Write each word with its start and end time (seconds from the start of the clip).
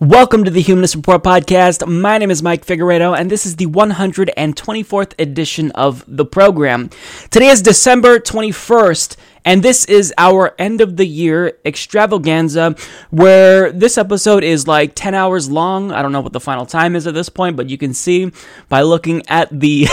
Welcome 0.00 0.44
to 0.44 0.50
the 0.52 0.60
Humanist 0.60 0.94
Report 0.94 1.24
podcast. 1.24 1.84
My 1.84 2.18
name 2.18 2.30
is 2.30 2.40
Mike 2.40 2.64
Figueredo, 2.64 3.18
and 3.18 3.28
this 3.28 3.44
is 3.44 3.56
the 3.56 3.66
124th 3.66 5.12
edition 5.18 5.72
of 5.72 6.04
the 6.06 6.24
program. 6.24 6.90
Today 7.30 7.48
is 7.48 7.62
December 7.62 8.20
21st, 8.20 9.16
and 9.48 9.62
this 9.62 9.86
is 9.86 10.12
our 10.18 10.54
end 10.58 10.82
of 10.82 10.98
the 10.98 11.06
year 11.06 11.56
extravaganza, 11.64 12.76
where 13.08 13.72
this 13.72 13.96
episode 13.96 14.44
is 14.44 14.68
like 14.68 14.94
10 14.94 15.14
hours 15.14 15.48
long. 15.48 15.90
I 15.90 16.02
don't 16.02 16.12
know 16.12 16.20
what 16.20 16.34
the 16.34 16.38
final 16.38 16.66
time 16.66 16.94
is 16.94 17.06
at 17.06 17.14
this 17.14 17.30
point, 17.30 17.56
but 17.56 17.70
you 17.70 17.78
can 17.78 17.94
see 17.94 18.30
by 18.68 18.82
looking 18.82 19.26
at 19.26 19.48
the 19.48 19.86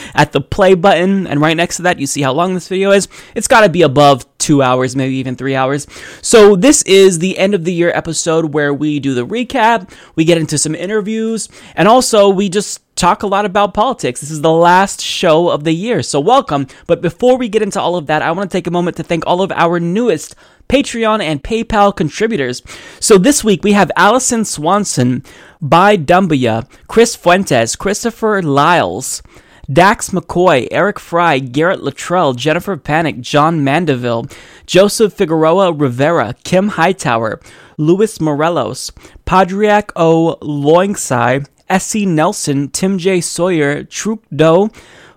at 0.14 0.32
the 0.32 0.42
play 0.42 0.74
button, 0.74 1.26
and 1.26 1.40
right 1.40 1.56
next 1.56 1.76
to 1.76 1.82
that, 1.84 1.98
you 1.98 2.06
see 2.06 2.20
how 2.20 2.34
long 2.34 2.52
this 2.52 2.68
video 2.68 2.90
is. 2.90 3.08
It's 3.34 3.48
got 3.48 3.62
to 3.62 3.70
be 3.70 3.80
above 3.80 4.26
two 4.36 4.60
hours, 4.60 4.94
maybe 4.94 5.14
even 5.14 5.36
three 5.36 5.54
hours. 5.54 5.86
So 6.20 6.54
this 6.54 6.82
is 6.82 7.18
the 7.18 7.38
end 7.38 7.54
of 7.54 7.64
the 7.64 7.72
year 7.72 7.92
episode 7.94 8.52
where 8.52 8.74
we 8.74 9.00
do 9.00 9.14
the 9.14 9.26
recap, 9.26 9.90
we 10.16 10.26
get 10.26 10.36
into 10.36 10.58
some 10.58 10.74
interviews, 10.74 11.48
and 11.76 11.88
also 11.88 12.28
we 12.28 12.50
just 12.50 12.91
talk 12.94 13.22
a 13.22 13.26
lot 13.26 13.44
about 13.44 13.74
politics. 13.74 14.20
This 14.20 14.30
is 14.30 14.42
the 14.42 14.52
last 14.52 15.00
show 15.00 15.48
of 15.48 15.64
the 15.64 15.72
year, 15.72 16.02
so 16.02 16.20
welcome. 16.20 16.66
But 16.86 17.02
before 17.02 17.36
we 17.36 17.48
get 17.48 17.62
into 17.62 17.80
all 17.80 17.96
of 17.96 18.06
that, 18.06 18.22
I 18.22 18.32
want 18.32 18.50
to 18.50 18.56
take 18.56 18.66
a 18.66 18.72
moment 18.72 18.96
to 18.98 19.02
thank 19.02 19.26
all 19.26 19.42
of 19.42 19.52
our 19.52 19.80
newest 19.80 20.34
Patreon 20.68 21.22
and 21.22 21.42
PayPal 21.42 21.94
contributors. 21.94 22.62
So 23.00 23.18
this 23.18 23.42
week 23.44 23.64
we 23.64 23.72
have 23.72 23.90
Allison 23.96 24.44
Swanson, 24.44 25.22
By 25.60 25.96
Dumbaya, 25.96 26.68
Chris 26.88 27.14
Fuentes, 27.14 27.76
Christopher 27.76 28.42
Lyles, 28.42 29.22
Dax 29.70 30.10
McCoy, 30.10 30.66
Eric 30.70 30.98
Fry, 30.98 31.38
Garrett 31.38 31.82
Luttrell, 31.82 32.32
Jennifer 32.32 32.76
Panic, 32.76 33.20
John 33.20 33.62
Mandeville, 33.62 34.26
Joseph 34.66 35.12
Figueroa 35.12 35.72
Rivera, 35.72 36.34
Kim 36.44 36.68
Hightower, 36.68 37.40
Luis 37.78 38.20
Morelos, 38.20 38.90
Padriak 39.24 39.90
O. 39.94 40.36
Loingsai, 40.42 41.46
S.C. 41.72 42.04
Nelson, 42.04 42.68
Tim 42.68 42.98
J. 42.98 43.22
Sawyer, 43.22 43.82
Truk 43.82 44.22
Doe, 44.34 44.70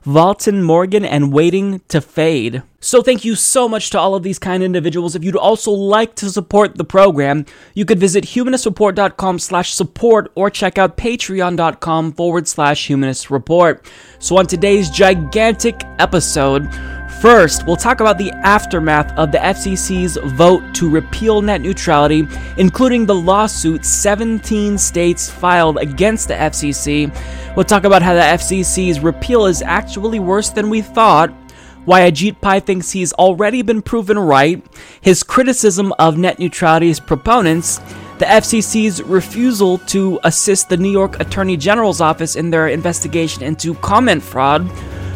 Valton 0.06 0.64
Morgan, 0.64 1.04
and 1.04 1.34
Waiting 1.34 1.82
to 1.90 2.00
Fade. 2.00 2.64
So 2.80 3.02
thank 3.02 3.26
you 3.26 3.36
so 3.36 3.68
much 3.68 3.90
to 3.90 4.00
all 4.00 4.16
of 4.16 4.24
these 4.24 4.40
kind 4.40 4.64
individuals. 4.64 5.16
If 5.16 5.24
you'd 5.24 5.36
also 5.36 5.72
like 5.72 6.16
to 6.16 6.30
support 6.30 6.76
the 6.76 6.86
program, 6.86 7.46
you 7.74 7.84
could 7.84 8.00
visit 8.00 8.24
humanistreport.com 8.24 9.40
slash 9.40 9.74
support 9.74 10.32
or 10.36 10.50
check 10.50 10.78
out 10.78 10.96
patreon.com 10.96 12.14
forward 12.14 12.48
slash 12.48 12.88
humanist 12.88 13.30
report. 13.30 13.92
So 14.20 14.38
on 14.38 14.48
today's 14.48 14.90
gigantic 14.90 15.82
episode, 16.00 16.70
First, 17.22 17.66
we'll 17.66 17.76
talk 17.76 18.02
about 18.02 18.18
the 18.18 18.32
aftermath 18.32 19.12
of 19.18 19.32
the 19.32 19.38
FCC's 19.40 20.18
vote 20.36 20.76
to 20.76 20.90
repeal 20.90 21.42
net 21.42 21.62
neutrality, 21.62 22.28
including 22.58 23.06
the 23.06 23.16
lawsuit 23.16 23.86
17 23.86 24.78
states 24.78 25.30
filed 25.30 25.78
against 25.78 26.28
the 26.28 26.36
FCC. 26.36 27.16
We'll 27.56 27.64
talk 27.64 27.84
about 27.84 28.02
how 28.02 28.14
the 28.14 28.20
FCC's 28.20 29.00
repeal 29.00 29.46
is 29.46 29.62
actually 29.62 30.20
worse 30.20 30.50
than 30.50 30.70
we 30.70 30.82
thought, 30.82 31.32
why 31.86 32.02
Ajit 32.02 32.42
Pai 32.42 32.60
thinks 32.60 32.92
he's 32.92 33.14
already 33.14 33.62
been 33.62 33.82
proven 33.82 34.20
right, 34.20 34.64
his 35.02 35.24
criticism 35.24 35.94
of 35.98 36.18
net 36.18 36.38
neutrality's 36.38 37.00
proponents, 37.00 37.78
the 38.20 38.26
FCC's 38.26 39.02
refusal 39.04 39.78
to 39.80 40.20
assist 40.24 40.70
the 40.70 40.78
New 40.78 40.92
York 40.92 41.20
Attorney 41.20 41.58
General's 41.58 42.02
office 42.02 42.36
in 42.36 42.50
their 42.50 42.68
investigation 42.68 43.44
into 43.44 43.74
comment 43.76 44.22
fraud, 44.22 44.70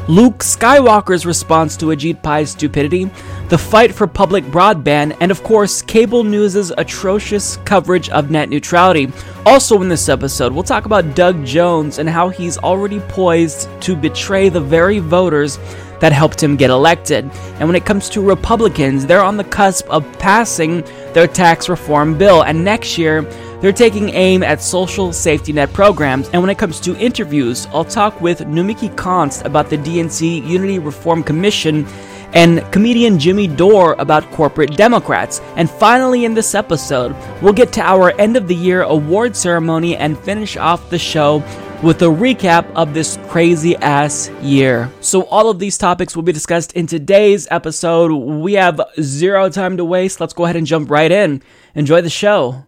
Luke 0.10 0.40
Skywalker's 0.40 1.24
response 1.24 1.78
to 1.78 1.86
Ajit 1.86 2.24
Pai's 2.24 2.50
stupidity, 2.50 3.12
the 3.50 3.58
fight 3.60 3.94
for 3.94 4.08
public 4.08 4.44
broadband, 4.46 5.16
and 5.22 5.30
of 5.30 5.44
course, 5.44 5.84
cable 5.84 6.24
news' 6.24 6.72
atrocious 6.72 7.58
coverage 7.58 8.10
of 8.10 8.32
net 8.32 8.50
neutrality. 8.50 9.12
Also, 9.46 9.80
in 9.84 9.88
this 9.88 10.10
episode, 10.10 10.52
we'll 10.52 10.64
talk 10.64 10.86
about 10.86 11.14
Doug 11.14 11.46
Jones 11.46 12.00
and 12.00 12.10
how 12.10 12.30
he's 12.30 12.58
already 12.58 13.00
poised 13.02 13.70
to 13.84 13.96
betray 13.96 14.50
the 14.50 14.60
very 14.60 14.98
voters 14.98 15.60
that 16.00 16.12
helped 16.12 16.42
him 16.42 16.56
get 16.56 16.70
elected. 16.70 17.30
And 17.60 17.68
when 17.68 17.76
it 17.76 17.86
comes 17.86 18.10
to 18.10 18.22
Republicans, 18.22 19.06
they're 19.06 19.24
on 19.24 19.38
the 19.38 19.44
cusp 19.44 19.88
of 19.90 20.06
passing 20.20 20.82
their 21.14 21.28
tax 21.28 21.70
reform 21.70 22.18
bill, 22.18 22.44
and 22.44 22.64
next 22.64 22.98
year, 22.98 23.22
they're 23.62 23.74
taking 23.74 24.10
aim 24.10 24.42
at 24.42 24.62
social 24.62 25.12
safety 25.12 25.52
net 25.52 25.74
programs, 25.74 26.30
and 26.30 26.42
when 26.42 26.50
it 26.50 26.58
comes 26.58 26.80
to 26.82 26.96
interviews, 26.98 27.68
I'll 27.74 27.84
talk 27.84 28.22
with 28.22 28.40
Nomiki 28.40 28.94
Konst 28.96 29.44
about 29.44 29.70
the 29.70 29.78
DNC 29.78 30.48
Unity 30.48 30.80
Reform 30.80 31.24
Commission 31.24 31.86
and 32.34 32.62
comedian 32.72 33.20
Jimmy 33.20 33.48
Dore 33.48 33.96
about 34.00 34.30
corporate 34.32 34.78
Democrats. 34.78 35.42
And 35.56 35.70
finally, 35.70 36.26
in 36.26 36.34
this 36.34 36.54
episode, 36.56 37.16
we'll 37.42 37.54
get 37.54 37.74
to 37.74 37.82
our 37.82 38.12
end 38.20 38.38
of 38.38 38.48
the 38.48 38.56
year 38.56 38.84
award 38.84 39.36
ceremony 39.36 39.98
and 39.98 40.18
finish 40.18 40.56
off 40.56 40.90
the 40.90 41.00
show 41.00 41.44
with 41.82 42.02
a 42.02 42.06
recap 42.06 42.70
of 42.74 42.94
this 42.94 43.18
crazy 43.28 43.76
ass 43.78 44.30
year. 44.42 44.92
So, 45.00 45.24
all 45.24 45.50
of 45.50 45.60
these 45.60 45.78
topics 45.78 46.16
will 46.16 46.24
be 46.24 46.34
discussed 46.34 46.74
in 46.74 46.88
today's 46.88 47.48
episode. 47.50 48.12
We 48.12 48.54
have 48.54 48.82
zero 49.00 49.50
time 49.50 49.78
to 49.78 49.86
waste. 49.86 50.20
Let's 50.20 50.34
go 50.34 50.44
ahead 50.44 50.58
and 50.58 50.68
jump 50.68 50.92
right 50.92 51.12
in. 51.12 51.42
Enjoy 51.76 52.02
the 52.02 52.10
show. 52.10 52.66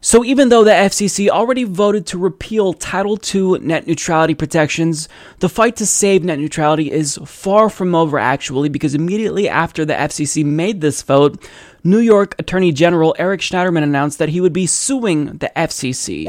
So, 0.00 0.24
even 0.24 0.50
though 0.50 0.62
the 0.62 0.70
FCC 0.70 1.28
already 1.28 1.64
voted 1.64 2.06
to 2.06 2.18
repeal 2.18 2.72
Title 2.72 3.18
II 3.34 3.58
net 3.58 3.88
neutrality 3.88 4.34
protections, 4.34 5.08
the 5.40 5.48
fight 5.48 5.74
to 5.76 5.86
save 5.86 6.22
net 6.22 6.38
neutrality 6.38 6.92
is 6.92 7.18
far 7.24 7.68
from 7.68 7.96
over 7.96 8.16
actually, 8.16 8.68
because 8.68 8.94
immediately 8.94 9.48
after 9.48 9.84
the 9.84 9.94
FCC 9.94 10.44
made 10.44 10.80
this 10.80 11.02
vote, 11.02 11.44
New 11.86 12.00
York 12.00 12.34
Attorney 12.40 12.72
General 12.72 13.14
Eric 13.16 13.40
Schneiderman 13.40 13.84
announced 13.84 14.18
that 14.18 14.30
he 14.30 14.40
would 14.40 14.52
be 14.52 14.66
suing 14.66 15.38
the 15.38 15.52
FCC. 15.54 16.26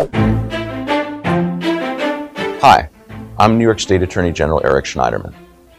Hi, 2.62 2.90
I'm 3.40 3.58
New 3.58 3.64
York 3.64 3.80
State 3.80 4.04
Attorney 4.04 4.32
General 4.32 4.62
Eric 4.64 4.86
Schneiderman. 4.86 5.34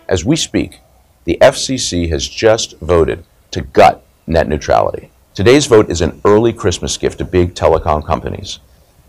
As 0.08 0.24
we 0.24 0.34
speak, 0.34 0.80
the 1.26 1.38
FCC 1.40 2.08
has 2.08 2.26
just 2.26 2.76
voted 2.80 3.22
to 3.52 3.60
gut 3.60 4.04
net 4.26 4.48
neutrality. 4.48 5.12
Today's 5.32 5.66
vote 5.66 5.88
is 5.88 6.00
an 6.00 6.20
early 6.24 6.52
Christmas 6.52 6.96
gift 6.96 7.18
to 7.18 7.24
big 7.24 7.54
telecom 7.54 8.04
companies. 8.04 8.58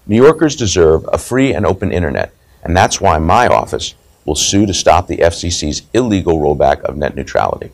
New 0.05 0.21
Yorkers 0.21 0.55
deserve 0.55 1.03
a 1.11 1.17
free 1.17 1.51
and 1.51 1.65
open 1.65 1.91
internet, 1.91 2.31
and 2.61 2.77
that's 2.77 3.01
why 3.01 3.17
my 3.17 3.47
office 3.47 3.95
will 4.23 4.35
sue 4.35 4.67
to 4.67 4.73
stop 4.75 5.07
the 5.07 5.17
FCC's 5.17 5.81
illegal 5.95 6.37
rollback 6.37 6.81
of 6.81 6.95
net 6.95 7.15
neutrality. 7.15 7.71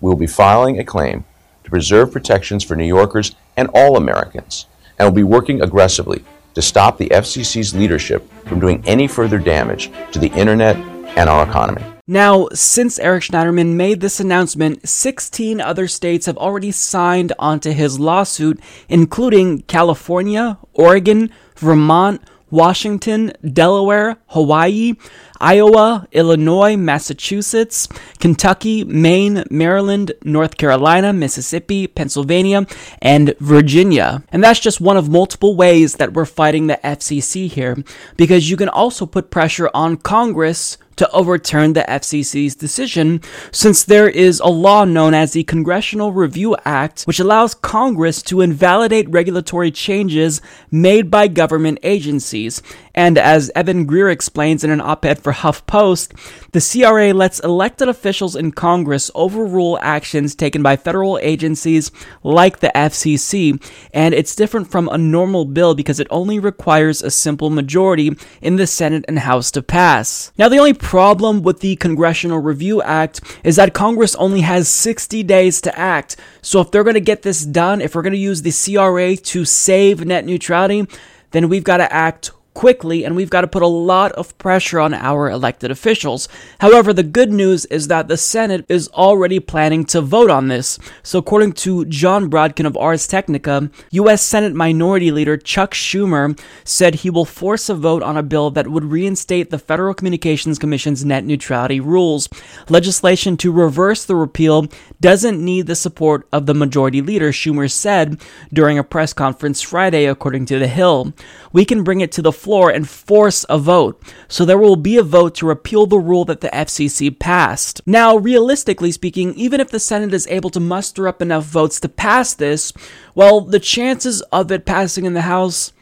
We 0.00 0.08
will 0.08 0.16
be 0.16 0.26
filing 0.26 0.78
a 0.78 0.84
claim 0.84 1.26
to 1.64 1.70
preserve 1.70 2.12
protections 2.12 2.62
for 2.62 2.76
New 2.76 2.86
Yorkers 2.86 3.34
and 3.56 3.68
all 3.74 3.96
Americans, 3.96 4.66
and 4.98 5.06
will 5.06 5.14
be 5.14 5.22
working 5.24 5.62
aggressively 5.62 6.24
to 6.54 6.62
stop 6.62 6.98
the 6.98 7.08
FCC's 7.08 7.74
leadership 7.74 8.28
from 8.44 8.60
doing 8.60 8.82
any 8.86 9.08
further 9.08 9.38
damage 9.38 9.90
to 10.12 10.18
the 10.18 10.32
internet 10.32 10.76
and 11.16 11.28
our 11.28 11.48
economy. 11.48 11.84
Now, 12.06 12.48
since 12.52 12.98
Eric 12.98 13.22
Schneiderman 13.22 13.76
made 13.76 14.00
this 14.00 14.20
announcement, 14.20 14.86
16 14.86 15.60
other 15.60 15.88
states 15.88 16.26
have 16.26 16.36
already 16.36 16.70
signed 16.70 17.32
onto 17.38 17.70
his 17.70 17.98
lawsuit, 17.98 18.60
including 18.90 19.62
California, 19.62 20.58
Oregon, 20.74 21.30
Vermont, 21.56 22.20
Washington, 22.54 23.32
Delaware, 23.42 24.16
Hawaii, 24.28 24.94
Iowa, 25.40 26.06
Illinois, 26.12 26.76
Massachusetts, 26.76 27.88
Kentucky, 28.20 28.84
Maine, 28.84 29.44
Maryland, 29.50 30.12
North 30.22 30.56
Carolina, 30.56 31.12
Mississippi, 31.12 31.86
Pennsylvania, 31.88 32.66
and 33.02 33.34
Virginia. 33.40 34.22
And 34.30 34.42
that's 34.42 34.60
just 34.60 34.80
one 34.80 34.96
of 34.96 35.10
multiple 35.10 35.56
ways 35.56 35.96
that 35.96 36.12
we're 36.12 36.24
fighting 36.24 36.68
the 36.68 36.78
FCC 36.84 37.48
here, 37.48 37.76
because 38.16 38.48
you 38.48 38.56
can 38.56 38.68
also 38.68 39.04
put 39.04 39.30
pressure 39.30 39.68
on 39.74 39.96
Congress 39.96 40.78
to 40.96 41.10
overturn 41.10 41.72
the 41.72 41.84
FCC's 41.88 42.54
decision, 42.54 43.20
since 43.50 43.84
there 43.84 44.08
is 44.08 44.40
a 44.40 44.48
law 44.48 44.84
known 44.84 45.14
as 45.14 45.32
the 45.32 45.44
Congressional 45.44 46.12
Review 46.12 46.56
Act, 46.64 47.02
which 47.02 47.20
allows 47.20 47.54
Congress 47.54 48.22
to 48.22 48.40
invalidate 48.40 49.08
regulatory 49.10 49.70
changes 49.70 50.40
made 50.70 51.10
by 51.10 51.28
government 51.28 51.78
agencies. 51.82 52.62
And 52.94 53.18
as 53.18 53.50
Evan 53.54 53.86
Greer 53.86 54.08
explains 54.08 54.62
in 54.62 54.70
an 54.70 54.80
op 54.80 55.04
ed 55.04 55.18
for 55.18 55.32
HuffPost, 55.32 56.12
the 56.52 56.60
CRA 56.60 57.12
lets 57.12 57.40
elected 57.40 57.88
officials 57.88 58.36
in 58.36 58.52
Congress 58.52 59.10
overrule 59.14 59.78
actions 59.82 60.34
taken 60.34 60.62
by 60.62 60.76
federal 60.76 61.18
agencies 61.20 61.90
like 62.22 62.60
the 62.60 62.70
FCC, 62.74 63.60
and 63.92 64.14
it's 64.14 64.36
different 64.36 64.70
from 64.70 64.88
a 64.88 64.98
normal 64.98 65.44
bill 65.44 65.74
because 65.74 65.98
it 65.98 66.06
only 66.10 66.38
requires 66.38 67.02
a 67.02 67.10
simple 67.10 67.50
majority 67.50 68.16
in 68.40 68.56
the 68.56 68.66
Senate 68.66 69.04
and 69.08 69.18
House 69.20 69.50
to 69.50 69.62
pass. 69.62 70.30
Now, 70.38 70.48
the 70.48 70.58
only 70.58 70.74
problem 70.74 71.42
with 71.42 71.60
the 71.60 71.76
Congressional 71.76 72.38
Review 72.38 72.80
Act 72.82 73.20
is 73.42 73.56
that 73.56 73.74
Congress 73.74 74.14
only 74.16 74.42
has 74.42 74.68
60 74.68 75.22
days 75.24 75.60
to 75.62 75.76
act. 75.78 76.16
So 76.42 76.60
if 76.60 76.70
they're 76.70 76.84
going 76.84 76.94
to 76.94 77.00
get 77.00 77.22
this 77.22 77.44
done, 77.44 77.80
if 77.80 77.94
we're 77.94 78.02
going 78.02 78.12
to 78.12 78.18
use 78.18 78.42
the 78.42 78.52
CRA 78.52 79.16
to 79.16 79.44
save 79.44 80.04
net 80.04 80.24
neutrality, 80.24 80.86
then 81.32 81.48
we've 81.48 81.64
got 81.64 81.78
to 81.78 81.92
act 81.92 82.30
quickly, 82.54 83.04
and 83.04 83.14
we've 83.14 83.30
got 83.30 83.42
to 83.42 83.48
put 83.48 83.62
a 83.62 83.66
lot 83.66 84.12
of 84.12 84.36
pressure 84.38 84.80
on 84.80 84.94
our 84.94 85.28
elected 85.28 85.70
officials. 85.70 86.28
However, 86.60 86.92
the 86.92 87.02
good 87.02 87.32
news 87.32 87.64
is 87.66 87.88
that 87.88 88.08
the 88.08 88.16
Senate 88.16 88.64
is 88.68 88.88
already 88.88 89.40
planning 89.40 89.84
to 89.86 90.00
vote 90.00 90.30
on 90.30 90.48
this. 90.48 90.78
So, 91.02 91.18
according 91.18 91.52
to 91.64 91.84
Jon 91.84 92.30
Brodkin 92.30 92.66
of 92.66 92.76
Ars 92.76 93.06
Technica, 93.06 93.70
U.S. 93.90 94.22
Senate 94.22 94.54
Minority 94.54 95.10
Leader 95.10 95.36
Chuck 95.36 95.74
Schumer 95.74 96.38
said 96.64 96.94
he 96.94 97.10
will 97.10 97.24
force 97.24 97.68
a 97.68 97.74
vote 97.74 98.02
on 98.02 98.16
a 98.16 98.22
bill 98.22 98.50
that 98.52 98.68
would 98.68 98.84
reinstate 98.84 99.50
the 99.50 99.58
Federal 99.58 99.94
Communications 99.94 100.58
Commission's 100.58 101.04
net 101.04 101.24
neutrality 101.24 101.80
rules. 101.80 102.28
Legislation 102.68 103.36
to 103.36 103.52
reverse 103.52 104.04
the 104.04 104.16
repeal 104.16 104.68
doesn't 105.00 105.44
need 105.44 105.66
the 105.66 105.76
support 105.76 106.26
of 106.32 106.46
the 106.46 106.54
majority 106.54 107.02
leader, 107.02 107.32
Schumer 107.32 107.70
said 107.70 108.20
during 108.52 108.78
a 108.78 108.84
press 108.84 109.12
conference 109.12 109.60
Friday, 109.60 110.06
according 110.06 110.46
to 110.46 110.58
The 110.58 110.68
Hill. 110.68 111.12
We 111.52 111.64
can 111.64 111.84
bring 111.84 112.00
it 112.00 112.12
to 112.12 112.22
the 112.22 112.32
floor 112.44 112.68
and 112.68 112.86
force 112.86 113.46
a 113.48 113.56
vote. 113.58 114.00
So 114.28 114.44
there 114.44 114.58
will 114.58 114.76
be 114.76 114.98
a 114.98 115.02
vote 115.02 115.34
to 115.36 115.46
repeal 115.46 115.86
the 115.86 115.98
rule 115.98 116.26
that 116.26 116.42
the 116.42 116.50
FCC 116.50 117.18
passed. 117.18 117.80
Now, 117.86 118.16
realistically 118.16 118.92
speaking, 118.92 119.32
even 119.34 119.60
if 119.60 119.70
the 119.70 119.80
Senate 119.80 120.12
is 120.12 120.26
able 120.26 120.50
to 120.50 120.60
muster 120.60 121.08
up 121.08 121.22
enough 121.22 121.44
votes 121.44 121.80
to 121.80 121.88
pass 121.88 122.34
this, 122.34 122.74
well, 123.14 123.40
the 123.40 123.58
chances 123.58 124.20
of 124.30 124.52
it 124.52 124.66
passing 124.66 125.06
in 125.06 125.14
the 125.14 125.22
House 125.22 125.72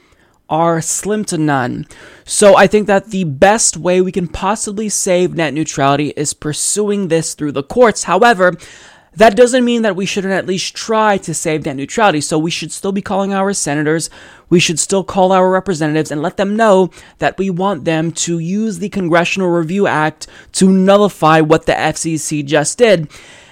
are 0.49 0.81
slim 0.81 1.25
to 1.25 1.39
none. 1.39 1.87
So 2.25 2.57
I 2.57 2.69
think 2.69 2.87
that 2.87 3.07
the 3.07 3.25
best 3.25 3.77
way 3.77 4.01
we 4.01 4.13
can 4.13 4.29
possibly 4.29 4.89
save 4.89 5.35
net 5.35 5.55
neutrality 5.55 6.13
is 6.17 6.35
pursuing 6.35 7.09
this 7.09 7.35
through 7.35 7.53
the 7.53 7.63
courts. 7.63 8.05
However, 8.05 8.55
that 9.15 9.37
doesn't 9.37 9.65
mean 9.65 9.83
that 9.83 9.97
we 9.97 10.07
shouldn't 10.07 10.33
at 10.33 10.47
least 10.47 10.75
try 10.75 11.19
to 11.19 11.35
save 11.35 11.67
net 11.67 11.77
neutrality. 11.77 12.21
So 12.21 12.39
we 12.39 12.51
should 12.51 12.73
still 12.73 12.93
be 12.93 13.03
calling 13.03 13.35
our 13.35 13.53
senators. 13.53 14.09
We 14.49 14.59
should 14.59 14.79
still 14.79 15.05
call 15.05 15.33
our 15.33 15.51
representatives 15.51 16.11
and 16.11 16.23
let 16.23 16.37
them 16.37 16.57
know 16.57 16.91
that 17.19 17.39
we 17.39 17.51
want 17.51 17.85
them 17.85 18.13
to 18.13 18.39
use 18.39 18.79
the 18.79 18.89
Congressional 18.89 19.51
Review 19.51 19.87
Act 19.87 20.27
to 20.53 20.71
nullify 20.71 21.41
what 21.41 21.67
the 21.67 21.73
FCC 21.73 22.45
just 22.45 22.79
did. 22.79 23.11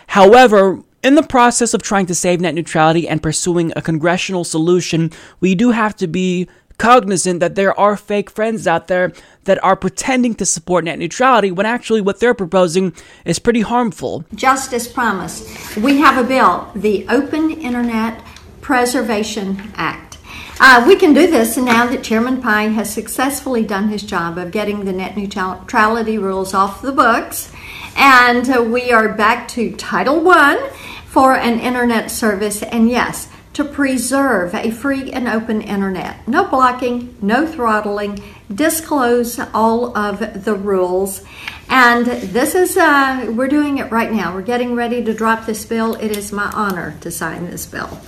However, 0.08 0.82
in 1.02 1.14
the 1.14 1.22
process 1.22 1.72
of 1.72 1.82
trying 1.82 2.06
to 2.06 2.14
save 2.14 2.40
net 2.40 2.54
neutrality 2.54 3.08
and 3.08 3.22
pursuing 3.22 3.72
a 3.74 3.82
congressional 3.82 4.44
solution, 4.44 5.10
we 5.40 5.54
do 5.54 5.70
have 5.70 5.96
to 5.96 6.06
be 6.06 6.48
cognizant 6.80 7.40
that 7.40 7.54
there 7.54 7.78
are 7.78 7.94
fake 7.94 8.30
friends 8.30 8.66
out 8.66 8.88
there 8.88 9.12
that 9.44 9.62
are 9.62 9.76
pretending 9.76 10.34
to 10.34 10.46
support 10.46 10.84
net 10.84 10.98
neutrality 10.98 11.50
when 11.50 11.66
actually 11.66 12.00
what 12.00 12.18
they're 12.20 12.34
proposing 12.34 12.94
is 13.24 13.38
pretty 13.38 13.60
harmful. 13.60 14.24
Justice 14.34 14.90
promised, 14.90 15.76
we 15.76 15.98
have 15.98 16.22
a 16.22 16.26
bill, 16.26 16.72
the 16.74 17.06
Open 17.08 17.50
Internet 17.50 18.24
Preservation 18.62 19.70
Act. 19.74 20.18
Uh, 20.58 20.84
we 20.86 20.96
can 20.96 21.12
do 21.12 21.30
this 21.30 21.56
now 21.56 21.86
that 21.86 22.02
Chairman 22.02 22.40
Pai 22.40 22.68
has 22.68 22.92
successfully 22.92 23.62
done 23.62 23.88
his 23.88 24.02
job 24.02 24.38
of 24.38 24.50
getting 24.50 24.84
the 24.84 24.92
net 24.92 25.16
neutrality 25.16 26.18
rules 26.18 26.54
off 26.54 26.82
the 26.82 26.92
books. 26.92 27.52
And 27.96 28.48
uh, 28.48 28.62
we 28.62 28.90
are 28.90 29.14
back 29.14 29.48
to 29.48 29.74
Title 29.76 30.26
I 30.30 30.70
for 31.06 31.34
an 31.34 31.60
internet 31.60 32.10
service. 32.10 32.62
And 32.62 32.90
yes, 32.90 33.29
to 33.52 33.64
preserve 33.64 34.54
a 34.54 34.70
free 34.70 35.10
and 35.10 35.28
open 35.28 35.60
internet. 35.60 36.26
No 36.28 36.46
blocking, 36.46 37.16
no 37.20 37.46
throttling, 37.46 38.22
disclose 38.52 39.38
all 39.52 39.96
of 39.96 40.44
the 40.44 40.54
rules. 40.54 41.24
And 41.68 42.06
this 42.06 42.54
is, 42.54 42.76
uh, 42.76 43.32
we're 43.34 43.48
doing 43.48 43.78
it 43.78 43.90
right 43.90 44.12
now. 44.12 44.34
We're 44.34 44.42
getting 44.42 44.74
ready 44.74 45.04
to 45.04 45.14
drop 45.14 45.46
this 45.46 45.64
bill. 45.64 45.94
It 45.94 46.16
is 46.16 46.32
my 46.32 46.50
honor 46.54 46.96
to 47.00 47.10
sign 47.10 47.50
this 47.50 47.66
bill. 47.66 48.00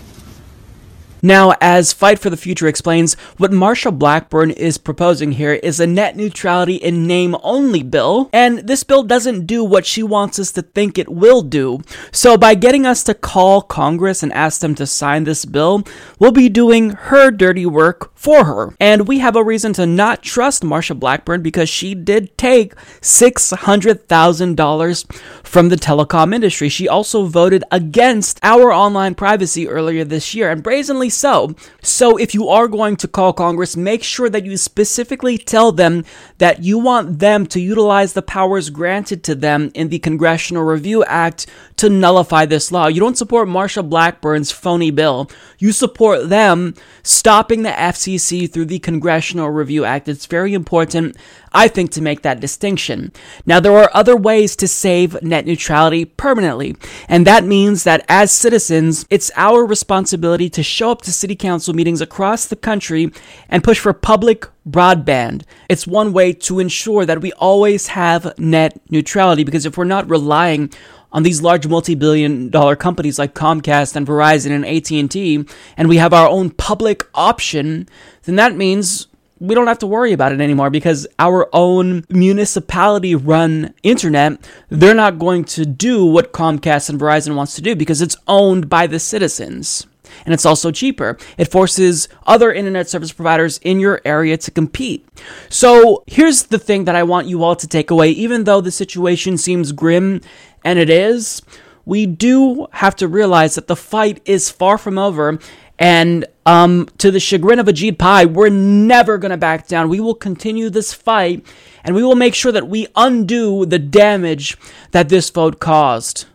Now, 1.24 1.54
as 1.60 1.92
Fight 1.92 2.18
for 2.18 2.30
the 2.30 2.36
Future 2.36 2.66
explains, 2.66 3.14
what 3.36 3.52
Marsha 3.52 3.96
Blackburn 3.96 4.50
is 4.50 4.76
proposing 4.76 5.30
here 5.32 5.52
is 5.52 5.78
a 5.78 5.86
net 5.86 6.16
neutrality 6.16 6.74
in 6.74 7.06
name 7.06 7.36
only 7.44 7.84
bill, 7.84 8.28
and 8.32 8.66
this 8.66 8.82
bill 8.82 9.04
doesn't 9.04 9.46
do 9.46 9.62
what 9.62 9.86
she 9.86 10.02
wants 10.02 10.40
us 10.40 10.50
to 10.52 10.62
think 10.62 10.98
it 10.98 11.08
will 11.08 11.42
do. 11.42 11.80
So, 12.10 12.36
by 12.36 12.56
getting 12.56 12.86
us 12.86 13.04
to 13.04 13.14
call 13.14 13.62
Congress 13.62 14.24
and 14.24 14.32
ask 14.32 14.60
them 14.60 14.74
to 14.74 14.84
sign 14.84 15.22
this 15.22 15.44
bill, 15.44 15.84
we'll 16.18 16.32
be 16.32 16.48
doing 16.48 16.90
her 16.90 17.30
dirty 17.30 17.66
work 17.66 18.10
for 18.16 18.44
her. 18.44 18.74
And 18.80 19.06
we 19.06 19.20
have 19.20 19.36
a 19.36 19.44
reason 19.44 19.72
to 19.74 19.86
not 19.86 20.24
trust 20.24 20.64
Marsha 20.64 20.98
Blackburn 20.98 21.40
because 21.40 21.68
she 21.68 21.94
did 21.94 22.36
take 22.36 22.74
$600,000 23.00 25.14
from 25.44 25.68
the 25.68 25.76
telecom 25.76 26.34
industry. 26.34 26.68
She 26.68 26.88
also 26.88 27.26
voted 27.26 27.62
against 27.70 28.40
our 28.42 28.72
online 28.72 29.14
privacy 29.14 29.68
earlier 29.68 30.02
this 30.02 30.34
year, 30.34 30.50
and 30.50 30.64
brazenly 30.64 31.11
so. 31.12 31.54
So 31.82 32.16
if 32.16 32.34
you 32.34 32.48
are 32.48 32.68
going 32.68 32.96
to 32.96 33.08
call 33.08 33.32
Congress, 33.32 33.76
make 33.76 34.02
sure 34.02 34.30
that 34.30 34.44
you 34.44 34.56
specifically 34.56 35.38
tell 35.38 35.72
them 35.72 36.04
that 36.38 36.62
you 36.62 36.78
want 36.78 37.18
them 37.18 37.46
to 37.46 37.60
utilize 37.60 38.12
the 38.12 38.22
powers 38.22 38.70
granted 38.70 39.22
to 39.24 39.34
them 39.34 39.70
in 39.74 39.88
the 39.88 39.98
Congressional 39.98 40.64
Review 40.64 41.04
Act 41.04 41.46
to 41.76 41.88
nullify 41.88 42.46
this 42.46 42.70
law. 42.70 42.86
You 42.86 43.00
don't 43.00 43.18
support 43.18 43.48
Marsha 43.48 43.88
Blackburn's 43.88 44.50
phony 44.50 44.90
bill. 44.90 45.30
You 45.58 45.72
support 45.72 46.28
them 46.28 46.74
stopping 47.02 47.62
the 47.62 47.70
FCC 47.70 48.50
through 48.50 48.66
the 48.66 48.78
Congressional 48.78 49.50
Review 49.50 49.84
Act. 49.84 50.08
It's 50.08 50.26
very 50.26 50.54
important, 50.54 51.16
I 51.52 51.68
think, 51.68 51.90
to 51.92 52.02
make 52.02 52.22
that 52.22 52.40
distinction. 52.40 53.12
Now, 53.46 53.60
there 53.60 53.76
are 53.76 53.90
other 53.92 54.16
ways 54.16 54.56
to 54.56 54.68
save 54.68 55.22
net 55.22 55.46
neutrality 55.46 56.04
permanently, 56.04 56.76
and 57.08 57.26
that 57.26 57.44
means 57.44 57.84
that 57.84 58.04
as 58.08 58.32
citizens, 58.32 59.06
it's 59.10 59.30
our 59.36 59.64
responsibility 59.64 60.48
to 60.50 60.62
show 60.62 60.90
up 60.90 61.02
to 61.02 61.12
city 61.12 61.36
council 61.36 61.74
meetings 61.74 62.00
across 62.00 62.46
the 62.46 62.56
country 62.56 63.10
and 63.48 63.64
push 63.64 63.78
for 63.78 63.92
public 63.92 64.46
broadband. 64.68 65.42
It's 65.68 65.86
one 65.86 66.12
way 66.12 66.32
to 66.32 66.58
ensure 66.58 67.04
that 67.06 67.20
we 67.20 67.32
always 67.32 67.88
have 67.88 68.38
net 68.38 68.80
neutrality 68.90 69.44
because 69.44 69.66
if 69.66 69.76
we're 69.76 69.84
not 69.84 70.08
relying 70.08 70.72
on 71.12 71.22
these 71.22 71.42
large 71.42 71.66
multi-billion 71.66 72.48
dollar 72.48 72.74
companies 72.74 73.18
like 73.18 73.34
Comcast 73.34 73.96
and 73.96 74.06
Verizon 74.06 74.50
and 74.50 74.64
AT&T 74.64 75.44
and 75.76 75.88
we 75.88 75.98
have 75.98 76.12
our 76.12 76.28
own 76.28 76.50
public 76.50 77.06
option, 77.14 77.88
then 78.22 78.36
that 78.36 78.56
means 78.56 79.08
we 79.42 79.56
don't 79.56 79.66
have 79.66 79.80
to 79.80 79.88
worry 79.88 80.12
about 80.12 80.30
it 80.30 80.40
anymore 80.40 80.70
because 80.70 81.04
our 81.18 81.48
own 81.52 82.04
municipality 82.08 83.16
run 83.16 83.74
internet, 83.82 84.38
they're 84.68 84.94
not 84.94 85.18
going 85.18 85.42
to 85.44 85.66
do 85.66 86.06
what 86.06 86.32
Comcast 86.32 86.88
and 86.88 87.00
Verizon 87.00 87.34
wants 87.34 87.56
to 87.56 87.60
do 87.60 87.74
because 87.74 88.00
it's 88.00 88.16
owned 88.28 88.68
by 88.68 88.86
the 88.86 89.00
citizens 89.00 89.84
and 90.24 90.32
it's 90.32 90.46
also 90.46 90.70
cheaper. 90.70 91.18
It 91.38 91.50
forces 91.50 92.08
other 92.24 92.52
internet 92.52 92.88
service 92.88 93.10
providers 93.10 93.58
in 93.58 93.80
your 93.80 94.00
area 94.04 94.36
to 94.36 94.50
compete. 94.52 95.04
So 95.48 96.04
here's 96.06 96.44
the 96.44 96.58
thing 96.58 96.84
that 96.84 96.94
I 96.94 97.02
want 97.02 97.26
you 97.26 97.42
all 97.42 97.56
to 97.56 97.66
take 97.66 97.90
away, 97.90 98.10
even 98.10 98.44
though 98.44 98.60
the 98.60 98.70
situation 98.70 99.38
seems 99.38 99.72
grim, 99.72 100.20
and 100.64 100.78
it 100.78 100.88
is, 100.88 101.42
we 101.84 102.06
do 102.06 102.68
have 102.72 102.94
to 102.96 103.08
realize 103.08 103.56
that 103.56 103.66
the 103.66 103.76
fight 103.76 104.20
is 104.24 104.50
far 104.50 104.78
from 104.78 104.98
over. 104.98 105.38
And 105.82 106.26
um, 106.46 106.88
to 106.98 107.10
the 107.10 107.18
chagrin 107.18 107.58
of 107.58 107.66
Ajit 107.66 107.98
Pai, 107.98 108.24
we're 108.24 108.50
never 108.50 109.18
going 109.18 109.32
to 109.32 109.36
back 109.36 109.66
down. 109.66 109.88
We 109.88 109.98
will 109.98 110.14
continue 110.14 110.70
this 110.70 110.94
fight 110.94 111.44
and 111.82 111.96
we 111.96 112.04
will 112.04 112.14
make 112.14 112.36
sure 112.36 112.52
that 112.52 112.68
we 112.68 112.86
undo 112.94 113.66
the 113.66 113.80
damage 113.80 114.56
that 114.92 115.08
this 115.08 115.28
vote 115.30 115.58
caused. 115.58 116.26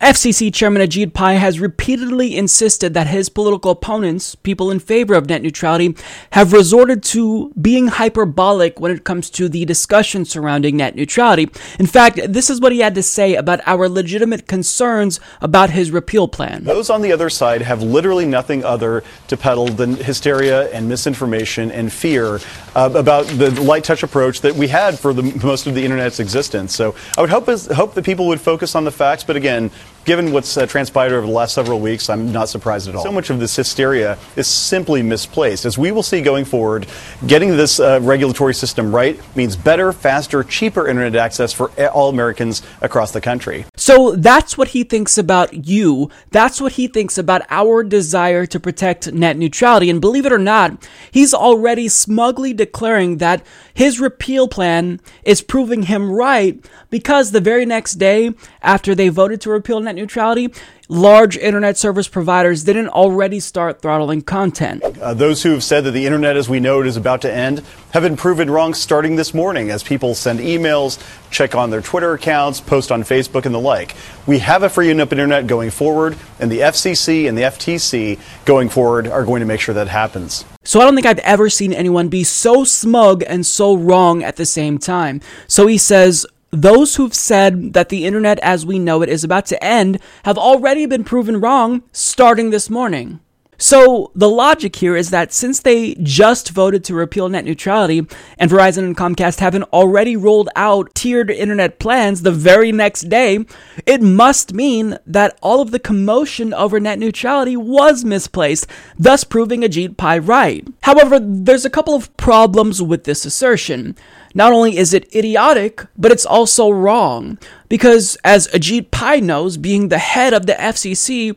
FCC 0.00 0.54
Chairman 0.54 0.80
Ajit 0.80 1.12
Pai 1.12 1.38
has 1.38 1.58
repeatedly 1.58 2.36
insisted 2.36 2.94
that 2.94 3.08
his 3.08 3.28
political 3.28 3.72
opponents, 3.72 4.36
people 4.36 4.70
in 4.70 4.78
favor 4.78 5.14
of 5.14 5.28
net 5.28 5.42
neutrality, 5.42 5.96
have 6.30 6.52
resorted 6.52 7.02
to 7.02 7.52
being 7.60 7.88
hyperbolic 7.88 8.78
when 8.78 8.92
it 8.92 9.02
comes 9.02 9.28
to 9.28 9.48
the 9.48 9.64
discussion 9.64 10.24
surrounding 10.24 10.76
net 10.76 10.94
neutrality. 10.94 11.50
In 11.80 11.86
fact, 11.86 12.20
this 12.28 12.48
is 12.48 12.60
what 12.60 12.70
he 12.70 12.78
had 12.78 12.94
to 12.94 13.02
say 13.02 13.34
about 13.34 13.58
our 13.66 13.88
legitimate 13.88 14.46
concerns 14.46 15.18
about 15.40 15.70
his 15.70 15.90
repeal 15.90 16.28
plan. 16.28 16.62
Those 16.62 16.90
on 16.90 17.02
the 17.02 17.10
other 17.10 17.28
side 17.28 17.62
have 17.62 17.82
literally 17.82 18.24
nothing 18.24 18.62
other 18.62 19.02
to 19.26 19.36
peddle 19.36 19.66
than 19.66 19.96
hysteria 19.96 20.70
and 20.70 20.88
misinformation 20.88 21.72
and 21.72 21.92
fear 21.92 22.38
uh, 22.76 22.88
about 22.94 23.26
the 23.26 23.50
light 23.62 23.82
touch 23.82 24.04
approach 24.04 24.42
that 24.42 24.54
we 24.54 24.68
had 24.68 24.96
for 24.96 25.12
the, 25.12 25.24
most 25.44 25.66
of 25.66 25.74
the 25.74 25.84
internet's 25.84 26.20
existence. 26.20 26.72
So 26.72 26.94
I 27.16 27.20
would 27.20 27.30
hope, 27.30 27.46
hope 27.46 27.94
that 27.94 28.04
people 28.04 28.28
would 28.28 28.40
focus 28.40 28.76
on 28.76 28.84
the 28.84 28.92
facts, 28.92 29.24
but 29.24 29.34
again, 29.34 29.72
given 30.08 30.32
what's 30.32 30.56
uh, 30.56 30.64
transpired 30.64 31.12
over 31.12 31.26
the 31.26 31.32
last 31.32 31.52
several 31.52 31.80
weeks, 31.80 32.08
I'm 32.08 32.32
not 32.32 32.48
surprised 32.48 32.88
at 32.88 32.94
all. 32.94 33.02
So 33.02 33.12
much 33.12 33.28
of 33.28 33.38
this 33.38 33.54
hysteria 33.54 34.16
is 34.36 34.46
simply 34.46 35.02
misplaced. 35.02 35.66
As 35.66 35.76
we 35.76 35.92
will 35.92 36.02
see 36.02 36.22
going 36.22 36.46
forward, 36.46 36.86
getting 37.26 37.58
this 37.58 37.78
uh, 37.78 38.00
regulatory 38.00 38.54
system 38.54 38.94
right 38.94 39.20
means 39.36 39.54
better, 39.54 39.92
faster, 39.92 40.42
cheaper 40.42 40.88
internet 40.88 41.14
access 41.14 41.52
for 41.52 41.70
all 41.90 42.08
Americans 42.08 42.62
across 42.80 43.12
the 43.12 43.20
country. 43.20 43.66
So 43.76 44.12
that's 44.12 44.56
what 44.56 44.68
he 44.68 44.82
thinks 44.82 45.18
about 45.18 45.66
you. 45.66 46.10
That's 46.30 46.58
what 46.58 46.72
he 46.72 46.88
thinks 46.88 47.18
about 47.18 47.42
our 47.50 47.84
desire 47.84 48.46
to 48.46 48.58
protect 48.58 49.12
net 49.12 49.36
neutrality. 49.36 49.90
And 49.90 50.00
believe 50.00 50.24
it 50.24 50.32
or 50.32 50.38
not, 50.38 50.88
he's 51.10 51.34
already 51.34 51.86
smugly 51.86 52.54
declaring 52.54 53.18
that 53.18 53.44
his 53.74 54.00
repeal 54.00 54.48
plan 54.48 55.00
is 55.22 55.42
proving 55.42 55.82
him 55.82 56.10
right 56.10 56.64
because 56.88 57.30
the 57.30 57.42
very 57.42 57.66
next 57.66 57.94
day 57.94 58.32
after 58.62 58.94
they 58.94 59.10
voted 59.10 59.42
to 59.42 59.50
repeal 59.50 59.80
net 59.80 59.97
neutrality, 59.98 60.52
large 60.88 61.36
internet 61.36 61.76
service 61.76 62.08
providers 62.08 62.64
didn't 62.64 62.88
already 62.88 63.40
start 63.40 63.82
throttling 63.82 64.22
content. 64.22 64.82
Uh, 64.98 65.12
those 65.12 65.42
who 65.42 65.50
have 65.50 65.62
said 65.62 65.84
that 65.84 65.90
the 65.90 66.06
internet 66.06 66.36
as 66.36 66.48
we 66.48 66.60
know 66.60 66.80
it 66.80 66.86
is 66.86 66.96
about 66.96 67.20
to 67.22 67.32
end 67.32 67.62
have 67.92 68.02
been 68.02 68.16
proven 68.16 68.50
wrong 68.50 68.72
starting 68.74 69.16
this 69.16 69.34
morning 69.34 69.70
as 69.70 69.82
people 69.82 70.14
send 70.14 70.40
emails, 70.40 70.98
check 71.30 71.54
on 71.54 71.70
their 71.70 71.82
Twitter 71.82 72.14
accounts, 72.14 72.60
post 72.60 72.90
on 72.90 73.02
Facebook, 73.02 73.44
and 73.44 73.54
the 73.54 73.60
like. 73.60 73.94
We 74.26 74.38
have 74.38 74.62
a 74.62 74.68
free 74.68 74.90
and 74.90 75.00
open 75.00 75.18
internet 75.18 75.46
going 75.46 75.70
forward, 75.70 76.16
and 76.38 76.50
the 76.50 76.60
FCC 76.60 77.28
and 77.28 77.36
the 77.36 77.42
FTC 77.42 78.18
going 78.44 78.68
forward 78.68 79.08
are 79.08 79.24
going 79.24 79.40
to 79.40 79.46
make 79.46 79.60
sure 79.60 79.74
that 79.74 79.88
happens. 79.88 80.44
So 80.64 80.80
I 80.80 80.84
don't 80.84 80.94
think 80.94 81.06
I've 81.06 81.18
ever 81.20 81.48
seen 81.50 81.72
anyone 81.72 82.08
be 82.08 82.24
so 82.24 82.64
smug 82.64 83.24
and 83.26 83.44
so 83.44 83.74
wrong 83.74 84.22
at 84.22 84.36
the 84.36 84.46
same 84.46 84.78
time. 84.78 85.20
So 85.46 85.66
he 85.66 85.78
says, 85.78 86.26
those 86.50 86.96
who've 86.96 87.14
said 87.14 87.74
that 87.74 87.88
the 87.88 88.04
internet 88.04 88.38
as 88.40 88.64
we 88.64 88.78
know 88.78 89.02
it 89.02 89.08
is 89.08 89.24
about 89.24 89.46
to 89.46 89.62
end 89.62 90.00
have 90.24 90.38
already 90.38 90.86
been 90.86 91.04
proven 91.04 91.40
wrong 91.40 91.82
starting 91.92 92.50
this 92.50 92.70
morning. 92.70 93.20
So 93.60 94.12
the 94.14 94.28
logic 94.30 94.76
here 94.76 94.96
is 94.96 95.10
that 95.10 95.32
since 95.32 95.58
they 95.58 95.96
just 95.96 96.50
voted 96.50 96.84
to 96.84 96.94
repeal 96.94 97.28
net 97.28 97.44
neutrality 97.44 98.06
and 98.38 98.48
Verizon 98.48 98.84
and 98.84 98.96
Comcast 98.96 99.40
haven't 99.40 99.64
already 99.64 100.16
rolled 100.16 100.48
out 100.54 100.94
tiered 100.94 101.28
internet 101.28 101.80
plans 101.80 102.22
the 102.22 102.30
very 102.30 102.70
next 102.70 103.08
day, 103.08 103.44
it 103.84 104.00
must 104.00 104.54
mean 104.54 104.96
that 105.04 105.36
all 105.42 105.60
of 105.60 105.72
the 105.72 105.80
commotion 105.80 106.54
over 106.54 106.78
net 106.78 107.00
neutrality 107.00 107.56
was 107.56 108.04
misplaced, 108.04 108.68
thus 108.96 109.24
proving 109.24 109.62
Ajit 109.62 109.96
Pai 109.96 110.20
right. 110.20 110.64
However, 110.84 111.18
there's 111.18 111.64
a 111.64 111.70
couple 111.70 111.96
of 111.96 112.16
problems 112.16 112.80
with 112.80 113.04
this 113.04 113.24
assertion. 113.24 113.96
Not 114.34 114.52
only 114.52 114.76
is 114.76 114.94
it 114.94 115.14
idiotic, 115.14 115.86
but 115.96 116.12
it's 116.12 116.26
also 116.26 116.70
wrong. 116.70 117.38
Because 117.68 118.16
as 118.24 118.48
Ajit 118.48 118.90
Pai 118.90 119.20
knows, 119.20 119.56
being 119.56 119.88
the 119.88 119.98
head 119.98 120.32
of 120.32 120.46
the 120.46 120.54
FCC, 120.54 121.36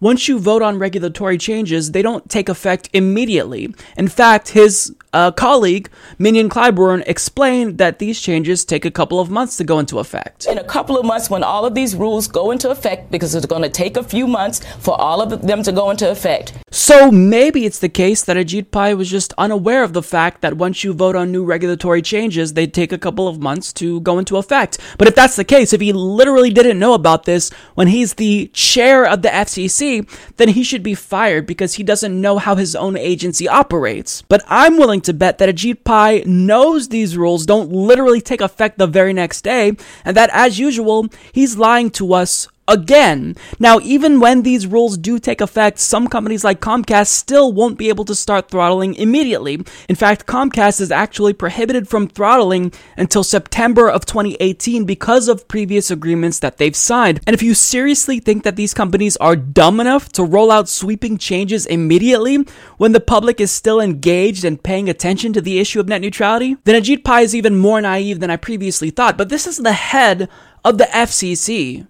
once 0.00 0.26
you 0.26 0.38
vote 0.38 0.62
on 0.62 0.78
regulatory 0.78 1.38
changes, 1.38 1.92
they 1.92 2.02
don't 2.02 2.28
take 2.28 2.48
effect 2.48 2.88
immediately. 2.92 3.72
In 3.96 4.08
fact, 4.08 4.48
his 4.48 4.94
uh, 5.12 5.30
colleague, 5.30 5.88
Mignon 6.18 6.48
Clyburn, 6.48 7.02
explained 7.06 7.78
that 7.78 7.98
these 7.98 8.20
changes 8.20 8.64
take 8.64 8.84
a 8.84 8.90
couple 8.90 9.20
of 9.20 9.30
months 9.30 9.56
to 9.58 9.64
go 9.64 9.78
into 9.78 9.98
effect. 9.98 10.46
In 10.46 10.58
a 10.58 10.64
couple 10.64 10.98
of 10.98 11.04
months, 11.04 11.28
when 11.28 11.42
all 11.42 11.64
of 11.64 11.74
these 11.74 11.94
rules 11.94 12.28
go 12.28 12.50
into 12.50 12.70
effect, 12.70 13.10
because 13.10 13.34
it's 13.34 13.46
going 13.46 13.62
to 13.62 13.68
take 13.68 13.96
a 13.96 14.02
few 14.02 14.26
months 14.26 14.60
for 14.80 14.98
all 15.00 15.20
of 15.20 15.42
them 15.42 15.62
to 15.62 15.72
go 15.72 15.90
into 15.90 16.10
effect. 16.10 16.52
So 16.70 17.10
maybe 17.10 17.66
it's 17.66 17.80
the 17.80 17.90
case 17.90 18.24
that 18.24 18.38
Ajit 18.38 18.70
Pai 18.70 18.94
was 18.94 19.10
just 19.10 19.34
unaware 19.36 19.82
of 19.82 19.92
the 19.92 20.02
fact 20.02 20.40
that 20.40 20.56
once 20.56 20.82
you 20.82 20.94
vote 20.94 21.14
on 21.14 21.30
new 21.30 21.44
regulatory 21.44 22.00
changes, 22.00 22.54
they 22.54 22.66
take 22.66 22.92
a 22.92 22.98
couple 22.98 23.28
of 23.28 23.38
months 23.40 23.74
to 23.74 24.00
go 24.00 24.18
into 24.18 24.38
effect. 24.38 24.78
But 24.96 25.06
if 25.06 25.14
that's 25.14 25.36
the 25.36 25.44
case, 25.44 25.74
if 25.74 25.82
he 25.82 25.92
literally 25.92 26.50
didn't 26.50 26.78
know 26.78 26.94
about 26.94 27.24
this 27.24 27.50
when 27.74 27.88
he's 27.88 28.14
the 28.14 28.50
chair 28.54 29.04
of 29.04 29.20
the 29.20 29.28
FCC, 29.28 30.08
then 30.38 30.48
he 30.48 30.64
should 30.64 30.82
be 30.82 30.94
fired 30.94 31.46
because 31.46 31.74
he 31.74 31.82
doesn't 31.82 32.18
know 32.18 32.38
how 32.38 32.54
his 32.54 32.74
own 32.74 32.96
agency 32.96 33.46
operates. 33.46 34.22
But 34.22 34.42
I'm 34.46 34.78
willing 34.78 35.01
to 35.04 35.12
bet 35.12 35.38
that 35.38 35.48
Ajit 35.48 35.84
Pai 35.84 36.22
knows 36.26 36.88
these 36.88 37.16
rules 37.16 37.46
don't 37.46 37.70
literally 37.70 38.20
take 38.20 38.40
effect 38.40 38.78
the 38.78 38.86
very 38.86 39.12
next 39.12 39.42
day, 39.42 39.72
and 40.04 40.16
that 40.16 40.30
as 40.32 40.58
usual, 40.58 41.08
he's 41.32 41.56
lying 41.56 41.90
to 41.90 42.14
us 42.14 42.48
again. 42.68 43.34
Now, 43.58 43.80
even 43.80 44.20
when 44.20 44.42
these 44.42 44.66
rules 44.66 44.96
do 44.96 45.18
take 45.18 45.40
effect, 45.40 45.78
some 45.78 46.08
companies 46.08 46.44
like 46.44 46.60
Comcast 46.60 47.08
still 47.08 47.52
won't 47.52 47.78
be 47.78 47.88
able 47.88 48.04
to 48.06 48.14
start 48.14 48.50
throttling 48.50 48.94
immediately. 48.94 49.54
In 49.88 49.96
fact, 49.96 50.26
Comcast 50.26 50.80
is 50.80 50.90
actually 50.90 51.32
prohibited 51.32 51.88
from 51.88 52.08
throttling 52.08 52.72
until 52.96 53.24
September 53.24 53.88
of 53.88 54.06
2018 54.06 54.84
because 54.84 55.28
of 55.28 55.48
previous 55.48 55.90
agreements 55.90 56.38
that 56.38 56.58
they've 56.58 56.76
signed. 56.76 57.20
And 57.26 57.34
if 57.34 57.42
you 57.42 57.54
seriously 57.54 58.20
think 58.20 58.44
that 58.44 58.56
these 58.56 58.74
companies 58.74 59.16
are 59.16 59.36
dumb 59.36 59.80
enough 59.80 60.10
to 60.12 60.24
roll 60.24 60.50
out 60.50 60.68
sweeping 60.68 61.18
changes 61.18 61.66
immediately 61.66 62.36
when 62.78 62.92
the 62.92 63.00
public 63.00 63.40
is 63.40 63.50
still 63.50 63.80
engaged 63.80 64.44
and 64.44 64.62
paying 64.62 64.88
attention 64.88 65.32
to 65.32 65.40
the 65.40 65.58
issue 65.58 65.80
of 65.80 65.88
net 65.88 66.00
neutrality, 66.00 66.56
then 66.64 66.80
Ajit 66.80 67.04
Pai 67.04 67.24
is 67.24 67.34
even 67.34 67.56
more 67.56 67.80
naive 67.80 68.20
than 68.20 68.30
I 68.30 68.36
previously 68.36 68.90
thought. 68.90 69.18
But 69.18 69.28
this 69.28 69.46
is 69.46 69.58
the 69.58 69.72
head 69.72 70.28
of 70.64 70.78
the 70.78 70.84
FCC 70.84 71.86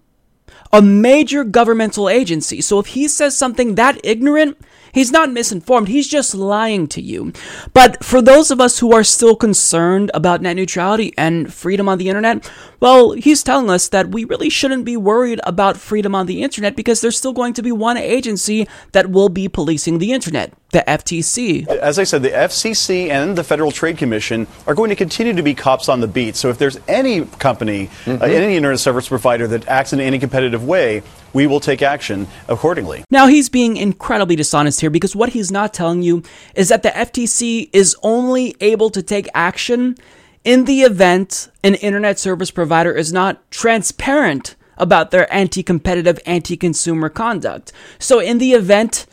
a 0.73 0.81
major 0.81 1.45
governmental 1.45 2.09
agency. 2.09 2.61
So 2.61 2.79
if 2.79 2.87
he 2.87 3.09
says 3.09 3.37
something 3.37 3.75
that 3.75 4.01
ignorant, 4.03 4.57
He's 4.93 5.11
not 5.11 5.33
misinformed, 5.33 5.89
he's 5.89 6.07
just 6.07 6.35
lying 6.35 6.87
to 6.89 7.01
you. 7.01 7.33
But 7.73 8.05
for 8.05 8.21
those 8.21 8.51
of 8.51 8.61
us 8.61 8.79
who 8.79 8.93
are 8.93 9.05
still 9.05 9.35
concerned 9.35 10.11
about 10.13 10.43
net 10.43 10.57
neutrality 10.57 11.15
and 11.17 11.53
freedom 11.53 11.89
on 11.89 11.99
the 11.99 12.09
internet, 12.09 12.51
well, 12.81 13.13
he's 13.13 13.43
telling 13.43 13.71
us 13.71 13.89
that 13.89 14.11
we 14.11 14.25
really 14.25 14.51
shouldn't 14.51 14.85
be 14.85 14.97
worried 14.97 15.41
about 15.45 15.77
freedom 15.77 16.15
on 16.15 16.27
the 16.27 16.43
internet 16.43 16.77
because 16.77 17.01
there's 17.01 17.17
still 17.17 17.33
going 17.33 17.55
to 17.55 17.63
be 17.63 17.73
one 17.73 17.97
agency 17.97 18.69
that 18.93 19.11
will 19.11 19.29
be 19.29 19.49
policing 19.49 19.99
the 19.99 20.13
internet 20.13 20.53
the 20.73 20.83
FTC. 20.89 21.69
As 21.69 21.99
I 21.99 22.05
said, 22.05 22.23
the 22.23 22.31
FCC 22.31 23.11
and 23.11 23.37
the 23.37 23.45
Federal 23.45 23.71
Trade 23.71 23.99
Commission 23.99 24.47
are 24.67 24.75
going 24.75 24.89
to 24.89 24.97
continue 24.97 25.35
to 25.35 25.43
be 25.43 25.55
cops 25.55 25.89
on 25.89 26.01
the 26.01 26.09
beat. 26.09 26.35
So 26.35 26.49
if 26.49 26.59
there's 26.59 26.79
any 26.89 27.27
company, 27.27 27.89
mm-hmm. 28.05 28.23
uh, 28.23 28.27
any 28.27 28.57
internet 28.57 28.81
service 28.81 29.07
provider 29.07 29.47
that 29.49 29.69
acts 29.69 29.93
in 29.93 30.01
any 30.01 30.19
competitive 30.19 30.65
way, 30.65 31.03
we 31.33 31.47
will 31.47 31.61
take 31.61 31.83
action 31.83 32.27
accordingly. 32.49 33.05
Now, 33.11 33.27
he's 33.27 33.49
being 33.49 33.77
incredibly 33.77 34.37
dishonest 34.37 34.81
here 34.81 34.91
because 34.91 35.17
what 35.17 35.31
he's 35.31 35.51
not 35.51 35.75
telling 35.75 36.03
you 36.03 36.23
is 36.55 36.69
that 36.69 36.83
the 36.83 36.91
FTC 36.91 37.71
is 37.73 37.97
only 38.03 38.57
able 38.61 38.91
to 38.91 39.03
take 39.03 39.29
action 39.35 39.97
in 40.45 40.65
the 40.65 40.83
event 40.83 41.51
an 41.63 41.75
internet 41.77 42.19
service 42.19 42.51
provider 42.51 42.93
is 42.93 43.13
not 43.13 43.49
transparent 43.51 44.57
about 44.77 45.11
their 45.11 45.33
anti 45.33 45.63
competitive, 45.63 46.19
anti 46.27 46.57
consumer 46.57 47.09
conduct. 47.09 47.73
So, 47.99 48.19
in 48.19 48.39
the 48.39 48.53
event 48.53 49.07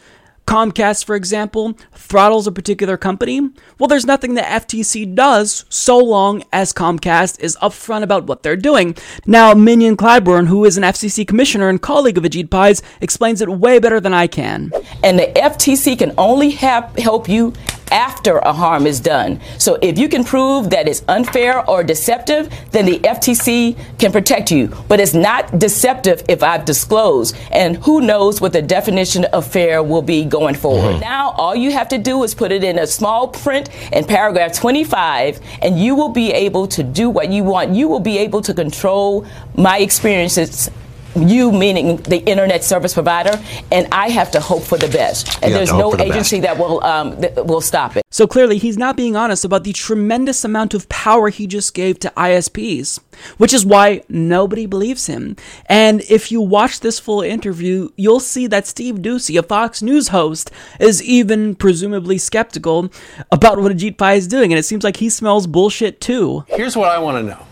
Comcast, 0.49 1.05
for 1.05 1.15
example, 1.15 1.77
throttles 1.93 2.47
a 2.47 2.51
particular 2.51 2.97
company, 2.97 3.39
well, 3.77 3.87
there's 3.87 4.07
nothing 4.07 4.33
the 4.33 4.41
FTC 4.41 5.13
does 5.13 5.63
so 5.69 5.95
long 5.99 6.43
as 6.51 6.73
Comcast 6.73 7.39
is 7.39 7.55
upfront 7.61 8.01
about 8.01 8.25
what 8.25 8.41
they're 8.41 8.55
doing. 8.55 8.95
Now, 9.27 9.53
Mignon 9.53 9.95
Clyburn, 9.95 10.47
who 10.47 10.65
is 10.65 10.75
an 10.75 10.81
FCC 10.81 11.27
commissioner 11.27 11.69
and 11.69 11.79
colleague 11.79 12.17
of 12.17 12.23
Ajit 12.23 12.49
Pai's, 12.49 12.81
explains 12.99 13.41
it 13.41 13.49
way 13.49 13.77
better 13.77 13.99
than 13.99 14.15
I 14.15 14.25
can. 14.25 14.71
And 15.03 15.19
the 15.19 15.27
FTC 15.35 15.99
can 15.99 16.15
only 16.17 16.49
have, 16.49 16.95
help 16.97 17.29
you 17.29 17.53
after 17.91 18.38
a 18.39 18.53
harm 18.53 18.86
is 18.86 19.00
done. 19.00 19.39
So 19.58 19.77
if 19.81 19.98
you 19.98 20.10
can 20.10 20.24
prove 20.24 20.69
that 20.69 20.88
it's 20.88 21.03
unfair 21.08 21.67
or 21.69 21.84
deceptive, 21.84 22.53
then 22.72 22.86
the 22.86 23.00
FTC 23.00 23.77
can 23.98 24.12
protect 24.12 24.51
you. 24.51 24.67
But 24.88 25.00
it's 25.00 25.13
not 25.13 25.60
deceptive 25.60 26.24
if 26.27 26.43
I've 26.43 26.65
disclosed. 26.65 27.36
And 27.51 27.77
who 27.77 28.01
knows 28.01 28.41
what 28.41 28.53
the 28.53 28.62
definition 28.62 29.25
of 29.25 29.46
fair 29.46 29.81
will 29.84 30.01
be 30.01 30.25
going 30.25 30.55
forward. 30.55 30.93
Mm-hmm. 30.93 31.01
Now, 31.01 31.31
all 31.31 31.55
you 31.55 31.72
have 31.72 31.89
to 31.89 31.98
do 31.98 32.24
is 32.24 32.34
put 32.34 32.51
it 32.51 32.63
in 32.63 32.79
a 32.79 32.88
small 32.88 33.27
print 33.27 33.69
in 33.91 34.05
paragraph 34.05 34.53
25, 34.53 35.39
and 35.62 35.79
you 35.79 35.96
will 35.96 36.10
be 36.10 36.31
able 36.31 36.67
to 36.67 36.84
do 36.84 37.10
what 37.10 37.31
you 37.31 37.43
want. 37.43 37.72
You 37.72 37.88
will 37.88 38.00
be 38.00 38.17
able 38.19 38.41
to 38.41 38.53
control 38.53 39.25
my 39.55 39.79
experiences 39.79 40.69
you 41.15 41.51
meaning 41.51 41.97
the 41.97 42.17
internet 42.25 42.63
service 42.63 42.93
provider, 42.93 43.41
and 43.71 43.87
I 43.91 44.09
have 44.09 44.31
to 44.31 44.39
hope 44.39 44.63
for 44.63 44.77
the 44.77 44.87
best. 44.87 45.39
And 45.41 45.53
there's 45.53 45.71
no 45.71 45.91
the 45.91 46.03
agency 46.03 46.39
best. 46.39 46.57
that 46.57 46.63
will 46.63 46.83
um, 46.83 47.19
that 47.21 47.45
will 47.45 47.61
stop 47.61 47.95
it. 47.95 48.03
So 48.11 48.27
clearly, 48.27 48.57
he's 48.57 48.77
not 48.77 48.97
being 48.97 49.15
honest 49.15 49.45
about 49.45 49.63
the 49.63 49.73
tremendous 49.73 50.43
amount 50.43 50.73
of 50.73 50.89
power 50.89 51.29
he 51.29 51.47
just 51.47 51.73
gave 51.73 51.99
to 51.99 52.11
ISPs, 52.17 52.99
which 53.37 53.53
is 53.53 53.65
why 53.65 54.01
nobody 54.09 54.65
believes 54.65 55.05
him. 55.07 55.35
And 55.67 56.01
if 56.09 56.31
you 56.31 56.41
watch 56.41 56.79
this 56.79 56.99
full 56.99 57.21
interview, 57.21 57.89
you'll 57.95 58.19
see 58.19 58.47
that 58.47 58.67
Steve 58.67 58.95
Doocy, 58.95 59.37
a 59.37 59.43
Fox 59.43 59.81
News 59.81 60.09
host, 60.09 60.51
is 60.79 61.03
even 61.03 61.55
presumably 61.55 62.17
skeptical 62.17 62.91
about 63.31 63.59
what 63.59 63.71
Ajit 63.71 63.97
Pai 63.97 64.17
is 64.17 64.27
doing, 64.27 64.51
and 64.51 64.59
it 64.59 64.63
seems 64.63 64.83
like 64.83 64.97
he 64.97 65.09
smells 65.09 65.47
bullshit 65.47 66.01
too. 66.01 66.43
Here's 66.47 66.75
what 66.75 66.89
I 66.89 66.99
want 66.99 67.17
to 67.17 67.23
know 67.23 67.45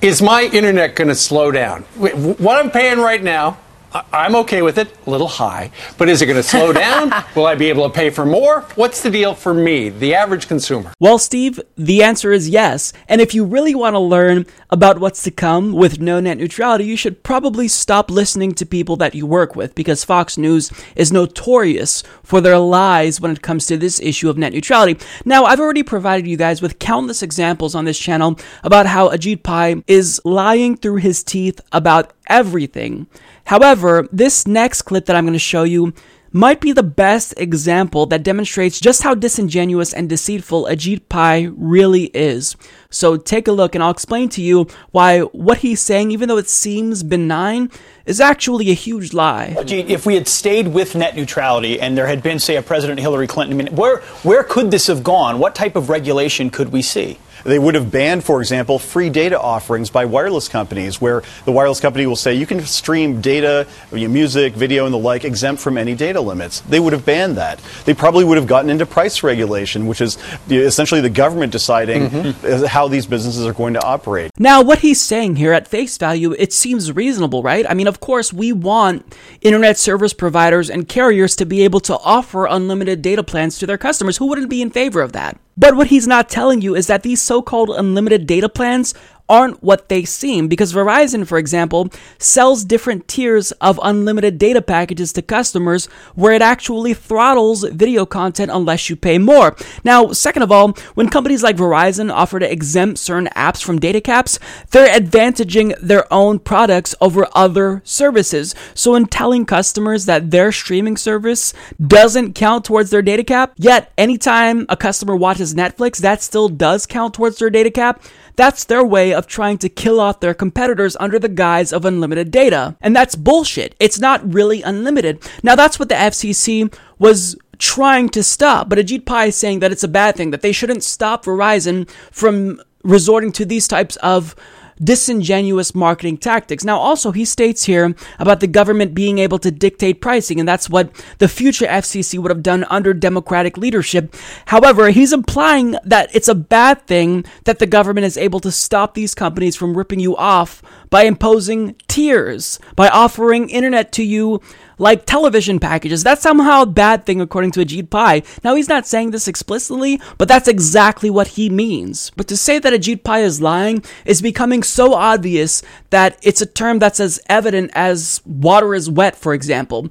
is 0.00 0.22
my 0.22 0.42
internet 0.42 0.94
going 0.94 1.08
to 1.08 1.14
slow 1.14 1.50
down? 1.50 1.82
What 1.96 2.56
I'm 2.56 2.70
paying 2.70 2.98
right 2.98 3.22
now 3.22 3.58
I'm 3.92 4.36
okay 4.36 4.60
with 4.60 4.76
it, 4.76 4.94
a 5.06 5.10
little 5.10 5.28
high. 5.28 5.70
But 5.96 6.08
is 6.08 6.20
it 6.20 6.26
going 6.26 6.36
to 6.36 6.42
slow 6.42 6.72
down? 6.84 7.12
Will 7.34 7.46
I 7.46 7.54
be 7.54 7.68
able 7.68 7.88
to 7.88 7.94
pay 7.94 8.10
for 8.10 8.26
more? 8.26 8.62
What's 8.74 9.02
the 9.02 9.10
deal 9.10 9.34
for 9.34 9.54
me, 9.54 9.88
the 9.88 10.14
average 10.14 10.46
consumer? 10.46 10.92
Well, 11.00 11.18
Steve, 11.18 11.58
the 11.76 12.02
answer 12.02 12.30
is 12.32 12.48
yes. 12.48 12.92
And 13.08 13.20
if 13.20 13.34
you 13.34 13.44
really 13.44 13.74
want 13.74 13.94
to 13.94 14.00
learn 14.00 14.46
about 14.70 14.98
what's 14.98 15.22
to 15.22 15.30
come 15.30 15.72
with 15.72 16.00
no 16.00 16.20
net 16.20 16.36
neutrality, 16.36 16.84
you 16.84 16.96
should 16.96 17.22
probably 17.22 17.66
stop 17.66 18.10
listening 18.10 18.52
to 18.54 18.66
people 18.66 18.96
that 18.96 19.14
you 19.14 19.26
work 19.26 19.56
with 19.56 19.74
because 19.74 20.04
Fox 20.04 20.36
News 20.36 20.70
is 20.94 21.10
notorious 21.10 22.02
for 22.22 22.40
their 22.40 22.58
lies 22.58 23.20
when 23.20 23.30
it 23.30 23.42
comes 23.42 23.66
to 23.66 23.78
this 23.78 24.00
issue 24.00 24.28
of 24.28 24.36
net 24.36 24.52
neutrality. 24.52 24.98
Now, 25.24 25.44
I've 25.44 25.60
already 25.60 25.82
provided 25.82 26.26
you 26.26 26.36
guys 26.36 26.60
with 26.60 26.78
countless 26.78 27.22
examples 27.22 27.74
on 27.74 27.86
this 27.86 27.98
channel 27.98 28.38
about 28.62 28.86
how 28.86 29.08
Ajit 29.08 29.42
Pai 29.42 29.82
is 29.86 30.20
lying 30.24 30.76
through 30.76 30.96
his 30.96 31.24
teeth 31.24 31.60
about 31.72 32.12
everything. 32.28 33.06
However, 33.48 34.06
this 34.12 34.46
next 34.46 34.82
clip 34.82 35.06
that 35.06 35.16
I'm 35.16 35.24
going 35.24 35.32
to 35.32 35.38
show 35.38 35.62
you 35.62 35.94
might 36.32 36.60
be 36.60 36.72
the 36.72 36.82
best 36.82 37.32
example 37.38 38.04
that 38.04 38.22
demonstrates 38.22 38.78
just 38.78 39.02
how 39.02 39.14
disingenuous 39.14 39.94
and 39.94 40.06
deceitful 40.06 40.66
Ajit 40.66 41.08
Pai 41.08 41.48
really 41.56 42.10
is. 42.12 42.56
So 42.90 43.16
take 43.16 43.48
a 43.48 43.52
look 43.52 43.74
and 43.74 43.82
I'll 43.82 43.90
explain 43.90 44.28
to 44.30 44.42
you 44.42 44.66
why 44.90 45.20
what 45.20 45.58
he's 45.58 45.80
saying, 45.80 46.10
even 46.10 46.28
though 46.28 46.36
it 46.36 46.50
seems 46.50 47.02
benign, 47.02 47.70
is 48.04 48.20
actually 48.20 48.70
a 48.70 48.74
huge 48.74 49.14
lie. 49.14 49.54
Ajit, 49.56 49.88
if 49.88 50.04
we 50.04 50.14
had 50.14 50.28
stayed 50.28 50.68
with 50.68 50.94
net 50.94 51.16
neutrality 51.16 51.80
and 51.80 51.96
there 51.96 52.06
had 52.06 52.22
been, 52.22 52.38
say, 52.38 52.56
a 52.56 52.62
President 52.62 53.00
Hillary 53.00 53.26
Clinton, 53.26 53.58
I 53.58 53.64
mean, 53.64 53.74
where, 53.74 54.00
where 54.24 54.44
could 54.44 54.70
this 54.70 54.88
have 54.88 55.02
gone? 55.02 55.38
What 55.38 55.54
type 55.54 55.74
of 55.74 55.88
regulation 55.88 56.50
could 56.50 56.70
we 56.70 56.82
see? 56.82 57.18
They 57.44 57.58
would 57.58 57.74
have 57.74 57.90
banned, 57.90 58.24
for 58.24 58.40
example, 58.40 58.78
free 58.78 59.10
data 59.10 59.40
offerings 59.40 59.90
by 59.90 60.04
wireless 60.04 60.48
companies, 60.48 61.00
where 61.00 61.22
the 61.44 61.52
wireless 61.52 61.80
company 61.80 62.06
will 62.06 62.16
say 62.16 62.34
you 62.34 62.46
can 62.46 62.60
stream 62.62 63.20
data, 63.20 63.66
music, 63.92 64.54
video, 64.54 64.84
and 64.84 64.94
the 64.94 64.98
like 64.98 65.24
exempt 65.24 65.62
from 65.62 65.78
any 65.78 65.94
data 65.94 66.20
limits. 66.20 66.60
They 66.60 66.80
would 66.80 66.92
have 66.92 67.04
banned 67.04 67.36
that. 67.36 67.60
They 67.84 67.94
probably 67.94 68.24
would 68.24 68.36
have 68.36 68.46
gotten 68.46 68.70
into 68.70 68.86
price 68.86 69.22
regulation, 69.22 69.86
which 69.86 70.00
is 70.00 70.18
essentially 70.50 71.00
the 71.00 71.10
government 71.10 71.52
deciding 71.52 72.10
mm-hmm. 72.10 72.64
how 72.66 72.88
these 72.88 73.06
businesses 73.06 73.46
are 73.46 73.52
going 73.52 73.74
to 73.74 73.82
operate. 73.82 74.30
Now, 74.38 74.62
what 74.62 74.80
he's 74.80 75.00
saying 75.00 75.36
here 75.36 75.52
at 75.52 75.68
face 75.68 75.96
value, 75.98 76.32
it 76.38 76.52
seems 76.52 76.92
reasonable, 76.92 77.42
right? 77.42 77.64
I 77.68 77.74
mean, 77.74 77.86
of 77.86 78.00
course, 78.00 78.32
we 78.32 78.52
want 78.52 79.14
internet 79.40 79.78
service 79.78 80.12
providers 80.12 80.70
and 80.70 80.88
carriers 80.88 81.36
to 81.36 81.46
be 81.46 81.62
able 81.62 81.80
to 81.80 81.98
offer 81.98 82.46
unlimited 82.46 83.02
data 83.02 83.22
plans 83.22 83.58
to 83.58 83.66
their 83.66 83.78
customers. 83.78 84.16
Who 84.16 84.26
wouldn't 84.26 84.50
be 84.50 84.62
in 84.62 84.70
favor 84.70 85.00
of 85.00 85.12
that? 85.12 85.38
But 85.58 85.74
what 85.74 85.88
he's 85.88 86.06
not 86.06 86.28
telling 86.28 86.62
you 86.62 86.76
is 86.76 86.86
that 86.86 87.02
these 87.02 87.20
so 87.20 87.42
called 87.42 87.70
unlimited 87.70 88.28
data 88.28 88.48
plans 88.48 88.94
aren't 89.28 89.62
what 89.62 89.88
they 89.88 90.04
seem 90.04 90.48
because 90.48 90.72
Verizon, 90.72 91.26
for 91.26 91.38
example, 91.38 91.90
sells 92.18 92.64
different 92.64 93.06
tiers 93.08 93.52
of 93.52 93.78
unlimited 93.82 94.38
data 94.38 94.62
packages 94.62 95.12
to 95.12 95.22
customers 95.22 95.86
where 96.14 96.32
it 96.32 96.42
actually 96.42 96.94
throttles 96.94 97.64
video 97.64 98.06
content 98.06 98.50
unless 98.52 98.88
you 98.88 98.96
pay 98.96 99.18
more. 99.18 99.56
Now, 99.84 100.12
second 100.12 100.42
of 100.42 100.52
all, 100.52 100.72
when 100.94 101.08
companies 101.08 101.42
like 101.42 101.56
Verizon 101.56 102.12
offer 102.12 102.38
to 102.38 102.50
exempt 102.50 102.98
certain 102.98 103.28
apps 103.36 103.62
from 103.62 103.78
data 103.78 104.00
caps, 104.00 104.38
they're 104.70 104.98
advantaging 104.98 105.78
their 105.80 106.10
own 106.12 106.38
products 106.38 106.94
over 107.00 107.28
other 107.34 107.82
services. 107.84 108.54
So 108.74 108.94
in 108.94 109.06
telling 109.06 109.44
customers 109.44 110.06
that 110.06 110.30
their 110.30 110.52
streaming 110.52 110.96
service 110.96 111.52
doesn't 111.84 112.34
count 112.34 112.64
towards 112.64 112.90
their 112.90 113.02
data 113.02 113.24
cap, 113.24 113.52
yet 113.56 113.92
anytime 113.98 114.66
a 114.68 114.76
customer 114.76 115.16
watches 115.16 115.54
Netflix, 115.54 115.98
that 115.98 116.22
still 116.22 116.48
does 116.48 116.86
count 116.86 117.14
towards 117.14 117.38
their 117.38 117.50
data 117.50 117.70
cap, 117.70 118.02
that's 118.38 118.64
their 118.64 118.84
way 118.84 119.12
of 119.12 119.26
trying 119.26 119.58
to 119.58 119.68
kill 119.68 120.00
off 120.00 120.20
their 120.20 120.32
competitors 120.32 120.96
under 121.00 121.18
the 121.18 121.28
guise 121.28 121.72
of 121.72 121.84
unlimited 121.84 122.30
data. 122.30 122.76
And 122.80 122.94
that's 122.94 123.16
bullshit. 123.16 123.74
It's 123.80 123.98
not 123.98 124.32
really 124.32 124.62
unlimited. 124.62 125.28
Now, 125.42 125.56
that's 125.56 125.78
what 125.78 125.88
the 125.88 125.96
FCC 125.96 126.72
was 126.98 127.36
trying 127.58 128.08
to 128.10 128.22
stop, 128.22 128.68
but 128.68 128.78
Ajit 128.78 129.04
Pai 129.04 129.28
is 129.28 129.36
saying 129.36 129.58
that 129.58 129.72
it's 129.72 129.82
a 129.82 129.88
bad 129.88 130.14
thing, 130.14 130.30
that 130.30 130.42
they 130.42 130.52
shouldn't 130.52 130.84
stop 130.84 131.24
Verizon 131.24 131.90
from 132.12 132.60
resorting 132.84 133.32
to 133.32 133.44
these 133.44 133.66
types 133.66 133.96
of 133.96 134.36
disingenuous 134.82 135.74
marketing 135.74 136.18
tactics. 136.18 136.64
Now, 136.64 136.78
also, 136.78 137.12
he 137.12 137.24
states 137.24 137.64
here 137.64 137.94
about 138.18 138.40
the 138.40 138.46
government 138.46 138.94
being 138.94 139.18
able 139.18 139.38
to 139.40 139.50
dictate 139.50 140.00
pricing, 140.00 140.38
and 140.40 140.48
that's 140.48 140.70
what 140.70 140.90
the 141.18 141.28
future 141.28 141.66
FCC 141.66 142.18
would 142.18 142.30
have 142.30 142.42
done 142.42 142.64
under 142.70 142.94
Democratic 142.94 143.56
leadership. 143.56 144.14
However, 144.46 144.90
he's 144.90 145.12
implying 145.12 145.76
that 145.84 146.14
it's 146.14 146.28
a 146.28 146.34
bad 146.34 146.86
thing 146.86 147.24
that 147.44 147.58
the 147.58 147.66
government 147.66 148.06
is 148.06 148.16
able 148.16 148.40
to 148.40 148.50
stop 148.50 148.94
these 148.94 149.14
companies 149.14 149.56
from 149.56 149.76
ripping 149.76 150.00
you 150.00 150.16
off 150.16 150.62
by 150.90 151.02
imposing 151.02 151.76
tiers, 151.88 152.58
by 152.76 152.88
offering 152.88 153.50
internet 153.50 153.92
to 153.92 154.02
you 154.02 154.40
like 154.78 155.06
television 155.06 155.58
packages. 155.58 156.02
That's 156.02 156.22
somehow 156.22 156.62
a 156.62 156.66
bad 156.66 157.04
thing 157.04 157.20
according 157.20 157.52
to 157.52 157.60
Ajit 157.60 157.90
Pai. 157.90 158.22
Now 158.42 158.54
he's 158.54 158.68
not 158.68 158.86
saying 158.86 159.10
this 159.10 159.28
explicitly, 159.28 160.00
but 160.16 160.28
that's 160.28 160.48
exactly 160.48 161.10
what 161.10 161.28
he 161.28 161.50
means. 161.50 162.10
But 162.16 162.28
to 162.28 162.36
say 162.36 162.58
that 162.58 162.72
Ajit 162.72 163.04
Pai 163.04 163.22
is 163.22 163.40
lying 163.40 163.84
is 164.04 164.22
becoming 164.22 164.62
so 164.62 164.94
obvious 164.94 165.62
that 165.90 166.18
it's 166.22 166.40
a 166.40 166.46
term 166.46 166.78
that's 166.78 167.00
as 167.00 167.20
evident 167.28 167.70
as 167.74 168.22
water 168.24 168.74
is 168.74 168.90
wet, 168.90 169.16
for 169.16 169.34
example. 169.34 169.88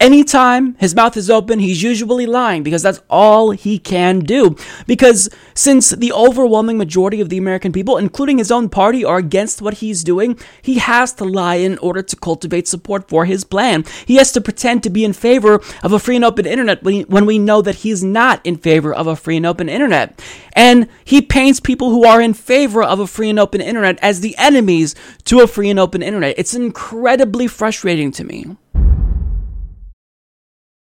Anytime 0.00 0.76
his 0.76 0.94
mouth 0.94 1.16
is 1.16 1.28
open, 1.28 1.58
he's 1.58 1.82
usually 1.82 2.24
lying 2.24 2.62
because 2.62 2.82
that's 2.82 3.02
all 3.10 3.50
he 3.50 3.80
can 3.80 4.20
do. 4.20 4.54
Because 4.86 5.28
since 5.54 5.90
the 5.90 6.12
overwhelming 6.12 6.78
majority 6.78 7.20
of 7.20 7.30
the 7.30 7.36
American 7.36 7.72
people, 7.72 7.96
including 7.96 8.38
his 8.38 8.52
own 8.52 8.68
party, 8.68 9.04
are 9.04 9.18
against 9.18 9.60
what 9.60 9.74
he's 9.74 10.04
doing, 10.04 10.38
he 10.62 10.78
has 10.78 11.12
to 11.14 11.24
lie 11.24 11.56
in 11.56 11.78
order 11.78 12.00
to 12.00 12.14
cultivate 12.14 12.68
support 12.68 13.08
for 13.08 13.24
his 13.24 13.42
plan. 13.42 13.84
He 14.06 14.16
has 14.16 14.30
to 14.32 14.40
pretend 14.40 14.84
to 14.84 14.90
be 14.90 15.04
in 15.04 15.12
favor 15.12 15.60
of 15.82 15.92
a 15.92 15.98
free 15.98 16.14
and 16.14 16.24
open 16.24 16.46
internet 16.46 16.80
when 16.84 17.26
we 17.26 17.40
know 17.40 17.60
that 17.60 17.76
he's 17.76 18.04
not 18.04 18.40
in 18.46 18.56
favor 18.56 18.94
of 18.94 19.08
a 19.08 19.16
free 19.16 19.38
and 19.38 19.46
open 19.46 19.68
internet. 19.68 20.22
And 20.52 20.88
he 21.04 21.20
paints 21.20 21.58
people 21.58 21.90
who 21.90 22.04
are 22.04 22.20
in 22.22 22.34
favor 22.34 22.84
of 22.84 23.00
a 23.00 23.06
free 23.08 23.30
and 23.30 23.40
open 23.40 23.60
internet 23.60 23.98
as 24.00 24.20
the 24.20 24.36
enemies 24.38 24.94
to 25.24 25.40
a 25.40 25.48
free 25.48 25.70
and 25.70 25.78
open 25.80 26.02
internet. 26.04 26.36
It's 26.38 26.54
incredibly 26.54 27.48
frustrating 27.48 28.12
to 28.12 28.22
me. 28.22 28.56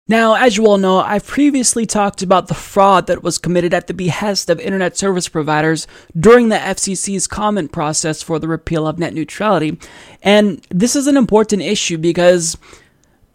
Now, 0.10 0.36
as 0.36 0.56
you 0.56 0.66
all 0.66 0.78
know, 0.78 1.00
I've 1.00 1.28
previously 1.28 1.86
talked 1.86 2.22
about 2.22 2.48
the 2.48 2.54
fraud 2.54 3.08
that 3.08 3.24
was 3.24 3.38
committed 3.38 3.74
at 3.74 3.88
the 3.88 3.94
behest 3.94 4.50
of 4.50 4.58
internet 4.60 4.98
service 4.98 5.28
providers 5.28 5.86
during 6.18 6.48
the 6.48 6.56
FCC's 6.56 7.28
comment 7.28 7.74
process 7.74 8.24
for 8.24 8.40
the 8.40 8.48
repeal 8.48 8.88
of 8.88 9.00
net 9.00 9.14
neutrality. 9.14 9.78
And 10.24 10.66
this 10.70 10.96
is 10.96 11.08
an 11.08 11.18
important 11.18 11.62
issue 11.62 11.98
because 11.98 12.58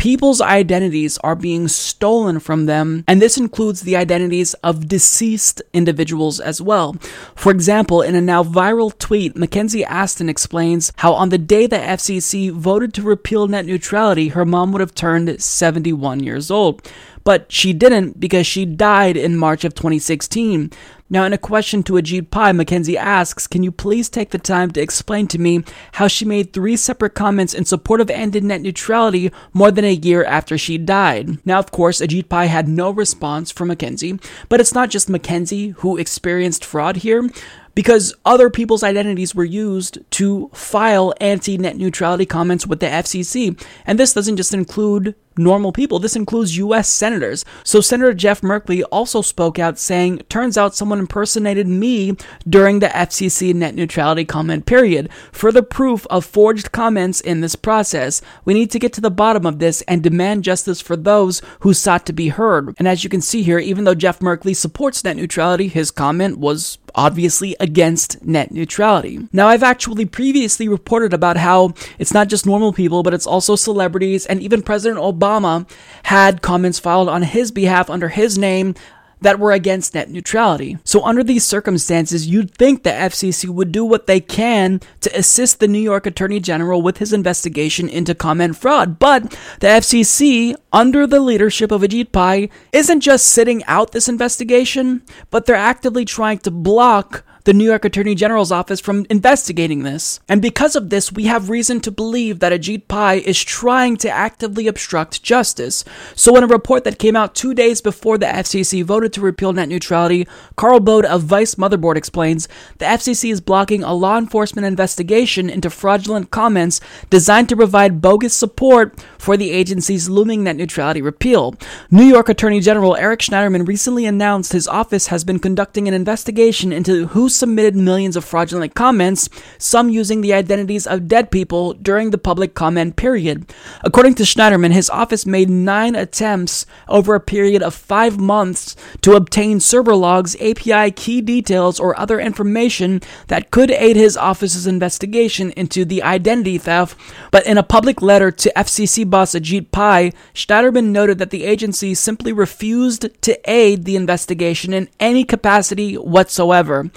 people's 0.03 0.41
identities 0.41 1.17
are 1.19 1.37
being 1.37 1.69
stolen 1.69 2.41
from 2.41 2.67
them, 2.67 3.05
and 3.07 3.23
this 3.23 3.39
includes 3.39 3.83
the 3.83 3.95
identities 3.95 4.53
of 4.55 4.89
deceased 4.89 5.63
individuals 5.73 6.41
as 6.41 6.61
well. 6.61 6.97
For 7.37 7.53
example, 7.53 8.03
in 8.03 8.17
a 8.17 8.21
now 8.21 8.43
viral 8.43 8.99
tweet, 8.99 9.37
Mackenzie 9.37 9.85
Aston 9.85 10.29
explains 10.29 10.93
how 10.97 11.13
on 11.13 11.29
the 11.29 11.39
day 11.39 11.69
the 11.69 11.77
FCC 11.77 12.51
voted 12.51 12.93
to 12.95 13.03
repeal 13.03 13.47
net 13.47 13.65
neutrality, 13.65 14.31
her 14.31 14.45
mom 14.45 14.73
would 14.73 14.81
have 14.81 14.93
turned 14.93 15.41
71 15.41 16.19
years 16.19 16.51
old. 16.51 16.83
But 17.23 17.53
she 17.53 17.73
didn't 17.73 18.19
because 18.19 18.49
she 18.49 18.65
died 18.65 19.17
in 19.17 19.37
March 19.37 19.63
of 19.63 19.75
2016. 19.75 20.73
Now, 21.13 21.25
in 21.25 21.35
a 21.35 21.39
question 21.39 21.83
to 21.83 21.93
Ajit 21.93 22.31
Pai, 22.31 22.55
Mackenzie 22.55 22.97
asks, 22.97 23.47
Can 23.47 23.63
you 23.63 23.71
please 23.71 24.09
take 24.09 24.31
the 24.31 24.39
time 24.39 24.71
to 24.71 24.81
explain 24.81 25.27
to 25.27 25.39
me 25.39 25.63
how 25.93 26.09
she 26.09 26.25
made 26.25 26.55
three 26.55 26.75
separate 26.75 27.13
comments 27.13 27.53
in 27.53 27.67
support 27.67 28.01
of 28.01 28.09
ended 28.09 28.43
net 28.45 28.63
neutrality 28.63 29.31
more 29.53 29.71
than 29.71 29.85
a 29.85 29.93
year 29.93 30.25
after 30.25 30.57
she 30.57 30.79
died? 30.79 31.37
Now, 31.45 31.59
of 31.59 31.71
course, 31.71 32.01
Ajit 32.01 32.31
Pai 32.31 32.47
had 32.47 32.67
no 32.67 32.91
response 32.91 33.51
from 33.51 33.69
Mackenzie, 33.69 34.19
but 34.49 34.59
it's 34.59 34.73
not 34.73 34.89
just 34.89 35.11
Mackenzie 35.11 35.75
who 35.77 35.99
experienced 35.99 36.65
fraud 36.65 36.97
here 36.97 37.29
because 37.75 38.15
other 38.25 38.51
people's 38.51 38.83
identities 38.83 39.35
were 39.35 39.45
used 39.45 39.99
to 40.13 40.51
file 40.53 41.15
anti 41.21 41.59
net 41.59 41.77
neutrality 41.77 42.27
comments 42.27 42.67
with 42.67 42.81
the 42.81 42.87
FCC. 42.87 43.61
And 43.87 43.99
this 43.99 44.13
doesn't 44.13 44.37
just 44.37 44.55
include 44.55 45.15
normal 45.39 45.73
people. 45.73 45.99
This 45.99 46.17
includes 46.17 46.57
U.S. 46.59 46.89
senators. 46.89 47.45
So 47.65 47.81
Senator 47.81 48.13
Jeff 48.15 48.41
Merkley 48.41 48.83
also 48.91 49.23
spoke 49.23 49.59
out 49.59 49.79
saying, 49.79 50.19
turns 50.29 50.59
out 50.59 50.75
someone 50.75 50.99
impersonated 50.99 51.67
me 51.67 52.17
during 52.49 52.79
the 52.79 52.89
FCC 52.89 53.55
net 53.55 53.75
neutrality 53.75 54.25
comment 54.25 54.67
period. 54.67 55.11
Further 55.33 55.63
proof 55.63 56.07
of 56.09 56.25
forged 56.25 56.73
comments 56.73 57.21
in 57.21 57.41
this 57.41 57.57
process. 57.57 58.21
We 58.45 58.55
need 58.55 58.71
to 58.73 58.79
get 58.79 58.93
to 58.95 59.01
the 59.01 59.11
bottom 59.11 59.47
of 59.47 59.59
this 59.59 59.83
and 59.83 60.03
demand 60.03 60.45
justice 60.45 60.81
for 60.81 60.97
those 60.97 61.43
who 61.61 61.75
sought 61.75 62.07
to 62.07 62.13
be 62.13 62.29
heard. 62.29 62.75
And 62.79 62.87
as 62.87 63.05
you 63.05 63.11
can 63.11 63.21
see 63.21 63.43
here, 63.43 63.59
even 63.59 63.85
though 63.85 63.95
Jeff 63.95 64.21
Merkley 64.21 64.55
supports 64.55 65.05
net 65.05 65.17
neutrality, 65.17 65.69
his 65.69 65.91
comment 65.91 66.39
was 66.39 66.79
obviously 66.95 67.57
against 67.61 68.25
net 68.25 68.53
neutrality. 68.53 69.29
Now, 69.33 69.49
I've 69.49 69.63
actually 69.63 70.07
previously 70.07 70.69
reported 70.69 71.13
about 71.13 71.37
how 71.37 71.75
it's 71.99 72.15
not 72.15 72.29
just 72.29 72.47
normal 72.47 72.73
people, 72.73 73.03
but 73.03 73.15
it's 73.15 73.27
also 73.27 73.57
celebrities 73.57 74.27
and 74.27 74.41
even 74.41 74.63
President 74.63 75.01
Obama 75.01 75.69
had 76.05 76.43
comments 76.43 76.79
filed 76.79 77.09
on 77.09 77.23
his 77.23 77.51
behalf 77.51 77.89
under 77.91 78.09
his 78.09 78.39
name 78.39 78.75
that 79.23 79.39
were 79.39 79.53
against 79.53 79.95
net 79.95 80.11
neutrality. 80.11 80.79
So, 80.85 81.05
under 81.05 81.25
these 81.25 81.45
circumstances, 81.45 82.27
you'd 82.27 82.55
think 82.55 82.83
the 82.83 82.91
FCC 82.91 83.49
would 83.49 83.73
do 83.73 83.85
what 83.85 84.07
they 84.07 84.21
can 84.21 84.81
to 85.01 85.19
assist 85.19 85.61
the 85.61 85.69
New 85.69 85.81
York 85.81 86.07
Attorney 86.07 86.41
General 86.41 86.83
with 86.83 86.99
his 86.99 87.13
investigation 87.13 87.89
into 87.89 88.15
comment 88.15 88.57
fraud. 88.57 88.99
But 88.99 89.31
the 89.61 89.69
FCC, 89.69 90.55
under 90.73 91.07
the 91.07 91.21
leadership 91.21 91.71
of 91.73 91.83
Ajit 91.83 92.13
Pai, 92.13 92.51
isn't 92.73 93.01
just 93.01 93.27
sitting 93.27 93.65
out 93.65 93.93
this 93.93 94.09
investigation, 94.09 95.03
but 95.31 95.47
they're 95.47 95.57
actively 95.57 96.05
trying 96.05 96.39
to 96.39 96.51
block 96.51 97.25
the 97.45 97.53
New 97.53 97.65
York 97.65 97.85
Attorney 97.85 98.15
General's 98.15 98.53
office 98.53 98.81
from 98.81 99.07
investigating 99.11 99.83
this. 99.83 100.21
And 100.29 100.41
because 100.41 100.77
of 100.77 100.91
this, 100.91 101.13
we 101.13 101.25
have 101.25 101.51
reason 101.51 101.81
to 101.81 101.91
believe 101.91 102.39
that 102.39 102.53
Ajit 102.53 102.89
Pai 102.89 103.19
is 103.19 103.43
trying 103.43 103.97
to 103.99 104.11
actively 104.11 104.67
obstruct 104.67 105.23
justice. 105.23 105.85
So, 106.15 106.37
in 106.37 106.45
a 106.45 106.47
report 106.47 106.85
that 106.85 106.99
came 106.99 107.17
out 107.17 107.35
two 107.35 107.55
days 107.55 107.81
before 107.81 108.19
the 108.19 108.27
FCC 108.27 108.85
voted 108.85 109.13
to 109.15 109.21
repeal 109.21 109.53
net 109.53 109.69
neutrality, 109.69 110.27
Karl 110.57 110.81
Bode 110.81 111.05
of 111.05 111.23
Vice 111.23 111.57
Motherboard 111.57 111.97
explains 111.97 112.49
the 112.79 112.85
FCC 112.85 113.33
is 113.33 113.41
blocking 113.41 113.83
a 113.83 113.95
law 113.95 114.19
enforcement 114.19 114.67
investigation 114.67 115.51
into 115.51 115.71
fraudulent 115.71 116.31
comments 116.31 116.81
designed 117.11 117.49
to 117.49 117.57
provide 117.57 118.01
bogus 118.01 118.35
support 118.35 119.05
for 119.19 119.37
the 119.37 119.51
agency's 119.51 120.09
looming 120.09 120.45
net 120.45 120.57
neutrality 120.57 121.03
repeal. 121.03 121.55
New 121.91 122.05
York 122.05 122.29
Attorney 122.29 122.61
General 122.61 122.97
Eric 122.97 123.21
Schneiderman 123.21 123.67
recently 123.67 124.07
announced 124.07 124.53
his 124.53 124.69
office 124.69 125.09
has 125.09 125.25
been 125.25 125.39
conducting 125.39 125.89
an 125.89 125.95
investigation 125.95 126.73
into 126.73 127.09
who 127.09 127.29
submitted 127.37 127.77
millions 127.77 128.17
of 128.17 128.25
fraudulent 128.25 128.75
comments, 128.75 129.29
some 129.59 129.89
using 129.89 130.21
the 130.21 130.33
identities 130.33 130.87
of 130.87 131.09
dead 131.09 131.31
people 131.31 131.75
during 131.75 132.11
the 132.11 132.19
public 132.19 132.55
comment 132.55 132.97
period. 132.97 133.53
According 133.83 134.15
to 134.17 134.23
Schneiderman, 134.23 134.73
his 134.73 134.91
office 134.91 135.27
made 135.27 135.51
nine 135.51 135.95
attempts 135.95 136.67
over 136.89 137.15
a 137.15 137.21
period 137.21 137.63
of 137.63 137.75
five 137.75 138.19
months 138.19 138.77
to 139.03 139.15
obtain 139.15 139.61
server 139.61 139.95
logs, 139.95 140.37
API 140.37 140.91
key 140.91 141.21
details, 141.21 141.81
or 141.81 141.99
other 141.99 142.21
information 142.21 143.01
that 143.29 143.51
could 143.51 143.71
aid 143.71 143.97
his 143.97 144.17
office's 144.17 144.67
investigation 144.67 145.51
into 145.53 145.85
the 145.85 146.03
identity 146.03 146.59
theft. 146.59 146.97
But 147.31 147.47
in 147.47 147.59
a 147.59 147.63
public 147.63 148.03
letter 148.03 148.31
to 148.31 148.53
FCC 148.57 149.09
boss 149.09 149.33
Ajit 149.33 149.71
Pai, 149.73 150.13
Schneiderman 150.35 150.87
noted 150.87 151.19
that 151.19 151.31
the 151.31 151.45
agency 151.45 151.95
simply 151.95 152.33
refused 152.33 153.09
to 153.23 153.51
aid 153.51 153.85
the 153.85 153.97
investigation 153.97 154.73
in 154.73 154.89
any 155.01 155.25
capacity 155.25 155.95
whatsoever. 155.95 156.91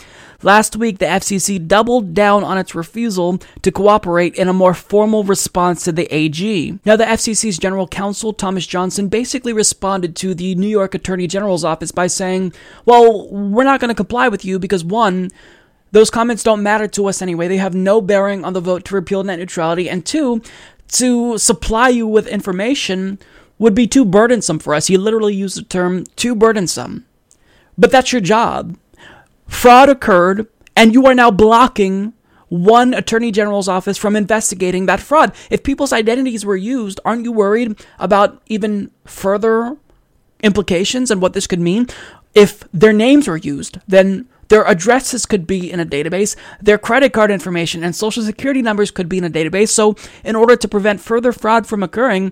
Last 0.46 0.76
week, 0.76 1.00
the 1.00 1.08
FCC 1.08 1.68
doubled 1.68 2.14
down 2.14 2.44
on 2.44 2.60
its 2.60 2.76
refusal 2.76 3.40
to 3.64 3.72
cooperate 3.72 4.36
in 4.36 4.48
a 4.48 4.54
more 4.54 4.76
formal 4.76 5.24
response 5.24 5.84
to 5.84 5.92
the 5.92 6.06
AG. 6.16 6.80
Now, 6.86 6.96
the 6.96 7.04
FCC's 7.04 7.58
general 7.58 7.88
counsel, 7.88 8.32
Thomas 8.32 8.68
Johnson, 8.68 9.08
basically 9.08 9.54
responded 9.54 10.16
to 10.18 10.36
the 10.36 10.54
New 10.54 10.68
York 10.68 10.94
Attorney 10.94 11.26
General's 11.26 11.64
office 11.64 11.92
by 11.92 12.06
saying, 12.06 12.54
Well, 12.86 13.28
we're 13.32 13.64
not 13.64 13.80
going 13.80 13.90
to 13.90 13.96
comply 13.96 14.28
with 14.28 14.46
you 14.46 14.60
because, 14.60 14.86
one, 14.86 15.32
those 15.92 16.12
comments 16.12 16.44
don't 16.44 16.62
matter 16.62 16.88
to 16.90 17.08
us 17.08 17.24
anyway. 17.24 17.48
They 17.48 17.58
have 17.58 17.74
no 17.74 18.00
bearing 18.00 18.46
on 18.46 18.54
the 18.54 18.62
vote 18.62 18.86
to 18.86 18.94
repeal 18.94 19.24
net 19.24 19.40
neutrality. 19.40 19.90
And 19.90 20.06
two, 20.06 20.44
to 20.90 21.40
supply 21.40 21.90
you 21.90 22.06
with 22.06 22.28
information 22.28 23.18
would 23.58 23.74
be 23.74 23.88
too 23.88 24.06
burdensome 24.06 24.60
for 24.60 24.76
us. 24.76 24.86
He 24.86 24.98
literally 24.98 25.34
used 25.34 25.58
the 25.58 25.64
term 25.64 26.04
too 26.16 26.36
burdensome. 26.36 27.04
But 27.80 27.90
that's 27.90 28.12
your 28.12 28.22
job 28.22 28.78
fraud 29.48 29.90
occurred, 29.90 30.48
and 30.76 30.94
you 30.94 31.06
are 31.06 31.16
now 31.16 31.32
blocking 31.32 32.14
one 32.50 32.94
attorney 32.94 33.32
general's 33.32 33.68
office 33.68 33.98
from 33.98 34.16
investigating 34.16 34.86
that 34.86 35.00
fraud. 35.00 35.34
If 35.50 35.64
people's 35.64 35.94
identities 35.94 36.46
were 36.46 36.56
used, 36.56 37.00
aren't 37.04 37.24
you 37.24 37.32
worried 37.32 37.80
about 38.00 38.42
even 38.48 38.92
further 39.06 39.78
implications 40.44 41.10
and 41.12 41.22
what 41.22 41.34
this 41.34 41.48
could 41.48 41.60
mean? 41.60 41.88
If 42.34 42.64
their 42.72 42.94
names 42.94 43.28
were 43.28 43.38
used, 43.38 43.80
then 43.88 44.28
their 44.50 44.64
addresses 44.66 45.26
could 45.26 45.48
be 45.48 45.72
in 45.72 45.80
a 45.80 45.86
database, 45.86 46.36
their 46.62 46.78
credit 46.78 47.14
card 47.14 47.32
information 47.32 47.84
and 47.84 47.96
social 47.96 48.22
security 48.22 48.62
numbers 48.62 48.92
could 48.92 49.10
be 49.10 49.18
in 49.18 49.24
a 49.24 49.30
database. 49.30 49.70
So, 49.70 49.96
in 50.24 50.36
order 50.36 50.56
to 50.56 50.68
prevent 50.68 51.02
further 51.02 51.32
fraud 51.32 51.66
from 51.66 51.82
occurring, 51.82 52.32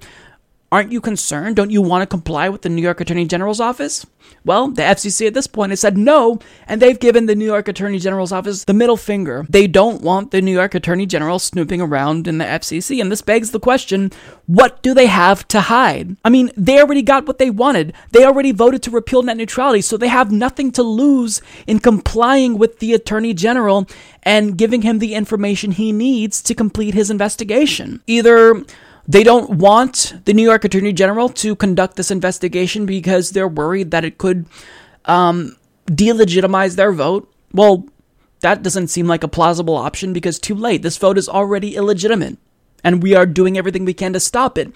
Aren't 0.74 0.92
you 0.92 1.02
concerned? 1.02 1.56
Don't 1.56 1.70
you 1.70 1.84
want 1.84 2.02
to 2.02 2.08
comply 2.08 2.50
with 2.50 2.64
the 2.64 2.70
New 2.70 2.82
York 2.82 3.00
Attorney 3.00 3.26
General's 3.26 3.60
office? 3.60 4.08
Well, 4.44 4.70
the 4.70 4.82
FCC 4.82 5.28
at 5.28 5.36
this 5.36 5.46
point 5.46 5.70
has 5.70 5.80
said 5.80 6.00
no, 6.00 6.40
and 6.68 6.82
they've 6.82 7.00
given 7.00 7.28
the 7.28 7.36
New 7.36 7.46
York 7.46 7.68
Attorney 7.68 8.00
General's 8.00 8.32
office 8.32 8.64
the 8.64 8.74
middle 8.74 8.98
finger. 8.98 9.46
They 9.48 9.68
don't 9.68 10.02
want 10.02 10.32
the 10.32 10.42
New 10.42 10.52
York 10.52 10.74
Attorney 10.74 11.06
General 11.06 11.38
snooping 11.38 11.80
around 11.80 12.28
in 12.28 12.40
the 12.40 12.46
FCC, 12.46 13.00
and 13.00 13.12
this 13.12 13.22
begs 13.22 13.52
the 13.52 13.60
question 13.60 14.12
what 14.48 14.82
do 14.82 14.96
they 14.96 15.06
have 15.06 15.48
to 15.50 15.62
hide? 15.62 16.18
I 16.26 16.30
mean, 16.30 16.50
they 16.58 16.80
already 16.80 17.04
got 17.04 17.28
what 17.28 17.38
they 17.38 17.52
wanted. 17.52 17.94
They 18.10 18.26
already 18.26 18.52
voted 18.52 18.82
to 18.82 18.90
repeal 18.90 19.22
net 19.22 19.38
neutrality, 19.38 19.82
so 19.82 19.96
they 19.96 20.08
have 20.08 20.32
nothing 20.32 20.72
to 20.72 20.82
lose 20.82 21.40
in 21.68 21.82
complying 21.82 22.58
with 22.58 22.80
the 22.80 22.96
Attorney 22.96 23.36
General 23.36 23.88
and 24.24 24.58
giving 24.58 24.82
him 24.82 24.98
the 24.98 25.14
information 25.14 25.70
he 25.70 25.92
needs 25.92 26.42
to 26.42 26.56
complete 26.56 26.96
his 26.96 27.12
investigation. 27.12 28.02
Either 28.08 28.66
they 29.08 29.24
don't 29.24 29.50
want 29.52 30.14
the 30.26 30.34
New 30.34 30.44
York 30.44 30.64
Attorney 30.64 30.94
General 30.94 31.30
to 31.30 31.56
conduct 31.56 31.96
this 31.96 32.12
investigation 32.12 32.86
because 32.86 33.32
they're 33.32 33.48
worried 33.48 33.92
that 33.92 34.06
it 34.06 34.18
could 34.18 34.46
um, 35.06 35.58
delegitimize 35.88 36.76
their 36.76 36.92
vote. 36.92 37.32
Well, 37.52 37.88
that 38.40 38.64
doesn't 38.64 38.88
seem 38.88 39.08
like 39.08 39.24
a 39.24 39.28
plausible 39.28 39.76
option 39.76 40.14
because 40.14 40.40
too 40.40 40.56
late. 40.56 40.82
This 40.82 40.98
vote 40.98 41.18
is 41.18 41.28
already 41.28 41.76
illegitimate, 41.76 42.38
and 42.84 43.04
we 43.04 43.14
are 43.16 43.26
doing 43.26 43.58
everything 43.58 43.86
we 43.86 43.94
can 43.94 44.14
to 44.14 44.20
stop 44.20 44.58
it. 44.58 44.74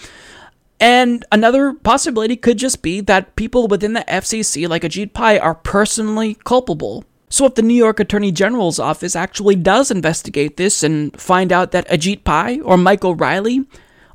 And 0.79 1.25
another 1.31 1.73
possibility 1.73 2.35
could 2.35 2.57
just 2.57 2.81
be 2.81 3.01
that 3.01 3.35
people 3.35 3.67
within 3.67 3.93
the 3.93 4.05
FCC, 4.07 4.69
like 4.69 4.83
Ajit 4.83 5.13
Pai, 5.13 5.39
are 5.39 5.55
personally 5.55 6.37
culpable. 6.43 7.03
So, 7.29 7.45
if 7.45 7.55
the 7.55 7.61
New 7.61 7.73
York 7.73 7.99
Attorney 7.99 8.31
General's 8.31 8.79
office 8.79 9.15
actually 9.15 9.55
does 9.55 9.91
investigate 9.91 10.55
this 10.55 10.83
and 10.83 11.19
find 11.19 11.51
out 11.51 11.71
that 11.71 11.87
Ajit 11.89 12.23
Pai 12.23 12.61
or 12.61 12.77
Mike 12.77 13.03
O'Rielly 13.03 13.65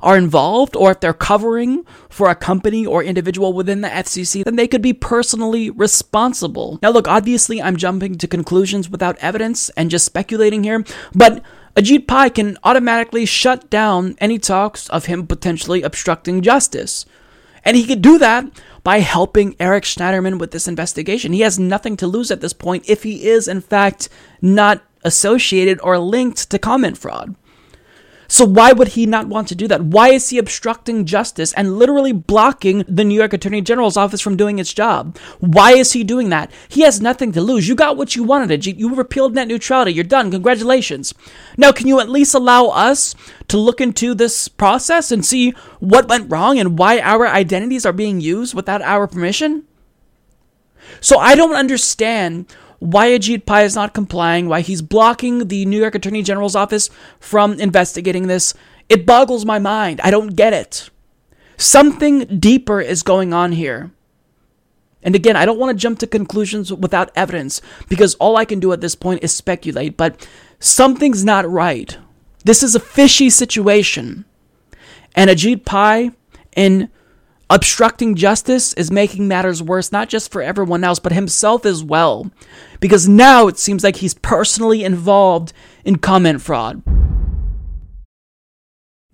are 0.03 0.17
involved 0.17 0.75
or 0.75 0.91
if 0.91 0.99
they're 0.99 1.13
covering 1.13 1.85
for 2.09 2.29
a 2.29 2.35
company 2.35 2.85
or 2.85 3.01
individual 3.03 3.53
within 3.53 3.81
the 3.81 3.87
FCC, 3.87 4.43
then 4.43 4.57
they 4.57 4.67
could 4.67 4.81
be 4.81 4.93
personally 4.93 5.69
responsible. 5.69 6.77
Now, 6.83 6.91
look, 6.91 7.07
obviously, 7.07 7.61
I'm 7.61 7.77
jumping 7.77 8.17
to 8.19 8.27
conclusions 8.27 8.89
without 8.89 9.17
evidence 9.17 9.69
and 9.69 9.89
just 9.89 10.05
speculating 10.05 10.63
here, 10.63 10.83
but 11.15 11.41
Ajit 11.75 12.05
Pai 12.05 12.29
can 12.29 12.57
automatically 12.63 13.25
shut 13.25 13.69
down 13.69 14.15
any 14.19 14.37
talks 14.37 14.89
of 14.89 15.05
him 15.05 15.25
potentially 15.25 15.81
obstructing 15.81 16.41
justice. 16.41 17.05
And 17.65 17.77
he 17.77 17.87
could 17.87 18.01
do 18.01 18.19
that 18.19 18.45
by 18.83 18.99
helping 18.99 19.55
Eric 19.59 19.85
Schneiderman 19.85 20.37
with 20.37 20.51
this 20.51 20.67
investigation. 20.67 21.33
He 21.33 21.41
has 21.41 21.57
nothing 21.57 21.95
to 21.97 22.07
lose 22.07 22.29
at 22.29 22.41
this 22.41 22.53
point 22.53 22.89
if 22.89 23.03
he 23.03 23.25
is, 23.25 23.47
in 23.47 23.61
fact, 23.61 24.09
not 24.41 24.83
associated 25.03 25.79
or 25.81 25.97
linked 25.97 26.49
to 26.51 26.59
comment 26.59 26.97
fraud. 26.97 27.35
So 28.33 28.45
why 28.45 28.73
would 28.73 28.87
he 28.87 29.05
not 29.05 29.27
want 29.27 29.47
to 29.49 29.55
do 29.55 29.67
that? 29.67 29.83
Why 29.83 30.09
is 30.09 30.29
he 30.31 30.39
obstructing 30.39 31.05
justice 31.05 31.53
and 31.53 31.77
literally 31.77 32.11
blocking 32.11 32.83
the 32.87 33.03
New 33.03 33.13
York 33.13 33.31
Attorney 33.31 33.61
General's 33.61 33.95
office 33.95 34.21
from 34.21 34.37
doing 34.37 34.57
its 34.57 34.73
job? 34.73 35.19
Why 35.39 35.73
is 35.73 35.91
he 35.91 36.03
doing 36.03 36.29
that? 36.29 36.51
He 36.67 36.81
has 36.81 36.99
nothing 36.99 37.31
to 37.33 37.41
lose. 37.41 37.67
You 37.67 37.75
got 37.75 37.95
what 37.95 38.15
you 38.15 38.23
wanted. 38.23 38.65
You 38.65 38.95
repealed 38.95 39.35
net 39.35 39.49
neutrality. 39.49 39.93
You're 39.93 40.03
done. 40.03 40.31
Congratulations. 40.31 41.13
Now, 41.57 41.71
can 41.71 41.87
you 41.87 41.99
at 41.99 42.09
least 42.09 42.33
allow 42.33 42.69
us 42.69 43.13
to 43.49 43.59
look 43.59 43.79
into 43.79 44.15
this 44.15 44.47
process 44.47 45.11
and 45.11 45.23
see 45.23 45.51
what 45.79 46.09
went 46.09 46.31
wrong 46.31 46.57
and 46.57 46.75
why 46.75 47.01
our 47.01 47.27
identities 47.27 47.85
are 47.85 47.93
being 47.93 48.19
used 48.19 48.55
without 48.55 48.81
our 48.81 49.05
permission? 49.05 49.67
So 51.01 51.19
I 51.19 51.35
don't 51.35 51.53
understand 51.55 52.47
why 52.83 53.11
Ajit 53.11 53.45
Pai 53.45 53.63
is 53.63 53.75
not 53.75 53.93
complying, 53.93 54.49
why 54.49 54.59
he's 54.59 54.81
blocking 54.81 55.47
the 55.47 55.65
New 55.65 55.79
York 55.79 55.95
Attorney 55.95 56.21
General's 56.21 56.55
office 56.55 56.89
from 57.17 57.53
investigating 57.53 58.27
this. 58.27 58.53
It 58.89 59.05
boggles 59.05 59.45
my 59.45 59.57
mind. 59.57 60.01
I 60.01 60.11
don't 60.11 60.35
get 60.35 60.51
it. 60.51 60.89
Something 61.55 62.25
deeper 62.41 62.81
is 62.81 63.01
going 63.01 63.33
on 63.33 63.53
here. 63.53 63.91
And 65.01 65.15
again, 65.15 65.37
I 65.37 65.45
don't 65.45 65.57
want 65.57 65.69
to 65.77 65.81
jump 65.81 65.99
to 65.99 66.07
conclusions 66.07 66.73
without 66.73 67.09
evidence 67.15 67.61
because 67.87 68.15
all 68.15 68.35
I 68.35 68.43
can 68.43 68.59
do 68.59 68.73
at 68.73 68.81
this 68.81 68.95
point 68.95 69.23
is 69.23 69.33
speculate, 69.33 69.95
but 69.95 70.27
something's 70.59 71.23
not 71.23 71.49
right. 71.49 71.97
This 72.43 72.63
is 72.63 72.75
a 72.75 72.81
fishy 72.81 73.29
situation. 73.29 74.25
And 75.15 75.29
Ajit 75.29 75.63
Pai, 75.63 76.11
in 76.53 76.89
Obstructing 77.49 78.15
justice 78.15 78.73
is 78.73 78.89
making 78.89 79.27
matters 79.27 79.61
worse, 79.61 79.91
not 79.91 80.09
just 80.09 80.31
for 80.31 80.41
everyone 80.41 80.83
else, 80.83 80.99
but 80.99 81.11
himself 81.11 81.65
as 81.65 81.83
well. 81.83 82.31
Because 82.79 83.07
now 83.07 83.47
it 83.47 83.59
seems 83.59 83.83
like 83.83 83.97
he's 83.97 84.13
personally 84.13 84.83
involved 84.83 85.53
in 85.83 85.97
comment 85.97 86.41
fraud. 86.41 86.81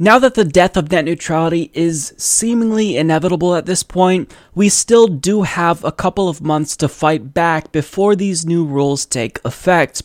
Now 0.01 0.17
that 0.19 0.35
the 0.35 0.45
death 0.45 0.77
of 0.77 0.89
net 0.89 1.03
neutrality 1.03 1.71
is 1.73 2.13
seemingly 2.15 2.95
inevitable 2.95 3.53
at 3.53 3.65
this 3.65 3.83
point, 3.83 4.33
we 4.55 4.69
still 4.69 5.07
do 5.07 5.41
have 5.41 5.83
a 5.83 5.91
couple 5.91 6.29
of 6.29 6.41
months 6.41 6.77
to 6.77 6.87
fight 6.87 7.33
back 7.33 7.73
before 7.73 8.15
these 8.15 8.45
new 8.45 8.63
rules 8.63 9.05
take 9.05 9.41
effect. 9.43 10.01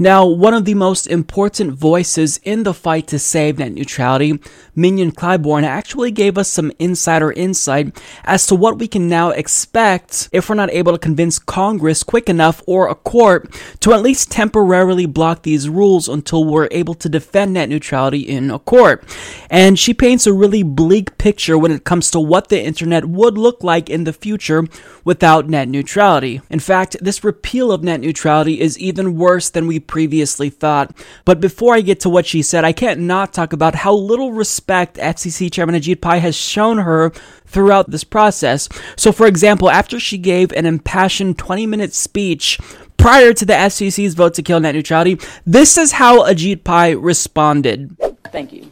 Now, 0.00 0.26
one 0.26 0.52
of 0.52 0.64
the 0.64 0.74
most 0.74 1.06
important 1.06 1.74
voices 1.74 2.40
in 2.42 2.64
the 2.64 2.74
fight 2.74 3.06
to 3.06 3.20
save 3.20 3.60
net 3.60 3.70
neutrality, 3.70 4.40
Mignon 4.74 5.12
Clyburn, 5.12 5.62
actually 5.62 6.10
gave 6.10 6.36
us 6.36 6.48
some 6.48 6.72
insider 6.80 7.30
insight 7.30 7.96
as 8.24 8.48
to 8.48 8.56
what 8.56 8.80
we 8.80 8.88
can 8.88 9.08
now 9.08 9.30
expect 9.30 10.28
if 10.32 10.48
we're 10.48 10.56
not 10.56 10.72
able 10.72 10.90
to 10.90 10.98
convince 10.98 11.38
Congress 11.38 12.02
quick 12.02 12.28
enough 12.28 12.64
or 12.66 12.88
a 12.88 12.96
court 12.96 13.54
to 13.78 13.92
at 13.92 14.02
least 14.02 14.28
temporarily 14.28 15.06
block 15.06 15.44
these 15.44 15.68
rules 15.68 16.08
until 16.08 16.44
we're 16.44 16.66
able 16.72 16.94
to 16.94 17.08
defend 17.08 17.54
net 17.54 17.68
neutrality 17.68 18.22
in 18.22 18.50
a 18.50 18.58
court 18.58 19.04
and 19.50 19.78
she 19.78 19.94
paints 19.94 20.26
a 20.26 20.32
really 20.32 20.62
bleak 20.62 21.18
picture 21.18 21.58
when 21.58 21.72
it 21.72 21.84
comes 21.84 22.10
to 22.10 22.20
what 22.20 22.48
the 22.48 22.62
internet 22.62 23.04
would 23.04 23.38
look 23.38 23.62
like 23.62 23.88
in 23.88 24.04
the 24.04 24.12
future 24.12 24.64
without 25.04 25.48
net 25.48 25.68
neutrality. 25.68 26.40
In 26.50 26.60
fact, 26.60 26.96
this 27.00 27.24
repeal 27.24 27.72
of 27.72 27.82
net 27.82 28.00
neutrality 28.00 28.60
is 28.60 28.78
even 28.78 29.16
worse 29.16 29.50
than 29.50 29.66
we 29.66 29.78
previously 29.80 30.50
thought. 30.50 30.96
But 31.24 31.40
before 31.40 31.74
I 31.74 31.80
get 31.80 32.00
to 32.00 32.08
what 32.08 32.26
she 32.26 32.42
said, 32.42 32.64
I 32.64 32.72
can't 32.72 33.00
not 33.00 33.32
talk 33.32 33.52
about 33.52 33.74
how 33.74 33.94
little 33.94 34.32
respect 34.32 34.96
FCC 34.96 35.52
Chairman 35.52 35.74
Ajit 35.74 36.00
Pai 36.00 36.20
has 36.20 36.36
shown 36.36 36.78
her 36.78 37.10
throughout 37.46 37.90
this 37.90 38.04
process. 38.04 38.68
So, 38.96 39.12
for 39.12 39.26
example, 39.26 39.70
after 39.70 39.98
she 40.00 40.18
gave 40.18 40.52
an 40.52 40.66
impassioned 40.66 41.38
20 41.38 41.66
minute 41.66 41.94
speech 41.94 42.58
prior 42.96 43.32
to 43.32 43.44
the 43.44 43.52
FCC's 43.52 44.14
vote 44.14 44.34
to 44.34 44.42
kill 44.42 44.60
net 44.60 44.74
neutrality, 44.74 45.18
this 45.44 45.78
is 45.78 45.92
how 45.92 46.28
Ajit 46.28 46.64
Pai 46.64 46.94
responded. 46.94 47.96
Thank 48.32 48.52
you. 48.52 48.70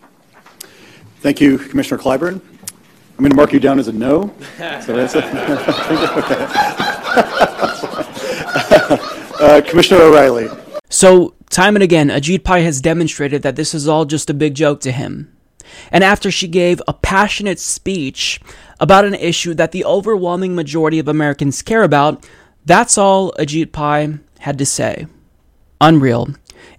Thank 1.25 1.41
you, 1.41 1.57
Commissioner 1.57 2.03
Clyburn. 2.03 2.35
I'm 2.35 3.17
going 3.17 3.31
to 3.31 3.37
mark 3.37 3.55
you 3.55 3.59
down 3.59 3.79
as 3.79 3.89
a 3.89 3.93
no. 3.93 4.35
So 4.59 4.95
that's 4.95 5.15
a, 5.15 5.25
uh, 9.41 9.63
Commissioner 9.63 10.03
O'Rielly. 10.03 10.83
So, 10.91 11.35
time 11.49 11.77
and 11.77 11.83
again, 11.83 12.11
Ajit 12.11 12.45
Pai 12.45 12.63
has 12.65 12.83
demonstrated 12.83 13.41
that 13.41 13.57
this 13.57 13.73
is 13.73 13.89
all 13.89 14.05
just 14.05 14.29
a 14.29 14.35
big 14.35 14.55
joke 14.55 14.81
to 14.81 14.93
him. 14.93 15.35
And 15.91 16.05
after 16.05 16.31
she 16.31 16.47
gave 16.47 16.83
a 16.87 16.93
passionate 16.93 17.59
speech 17.59 18.39
about 18.79 19.07
an 19.07 19.15
issue 19.15 19.55
that 19.55 19.73
the 19.73 19.87
overwhelming 19.87 20.55
majority 20.55 20.99
of 20.99 21.09
Americans 21.09 21.63
care 21.63 21.85
about, 21.85 22.29
that's 22.67 22.99
all 22.99 23.33
Ajit 23.39 23.73
Pai 23.73 24.19
had 24.41 24.59
to 24.59 24.67
say. 24.67 25.07
Unreal. 25.81 26.35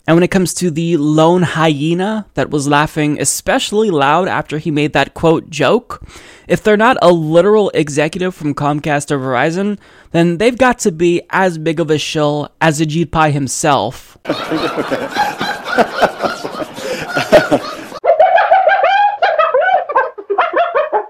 And 0.08 0.16
when 0.16 0.24
it 0.24 0.30
comes 0.30 0.54
to 0.56 0.70
the 0.70 0.98
lone 0.98 1.42
hyena 1.42 2.28
that 2.36 2.52
was 2.52 2.68
laughing 2.68 3.20
especially 3.20 3.90
loud 3.90 4.28
after 4.28 4.60
he 4.60 4.70
made 4.70 4.94
that 4.94 5.16
quote 5.16 5.50
joke, 5.50 6.04
if 6.48 6.62
they're 6.62 6.78
not 6.78 6.98
a 7.02 7.12
literal 7.12 7.72
executive 7.72 8.36
from 8.36 8.54
Comcast 8.54 9.10
or 9.10 9.18
Verizon, 9.18 9.80
then 10.12 10.38
they've 10.38 10.58
got 10.58 10.78
to 10.80 10.92
be 10.92 11.24
as 11.32 11.58
big 11.58 11.80
of 11.80 11.90
a 11.90 11.98
shill 11.98 12.52
as 12.62 12.80
Ajit 12.80 13.10
Pai 13.12 13.32
himself. 13.32 14.18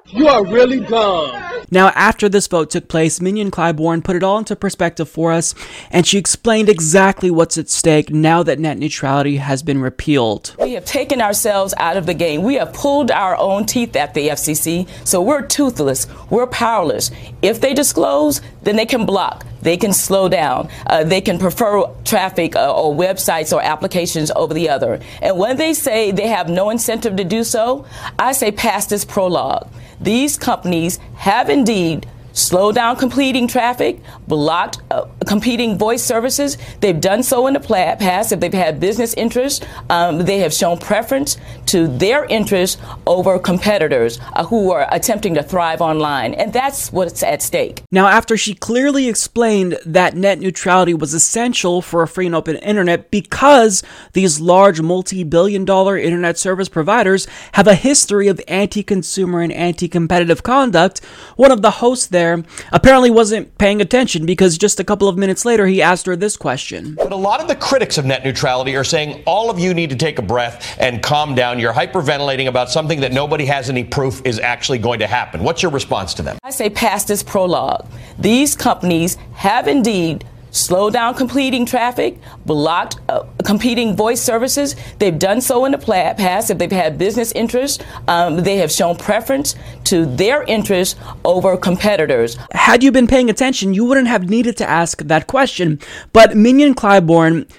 you 0.08 0.28
are 0.30 0.46
really 0.46 0.80
dumb. 0.80 1.55
Now, 1.76 1.90
after 1.90 2.30
this 2.30 2.48
vote 2.48 2.70
took 2.70 2.88
place, 2.88 3.20
Mignon 3.20 3.52
Clyburn 3.52 4.02
put 4.02 4.16
it 4.16 4.24
all 4.24 4.38
into 4.38 4.56
perspective 4.56 5.10
for 5.10 5.34
us, 5.34 5.54
and 5.92 6.08
she 6.08 6.18
explained 6.18 6.70
exactly 6.70 7.30
what's 7.30 7.58
at 7.58 7.68
stake 7.68 8.10
now 8.10 8.44
that 8.44 8.60
net 8.60 8.78
neutrality 8.78 9.36
has 9.36 9.62
been 9.62 9.82
repealed. 9.82 10.56
We 10.58 10.72
have 10.76 10.86
taken 10.86 11.20
ourselves 11.20 11.74
out 11.76 11.98
of 11.98 12.06
the 12.06 12.14
game. 12.14 12.44
We 12.44 12.56
have 12.56 12.72
pulled 12.72 13.12
our 13.12 13.36
own 13.36 13.66
teeth 13.66 13.98
at 13.98 14.14
the 14.14 14.30
FCC, 14.30 14.88
so 15.06 15.22
we're 15.22 15.46
toothless. 15.46 16.08
We're 16.30 16.48
powerless. 16.48 17.12
If 17.42 17.60
they 17.60 17.74
disclose, 17.74 18.40
then 18.64 18.78
they 18.78 18.86
can 18.86 19.06
block. 19.06 19.46
They 19.62 19.76
can 19.76 19.92
slow 19.92 20.30
down. 20.30 20.70
Uh, 20.88 21.04
they 21.04 21.20
can 21.20 21.38
prefer 21.38 21.88
traffic 22.06 22.56
uh, 22.56 22.74
or 22.74 22.96
websites 22.96 23.52
or 23.52 23.62
applications 23.62 24.32
over 24.32 24.54
the 24.54 24.70
other. 24.70 25.02
And 25.22 25.38
when 25.38 25.58
they 25.58 25.74
say 25.74 26.12
they 26.12 26.28
have 26.28 26.48
no 26.48 26.70
incentive 26.70 27.18
to 27.18 27.26
do 27.26 27.44
so, 27.44 27.86
I 28.18 28.32
say 28.32 28.54
past 28.54 28.92
this 28.92 29.04
prologue. 29.04 29.68
These 30.00 30.38
companies 30.38 30.98
have 31.16 31.50
indeed 31.50 32.08
slowed 32.36 32.76
down 32.76 32.98
completing 32.98 33.48
traffic, 33.48 34.00
blocked 34.28 34.82
uh, 34.92 35.06
competing 35.26 35.78
voice 35.78 36.04
services. 36.04 36.58
They've 36.82 37.00
done 37.00 37.24
so 37.24 37.48
in 37.48 37.54
the 37.54 37.60
past. 37.60 38.32
If 38.32 38.40
they've 38.42 38.54
had 38.54 38.80
business 38.80 39.14
interests, 39.16 39.66
um, 39.90 40.20
they 40.20 40.40
have 40.40 40.54
shown 40.54 40.78
preference 40.78 41.38
to 41.68 41.88
their 41.88 42.26
interests 42.26 42.80
over 43.08 43.40
competitors 43.40 44.20
uh, 44.34 44.46
who 44.46 44.72
are 44.72 44.88
attempting 44.92 45.34
to 45.36 45.44
thrive 45.44 45.82
online. 45.82 46.34
And 46.34 46.54
that's 46.54 46.92
what's 46.92 47.24
at 47.24 47.42
stake. 47.42 47.84
Now, 47.92 48.08
after 48.08 48.38
she 48.38 48.54
clearly 48.54 49.08
explained 49.08 49.78
that 49.86 50.16
net 50.16 50.40
neutrality 50.40 50.94
was 50.94 51.14
essential 51.14 51.82
for 51.82 52.04
a 52.04 52.08
free 52.08 52.26
and 52.26 52.36
open 52.36 52.58
internet 52.58 53.10
because 53.12 53.82
these 54.14 54.40
large 54.42 54.82
multi 54.82 55.24
billion 55.24 55.64
dollar 55.64 55.98
internet 55.98 56.38
service 56.38 56.70
providers 56.70 57.28
have 57.54 57.68
a 57.68 57.76
history 57.76 58.28
of 58.28 58.42
anti 58.48 58.84
consumer 58.84 59.42
and 59.42 59.54
anti 59.54 59.88
competitive 59.88 60.44
conduct, 60.44 61.00
one 61.38 61.52
of 61.52 61.62
the 61.62 61.72
hosts 61.72 62.08
there 62.08 62.25
there 62.26 62.44
apparently 62.72 63.12
wasn't 63.12 63.58
paying 63.58 63.82
attention 63.82 64.26
because 64.26 64.58
just 64.58 64.80
a 64.80 64.84
couple 64.84 65.08
of 65.08 65.18
minutes 65.18 65.46
later 65.46 65.68
he 65.68 65.82
asked 65.82 66.06
her 66.06 66.16
this 66.16 66.36
question. 66.38 66.96
But 66.96 67.12
a 67.12 67.16
lot 67.16 67.40
of 67.42 67.48
the 67.48 67.56
critics 67.56 67.98
of 67.98 68.06
net 68.06 68.24
neutrality 68.24 68.76
are 68.76 68.84
saying 68.84 69.24
all 69.26 69.50
of 69.50 69.60
you 69.60 69.74
need 69.74 69.90
to 69.92 69.96
take 69.96 70.18
a 70.18 70.22
breath 70.22 70.76
and 70.80 71.02
calm 71.04 71.36
down. 71.36 71.60
You're 71.60 71.74
hyperventilating 71.74 72.48
about 72.48 72.70
something 72.70 73.00
that 73.02 73.14
nobody 73.14 73.46
has 73.46 73.70
any 73.70 73.84
proof 73.84 74.22
is 74.26 74.40
actually 74.40 74.80
going 74.80 75.00
to 75.00 75.08
happen. 75.08 75.44
What's 75.44 75.62
your 75.62 75.72
response 75.72 76.14
to 76.16 76.22
them? 76.24 76.38
I 76.44 76.50
say 76.50 76.70
past 76.70 77.08
this 77.08 77.22
prologue. 77.22 77.88
These 78.18 78.56
companies 78.56 79.18
have 79.34 79.68
indeed 79.68 80.26
slowed 80.56 80.94
down 80.94 81.14
completing 81.14 81.66
traffic, 81.66 82.18
blocked 82.46 83.00
uh, 83.10 83.24
competing 83.44 83.96
voice 83.96 84.22
services. 84.22 84.76
They've 85.00 85.18
done 85.18 85.42
so 85.42 85.66
in 85.66 85.74
the 85.74 85.78
past. 85.78 86.50
If 86.50 86.58
they've 86.58 86.72
had 86.72 86.98
business 86.98 87.32
interests, 87.34 87.84
um, 88.08 88.38
they 88.38 88.58
have 88.58 88.72
shown 88.72 88.96
preference 88.96 89.56
to 89.86 90.06
their 90.06 90.44
interests 90.44 91.00
over 91.24 91.58
competitors. 91.58 92.38
Had 92.52 92.84
you 92.84 92.92
been 92.92 93.08
paying 93.08 93.30
attention, 93.30 93.74
you 93.74 93.86
wouldn't 93.86 94.08
have 94.08 94.30
needed 94.30 94.58
to 94.58 94.70
ask 94.70 95.02
that 95.04 95.28
question. 95.28 95.80
But 96.14 96.36
Mignon 96.36 96.74
Clyburn 96.74 97.50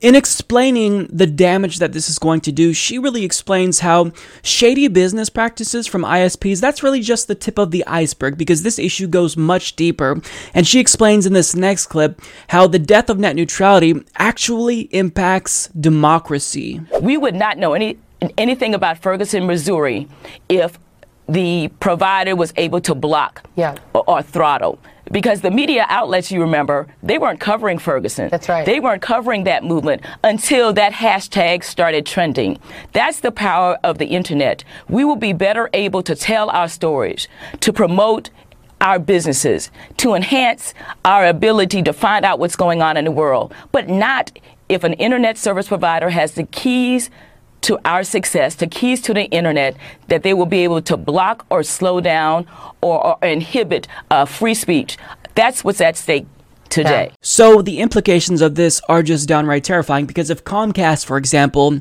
in 0.00 0.14
explaining 0.14 1.06
the 1.06 1.26
damage 1.26 1.78
that 1.78 1.92
this 1.92 2.10
is 2.10 2.18
going 2.18 2.40
to 2.42 2.52
do, 2.52 2.74
she 2.74 2.98
really 2.98 3.24
explains 3.24 3.80
how 3.80 4.12
shady 4.42 4.88
business 4.88 5.30
practices 5.30 5.86
from 5.86 6.02
ISPs, 6.02 6.60
that's 6.60 6.82
really 6.82 7.00
just 7.00 7.26
the 7.26 7.34
tip 7.34 7.58
of 7.58 7.70
the 7.70 7.86
iceberg 7.86 8.36
because 8.36 8.62
this 8.62 8.78
issue 8.78 9.06
goes 9.06 9.36
much 9.36 9.76
deeper. 9.76 10.20
And 10.52 10.66
she 10.66 10.78
explains 10.78 11.26
in 11.26 11.32
this 11.32 11.54
next 11.54 11.86
clip 11.86 12.20
how 12.48 12.66
the 12.66 12.78
death 12.78 13.08
of 13.08 13.18
net 13.18 13.36
neutrality 13.36 13.94
actually 14.16 14.82
impacts 14.92 15.68
democracy. 15.68 16.80
We 17.00 17.16
would 17.16 17.34
not 17.34 17.58
know 17.58 17.72
any 17.72 17.98
anything 18.38 18.74
about 18.74 18.98
Ferguson, 18.98 19.46
Missouri 19.46 20.08
if 20.48 20.78
the 21.28 21.68
provider 21.80 22.36
was 22.36 22.52
able 22.56 22.80
to 22.82 22.94
block 22.94 23.48
yeah. 23.56 23.76
or, 23.94 24.04
or 24.06 24.22
throttle 24.22 24.78
because 25.10 25.40
the 25.40 25.50
media 25.50 25.86
outlets, 25.88 26.30
you 26.30 26.40
remember, 26.40 26.86
they 27.02 27.18
weren't 27.18 27.40
covering 27.40 27.78
Ferguson. 27.78 28.28
That's 28.30 28.48
right. 28.48 28.64
They 28.64 28.80
weren't 28.80 29.02
covering 29.02 29.44
that 29.44 29.64
movement 29.64 30.02
until 30.22 30.72
that 30.74 30.92
hashtag 30.92 31.64
started 31.64 32.06
trending. 32.06 32.58
That's 32.92 33.20
the 33.20 33.32
power 33.32 33.78
of 33.84 33.98
the 33.98 34.06
internet. 34.06 34.64
We 34.88 35.04
will 35.04 35.16
be 35.16 35.32
better 35.32 35.68
able 35.72 36.02
to 36.02 36.14
tell 36.14 36.50
our 36.50 36.68
stories, 36.68 37.28
to 37.60 37.72
promote 37.72 38.30
our 38.80 38.98
businesses, 38.98 39.70
to 39.98 40.14
enhance 40.14 40.74
our 41.04 41.26
ability 41.26 41.82
to 41.82 41.92
find 41.92 42.24
out 42.24 42.38
what's 42.38 42.56
going 42.56 42.82
on 42.82 42.96
in 42.96 43.04
the 43.04 43.10
world, 43.10 43.54
but 43.72 43.88
not 43.88 44.36
if 44.68 44.84
an 44.84 44.94
internet 44.94 45.38
service 45.38 45.68
provider 45.68 46.10
has 46.10 46.32
the 46.32 46.44
keys 46.44 47.10
to 47.64 47.78
our 47.84 48.04
success, 48.04 48.54
to 48.56 48.66
keys 48.66 49.00
to 49.02 49.14
the 49.14 49.24
internet, 49.24 49.76
that 50.08 50.22
they 50.22 50.34
will 50.34 50.46
be 50.46 50.64
able 50.64 50.82
to 50.82 50.96
block 50.96 51.46
or 51.50 51.62
slow 51.62 52.00
down 52.00 52.46
or, 52.82 53.06
or 53.06 53.18
inhibit 53.22 53.88
uh, 54.10 54.24
free 54.24 54.54
speech. 54.54 54.98
That's 55.34 55.64
what's 55.64 55.80
at 55.80 55.96
stake 55.96 56.26
today. 56.68 57.12
So 57.22 57.62
the 57.62 57.80
implications 57.80 58.42
of 58.42 58.54
this 58.54 58.80
are 58.88 59.02
just 59.02 59.28
downright 59.28 59.64
terrifying 59.64 60.06
because 60.06 60.28
if 60.28 60.44
Comcast, 60.44 61.06
for 61.06 61.16
example, 61.16 61.80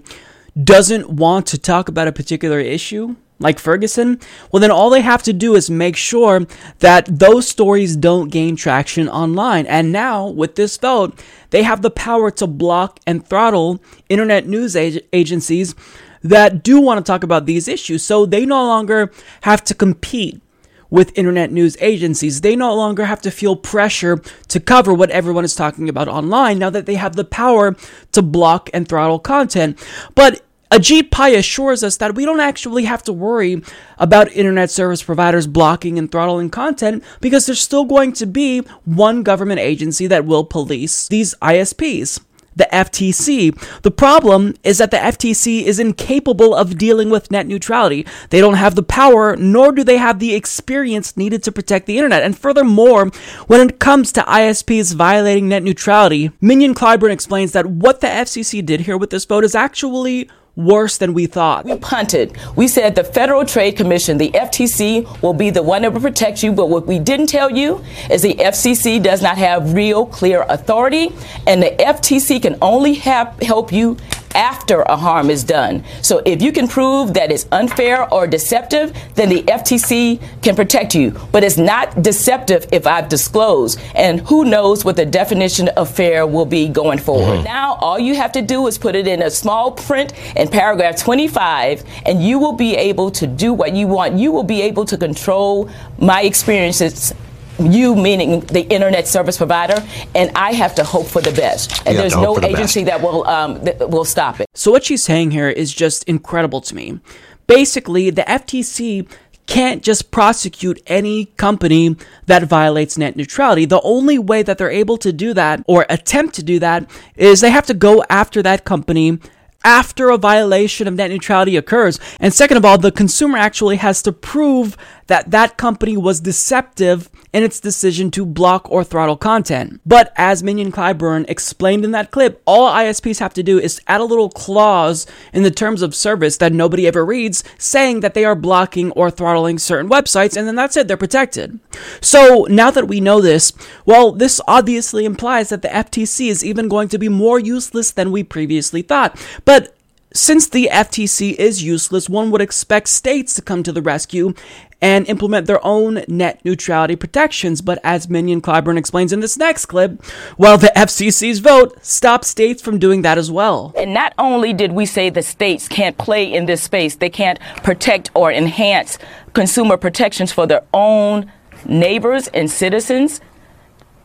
doesn't 0.61 1.09
want 1.09 1.47
to 1.47 1.57
talk 1.57 1.89
about 1.89 2.07
a 2.07 2.11
particular 2.11 2.59
issue, 2.59 3.15
like 3.43 3.60
Ferguson, 3.60 4.19
well, 4.51 4.60
then 4.60 4.71
all 4.71 4.89
they 4.89 5.01
have 5.01 5.21
to 5.23 5.34
do 5.34 5.53
is 5.53 5.69
make 5.69 5.95
sure 5.95 6.47
that 6.79 7.06
those 7.19 7.47
stories 7.47 7.95
don't 7.95 8.32
gain 8.32 8.56
traction 8.56 9.08
online. 9.08 9.67
And 9.67 9.91
now, 9.91 10.27
with 10.27 10.56
this 10.56 10.77
vote, 10.77 11.21
they 11.51 11.62
have 11.62 11.82
the 11.82 11.91
power 11.91 12.32
to 12.32 12.47
block 12.47 12.99
and 13.06 13.27
throttle 13.27 13.84
internet 14.10 14.47
news 14.47 14.75
ag- 14.75 15.06
agencies 15.13 15.75
that 16.23 16.63
do 16.63 16.79
want 16.79 17.06
to 17.06 17.12
talk 17.12 17.23
about 17.23 17.45
these 17.45 17.67
issues. 17.67 18.01
So 18.01 18.25
they 18.25 18.45
no 18.45 18.65
longer 18.65 19.12
have 19.41 19.63
to 19.65 19.75
compete 19.75 20.41
with 20.89 21.17
internet 21.17 21.51
news 21.51 21.75
agencies. 21.82 22.41
They 22.41 22.56
no 22.56 22.73
longer 22.75 23.06
have 23.06 23.21
to 23.21 23.32
feel 23.32 23.56
pressure 23.56 24.21
to 24.47 24.60
cover 24.60 24.93
what 24.93 25.10
everyone 25.10 25.43
is 25.43 25.56
talking 25.56 25.89
about 25.89 26.08
online 26.08 26.60
now 26.60 26.69
that 26.69 26.86
they 26.86 26.95
have 26.95 27.15
the 27.15 27.25
power 27.25 27.75
to 28.12 28.21
block 28.21 28.69
and 28.73 28.88
throttle 28.88 29.19
content. 29.19 29.84
But 30.13 30.45
Ajit 30.73 31.12
Pai 31.12 31.36
assures 31.36 31.83
us 31.83 31.97
that 31.97 32.15
we 32.15 32.25
don't 32.25 32.39
actually 32.39 32.86
have 32.86 33.03
to 33.03 33.13
worry 33.13 33.62
about 33.99 34.31
internet 34.31 34.71
service 34.71 35.03
providers 35.03 35.45
blocking 35.45 35.99
and 35.99 36.12
throttling 36.12 36.49
content 36.49 37.03
because 37.21 37.45
there's 37.45 37.59
still 37.59 37.86
going 37.86 38.12
to 38.13 38.25
be 38.25 38.62
one 38.83 39.21
government 39.21 39.59
agency 39.59 40.07
that 40.07 40.25
will 40.25 40.43
police 40.43 41.07
these 41.09 41.36
ISPs 41.43 42.19
the 42.55 42.67
FTC. 42.71 43.81
The 43.81 43.89
problem 43.91 44.53
is 44.63 44.77
that 44.77 44.91
the 44.91 44.97
FTC 44.97 45.63
is 45.63 45.79
incapable 45.79 46.53
of 46.53 46.77
dealing 46.77 47.09
with 47.09 47.31
net 47.31 47.47
neutrality. 47.47 48.05
They 48.29 48.41
don't 48.41 48.53
have 48.55 48.75
the 48.75 48.83
power, 48.83 49.36
nor 49.36 49.71
do 49.71 49.83
they 49.83 49.97
have 49.97 50.19
the 50.19 50.36
experience 50.36 51.17
needed 51.17 51.41
to 51.43 51.51
protect 51.51 51.88
the 51.88 51.97
internet. 51.97 52.21
And 52.21 52.38
furthermore, 52.38 53.09
when 53.47 53.67
it 53.67 53.79
comes 53.79 54.12
to 54.12 54.21
ISPs 54.21 54.93
violating 54.93 55.49
net 55.49 55.63
neutrality, 55.63 56.31
Mignon 56.41 56.75
Clyburn 56.75 57.12
explains 57.12 57.53
that 57.53 57.65
what 57.65 58.01
the 58.01 58.07
FCC 58.07 58.63
did 58.63 58.81
here 58.81 58.97
with 58.97 59.09
this 59.09 59.25
vote 59.25 59.43
is 59.43 59.55
actually 59.55 60.29
worse 60.55 60.97
than 60.97 61.13
we 61.13 61.25
thought. 61.25 61.65
We 61.65 61.75
punted. 61.77 62.37
We 62.55 62.67
said 62.67 62.95
the 62.95 63.03
Federal 63.03 63.45
Trade 63.45 63.75
Commission, 63.75 64.17
the 64.17 64.31
FTC, 64.31 65.21
will 65.21 65.33
be 65.33 65.49
the 65.49 65.63
one 65.63 65.81
that 65.81 65.93
will 65.93 66.01
protect 66.01 66.43
you. 66.43 66.51
But 66.51 66.69
what 66.69 66.85
we 66.85 66.99
didn't 66.99 67.27
tell 67.27 67.49
you 67.49 67.83
is 68.09 68.21
the 68.21 68.35
FCC 68.35 69.01
does 69.01 69.21
not 69.21 69.37
have 69.37 69.73
real, 69.73 70.05
clear 70.05 70.45
authority, 70.49 71.11
and 71.47 71.61
the 71.61 71.71
FTC 71.79 72.41
can 72.41 72.57
only 72.61 72.93
have, 72.95 73.37
help 73.41 73.71
you 73.71 73.97
after 74.35 74.81
a 74.83 74.95
harm 74.95 75.29
is 75.29 75.43
done. 75.43 75.83
So 76.01 76.21
if 76.25 76.41
you 76.41 76.51
can 76.51 76.67
prove 76.67 77.13
that 77.13 77.31
it's 77.31 77.47
unfair 77.51 78.11
or 78.13 78.27
deceptive, 78.27 78.95
then 79.15 79.29
the 79.29 79.43
FTC 79.43 80.21
can 80.41 80.55
protect 80.55 80.95
you. 80.95 81.11
But 81.31 81.43
it's 81.43 81.57
not 81.57 82.01
deceptive 82.01 82.67
if 82.71 82.87
I've 82.87 83.09
disclosed. 83.09 83.79
And 83.95 84.21
who 84.21 84.45
knows 84.45 84.85
what 84.85 84.95
the 84.95 85.05
definition 85.05 85.69
of 85.69 85.89
fair 85.89 86.25
will 86.25 86.45
be 86.45 86.67
going 86.67 86.99
forward. 86.99 87.37
Mm-hmm. 87.37 87.45
Now, 87.45 87.75
all 87.75 87.99
you 87.99 88.15
have 88.15 88.31
to 88.33 88.41
do 88.41 88.67
is 88.67 88.77
put 88.77 88.95
it 88.95 89.07
in 89.07 89.21
a 89.21 89.29
small 89.29 89.71
print 89.71 90.13
in 90.35 90.47
paragraph 90.47 90.97
25, 90.97 91.83
and 92.05 92.23
you 92.23 92.39
will 92.39 92.53
be 92.53 92.75
able 92.75 93.11
to 93.11 93.27
do 93.27 93.53
what 93.53 93.75
you 93.75 93.87
want. 93.87 94.17
You 94.17 94.31
will 94.31 94.43
be 94.43 94.61
able 94.61 94.85
to 94.85 94.97
control 94.97 95.69
my 95.97 96.23
experiences 96.23 97.13
you 97.59 97.95
meaning 97.95 98.41
the 98.41 98.61
internet 98.69 99.07
service 99.07 99.37
provider, 99.37 99.83
and 100.15 100.31
I 100.35 100.53
have 100.53 100.75
to 100.75 100.83
hope 100.83 101.07
for 101.07 101.21
the 101.21 101.31
best. 101.31 101.85
And 101.85 101.97
there's 101.97 102.15
no 102.15 102.39
the 102.39 102.47
agency 102.47 102.83
best. 102.83 103.01
that 103.01 103.07
will 103.07 103.27
um, 103.27 103.63
that 103.63 103.89
will 103.89 104.05
stop 104.05 104.39
it. 104.39 104.47
So 104.53 104.71
what 104.71 104.83
she's 104.83 105.03
saying 105.03 105.31
here 105.31 105.49
is 105.49 105.73
just 105.73 106.03
incredible 106.05 106.61
to 106.61 106.75
me. 106.75 106.99
Basically, 107.47 108.09
the 108.09 108.23
FTC 108.23 109.07
can't 109.45 109.83
just 109.83 110.09
prosecute 110.11 110.81
any 110.87 111.25
company 111.25 111.95
that 112.27 112.43
violates 112.43 112.97
net 112.97 113.15
neutrality. 113.15 113.65
The 113.65 113.81
only 113.81 114.17
way 114.17 114.41
that 114.41 114.57
they're 114.57 114.71
able 114.71 114.97
to 114.97 115.11
do 115.11 115.33
that 115.33 115.63
or 115.67 115.85
attempt 115.89 116.35
to 116.35 116.43
do 116.43 116.59
that 116.59 116.89
is 117.15 117.41
they 117.41 117.51
have 117.51 117.65
to 117.67 117.73
go 117.73 118.03
after 118.09 118.41
that 118.41 118.63
company 118.63 119.19
after 119.65 120.09
a 120.09 120.17
violation 120.17 120.87
of 120.87 120.93
net 120.95 121.09
neutrality 121.09 121.57
occurs. 121.57 121.99
And 122.19 122.33
second 122.33 122.57
of 122.57 122.65
all, 122.65 122.77
the 122.77 122.91
consumer 122.91 123.37
actually 123.37 123.77
has 123.77 124.01
to 124.03 124.11
prove 124.11 124.77
that 125.07 125.31
that 125.31 125.57
company 125.57 125.95
was 125.97 126.19
deceptive 126.19 127.09
in 127.33 127.43
its 127.43 127.59
decision 127.59 128.11
to 128.11 128.25
block 128.25 128.71
or 128.71 128.83
throttle 128.83 129.17
content. 129.17 129.81
But 129.85 130.13
as 130.15 130.43
Mignon 130.43 130.71
Clyburn 130.71 131.25
explained 131.27 131.83
in 131.83 131.91
that 131.91 132.11
clip, 132.11 132.41
all 132.45 132.71
ISPs 132.71 133.19
have 133.19 133.33
to 133.33 133.43
do 133.43 133.59
is 133.59 133.81
add 133.87 134.01
a 134.01 134.05
little 134.05 134.29
clause 134.29 135.07
in 135.33 135.43
the 135.43 135.51
terms 135.51 135.81
of 135.81 135.95
service 135.95 136.37
that 136.37 136.53
nobody 136.53 136.87
ever 136.87 137.03
reads 137.03 137.43
saying 137.57 138.01
that 138.01 138.13
they 138.13 138.23
are 138.23 138.35
blocking 138.35 138.91
or 138.91 139.09
throttling 139.09 139.57
certain 139.57 139.89
websites, 139.89 140.37
and 140.37 140.47
then 140.47 140.55
that's 140.55 140.77
it, 140.77 140.87
they're 140.87 140.95
protected. 140.95 141.59
So 142.01 142.45
now 142.49 142.69
that 142.71 142.87
we 142.87 143.01
know 143.01 143.19
this, 143.19 143.51
well, 143.85 144.11
this 144.11 144.39
obviously 144.47 145.05
implies 145.05 145.49
that 145.49 145.63
the 145.63 145.67
FTC 145.69 146.27
is 146.27 146.45
even 146.45 146.67
going 146.67 146.87
to 146.89 146.99
be 146.99 147.09
more 147.09 147.39
useless 147.39 147.91
than 147.91 148.11
we 148.11 148.23
previously 148.23 148.83
thought. 148.83 149.19
But 149.43 149.75
since 150.13 150.47
the 150.47 150.69
FTC 150.71 151.34
is 151.36 151.63
useless, 151.63 152.08
one 152.08 152.30
would 152.32 152.41
expect 152.41 152.88
states 152.89 153.34
to 153.34 153.41
come 153.41 153.63
to 153.63 153.71
the 153.71 153.82
rescue 153.82 154.34
and 154.80 155.08
implement 155.08 155.47
their 155.47 155.65
own 155.65 156.04
net 156.08 156.39
neutrality 156.43 156.95
protections. 156.95 157.62
But 157.62 157.80
as 157.84 158.10
Mignon 158.10 158.41
Clyburn 158.41 158.78
explains 158.78 159.13
in 159.13 159.21
this 159.21 159.38
next 159.38 159.65
clip, 159.67 160.04
well, 160.38 160.58
the 160.58 160.71
FCC's 160.76 161.39
vote 161.39 161.84
stops 161.84 162.28
states 162.28 162.62
from 162.62 162.80
doing 162.80 163.02
that 163.02 163.17
as 163.17 163.32
well. 163.32 163.73
And 163.78 163.93
not 163.93 164.13
only 164.19 164.54
did 164.54 164.73
we 164.73 164.86
say 164.86 165.10
the 165.10 165.23
states 165.23 165.67
can't 165.67 165.97
play 165.97 166.32
in 166.32 166.45
this 166.45 166.62
space, 166.62 166.95
they 166.95 167.10
can't 167.10 167.39
protect 167.63 168.12
or 168.13 168.32
enhance 168.32 168.99
consumer 169.34 169.78
protections 169.78 170.32
for 170.32 170.45
their 170.45 170.63
own 170.73 171.32
neighbors 171.65 172.28
and 172.28 172.52
citizens, 172.52 173.21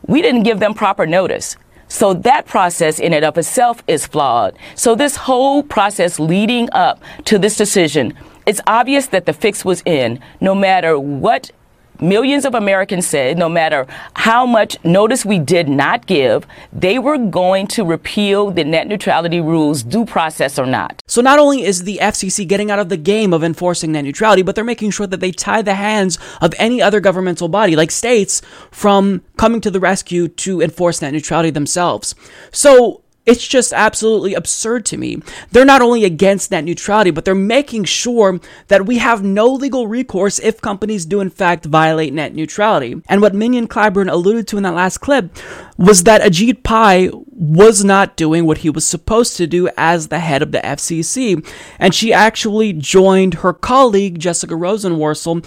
we 0.07 0.21
didn't 0.21 0.43
give 0.43 0.59
them 0.59 0.73
proper 0.73 1.05
notice. 1.05 1.57
So 1.89 2.13
that 2.13 2.45
process 2.45 2.99
in 2.99 3.13
and 3.13 3.25
of 3.25 3.37
itself 3.37 3.83
is 3.87 4.05
flawed. 4.05 4.57
So 4.75 4.95
this 4.95 5.15
whole 5.15 5.63
process 5.63 6.19
leading 6.19 6.69
up 6.71 7.01
to 7.25 7.37
this 7.37 7.57
decision, 7.57 8.13
it's 8.45 8.61
obvious 8.67 9.07
that 9.07 9.25
the 9.25 9.33
fix 9.33 9.65
was 9.65 9.81
in 9.85 10.21
no 10.39 10.55
matter 10.55 10.97
what 10.97 11.51
millions 12.01 12.45
of 12.45 12.55
Americans 12.55 13.07
said 13.07 13.37
no 13.37 13.49
matter 13.49 13.85
how 14.15 14.45
much 14.45 14.77
notice 14.83 15.25
we 15.25 15.39
did 15.39 15.67
not 15.67 16.05
give, 16.05 16.45
they 16.71 16.99
were 16.99 17.17
going 17.17 17.67
to 17.67 17.83
repeal 17.83 18.51
the 18.51 18.63
net 18.63 18.87
neutrality 18.87 19.39
rules, 19.39 19.83
due 19.83 20.05
process 20.05 20.57
or 20.57 20.65
not. 20.65 21.03
So 21.07 21.21
not 21.21 21.39
only 21.39 21.63
is 21.63 21.83
the 21.83 21.99
FCC 22.01 22.47
getting 22.47 22.71
out 22.71 22.79
of 22.79 22.89
the 22.89 22.97
game 22.97 23.33
of 23.33 23.43
enforcing 23.43 23.91
net 23.91 24.03
neutrality, 24.03 24.41
but 24.41 24.55
they're 24.55 24.63
making 24.63 24.91
sure 24.91 25.07
that 25.07 25.19
they 25.19 25.31
tie 25.31 25.61
the 25.61 25.75
hands 25.75 26.17
of 26.41 26.53
any 26.57 26.81
other 26.81 26.99
governmental 26.99 27.47
body, 27.47 27.75
like 27.75 27.91
states, 27.91 28.41
from 28.71 29.21
coming 29.37 29.61
to 29.61 29.71
the 29.71 29.79
rescue 29.79 30.27
to 30.27 30.61
enforce 30.61 31.01
net 31.01 31.13
neutrality 31.13 31.49
themselves. 31.49 32.15
So 32.51 33.01
it's 33.29 33.47
just 33.47 33.71
absolutely 33.73 34.33
absurd 34.33 34.85
to 34.87 34.97
me. 34.97 35.21
They're 35.51 35.63
not 35.63 35.83
only 35.83 36.03
against 36.03 36.49
net 36.49 36.63
neutrality, 36.63 37.11
but 37.11 37.25
they're 37.25 37.35
making 37.35 37.83
sure 37.83 38.39
that 38.69 38.87
we 38.87 38.97
have 38.97 39.23
no 39.23 39.45
legal 39.45 39.85
recourse 39.85 40.39
if 40.39 40.59
companies 40.59 41.05
do 41.05 41.21
in 41.21 41.29
fact 41.29 41.65
violate 41.65 42.11
net 42.11 42.33
neutrality. 42.33 42.99
And 43.07 43.21
what 43.21 43.35
Mignon 43.35 43.67
Clyburn 43.67 44.11
alluded 44.11 44.47
to 44.47 44.57
in 44.57 44.63
that 44.63 44.73
last 44.73 44.97
clip 44.97 45.29
was 45.77 46.05
that 46.05 46.21
Ajit 46.21 46.63
Pai 46.63 47.11
was 47.13 47.83
not 47.83 48.15
doing 48.15 48.45
what 48.45 48.59
he 48.59 48.69
was 48.71 48.85
supposed 48.85 49.37
to 49.37 49.45
do 49.45 49.69
as 49.77 50.07
the 50.07 50.19
head 50.19 50.41
of 50.41 50.51
the 50.51 50.59
FCC. 50.59 51.47
And 51.77 51.93
she 51.93 52.11
actually 52.11 52.73
joined 52.73 53.35
her 53.35 53.53
colleague, 53.53 54.19
Jessica 54.19 54.55
Rosenworcel, 54.55 55.45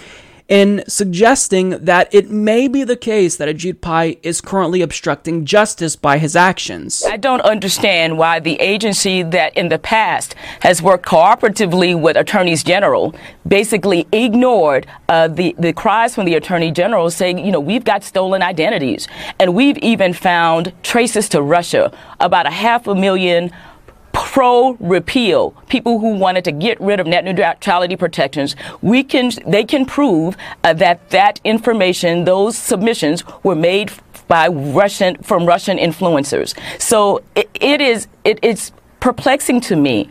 in 0.53 0.83
suggesting 0.87 1.71
that 1.83 2.13
it 2.13 2.29
may 2.29 2.67
be 2.67 2.83
the 2.83 2.95
case 2.95 3.37
that 3.37 3.47
Ajit 3.47 3.81
Pai 3.81 4.19
is 4.21 4.39
currently 4.39 4.83
obstructing 4.83 5.45
justice 5.45 5.95
by 5.95 6.19
his 6.19 6.35
actions. 6.35 7.03
I 7.09 7.17
don't 7.17 7.41
understand 7.41 8.19
why 8.19 8.39
the 8.39 8.61
agency 8.61 9.23
that 9.23 9.57
in 9.57 9.69
the 9.69 9.79
past 9.79 10.35
has 10.59 10.79
worked 10.79 11.07
cooperatively 11.07 11.99
with 11.99 12.15
attorneys 12.17 12.63
general 12.63 13.15
basically 13.47 14.07
ignored 14.11 14.85
uh, 15.09 15.27
the, 15.27 15.55
the 15.57 15.73
cries 15.73 16.13
from 16.13 16.25
the 16.25 16.35
attorney 16.35 16.71
general 16.71 17.09
saying, 17.09 17.39
you 17.39 17.51
know, 17.51 17.59
we've 17.59 17.83
got 17.83 18.03
stolen 18.03 18.43
identities. 18.43 19.07
And 19.39 19.55
we've 19.55 19.79
even 19.79 20.13
found 20.13 20.71
traces 20.83 21.27
to 21.29 21.41
Russia, 21.41 21.91
about 22.19 22.45
a 22.45 22.51
half 22.51 22.85
a 22.85 22.93
million 22.93 23.51
pro 24.33 24.73
repeal, 24.79 25.51
people 25.69 25.99
who 25.99 26.15
wanted 26.15 26.43
to 26.43 26.51
get 26.51 26.81
rid 26.81 26.99
of 26.99 27.05
net 27.05 27.23
neutrality 27.23 27.95
protections, 27.95 28.55
we 28.81 29.03
can 29.03 29.29
they 29.45 29.63
can 29.63 29.85
prove 29.85 30.35
uh, 30.63 30.73
that 30.73 31.07
that 31.11 31.39
information, 31.43 32.23
those 32.23 32.57
submissions 32.57 33.23
were 33.43 33.53
made 33.53 33.91
by 34.27 34.47
Russian 34.47 35.21
from 35.21 35.45
Russian 35.45 35.77
influencers. 35.77 36.57
So 36.81 37.21
it, 37.35 37.47
it 37.53 37.79
is 37.79 38.07
it, 38.23 38.39
it's 38.41 38.71
perplexing 38.99 39.61
to 39.61 39.75
me 39.75 40.09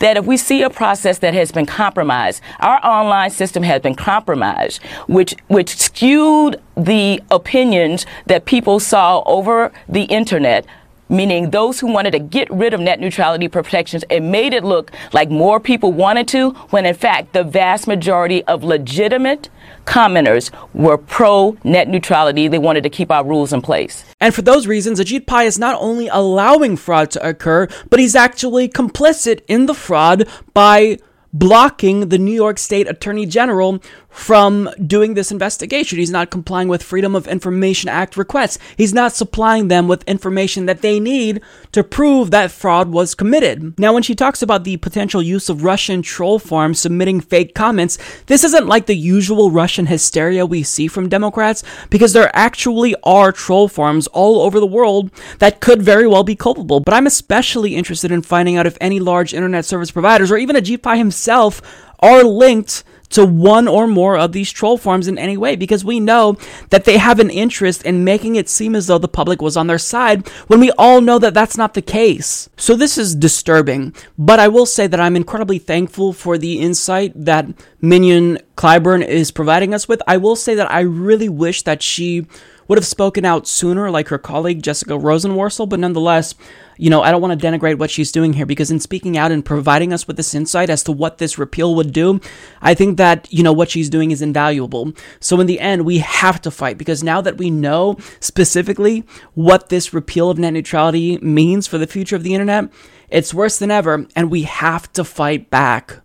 that 0.00 0.16
if 0.16 0.24
we 0.24 0.36
see 0.36 0.62
a 0.62 0.70
process 0.70 1.20
that 1.20 1.32
has 1.32 1.52
been 1.52 1.66
compromised, 1.66 2.42
our 2.58 2.84
online 2.84 3.30
system 3.30 3.62
has 3.62 3.80
been 3.80 3.94
compromised, 3.94 4.82
which 5.06 5.36
which 5.46 5.76
skewed 5.76 6.60
the 6.76 7.22
opinions 7.30 8.06
that 8.26 8.44
people 8.44 8.80
saw 8.80 9.22
over 9.24 9.70
the 9.88 10.02
internet 10.04 10.66
meaning 11.08 11.50
those 11.50 11.80
who 11.80 11.92
wanted 11.92 12.12
to 12.12 12.18
get 12.18 12.50
rid 12.50 12.74
of 12.74 12.80
net 12.80 13.00
neutrality 13.00 13.48
protections 13.48 14.04
and 14.10 14.30
made 14.30 14.52
it 14.52 14.64
look 14.64 14.90
like 15.12 15.30
more 15.30 15.60
people 15.60 15.92
wanted 15.92 16.26
to, 16.28 16.50
when 16.70 16.86
in 16.86 16.94
fact 16.94 17.32
the 17.32 17.44
vast 17.44 17.86
majority 17.86 18.42
of 18.44 18.64
legitimate 18.64 19.48
commenters 19.84 20.50
were 20.72 20.96
pro 20.98 21.56
net 21.64 21.88
neutrality. 21.88 22.48
They 22.48 22.58
wanted 22.58 22.82
to 22.84 22.90
keep 22.90 23.10
our 23.10 23.24
rules 23.24 23.52
in 23.52 23.62
place. 23.62 24.04
And 24.20 24.34
for 24.34 24.42
those 24.42 24.66
reasons, 24.66 25.00
Ajit 25.00 25.26
Pai 25.26 25.46
is 25.46 25.58
not 25.58 25.76
only 25.80 26.08
allowing 26.08 26.76
fraud 26.76 27.10
to 27.12 27.28
occur, 27.28 27.68
but 27.90 28.00
he's 28.00 28.14
actually 28.14 28.68
complicit 28.68 29.40
in 29.48 29.66
the 29.66 29.74
fraud 29.74 30.28
by 30.54 30.98
blocking 31.32 32.10
the 32.10 32.18
New 32.18 32.32
York 32.32 32.58
State 32.58 32.88
Attorney 32.88 33.26
General 33.26 33.82
from 34.12 34.68
doing 34.86 35.14
this 35.14 35.32
investigation. 35.32 35.98
He's 35.98 36.10
not 36.10 36.30
complying 36.30 36.68
with 36.68 36.82
Freedom 36.82 37.16
of 37.16 37.26
Information 37.26 37.88
Act 37.88 38.16
requests. 38.16 38.58
He's 38.76 38.92
not 38.92 39.12
supplying 39.12 39.68
them 39.68 39.88
with 39.88 40.06
information 40.06 40.66
that 40.66 40.82
they 40.82 41.00
need 41.00 41.40
to 41.72 41.82
prove 41.82 42.30
that 42.30 42.50
fraud 42.50 42.90
was 42.90 43.14
committed. 43.14 43.78
Now, 43.78 43.94
when 43.94 44.02
she 44.02 44.14
talks 44.14 44.42
about 44.42 44.64
the 44.64 44.76
potential 44.76 45.22
use 45.22 45.48
of 45.48 45.64
Russian 45.64 46.02
troll 46.02 46.38
farms 46.38 46.78
submitting 46.78 47.20
fake 47.20 47.54
comments, 47.54 47.98
this 48.26 48.44
isn't 48.44 48.66
like 48.66 48.86
the 48.86 48.94
usual 48.94 49.50
Russian 49.50 49.86
hysteria 49.86 50.44
we 50.44 50.62
see 50.62 50.88
from 50.88 51.08
Democrats 51.08 51.64
because 51.88 52.12
there 52.12 52.30
actually 52.34 52.94
are 53.02 53.32
troll 53.32 53.66
farms 53.66 54.06
all 54.08 54.42
over 54.42 54.60
the 54.60 54.66
world 54.66 55.10
that 55.38 55.60
could 55.60 55.82
very 55.82 56.06
well 56.06 56.22
be 56.22 56.36
culpable. 56.36 56.80
But 56.80 56.94
I'm 56.94 57.06
especially 57.06 57.74
interested 57.74 58.12
in 58.12 58.22
finding 58.22 58.56
out 58.56 58.66
if 58.66 58.76
any 58.80 59.00
large 59.00 59.32
internet 59.32 59.64
service 59.64 59.90
providers 59.90 60.30
or 60.30 60.36
even 60.36 60.56
Ajit 60.56 60.82
Pai 60.82 60.98
himself 60.98 61.62
are 62.00 62.24
linked 62.24 62.84
to 63.12 63.24
one 63.24 63.68
or 63.68 63.86
more 63.86 64.18
of 64.18 64.32
these 64.32 64.50
troll 64.50 64.76
farms 64.76 65.08
in 65.08 65.18
any 65.18 65.36
way 65.36 65.56
because 65.56 65.84
we 65.84 66.00
know 66.00 66.36
that 66.70 66.84
they 66.84 66.98
have 66.98 67.20
an 67.20 67.30
interest 67.30 67.82
in 67.84 68.04
making 68.04 68.36
it 68.36 68.48
seem 68.48 68.74
as 68.74 68.86
though 68.86 68.98
the 68.98 69.08
public 69.08 69.40
was 69.40 69.56
on 69.56 69.66
their 69.66 69.78
side 69.78 70.26
when 70.48 70.60
we 70.60 70.70
all 70.72 71.00
know 71.00 71.18
that 71.18 71.34
that's 71.34 71.56
not 71.56 71.74
the 71.74 71.82
case. 71.82 72.48
So 72.56 72.76
this 72.76 72.98
is 72.98 73.14
disturbing, 73.14 73.94
but 74.18 74.40
I 74.40 74.48
will 74.48 74.66
say 74.66 74.86
that 74.86 75.00
I'm 75.00 75.16
incredibly 75.16 75.58
thankful 75.58 76.12
for 76.12 76.38
the 76.38 76.60
insight 76.60 77.12
that 77.14 77.46
Mignon 77.80 78.38
Clyburn 78.56 79.06
is 79.06 79.30
providing 79.30 79.74
us 79.74 79.88
with. 79.88 80.02
I 80.06 80.16
will 80.16 80.36
say 80.36 80.54
that 80.54 80.70
I 80.70 80.80
really 80.80 81.28
wish 81.28 81.62
that 81.62 81.82
she 81.82 82.26
would 82.68 82.78
have 82.78 82.86
spoken 82.86 83.24
out 83.24 83.46
sooner, 83.46 83.90
like 83.90 84.08
her 84.08 84.18
colleague 84.18 84.62
Jessica 84.62 84.94
Rosenworcel, 84.94 85.68
but 85.68 85.80
nonetheless, 85.80 86.34
you 86.78 86.90
know, 86.90 87.02
I 87.02 87.10
don't 87.10 87.20
want 87.20 87.38
to 87.38 87.46
denigrate 87.46 87.78
what 87.78 87.90
she's 87.90 88.12
doing 88.12 88.32
here 88.32 88.46
because 88.46 88.70
in 88.70 88.80
speaking 88.80 89.16
out 89.16 89.30
and 89.32 89.44
providing 89.44 89.92
us 89.92 90.06
with 90.06 90.16
this 90.16 90.34
insight 90.34 90.70
as 90.70 90.82
to 90.84 90.92
what 90.92 91.18
this 91.18 91.38
repeal 91.38 91.74
would 91.74 91.92
do, 91.92 92.20
I 92.60 92.74
think 92.74 92.96
that, 92.96 93.32
you 93.32 93.42
know, 93.42 93.52
what 93.52 93.70
she's 93.70 93.90
doing 93.90 94.10
is 94.10 94.22
invaluable. 94.22 94.92
So 95.20 95.38
in 95.40 95.46
the 95.46 95.60
end, 95.60 95.84
we 95.84 95.98
have 95.98 96.40
to 96.42 96.50
fight 96.50 96.78
because 96.78 97.02
now 97.02 97.20
that 97.20 97.38
we 97.38 97.50
know 97.50 97.98
specifically 98.20 99.04
what 99.34 99.68
this 99.68 99.92
repeal 99.92 100.30
of 100.30 100.38
net 100.38 100.52
neutrality 100.52 101.18
means 101.18 101.66
for 101.66 101.78
the 101.78 101.86
future 101.86 102.16
of 102.16 102.22
the 102.22 102.34
internet, 102.34 102.72
it's 103.08 103.34
worse 103.34 103.58
than 103.58 103.70
ever, 103.70 104.06
and 104.16 104.30
we 104.30 104.42
have 104.44 104.90
to 104.94 105.04
fight 105.04 105.50
back. 105.50 106.00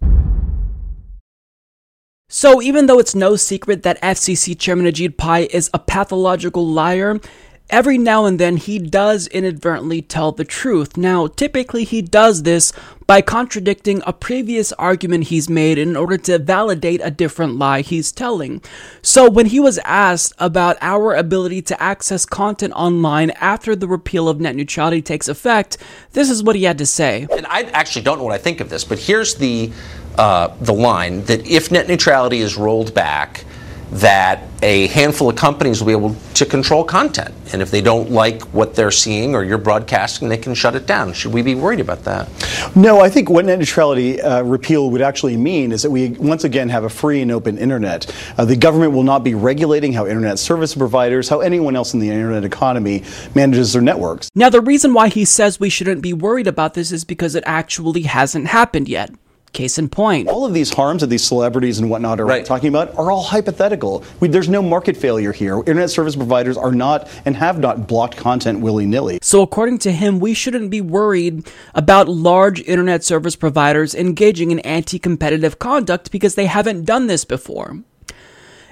So, 2.30 2.62
even 2.62 2.88
though 2.88 3.00
it's 3.00 3.16
no 3.16 3.38
secret 3.38 3.84
that 3.84 4.02
FCC 4.02 4.60
Chairman 4.60 4.86
Ajit 4.86 5.16
Pai 5.16 5.46
is 5.46 5.70
a 5.74 5.80
pathological 5.80 6.68
liar, 6.68 7.22
every 7.70 7.98
now 7.98 8.26
and 8.26 8.38
then 8.38 8.58
he 8.58 8.80
does 8.80 9.28
inadvertently 9.28 10.02
tell 10.02 10.34
the 10.34 10.44
truth. 10.44 10.98
Now, 10.98 11.28
typically 11.28 11.86
he 11.86 12.02
does 12.02 12.44
this 12.44 12.74
by 13.06 13.22
contradicting 13.22 14.02
a 14.06 14.12
previous 14.12 14.74
argument 14.74 15.28
he's 15.28 15.50
made 15.50 15.78
in 15.78 15.96
order 15.96 16.18
to 16.18 16.38
validate 16.38 17.00
a 17.02 17.12
different 17.12 17.56
lie 17.56 17.80
he's 17.80 18.12
telling. 18.12 18.62
So, 19.02 19.30
when 19.30 19.46
he 19.46 19.62
was 19.62 19.80
asked 19.86 20.34
about 20.38 20.76
our 20.82 21.16
ability 21.16 21.62
to 21.62 21.82
access 21.82 22.26
content 22.26 22.74
online 22.74 23.30
after 23.40 23.74
the 23.74 23.88
repeal 23.88 24.28
of 24.28 24.42
net 24.42 24.58
neutrality 24.58 25.02
takes 25.02 25.30
effect, 25.30 25.78
this 26.12 26.30
is 26.30 26.44
what 26.44 26.58
he 26.58 26.66
had 26.66 26.78
to 26.80 26.86
say. 26.86 27.26
And 27.32 27.48
I 27.48 27.62
actually 27.72 28.02
don't 28.02 28.18
know 28.18 28.26
what 28.26 28.34
I 28.34 28.38
think 28.38 28.60
of 28.60 28.70
this, 28.70 28.84
but 28.84 29.00
here's 29.00 29.36
the 29.36 29.72
uh, 30.18 30.56
the 30.62 30.74
line 30.74 31.24
that 31.26 31.46
if 31.48 31.72
net 31.72 31.88
neutrality 31.88 32.40
is 32.40 32.58
rolled 32.58 32.94
back, 32.94 33.46
that 33.92 34.44
a 34.64 34.88
handful 34.88 35.30
of 35.30 35.36
companies 35.36 35.80
will 35.80 35.88
be 35.88 35.94
able 35.94 36.16
to 36.34 36.46
control 36.46 36.84
content. 36.84 37.34
And 37.54 37.62
if 37.62 37.72
they 37.72 37.80
don't 37.80 38.12
like 38.12 38.42
what 38.54 38.76
they're 38.76 38.92
seeing 38.92 39.34
or 39.34 39.44
you're 39.44 39.58
broadcasting, 39.58 40.28
they 40.28 40.38
can 40.38 40.54
shut 40.54 40.76
it 40.76 40.86
down. 40.86 41.14
Should 41.14 41.34
we 41.34 41.42
be 41.42 41.56
worried 41.56 41.80
about 41.80 42.04
that? 42.04 42.28
No, 42.76 43.00
I 43.00 43.10
think 43.10 43.30
what 43.30 43.46
net 43.46 43.60
neutrality 43.60 44.22
uh, 44.22 44.42
repeal 44.44 44.90
would 44.92 45.02
actually 45.02 45.38
mean 45.38 45.72
is 45.72 45.84
that 45.84 45.92
we 45.92 46.10
once 46.10 46.44
again 46.44 46.68
have 46.70 46.84
a 46.84 46.90
free 46.90 47.22
and 47.22 47.32
open 47.32 47.58
internet. 47.58 48.14
Uh, 48.38 48.44
the 48.44 48.58
government 48.58 48.92
will 48.92 49.04
not 49.04 49.24
be 49.24 49.36
regulating 49.36 49.94
how 49.94 50.06
internet 50.06 50.38
service 50.38 50.76
providers, 50.76 51.30
how 51.30 51.40
anyone 51.40 51.76
else 51.76 51.94
in 51.94 52.00
the 52.02 52.10
internet 52.10 52.44
economy 52.44 53.04
manages 53.36 53.72
their 53.74 53.82
networks. 53.82 54.30
Now, 54.36 54.50
the 54.50 54.62
reason 54.62 54.94
why 54.94 55.08
he 55.08 55.24
says 55.24 55.60
we 55.60 55.70
shouldn't 55.70 56.02
be 56.02 56.14
worried 56.14 56.48
about 56.48 56.74
this 56.74 56.92
is 56.92 57.06
because 57.06 57.36
it 57.36 57.44
actually 57.46 58.02
hasn't 58.02 58.48
happened 58.48 58.90
yet. 58.90 59.12
Case 59.54 59.78
in 59.78 59.90
point. 59.90 60.28
All 60.28 60.46
of 60.46 60.54
these 60.54 60.74
harms 60.74 61.02
that 61.02 61.08
these 61.08 61.24
celebrities 61.24 61.80
and 61.80 61.90
whatnot 61.90 62.20
are 62.20 62.26
right. 62.26 62.46
talking 62.46 62.70
about 62.70 62.96
are 62.98 63.10
all 63.10 63.24
hypothetical. 63.24 64.04
We, 64.20 64.28
there's 64.28 64.50
no 64.50 64.62
market 64.62 64.96
failure 64.96 65.32
here. 65.32 65.60
Internet 65.60 65.90
service 65.90 66.16
providers 66.16 66.58
are 66.58 66.72
not 66.72 67.10
and 67.26 67.36
have 67.38 67.58
not 67.58 67.88
blocked 67.88 68.18
content 68.18 68.60
willy 68.60 68.86
nilly. 68.86 69.20
So, 69.22 69.42
according 69.42 69.80
to 69.80 69.92
him, 69.92 70.20
we 70.20 70.34
shouldn't 70.34 70.70
be 70.70 70.82
worried 70.82 71.50
about 71.74 72.08
large 72.08 72.62
internet 72.62 73.04
service 73.04 73.36
providers 73.36 73.96
engaging 73.96 74.52
in 74.52 74.60
anti 74.60 75.00
competitive 75.00 75.60
conduct 75.60 76.12
because 76.12 76.36
they 76.36 76.46
haven't 76.46 76.86
done 76.86 77.08
this 77.08 77.26
before. 77.26 77.82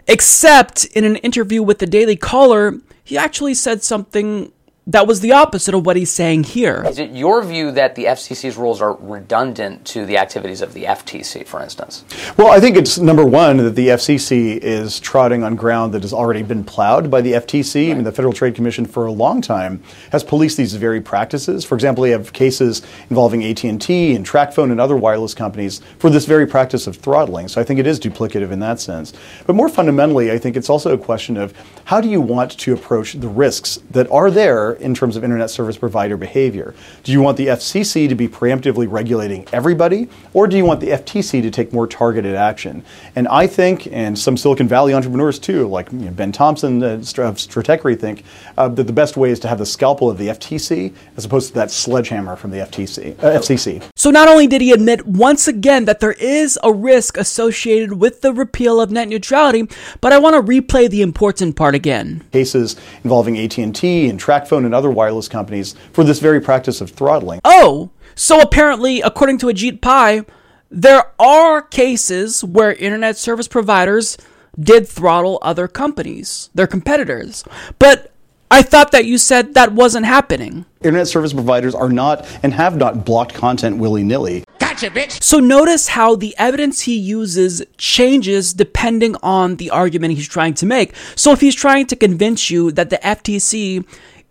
Except 0.07 0.85
in 0.85 1.03
an 1.03 1.15
interview 1.17 1.63
with 1.63 1.79
the 1.79 1.87
Daily 1.87 2.15
Caller, 2.15 2.75
he 3.03 3.17
actually 3.17 3.53
said 3.53 3.81
something 3.83 4.51
that 4.87 5.07
was 5.07 5.21
the 5.21 5.31
opposite 5.31 5.73
of 5.73 5.83
what 5.83 5.95
he's 5.95 6.11
saying 6.11 6.43
here. 6.43 6.83
Is 6.85 6.99
it 6.99 7.09
your 7.09 7.43
view 7.43 7.71
that 7.71 7.95
the 7.95 8.05
FCC's 8.05 8.55
rules 8.55 8.83
are 8.83 8.93
redundant 8.97 9.83
to 9.85 10.05
the 10.05 10.17
activities 10.17 10.61
of 10.61 10.73
the 10.73 10.83
FTC, 10.83 11.47
for 11.47 11.61
instance? 11.63 12.05
Well, 12.37 12.51
I 12.51 12.59
think 12.59 12.77
it's 12.77 12.99
number 12.99 13.25
one 13.25 13.57
that 13.57 13.75
the 13.75 13.87
FCC 13.87 14.57
is 14.57 14.99
trotting 14.99 15.43
on 15.43 15.55
ground 15.55 15.91
that 15.95 16.03
has 16.03 16.13
already 16.13 16.43
been 16.43 16.63
plowed 16.63 17.09
by 17.09 17.21
the 17.21 17.33
FTC. 17.33 17.87
Right. 17.87 17.91
I 17.91 17.95
mean, 17.95 18.03
the 18.03 18.11
Federal 18.11 18.31
Trade 18.31 18.53
Commission 18.53 18.85
for 18.85 19.07
a 19.07 19.11
long 19.11 19.41
time 19.41 19.81
has 20.11 20.23
policed 20.23 20.55
these 20.55 20.75
very 20.75 21.01
practices. 21.01 21.65
For 21.65 21.73
example, 21.73 22.03
we 22.03 22.11
have 22.11 22.31
cases 22.31 22.83
involving 23.09 23.43
AT&T 23.43 24.15
and 24.15 24.25
TracFone 24.25 24.69
and 24.69 24.79
other 24.79 24.95
wireless 24.95 25.33
companies 25.33 25.81
for 25.97 26.11
this 26.11 26.25
very 26.25 26.45
practice 26.45 26.85
of 26.85 26.95
throttling. 26.95 27.47
So 27.47 27.59
I 27.59 27.63
think 27.63 27.79
it 27.79 27.87
is 27.87 27.99
duplicative 27.99 28.51
in 28.51 28.59
that 28.59 28.79
sense. 28.79 29.13
But 29.47 29.55
more 29.55 29.67
fundamentally, 29.67 30.31
I 30.31 30.37
think 30.37 30.55
it's 30.55 30.69
also 30.69 30.93
a 30.93 30.97
question 30.97 31.37
of 31.37 31.55
how 31.85 32.01
do 32.01 32.09
you 32.09 32.19
want 32.19 32.51
to 32.57 32.73
approach 32.73 33.13
the 33.13 33.27
risks 33.27 33.79
that 33.91 34.09
are 34.11 34.31
there 34.31 34.73
in 34.73 34.95
terms 34.95 35.15
of 35.15 35.23
internet 35.23 35.51
service 35.51 35.77
provider 35.77 36.17
behavior? 36.17 36.73
Do 37.03 37.11
you 37.11 37.21
want 37.21 37.37
the 37.37 37.47
FCC 37.47 38.09
to 38.09 38.15
be 38.15 38.27
preemptively 38.27 38.91
regulating 38.91 39.47
everybody, 39.53 40.09
or 40.33 40.47
do 40.47 40.57
you 40.57 40.65
want 40.65 40.79
the 40.79 40.87
FTC 40.87 41.43
to 41.43 41.51
take 41.51 41.71
more 41.71 41.85
targeted 41.85 42.33
action? 42.33 42.83
And 43.15 43.27
I 43.27 43.45
think, 43.45 43.87
and 43.91 44.17
some 44.17 44.35
Silicon 44.35 44.67
Valley 44.67 44.95
entrepreneurs 44.95 45.37
too, 45.37 45.67
like 45.67 45.91
you 45.91 45.99
know, 45.99 46.11
Ben 46.11 46.31
Thompson 46.31 46.81
of 46.81 47.01
Stratechery, 47.01 47.99
think 47.99 48.23
uh, 48.57 48.67
that 48.69 48.85
the 48.85 48.93
best 48.93 49.15
way 49.15 49.29
is 49.29 49.39
to 49.41 49.47
have 49.47 49.59
the 49.59 49.65
scalpel 49.65 50.09
of 50.09 50.17
the 50.17 50.29
FTC 50.29 50.91
as 51.17 51.25
opposed 51.25 51.49
to 51.49 51.53
that 51.53 51.69
sledgehammer 51.69 52.35
from 52.35 52.49
the 52.49 52.57
FTC, 52.57 53.13
uh, 53.19 53.39
FCC. 53.39 53.83
So 53.95 54.09
not 54.09 54.27
only 54.27 54.47
did 54.47 54.61
he 54.61 54.71
admit 54.71 55.05
once 55.05 55.47
again 55.47 55.85
that 55.85 55.99
there 55.99 56.13
is 56.13 56.57
a 56.63 56.73
risk 56.73 57.15
associated 57.15 57.93
with 57.99 58.21
the 58.21 58.33
repeal 58.33 58.81
of 58.81 58.89
net 58.89 59.07
neutrality, 59.07 59.67
but 60.01 60.11
I 60.11 60.17
want 60.17 60.35
to 60.35 60.41
replay 60.41 60.89
the 60.89 61.03
important 61.03 61.55
part 61.55 61.74
again. 61.75 62.23
Cases 62.31 62.75
involving 63.03 63.37
AT&T 63.37 64.09
and 64.09 64.19
TracFone 64.19 64.65
and 64.65 64.73
other 64.73 64.89
wireless 64.89 65.27
companies 65.27 65.75
for 65.91 66.03
this 66.03 66.19
very 66.19 66.41
practice 66.41 66.81
of 66.81 66.89
throttling. 66.89 67.39
Oh, 67.45 67.91
so 68.15 68.39
apparently, 68.39 69.01
according 69.01 69.37
to 69.39 69.47
Ajit 69.47 69.81
Pai, 69.81 70.23
there 70.71 71.11
are 71.19 71.61
cases 71.61 72.43
where 72.43 72.73
internet 72.73 73.17
service 73.17 73.47
providers 73.47 74.17
did 74.59 74.87
throttle 74.87 75.37
other 75.41 75.67
companies, 75.67 76.49
their 76.55 76.67
competitors. 76.67 77.43
But 77.77 78.11
I 78.49 78.61
thought 78.61 78.91
that 78.91 79.05
you 79.05 79.17
said 79.17 79.53
that 79.55 79.73
wasn't 79.73 80.05
happening. 80.05 80.65
Internet 80.81 81.07
service 81.07 81.33
providers 81.33 81.75
are 81.75 81.89
not 81.89 82.25
and 82.43 82.53
have 82.53 82.77
not 82.77 83.03
blocked 83.03 83.33
content 83.33 83.77
willy 83.77 84.03
nilly. 84.03 84.43
Gotcha, 84.75 84.91
bitch. 84.91 85.23
So 85.23 85.39
notice 85.39 85.87
how 85.87 86.17
the 86.17 86.35
evidence 86.37 86.81
he 86.81 86.97
uses 86.97 87.63
changes 87.77 88.53
depending 88.53 89.15
on 89.23 89.55
the 89.55 89.69
argument 89.69 90.15
he's 90.15 90.27
trying 90.27 90.53
to 90.55 90.65
make. 90.65 90.93
So 91.15 91.31
if 91.31 91.39
he's 91.39 91.55
trying 91.55 91.87
to 91.87 91.95
convince 91.95 92.49
you 92.49 92.73
that 92.73 92.89
the 92.89 92.97
FTC 92.97 93.85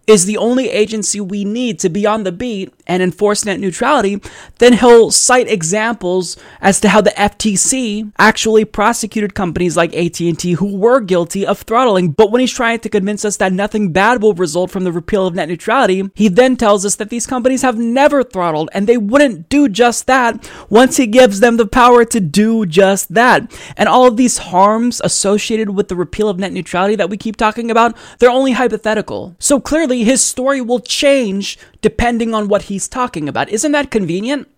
is 0.07 0.27
the 0.27 0.37
only 0.37 0.69
agency 0.69 1.19
we 1.19 1.47
need 1.47 1.79
to 1.79 1.89
be 1.89 2.05
on 2.05 2.25
the 2.25 2.33
beat 2.33 2.75
and 2.87 3.03
enforce 3.03 3.45
net 3.45 3.61
neutrality, 3.61 4.21
then 4.59 4.75
he'll 4.75 5.11
cite 5.11 5.49
examples 5.49 6.37
as 6.61 6.81
to 6.81 6.89
how 6.89 7.01
the 7.01 7.11
FTC 7.11 8.13
actually 8.19 8.65
prosecuted 8.65 9.35
companies 9.35 9.77
like 9.77 9.95
AT&T 9.95 10.53
who 10.53 10.77
were 10.77 11.01
guilty 11.01 11.47
of 11.47 11.61
throttling. 11.61 12.11
But 12.11 12.31
when 12.31 12.41
he's 12.41 12.53
trying 12.53 12.81
to 12.81 12.89
convince 12.89 13.25
us 13.25 13.37
that 13.39 13.53
nothing 13.53 13.93
bad 13.93 14.23
will 14.23 14.35
result 14.35 14.71
from 14.71 14.85
the 14.85 14.93
repeal 14.93 15.27
of 15.27 15.35
net 15.35 15.49
neutrality, 15.49 16.11
he 16.15 16.29
then 16.29 16.57
tells 16.57 16.85
us 16.85 16.97
that 16.97 17.11
these 17.11 17.27
companies 17.27 17.63
have 17.63 17.79
never 17.79 18.23
throttled 18.23 18.71
and 18.73 18.87
they 18.87 18.97
wouldn't 18.97 19.49
do 19.49 19.69
just 19.69 20.07
that 20.07 20.51
once 20.69 20.97
he 20.97 21.07
gives 21.07 21.41
them 21.41 21.57
the 21.57 21.67
power 21.67 22.05
to 22.05 22.21
do 22.21 22.67
just 22.67 23.15
that. 23.15 23.51
And 23.77 23.89
all 23.89 24.07
of 24.07 24.17
these 24.17 24.39
harms 24.39 25.01
associated 25.05 25.71
with 25.71 25.89
the 25.89 25.97
repeal 25.97 26.29
of 26.29 26.39
net 26.39 26.53
neutrality 26.53 26.97
that 26.97 27.11
we 27.11 27.17
keep 27.17 27.37
talking 27.37 27.71
about, 27.71 27.97
they're 28.19 28.31
only 28.31 28.53
hypothetical. 28.53 29.35
So 29.39 29.61
clearly 29.61 30.05
his 30.05 30.23
story 30.23 30.61
will 30.61 30.81
change 30.81 31.59
depending 31.81 32.33
on 32.35 32.49
what 32.49 32.63
he's 32.75 32.89
talking 32.89 33.29
about. 33.29 33.49
Isn't 33.49 33.71
that 33.73 33.93
convenient? 33.93 34.49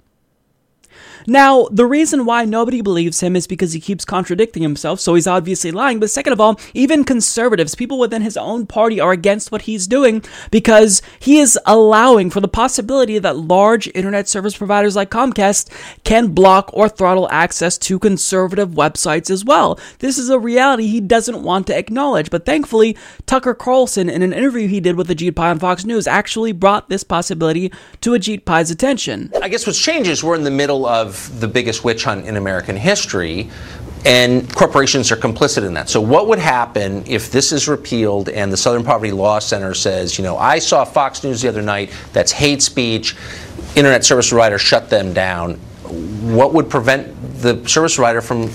Now, 1.27 1.69
the 1.71 1.87
reason 1.87 2.25
why 2.25 2.45
nobody 2.45 2.81
believes 2.81 3.21
him 3.21 3.37
is 3.37 3.47
because 3.47 3.73
he 3.73 3.81
keeps 3.81 4.05
contradicting 4.05 4.63
himself, 4.63 5.01
so 5.01 5.15
he's 5.15 5.27
obviously 5.27 5.71
lying. 5.73 5.99
But 5.99 6.11
second 6.11 6.33
of 6.33 6.41
all, 6.41 6.61
even 6.75 7.05
conservatives, 7.05 7.75
people 7.75 7.99
within 7.99 8.23
his 8.23 8.37
own 8.37 8.67
party, 8.67 9.01
are 9.01 9.13
against 9.13 9.51
what 9.51 9.63
he's 9.63 9.87
doing 9.87 10.23
because 10.51 11.03
he 11.19 11.39
is 11.39 11.59
allowing 11.67 12.31
for 12.31 12.41
the 12.41 12.49
possibility 12.49 13.19
that 13.19 13.37
large 13.37 13.89
internet 13.95 14.29
service 14.29 14.57
providers 14.57 14.97
like 14.97 15.11
Comcast 15.11 15.71
can 16.05 16.29
block 16.29 16.71
or 16.73 16.89
throttle 16.89 17.29
access 17.31 17.77
to 17.79 17.99
conservative 17.99 18.71
websites 18.71 19.31
as 19.31 19.45
well. 19.45 19.79
This 19.99 20.19
is 20.19 20.31
a 20.31 20.39
reality 20.39 20.87
he 20.87 21.01
doesn't 21.01 21.43
want 21.43 21.67
to 21.69 21.77
acknowledge, 21.77 22.31
but 22.31 22.47
thankfully, 22.47 22.97
Tucker 23.27 23.55
Carlson, 23.55 24.09
in 24.09 24.23
an 24.23 24.33
interview 24.33 24.69
he 24.69 24.81
did 24.81 24.97
with 24.97 25.09
Ajit 25.09 25.35
Pai 25.35 25.49
on 25.49 25.59
Fox 25.59 25.85
News, 25.85 26.07
actually 26.07 26.53
brought 26.53 26.89
this 26.89 27.03
possibility 27.03 27.73
to 28.01 28.11
Ajit 28.11 28.45
Pai's 28.45 28.71
attention. 28.71 29.33
I 29.43 29.49
guess 29.49 29.67
what's 29.67 29.81
changed 29.81 30.09
is 30.09 30.23
we're 30.23 30.35
in 30.35 30.45
the 30.45 30.51
middle 30.51 30.87
of 30.87 31.16
the 31.41 31.49
biggest 31.49 31.85
witch 31.85 32.05
hunt 32.05 32.27
in 32.27 32.37
American 32.37 32.77
history. 32.77 33.51
And 34.05 34.55
corporations 34.55 35.11
are 35.11 35.17
complicit 35.17 35.67
in 35.67 35.75
that. 35.75 35.89
So, 35.89 36.01
what 36.01 36.29
would 36.29 36.39
happen 36.39 37.03
if 37.07 37.33
this 37.33 37.51
is 37.51 37.67
repealed 37.67 38.29
and 38.29 38.53
the 38.53 38.57
Southern 38.57 38.85
Poverty 38.85 39.11
Law 39.11 39.41
Center 39.41 39.75
says, 39.75 40.17
you 40.17 40.23
know, 40.23 40.37
I 40.37 40.61
saw 40.61 40.85
Fox 40.85 41.25
News 41.25 41.43
the 41.43 41.49
other 41.49 41.63
night, 41.63 41.93
that's 42.13 42.31
hate 42.31 42.63
speech, 42.63 43.17
internet 43.75 44.05
service 44.05 44.29
provider 44.29 44.59
shut 44.59 44.91
them 44.91 45.13
down? 45.13 45.55
What 46.35 46.55
would 46.55 46.71
prevent 46.71 47.15
the 47.41 47.67
service 47.69 47.97
provider 47.97 48.21
from 48.21 48.49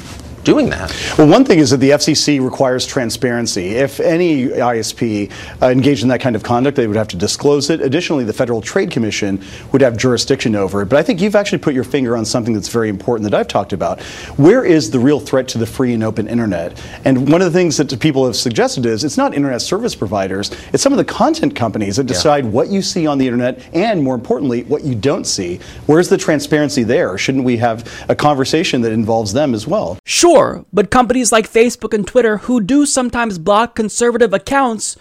doing 0.44 0.70
that? 0.70 0.92
Well, 1.18 1.28
one 1.28 1.46
thing 1.46 1.60
is 1.60 1.70
that 1.72 1.78
the 1.78 1.92
FCC 1.92 2.44
requires 2.44 2.86
transparency. 2.86 3.70
If 3.76 4.00
any 4.00 4.48
ISP 4.48 5.32
uh, 5.62 5.68
engaged 5.68 6.04
in 6.04 6.10
that 6.10 6.22
kind 6.22 6.36
of 6.36 6.44
conduct, 6.44 6.78
they 6.78 6.88
would 6.88 6.98
have 6.98 7.08
to 7.10 7.18
disclose 7.18 7.70
it. 7.70 7.82
Additionally, 7.82 8.24
the 8.24 8.34
Federal 8.34 8.62
Trade 8.62 8.92
Commission 8.92 9.44
would 9.72 9.82
have 9.82 9.98
jurisdiction 9.98 10.56
over 10.56 10.82
it. 10.82 10.86
But 10.86 10.98
I 10.98 11.04
think 11.04 11.22
you've 11.22 11.36
actually 11.36 11.60
put 11.60 11.74
your 11.74 11.84
finger 11.84 12.18
on 12.18 12.26
something 12.26 12.54
that's 12.54 12.70
very 12.70 12.90
important 12.90 13.30
that 13.30 13.38
I've 13.38 13.48
talked 13.48 13.74
about. 13.74 14.02
Where 14.38 14.66
is 14.66 14.92
the 14.92 15.00
real 15.00 15.20
threat 15.20 15.48
to 15.50 15.58
the 15.58 15.66
free 15.66 15.94
and 15.94 16.04
open 16.04 16.28
internet? 16.28 16.82
And 17.06 17.32
one 17.32 17.42
of 17.42 17.52
the 17.52 17.58
things 17.58 17.78
that 17.78 18.00
people 18.00 18.26
have 18.26 18.36
suggested 18.36 18.86
is 18.86 19.04
it's 19.04 19.18
not 19.18 19.34
internet 19.34 19.62
service 19.62 19.96
providers, 19.96 20.52
it's 20.74 20.82
some 20.82 20.94
of 20.94 20.98
the 20.98 21.06
content 21.06 21.56
companies 21.56 21.98
that 21.98 22.06
decide 22.06 22.46
what 22.46 22.70
you 22.70 22.82
see 22.82 23.08
on 23.08 23.18
the 23.18 23.28
internet 23.28 23.62
and, 23.74 24.02
more 24.02 24.16
importantly, 24.16 24.64
what 24.64 24.84
you 24.84 24.96
don't 24.96 25.26
see. 25.26 25.60
Where's 25.86 26.10
the 26.10 26.18
transparency 26.18 26.84
there? 26.84 27.18
Shouldn't 27.18 27.44
we 27.44 27.58
have 27.58 28.06
a 28.10 28.16
conversation 28.16 28.82
that 28.82 28.92
involves 28.92 29.34
them 29.34 29.54
as 29.54 29.68
well? 29.68 30.00
Sure. 30.06 30.31
Sure, 30.32 30.66
but 30.72 30.90
companies 30.90 31.34
like 31.34 31.52
Facebook 31.52 31.94
and 31.94 32.08
Twitter, 32.08 32.38
who 32.38 32.62
do 32.62 32.86
sometimes 32.86 33.38
block 33.38 33.76
conservative 33.76 34.34
accounts, 34.34 34.96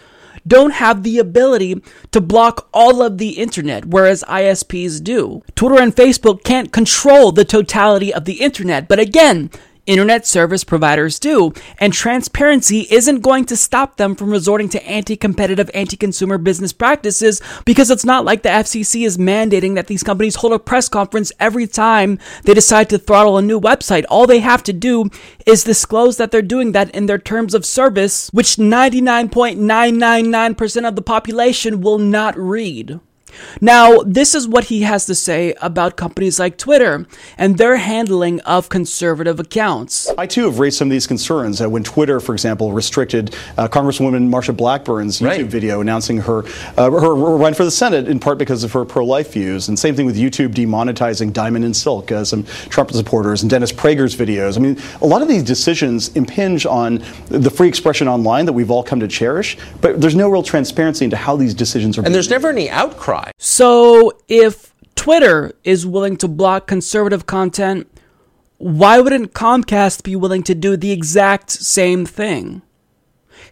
don't 0.44 0.72
have 0.72 1.04
the 1.04 1.20
ability 1.20 1.80
to 2.10 2.20
block 2.20 2.68
all 2.74 3.00
of 3.00 3.18
the 3.18 3.38
internet, 3.38 3.84
whereas 3.84 4.24
ISPs 4.26 5.00
do. 5.00 5.44
Twitter 5.54 5.80
and 5.80 5.94
Facebook 5.94 6.42
can't 6.42 6.72
control 6.72 7.30
the 7.30 7.44
totality 7.44 8.12
of 8.12 8.24
the 8.24 8.40
internet, 8.40 8.88
but 8.88 8.98
again, 8.98 9.50
internet 9.90 10.24
service 10.24 10.62
providers 10.62 11.18
do, 11.18 11.52
and 11.78 11.92
transparency 11.92 12.86
isn't 12.90 13.22
going 13.22 13.44
to 13.46 13.56
stop 13.56 13.96
them 13.96 14.14
from 14.14 14.30
resorting 14.30 14.68
to 14.68 14.80
anti 14.86 15.16
competitive, 15.16 15.68
anti 15.74 15.96
consumer 15.96 16.38
business 16.38 16.72
practices 16.72 17.42
because 17.64 17.90
it's 17.90 18.04
not 18.04 18.24
like 18.24 18.44
the 18.44 18.48
FCC 18.48 19.04
is 19.04 19.18
mandating 19.18 19.74
that 19.74 19.88
these 19.88 20.04
companies 20.04 20.36
hold 20.36 20.52
a 20.52 20.60
press 20.60 20.88
conference 20.88 21.32
every 21.40 21.66
time 21.66 22.20
they 22.44 22.54
decide 22.54 22.88
to 22.90 22.98
throttle 22.98 23.36
a 23.36 23.42
new 23.42 23.60
website. 23.60 24.04
All 24.08 24.28
they 24.28 24.38
have 24.38 24.62
to 24.62 24.72
do 24.72 25.10
is 25.44 25.64
disclose 25.64 26.18
that 26.18 26.30
they're 26.30 26.40
doing 26.40 26.70
that 26.70 26.94
in 26.94 27.06
their 27.06 27.18
terms 27.18 27.52
of 27.52 27.66
service, 27.66 28.30
which 28.32 28.54
99.999% 28.56 30.86
of 30.86 30.94
the 30.94 31.02
population 31.02 31.80
will 31.80 31.98
not 31.98 32.38
read. 32.38 33.00
Now, 33.60 33.98
this 34.06 34.34
is 34.34 34.48
what 34.48 34.64
he 34.64 34.82
has 34.82 35.06
to 35.06 35.14
say 35.14 35.54
about 35.60 35.96
companies 35.96 36.38
like 36.38 36.56
Twitter 36.56 37.06
and 37.36 37.58
their 37.58 37.76
handling 37.76 38.40
of 38.40 38.68
conservative 38.68 39.40
accounts. 39.40 40.10
I 40.18 40.26
too 40.26 40.44
have 40.44 40.58
raised 40.58 40.78
some 40.78 40.88
of 40.88 40.92
these 40.92 41.06
concerns. 41.06 41.60
Uh, 41.60 41.68
when 41.68 41.82
Twitter, 41.84 42.20
for 42.20 42.32
example, 42.32 42.72
restricted 42.72 43.34
uh, 43.58 43.68
Congresswoman 43.68 44.28
Marsha 44.28 44.56
Blackburn's 44.56 45.20
YouTube 45.20 45.26
Right. 45.26 45.46
video 45.46 45.80
announcing 45.80 46.18
her, 46.18 46.44
uh, 46.76 46.90
her 46.90 47.00
her 47.00 47.36
run 47.36 47.54
for 47.54 47.64
the 47.64 47.70
Senate 47.70 48.08
in 48.08 48.18
part 48.18 48.38
because 48.38 48.64
of 48.64 48.72
her 48.72 48.84
pro-life 48.84 49.32
views, 49.32 49.68
and 49.68 49.78
same 49.78 49.94
thing 49.94 50.06
with 50.06 50.16
YouTube 50.16 50.54
demonetizing 50.54 51.32
Diamond 51.32 51.64
and 51.64 51.76
Silk, 51.76 52.10
uh, 52.12 52.24
some 52.24 52.44
Trump 52.68 52.90
supporters, 52.90 53.42
and 53.42 53.50
Dennis 53.50 53.72
Prager's 53.72 54.14
videos. 54.16 54.56
I 54.56 54.60
mean, 54.60 54.76
a 55.02 55.06
lot 55.06 55.22
of 55.22 55.28
these 55.28 55.42
decisions 55.42 56.08
impinge 56.16 56.66
on 56.66 57.02
the 57.28 57.50
free 57.50 57.68
expression 57.68 58.08
online 58.08 58.46
that 58.46 58.52
we've 58.52 58.70
all 58.70 58.82
come 58.82 59.00
to 59.00 59.08
cherish, 59.08 59.56
but 59.80 60.00
there's 60.00 60.14
no 60.16 60.28
real 60.28 60.42
transparency 60.42 61.04
into 61.04 61.16
how 61.16 61.36
these 61.36 61.54
decisions 61.54 61.98
are. 61.98 62.02
Made. 62.02 62.06
And 62.06 62.14
there's 62.14 62.30
never 62.30 62.48
any 62.48 62.70
outcry. 62.70 63.19
So, 63.38 64.12
if 64.28 64.74
Twitter 64.94 65.52
is 65.64 65.86
willing 65.86 66.16
to 66.18 66.28
block 66.28 66.66
conservative 66.66 67.26
content, 67.26 67.86
why 68.58 69.00
wouldn't 69.00 69.32
Comcast 69.32 70.02
be 70.02 70.14
willing 70.14 70.42
to 70.42 70.54
do 70.54 70.76
the 70.76 70.92
exact 70.92 71.50
same 71.50 72.04
thing? 72.04 72.62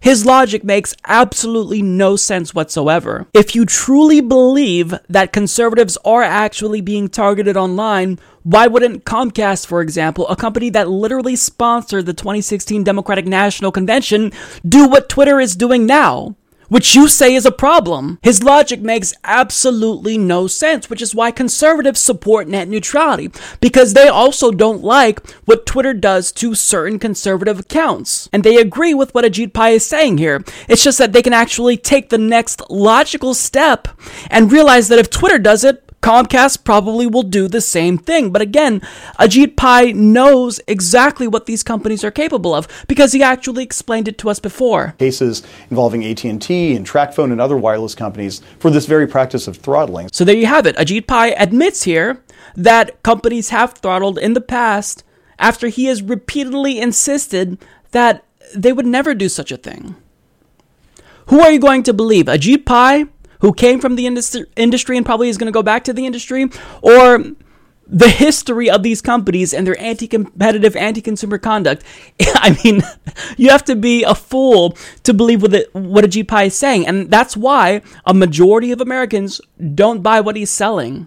His 0.00 0.24
logic 0.24 0.62
makes 0.62 0.94
absolutely 1.06 1.82
no 1.82 2.16
sense 2.16 2.54
whatsoever. 2.54 3.26
If 3.34 3.54
you 3.54 3.64
truly 3.64 4.20
believe 4.20 4.94
that 5.08 5.32
conservatives 5.32 5.96
are 6.04 6.22
actually 6.22 6.80
being 6.80 7.08
targeted 7.08 7.56
online, 7.56 8.18
why 8.42 8.66
wouldn't 8.66 9.04
Comcast, 9.04 9.66
for 9.66 9.80
example, 9.80 10.28
a 10.28 10.36
company 10.36 10.70
that 10.70 10.88
literally 10.88 11.36
sponsored 11.36 12.06
the 12.06 12.14
2016 12.14 12.84
Democratic 12.84 13.26
National 13.26 13.72
Convention, 13.72 14.32
do 14.66 14.88
what 14.88 15.08
Twitter 15.08 15.40
is 15.40 15.56
doing 15.56 15.86
now? 15.86 16.36
Which 16.68 16.94
you 16.94 17.08
say 17.08 17.34
is 17.34 17.46
a 17.46 17.52
problem. 17.52 18.18
His 18.22 18.42
logic 18.42 18.80
makes 18.80 19.14
absolutely 19.24 20.18
no 20.18 20.46
sense, 20.46 20.88
which 20.88 21.02
is 21.02 21.14
why 21.14 21.30
conservatives 21.30 22.00
support 22.00 22.48
net 22.48 22.68
neutrality, 22.68 23.30
because 23.60 23.94
they 23.94 24.08
also 24.08 24.50
don't 24.50 24.82
like 24.82 25.28
what 25.42 25.66
Twitter 25.66 25.94
does 25.94 26.32
to 26.32 26.54
certain 26.54 26.98
conservative 26.98 27.60
accounts. 27.60 28.28
And 28.32 28.44
they 28.44 28.56
agree 28.56 28.94
with 28.94 29.14
what 29.14 29.24
Ajit 29.24 29.52
Pai 29.52 29.74
is 29.74 29.86
saying 29.86 30.18
here. 30.18 30.44
It's 30.68 30.84
just 30.84 30.98
that 30.98 31.12
they 31.12 31.22
can 31.22 31.32
actually 31.32 31.76
take 31.76 32.08
the 32.08 32.18
next 32.18 32.62
logical 32.70 33.34
step 33.34 33.88
and 34.30 34.52
realize 34.52 34.88
that 34.88 34.98
if 34.98 35.10
Twitter 35.10 35.38
does 35.38 35.64
it, 35.64 35.87
Comcast 36.02 36.64
probably 36.64 37.06
will 37.06 37.22
do 37.22 37.48
the 37.48 37.60
same 37.60 37.98
thing. 37.98 38.30
But 38.30 38.42
again, 38.42 38.80
Ajit 39.18 39.56
Pai 39.56 39.92
knows 39.92 40.60
exactly 40.66 41.26
what 41.26 41.46
these 41.46 41.62
companies 41.62 42.04
are 42.04 42.10
capable 42.10 42.54
of 42.54 42.68
because 42.86 43.12
he 43.12 43.22
actually 43.22 43.64
explained 43.64 44.08
it 44.08 44.18
to 44.18 44.30
us 44.30 44.38
before. 44.38 44.94
cases 44.98 45.42
involving 45.70 46.04
AT&T 46.04 46.76
and 46.76 46.86
TracFone 46.86 47.32
and 47.32 47.40
other 47.40 47.56
wireless 47.56 47.94
companies 47.94 48.40
for 48.58 48.70
this 48.70 48.86
very 48.86 49.06
practice 49.06 49.48
of 49.48 49.56
throttling. 49.56 50.08
So 50.12 50.24
there 50.24 50.36
you 50.36 50.46
have 50.46 50.66
it. 50.66 50.76
Ajit 50.76 51.06
Pai 51.06 51.34
admits 51.34 51.82
here 51.82 52.22
that 52.56 53.02
companies 53.02 53.50
have 53.50 53.74
throttled 53.74 54.18
in 54.18 54.34
the 54.34 54.40
past 54.40 55.04
after 55.38 55.68
he 55.68 55.86
has 55.86 56.02
repeatedly 56.02 56.78
insisted 56.78 57.58
that 57.90 58.24
they 58.54 58.72
would 58.72 58.86
never 58.86 59.14
do 59.14 59.28
such 59.28 59.52
a 59.52 59.56
thing. 59.56 59.96
Who 61.26 61.40
are 61.40 61.52
you 61.52 61.58
going 61.58 61.82
to 61.82 61.92
believe? 61.92 62.26
Ajit 62.26 62.64
Pai, 62.64 63.06
who 63.40 63.52
came 63.52 63.80
from 63.80 63.96
the 63.96 64.06
industry, 64.06 64.44
industry 64.56 64.96
and 64.96 65.06
probably 65.06 65.28
is 65.28 65.38
going 65.38 65.46
to 65.46 65.52
go 65.52 65.62
back 65.62 65.84
to 65.84 65.92
the 65.92 66.06
industry, 66.06 66.50
or 66.82 67.24
the 67.90 68.08
history 68.08 68.68
of 68.68 68.82
these 68.82 69.00
companies 69.00 69.54
and 69.54 69.66
their 69.66 69.80
anti-competitive, 69.80 70.76
anti-consumer 70.76 71.38
conduct. 71.38 71.82
I 72.20 72.58
mean, 72.62 72.82
you 73.36 73.48
have 73.50 73.64
to 73.64 73.76
be 73.76 74.04
a 74.04 74.14
fool 74.14 74.76
to 75.04 75.14
believe 75.14 75.42
what, 75.42 75.52
what 75.72 76.04
Ajit 76.04 76.28
Pai 76.28 76.48
is 76.48 76.54
saying, 76.54 76.86
and 76.86 77.10
that's 77.10 77.36
why 77.36 77.82
a 78.04 78.12
majority 78.12 78.72
of 78.72 78.80
Americans 78.80 79.40
don't 79.74 80.02
buy 80.02 80.20
what 80.20 80.36
he's 80.36 80.50
selling. 80.50 81.06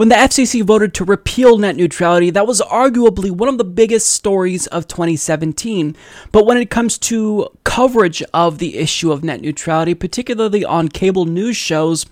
When 0.00 0.08
the 0.08 0.14
FCC 0.14 0.62
voted 0.62 0.94
to 0.94 1.04
repeal 1.04 1.58
net 1.58 1.76
neutrality, 1.76 2.30
that 2.30 2.46
was 2.46 2.62
arguably 2.62 3.30
one 3.30 3.50
of 3.50 3.58
the 3.58 3.64
biggest 3.64 4.06
stories 4.06 4.66
of 4.68 4.88
2017. 4.88 5.94
But 6.32 6.46
when 6.46 6.56
it 6.56 6.70
comes 6.70 6.96
to 7.00 7.48
coverage 7.64 8.22
of 8.32 8.56
the 8.60 8.78
issue 8.78 9.12
of 9.12 9.22
net 9.22 9.42
neutrality, 9.42 9.92
particularly 9.92 10.64
on 10.64 10.88
cable 10.88 11.26
news 11.26 11.58
shows, 11.58 12.06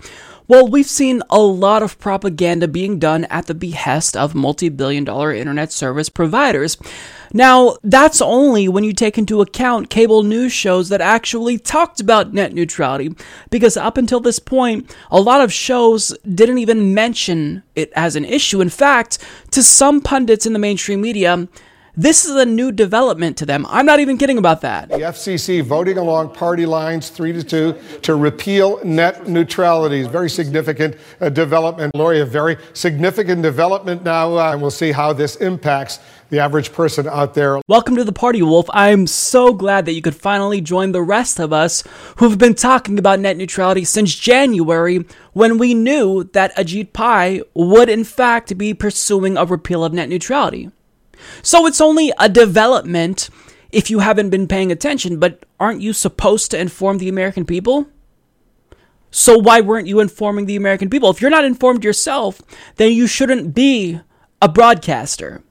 well, 0.49 0.67
we've 0.67 0.87
seen 0.87 1.21
a 1.29 1.39
lot 1.39 1.83
of 1.83 1.99
propaganda 1.99 2.67
being 2.67 2.97
done 2.97 3.25
at 3.25 3.45
the 3.45 3.53
behest 3.53 4.17
of 4.17 4.33
multi 4.33 4.67
billion 4.67 5.05
dollar 5.05 5.31
internet 5.31 5.71
service 5.71 6.09
providers. 6.09 6.75
Now, 7.31 7.77
that's 7.83 8.19
only 8.19 8.67
when 8.67 8.83
you 8.83 8.91
take 8.91 9.19
into 9.19 9.41
account 9.41 9.91
cable 9.91 10.23
news 10.23 10.51
shows 10.51 10.89
that 10.89 11.01
actually 11.01 11.59
talked 11.59 12.01
about 12.01 12.33
net 12.33 12.53
neutrality, 12.53 13.15
because 13.51 13.77
up 13.77 13.97
until 13.97 14.19
this 14.19 14.39
point, 14.39 14.93
a 15.11 15.21
lot 15.21 15.41
of 15.41 15.53
shows 15.53 16.17
didn't 16.33 16.57
even 16.57 16.95
mention 16.95 17.61
it 17.75 17.93
as 17.95 18.15
an 18.15 18.25
issue. 18.25 18.59
In 18.59 18.69
fact, 18.69 19.19
to 19.51 19.61
some 19.61 20.01
pundits 20.01 20.47
in 20.47 20.53
the 20.53 20.59
mainstream 20.59 21.01
media, 21.01 21.47
this 21.99 22.23
is 22.23 22.33
a 22.37 22.45
new 22.45 22.71
development 22.71 23.35
to 23.35 23.45
them. 23.45 23.65
I'm 23.67 23.85
not 23.85 23.99
even 23.99 24.17
kidding 24.17 24.37
about 24.37 24.61
that. 24.61 24.87
The 24.87 24.99
FCC 24.99 25.61
voting 25.61 25.97
along 25.97 26.33
party 26.33 26.65
lines, 26.65 27.09
three 27.09 27.33
to 27.33 27.43
two, 27.43 27.75
to 28.03 28.15
repeal 28.15 28.79
net 28.85 29.27
neutrality 29.27 29.99
is 29.99 30.07
very 30.07 30.29
significant 30.29 30.95
uh, 31.19 31.27
development. 31.27 31.93
Lori, 31.93 32.21
a 32.21 32.25
very 32.25 32.55
significant 32.71 33.41
development 33.41 34.03
now, 34.03 34.37
uh, 34.37 34.53
and 34.53 34.61
we'll 34.61 34.71
see 34.71 34.93
how 34.93 35.11
this 35.11 35.35
impacts 35.37 35.99
the 36.29 36.39
average 36.39 36.71
person 36.71 37.05
out 37.05 37.33
there. 37.33 37.59
Welcome 37.67 37.97
to 37.97 38.05
the 38.05 38.13
party, 38.13 38.41
Wolf. 38.41 38.69
I'm 38.69 39.05
so 39.05 39.53
glad 39.53 39.85
that 39.85 39.93
you 39.93 40.01
could 40.01 40.15
finally 40.15 40.61
join 40.61 40.93
the 40.93 41.01
rest 41.01 41.37
of 41.37 41.51
us 41.51 41.83
who've 42.15 42.37
been 42.37 42.55
talking 42.55 42.97
about 42.97 43.19
net 43.19 43.35
neutrality 43.35 43.83
since 43.83 44.15
January 44.15 45.05
when 45.33 45.57
we 45.57 45.73
knew 45.73 46.23
that 46.31 46.55
Ajit 46.55 46.93
Pai 46.93 47.43
would 47.53 47.89
in 47.89 48.05
fact 48.05 48.57
be 48.57 48.73
pursuing 48.73 49.35
a 49.35 49.43
repeal 49.43 49.83
of 49.83 49.91
net 49.91 50.07
neutrality. 50.07 50.71
So 51.41 51.65
it's 51.65 51.81
only 51.81 52.11
a 52.19 52.29
development 52.29 53.29
if 53.71 53.89
you 53.89 53.99
haven't 53.99 54.29
been 54.29 54.47
paying 54.47 54.71
attention, 54.71 55.19
but 55.19 55.45
aren't 55.59 55.81
you 55.81 55.93
supposed 55.93 56.51
to 56.51 56.59
inform 56.59 56.97
the 56.97 57.09
American 57.09 57.45
people? 57.45 57.87
So 59.11 59.37
why 59.37 59.61
weren't 59.61 59.87
you 59.87 59.99
informing 59.99 60.45
the 60.45 60.55
American 60.55 60.89
people? 60.89 61.09
If 61.09 61.21
you're 61.21 61.31
not 61.31 61.45
informed 61.45 61.83
yourself, 61.83 62.41
then 62.75 62.91
you 62.91 63.07
shouldn't 63.07 63.53
be 63.53 63.99
a 64.41 64.49
broadcaster. 64.49 65.43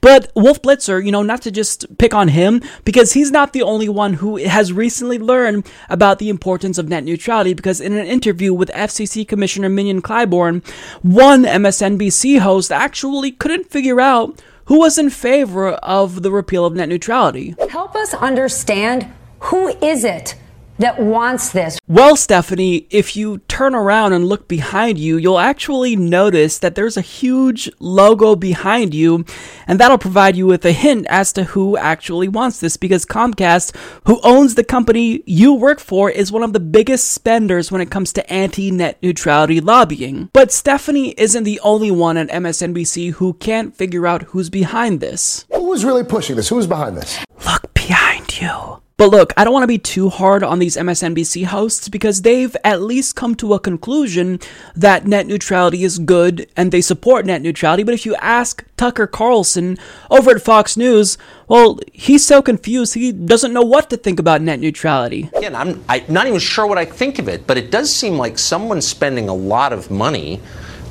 But 0.00 0.32
Wolf 0.34 0.60
Blitzer, 0.60 1.04
you 1.04 1.12
know, 1.12 1.22
not 1.22 1.42
to 1.42 1.50
just 1.50 1.98
pick 1.98 2.12
on 2.12 2.28
him, 2.28 2.62
because 2.84 3.12
he's 3.12 3.30
not 3.30 3.52
the 3.52 3.62
only 3.62 3.88
one 3.88 4.14
who 4.14 4.36
has 4.36 4.72
recently 4.72 5.18
learned 5.18 5.70
about 5.88 6.18
the 6.18 6.28
importance 6.28 6.78
of 6.78 6.88
net 6.88 7.04
neutrality, 7.04 7.54
because 7.54 7.80
in 7.80 7.92
an 7.92 8.06
interview 8.06 8.52
with 8.52 8.70
FCC 8.70 9.26
Commissioner 9.26 9.68
Mignon 9.68 10.02
Clyburn, 10.02 10.66
one 11.02 11.44
MSNBC 11.44 12.40
host 12.40 12.72
actually 12.72 13.30
couldn't 13.30 13.70
figure 13.70 14.00
out 14.00 14.42
who 14.68 14.78
was 14.78 14.98
in 14.98 15.08
favor 15.10 15.70
of 15.70 16.22
the 16.22 16.30
repeal 16.30 16.64
of 16.66 16.74
net 16.74 16.88
neutrality. 16.90 17.54
Help 17.70 17.96
us 17.96 18.12
understand 18.14 19.10
who 19.40 19.68
is 19.84 20.04
it 20.04 20.34
that 20.78 20.98
wants 20.98 21.50
this. 21.50 21.78
Well, 21.86 22.16
Stephanie, 22.16 22.86
if 22.90 23.16
you 23.16 23.38
turn 23.48 23.74
around 23.74 24.12
and 24.12 24.26
look 24.26 24.48
behind 24.48 24.98
you, 24.98 25.16
you'll 25.16 25.38
actually 25.38 25.96
notice 25.96 26.58
that 26.58 26.74
there's 26.74 26.96
a 26.96 27.02
huge 27.02 27.70
logo 27.78 28.36
behind 28.36 28.94
you, 28.94 29.24
and 29.66 29.78
that'll 29.78 29.98
provide 29.98 30.36
you 30.36 30.46
with 30.46 30.64
a 30.64 30.72
hint 30.72 31.06
as 31.08 31.32
to 31.34 31.44
who 31.44 31.76
actually 31.76 32.28
wants 32.28 32.60
this 32.60 32.76
because 32.76 33.04
Comcast, 33.04 33.74
who 34.06 34.20
owns 34.22 34.54
the 34.54 34.64
company 34.64 35.22
you 35.26 35.54
work 35.54 35.80
for, 35.80 36.10
is 36.10 36.32
one 36.32 36.42
of 36.42 36.52
the 36.52 36.60
biggest 36.60 37.12
spenders 37.12 37.70
when 37.70 37.80
it 37.80 37.90
comes 37.90 38.12
to 38.12 38.32
anti 38.32 38.70
net 38.70 38.98
neutrality 39.02 39.60
lobbying. 39.60 40.30
But 40.32 40.52
Stephanie 40.52 41.14
isn't 41.18 41.44
the 41.44 41.60
only 41.60 41.90
one 41.90 42.16
at 42.16 42.28
MSNBC 42.28 43.12
who 43.12 43.34
can't 43.34 43.76
figure 43.76 44.06
out 44.06 44.22
who's 44.22 44.50
behind 44.50 45.00
this. 45.00 45.46
Who 45.52 45.64
was 45.64 45.84
really 45.84 46.04
pushing 46.04 46.36
this? 46.36 46.48
Who 46.48 46.56
was 46.56 46.66
behind 46.66 46.96
this? 46.96 47.18
Look 47.44 47.74
behind 47.74 48.40
you. 48.40 48.82
But 48.98 49.10
look, 49.10 49.32
I 49.36 49.44
don't 49.44 49.52
want 49.52 49.62
to 49.62 49.68
be 49.68 49.78
too 49.78 50.08
hard 50.08 50.42
on 50.42 50.58
these 50.58 50.76
MSNBC 50.76 51.44
hosts 51.44 51.88
because 51.88 52.22
they've 52.22 52.54
at 52.64 52.82
least 52.82 53.14
come 53.14 53.36
to 53.36 53.54
a 53.54 53.60
conclusion 53.60 54.40
that 54.74 55.06
net 55.06 55.28
neutrality 55.28 55.84
is 55.84 56.00
good 56.00 56.48
and 56.56 56.72
they 56.72 56.80
support 56.80 57.24
net 57.24 57.40
neutrality. 57.40 57.84
But 57.84 57.94
if 57.94 58.04
you 58.04 58.16
ask 58.16 58.64
Tucker 58.76 59.06
Carlson 59.06 59.78
over 60.10 60.32
at 60.32 60.42
Fox 60.42 60.76
News, 60.76 61.16
well, 61.46 61.78
he's 61.92 62.26
so 62.26 62.42
confused 62.42 62.94
he 62.94 63.12
doesn't 63.12 63.52
know 63.52 63.62
what 63.62 63.88
to 63.90 63.96
think 63.96 64.18
about 64.18 64.42
net 64.42 64.58
neutrality. 64.58 65.30
Again, 65.32 65.54
I'm, 65.54 65.84
I'm 65.88 66.02
not 66.08 66.26
even 66.26 66.40
sure 66.40 66.66
what 66.66 66.76
I 66.76 66.84
think 66.84 67.20
of 67.20 67.28
it, 67.28 67.46
but 67.46 67.56
it 67.56 67.70
does 67.70 67.94
seem 67.94 68.18
like 68.18 68.36
someone's 68.36 68.88
spending 68.88 69.28
a 69.28 69.34
lot 69.34 69.72
of 69.72 69.92
money 69.92 70.40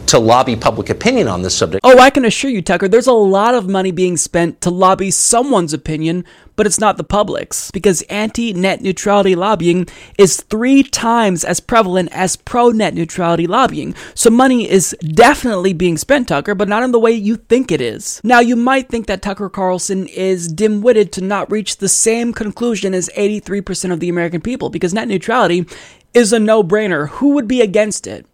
to 0.08 0.20
lobby 0.20 0.56
public 0.56 0.90
opinion 0.90 1.28
on 1.28 1.42
this 1.42 1.56
subject. 1.56 1.82
Oh, 1.84 2.00
I 2.00 2.10
can 2.10 2.26
assure 2.26 2.50
you, 2.50 2.62
Tucker, 2.62 2.88
there's 2.88 3.08
a 3.08 3.14
lot 3.14 3.56
of 3.56 3.70
money 3.70 3.92
being 3.92 4.18
spent 4.18 4.62
to 4.62 4.70
lobby 4.70 5.12
someone's 5.12 5.74
opinion, 5.74 6.26
but 6.56 6.66
it's 6.66 6.80
not 6.80 6.98
the 6.98 7.04
public's. 7.04 7.72
Because 7.72 8.02
anti 8.04 8.54
net 8.54 8.82
neutrality 8.82 9.36
lobbying 9.36 9.88
is 10.18 10.42
three 10.42 10.82
times 10.82 11.44
as 11.44 11.60
prevalent 11.60 12.10
as 12.12 12.36
pro 12.36 12.70
net 12.70 12.94
neutrality 12.94 13.48
lobbying. 13.48 13.96
So 14.14 14.30
money 14.30 14.70
is 14.70 14.96
definitely 15.02 15.74
being 15.74 15.98
spent, 15.98 16.30
Tucker, 16.30 16.56
but 16.56 16.70
not 16.70 16.84
in 16.84 16.92
the 16.92 17.00
way 17.00 17.12
you 17.12 17.36
think 17.36 17.72
it 17.72 17.82
is. 17.82 18.22
Now, 18.24 18.40
you 18.40 18.56
might 18.56 18.90
think 18.90 19.08
that 19.08 19.22
Tucker 19.22 19.50
Carlson 19.50 20.08
is 20.08 20.48
dim 20.48 20.82
witted 20.82 21.12
to 21.14 21.22
not 21.22 21.52
reach 21.52 21.78
the 21.78 21.90
same 21.90 22.34
conclusion 22.34 22.94
as 22.94 23.10
83% 23.18 23.92
of 23.92 24.00
the 24.00 24.10
American 24.10 24.42
people, 24.42 24.70
because 24.70 24.94
net 24.94 25.08
neutrality 25.08 25.66
is 26.14 26.32
a 26.34 26.40
no 26.40 26.64
brainer. 26.64 27.10
Who 27.10 27.30
would 27.34 27.48
be 27.48 27.62
against 27.62 28.08
it? 28.08 28.26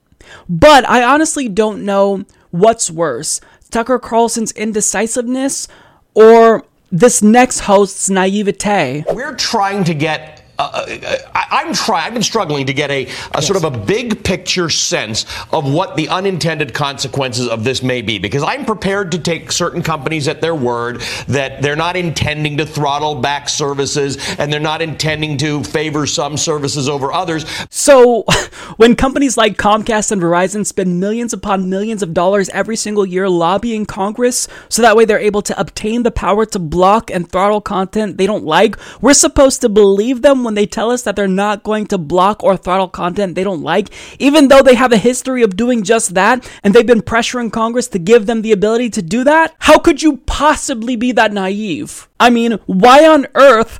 But 0.49 0.88
I 0.89 1.03
honestly 1.03 1.47
don't 1.49 1.86
know 1.86 2.26
what's 2.51 2.91
worse 2.91 3.41
Tucker 3.71 3.97
Carlson's 3.97 4.51
indecisiveness 4.51 5.67
or 6.13 6.63
this 6.91 7.24
next 7.24 7.61
host's 7.61 8.07
naivete. 8.07 9.03
We're 9.11 9.36
trying 9.36 9.84
to 9.86 9.95
get 9.95 10.43
Uh, 10.64 10.86
uh, 10.88 11.05
uh, 11.05 11.18
I, 11.51 11.61
am 11.61 11.74
trying. 11.74 12.07
I've 12.07 12.14
been 12.14 12.24
struggling 12.24 12.68
to 12.68 12.74
get 12.74 12.89
a, 12.89 13.03
a 13.03 13.07
yes. 13.07 13.47
sort 13.47 13.61
of 13.61 13.74
a 13.74 13.78
big 13.78 14.24
picture 14.24 14.70
sense 14.70 15.26
of 15.51 15.72
what 15.72 15.97
the 15.97 16.07
unintended 16.07 16.74
consequences 16.74 17.47
of 17.47 17.64
this 17.64 17.84
may 17.84 18.01
be, 18.01 18.18
because 18.18 18.43
I'm 18.43 18.64
prepared 18.64 19.11
to 19.11 19.20
take 19.20 19.51
certain 19.51 19.82
companies 19.82 20.28
at 20.28 20.41
their 20.41 20.55
word 20.55 21.01
that 21.28 21.61
they're 21.61 21.76
not 21.76 21.97
intending 21.97 22.57
to 22.57 22.66
throttle 22.66 23.16
back 23.16 23.49
services 23.49 24.18
and 24.39 24.53
they're 24.53 24.59
not 24.59 24.82
intending 24.82 25.38
to 25.39 25.64
favor 25.64 26.05
some 26.05 26.38
services 26.38 26.88
over 26.88 27.11
others. 27.11 27.45
So, 27.70 28.24
when 28.78 28.95
companies 28.95 29.36
like 29.38 29.57
Comcast 29.57 30.11
and 30.11 30.22
Verizon 30.22 30.66
spend 30.66 30.99
millions 30.99 31.34
upon 31.34 31.70
millions 31.70 32.01
of 32.01 32.14
dollars 32.14 32.49
every 32.49 32.76
single 32.76 33.05
year 33.05 33.28
lobbying 33.28 33.86
Congress, 33.86 34.47
so 34.70 34.82
that 34.82 34.95
way 34.95 35.03
they're 35.03 35.20
able 35.20 35.41
to 35.41 35.59
obtain 35.59 36.03
the 36.03 36.11
power 36.11 36.45
to 36.45 36.59
block 36.59 37.11
and 37.11 37.30
throttle 37.30 37.61
content 37.61 38.18
they 38.18 38.26
don't 38.26 38.45
like, 38.45 38.78
we're 39.01 39.14
supposed 39.14 39.61
to 39.61 39.70
believe 39.70 40.22
them 40.22 40.43
when 40.43 40.53
they 40.56 40.66
tell 40.66 40.91
us 40.91 41.04
that 41.04 41.16
they're 41.16 41.28
not 41.28 41.64
going 41.64 41.88
to 41.88 41.97
block 41.97 42.43
or 42.43 42.58
throttle 42.58 42.88
content 42.88 43.36
they 43.36 43.43
don't 43.43 43.62
like, 43.62 43.89
even 44.20 44.47
though 44.47 44.62
they 44.62 44.76
have 44.76 44.91
a 44.91 44.97
history 44.97 45.43
of 45.43 45.56
doing 45.56 45.84
just 45.84 46.14
that 46.14 46.49
and 46.64 46.74
they've 46.74 46.86
been 46.86 47.01
pressuring 47.01 47.51
Congress 47.51 47.88
to 47.89 47.99
give 47.99 48.26
them 48.26 48.41
the 48.41 48.51
ability 48.51 48.89
to 48.91 49.01
do 49.01 49.24
that? 49.24 49.56
How 49.60 49.80
could 49.80 50.01
you 50.01 50.18
possibly 50.18 50.95
be 50.95 51.12
that 51.14 51.34
naive? 51.34 52.08
I 52.20 52.30
mean, 52.30 52.54
why 52.66 53.06
on 53.06 53.28
earth 53.36 53.80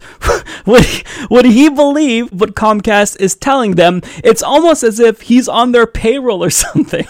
would 0.66 0.84
he, 0.84 1.04
would 1.30 1.46
he 1.46 1.70
believe 1.70 2.32
what 2.32 2.56
Comcast 2.56 3.20
is 3.20 3.36
telling 3.36 3.76
them? 3.76 4.02
It's 4.24 4.44
almost 4.44 4.84
as 4.84 5.00
if 5.00 5.22
he's 5.22 5.48
on 5.48 5.72
their 5.72 5.88
payroll 5.88 6.44
or 6.44 6.50
something. 6.50 7.08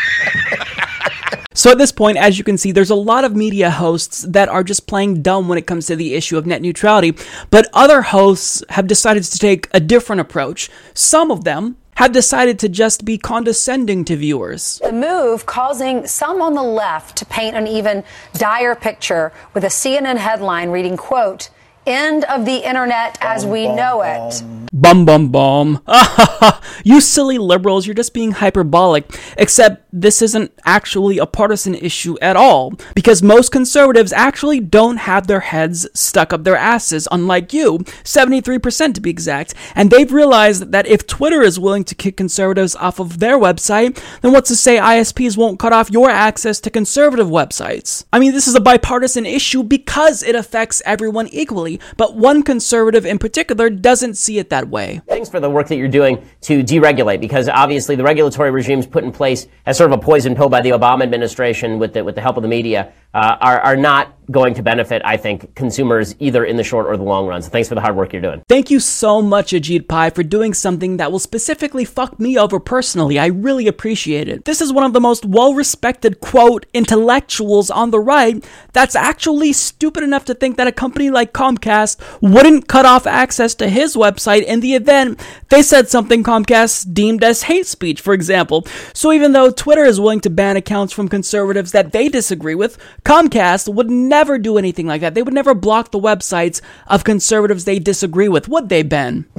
So 1.59 1.73
at 1.73 1.79
this 1.79 1.91
point, 1.91 2.19
as 2.19 2.39
you 2.39 2.45
can 2.45 2.57
see, 2.57 2.71
there's 2.71 2.89
a 2.89 2.95
lot 2.95 3.25
of 3.25 3.35
media 3.35 3.69
hosts 3.69 4.23
that 4.23 4.49
are 4.49 4.63
just 4.63 4.87
playing 4.87 5.23
dumb 5.23 5.49
when 5.49 5.59
it 5.59 5.67
comes 5.67 5.87
to 5.87 5.97
the 5.97 6.15
issue 6.15 6.39
of 6.39 6.47
net 6.47 6.63
neutrality, 6.63 7.17
but 7.51 7.67
other 7.73 8.01
hosts 8.01 8.63
have 8.69 8.87
decided 8.87 9.25
to 9.25 9.39
take 9.41 9.67
a 9.73 9.81
different 9.81 10.21
approach. 10.21 10.71
Some 10.95 11.33
of 11.33 11.43
them 11.43 11.77
have 11.97 12.13
decided 12.13 12.61
to 12.61 12.69
just 12.69 13.05
be 13.05 13.19
condescending 13.19 14.05
to 14.05 14.15
viewers. 14.15 14.81
The 14.85 14.93
move 14.93 15.47
causing 15.47 16.07
some 16.07 16.41
on 16.41 16.55
the 16.55 16.63
left 16.63 17.17
to 17.17 17.27
paint 17.27 17.57
an 17.57 17.67
even 17.67 18.05
dire 18.35 18.77
picture 18.77 19.33
with 19.53 19.65
a 19.65 19.67
CNN 19.67 20.19
headline 20.19 20.71
reading, 20.71 20.97
quote, 20.97 21.51
end 21.89 22.25
of 22.25 22.45
the 22.45 22.67
internet 22.69 23.19
as 23.21 23.47
we 23.47 23.67
know 23.67 24.03
it. 24.03 24.43
Bum 24.73 25.07
bum 25.07 25.31
bum. 25.31 25.83
you 26.85 27.01
silly 27.01 27.39
liberals, 27.39 27.87
you're 27.87 27.95
just 27.95 28.13
being 28.13 28.33
hyperbolic. 28.33 29.19
Except 29.39 29.83
this 29.93 30.21
isn't 30.21 30.53
actually 30.65 31.19
a 31.19 31.27
partisan 31.27 31.75
issue 31.75 32.19
at 32.21 32.37
all. 32.37 32.75
Because 32.95 33.23
most 33.23 33.51
conservatives 33.51 34.13
actually 34.13 34.61
don't 34.61 34.99
have 34.99 35.27
their 35.27 35.41
heads 35.41 35.89
stuck 35.95 36.33
up 36.33 36.45
their 36.45 36.57
asses, 36.57 37.09
unlike 37.11 37.53
you. 37.53 37.79
73% 38.05 38.95
to 38.95 39.01
be 39.01 39.11
exact. 39.11 39.55
And 39.75 39.91
they've 39.91 40.13
realized 40.13 40.71
that 40.73 40.87
if 40.87 41.07
Twitter 41.07 41.41
is 41.41 41.59
willing 41.59 41.85
to 41.85 41.95
kick 41.95 42.17
conservatives 42.17 42.77
off 42.77 43.01
of 43.01 43.21
their 43.21 43.39
website, 43.39 44.01
then 44.21 44.33
what's 44.33 44.49
to 44.49 44.57
say 44.57 44.77
ISPs 44.77 45.37
won't 45.37 45.59
cut 45.59 45.73
off 45.73 45.91
your 45.91 46.11
access 46.11 46.61
to 46.61 46.71
conservative 46.71 47.29
websites? 47.29 48.05
I 48.13 48.19
mean, 48.19 48.33
this 48.33 48.47
is 48.47 48.55
a 48.55 48.61
bipartisan 48.61 49.25
issue 49.25 49.63
because 49.63 50.23
it 50.23 50.35
affects 50.35 50.83
everyone 50.85 51.29
equally 51.29 51.78
but 51.97 52.17
one 52.17 52.43
conservative 52.43 53.07
in 53.07 53.19
particular 53.19 53.71
doesn't 53.71 54.15
see 54.15 54.39
it 54.39 54.51
that 54.51 54.69
way. 54.69 55.01
Thanks 55.07 55.31
for 55.31 55.41
the 55.41 55.51
work 55.51 55.69
that 55.69 55.77
you're 55.77 55.89
doing 55.89 56.25
to 56.43 56.63
deregulate, 56.63 57.21
because 57.21 57.49
obviously 57.49 57.97
the 57.97 58.05
regulatory 58.05 58.51
regimes 58.51 58.87
put 58.87 59.05
in 59.05 59.13
place 59.13 59.47
as 59.67 59.77
sort 59.79 59.93
of 59.93 59.99
a 59.99 60.03
poison 60.03 60.35
pill 60.35 60.49
by 60.49 60.61
the 60.61 60.71
Obama 60.71 61.03
administration 61.03 61.79
with 61.79 61.93
the, 61.95 62.05
with 62.05 62.15
the 62.15 62.21
help 62.21 62.37
of 62.37 62.43
the 62.43 62.49
media 62.49 62.93
uh, 63.15 63.37
are, 63.41 63.61
are 63.61 63.77
not 63.77 64.18
going 64.31 64.55
to 64.55 64.63
benefit, 64.63 65.03
I 65.05 65.17
think, 65.17 65.55
consumers 65.55 66.15
either 66.19 66.45
in 66.45 66.57
the 66.57 66.65
short 66.65 66.87
or 66.87 66.97
the 66.97 67.03
long 67.03 67.27
run. 67.27 67.43
So 67.43 67.51
thanks 67.51 67.69
for 67.69 67.75
the 67.75 67.81
hard 67.81 67.97
work 67.97 68.13
you're 68.13 68.23
doing. 68.23 68.43
Thank 68.49 68.71
you 68.71 68.81
so 68.81 69.23
much, 69.23 69.53
Ajit 69.53 69.89
Pai, 69.89 70.11
for 70.11 70.23
doing 70.23 70.55
something 70.55 70.97
that 70.99 71.11
will 71.11 71.19
specifically 71.19 71.85
fuck 71.85 72.19
me 72.21 72.39
over 72.39 72.61
personally. 72.61 73.19
I 73.19 73.27
really 73.27 73.67
appreciate 73.67 74.29
it. 74.29 74.45
This 74.45 74.61
is 74.61 74.73
one 74.73 74.85
of 74.85 74.93
the 74.93 75.01
most 75.01 75.25
well 75.25 75.55
respected, 75.55 76.21
quote, 76.21 76.67
intellectuals 76.75 77.71
on 77.71 77.91
the 77.91 78.01
right 78.01 78.45
that's 78.73 78.95
actually 78.95 79.53
stupid 79.53 80.03
enough 80.03 80.25
to 80.27 80.35
think 80.35 80.57
that 80.57 80.67
a 80.67 80.73
company 80.73 81.11
like 81.11 81.33
Comcast 81.33 81.99
wouldn't 82.21 82.69
cut 82.69 82.87
off 82.87 83.07
access 83.07 83.55
to 83.57 83.69
his 83.69 83.97
website 83.97 84.45
in 84.45 84.61
the 84.61 84.75
event 84.75 85.21
they 85.49 85.63
said 85.63 85.89
something 85.89 86.23
Comcast 86.23 86.93
deemed 86.93 87.25
as 87.25 87.45
hate 87.45 87.67
speech, 87.67 88.01
for 88.01 88.13
example. 88.13 88.67
So 88.93 89.13
even 89.13 89.33
though 89.33 89.51
Twitter 89.51 89.85
is 89.85 90.01
willing 90.01 90.21
to 90.21 90.31
ban 90.31 90.57
accounts 90.57 90.93
from 90.93 91.09
conservatives 91.09 91.73
that 91.73 91.93
they 91.93 92.09
disagree 92.09 92.55
with, 92.55 92.79
Comcast 93.05 93.73
would 93.73 93.91
never 93.91 94.18
do 94.27 94.59
anything 94.59 94.87
like 94.87 95.03
that. 95.03 95.15
They 95.15 95.23
would 95.23 95.33
never 95.35 95.55
block 95.55 95.93
the 95.93 96.01
websites 96.01 96.61
of 96.89 97.05
conservatives 97.05 97.65
they 97.65 97.79
disagree 97.79 98.29
with, 98.29 98.49
would 98.49 98.69
they, 98.69 98.83
Ben? 98.83 99.27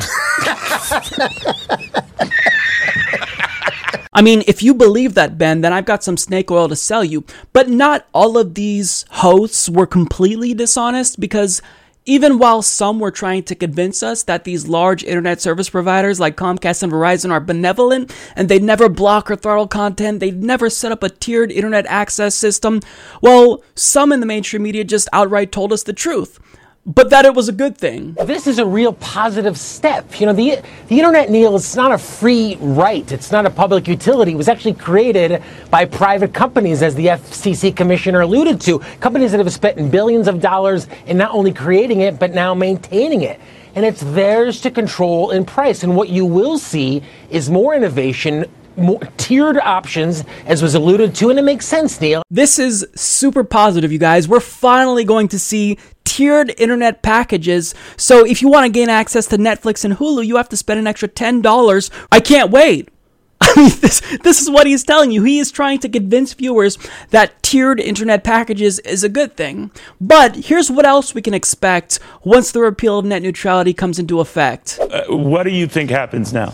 I 4.11 4.21
mean, 4.21 4.43
if 4.47 4.63
you 4.63 4.73
believe 4.73 5.13
that, 5.13 5.37
Ben, 5.37 5.61
then 5.61 5.71
I've 5.71 5.85
got 5.85 6.03
some 6.03 6.17
snake 6.17 6.49
oil 6.49 6.67
to 6.67 6.75
sell 6.75 7.03
you. 7.03 7.23
But 7.53 7.69
not 7.69 8.07
all 8.13 8.37
of 8.37 8.55
these 8.55 9.05
hosts 9.11 9.69
were 9.69 9.85
completely 9.85 10.53
dishonest 10.53 11.19
because 11.19 11.61
even 12.05 12.39
while 12.39 12.61
some 12.61 12.99
were 12.99 13.11
trying 13.11 13.43
to 13.43 13.55
convince 13.55 14.01
us 14.01 14.23
that 14.23 14.43
these 14.43 14.67
large 14.67 15.03
internet 15.03 15.41
service 15.41 15.69
providers 15.69 16.19
like 16.19 16.37
Comcast 16.37 16.83
and 16.83 16.91
Verizon 16.91 17.31
are 17.31 17.39
benevolent 17.39 18.13
and 18.35 18.49
they'd 18.49 18.63
never 18.63 18.89
block 18.89 19.29
or 19.29 19.35
throttle 19.35 19.67
content, 19.67 20.19
they'd 20.19 20.43
never 20.43 20.69
set 20.69 20.91
up 20.91 21.03
a 21.03 21.09
tiered 21.09 21.51
internet 21.51 21.85
access 21.87 22.35
system, 22.35 22.79
well, 23.21 23.61
some 23.75 24.11
in 24.11 24.19
the 24.19 24.25
mainstream 24.25 24.63
media 24.63 24.83
just 24.83 25.09
outright 25.13 25.51
told 25.51 25.71
us 25.71 25.83
the 25.83 25.93
truth 25.93 26.39
but 26.89 27.11
that 27.11 27.23
it 27.23 27.35
was 27.35 27.47
a 27.47 27.51
good 27.51 27.77
thing. 27.77 28.13
This 28.25 28.47
is 28.47 28.57
a 28.57 28.65
real 28.65 28.93
positive 28.93 29.59
step. 29.59 30.19
You 30.19 30.25
know, 30.25 30.33
the 30.33 30.59
the 30.87 30.97
internet, 30.97 31.29
Neil, 31.29 31.55
is 31.55 31.75
not 31.75 31.91
a 31.91 31.99
free 31.99 32.57
right. 32.59 33.09
It's 33.11 33.31
not 33.31 33.45
a 33.45 33.49
public 33.51 33.87
utility. 33.87 34.31
It 34.31 34.37
was 34.37 34.49
actually 34.49 34.73
created 34.73 35.43
by 35.69 35.85
private 35.85 36.33
companies, 36.33 36.81
as 36.81 36.95
the 36.95 37.05
FCC 37.05 37.75
commissioner 37.75 38.21
alluded 38.21 38.59
to. 38.61 38.79
Companies 39.01 39.31
that 39.31 39.37
have 39.37 39.53
spent 39.53 39.91
billions 39.91 40.27
of 40.27 40.41
dollars 40.41 40.87
in 41.05 41.17
not 41.17 41.31
only 41.31 41.53
creating 41.53 42.01
it 42.01 42.17
but 42.17 42.33
now 42.33 42.55
maintaining 42.55 43.21
it. 43.21 43.39
And 43.75 43.85
it's 43.85 44.01
theirs 44.01 44.59
to 44.61 44.71
control 44.71 45.29
in 45.29 45.45
price. 45.45 45.83
And 45.83 45.95
what 45.95 46.09
you 46.09 46.25
will 46.25 46.57
see 46.57 47.03
is 47.29 47.51
more 47.51 47.75
innovation 47.75 48.45
more 48.77 48.99
tiered 49.17 49.57
options, 49.57 50.23
as 50.45 50.61
was 50.61 50.75
alluded 50.75 51.15
to, 51.15 51.29
and 51.29 51.39
it 51.39 51.43
makes 51.43 51.65
sense, 51.65 51.99
Neil. 51.99 52.23
This 52.29 52.59
is 52.59 52.87
super 52.95 53.43
positive, 53.43 53.91
you 53.91 53.99
guys. 53.99 54.27
We're 54.27 54.39
finally 54.39 55.03
going 55.03 55.27
to 55.29 55.39
see 55.39 55.77
tiered 56.05 56.53
internet 56.57 57.01
packages. 57.01 57.75
So 57.95 58.25
if 58.25 58.41
you 58.41 58.49
want 58.49 58.65
to 58.65 58.71
gain 58.71 58.89
access 58.89 59.27
to 59.27 59.37
Netflix 59.37 59.85
and 59.85 59.95
Hulu, 59.95 60.25
you 60.25 60.37
have 60.37 60.49
to 60.49 60.57
spend 60.57 60.79
an 60.79 60.87
extra 60.87 61.07
$10. 61.07 61.89
I 62.11 62.19
can't 62.19 62.51
wait. 62.51 62.89
I 63.41 63.53
mean, 63.55 63.71
this, 63.79 64.01
this 64.21 64.41
is 64.41 64.49
what 64.49 64.67
he's 64.67 64.83
telling 64.83 65.11
you. 65.11 65.23
He 65.23 65.39
is 65.39 65.49
trying 65.49 65.79
to 65.79 65.87
convince 65.87 66.33
viewers 66.33 66.77
that 67.11 67.41
tiered 67.41 67.79
internet 67.79 68.23
packages 68.23 68.79
is 68.79 69.03
a 69.03 69.09
good 69.09 69.37
thing. 69.37 69.71
But 70.01 70.35
here's 70.35 70.69
what 70.69 70.85
else 70.85 71.15
we 71.15 71.21
can 71.21 71.33
expect 71.33 71.99
once 72.23 72.51
the 72.51 72.59
repeal 72.59 72.99
of 72.99 73.05
net 73.05 73.21
neutrality 73.21 73.73
comes 73.73 73.97
into 73.97 74.19
effect. 74.19 74.77
Uh, 74.81 75.05
what 75.07 75.43
do 75.43 75.51
you 75.51 75.67
think 75.67 75.89
happens 75.89 76.33
now? 76.33 76.53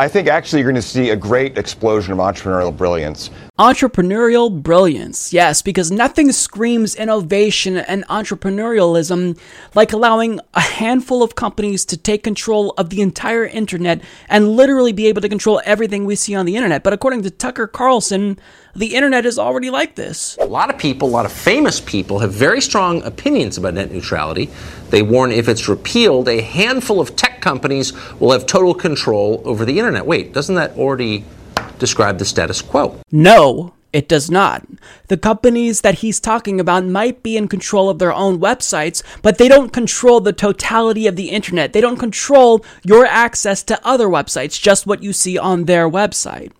I 0.00 0.08
think 0.08 0.28
actually 0.28 0.62
you're 0.62 0.72
going 0.72 0.80
to 0.80 0.88
see 0.88 1.10
a 1.10 1.16
great 1.16 1.58
explosion 1.58 2.14
of 2.14 2.20
entrepreneurial 2.20 2.74
brilliance. 2.74 3.28
Entrepreneurial 3.60 4.62
brilliance, 4.62 5.34
yes, 5.34 5.60
because 5.60 5.90
nothing 5.90 6.32
screams 6.32 6.94
innovation 6.94 7.76
and 7.76 8.06
entrepreneurialism 8.06 9.38
like 9.74 9.92
allowing 9.92 10.40
a 10.54 10.60
handful 10.60 11.22
of 11.22 11.34
companies 11.34 11.84
to 11.84 11.98
take 11.98 12.22
control 12.22 12.70
of 12.78 12.88
the 12.88 13.02
entire 13.02 13.44
internet 13.44 14.00
and 14.30 14.48
literally 14.48 14.94
be 14.94 15.08
able 15.08 15.20
to 15.20 15.28
control 15.28 15.60
everything 15.66 16.06
we 16.06 16.16
see 16.16 16.34
on 16.34 16.46
the 16.46 16.56
internet. 16.56 16.82
But 16.82 16.94
according 16.94 17.20
to 17.24 17.30
Tucker 17.30 17.66
Carlson, 17.66 18.38
the 18.74 18.94
internet 18.94 19.26
is 19.26 19.38
already 19.38 19.68
like 19.68 19.94
this. 19.94 20.38
A 20.40 20.46
lot 20.46 20.70
of 20.70 20.78
people, 20.78 21.06
a 21.06 21.10
lot 21.10 21.26
of 21.26 21.32
famous 21.32 21.82
people, 21.82 22.20
have 22.20 22.32
very 22.32 22.62
strong 22.62 23.02
opinions 23.02 23.58
about 23.58 23.74
net 23.74 23.92
neutrality. 23.92 24.48
They 24.88 25.02
warn 25.02 25.32
if 25.32 25.48
it's 25.50 25.68
repealed, 25.68 26.28
a 26.28 26.40
handful 26.40 26.98
of 26.98 27.14
tech 27.14 27.42
companies 27.42 27.92
will 28.18 28.32
have 28.32 28.46
total 28.46 28.72
control 28.72 29.42
over 29.44 29.66
the 29.66 29.78
internet. 29.78 30.06
Wait, 30.06 30.32
doesn't 30.32 30.54
that 30.54 30.78
already 30.78 31.26
describe 31.80 32.18
the 32.18 32.24
status 32.24 32.62
quo? 32.62 33.00
No. 33.10 33.74
It 33.92 34.08
does 34.08 34.30
not. 34.30 34.64
The 35.08 35.16
companies 35.16 35.80
that 35.80 35.96
he's 35.96 36.20
talking 36.20 36.60
about 36.60 36.84
might 36.84 37.24
be 37.24 37.36
in 37.36 37.48
control 37.48 37.90
of 37.90 37.98
their 37.98 38.12
own 38.12 38.38
websites, 38.38 39.02
but 39.20 39.36
they 39.36 39.48
don't 39.48 39.72
control 39.72 40.20
the 40.20 40.32
totality 40.32 41.08
of 41.08 41.16
the 41.16 41.30
internet. 41.30 41.72
They 41.72 41.80
don't 41.80 41.96
control 41.98 42.64
your 42.84 43.04
access 43.04 43.64
to 43.64 43.84
other 43.84 44.06
websites, 44.06 44.60
just 44.60 44.86
what 44.86 45.02
you 45.02 45.12
see 45.12 45.36
on 45.36 45.64
their 45.64 45.90
website. 45.90 46.52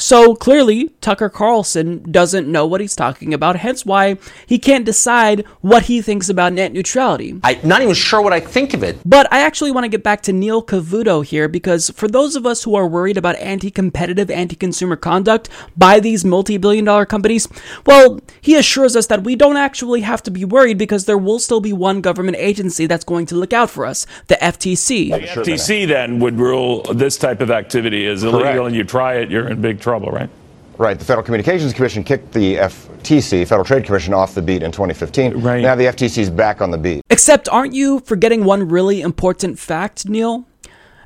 So 0.00 0.34
clearly, 0.34 0.88
Tucker 1.00 1.28
Carlson 1.28 2.10
doesn't 2.10 2.48
know 2.48 2.66
what 2.66 2.80
he's 2.80 2.96
talking 2.96 3.34
about, 3.34 3.56
hence 3.56 3.84
why 3.84 4.16
he 4.46 4.58
can't 4.58 4.84
decide 4.84 5.46
what 5.60 5.84
he 5.84 6.00
thinks 6.00 6.28
about 6.28 6.54
net 6.54 6.72
neutrality. 6.72 7.38
I'm 7.44 7.60
not 7.62 7.82
even 7.82 7.94
sure 7.94 8.22
what 8.22 8.32
I 8.32 8.40
think 8.40 8.72
of 8.72 8.82
it. 8.82 8.98
But 9.04 9.30
I 9.32 9.40
actually 9.40 9.72
want 9.72 9.84
to 9.84 9.88
get 9.88 10.02
back 10.02 10.22
to 10.22 10.32
Neil 10.32 10.62
Cavuto 10.62 11.24
here 11.24 11.48
because 11.48 11.90
for 11.90 12.08
those 12.08 12.34
of 12.34 12.46
us 12.46 12.64
who 12.64 12.74
are 12.74 12.86
worried 12.86 13.16
about 13.16 13.36
anti 13.36 13.70
competitive, 13.70 14.30
anti 14.30 14.56
consumer 14.56 14.96
conduct 14.96 15.48
by 15.76 16.00
these 16.00 16.24
multi 16.24 16.56
billion 16.56 16.84
dollar 16.84 17.04
companies, 17.04 17.46
well, 17.84 18.20
he 18.40 18.56
assures 18.56 18.96
us 18.96 19.06
that 19.06 19.22
we 19.22 19.36
don't 19.36 19.56
actually 19.56 20.00
have 20.00 20.22
to 20.22 20.30
be 20.30 20.44
worried 20.44 20.78
because 20.78 21.04
there 21.04 21.18
will 21.18 21.38
still 21.38 21.60
be 21.60 21.72
one 21.72 22.00
government 22.00 22.38
agency 22.38 22.86
that's 22.86 23.04
going 23.04 23.26
to 23.26 23.34
look 23.34 23.52
out 23.52 23.68
for 23.68 23.84
us 23.84 24.06
the 24.28 24.36
FTC. 24.36 25.10
The 25.10 25.40
FTC 25.42 25.86
then 25.86 26.20
would 26.20 26.38
rule 26.38 26.82
this 26.94 27.18
type 27.18 27.40
of 27.40 27.50
activity 27.50 28.06
as 28.06 28.22
illegal 28.22 28.40
Correct. 28.40 28.66
and 28.66 28.76
you 28.76 28.84
try 28.84 29.14
it, 29.14 29.30
you're 29.30 29.48
in 29.48 29.60
big 29.60 29.80
trouble, 29.80 29.89
right? 29.98 30.30
Right. 30.78 30.98
The 30.98 31.04
Federal 31.04 31.24
Communications 31.24 31.74
Commission 31.74 32.02
kicked 32.02 32.32
the 32.32 32.56
FTC, 32.56 33.46
Federal 33.46 33.64
Trade 33.64 33.84
Commission, 33.84 34.14
off 34.14 34.34
the 34.34 34.40
beat 34.40 34.62
in 34.62 34.72
2015. 34.72 35.42
Right. 35.42 35.60
Now 35.60 35.74
the 35.74 35.84
FTC 35.84 36.18
is 36.18 36.30
back 36.30 36.62
on 36.62 36.70
the 36.70 36.78
beat. 36.78 37.02
Except, 37.10 37.48
aren't 37.50 37.74
you 37.74 38.00
forgetting 38.00 38.44
one 38.44 38.66
really 38.68 39.02
important 39.02 39.58
fact, 39.58 40.08
Neil? 40.08 40.46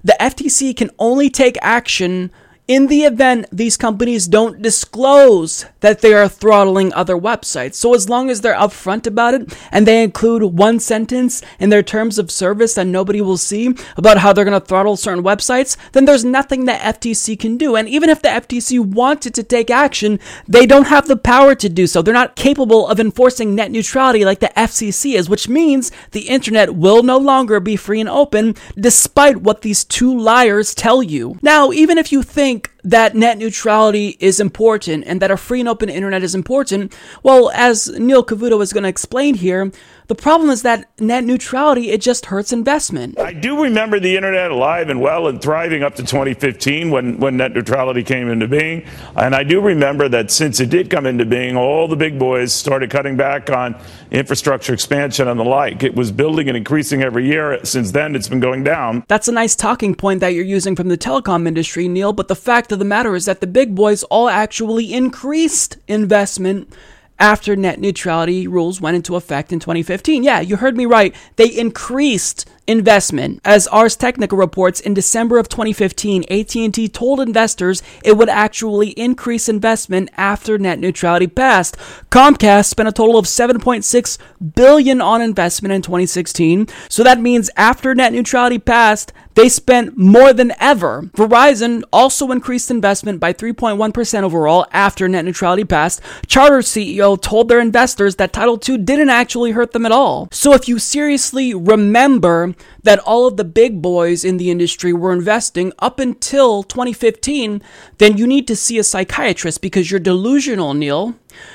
The 0.05 0.17
FTC 0.21 0.77
can 0.77 0.91
only 0.99 1.29
take 1.29 1.57
action 1.61 2.31
in 2.67 2.87
the 2.87 3.03
event 3.03 3.47
these 3.53 3.77
companies 3.77 4.27
don't 4.27 4.63
disclose 4.63 5.67
that 5.81 6.01
they 6.01 6.15
are 6.15 6.29
throttling 6.29 6.93
other 6.95 7.15
websites. 7.15 7.75
So 7.75 7.95
as 7.95 8.09
long 8.09 8.31
as 8.31 8.41
they're 8.41 8.55
upfront 8.55 9.07
about 9.07 9.35
it 9.35 9.55
and 9.71 9.87
they 9.87 10.03
include 10.03 10.43
one 10.43 10.81
sentence 10.81 11.43
in 11.59 11.69
their 11.69 11.83
terms 11.83 12.19
of 12.19 12.31
service 12.31 12.75
that 12.75 12.87
nobody 12.87 13.21
will 13.21 13.37
see 13.37 13.75
about 13.99 14.19
how 14.19 14.33
they're 14.33 14.47
going 14.47 14.59
to 14.59 14.67
throttle 14.67 14.97
certain 14.97 15.23
websites, 15.23 15.77
then 15.93 16.07
there's 16.07 16.25
nothing 16.25 16.65
the 16.65 16.73
FTC 16.73 17.39
can 17.39 17.59
do. 17.59 17.77
And 17.77 17.87
even 17.87 18.09
if 18.09 18.23
the 18.23 18.29
FTC 18.29 18.81
wanted 18.81 19.35
to 19.35 19.43
take 19.43 19.71
action, 19.71 20.19
they 20.49 20.65
don't 20.65 20.87
have 20.87 21.07
the 21.07 21.19
power 21.19 21.55
to 21.55 21.69
do 21.69 21.87
so. 21.87 22.01
They're 22.01 22.15
not 22.15 22.35
capable 22.35 22.89
of 22.89 22.99
enforcing 22.99 23.55
net 23.55 23.71
neutrality 23.73 24.25
like 24.25 24.41
the 24.41 24.53
FCC 24.57 25.17
is, 25.17 25.29
which 25.29 25.49
means 25.51 25.93
the 26.13 26.29
internet 26.29 26.75
will 26.75 27.03
no 27.03 27.19
longer 27.19 27.61
be 27.61 27.77
free 27.77 28.01
and 28.01 28.09
open 28.09 28.55
despite 28.75 29.39
what 29.39 29.61
these 29.61 29.85
two 29.85 30.17
liars 30.19 30.75
tell 30.75 31.03
you. 31.03 31.39
Now, 31.43 31.71
even 31.71 31.99
if 31.99 32.11
you 32.11 32.23
think 32.23 32.54
that 32.83 33.15
net 33.15 33.39
neutrality 33.39 34.17
is 34.21 34.41
important 34.41 35.05
and 35.07 35.21
that 35.23 35.31
a 35.31 35.37
free 35.37 35.61
and 35.61 35.69
open 35.69 35.89
internet 35.89 36.23
is 36.23 36.35
important, 36.35 36.95
well, 37.23 37.51
as 37.55 37.89
Neil 37.99 38.25
Cavuto 38.25 38.61
is 38.63 38.73
going 38.73 38.83
to 38.83 38.89
explain 38.89 39.35
here, 39.35 39.73
the 40.07 40.15
problem 40.15 40.51
is 40.51 40.63
that 40.63 40.89
net 41.01 41.25
neutrality, 41.25 41.91
it 41.91 42.01
just 42.01 42.27
hurts 42.27 42.53
investment. 42.53 43.19
I 43.19 43.33
do 43.33 43.63
remember 43.63 43.99
the 43.99 44.17
internet 44.17 44.51
alive 44.51 44.91
and 44.91 45.01
well 45.01 45.29
and 45.29 45.41
thriving 45.41 45.83
up 45.83 45.95
to 45.95 46.03
2015 46.03 46.91
when, 46.91 47.19
when 47.19 47.37
net 47.39 47.53
neutrality 47.53 48.03
came 48.03 48.29
into 48.29 48.47
being. 48.47 48.85
And 49.17 49.35
I 49.35 49.45
do 49.45 49.61
remember 49.61 50.09
that 50.11 50.31
since 50.31 50.61
it 50.61 50.69
did 50.69 50.91
come 50.91 51.07
into 51.07 51.25
being, 51.25 51.57
all 51.57 51.89
the 51.89 51.97
big 51.97 52.19
boys 52.19 52.53
started 52.53 52.91
cutting 52.91 53.17
back 53.17 53.51
on 53.51 53.77
infrastructure 54.11 54.75
expansion 54.75 55.27
and 55.29 55.41
the 55.41 55.45
like. 55.45 55.83
It 55.83 55.95
was 55.95 56.13
building 56.13 56.49
and 56.49 56.57
increasing 56.57 57.03
every 57.03 57.27
year. 57.27 57.65
Since 57.65 57.93
then, 57.93 58.15
it's 58.15 58.29
been 58.29 58.41
going 58.41 58.63
down. 58.63 59.05
That's 59.09 59.29
a 59.29 59.33
nice 59.33 59.57
talking 59.57 59.95
point 59.95 60.21
that 60.21 60.29
you're 60.29 60.45
using 60.45 60.77
from 60.77 60.89
the 60.89 60.99
telecom 60.99 61.49
industry, 61.49 61.89
Neil, 61.89 62.13
but 62.13 62.29
the 62.29 62.37
fact 62.37 62.73
of 62.73 62.79
the 62.79 62.85
matter 62.85 63.15
is 63.15 63.25
that 63.25 63.41
the 63.41 63.47
big 63.47 63.75
boys 63.75 64.03
all 64.05 64.29
actually 64.29 64.93
increased 64.93 65.79
investment 65.89 66.73
after 67.19 67.57
net 67.57 67.81
neutrality 67.81 68.47
rules 68.47 68.81
went 68.81 68.97
into 68.97 69.17
effect 69.17 69.53
in 69.53 69.61
2015. 69.61 70.23
Yeah, 70.23 70.41
you 70.41 70.57
heard 70.57 70.77
me 70.77 70.87
right. 70.87 71.15
They 71.37 71.47
increased 71.49 72.49
investment. 72.67 73.41
As 73.45 73.67
Ars 73.69 73.97
Technica 73.97 74.37
reports, 74.37 74.81
in 74.81 74.95
December 74.95 75.39
of 75.39 75.49
2015, 75.49 76.25
AT&T 76.31 76.89
told 76.89 77.21
investors 77.21 77.83
it 78.03 78.17
would 78.17 78.29
actually 78.29 78.91
increase 78.91 79.49
investment 79.49 80.11
after 80.17 80.59
net 80.59 80.79
neutrality 80.79 81.27
passed. 81.27 81.77
Comcast 82.11 82.67
spent 82.67 82.89
a 82.89 82.93
total 82.93 83.19
of 83.19 83.27
7.6 83.27 84.19
billion 84.55 85.01
on 85.01 85.21
investment 85.23 85.73
in 85.73 85.83
2016. 85.83 86.69
So 86.89 87.03
that 87.03 87.21
means 87.21 87.51
after 87.57 87.95
net 87.95 88.13
neutrality 88.13 88.59
passed, 88.59 89.13
they 89.35 89.49
spent 89.49 89.97
more 89.97 90.33
than 90.33 90.53
ever. 90.61 91.11
Verizon 91.15 91.83
also 91.93 92.31
increased 92.31 92.71
investment 92.71 93.19
by 93.21 93.33
3.1% 93.33 94.23
overall 94.23 94.67
after 94.73 95.09
net 95.09 95.25
neutrality 95.25 95.65
passed. 95.65 96.01
Charter 96.27 96.59
CEO 96.59 97.21
told 97.21 97.49
their 97.49 97.61
investors 97.61 98.17
that 98.17 98.33
Title 98.33 98.61
II 98.67 98.79
didn't 98.79 99.11
actually 99.11 99.51
hurt 99.51 99.73
them 99.73 99.87
at 99.87 99.93
all. 99.93 100.29
So 100.31 100.55
if 100.55 100.69
you 100.69 100.79
seriously 100.79 101.53
remember 101.53 102.54
that 102.83 102.99
all 103.01 103.27
of 103.27 103.37
the 103.37 103.45
big 103.45 103.83
boys 103.83 104.25
in 104.25 104.37
the 104.37 104.51
industry 104.51 104.93
were 104.93 105.13
investing 105.13 105.73
up 105.79 105.99
until 105.99 106.63
2015, 106.63 107.63
then 107.99 108.17
you 108.17 108.27
need 108.27 108.47
to 108.49 108.57
see 108.57 108.79
a 108.79 108.85
psychiatrist 108.85 109.61
because 109.61 109.91
you're 109.91 110.01
delusional, 110.01 110.75
Neil. 110.75 111.15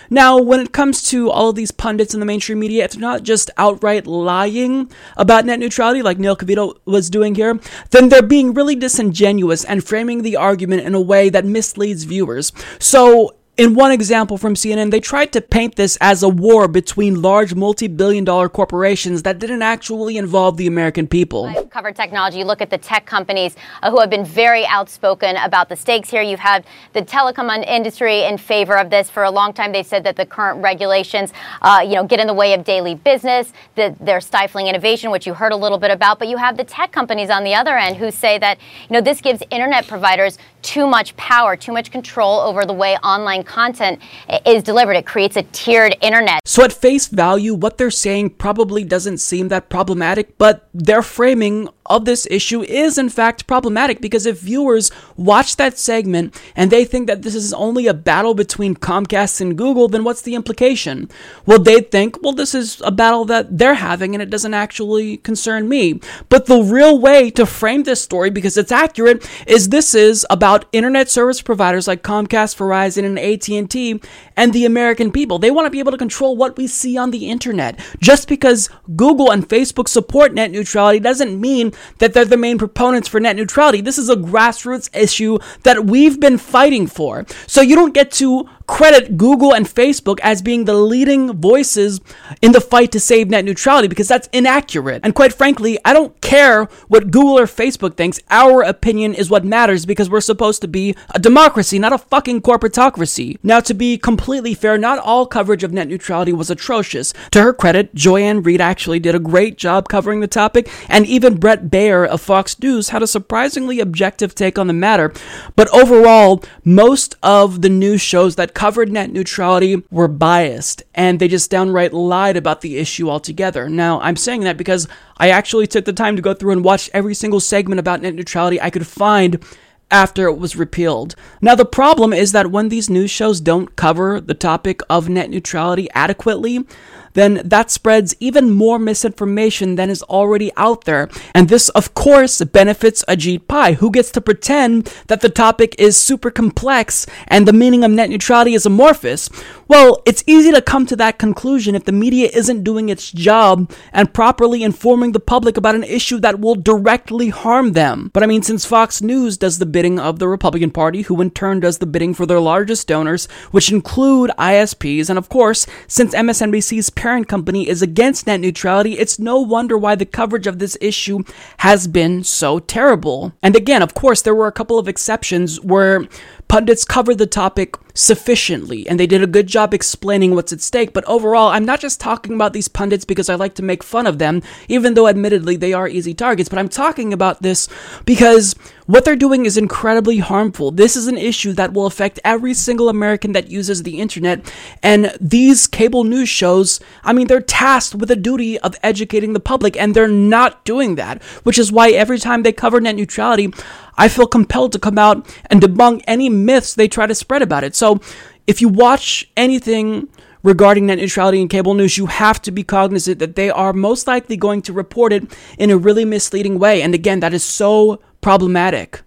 Now, 0.10 0.38
when 0.38 0.60
it 0.60 0.72
comes 0.72 1.02
to 1.10 1.30
all 1.30 1.50
of 1.50 1.56
these 1.56 1.72
pundits 1.72 2.14
in 2.14 2.20
the 2.20 2.26
mainstream 2.26 2.60
media, 2.60 2.86
if 2.86 2.92
they're 2.92 3.02
not 3.02 3.24
just 3.24 3.50
outright 3.58 4.08
lying 4.08 4.92
about 5.16 5.46
net 5.46 5.60
neutrality 5.60 6.02
like 6.02 6.20
Neil 6.20 6.36
Cavuto 6.36 6.78
was 6.86 7.10
doing 7.10 7.36
here, 7.36 7.60
then 7.92 8.10
they're 8.10 8.22
being 8.22 8.54
really 8.54 8.76
disingenuous 8.76 9.64
and 9.64 9.84
framing 9.84 10.22
the 10.22 10.36
argument 10.36 10.84
in 10.84 10.96
a 10.96 11.02
way 11.02 11.30
that 11.30 11.46
misleads 11.46 12.04
viewers. 12.04 12.52
So, 12.80 13.36
In 13.60 13.74
one 13.74 13.92
example 13.92 14.38
from 14.38 14.54
CNN, 14.54 14.90
they 14.90 15.02
tried 15.02 15.34
to 15.34 15.42
paint 15.42 15.76
this 15.76 15.98
as 16.00 16.24
a 16.24 16.30
war 16.30 16.70
between 16.70 17.22
large 17.22 17.56
multi 17.56 17.90
billion 17.90 18.24
dollar 18.24 18.48
corporations 18.48 19.24
that 19.24 19.38
didn't 19.38 19.62
actually 19.62 20.16
involve 20.16 20.56
the 20.56 20.66
American 20.66 21.08
people. 21.08 21.54
Covered 21.70 21.98
technology. 21.98 22.38
You 22.38 22.46
look 22.46 22.62
at 22.62 22.70
the 22.70 22.78
tech 22.78 23.06
companies 23.06 23.58
uh, 23.84 23.92
who 23.92 24.00
have 24.00 24.10
been 24.10 24.24
very 24.24 24.66
outspoken 24.66 25.36
about 25.36 25.68
the 25.68 25.76
stakes 25.76 26.10
here. 26.10 26.22
You've 26.22 26.40
had 26.40 26.64
the 26.94 27.02
telecom 27.02 27.50
industry 27.68 28.24
in 28.24 28.38
favor 28.38 28.78
of 28.78 28.90
this 28.90 29.10
for 29.10 29.24
a 29.24 29.30
long 29.30 29.52
time. 29.52 29.74
They 29.74 29.84
said 29.84 30.06
that 30.06 30.16
the 30.16 30.26
current 30.26 30.64
regulations, 30.64 31.34
uh, 31.62 31.82
you 31.84 31.96
know, 31.96 32.06
get 32.06 32.22
in 32.22 32.28
the 32.28 32.34
way 32.34 32.54
of 32.54 32.64
daily 32.64 32.96
business, 32.96 33.52
that 33.76 33.94
they're 34.00 34.22
stifling 34.22 34.68
innovation, 34.68 35.12
which 35.12 35.28
you 35.28 35.34
heard 35.34 35.52
a 35.52 35.58
little 35.58 35.78
bit 35.78 35.92
about. 35.92 36.18
But 36.18 36.30
you 36.30 36.38
have 36.38 36.56
the 36.56 36.64
tech 36.64 36.94
companies 36.94 37.30
on 37.30 37.44
the 37.44 37.56
other 37.56 37.78
end 37.78 37.98
who 37.98 38.10
say 38.10 38.38
that, 38.38 38.58
you 38.90 38.94
know, 38.94 39.02
this 39.02 39.20
gives 39.20 39.44
internet 39.52 39.86
providers 39.86 40.38
too 40.62 40.88
much 40.88 41.14
power, 41.18 41.58
too 41.58 41.74
much 41.74 41.92
control 41.92 42.40
over 42.40 42.66
the 42.66 42.74
way 42.74 42.96
online 42.98 43.44
content 43.50 44.00
is 44.46 44.64
delivered. 44.64 44.94
It 44.94 45.06
creates 45.06 45.36
a 45.36 45.44
tiered 45.44 45.98
internet. 46.02 46.40
So, 46.46 46.64
at 46.64 46.72
face 46.72 47.08
value, 47.08 47.54
what 47.54 47.78
they're 47.78 47.92
saying 47.92 48.32
probably 48.32 48.84
doesn't 48.86 49.18
seem 49.18 49.50
that 49.50 49.68
problematic, 49.70 50.38
but 50.38 50.70
their 50.74 51.02
framing 51.02 51.68
of 51.90 52.06
this 52.06 52.28
issue 52.30 52.62
is 52.62 52.98
in 52.98 53.10
fact 53.10 53.48
problematic 53.48 54.00
because 54.02 54.26
if 54.26 54.40
viewers 54.40 54.92
watch 55.18 55.56
that 55.56 55.78
segment 55.78 56.40
and 56.56 56.72
they 56.72 56.86
think 56.86 57.08
that 57.08 57.24
this 57.24 57.36
is 57.36 57.54
only 57.54 57.88
a 57.88 57.94
battle 57.94 58.34
between 58.34 58.76
Comcast 58.76 59.42
and 59.42 59.58
Google, 59.58 59.88
then 59.88 60.04
what's 60.04 60.22
the 60.22 60.36
implication? 60.36 61.10
Well, 61.46 61.60
they 61.60 61.82
think, 61.82 62.22
well, 62.22 62.34
this 62.34 62.54
is 62.54 62.82
a 62.86 62.92
battle 62.92 63.26
that 63.26 63.58
they're 63.58 63.74
having 63.74 64.14
and 64.14 64.22
it 64.22 64.30
doesn't 64.30 64.54
actually 64.54 65.18
concern 65.18 65.68
me. 65.68 66.00
But 66.30 66.46
the 66.46 66.62
real 66.62 67.00
way 67.00 67.32
to 67.32 67.46
frame 67.46 67.84
this 67.84 68.02
story, 68.02 68.30
because 68.30 68.58
it's 68.58 68.72
accurate, 68.72 69.28
is 69.48 69.70
this 69.70 69.96
is 69.96 70.26
about 70.30 70.66
internet 70.72 71.10
service 71.10 71.42
providers 71.42 71.88
like 71.88 72.04
Comcast, 72.04 72.58
Verizon, 72.58 73.06
and 73.06 73.20
AT&T 73.20 74.02
and 74.38 74.54
the 74.54 74.66
American 74.66 75.12
people. 75.12 75.40
They 75.40 75.52
want 75.52 75.66
to 75.66 75.72
be 75.72 75.80
able 75.80 75.92
to 75.92 75.98
control 75.98 76.38
what 76.38 76.58
we 76.58 76.68
see 76.68 76.98
on 76.98 77.12
the 77.12 77.30
internet. 77.30 77.80
Just 78.00 78.28
because 78.28 78.70
Google 78.96 79.32
and 79.32 79.48
Facebook 79.48 79.88
support 79.88 80.34
net 80.34 80.52
neutrality 80.52 81.00
doesn't 81.00 81.40
mean 81.40 81.72
that 82.00 82.14
they're 82.14 82.26
the 82.26 82.38
main 82.38 82.58
proponents 82.58 83.08
for 83.08 83.20
net 83.20 83.36
neutrality. 83.36 83.82
This 83.82 83.98
is 83.98 84.10
a 84.10 84.16
grassroots 84.16 84.90
issue 84.96 85.40
that 85.64 85.86
we've 85.86 86.20
been 86.20 86.38
fighting 86.38 86.88
for. 86.88 87.26
So 87.48 87.62
you 87.62 87.76
don't 87.76 87.94
get 87.94 88.12
to 88.14 88.50
credit 88.70 89.18
Google 89.18 89.52
and 89.52 89.66
Facebook 89.66 90.20
as 90.22 90.44
being 90.44 90.66
the 90.66 90.76
leading 90.76 91.34
voices 91.34 92.00
in 92.40 92.52
the 92.52 92.62
fight 92.62 92.92
to 92.92 93.00
save 93.00 93.28
net 93.28 93.44
neutrality 93.44 93.88
because 93.88 94.08
that's 94.08 94.30
inaccurate. 94.32 95.02
And 95.04 95.16
quite 95.16 95.34
frankly, 95.34 95.80
I 95.84 95.92
don't 95.92 96.22
care 96.22 96.66
what 96.88 97.10
Google 97.10 97.40
or 97.40 97.48
Facebook 97.48 97.96
thinks. 97.96 98.20
Our 98.30 98.62
opinion 98.62 99.16
is 99.16 99.28
what 99.28 99.44
matters 99.44 99.88
because 99.88 100.08
we're 100.08 100.22
supposed 100.22 100.62
to 100.62 100.68
be 100.68 100.96
a 101.10 101.20
democracy, 101.20 101.80
not 101.80 101.94
a 101.94 101.98
fucking 101.98 102.42
corporatocracy. 102.44 103.40
Now, 103.42 103.60
to 103.60 103.74
be 103.74 103.98
completely 103.98 104.54
fair, 104.54 104.78
not 104.78 105.00
all 105.00 105.26
coverage 105.26 105.64
of 105.64 105.74
net 105.74 105.88
neutrality 105.88 106.32
was 106.32 106.52
atrocious. 106.52 107.12
To 107.32 107.42
her 107.42 107.54
credit, 107.54 107.96
Joy-Ann 107.96 108.44
Reid 108.44 108.62
actually 108.62 109.00
did 109.00 109.16
a 109.16 109.20
great 109.20 109.58
job 109.58 109.90
covering 109.90 110.20
the 110.20 110.28
topic, 110.28 110.70
and 110.88 111.08
even 111.08 111.40
Bret 111.40 111.72
Baier 111.72 112.08
of 112.08 112.22
Fox 112.22 112.58
News 112.60 112.90
had 112.90 113.02
a 113.02 113.08
surprisingly 113.08 113.80
objective 113.80 114.36
take 114.36 114.60
on 114.60 114.68
the 114.68 114.74
matter. 114.74 115.12
But 115.56 115.70
overall, 115.70 116.44
most 116.64 117.16
of 117.24 117.64
the 117.64 117.70
news 117.70 118.02
shows 118.02 118.36
that 118.36 118.54
covered 118.60 118.92
net 118.92 119.10
neutrality 119.10 119.82
were 119.90 120.10
biased 120.10 120.84
and 120.94 121.18
they 121.18 121.30
just 121.30 121.50
downright 121.50 121.94
lied 121.94 122.36
about 122.36 122.60
the 122.60 122.76
issue 122.76 123.10
altogether. 123.10 123.70
Now, 123.70 124.02
I'm 124.02 124.18
saying 124.18 124.42
that 124.42 124.58
because 124.58 124.86
I 125.16 125.30
actually 125.30 125.66
took 125.66 125.86
the 125.86 125.94
time 125.94 126.18
to 126.18 126.22
go 126.22 126.34
through 126.34 126.52
and 126.52 126.62
watch 126.62 126.90
every 126.94 127.14
single 127.14 127.40
segment 127.40 127.80
about 127.80 128.02
net 128.02 128.16
neutrality 128.16 128.60
I 128.60 128.70
could 128.70 128.86
find 128.86 129.42
after 129.90 130.28
it 130.28 130.38
was 130.38 130.58
repealed. 130.58 131.16
Now, 131.42 131.56
the 131.56 131.64
problem 131.64 132.12
is 132.12 132.34
that 132.34 132.52
when 132.52 132.68
these 132.68 132.90
news 132.90 133.10
shows 133.10 133.40
don't 133.40 133.78
cover 133.78 134.20
the 134.20 134.34
topic 134.34 134.82
of 134.90 135.08
net 135.08 135.30
neutrality 135.30 135.88
adequately, 135.92 136.68
then 137.14 137.42
that 137.46 137.72
spreads 137.72 138.16
even 138.20 138.52
more 138.52 138.80
misinformation 138.80 139.76
than 139.76 139.90
is 139.90 140.04
already 140.04 140.52
out 140.58 140.86
there. 140.86 141.10
And 141.34 141.50
this, 141.50 141.70
of 141.70 141.94
course, 141.94 142.42
benefits 142.44 143.04
Ajit 143.08 143.48
Pai, 143.48 143.74
who 143.74 143.92
gets 143.92 144.12
to 144.12 144.22
pretend 144.22 144.94
that 145.08 145.22
the 145.22 145.30
topic 145.30 145.76
is 145.78 145.98
super 145.98 146.32
complex 146.32 147.06
and 147.28 147.48
the 147.48 147.54
meaning 147.54 147.84
of 147.84 147.92
net 147.92 148.10
neutrality 148.10 148.54
is 148.54 148.66
amorphous. 148.66 149.30
Well, 149.68 150.02
it's 150.06 150.24
easy 150.26 150.52
to 150.52 150.62
come 150.62 150.86
to 150.88 150.96
that 150.96 151.20
conclusion 151.20 151.76
if 151.76 151.86
the 151.86 151.92
media 151.92 152.30
isn't 152.34 152.64
doing 152.64 152.90
its 152.90 153.12
job 153.12 153.72
and 153.94 154.14
properly 154.14 154.64
informing 154.64 155.12
the 155.12 155.20
public 155.20 155.58
about 155.58 155.76
an 155.76 155.84
issue 155.84 156.20
that 156.20 156.40
will 156.40 156.56
directly 156.56 157.30
harm 157.30 157.74
them. 157.74 158.10
But 158.14 158.24
I 158.24 158.26
mean, 158.26 158.42
since 158.42 158.66
Fox 158.66 159.02
News 159.02 159.38
does 159.38 159.60
the 159.60 159.66
bidding 159.66 160.00
of 160.00 160.20
the 160.20 160.28
Republican 160.28 160.72
Party, 160.72 161.04
who 161.04 161.22
in 161.22 161.32
turn 161.32 161.60
does 161.60 161.78
the 161.78 161.86
bidding 161.86 162.14
for 162.14 162.26
their 162.26 162.40
largest 162.40 162.88
donors, 162.88 163.28
which 163.52 163.72
include 163.72 164.32
ISPs, 164.40 165.10
and 165.10 165.20
of 165.20 165.30
course, 165.30 165.68
since 165.88 166.16
MSNBC's 166.16 166.90
parent 167.00 167.30
company 167.30 167.66
is 167.66 167.82
against 167.82 168.28
net 168.28 168.42
neutrality, 168.42 169.00
it's 169.00 169.18
no 169.18 169.40
wonder 169.40 169.78
why 169.78 169.96
the 169.96 170.06
coverage 170.06 170.48
of 170.48 170.60
this 170.60 170.78
issue 170.82 171.24
has 171.60 171.88
been 171.88 172.26
so 172.26 172.60
terrible. 172.60 173.32
And 173.42 173.56
again, 173.56 173.82
of 173.82 173.94
course, 173.94 174.22
there 174.22 174.36
were 174.36 174.48
a 174.48 174.52
couple 174.52 174.78
of 174.78 174.90
exceptions 174.90 175.62
where 175.62 176.06
pundits 176.50 176.84
covered 176.84 177.20
the 177.20 177.28
topic 177.28 177.78
sufficiently 177.94 178.88
and 178.88 179.00
they 179.00 179.06
did 179.06 179.22
a 179.22 179.28
good 179.28 179.46
job 179.46 179.74
explaining 179.74 180.34
what's 180.34 180.52
at 180.52 180.62
stake. 180.62 180.94
But 180.94 181.06
overall, 181.06 181.50
I'm 181.50 181.66
not 181.66 181.80
just 181.80 182.00
talking 182.00 182.34
about 182.34 182.54
these 182.54 182.68
pundits 182.68 183.06
because 183.06 183.30
I 183.30 183.36
like 183.36 183.56
to 183.56 183.64
make 183.64 183.84
fun 183.84 184.08
of 184.08 184.18
them, 184.18 184.42
even 184.68 184.96
though 184.96 185.08
admittedly 185.08 185.56
they 185.56 185.74
are 185.74 185.88
easy 185.88 186.14
targets, 186.14 186.50
but 186.50 186.60
I'm 186.60 186.68
talking 186.68 187.14
about 187.14 187.42
this 187.42 187.70
because 188.06 188.56
what 188.90 189.06
they're 189.06 189.16
doing 189.16 189.46
is 189.46 189.56
incredibly 189.56 190.18
harmful. 190.18 190.72
This 190.72 190.96
is 190.96 191.08
an 191.08 191.18
issue 191.18 191.54
that 191.54 191.74
will 191.74 191.86
affect 191.86 192.20
every 192.26 192.56
single 192.56 192.90
American 192.90 193.34
that 193.34 193.52
uses 193.52 193.84
the 193.84 194.00
internet. 194.00 194.52
And 194.82 195.16
these 195.22 195.68
cable 195.68 196.04
news 196.04 196.28
shows, 196.28 196.80
I 197.04 197.14
mean, 197.14 197.28
they're 197.28 197.40
tasked 197.40 197.94
with 197.94 198.10
a 198.10 198.16
duty 198.16 198.58
of 198.62 198.76
educating 198.82 199.34
the 199.34 199.40
public, 199.40 199.78
and 199.78 199.96
they're 199.96 200.08
not 200.08 200.66
doing 200.66 200.96
that, 200.96 201.22
which 201.44 201.60
is 201.60 201.72
why 201.72 201.92
every 201.92 202.18
time 202.18 202.42
they 202.42 202.52
cover 202.52 202.82
net 202.82 202.96
neutrality, 202.96 203.54
I 204.00 204.08
feel 204.08 204.28
compelled 204.28 204.72
to 204.72 204.80
come 204.80 204.98
out 204.98 205.30
and 205.48 205.62
debunk 205.62 206.02
any 206.08 206.30
myths 206.30 206.74
they 206.74 206.88
try 206.88 207.06
to 207.06 207.14
spread 207.14 207.42
about 207.42 207.66
it. 207.66 207.76
So 207.76 208.00
if 208.48 208.62
you 208.62 208.70
watch 208.70 209.30
anything 209.36 210.08
regarding 210.42 210.86
net 210.86 211.00
neutrality 211.00 211.42
in 211.42 211.50
cable 211.50 211.74
news, 211.74 211.98
you 211.98 212.06
have 212.06 212.42
to 212.44 212.52
be 212.52 212.64
cognizant 212.64 213.20
that 213.20 213.36
they 213.36 213.50
are 213.50 213.74
most 213.74 214.08
likely 214.08 214.38
going 214.38 214.62
to 214.64 214.74
report 214.74 215.12
it 215.12 215.38
in 215.58 215.70
a 215.70 215.78
really 215.78 216.06
misleading 216.06 216.58
way. 216.58 216.82
And 216.82 216.96
again, 216.96 217.20
that 217.20 217.34
is 217.34 217.44
so 217.44 218.02
problematic. 218.22 219.02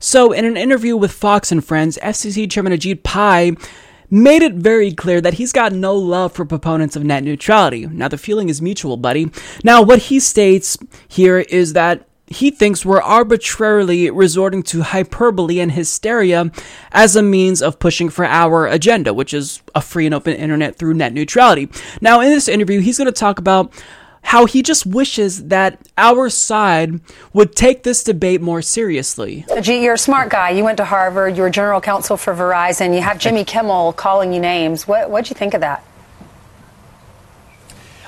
So, 0.00 0.32
in 0.32 0.44
an 0.44 0.56
interview 0.56 0.96
with 0.96 1.12
Fox 1.12 1.52
and 1.52 1.64
Friends, 1.64 1.98
FCC 2.02 2.50
Chairman 2.50 2.72
Ajit 2.72 3.02
Pai 3.02 3.56
made 4.10 4.42
it 4.42 4.54
very 4.54 4.92
clear 4.92 5.20
that 5.20 5.34
he's 5.34 5.52
got 5.52 5.72
no 5.72 5.94
love 5.94 6.32
for 6.32 6.44
proponents 6.44 6.94
of 6.96 7.04
net 7.04 7.24
neutrality. 7.24 7.86
Now, 7.86 8.08
the 8.08 8.18
feeling 8.18 8.48
is 8.48 8.60
mutual, 8.60 8.96
buddy. 8.96 9.30
Now, 9.62 9.82
what 9.82 9.98
he 10.00 10.20
states 10.20 10.76
here 11.08 11.40
is 11.40 11.72
that 11.72 12.06
he 12.26 12.50
thinks 12.50 12.84
we're 12.84 13.02
arbitrarily 13.02 14.10
resorting 14.10 14.62
to 14.64 14.82
hyperbole 14.82 15.60
and 15.60 15.72
hysteria 15.72 16.50
as 16.92 17.16
a 17.16 17.22
means 17.22 17.60
of 17.60 17.78
pushing 17.78 18.08
for 18.08 18.24
our 18.24 18.66
agenda, 18.66 19.12
which 19.12 19.34
is 19.34 19.62
a 19.74 19.80
free 19.80 20.06
and 20.06 20.14
open 20.14 20.34
internet 20.34 20.76
through 20.76 20.94
net 20.94 21.12
neutrality. 21.12 21.68
Now, 22.00 22.20
in 22.20 22.30
this 22.30 22.48
interview, 22.48 22.80
he's 22.80 22.98
going 22.98 23.06
to 23.06 23.12
talk 23.12 23.38
about 23.38 23.72
how 24.22 24.46
he 24.46 24.62
just 24.62 24.86
wishes 24.86 25.48
that 25.48 25.78
our 25.98 26.30
side 26.30 26.98
would 27.34 27.54
take 27.54 27.82
this 27.82 28.02
debate 28.02 28.40
more 28.40 28.62
seriously. 28.62 29.44
Ajit, 29.50 29.82
you're 29.82 29.94
a 29.94 29.98
smart 29.98 30.30
guy. 30.30 30.48
You 30.48 30.64
went 30.64 30.78
to 30.78 30.84
Harvard. 30.86 31.36
You 31.36 31.42
were 31.42 31.50
general 31.50 31.82
counsel 31.82 32.16
for 32.16 32.34
Verizon. 32.34 32.94
You 32.94 33.02
have 33.02 33.18
Jimmy 33.18 33.44
Kimmel 33.44 33.92
calling 33.92 34.32
you 34.32 34.40
names. 34.40 34.88
What 34.88 35.10
what'd 35.10 35.28
you 35.28 35.34
think 35.34 35.52
of 35.52 35.60
that? 35.60 35.84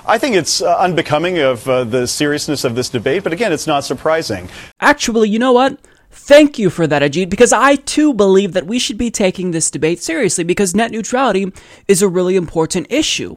I 0.09 0.18
think 0.18 0.36
it's 0.36 0.62
uh, 0.62 0.76
unbecoming 0.78 1.38
of 1.38 1.68
uh, 1.68 1.82
the 1.82 2.07
seriousness 2.07 2.62
of 2.62 2.76
this 2.76 2.88
debate, 2.88 3.24
but 3.24 3.32
again, 3.32 3.52
it's 3.52 3.66
not 3.66 3.84
surprising. 3.84 4.48
Actually, 4.80 5.28
you 5.28 5.38
know 5.40 5.52
what? 5.52 5.80
Thank 6.11 6.59
you 6.59 6.70
for 6.70 6.86
that, 6.86 7.02
Ajit, 7.02 7.28
because 7.28 7.52
I 7.52 7.76
too 7.76 8.14
believe 8.14 8.52
that 8.52 8.66
we 8.66 8.78
should 8.78 8.98
be 8.98 9.11
taking 9.11 9.50
this 9.50 9.70
debate 9.70 10.00
seriously 10.00 10.44
because 10.44 10.74
net 10.74 10.92
neutrality 10.92 11.52
is 11.88 12.02
a 12.02 12.09
really 12.09 12.36
important 12.36 12.86
issue. 12.88 13.36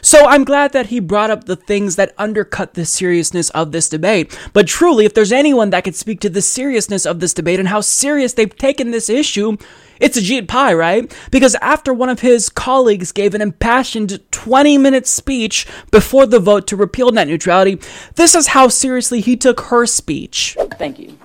So 0.00 0.26
I'm 0.26 0.44
glad 0.44 0.72
that 0.72 0.86
he 0.86 1.00
brought 1.00 1.30
up 1.30 1.44
the 1.44 1.56
things 1.56 1.96
that 1.96 2.14
undercut 2.16 2.74
the 2.74 2.84
seriousness 2.84 3.50
of 3.50 3.72
this 3.72 3.88
debate. 3.88 4.36
But 4.52 4.66
truly, 4.66 5.04
if 5.04 5.14
there's 5.14 5.32
anyone 5.32 5.70
that 5.70 5.84
could 5.84 5.96
speak 5.96 6.20
to 6.20 6.30
the 6.30 6.42
seriousness 6.42 7.06
of 7.06 7.20
this 7.20 7.34
debate 7.34 7.58
and 7.58 7.68
how 7.68 7.80
serious 7.80 8.32
they've 8.32 8.56
taken 8.56 8.90
this 8.90 9.08
issue, 9.08 9.56
it's 10.00 10.18
Ajit 10.18 10.48
Pai, 10.48 10.74
right? 10.74 11.14
Because 11.30 11.54
after 11.56 11.92
one 11.92 12.08
of 12.08 12.20
his 12.20 12.48
colleagues 12.48 13.12
gave 13.12 13.34
an 13.34 13.40
impassioned 13.40 14.20
20 14.30 14.78
minute 14.78 15.06
speech 15.06 15.66
before 15.90 16.26
the 16.26 16.38
vote 16.38 16.66
to 16.68 16.76
repeal 16.76 17.10
net 17.10 17.28
neutrality, 17.28 17.80
this 18.14 18.34
is 18.34 18.48
how 18.48 18.68
seriously 18.68 19.20
he 19.20 19.36
took 19.36 19.60
her 19.62 19.86
speech. 19.86 20.56
Thank 20.78 20.98
you. 20.98 21.18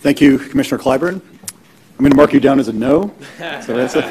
Thank 0.00 0.20
you, 0.20 0.38
Commissioner 0.38 0.82
Clyburn. 0.82 1.20
I'm 2.00 2.04
going 2.04 2.12
to 2.12 2.16
mark 2.16 2.32
you 2.32 2.40
down 2.40 2.58
as 2.58 2.68
a 2.68 2.72
no. 2.72 3.14
So 3.66 3.76
that's 3.76 3.94
a, 3.94 4.00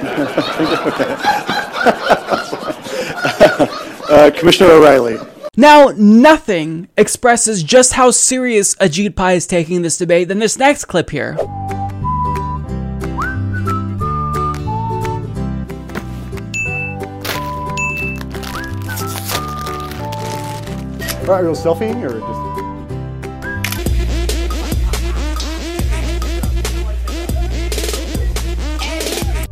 uh, 4.09 4.29
Commissioner 4.37 4.69
O'Rielly. 4.69 5.17
Now, 5.57 5.91
nothing 5.97 6.87
expresses 6.95 7.63
just 7.63 7.93
how 7.93 8.11
serious 8.11 8.75
Ajit 8.75 9.15
Pai 9.15 9.35
is 9.35 9.47
taking 9.47 9.81
this 9.81 9.97
debate 9.97 10.27
than 10.27 10.39
this 10.39 10.57
next 10.57 10.85
clip 10.85 11.09
here. 11.09 11.35
You 21.29 21.35
selfieing 21.51 22.03
or 22.03 22.19
just? 22.19 22.49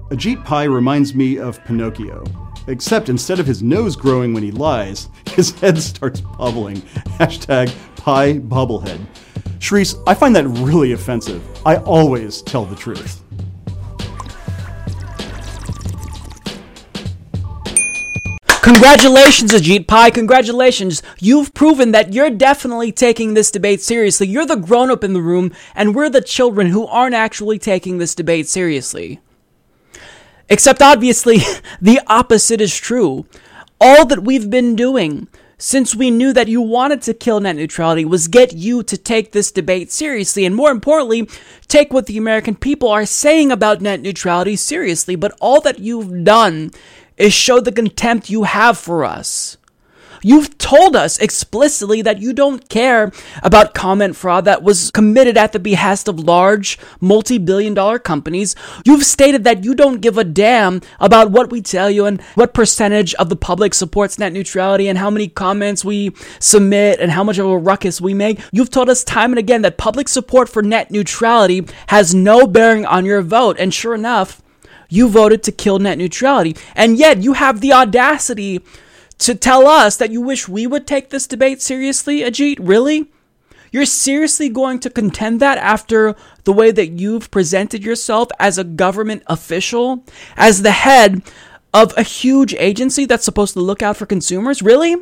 Ajit 0.10 0.44
Pai 0.44 0.68
reminds 0.68 1.14
me 1.14 1.38
of 1.38 1.64
Pinocchio, 1.66 2.26
except 2.66 3.10
instead 3.10 3.40
of 3.40 3.46
his 3.46 3.62
nose 3.62 3.96
growing 3.96 4.34
when 4.34 4.42
he 4.42 4.50
lies, 4.50 5.08
his 5.30 5.52
head 5.60 5.78
starts 5.78 6.20
bubbling. 6.20 6.78
Hashtag 7.20 7.72
Pai 7.96 8.40
Bubblehead. 8.40 9.00
Shreese, 9.60 10.02
I 10.08 10.16
find 10.16 10.36
that 10.36 10.48
really 10.48 10.94
offensive. 10.94 11.44
I 11.64 11.76
always 11.78 12.42
tell 12.42 12.66
the 12.66 12.76
truth. 12.76 13.24
Congratulations, 18.68 19.54
Ajit 19.54 19.88
Pai. 19.88 20.12
Congratulations. 20.12 21.02
You've 21.22 21.54
proven 21.54 21.94
that 21.94 22.12
you're 22.12 22.30
definitely 22.30 22.92
taking 22.92 23.34
this 23.34 23.50
debate 23.50 23.80
seriously. 23.80 24.28
You're 24.28 24.46
the 24.46 24.58
grown 24.58 24.92
up 24.92 25.06
in 25.06 25.14
the 25.14 25.22
room, 25.22 25.54
and 25.74 25.96
we're 25.96 26.10
the 26.10 26.20
children 26.20 26.68
who 26.68 26.86
aren't 26.86 27.16
actually 27.16 27.60
taking 27.60 27.98
this 27.98 28.14
debate 28.14 28.46
seriously. 28.46 29.22
Except 30.50 30.82
obviously, 30.82 31.38
the 31.82 32.02
opposite 32.08 32.60
is 32.60 32.76
true. 32.78 33.26
All 33.80 34.06
that 34.06 34.24
we've 34.24 34.50
been 34.50 34.76
doing 34.76 35.30
since 35.58 35.96
we 35.96 36.12
knew 36.12 36.34
that 36.34 36.50
you 36.50 36.60
wanted 36.60 37.02
to 37.04 37.14
kill 37.14 37.40
net 37.40 37.56
neutrality 37.56 38.04
was 38.04 38.28
get 38.28 38.52
you 38.52 38.84
to 38.84 38.98
take 38.98 39.32
this 39.32 39.50
debate 39.50 39.94
seriously 39.94 40.46
and 40.46 40.54
more 40.54 40.70
importantly 40.70 41.28
take 41.68 41.92
what 41.92 42.06
the 42.06 42.16
american 42.16 42.54
people 42.54 42.90
are 42.90 43.08
saying 43.08 43.52
about 43.52 43.82
net 43.82 44.00
neutrality 44.00 44.56
seriously 44.56 45.16
but 45.16 45.36
all 45.42 45.60
that 45.60 45.80
you've 45.80 46.24
done 46.24 46.70
is 47.18 47.34
show 47.34 47.60
the 47.60 47.72
contempt 47.72 48.30
you 48.30 48.44
have 48.44 48.78
for 48.78 49.04
us 49.04 49.58
You've 50.24 50.58
told 50.58 50.96
us 50.96 51.20
explicitly 51.20 52.02
that 52.02 52.20
you 52.20 52.34
don't 52.34 52.68
care 52.70 53.12
about 53.44 53.74
comment 53.74 54.16
fraud 54.16 54.46
that 54.46 54.64
was 54.64 54.92
committed 54.92 55.38
at 55.38 55.54
the 55.54 55.60
behest 55.60 56.08
of 56.08 56.20
large, 56.20 56.78
multi 57.00 57.38
billion 57.38 57.74
dollar 57.74 58.00
companies. 58.00 58.56
You've 58.86 59.06
stated 59.06 59.44
that 59.44 59.64
you 59.64 59.76
don't 59.76 60.02
give 60.02 60.18
a 60.18 60.24
damn 60.24 60.82
about 61.00 61.32
what 61.32 61.52
we 61.52 61.62
tell 61.62 61.90
you 61.90 62.06
and 62.06 62.22
what 62.36 62.54
percentage 62.54 63.14
of 63.16 63.30
the 63.30 63.36
public 63.36 63.74
supports 63.74 64.18
net 64.18 64.34
neutrality 64.34 64.88
and 64.88 64.98
how 64.98 65.10
many 65.10 65.28
comments 65.28 65.86
we 65.86 66.14
submit 66.40 67.00
and 67.00 67.12
how 67.12 67.24
much 67.24 67.38
of 67.38 67.46
a 67.46 67.58
ruckus 67.58 68.02
we 68.02 68.14
make. 68.14 68.40
You've 68.52 68.72
told 68.72 68.90
us 68.90 69.04
time 69.04 69.32
and 69.32 69.40
again 69.40 69.62
that 69.62 69.78
public 69.78 70.08
support 70.08 70.50
for 70.50 70.62
net 70.62 70.92
neutrality 70.92 71.68
has 71.88 72.14
no 72.14 72.48
bearing 72.48 72.86
on 72.86 73.06
your 73.06 73.22
vote. 73.22 73.58
And 73.60 73.74
sure 73.74 73.94
enough, 73.94 74.42
you 74.90 75.10
voted 75.10 75.44
to 75.44 75.52
kill 75.52 75.80
net 75.80 75.98
neutrality. 75.98 76.56
And 76.76 76.98
yet 76.98 77.24
you 77.24 77.34
have 77.34 77.62
the 77.62 77.74
audacity 77.74 78.62
to 79.20 79.36
tell 79.36 79.68
us 79.68 79.98
that 79.98 80.12
you 80.12 80.22
wish 80.22 80.48
we 80.48 80.68
would 80.68 80.86
take 80.86 81.10
this 81.10 81.28
debate 81.28 81.62
seriously, 81.62 82.20
Ajit? 82.20 82.58
Really? 82.60 83.12
You're 83.72 83.86
seriously 83.86 84.50
going 84.50 84.80
to 84.80 84.90
contend 84.90 85.40
that 85.42 85.58
after 85.58 86.16
the 86.46 86.54
way 86.54 86.72
that 86.72 86.88
you've 86.88 87.30
presented 87.32 87.84
yourself 87.84 88.30
as 88.40 88.58
a 88.58 88.64
government 88.64 89.24
official, 89.28 90.04
as 90.38 90.62
the 90.62 90.72
head 90.72 91.22
of 91.74 91.94
a 91.98 92.04
huge 92.04 92.54
agency 92.56 93.06
that's 93.06 93.26
supposed 93.26 93.54
to 93.54 93.60
look 93.60 93.82
out 93.82 93.98
for 93.98 94.06
consumers? 94.06 94.62
Really? 94.62 94.96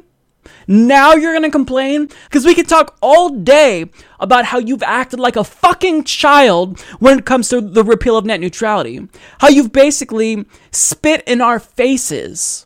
Now 0.67 1.13
you're 1.13 1.33
gonna 1.33 1.51
complain? 1.51 2.09
Because 2.25 2.45
we 2.45 2.55
could 2.55 2.67
talk 2.67 2.97
all 3.01 3.29
day 3.29 3.89
about 4.19 4.45
how 4.45 4.57
you've 4.57 4.83
acted 4.83 5.19
like 5.19 5.35
a 5.35 5.43
fucking 5.43 6.03
child 6.03 6.79
when 6.99 7.19
it 7.19 7.25
comes 7.25 7.49
to 7.49 7.61
the 7.61 7.83
repeal 7.83 8.17
of 8.17 8.25
net 8.25 8.39
neutrality. 8.39 9.07
How 9.39 9.49
you've 9.49 9.71
basically 9.71 10.45
spit 10.71 11.23
in 11.27 11.41
our 11.41 11.59
faces 11.59 12.65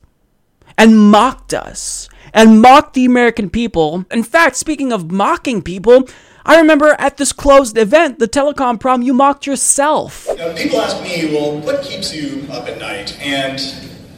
and 0.77 0.97
mocked 0.97 1.53
us 1.53 2.09
and 2.33 2.61
mocked 2.61 2.93
the 2.93 3.05
American 3.05 3.49
people. 3.49 4.05
In 4.11 4.23
fact, 4.23 4.55
speaking 4.55 4.93
of 4.93 5.11
mocking 5.11 5.61
people, 5.61 6.07
I 6.45 6.57
remember 6.57 6.95
at 6.97 7.17
this 7.17 7.33
closed 7.33 7.77
event, 7.77 8.19
the 8.19 8.27
telecom 8.27 8.79
prom, 8.79 9.01
you 9.01 9.13
mocked 9.13 9.45
yourself. 9.45 10.25
You 10.29 10.37
know, 10.37 10.53
people 10.55 10.79
ask 10.79 11.01
me, 11.03 11.33
well, 11.33 11.59
what 11.59 11.83
keeps 11.83 12.15
you 12.15 12.47
up 12.49 12.67
at 12.67 12.79
night? 12.79 13.19
And 13.21 13.59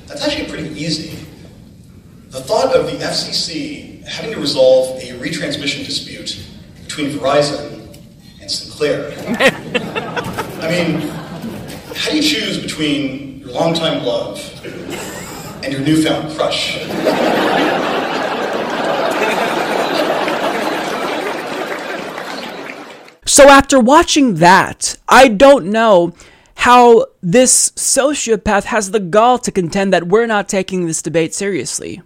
that's 0.05 0.26
actually 0.26 0.47
pretty 0.47 0.70
easy. 0.70 1.18
The 2.32 2.42
thought 2.42 2.76
of 2.76 2.86
the 2.88 2.98
FCC 2.98 4.04
having 4.06 4.32
to 4.32 4.40
resolve 4.40 4.98
a 5.00 5.10
retransmission 5.20 5.86
dispute 5.86 6.44
between 6.84 7.12
Verizon 7.12 7.98
and 8.42 8.50
Sinclair. 8.50 9.14
I 10.62 10.70
mean, 10.70 11.02
how 11.96 12.12
do 12.12 12.18
you 12.18 12.24
choose 12.24 12.62
between 12.62 13.40
your 13.40 13.52
longtime 13.52 14.04
love 14.04 14.40
and 15.64 15.74
your 15.74 15.82
newfound 15.82 16.36
crush. 16.36 16.80
So 23.26 23.48
after 23.48 23.80
watching 23.80 24.36
that, 24.36 24.98
I 25.08 25.28
don't 25.28 25.68
know 25.68 26.14
how 26.56 27.06
this 27.22 27.72
sociopath 27.72 28.66
has 28.66 28.92
the 28.92 29.00
gall 29.00 29.40
to 29.40 29.52
contend 29.52 29.94
that 29.94 30.08
we're 30.08 30.28
not 30.28 30.50
taking 30.50 30.86
this 30.86 31.02
debate 31.02 31.34
seriously. 31.34 32.02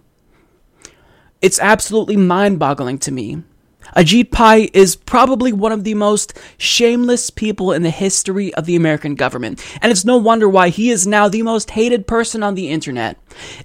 It's 1.42 1.60
absolutely 1.60 2.16
mind 2.16 2.58
boggling 2.58 2.98
to 3.00 3.12
me. 3.12 3.42
Ajit 3.94 4.32
Pai 4.32 4.70
is 4.72 4.96
probably 4.96 5.52
one 5.52 5.70
of 5.70 5.84
the 5.84 5.94
most 5.94 6.36
shameless 6.58 7.30
people 7.30 7.72
in 7.72 7.82
the 7.82 7.90
history 7.90 8.52
of 8.54 8.66
the 8.66 8.74
American 8.74 9.14
government, 9.14 9.64
and 9.80 9.92
it's 9.92 10.04
no 10.04 10.16
wonder 10.16 10.48
why 10.48 10.70
he 10.70 10.90
is 10.90 11.06
now 11.06 11.28
the 11.28 11.42
most 11.42 11.70
hated 11.70 12.06
person 12.06 12.42
on 12.42 12.54
the 12.54 12.68
internet. 12.68 13.18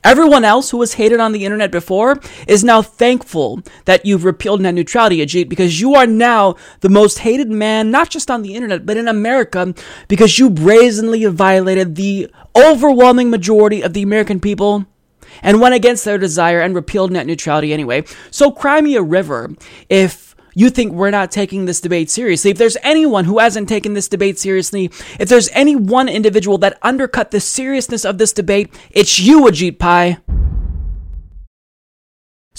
Everyone 0.03 0.45
else 0.45 0.69
who 0.69 0.77
was 0.77 0.93
hated 0.93 1.19
on 1.19 1.31
the 1.31 1.45
internet 1.45 1.71
before 1.71 2.19
is 2.47 2.63
now 2.63 2.81
thankful 2.81 3.61
that 3.85 4.05
you've 4.05 4.25
repealed 4.25 4.61
net 4.61 4.75
neutrality, 4.75 5.17
Ajit, 5.17 5.49
because 5.49 5.81
you 5.81 5.95
are 5.95 6.07
now 6.07 6.55
the 6.81 6.89
most 6.89 7.19
hated 7.19 7.49
man, 7.49 7.89
not 7.89 8.09
just 8.09 8.29
on 8.29 8.41
the 8.41 8.53
internet, 8.53 8.85
but 8.85 8.97
in 8.97 9.07
America, 9.07 9.73
because 10.07 10.37
you 10.37 10.49
brazenly 10.49 11.25
violated 11.25 11.95
the 11.95 12.29
overwhelming 12.55 13.29
majority 13.29 13.81
of 13.81 13.93
the 13.93 14.03
American 14.03 14.39
people 14.39 14.85
and 15.41 15.59
went 15.59 15.75
against 15.75 16.05
their 16.05 16.17
desire 16.17 16.61
and 16.61 16.75
repealed 16.75 17.11
net 17.11 17.27
neutrality 17.27 17.73
anyway. 17.73 18.03
So 18.29 18.51
cry 18.51 18.81
me 18.81 18.95
a 18.95 19.01
river 19.01 19.51
if 19.89 20.35
you 20.53 20.69
think 20.69 20.93
we're 20.93 21.11
not 21.11 21.31
taking 21.31 21.65
this 21.65 21.81
debate 21.81 22.09
seriously. 22.09 22.51
If 22.51 22.57
there's 22.57 22.77
anyone 22.83 23.25
who 23.25 23.39
hasn't 23.39 23.69
taken 23.69 23.93
this 23.93 24.07
debate 24.07 24.37
seriously, 24.37 24.85
if 25.19 25.29
there's 25.29 25.49
any 25.49 25.75
one 25.75 26.09
individual 26.09 26.57
that 26.59 26.77
undercut 26.81 27.31
the 27.31 27.39
seriousness 27.39 28.05
of 28.05 28.17
this 28.17 28.33
debate, 28.33 28.73
it's 28.91 29.19
you, 29.19 29.41
Ajit 29.41 29.79
Pai. 29.79 30.17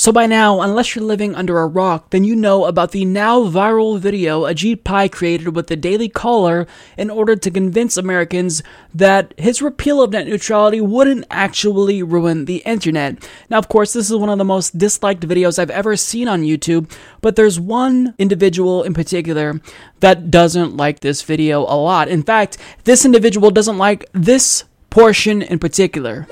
So 0.03 0.11
by 0.11 0.27
now, 0.27 0.63
unless 0.63 0.97
you're 0.97 1.05
living 1.05 1.37
under 1.37 1.61
a 1.61 1.67
rock, 1.69 2.11
then 2.11 2.25
you 2.25 2.35
know 2.35 2.65
about 2.65 2.91
the 2.91 3.05
now 3.05 3.43
viral 3.43 4.01
video 4.01 4.43
Ajit 4.53 4.83
Pai 4.83 5.09
created 5.09 5.55
with 5.55 5.69
the 5.69 5.77
Daily 5.77 6.09
Caller 6.09 6.67
in 6.99 7.09
order 7.09 7.37
to 7.37 7.51
convince 7.53 7.97
Americans 7.97 8.65
that 8.93 9.33
his 9.39 9.63
repeal 9.63 10.03
of 10.03 10.11
net 10.11 10.27
neutrality 10.27 10.81
wouldn't 10.81 11.25
actually 11.31 12.03
ruin 12.03 12.47
the 12.47 12.65
internet. 12.67 13.29
Now, 13.49 13.59
of 13.59 13.69
course, 13.69 13.93
this 13.93 14.11
is 14.11 14.17
one 14.17 14.29
of 14.29 14.39
the 14.39 14.45
most 14.45 14.77
disliked 14.77 15.23
videos 15.23 15.57
I've 15.57 15.71
ever 15.71 15.95
seen 15.95 16.27
on 16.27 16.43
YouTube, 16.43 16.91
but 17.21 17.37
there's 17.37 17.61
one 17.61 18.17
individual 18.19 18.83
in 18.83 18.95
particular 18.95 19.61
that 20.01 20.33
doesn't 20.33 20.77
like 20.77 20.99
this 20.99 21.23
video 21.23 21.61
a 21.61 21.79
lot. 21.79 22.09
In 22.09 22.25
fact, 22.25 22.59
this 22.83 23.05
individual 23.05 23.53
doesn't 23.53 23.79
like 23.79 24.07
this 24.13 24.65
portion 24.91 25.43
in 25.43 25.61
particular. 25.61 26.27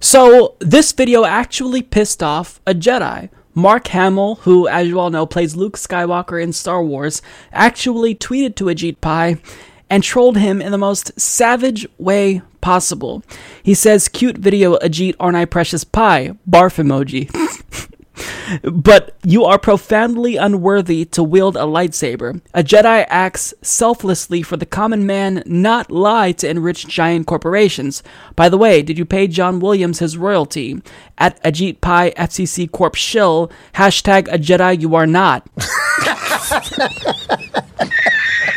So, 0.00 0.56
this 0.60 0.92
video 0.92 1.24
actually 1.24 1.82
pissed 1.82 2.22
off 2.22 2.60
a 2.66 2.74
Jedi. 2.74 3.28
Mark 3.54 3.88
Hamill, 3.88 4.36
who, 4.36 4.68
as 4.68 4.88
you 4.88 4.98
all 4.98 5.10
know, 5.10 5.26
plays 5.26 5.56
Luke 5.56 5.76
Skywalker 5.76 6.42
in 6.42 6.52
Star 6.52 6.82
Wars, 6.82 7.20
actually 7.52 8.14
tweeted 8.14 8.54
to 8.54 8.66
Ajit 8.66 9.00
Pai 9.00 9.36
and 9.90 10.02
trolled 10.02 10.36
him 10.36 10.62
in 10.62 10.72
the 10.72 10.78
most 10.78 11.18
savage 11.20 11.86
way 11.98 12.40
possible. 12.60 13.22
He 13.62 13.74
says, 13.74 14.08
Cute 14.08 14.38
video, 14.38 14.76
Ajit, 14.78 15.14
aren't 15.18 15.36
I 15.36 15.44
precious 15.44 15.84
pie? 15.84 16.32
Barf 16.48 16.82
emoji. 16.82 17.28
but 18.62 19.16
you 19.24 19.44
are 19.44 19.58
profoundly 19.58 20.36
unworthy 20.36 21.04
to 21.06 21.22
wield 21.22 21.56
a 21.56 21.60
lightsaber. 21.60 22.40
A 22.54 22.62
Jedi 22.62 23.06
acts 23.08 23.54
selflessly 23.62 24.42
for 24.42 24.56
the 24.56 24.66
common 24.66 25.06
man, 25.06 25.42
not 25.46 25.90
lie 25.90 26.32
to 26.32 26.48
enrich 26.48 26.86
giant 26.86 27.26
corporations. 27.26 28.02
By 28.36 28.48
the 28.48 28.58
way, 28.58 28.82
did 28.82 28.98
you 28.98 29.04
pay 29.04 29.28
John 29.28 29.60
Williams 29.60 29.98
his 29.98 30.16
royalty? 30.16 30.80
At 31.18 31.42
Ajit 31.42 31.80
Pai 31.80 32.12
FCC 32.12 32.70
Corp 32.70 32.94
shill, 32.94 33.50
hashtag 33.74 34.32
a 34.32 34.38
Jedi 34.38 34.80
you 34.80 34.94
are 34.94 35.06
not. 35.06 35.48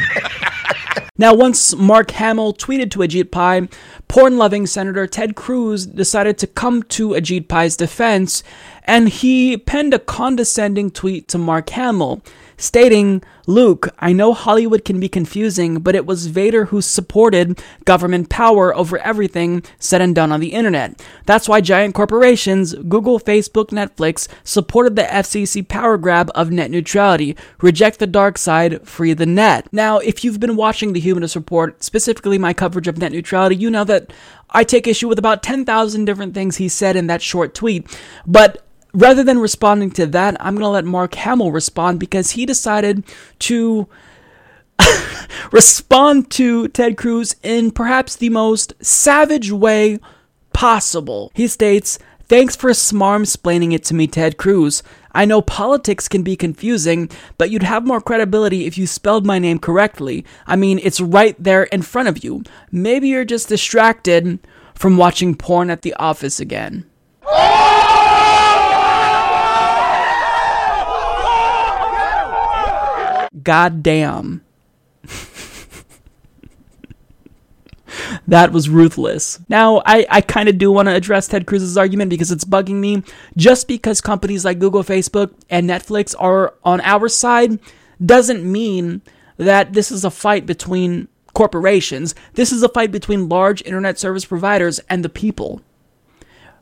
Now, 1.22 1.36
once 1.36 1.76
Mark 1.76 2.10
Hamill 2.10 2.52
tweeted 2.56 2.90
to 2.90 3.00
Ajit 3.02 3.30
Pai, 3.30 3.70
porn 4.08 4.40
loving 4.40 4.66
Senator 4.66 5.06
Ted 5.06 5.36
Cruz 5.36 5.86
decided 5.86 6.40
to 6.40 6.48
come 6.48 6.82
to 6.98 7.10
Ajit 7.10 7.48
Pai's 7.48 7.78
defense 7.78 8.42
and 8.86 9.08
he 9.08 9.56
penned 9.56 9.94
a 9.94 10.00
condescending 10.00 10.90
tweet 10.90 11.28
to 11.28 11.38
Mark 11.38 11.70
Hamill 11.70 12.24
stating, 12.62 13.24
Luke, 13.48 13.90
I 14.00 14.14
know 14.14 14.34
Hollywood 14.34 14.86
can 14.86 15.00
be 15.00 15.10
confusing, 15.10 15.80
but 15.80 15.96
it 15.96 16.06
was 16.06 16.28
Vader 16.28 16.66
who 16.66 16.82
supported 16.82 17.62
government 17.86 18.30
power 18.30 18.76
over 18.76 19.00
everything 19.00 19.64
said 19.80 20.02
and 20.02 20.14
done 20.14 20.32
on 20.32 20.40
the 20.40 20.54
internet. 20.54 21.02
That's 21.26 21.50
why 21.50 21.62
giant 21.62 21.96
corporations, 21.96 22.76
Google, 22.76 23.20
Facebook, 23.20 23.70
Netflix, 23.70 24.28
supported 24.44 24.96
the 24.96 25.04
FCC 25.04 25.68
power 25.68 25.98
grab 25.98 26.30
of 26.36 26.52
net 26.52 26.70
neutrality. 26.70 27.36
Reject 27.62 28.00
the 28.00 28.08
dark 28.08 28.38
side, 28.38 28.88
free 28.88 29.14
the 29.14 29.26
net. 29.26 29.68
Now, 29.72 29.98
if 29.98 30.24
you've 30.24 30.40
been 30.40 30.56
watching 30.56 30.94
the 30.94 31.00
Humanist 31.00 31.36
Report, 31.36 31.84
specifically 31.84 32.38
my 32.38 32.54
coverage 32.54 32.88
of 32.88 33.00
net 33.00 33.12
neutrality, 33.12 33.56
you 33.56 33.72
know 33.72 33.84
that 33.86 34.14
I 34.52 34.64
take 34.64 34.86
issue 34.86 35.08
with 35.08 35.18
about 35.18 35.44
10,000 35.44 36.06
different 36.06 36.34
things 36.34 36.58
he 36.58 36.70
said 36.70 36.96
in 36.96 37.08
that 37.08 37.22
short 37.22 37.56
tweet. 37.56 37.88
But 38.28 38.64
rather 38.94 39.24
than 39.24 39.40
responding 39.40 39.92
to 39.92 40.06
that, 40.08 40.38
I'm 40.40 40.56
going 40.56 40.64
to 40.64 40.70
let 40.70 40.86
Mark 40.86 41.16
Hamill 41.16 41.52
respond 41.52 42.00
because 42.00 42.32
he 42.32 42.46
decided 42.46 43.04
to 43.40 43.88
respond 45.52 46.30
to 46.32 46.68
Ted 46.70 46.98
Cruz 46.98 47.36
in 47.44 47.72
perhaps 47.72 48.16
the 48.16 48.30
most 48.30 48.74
savage 48.82 49.52
way 49.52 50.00
possible. 50.54 51.32
He 51.34 51.48
states, 51.48 52.00
Thanks 52.32 52.56
for 52.56 52.70
smarm 52.70 53.26
splaining 53.26 53.74
it 53.74 53.84
to 53.86 53.94
me, 53.94 54.08
Ted 54.08 54.38
Cruz. 54.38 54.84
I 55.12 55.26
know 55.26 55.42
politics 55.42 56.08
can 56.08 56.24
be 56.24 56.38
confusing, 56.38 57.10
but 57.38 57.50
you'd 57.50 57.64
have 57.64 57.86
more 57.86 58.00
credibility 58.00 58.66
if 58.66 58.78
you 58.78 58.88
spelled 58.88 59.26
my 59.26 59.38
name 59.38 59.60
correctly. 59.60 60.24
I 60.48 60.56
mean, 60.56 60.80
it's 60.82 61.02
right 61.02 61.36
there 61.38 61.64
in 61.64 61.82
front 61.82 62.08
of 62.08 62.24
you. 62.24 62.44
Maybe 62.72 63.10
you're 63.10 63.26
just 63.26 63.50
distracted 63.50 64.40
from 64.74 64.96
watching 64.96 65.36
porn 65.36 65.70
at 65.70 65.82
the 65.82 65.94
office 65.96 66.40
again. 66.40 66.86
Oh! 67.34 67.91
God 73.44 73.84
damn. 73.84 74.44
that 78.28 78.52
was 78.52 78.70
ruthless. 78.70 79.40
Now, 79.50 79.82
I, 79.86 80.06
I 80.10 80.22
kind 80.22 80.50
of 80.50 80.58
do 80.58 80.72
want 80.72 80.88
to 80.88 80.96
address 80.96 81.28
Ted 81.28 81.46
Cruz's 81.46 81.78
argument 81.78 82.10
because 82.10 82.32
it's 82.32 82.46
bugging 82.46 82.76
me. 82.76 83.04
Just 83.36 83.68
because 83.68 84.02
companies 84.02 84.46
like 84.46 84.60
Google, 84.60 84.84
Facebook, 84.84 85.34
and 85.50 85.70
Netflix 85.70 86.16
are 86.18 86.56
on 86.64 86.82
our 86.82 87.08
side 87.08 87.60
doesn't 88.04 88.50
mean 88.50 89.02
that 89.38 89.74
this 89.74 89.92
is 89.92 90.06
a 90.06 90.12
fight 90.12 90.46
between 90.46 91.08
corporations. 91.34 92.14
This 92.34 92.52
is 92.52 92.64
a 92.64 92.70
fight 92.70 92.92
between 92.92 93.30
large 93.30 93.62
internet 93.64 93.98
service 93.98 94.26
providers 94.26 94.80
and 94.90 95.04
the 95.04 95.10
people. 95.10 95.62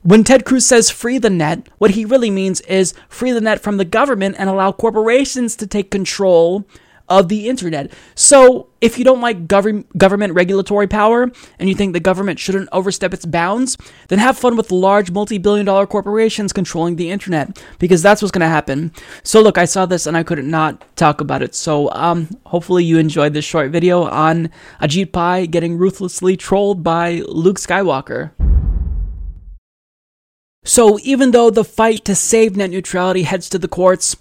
When 0.01 0.23
Ted 0.23 0.45
Cruz 0.45 0.65
says 0.65 0.89
free 0.89 1.17
the 1.17 1.29
net, 1.29 1.67
what 1.77 1.91
he 1.91 2.05
really 2.05 2.31
means 2.31 2.61
is 2.61 2.93
free 3.09 3.31
the 3.31 3.41
net 3.41 3.59
from 3.59 3.77
the 3.77 3.85
government 3.85 4.37
and 4.39 4.49
allow 4.49 4.71
corporations 4.71 5.57
to 5.57 5.67
take 5.67 5.91
control 5.91 6.65
of 7.09 7.27
the 7.27 7.49
internet. 7.49 7.91
So, 8.15 8.67
if 8.81 8.97
you 8.97 9.03
don't 9.03 9.19
like 9.19 9.47
gov- 9.47 9.83
government 9.97 10.33
regulatory 10.35 10.87
power 10.87 11.29
and 11.57 11.67
you 11.67 11.75
think 11.75 11.91
the 11.91 11.99
government 11.99 12.39
shouldn't 12.39 12.69
overstep 12.71 13.13
its 13.13 13.25
bounds, 13.25 13.75
then 14.07 14.19
have 14.19 14.37
fun 14.37 14.55
with 14.55 14.71
large 14.71 15.11
multi 15.11 15.37
billion 15.37 15.65
dollar 15.65 15.85
corporations 15.85 16.53
controlling 16.53 16.95
the 16.95 17.09
internet 17.09 17.61
because 17.79 18.01
that's 18.01 18.21
what's 18.21 18.31
going 18.31 18.41
to 18.41 18.47
happen. 18.47 18.93
So, 19.23 19.41
look, 19.41 19.57
I 19.57 19.65
saw 19.65 19.85
this 19.85 20.05
and 20.05 20.15
I 20.15 20.23
couldn't 20.23 20.49
not 20.49 20.85
talk 20.95 21.19
about 21.19 21.41
it. 21.41 21.55
So, 21.55 21.91
um, 21.91 22.29
hopefully, 22.45 22.85
you 22.85 22.99
enjoyed 22.99 23.33
this 23.33 23.43
short 23.43 23.71
video 23.71 24.03
on 24.03 24.49
Ajit 24.81 25.11
Pai 25.11 25.47
getting 25.47 25.77
ruthlessly 25.77 26.37
trolled 26.37 26.83
by 26.83 27.23
Luke 27.27 27.57
Skywalker. 27.57 28.31
So, 30.64 30.99
even 31.03 31.32
though 31.32 31.49
the 31.49 31.64
fight 31.64 32.03
to 32.05 32.16
save 32.16 32.57
net 32.57 32.70
neutrality 32.70 33.24
heads 33.24 33.49
to 33.49 33.60
the 33.60 33.68
courts, 33.68 34.18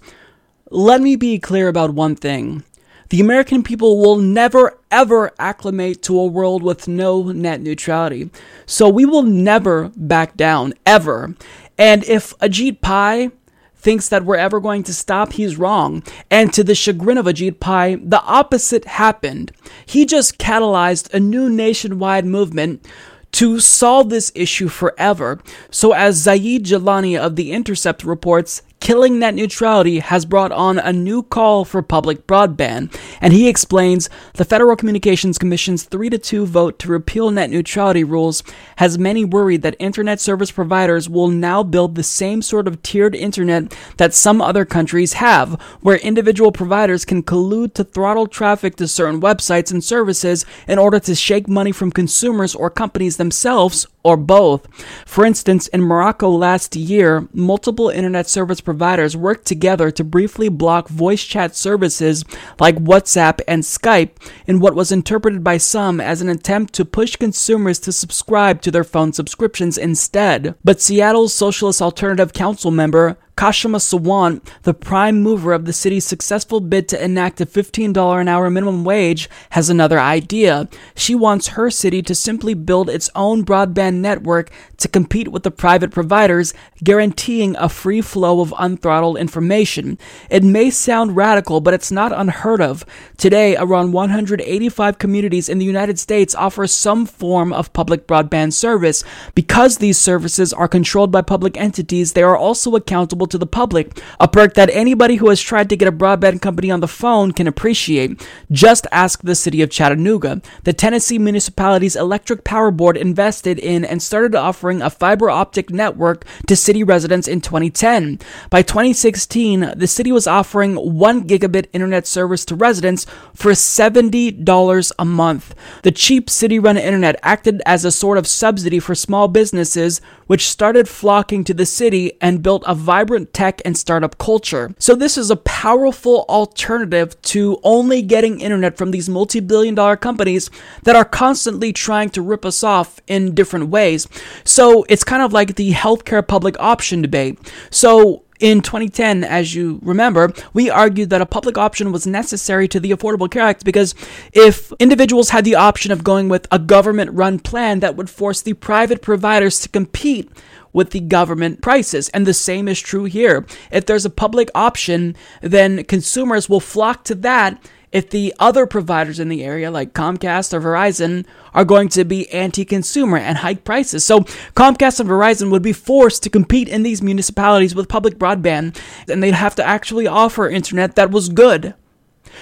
let 0.69 1.01
me 1.01 1.15
be 1.15 1.37
clear 1.37 1.67
about 1.67 1.93
one 1.93 2.15
thing. 2.15 2.63
The 3.09 3.19
American 3.19 3.63
people 3.63 3.99
will 3.99 4.17
never 4.17 4.79
ever 4.91 5.31
acclimate 5.39 6.01
to 6.03 6.19
a 6.19 6.25
world 6.25 6.63
with 6.63 6.87
no 6.87 7.31
net 7.31 7.59
neutrality. 7.59 8.29
So 8.65 8.87
we 8.87 9.05
will 9.05 9.23
never 9.23 9.91
back 9.95 10.37
down, 10.37 10.73
ever. 10.85 11.35
And 11.77 12.03
if 12.05 12.37
Ajit 12.37 12.81
Pai 12.81 13.31
thinks 13.75 14.09
that 14.09 14.25
we're 14.25 14.35
ever 14.35 14.59
going 14.59 14.83
to 14.83 14.93
stop, 14.93 15.33
he's 15.33 15.57
wrong. 15.57 16.03
And 16.29 16.53
to 16.53 16.63
the 16.63 16.75
chagrin 16.75 17.17
of 17.17 17.25
Ajit 17.25 17.59
Pai, 17.59 17.95
the 17.95 18.21
opposite 18.23 18.85
happened. 18.85 19.51
He 19.85 20.05
just 20.05 20.37
catalyzed 20.37 21.11
a 21.13 21.19
new 21.19 21.49
nationwide 21.49 22.25
movement 22.25 22.85
to 23.33 23.59
solve 23.59 24.09
this 24.09 24.31
issue 24.35 24.67
forever. 24.67 25.39
So, 25.71 25.93
as 25.93 26.17
Zaid 26.17 26.65
Jilani 26.65 27.17
of 27.17 27.35
The 27.35 27.51
Intercept 27.51 28.03
reports, 28.03 28.61
killing 28.79 29.19
net 29.19 29.35
neutrality 29.35 29.99
has 29.99 30.25
brought 30.25 30.51
on 30.51 30.79
a 30.79 30.93
new 30.93 31.21
call 31.21 31.65
for 31.65 31.81
public 31.81 32.25
broadband, 32.25 32.95
and 33.21 33.33
he 33.33 33.47
explains 33.47 34.09
the 34.33 34.45
Federal 34.45 34.75
Communications 34.75 35.37
Commission's 35.37 35.83
3 35.83 36.09
to 36.11 36.17
2 36.17 36.45
vote 36.45 36.79
to 36.79 36.87
repeal 36.87 37.29
net 37.31 37.49
neutrality 37.49 38.03
rules 38.03 38.43
has 38.77 38.97
many 38.97 39.25
worried 39.25 39.61
that 39.61 39.75
internet 39.79 40.19
service 40.19 40.51
providers 40.51 41.09
will 41.09 41.27
now 41.27 41.61
build 41.63 41.95
the 41.95 42.03
same 42.03 42.41
sort 42.41 42.67
of 42.67 42.81
tiered 42.81 43.15
internet 43.15 43.75
that 43.97 44.13
some 44.13 44.41
other 44.41 44.65
countries 44.65 45.13
have, 45.13 45.53
where 45.81 45.97
individual 45.97 46.51
providers 46.51 47.05
can 47.05 47.21
collude 47.21 47.73
to 47.73 47.83
throttle 47.83 48.27
traffic 48.27 48.75
to 48.75 48.87
certain 48.87 49.21
websites 49.21 49.71
and 49.71 49.83
services 49.83 50.45
in 50.67 50.79
order 50.79 50.99
to 50.99 51.15
shake 51.15 51.47
money 51.47 51.71
from 51.71 51.91
consumers 51.91 52.55
or 52.55 52.69
companies 52.69 53.17
themselves 53.17 53.87
or 54.03 54.17
both. 54.17 54.67
For 55.05 55.25
instance, 55.25 55.67
in 55.67 55.81
Morocco 55.81 56.29
last 56.29 56.75
year, 56.75 57.27
multiple 57.33 57.89
internet 57.89 58.27
service 58.27 58.61
providers 58.61 59.17
worked 59.17 59.45
together 59.45 59.91
to 59.91 60.03
briefly 60.03 60.49
block 60.49 60.87
voice 60.87 61.23
chat 61.23 61.55
services 61.55 62.23
like 62.59 62.75
WhatsApp 62.77 63.41
and 63.47 63.63
Skype 63.63 64.11
in 64.47 64.59
what 64.59 64.75
was 64.75 64.91
interpreted 64.91 65.43
by 65.43 65.57
some 65.57 65.99
as 65.99 66.21
an 66.21 66.29
attempt 66.29 66.73
to 66.75 66.85
push 66.85 67.15
consumers 67.15 67.79
to 67.79 67.91
subscribe 67.91 68.61
to 68.61 68.71
their 68.71 68.83
phone 68.83 69.13
subscriptions 69.13 69.77
instead. 69.77 70.55
But 70.63 70.81
Seattle's 70.81 71.33
Socialist 71.33 71.81
Alternative 71.81 72.31
Council 72.31 72.71
member 72.71 73.17
Kshama 73.39 73.79
Sawant, 73.79 74.41
the 74.63 74.73
prime 74.73 75.23
mover 75.23 75.53
of 75.53 75.63
the 75.63 75.71
city's 75.71 76.03
successful 76.03 76.59
bid 76.59 76.89
to 76.89 77.01
enact 77.01 77.39
a 77.39 77.45
$15 77.45 78.19
an 78.19 78.27
hour 78.27 78.49
minimum 78.49 78.83
wage, 78.83 79.29
has 79.51 79.69
another 79.69 79.97
idea. 79.97 80.67
She 80.93 81.15
wants 81.15 81.55
her 81.55 81.69
city 81.69 82.01
to 82.01 82.13
simply 82.13 82.53
build 82.53 82.89
its 82.89 83.09
own 83.15 83.45
broadband 83.45 84.01
network 84.01 84.51
to 84.75 84.89
compete 84.89 85.29
with 85.29 85.43
the 85.43 85.51
private 85.51 85.89
providers, 85.89 86.53
guaranteeing 86.83 87.55
a 87.55 87.69
free 87.69 88.01
flow 88.01 88.41
of 88.41 88.53
unthrottled 88.57 89.17
information. 89.17 89.97
It 90.29 90.43
may 90.43 90.69
sound 90.69 91.15
radical, 91.15 91.61
but 91.61 91.73
it's 91.73 91.93
not 91.93 92.11
unheard 92.11 92.59
of. 92.59 92.85
Today, 93.15 93.55
around 93.55 93.93
185 93.93 94.97
communities 94.97 95.47
in 95.47 95.59
the 95.59 95.65
United 95.65 95.97
States 95.97 96.35
offer 96.35 96.67
some 96.67 97.05
form 97.05 97.53
of 97.53 97.71
public 97.71 98.05
broadband 98.05 98.51
service. 98.51 99.01
Because 99.33 99.77
these 99.77 99.97
services 99.97 100.51
are 100.51 100.67
controlled 100.67 101.13
by 101.13 101.21
public 101.21 101.55
entities, 101.55 102.11
they 102.11 102.23
are 102.23 102.35
also 102.35 102.75
accountable 102.75 103.28
to 103.29 103.37
the 103.37 103.47
public, 103.47 104.01
a 104.19 104.27
perk 104.27 104.53
that 104.53 104.69
anybody 104.71 105.15
who 105.15 105.29
has 105.29 105.41
tried 105.41 105.69
to 105.69 105.75
get 105.75 105.87
a 105.87 105.91
broadband 105.91 106.41
company 106.41 106.71
on 106.71 106.79
the 106.79 106.87
phone 106.87 107.31
can 107.31 107.47
appreciate. 107.47 108.25
Just 108.51 108.87
ask 108.91 109.21
the 109.21 109.35
city 109.35 109.61
of 109.61 109.69
Chattanooga. 109.69 110.41
The 110.63 110.73
Tennessee 110.73 111.19
Municipality's 111.19 111.95
Electric 111.95 112.43
Power 112.43 112.71
Board 112.71 112.95
invested 112.95 113.59
in 113.59 113.83
and 113.83 114.01
started 114.01 114.35
offering 114.35 114.81
a 114.81 114.89
fiber 114.89 115.29
optic 115.29 115.69
network 115.69 116.25
to 116.47 116.55
city 116.55 116.83
residents 116.83 117.27
in 117.27 117.41
2010. 117.41 118.19
By 118.49 118.61
2016, 118.61 119.73
the 119.75 119.87
city 119.87 120.11
was 120.11 120.27
offering 120.27 120.75
1 120.75 121.27
gigabit 121.27 121.67
internet 121.73 122.07
service 122.07 122.45
to 122.45 122.55
residents 122.55 123.05
for 123.33 123.51
$70 123.51 124.91
a 124.97 125.05
month. 125.05 125.55
The 125.83 125.91
cheap 125.91 126.29
city 126.29 126.59
run 126.59 126.77
internet 126.77 127.19
acted 127.23 127.61
as 127.65 127.83
a 127.83 127.91
sort 127.91 128.17
of 128.17 128.27
subsidy 128.27 128.79
for 128.79 128.95
small 128.95 129.27
businesses, 129.27 129.99
which 130.27 130.47
started 130.47 130.87
flocking 130.87 131.43
to 131.43 131.53
the 131.53 131.65
city 131.65 132.13
and 132.21 132.43
built 132.43 132.63
a 132.67 132.75
vibrant 132.75 133.18
tech 133.27 133.61
and 133.65 133.77
startup 133.77 134.17
culture. 134.17 134.73
So, 134.79 134.95
this 134.95 135.17
is 135.17 135.29
a 135.29 135.35
powerful 135.35 136.25
alternative 136.29 137.21
to 137.23 137.59
only 137.63 138.01
getting 138.01 138.41
internet 138.41 138.77
from 138.77 138.91
these 138.91 139.09
multi 139.09 139.39
billion 139.39 139.75
dollar 139.75 139.97
companies 139.97 140.49
that 140.83 140.95
are 140.95 141.05
constantly 141.05 141.73
trying 141.73 142.09
to 142.11 142.21
rip 142.21 142.45
us 142.45 142.63
off 142.63 142.99
in 143.07 143.35
different 143.35 143.69
ways. 143.69 144.07
So, 144.43 144.85
it's 144.89 145.03
kind 145.03 145.21
of 145.21 145.33
like 145.33 145.55
the 145.55 145.71
healthcare 145.71 146.25
public 146.25 146.59
option 146.59 147.01
debate. 147.01 147.39
So, 147.69 148.23
in 148.39 148.61
2010, 148.61 149.23
as 149.23 149.53
you 149.53 149.79
remember, 149.81 150.33
we 150.53 150.69
argued 150.69 151.09
that 151.09 151.21
a 151.21 151.25
public 151.25 151.57
option 151.57 151.91
was 151.91 152.07
necessary 152.07 152.67
to 152.69 152.79
the 152.79 152.91
Affordable 152.91 153.29
Care 153.29 153.43
Act 153.43 153.65
because 153.65 153.93
if 154.31 154.71
individuals 154.79 155.29
had 155.29 155.43
the 155.43 155.55
option 155.55 155.91
of 155.91 156.03
going 156.03 156.29
with 156.29 156.47
a 156.51 156.57
government 156.57 157.11
run 157.11 157.39
plan 157.39 157.81
that 157.81 157.95
would 157.97 158.09
force 158.09 158.41
the 158.41 158.53
private 158.53 159.01
providers 159.01 159.59
to 159.59 159.69
compete 159.69 160.29
with 160.73 160.91
the 160.91 160.99
government 160.99 161.61
prices. 161.61 162.09
And 162.09 162.25
the 162.25 162.33
same 162.33 162.67
is 162.67 162.79
true 162.79 163.05
here. 163.05 163.45
If 163.71 163.85
there's 163.85 164.05
a 164.05 164.09
public 164.09 164.49
option, 164.53 165.15
then 165.41 165.83
consumers 165.83 166.49
will 166.49 166.59
flock 166.59 167.03
to 167.05 167.15
that 167.15 167.61
if 167.91 168.09
the 168.09 168.33
other 168.39 168.67
providers 168.67 169.19
in 169.19 169.29
the 169.29 169.43
area, 169.43 169.71
like 169.71 169.93
Comcast 169.93 170.53
or 170.53 170.61
Verizon, 170.61 171.25
are 171.53 171.65
going 171.65 171.89
to 171.89 172.05
be 172.05 172.29
anti 172.31 172.63
consumer 172.63 173.17
and 173.17 173.39
hike 173.39 173.63
prices. 173.63 174.05
So 174.05 174.21
Comcast 174.55 174.99
and 174.99 175.09
Verizon 175.09 175.49
would 175.51 175.63
be 175.63 175.73
forced 175.73 176.21
to 176.23 176.29
compete 176.29 176.69
in 176.69 176.83
these 176.83 177.01
municipalities 177.01 177.73
with 177.73 177.89
public 177.89 178.19
broadband, 178.19 178.79
and 179.09 179.23
they'd 179.23 179.33
have 179.33 179.55
to 179.55 179.65
actually 179.65 180.05
offer 180.05 180.47
internet 180.47 180.95
that 180.95 181.11
was 181.11 181.29
good. 181.29 181.73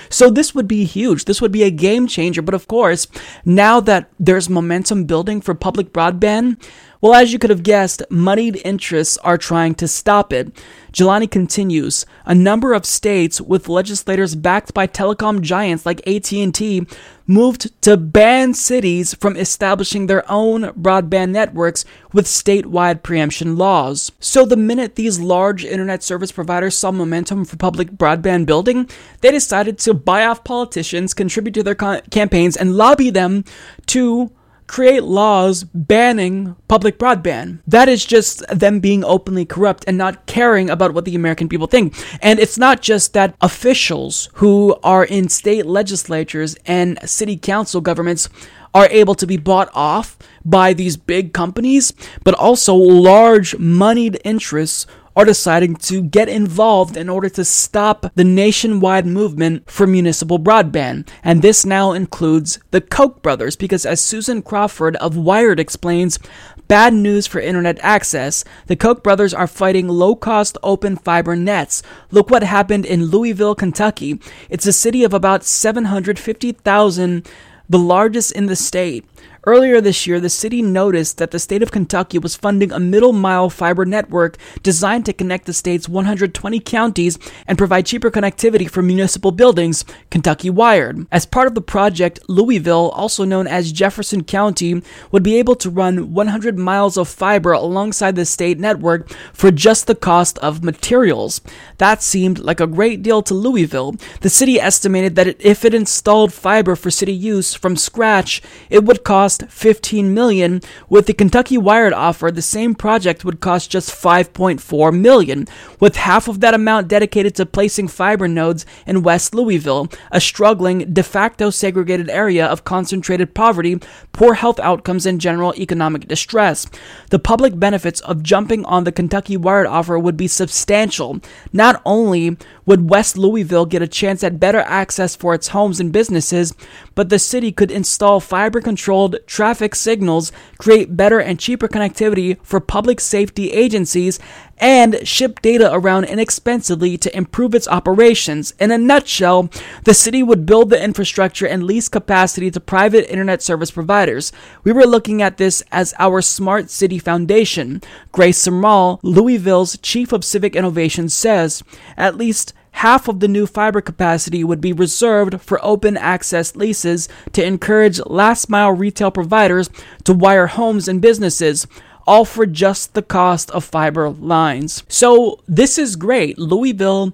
So 0.09 0.29
this 0.29 0.53
would 0.53 0.67
be 0.67 0.83
huge. 0.83 1.25
This 1.25 1.41
would 1.41 1.51
be 1.51 1.63
a 1.63 1.71
game 1.71 2.07
changer. 2.07 2.41
But 2.41 2.53
of 2.53 2.67
course, 2.67 3.07
now 3.45 3.79
that 3.81 4.09
there's 4.19 4.49
momentum 4.49 5.05
building 5.05 5.41
for 5.41 5.55
public 5.55 5.93
broadband, 5.93 6.61
well, 7.01 7.13
as 7.13 7.31
you 7.31 7.39
could 7.39 7.49
have 7.49 7.63
guessed, 7.63 8.01
moneyed 8.09 8.61
interests 8.65 9.17
are 9.19 9.37
trying 9.37 9.75
to 9.75 9.87
stop 9.87 10.33
it. 10.33 10.51
Jilani 10.91 11.29
continues, 11.29 12.05
a 12.25 12.33
number 12.33 12.73
of 12.73 12.85
states 12.85 13.39
with 13.39 13.69
legislators 13.69 14.33
backed 14.35 14.73
by 14.73 14.87
telecom 14.87 15.41
giants 15.41 15.85
like 15.85 16.05
AT&T 16.07 16.87
moved 17.27 17.81
to 17.81 17.97
ban 17.97 18.53
cities 18.53 19.13
from 19.13 19.35
establishing 19.35 20.07
their 20.07 20.29
own 20.31 20.63
broadband 20.71 21.31
networks 21.31 21.85
with 22.13 22.25
statewide 22.25 23.03
preemption 23.03 23.57
laws. 23.57 24.11
So 24.19 24.45
the 24.45 24.57
minute 24.57 24.95
these 24.95 25.19
large 25.19 25.65
internet 25.65 26.01
service 26.01 26.31
providers 26.31 26.77
saw 26.77 26.91
momentum 26.91 27.45
for 27.45 27.57
public 27.57 27.91
broadband 27.91 28.45
building, 28.47 28.89
they 29.21 29.29
decided 29.29 29.77
to 29.79 29.93
buy 29.93 30.25
off 30.25 30.43
politicians, 30.43 31.13
contribute 31.13 31.53
to 31.53 31.63
their 31.63 31.75
campaigns 31.75 32.57
and 32.57 32.75
lobby 32.75 33.09
them 33.09 33.43
to 33.87 34.31
create 34.67 35.03
laws 35.03 35.63
banning 35.63 36.55
public 36.67 36.99
broadband. 36.99 37.59
That 37.65 37.89
is 37.89 38.05
just 38.05 38.45
them 38.47 38.79
being 38.79 39.03
openly 39.03 39.45
corrupt 39.45 39.85
and 39.87 39.97
not 39.97 40.25
caring 40.25 40.69
about 40.69 40.93
what 40.93 41.05
the 41.05 41.15
American 41.15 41.49
people 41.49 41.67
think. 41.67 41.95
And 42.21 42.39
it's 42.39 42.57
not 42.57 42.81
just 42.81 43.13
that 43.13 43.35
officials 43.41 44.29
who 44.35 44.77
are 44.83 45.05
in 45.05 45.29
state 45.29 45.65
legislatures 45.65 46.55
and 46.65 46.99
city 47.09 47.37
council 47.37 47.81
governments 47.81 48.29
are 48.73 48.87
able 48.91 49.15
to 49.15 49.25
be 49.25 49.37
bought 49.37 49.69
off 49.73 50.17
by 50.45 50.73
these 50.73 50.97
big 50.97 51.33
companies, 51.33 51.93
but 52.23 52.35
also 52.35 52.75
large 52.75 53.57
moneyed 53.57 54.19
interests 54.23 54.85
are 55.17 55.25
deciding 55.25 55.75
to 55.75 56.03
get 56.03 56.29
involved 56.29 56.95
in 56.95 57.09
order 57.09 57.27
to 57.27 57.43
stop 57.43 58.05
the 58.13 58.23
nationwide 58.23 59.07
movement 59.07 59.69
for 59.69 59.87
municipal 59.87 60.37
broadband. 60.37 61.09
And 61.23 61.41
this 61.41 61.65
now 61.65 61.91
includes 61.91 62.59
the 62.69 62.81
Koch 62.81 63.23
brothers, 63.23 63.55
because 63.55 63.83
as 63.83 63.99
Susan 63.99 64.43
Crawford 64.43 64.95
of 64.97 65.17
Wired 65.17 65.59
explains, 65.59 66.19
Bad 66.67 66.93
news 66.93 67.25
for 67.25 67.39
internet 67.39 67.79
access. 67.81 68.43
The 68.67 68.75
Koch 68.75 69.01
brothers 69.01 69.33
are 69.33 69.47
fighting 69.47 69.87
low 69.87 70.15
cost 70.15 70.57
open 70.61 70.97
fiber 70.97 71.35
nets. 71.35 71.81
Look 72.11 72.29
what 72.29 72.43
happened 72.43 72.85
in 72.85 73.05
Louisville, 73.05 73.55
Kentucky. 73.55 74.19
It's 74.49 74.67
a 74.67 74.73
city 74.73 75.03
of 75.03 75.13
about 75.13 75.45
750,000, 75.45 77.27
the 77.69 77.79
largest 77.79 78.33
in 78.33 78.47
the 78.47 78.55
state. 78.55 79.05
Earlier 79.47 79.79
this 79.79 80.05
year, 80.05 80.19
the 80.19 80.29
city 80.29 80.61
noticed 80.61 81.19
that 81.19 81.31
the 81.31 81.39
state 81.39 81.63
of 81.63 81.71
Kentucky 81.71 82.19
was 82.19 82.35
funding 82.35 82.73
a 82.73 82.81
middle 82.81 83.13
mile 83.13 83.49
fiber 83.49 83.85
network 83.85 84.35
designed 84.61 85.05
to 85.05 85.13
connect 85.13 85.45
the 85.45 85.53
state's 85.53 85.87
120 85.87 86.59
counties 86.59 87.17
and 87.47 87.57
provide 87.57 87.85
cheaper 87.85 88.11
connectivity 88.11 88.69
for 88.69 88.81
municipal 88.81 89.31
buildings, 89.31 89.85
Kentucky 90.09 90.49
Wired. 90.49 91.07
As 91.13 91.25
part 91.25 91.47
of 91.47 91.55
the 91.55 91.61
project, 91.61 92.19
Louisville, 92.27 92.89
also 92.89 93.23
known 93.23 93.47
as 93.47 93.71
Jefferson 93.71 94.25
County, 94.25 94.83
would 95.13 95.23
be 95.23 95.37
able 95.37 95.55
to 95.55 95.69
run 95.69 96.13
100 96.13 96.57
miles 96.57 96.97
of 96.97 97.07
fiber 97.07 97.53
alongside 97.53 98.17
the 98.17 98.25
state 98.25 98.59
network 98.59 99.09
for 99.31 99.49
just 99.49 99.87
the 99.87 99.95
cost 99.95 100.37
of 100.39 100.61
materials. 100.61 101.39
That 101.77 102.03
seemed 102.03 102.39
like 102.39 102.59
a 102.59 102.67
great 102.67 103.01
deal 103.01 103.21
to 103.21 103.33
Louisville. 103.33 103.95
The 104.19 104.29
city 104.29 104.59
estimated 104.59 105.15
that 105.15 105.39
if 105.39 105.63
it 105.63 105.73
installed 105.73 106.33
fiber 106.33 106.75
for 106.75 106.91
city 106.91 107.13
use 107.13 107.53
from 107.53 107.77
scratch, 107.77 108.41
it 108.69 108.83
would 108.83 109.05
cost 109.05 109.36
cost 109.37 109.51
15 109.51 110.13
million. 110.13 110.61
With 110.89 111.07
the 111.07 111.13
Kentucky 111.13 111.57
Wired 111.57 111.93
offer, 111.93 112.31
the 112.31 112.41
same 112.41 112.75
project 112.75 113.23
would 113.25 113.39
cost 113.39 113.71
just 113.71 113.89
5.4 113.89 114.97
million, 114.97 115.47
with 115.79 115.95
half 115.95 116.27
of 116.27 116.39
that 116.39 116.53
amount 116.53 116.87
dedicated 116.87 117.35
to 117.35 117.45
placing 117.45 117.87
fiber 117.87 118.27
nodes 118.27 118.65
in 118.85 119.03
West 119.03 119.35
Louisville, 119.35 119.89
a 120.11 120.19
struggling, 120.19 120.93
de 120.93 121.03
facto 121.03 121.49
segregated 121.49 122.09
area 122.09 122.45
of 122.45 122.63
concentrated 122.63 123.33
poverty, 123.33 123.79
poor 124.11 124.35
health 124.35 124.59
outcomes, 124.59 125.05
and 125.05 125.21
general 125.21 125.53
economic 125.55 126.07
distress. 126.07 126.65
The 127.09 127.19
public 127.19 127.59
benefits 127.59 128.01
of 128.01 128.23
jumping 128.23 128.65
on 128.65 128.83
the 128.83 128.91
Kentucky 128.91 129.37
Wired 129.37 129.67
offer 129.67 129.99
would 129.99 130.17
be 130.17 130.27
substantial. 130.27 131.19
Not 131.53 131.81
only 131.85 132.37
would 132.65 132.89
West 132.89 133.17
Louisville 133.17 133.65
get 133.65 133.81
a 133.81 133.87
chance 133.87 134.23
at 134.23 134.39
better 134.39 134.59
access 134.59 135.15
for 135.15 135.33
its 135.33 135.49
homes 135.49 135.79
and 135.79 135.91
businesses, 135.93 136.53
but 136.95 137.09
the 137.09 137.19
city 137.19 137.51
could 137.51 137.71
install 137.71 138.19
fiber 138.19 138.59
controlled 138.61 139.16
traffic 139.25 139.75
signals, 139.75 140.31
create 140.57 140.97
better 140.97 141.19
and 141.19 141.39
cheaper 141.39 141.67
connectivity 141.67 142.37
for 142.43 142.59
public 142.59 142.99
safety 142.99 143.51
agencies, 143.51 144.19
and 144.57 145.07
ship 145.07 145.41
data 145.41 145.71
around 145.71 146.05
inexpensively 146.05 146.97
to 146.97 147.15
improve 147.15 147.53
its 147.53 147.67
operations. 147.67 148.53
In 148.59 148.71
a 148.71 148.77
nutshell, 148.77 149.49
the 149.83 149.93
city 149.93 150.23
would 150.23 150.45
build 150.45 150.69
the 150.69 150.83
infrastructure 150.83 151.45
and 151.45 151.63
lease 151.63 151.89
capacity 151.89 152.49
to 152.51 152.59
private 152.59 153.09
internet 153.11 153.41
service 153.41 153.71
providers. 153.71 154.31
We 154.63 154.71
were 154.71 154.85
looking 154.85 155.21
at 155.21 155.37
this 155.37 155.63
as 155.71 155.93
our 155.99 156.21
Smart 156.21 156.69
City 156.69 156.97
Foundation. 156.97 157.81
Grace 158.11 158.45
Simrall, 158.45 158.99
Louisville's 159.03 159.77
Chief 159.79 160.11
of 160.11 160.25
Civic 160.25 160.55
Innovation, 160.55 161.09
says 161.09 161.63
at 161.95 162.17
least 162.17 162.53
half 162.77 163.07
of 163.07 163.19
the 163.19 163.27
new 163.27 163.47
fiber 163.47 163.81
capacity 163.81 164.43
would 164.43 164.61
be 164.61 164.71
reserved 164.71 165.41
for 165.41 165.59
open 165.65 165.97
access 165.97 166.55
leases 166.55 167.09
to 167.33 167.43
encourage 167.43 167.99
last 168.05 168.49
mile 168.49 168.71
retail 168.71 169.09
providers 169.09 169.67
to 170.03 170.13
wire 170.13 170.45
homes 170.45 170.87
and 170.87 171.01
businesses 171.01 171.65
all 172.05 172.23
for 172.23 172.45
just 172.45 172.93
the 172.93 173.01
cost 173.01 173.49
of 173.51 173.65
fiber 173.65 174.09
lines. 174.09 174.83
So 174.87 175.39
this 175.47 175.79
is 175.79 175.95
great. 175.95 176.37
Louisville, 176.37 177.13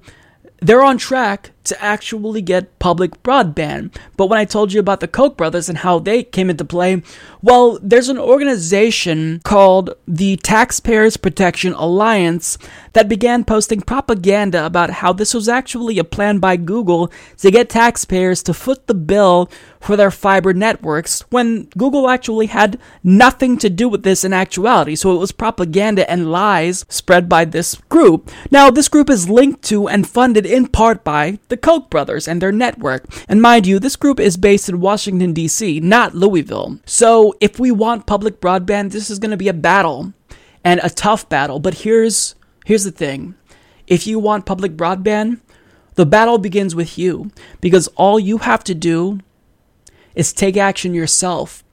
they're 0.61 0.83
on 0.83 0.97
track 0.97 1.51
to 1.65 1.81
actually 1.83 2.41
get 2.41 2.79
public 2.79 3.21
broadband. 3.23 3.95
But 4.17 4.27
when 4.27 4.39
I 4.39 4.45
told 4.45 4.73
you 4.73 4.79
about 4.79 4.99
the 4.99 5.07
Koch 5.07 5.37
brothers 5.37 5.69
and 5.69 5.79
how 5.79 5.99
they 5.99 6.23
came 6.23 6.49
into 6.49 6.65
play, 6.65 7.01
well, 7.41 7.79
there's 7.81 8.09
an 8.09 8.17
organization 8.17 9.41
called 9.43 9.95
the 10.07 10.37
Taxpayers 10.37 11.17
Protection 11.17 11.73
Alliance 11.73 12.57
that 12.93 13.09
began 13.09 13.43
posting 13.43 13.81
propaganda 13.81 14.65
about 14.65 14.89
how 14.89 15.13
this 15.13 15.33
was 15.33 15.49
actually 15.49 15.99
a 15.99 16.03
plan 16.03 16.39
by 16.39 16.55
Google 16.55 17.11
to 17.37 17.51
get 17.51 17.69
taxpayers 17.69 18.43
to 18.43 18.53
foot 18.53 18.87
the 18.87 18.93
bill 18.93 19.49
for 19.79 19.97
their 19.97 20.11
fiber 20.11 20.53
networks 20.53 21.21
when 21.29 21.65
Google 21.77 22.09
actually 22.09 22.47
had 22.47 22.79
nothing 23.03 23.57
to 23.57 23.69
do 23.69 23.89
with 23.89 24.03
this 24.03 24.23
in 24.23 24.31
actuality. 24.31 24.95
So 24.95 25.13
it 25.13 25.19
was 25.19 25.31
propaganda 25.31 26.09
and 26.09 26.31
lies 26.31 26.85
spread 26.87 27.27
by 27.27 27.45
this 27.45 27.75
group. 27.89 28.31
Now, 28.49 28.71
this 28.71 28.87
group 28.87 29.09
is 29.09 29.29
linked 29.29 29.63
to 29.63 29.89
and 29.89 30.07
funded 30.07 30.45
in 30.45 30.67
part 30.67 31.03
by 31.03 31.39
the 31.53 31.57
Koch 31.57 31.87
brothers 31.91 32.27
and 32.27 32.41
their 32.41 32.51
network. 32.51 33.05
And 33.29 33.39
mind 33.39 33.67
you, 33.67 33.77
this 33.77 33.95
group 33.95 34.19
is 34.19 34.37
based 34.37 34.69
in 34.69 34.79
Washington, 34.79 35.33
D.C., 35.33 35.81
not 35.81 36.15
Louisville. 36.15 36.79
So 36.87 37.35
if 37.39 37.59
we 37.59 37.69
want 37.69 38.07
public 38.07 38.41
broadband, 38.41 38.91
this 38.91 39.11
is 39.11 39.19
going 39.19 39.29
to 39.29 39.37
be 39.37 39.49
a 39.49 39.53
battle 39.53 40.13
and 40.63 40.79
a 40.81 40.89
tough 40.89 41.29
battle. 41.29 41.59
But 41.59 41.75
here's 41.75 42.33
here's 42.65 42.85
the 42.85 42.91
thing. 42.91 43.35
If 43.85 44.07
you 44.07 44.17
want 44.17 44.47
public 44.47 44.75
broadband, 44.75 45.41
the 45.93 46.07
battle 46.07 46.39
begins 46.39 46.73
with 46.73 46.97
you 46.97 47.29
because 47.61 47.87
all 47.89 48.19
you 48.19 48.39
have 48.39 48.63
to 48.63 48.73
do 48.73 49.19
is 50.15 50.33
take 50.33 50.57
action 50.57 50.95
yourself. 50.95 51.63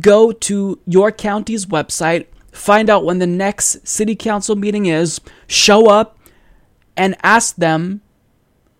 Go 0.00 0.30
to 0.30 0.78
your 0.86 1.10
county's 1.10 1.66
website, 1.66 2.26
find 2.52 2.88
out 2.88 3.04
when 3.04 3.18
the 3.18 3.26
next 3.26 3.84
city 3.84 4.14
council 4.14 4.54
meeting 4.54 4.86
is, 4.86 5.20
show 5.48 5.90
up 5.90 6.16
and 6.96 7.16
ask 7.24 7.56
them 7.56 8.02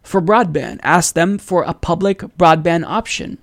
for 0.09 0.21
broadband. 0.21 0.81
Ask 0.83 1.15
them 1.15 1.39
for 1.39 1.63
a 1.63 1.75
public 1.75 2.21
broadband 2.39 2.85
option. 2.87 3.39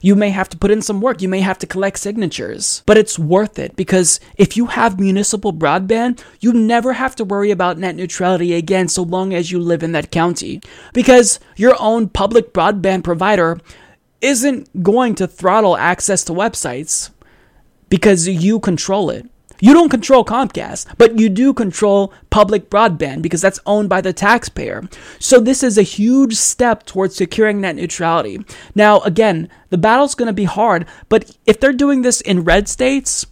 You 0.00 0.14
may 0.14 0.30
have 0.30 0.48
to 0.50 0.56
put 0.56 0.70
in 0.70 0.82
some 0.82 1.00
work. 1.00 1.20
You 1.22 1.28
may 1.28 1.40
have 1.40 1.58
to 1.58 1.66
collect 1.66 1.98
signatures, 1.98 2.82
but 2.86 2.96
it's 2.96 3.18
worth 3.18 3.58
it 3.58 3.74
because 3.76 4.20
if 4.36 4.56
you 4.56 4.66
have 4.66 5.00
municipal 5.00 5.52
broadband, 5.52 6.22
you 6.40 6.52
never 6.52 6.92
have 6.92 7.16
to 7.16 7.24
worry 7.24 7.50
about 7.50 7.78
net 7.78 7.96
neutrality 7.96 8.54
again 8.54 8.88
so 8.88 9.02
long 9.02 9.34
as 9.34 9.50
you 9.50 9.58
live 9.58 9.82
in 9.82 9.92
that 9.92 10.10
county. 10.10 10.60
Because 10.92 11.40
your 11.56 11.74
own 11.80 12.08
public 12.08 12.52
broadband 12.52 13.04
provider 13.04 13.60
isn't 14.20 14.82
going 14.82 15.14
to 15.16 15.26
throttle 15.26 15.76
access 15.76 16.24
to 16.24 16.32
websites 16.32 17.10
because 17.88 18.28
you 18.28 18.60
control 18.60 19.10
it. 19.10 19.28
You 19.60 19.74
don't 19.74 19.88
control 19.88 20.24
Comcast, 20.24 20.86
but 20.98 21.18
you 21.18 21.28
do 21.28 21.52
control 21.52 22.12
public 22.30 22.70
broadband 22.70 23.22
because 23.22 23.40
that's 23.40 23.60
owned 23.66 23.88
by 23.88 24.00
the 24.00 24.12
taxpayer. 24.12 24.88
So 25.18 25.40
this 25.40 25.62
is 25.62 25.76
a 25.76 25.82
huge 25.82 26.34
step 26.34 26.86
towards 26.86 27.16
securing 27.16 27.60
net 27.60 27.76
neutrality. 27.76 28.44
Now, 28.74 29.00
again, 29.00 29.48
the 29.70 29.78
battle's 29.78 30.14
going 30.14 30.28
to 30.28 30.32
be 30.32 30.44
hard, 30.44 30.86
but 31.08 31.36
if 31.46 31.58
they're 31.58 31.72
doing 31.72 32.02
this 32.02 32.20
in 32.20 32.44
red 32.44 32.68
states, 32.68 33.26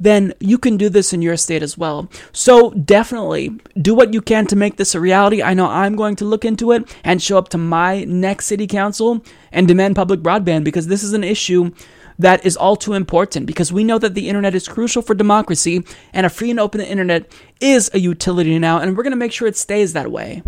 then 0.00 0.32
you 0.40 0.56
can 0.56 0.78
do 0.78 0.88
this 0.88 1.12
in 1.12 1.20
your 1.20 1.36
state 1.36 1.62
as 1.62 1.76
well. 1.76 2.10
So 2.32 2.70
definitely 2.70 3.60
do 3.80 3.94
what 3.94 4.14
you 4.14 4.22
can 4.22 4.46
to 4.46 4.56
make 4.56 4.76
this 4.76 4.94
a 4.94 5.00
reality. 5.00 5.42
I 5.42 5.52
know 5.52 5.66
I'm 5.66 5.94
going 5.94 6.16
to 6.16 6.24
look 6.24 6.44
into 6.44 6.72
it 6.72 6.96
and 7.04 7.22
show 7.22 7.36
up 7.36 7.50
to 7.50 7.58
my 7.58 8.04
next 8.04 8.46
city 8.46 8.66
council 8.66 9.22
and 9.52 9.68
demand 9.68 9.96
public 9.96 10.20
broadband 10.20 10.64
because 10.64 10.86
this 10.86 11.02
is 11.02 11.12
an 11.12 11.22
issue 11.22 11.72
that 12.20 12.44
is 12.44 12.56
all 12.56 12.76
too 12.76 12.92
important 12.92 13.46
because 13.46 13.72
we 13.72 13.82
know 13.82 13.98
that 13.98 14.14
the 14.14 14.28
internet 14.28 14.54
is 14.54 14.68
crucial 14.68 15.02
for 15.02 15.14
democracy 15.14 15.82
and 16.12 16.26
a 16.26 16.30
free 16.30 16.50
and 16.50 16.60
open 16.60 16.80
internet 16.80 17.30
is 17.60 17.90
a 17.94 17.98
utility 17.98 18.58
now, 18.58 18.78
and 18.78 18.96
we're 18.96 19.02
going 19.02 19.12
to 19.12 19.16
make 19.16 19.32
sure 19.32 19.48
it 19.48 19.56
stays 19.56 19.94
that 19.94 20.10
way. 20.10 20.42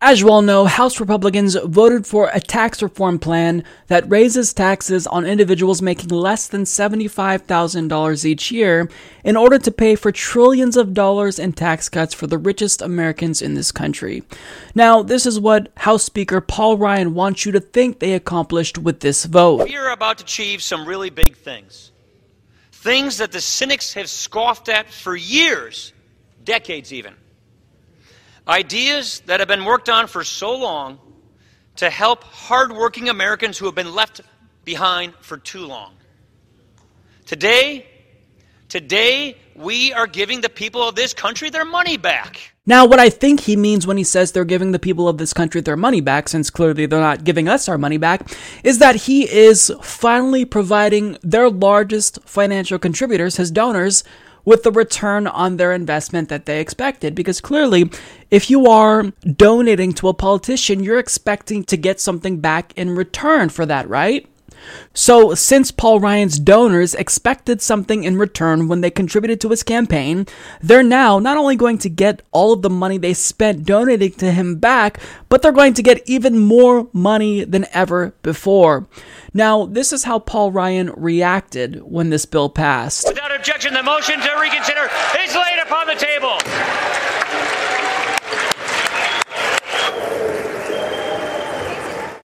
As 0.00 0.20
you 0.20 0.30
all 0.30 0.42
know, 0.42 0.66
House 0.66 1.00
Republicans 1.00 1.56
voted 1.56 2.06
for 2.06 2.30
a 2.32 2.38
tax 2.38 2.80
reform 2.80 3.18
plan 3.18 3.64
that 3.88 4.08
raises 4.08 4.54
taxes 4.54 5.08
on 5.08 5.26
individuals 5.26 5.82
making 5.82 6.10
less 6.10 6.46
than 6.46 6.62
$75,000 6.62 8.24
each 8.24 8.52
year 8.52 8.88
in 9.24 9.36
order 9.36 9.58
to 9.58 9.72
pay 9.72 9.96
for 9.96 10.12
trillions 10.12 10.76
of 10.76 10.94
dollars 10.94 11.40
in 11.40 11.52
tax 11.52 11.88
cuts 11.88 12.14
for 12.14 12.28
the 12.28 12.38
richest 12.38 12.80
Americans 12.80 13.42
in 13.42 13.54
this 13.54 13.72
country. 13.72 14.22
Now, 14.72 15.02
this 15.02 15.26
is 15.26 15.40
what 15.40 15.72
House 15.78 16.04
Speaker 16.04 16.40
Paul 16.40 16.78
Ryan 16.78 17.14
wants 17.14 17.44
you 17.44 17.50
to 17.50 17.60
think 17.60 17.98
they 17.98 18.12
accomplished 18.12 18.78
with 18.78 19.00
this 19.00 19.24
vote. 19.24 19.64
We 19.64 19.76
are 19.76 19.90
about 19.90 20.18
to 20.18 20.24
achieve 20.24 20.62
some 20.62 20.86
really 20.86 21.10
big 21.10 21.36
things. 21.36 21.90
Things 22.70 23.18
that 23.18 23.32
the 23.32 23.40
cynics 23.40 23.94
have 23.94 24.08
scoffed 24.08 24.68
at 24.68 24.92
for 24.92 25.16
years, 25.16 25.92
decades 26.44 26.92
even 26.92 27.14
ideas 28.48 29.20
that 29.26 29.40
have 29.40 29.48
been 29.48 29.64
worked 29.64 29.88
on 29.88 30.06
for 30.06 30.24
so 30.24 30.56
long 30.56 30.98
to 31.76 31.90
help 31.90 32.24
hardworking 32.24 33.08
Americans 33.08 33.58
who 33.58 33.66
have 33.66 33.74
been 33.74 33.94
left 33.94 34.20
behind 34.64 35.14
for 35.20 35.36
too 35.36 35.66
long. 35.66 35.94
Today, 37.26 37.86
today 38.68 39.36
we 39.54 39.92
are 39.92 40.06
giving 40.06 40.40
the 40.40 40.48
people 40.48 40.82
of 40.82 40.94
this 40.94 41.12
country 41.12 41.50
their 41.50 41.64
money 41.64 41.96
back. 41.96 42.54
Now, 42.64 42.84
what 42.84 42.98
I 42.98 43.08
think 43.08 43.40
he 43.40 43.56
means 43.56 43.86
when 43.86 43.96
he 43.96 44.04
says 44.04 44.32
they're 44.32 44.44
giving 44.44 44.72
the 44.72 44.78
people 44.78 45.08
of 45.08 45.16
this 45.18 45.32
country 45.32 45.60
their 45.62 45.76
money 45.76 46.02
back, 46.02 46.28
since 46.28 46.50
clearly 46.50 46.84
they're 46.84 47.00
not 47.00 47.24
giving 47.24 47.48
us 47.48 47.68
our 47.68 47.78
money 47.78 47.96
back, 47.96 48.30
is 48.62 48.78
that 48.78 48.94
he 48.94 49.28
is 49.28 49.72
finally 49.82 50.44
providing 50.44 51.16
their 51.22 51.48
largest 51.48 52.18
financial 52.24 52.78
contributors, 52.78 53.36
his 53.36 53.50
donors, 53.50 54.04
with 54.44 54.62
the 54.62 54.72
return 54.72 55.26
on 55.26 55.56
their 55.56 55.72
investment 55.72 56.28
that 56.28 56.46
they 56.46 56.60
expected. 56.60 57.14
Because 57.14 57.40
clearly, 57.40 57.90
if 58.30 58.50
you 58.50 58.66
are 58.66 59.04
donating 59.36 59.92
to 59.94 60.08
a 60.08 60.14
politician, 60.14 60.82
you're 60.82 60.98
expecting 60.98 61.64
to 61.64 61.76
get 61.76 62.00
something 62.00 62.40
back 62.40 62.72
in 62.76 62.94
return 62.94 63.48
for 63.48 63.64
that, 63.66 63.88
right? 63.88 64.26
So, 64.92 65.34
since 65.34 65.70
Paul 65.70 66.00
Ryan's 66.00 66.38
donors 66.38 66.94
expected 66.94 67.62
something 67.62 68.04
in 68.04 68.18
return 68.18 68.68
when 68.68 68.80
they 68.80 68.90
contributed 68.90 69.40
to 69.40 69.50
his 69.50 69.62
campaign, 69.62 70.26
they're 70.60 70.82
now 70.82 71.18
not 71.18 71.36
only 71.36 71.56
going 71.56 71.78
to 71.78 71.88
get 71.88 72.22
all 72.32 72.52
of 72.52 72.62
the 72.62 72.70
money 72.70 72.98
they 72.98 73.14
spent 73.14 73.64
donating 73.64 74.12
to 74.12 74.32
him 74.32 74.56
back, 74.56 75.00
but 75.28 75.42
they're 75.42 75.52
going 75.52 75.74
to 75.74 75.82
get 75.82 76.02
even 76.08 76.38
more 76.38 76.88
money 76.92 77.44
than 77.44 77.66
ever 77.72 78.14
before. 78.22 78.88
Now, 79.32 79.66
this 79.66 79.92
is 79.92 80.04
how 80.04 80.18
Paul 80.18 80.52
Ryan 80.52 80.90
reacted 80.96 81.82
when 81.84 82.10
this 82.10 82.26
bill 82.26 82.48
passed. 82.48 83.06
Without 83.06 83.34
objection, 83.34 83.74
the 83.74 83.82
motion 83.82 84.20
to 84.20 84.40
reconsider 84.40 84.88
is 85.20 85.34
laid 85.34 85.60
upon 85.62 85.86
the 85.86 85.94
table. 85.94 86.38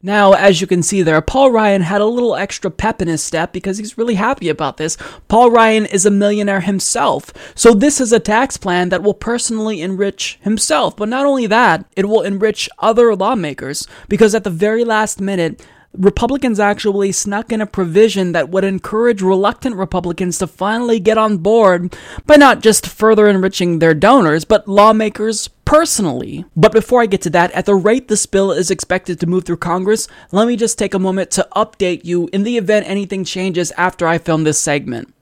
Now, 0.05 0.35
as 0.35 0.60
you 0.60 0.66
can 0.66 0.82
see 0.82 1.01
there, 1.01 1.22
Paul 1.22 1.51
Ryan 1.51 1.81
had 1.81 2.02
a 2.02 2.05
little 2.05 2.36
extra 2.36 2.70
pep 2.70 3.01
in 3.01 3.09
his 3.09 3.22
step 3.22 3.55
because 3.55 3.78
he's 3.78 3.97
really 3.97 4.16
happy 4.16 4.51
about 4.51 4.76
this. 4.76 4.98
Paul 5.28 5.51
Ryan 5.51 5.86
is 5.86 6.05
a 6.05 6.10
millionaire 6.10 6.60
himself, 6.60 7.32
so 7.55 7.72
this 7.72 8.02
is 8.02 8.12
a 8.12 8.20
tax 8.20 8.59
plan 8.59 8.90
that 8.90 9.02
will 9.02 9.14
personally 9.14 9.81
enrich 9.81 10.39
himself. 10.43 10.94
But 10.94 11.09
not 11.09 11.24
only 11.24 11.47
that, 11.47 11.86
it 11.97 12.06
will 12.06 12.20
enrich 12.20 12.68
other 12.81 13.16
lawmakers 13.16 13.89
because 14.06 14.35
at 14.35 14.44
the 14.44 14.51
very 14.51 14.85
last 14.85 15.22
minute, 15.22 15.66
Republicans 15.97 16.59
actually 16.59 17.12
snuck 17.12 17.53
in 17.53 17.61
a 17.61 17.66
provision 17.66 18.33
that 18.33 18.49
would 18.49 18.65
encourage 18.65 19.23
reluctant 19.23 19.77
Republicans 19.77 20.39
to 20.39 20.47
finally 20.47 20.99
get 20.99 21.19
on 21.19 21.39
board 21.39 21.97
by 22.27 22.37
not 22.37 22.61
just 22.61 22.87
further 22.87 23.29
enriching 23.29 23.79
their 23.79 23.95
donors, 23.95 24.45
but 24.45 24.66
lawmakers 24.66 25.49
personally. 25.65 26.45
But 26.57 26.73
before 26.73 27.01
I 27.01 27.07
get 27.07 27.23
to 27.23 27.31
that, 27.31 27.53
at 27.53 27.66
the 27.66 27.75
rate 27.75 28.09
this 28.09 28.27
bill 28.27 28.53
is 28.53 28.71
expected 28.71 29.21
to 29.21 29.27
move 29.27 29.45
through 29.45 29.59
Congress, 29.59 30.09
let 30.33 30.49
me 30.49 30.57
just 30.57 30.79
take 30.79 30.95
a 30.95 30.99
moment 30.99 31.31
to 31.33 31.49
update 31.57 32.05
you 32.05 32.29
in 32.33 32.43
the 32.43 32.57
event 32.57 32.89
anything 32.89 33.25
changes 33.25 33.73
after 33.77 34.07
I 34.07 34.19
film 34.19 34.45
this 34.45 34.59
segment. 34.59 35.15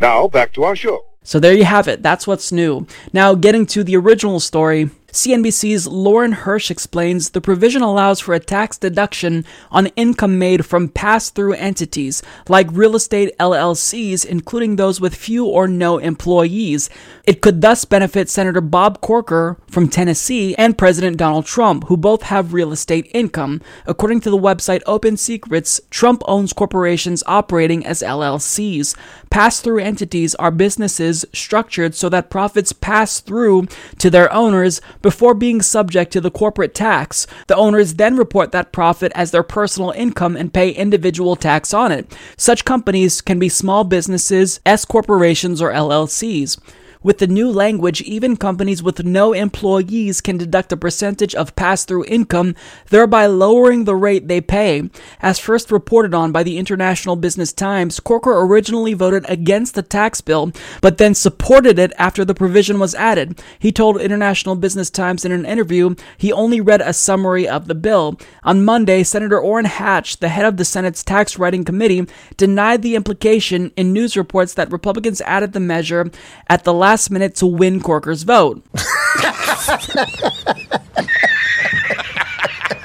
Now, 0.00 0.28
back 0.28 0.54
to 0.54 0.64
our 0.64 0.74
show. 0.74 1.04
So 1.22 1.38
there 1.38 1.52
you 1.52 1.64
have 1.64 1.86
it. 1.86 2.02
That's 2.02 2.26
what's 2.26 2.50
new. 2.50 2.86
Now, 3.12 3.34
getting 3.34 3.66
to 3.66 3.84
the 3.84 3.96
original 3.96 4.40
story, 4.40 4.88
CNBC's 5.12 5.88
Lauren 5.88 6.32
Hirsch 6.32 6.70
explains 6.70 7.30
the 7.30 7.40
provision 7.40 7.82
allows 7.82 8.20
for 8.20 8.32
a 8.32 8.40
tax 8.40 8.78
deduction 8.78 9.44
on 9.70 9.86
income 9.96 10.38
made 10.38 10.64
from 10.64 10.88
pass 10.88 11.30
through 11.30 11.54
entities 11.54 12.22
like 12.48 12.68
real 12.70 12.94
estate 12.94 13.36
LLCs, 13.38 14.24
including 14.24 14.76
those 14.76 15.00
with 15.00 15.14
few 15.14 15.46
or 15.46 15.66
no 15.66 15.98
employees. 15.98 16.90
It 17.24 17.40
could 17.40 17.60
thus 17.60 17.84
benefit 17.84 18.28
Senator 18.28 18.60
Bob 18.60 19.00
Corker 19.00 19.56
from 19.68 19.88
Tennessee 19.88 20.54
and 20.54 20.78
President 20.78 21.16
Donald 21.16 21.46
Trump, 21.46 21.88
who 21.88 21.96
both 21.96 22.22
have 22.22 22.52
real 22.52 22.72
estate 22.72 23.10
income. 23.12 23.60
According 23.86 24.20
to 24.20 24.30
the 24.30 24.38
website 24.38 24.82
Open 24.86 25.16
Secrets, 25.16 25.80
Trump 25.90 26.22
owns 26.26 26.52
corporations 26.52 27.24
operating 27.26 27.84
as 27.84 28.02
LLCs. 28.02 28.96
Pass 29.30 29.60
through 29.60 29.80
entities 29.80 30.34
are 30.36 30.50
businesses 30.50 31.24
structured 31.32 31.94
so 31.94 32.08
that 32.08 32.30
profits 32.30 32.72
pass 32.72 33.20
through 33.20 33.66
to 33.98 34.10
their 34.10 34.32
owners 34.32 34.80
before 35.02 35.34
being 35.34 35.62
subject 35.62 36.12
to 36.12 36.20
the 36.20 36.30
corporate 36.30 36.74
tax. 36.74 37.26
The 37.46 37.56
owners 37.56 37.94
then 37.94 38.16
report 38.16 38.52
that 38.52 38.72
profit 38.72 39.12
as 39.14 39.30
their 39.30 39.42
personal 39.42 39.90
income 39.90 40.36
and 40.36 40.52
pay 40.52 40.70
individual 40.70 41.36
tax 41.36 41.72
on 41.74 41.92
it. 41.92 42.16
Such 42.36 42.64
companies 42.64 43.20
can 43.20 43.38
be 43.38 43.48
small 43.48 43.84
businesses, 43.84 44.60
S 44.66 44.84
corporations, 44.84 45.60
or 45.62 45.72
LLCs. 45.72 46.58
With 47.02 47.16
the 47.16 47.26
new 47.26 47.50
language, 47.50 48.02
even 48.02 48.36
companies 48.36 48.82
with 48.82 49.02
no 49.02 49.32
employees 49.32 50.20
can 50.20 50.36
deduct 50.36 50.70
a 50.70 50.76
percentage 50.76 51.34
of 51.34 51.56
pass 51.56 51.86
through 51.86 52.04
income, 52.04 52.54
thereby 52.90 53.24
lowering 53.24 53.84
the 53.84 53.96
rate 53.96 54.28
they 54.28 54.42
pay. 54.42 54.90
As 55.22 55.38
first 55.38 55.72
reported 55.72 56.12
on 56.12 56.30
by 56.30 56.42
the 56.42 56.58
International 56.58 57.16
Business 57.16 57.54
Times, 57.54 58.00
Corker 58.00 58.42
originally 58.42 58.92
voted 58.92 59.24
against 59.30 59.74
the 59.74 59.82
tax 59.82 60.20
bill, 60.20 60.52
but 60.82 60.98
then 60.98 61.14
supported 61.14 61.78
it 61.78 61.94
after 61.96 62.22
the 62.22 62.34
provision 62.34 62.78
was 62.78 62.94
added. 62.94 63.42
He 63.58 63.72
told 63.72 63.98
International 63.98 64.54
Business 64.54 64.90
Times 64.90 65.24
in 65.24 65.32
an 65.32 65.46
interview 65.46 65.94
he 66.18 66.30
only 66.30 66.60
read 66.60 66.82
a 66.82 66.92
summary 66.92 67.48
of 67.48 67.66
the 67.66 67.74
bill. 67.74 68.20
On 68.42 68.62
Monday, 68.62 69.04
Senator 69.04 69.40
Orrin 69.40 69.64
Hatch, 69.64 70.18
the 70.18 70.28
head 70.28 70.44
of 70.44 70.58
the 70.58 70.66
Senate's 70.66 71.02
Tax 71.02 71.38
Writing 71.38 71.64
Committee, 71.64 72.06
denied 72.36 72.82
the 72.82 72.94
implication 72.94 73.72
in 73.74 73.94
news 73.94 74.18
reports 74.18 74.52
that 74.52 74.70
Republicans 74.70 75.22
added 75.22 75.54
the 75.54 75.60
measure 75.60 76.10
at 76.50 76.64
the 76.64 76.74
last 76.74 76.89
last 76.90 77.08
minute 77.08 77.36
to 77.36 77.46
win 77.46 77.80
Corker's 77.80 78.24
vote. 78.24 78.64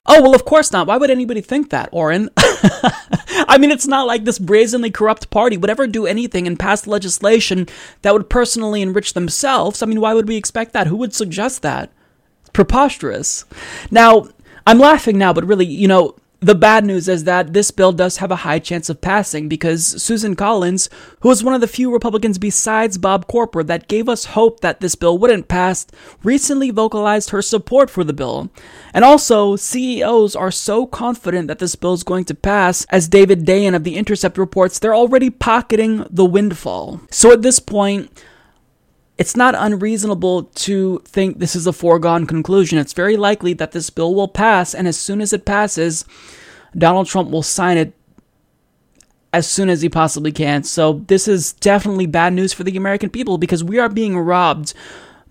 Oh, 0.07 0.21
well, 0.21 0.35
of 0.35 0.45
course 0.45 0.71
not. 0.71 0.85
Why 0.85 0.97
would 0.97 1.09
anybody 1.09 1.41
think 1.41 1.71
that, 1.71 1.89
Orrin? 1.91 2.29
I 2.37 3.57
mean, 3.59 3.71
it's 3.71 3.87
not 3.87 4.05
like 4.05 4.23
this 4.23 4.37
brazenly 4.37 4.91
corrupt 4.91 5.31
party 5.31 5.57
would 5.57 5.69
ever 5.69 5.87
do 5.87 6.05
anything 6.05 6.45
and 6.45 6.59
pass 6.59 6.85
legislation 6.85 7.67
that 8.03 8.13
would 8.13 8.29
personally 8.29 8.83
enrich 8.83 9.13
themselves. 9.13 9.81
I 9.81 9.87
mean, 9.87 9.99
why 9.99 10.13
would 10.13 10.27
we 10.27 10.37
expect 10.37 10.73
that? 10.73 10.85
Who 10.85 10.95
would 10.97 11.15
suggest 11.15 11.63
that? 11.63 11.91
It's 12.41 12.51
preposterous. 12.51 13.45
Now, 13.89 14.27
I'm 14.67 14.77
laughing 14.77 15.17
now, 15.17 15.33
but 15.33 15.43
really, 15.43 15.65
you 15.65 15.87
know, 15.87 16.15
The 16.45 16.53
bad 16.53 16.85
news 16.85 17.07
is 17.07 17.23
that 17.23 17.53
this 17.53 17.71
bill 17.71 17.91
does 17.91 18.17
have 18.17 18.29
a 18.29 18.35
high 18.45 18.59
chance 18.59 18.87
of 18.87 19.01
passing 19.01 19.49
because 19.49 19.99
Susan 19.99 20.35
Collins, 20.35 20.91
who 21.21 21.29
was 21.29 21.43
one 21.43 21.55
of 21.55 21.61
the 21.61 21.67
few 21.67 21.91
Republicans 21.91 22.37
besides 22.37 22.99
Bob 22.99 23.25
Corker 23.25 23.63
that 23.63 23.87
gave 23.87 24.07
us 24.07 24.25
hope 24.25 24.59
that 24.59 24.79
this 24.79 24.93
bill 24.93 25.17
wouldn't 25.17 25.47
pass, 25.47 25.87
recently 26.21 26.69
vocalized 26.69 27.31
her 27.31 27.41
support 27.41 27.89
for 27.89 28.03
the 28.03 28.13
bill. 28.13 28.51
And 28.93 29.03
also, 29.03 29.55
CEOs 29.55 30.35
are 30.35 30.51
so 30.51 30.85
confident 30.85 31.47
that 31.47 31.57
this 31.57 31.75
bill 31.75 31.93
is 31.93 32.03
going 32.03 32.25
to 32.25 32.35
pass, 32.35 32.85
as 32.91 33.07
David 33.07 33.43
Dayen 33.43 33.73
of 33.75 33.83
The 33.83 33.95
Intercept 33.95 34.37
reports, 34.37 34.77
they're 34.77 34.93
already 34.93 35.31
pocketing 35.31 36.05
the 36.11 36.25
windfall. 36.25 37.01
So 37.09 37.31
at 37.31 37.41
this 37.41 37.57
point, 37.57 38.21
it's 39.17 39.35
not 39.35 39.55
unreasonable 39.57 40.43
to 40.43 41.01
think 41.05 41.39
this 41.39 41.55
is 41.55 41.65
a 41.65 41.73
foregone 41.73 42.27
conclusion. 42.27 42.77
It's 42.77 42.93
very 42.93 43.15
likely 43.15 43.53
that 43.53 43.71
this 43.71 43.89
bill 43.89 44.13
will 44.13 44.27
pass, 44.27 44.75
and 44.75 44.87
as 44.87 44.97
soon 44.97 45.21
as 45.21 45.31
it 45.33 45.45
passes, 45.45 46.05
Donald 46.77 47.07
Trump 47.07 47.29
will 47.29 47.43
sign 47.43 47.77
it 47.77 47.93
as 49.33 49.49
soon 49.49 49.69
as 49.69 49.81
he 49.81 49.89
possibly 49.89 50.31
can. 50.31 50.63
So, 50.63 51.03
this 51.07 51.27
is 51.27 51.53
definitely 51.53 52.05
bad 52.05 52.33
news 52.33 52.53
for 52.53 52.63
the 52.63 52.77
American 52.77 53.09
people 53.09 53.37
because 53.37 53.63
we 53.63 53.79
are 53.79 53.89
being 53.89 54.17
robbed. 54.17 54.73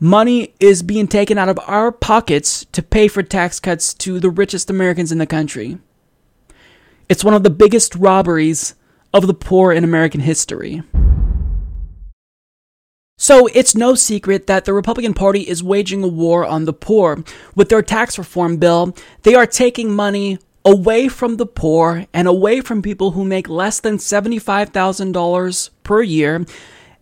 Money 0.00 0.54
is 0.60 0.82
being 0.82 1.06
taken 1.06 1.38
out 1.38 1.48
of 1.48 1.58
our 1.66 1.92
pockets 1.92 2.66
to 2.72 2.82
pay 2.82 3.08
for 3.08 3.22
tax 3.22 3.60
cuts 3.60 3.94
to 3.94 4.20
the 4.20 4.30
richest 4.30 4.68
Americans 4.68 5.12
in 5.12 5.18
the 5.18 5.26
country. 5.26 5.78
It's 7.08 7.24
one 7.24 7.34
of 7.34 7.42
the 7.42 7.50
biggest 7.50 7.94
robberies 7.94 8.74
of 9.12 9.26
the 9.26 9.34
poor 9.34 9.72
in 9.72 9.84
American 9.84 10.20
history. 10.20 10.82
So 13.16 13.46
it's 13.54 13.76
no 13.76 13.94
secret 13.94 14.48
that 14.48 14.64
the 14.64 14.74
Republican 14.74 15.14
Party 15.14 15.42
is 15.42 15.62
waging 15.62 16.02
a 16.02 16.08
war 16.08 16.44
on 16.44 16.64
the 16.64 16.72
poor. 16.72 17.22
With 17.54 17.68
their 17.68 17.82
tax 17.82 18.18
reform 18.18 18.56
bill, 18.56 18.96
they 19.22 19.34
are 19.34 19.46
taking 19.46 19.94
money 19.94 20.38
away 20.64 21.08
from 21.08 21.36
the 21.36 21.46
poor 21.46 22.06
and 22.12 22.26
away 22.26 22.60
from 22.60 22.82
people 22.82 23.12
who 23.12 23.24
make 23.24 23.48
less 23.48 23.80
than 23.80 23.98
$75,000 23.98 25.70
per 25.82 26.02
year, 26.02 26.46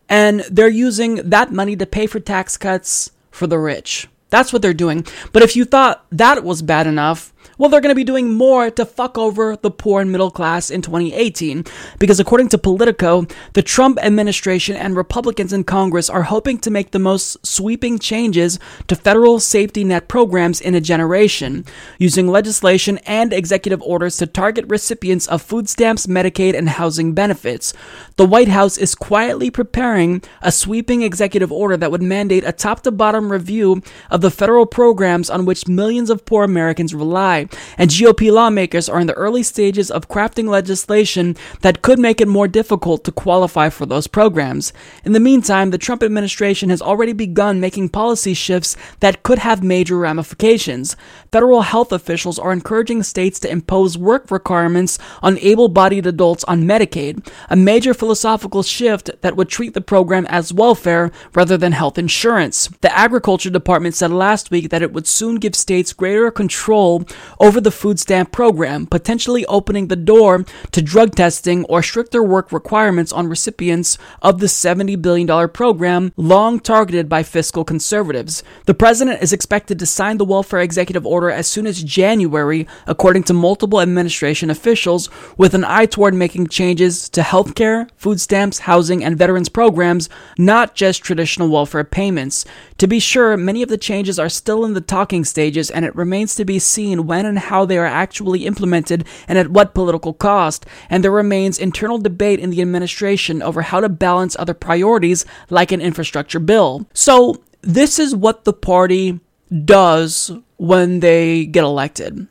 and 0.09 0.40
they're 0.51 0.68
using 0.68 1.16
that 1.30 1.52
money 1.52 1.76
to 1.76 1.86
pay 1.86 2.06
for 2.06 2.20
tax 2.20 2.56
cuts 2.56 3.12
for 3.30 3.47
the 3.47 3.59
rich. 3.59 4.09
That's 4.30 4.52
what 4.52 4.62
they're 4.62 4.74
doing. 4.74 5.06
But 5.32 5.43
if 5.43 5.56
you 5.56 5.64
thought 5.64 6.05
that 6.10 6.43
was 6.43 6.62
bad 6.62 6.86
enough, 6.86 7.32
well, 7.62 7.68
they're 7.68 7.80
going 7.80 7.94
to 7.94 7.94
be 7.94 8.02
doing 8.02 8.34
more 8.34 8.72
to 8.72 8.84
fuck 8.84 9.16
over 9.16 9.55
the 9.55 9.70
poor 9.70 10.01
and 10.01 10.10
middle 10.10 10.32
class 10.32 10.68
in 10.68 10.82
2018. 10.82 11.64
Because 12.01 12.18
according 12.18 12.48
to 12.48 12.59
Politico, 12.59 13.24
the 13.52 13.62
Trump 13.62 14.01
administration 14.02 14.74
and 14.74 14.97
Republicans 14.97 15.52
in 15.52 15.62
Congress 15.62 16.10
are 16.10 16.24
hoping 16.24 16.59
to 16.59 16.72
make 16.72 16.90
the 16.90 16.98
most 16.98 17.36
sweeping 17.47 18.01
changes 18.01 18.59
to 18.89 18.97
federal 18.97 19.39
safety 19.39 19.84
net 19.84 20.09
programs 20.09 20.60
in 20.60 20.74
a 20.74 20.80
generation, 20.80 21.64
using 21.98 22.26
legislation 22.26 22.98
and 23.06 23.32
executive 23.32 23.80
orders 23.82 24.16
to 24.16 24.26
target 24.26 24.64
recipients 24.66 25.28
of 25.28 25.40
food 25.40 25.68
stamps, 25.68 26.09
Medicaid, 26.09 26.59
and 26.59 26.68
housing 26.68 27.12
benefits. 27.12 27.72
The 28.16 28.26
White 28.26 28.48
House 28.48 28.76
is 28.76 28.97
quietly 28.97 29.52
preparing 29.52 30.20
a 30.40 30.51
sweeping 30.51 31.02
executive 31.02 31.52
order 31.52 31.76
that 31.76 31.93
would 31.93 32.02
mandate 32.02 32.43
a 32.44 32.51
top 32.51 32.80
to 32.80 32.90
bottom 32.90 33.30
review 33.30 33.82
of 34.10 34.20
the 34.20 34.32
federal 34.32 34.66
programs 34.66 35.30
on 35.30 35.44
which 35.44 35.68
millions 35.68 36.10
of 36.10 36.24
poor 36.24 36.43
Americans 36.43 36.93
rely 36.93 37.47
and 37.79 37.91
GOP 37.91 38.31
lawmakers 38.33 38.89
are 38.89 39.01
in 39.01 39.07
the 39.07 39.15
early 39.15 39.43
stages 39.43 39.91
of 39.91 40.09
crafting 40.09 40.49
legislation 40.49 41.37
that 41.61 41.83
could 41.83 41.99
make 41.99 42.20
it 42.20 42.29
more 42.29 42.49
difficult 42.49 43.05
to 43.05 43.12
qualify 43.12 43.69
for 43.69 43.87
those 43.87 44.07
programs. 44.07 44.73
In 45.05 45.12
the 45.12 45.20
meantime, 45.20 45.70
the 45.70 45.79
Trump 45.79 46.03
administration 46.03 46.70
has 46.70 46.83
already 46.83 47.12
begun 47.12 47.61
making 47.61 47.89
policy 47.91 48.35
shifts 48.35 48.77
that 49.01 49.23
could 49.23 49.39
have 49.39 49.62
major 49.62 49.97
ramifications. 49.97 50.97
Federal 51.31 51.62
health 51.62 51.93
officials 51.93 52.39
are 52.39 52.53
encouraging 52.53 53.03
states 53.03 53.39
to 53.41 53.51
impose 53.51 53.99
work 53.99 54.31
requirements 54.31 54.99
on 55.23 55.39
able 55.39 55.69
bodied 55.69 56.07
adults 56.07 56.45
on 56.45 56.65
Medicaid, 56.65 57.27
a 57.49 57.57
major 57.57 57.95
philosophical 57.95 58.62
shift 58.62 59.11
that 59.20 59.37
would 59.37 59.49
treat 59.49 59.74
the 59.74 59.81
program 59.81 60.27
as 60.27 60.53
welfare 60.53 61.11
rather 61.35 61.57
than 61.57 61.73
health 61.73 61.99
insurance. 61.99 62.69
The 62.81 62.97
Agriculture 62.97 63.51
Department 63.51 63.95
said 63.95 64.11
last 64.11 64.51
week 64.51 64.70
that 64.70 64.83
it 64.83 64.93
would 64.93 65.07
soon 65.07 65.37
give 65.37 65.55
states 65.55 65.93
greater 65.93 66.31
control 66.31 67.05
over 67.43 67.60
the 67.60 67.73
food 67.73 67.98
stamp 67.98 68.31
program, 68.31 68.86
potentially 68.86 69.44
opening 69.47 69.89
the 69.89 69.97
door 69.97 70.44
to 70.70 70.81
drug 70.81 71.16
testing 71.16 71.64
or 71.64 71.82
stricter 71.82 72.23
work 72.23 72.52
requirements 72.52 73.12
on 73.12 73.27
recipients 73.27 73.98
of 74.23 74.39
the 74.39 74.47
$70 74.47 75.02
billion 75.02 75.48
program 75.48 76.12
long 76.16 76.60
targeted 76.60 77.09
by 77.09 77.24
fiscal 77.24 77.64
conservatives. 77.64 78.44
The 78.66 78.74
president 78.74 79.23
is 79.23 79.32
expected 79.32 79.81
to 79.81 79.86
sign 79.86 80.19
the 80.19 80.24
welfare 80.24 80.60
executive 80.60 81.05
order 81.05 81.31
as 81.31 81.48
soon 81.48 81.66
as 81.66 81.82
January, 81.82 82.69
according 82.86 83.24
to 83.24 83.35
multiple 83.35 83.81
administration 83.81 84.48
officials, 84.48 85.10
with 85.36 85.52
an 85.52 85.64
eye 85.64 85.86
toward 85.86 86.14
making 86.14 86.47
changes 86.47 87.09
to 87.09 87.23
healthcare, 87.23 87.90
food 87.97 88.20
stamps, 88.20 88.60
housing, 88.60 89.02
and 89.02 89.19
veterans 89.19 89.48
programs, 89.48 90.09
not 90.39 90.77
just 90.77 91.02
traditional 91.02 91.48
welfare 91.48 91.82
payments. 91.82 92.44
To 92.78 92.86
be 92.86 93.01
sure, 93.01 93.36
many 93.36 93.64
of 93.64 93.69
the 93.69 93.77
changes 93.77 94.20
are 94.20 94.28
still 94.28 94.64
in 94.64 94.74
the 94.74 94.81
talking 94.81 95.24
stages, 95.24 95.70
and 95.70 95.85
it 95.85 95.97
remains 95.97 96.36
to 96.36 96.44
be 96.44 96.60
seen 96.60 97.06
when 97.06 97.32
and 97.33 97.39
how 97.39 97.65
they 97.65 97.79
are 97.79 97.87
actually 97.87 98.45
implemented 98.45 99.07
and 99.27 99.39
at 99.39 99.49
what 99.49 99.75
political 99.75 100.13
cost, 100.13 100.67
and 100.91 101.03
there 101.03 101.11
remains 101.11 101.59
internal 101.59 101.97
debate 101.97 102.39
in 102.39 102.51
the 102.51 102.61
administration 102.61 103.43
over 103.43 103.63
how 103.63 103.81
to 103.81 103.89
balance 103.89 104.37
other 104.39 104.53
priorities 104.53 105.25
like 105.49 105.73
an 105.73 105.81
infrastructure 105.81 106.39
bill. 106.39 106.87
So, 106.93 107.43
this 107.63 107.99
is 107.99 108.15
what 108.15 108.45
the 108.45 108.53
party 108.53 109.21
does 109.65 110.31
when 110.59 111.01
they 111.01 111.47
get 111.47 111.65
elected. 111.65 112.27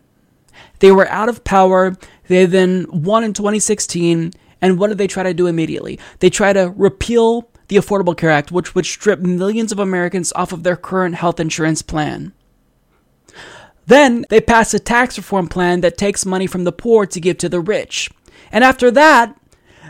They 0.79 0.91
were 0.91 1.07
out 1.09 1.29
of 1.29 1.43
power, 1.43 1.95
they 2.27 2.45
then 2.45 2.85
won 2.91 3.23
in 3.23 3.33
2016, 3.33 4.33
and 4.61 4.77
what 4.77 4.89
did 4.89 4.97
they 4.99 5.07
try 5.07 5.23
to 5.23 5.33
do 5.33 5.47
immediately? 5.47 5.99
They 6.19 6.29
try 6.29 6.53
to 6.53 6.73
repeal 6.75 7.49
the 7.69 7.77
Affordable 7.77 8.17
Care 8.17 8.29
Act, 8.29 8.51
which 8.51 8.75
would 8.75 8.85
strip 8.85 9.19
millions 9.19 9.71
of 9.71 9.79
Americans 9.79 10.31
off 10.35 10.51
of 10.51 10.63
their 10.63 10.75
current 10.75 11.15
health 11.15 11.39
insurance 11.39 11.81
plan. 11.81 12.33
Then 13.91 14.25
they 14.29 14.39
pass 14.39 14.73
a 14.73 14.79
tax 14.79 15.17
reform 15.17 15.49
plan 15.49 15.81
that 15.81 15.97
takes 15.97 16.25
money 16.25 16.47
from 16.47 16.63
the 16.63 16.71
poor 16.71 17.05
to 17.05 17.19
give 17.19 17.37
to 17.39 17.49
the 17.49 17.59
rich. 17.59 18.09
And 18.49 18.63
after 18.63 18.89
that, 18.89 19.37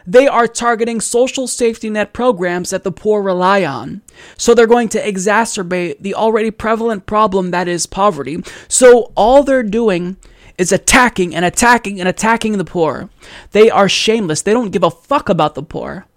they 0.08 0.28
are 0.28 0.48
targeting 0.48 1.00
social 1.00 1.48
safety 1.48 1.88
net 1.88 2.12
programs 2.12 2.72
that 2.72 2.84
the 2.84 2.92
poor 2.92 3.22
rely 3.22 3.64
on. 3.64 4.02
So 4.40 4.56
they're 4.56 4.66
going 4.66 4.90
to 4.90 5.00
exacerbate 5.00 6.00
the 6.00 6.16
already 6.16 6.50
prevalent 6.50 7.06
problem 7.06 7.52
that 7.52 7.68
is 7.68 7.86
poverty. 7.86 8.44
So 8.68 9.12
all 9.16 9.44
they're 9.44 9.62
doing 9.62 10.18
is 10.58 10.72
attacking 10.72 11.36
and 11.36 11.46
attacking 11.46 12.00
and 12.00 12.10
attacking 12.10 12.58
the 12.58 12.66
poor. 12.66 13.08
They 13.52 13.70
are 13.70 13.88
shameless. 13.88 14.42
They 14.42 14.54
don't 14.54 14.72
give 14.72 14.82
a 14.82 14.90
fuck 14.90 15.30
about 15.30 15.54
the 15.54 15.62
poor. 15.62 16.08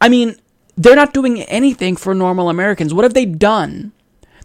I 0.00 0.08
mean, 0.08 0.34
they're 0.76 0.96
not 0.96 1.14
doing 1.14 1.40
anything 1.42 1.94
for 1.94 2.16
normal 2.16 2.50
Americans. 2.50 2.92
What 2.92 3.04
have 3.04 3.14
they 3.14 3.26
done? 3.26 3.92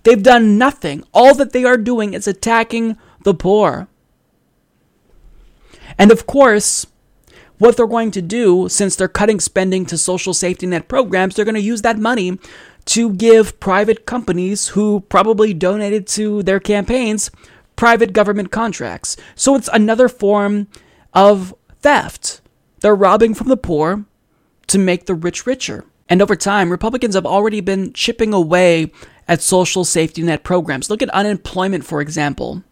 They've 0.03 0.21
done 0.21 0.57
nothing. 0.57 1.03
All 1.13 1.33
that 1.35 1.53
they 1.53 1.63
are 1.63 1.77
doing 1.77 2.13
is 2.13 2.27
attacking 2.27 2.97
the 3.23 3.33
poor. 3.33 3.87
And 5.97 6.11
of 6.11 6.25
course, 6.25 6.85
what 7.57 7.77
they're 7.77 7.87
going 7.87 8.11
to 8.11 8.21
do, 8.21 8.67
since 8.67 8.95
they're 8.95 9.07
cutting 9.07 9.39
spending 9.39 9.85
to 9.85 9.97
social 9.97 10.33
safety 10.33 10.65
net 10.65 10.87
programs, 10.87 11.35
they're 11.35 11.45
going 11.45 11.55
to 11.55 11.61
use 11.61 11.81
that 11.83 11.97
money 11.97 12.39
to 12.85 13.13
give 13.13 13.59
private 13.59 14.05
companies 14.05 14.69
who 14.69 15.01
probably 15.01 15.53
donated 15.53 16.07
to 16.07 16.43
their 16.43 16.59
campaigns 16.59 17.31
private 17.75 18.13
government 18.13 18.51
contracts. 18.51 19.17
So 19.35 19.55
it's 19.55 19.69
another 19.71 20.07
form 20.07 20.67
of 21.13 21.55
theft. 21.81 22.41
They're 22.81 22.95
robbing 22.95 23.33
from 23.33 23.47
the 23.47 23.57
poor 23.57 24.05
to 24.67 24.77
make 24.77 25.05
the 25.05 25.15
rich 25.15 25.45
richer. 25.45 25.85
And 26.09 26.21
over 26.21 26.35
time, 26.35 26.69
Republicans 26.69 27.15
have 27.15 27.25
already 27.25 27.61
been 27.61 27.93
chipping 27.93 28.33
away 28.33 28.91
at 29.27 29.41
social 29.41 29.85
safety 29.85 30.21
net 30.23 30.43
programs. 30.43 30.89
Look 30.89 31.01
at 31.01 31.09
unemployment, 31.09 31.85
for 31.85 32.01
example. 32.01 32.63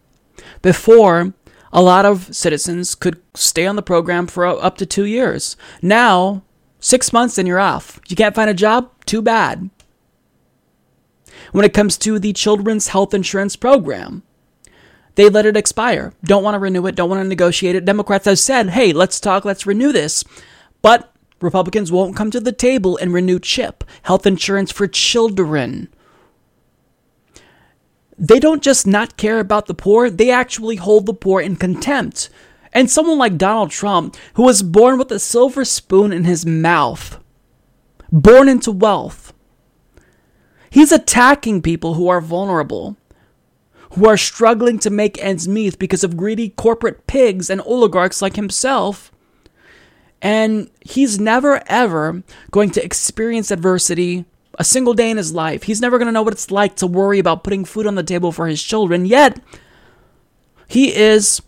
Before, 0.60 1.34
a 1.72 1.82
lot 1.82 2.04
of 2.04 2.34
citizens 2.34 2.94
could 2.94 3.20
stay 3.34 3.66
on 3.66 3.76
the 3.76 3.82
program 3.82 4.26
for 4.26 4.46
up 4.46 4.76
to 4.78 4.86
two 4.86 5.04
years. 5.04 5.56
Now, 5.80 6.42
six 6.80 7.12
months 7.12 7.38
and 7.38 7.48
you're 7.48 7.58
off. 7.58 8.00
You 8.08 8.16
can't 8.16 8.34
find 8.34 8.50
a 8.50 8.54
job? 8.54 8.90
Too 9.06 9.22
bad. 9.22 9.70
When 11.52 11.64
it 11.64 11.74
comes 11.74 11.96
to 11.98 12.18
the 12.18 12.32
children's 12.32 12.88
health 12.88 13.14
insurance 13.14 13.56
program, 13.56 14.22
they 15.14 15.28
let 15.28 15.46
it 15.46 15.56
expire. 15.56 16.12
Don't 16.24 16.42
want 16.42 16.54
to 16.54 16.58
renew 16.58 16.86
it, 16.86 16.94
don't 16.94 17.10
want 17.10 17.22
to 17.22 17.28
negotiate 17.28 17.76
it. 17.76 17.84
Democrats 17.84 18.26
have 18.26 18.38
said, 18.38 18.70
hey, 18.70 18.92
let's 18.92 19.20
talk, 19.20 19.44
let's 19.44 19.66
renew 19.66 19.92
this. 19.92 20.24
But 20.80 21.12
Republicans 21.40 21.92
won't 21.92 22.16
come 22.16 22.30
to 22.30 22.40
the 22.40 22.52
table 22.52 22.96
and 22.96 23.12
renew 23.12 23.38
CHIP, 23.38 23.84
health 24.02 24.26
insurance 24.26 24.72
for 24.72 24.86
children 24.86 25.91
they 28.22 28.38
don't 28.38 28.62
just 28.62 28.86
not 28.86 29.16
care 29.16 29.40
about 29.40 29.66
the 29.66 29.74
poor, 29.74 30.08
they 30.08 30.30
actually 30.30 30.76
hold 30.76 31.06
the 31.06 31.12
poor 31.12 31.40
in 31.40 31.56
contempt. 31.56 32.30
And 32.72 32.88
someone 32.88 33.18
like 33.18 33.36
Donald 33.36 33.72
Trump, 33.72 34.16
who 34.34 34.44
was 34.44 34.62
born 34.62 34.96
with 34.96 35.10
a 35.10 35.18
silver 35.18 35.64
spoon 35.64 36.12
in 36.12 36.22
his 36.22 36.46
mouth, 36.46 37.18
born 38.12 38.48
into 38.48 38.70
wealth, 38.70 39.34
he's 40.70 40.92
attacking 40.92 41.62
people 41.62 41.94
who 41.94 42.08
are 42.08 42.20
vulnerable, 42.20 42.96
who 43.94 44.06
are 44.06 44.16
struggling 44.16 44.78
to 44.78 44.88
make 44.88 45.22
ends 45.22 45.48
meet 45.48 45.76
because 45.80 46.04
of 46.04 46.16
greedy 46.16 46.50
corporate 46.50 47.08
pigs 47.08 47.50
and 47.50 47.60
oligarchs 47.62 48.22
like 48.22 48.36
himself. 48.36 49.10
And 50.22 50.70
he's 50.80 51.18
never 51.18 51.60
ever 51.66 52.22
going 52.52 52.70
to 52.70 52.84
experience 52.84 53.50
adversity 53.50 54.26
a 54.58 54.64
single 54.64 54.94
day 54.94 55.10
in 55.10 55.16
his 55.16 55.32
life. 55.32 55.64
He's 55.64 55.80
never 55.80 55.98
going 55.98 56.06
to 56.06 56.12
know 56.12 56.22
what 56.22 56.34
it's 56.34 56.50
like 56.50 56.76
to 56.76 56.86
worry 56.86 57.18
about 57.18 57.44
putting 57.44 57.64
food 57.64 57.86
on 57.86 57.94
the 57.94 58.02
table 58.02 58.32
for 58.32 58.46
his 58.46 58.62
children. 58.62 59.06
Yet, 59.06 59.40
he 60.66 60.94
is 60.94 61.42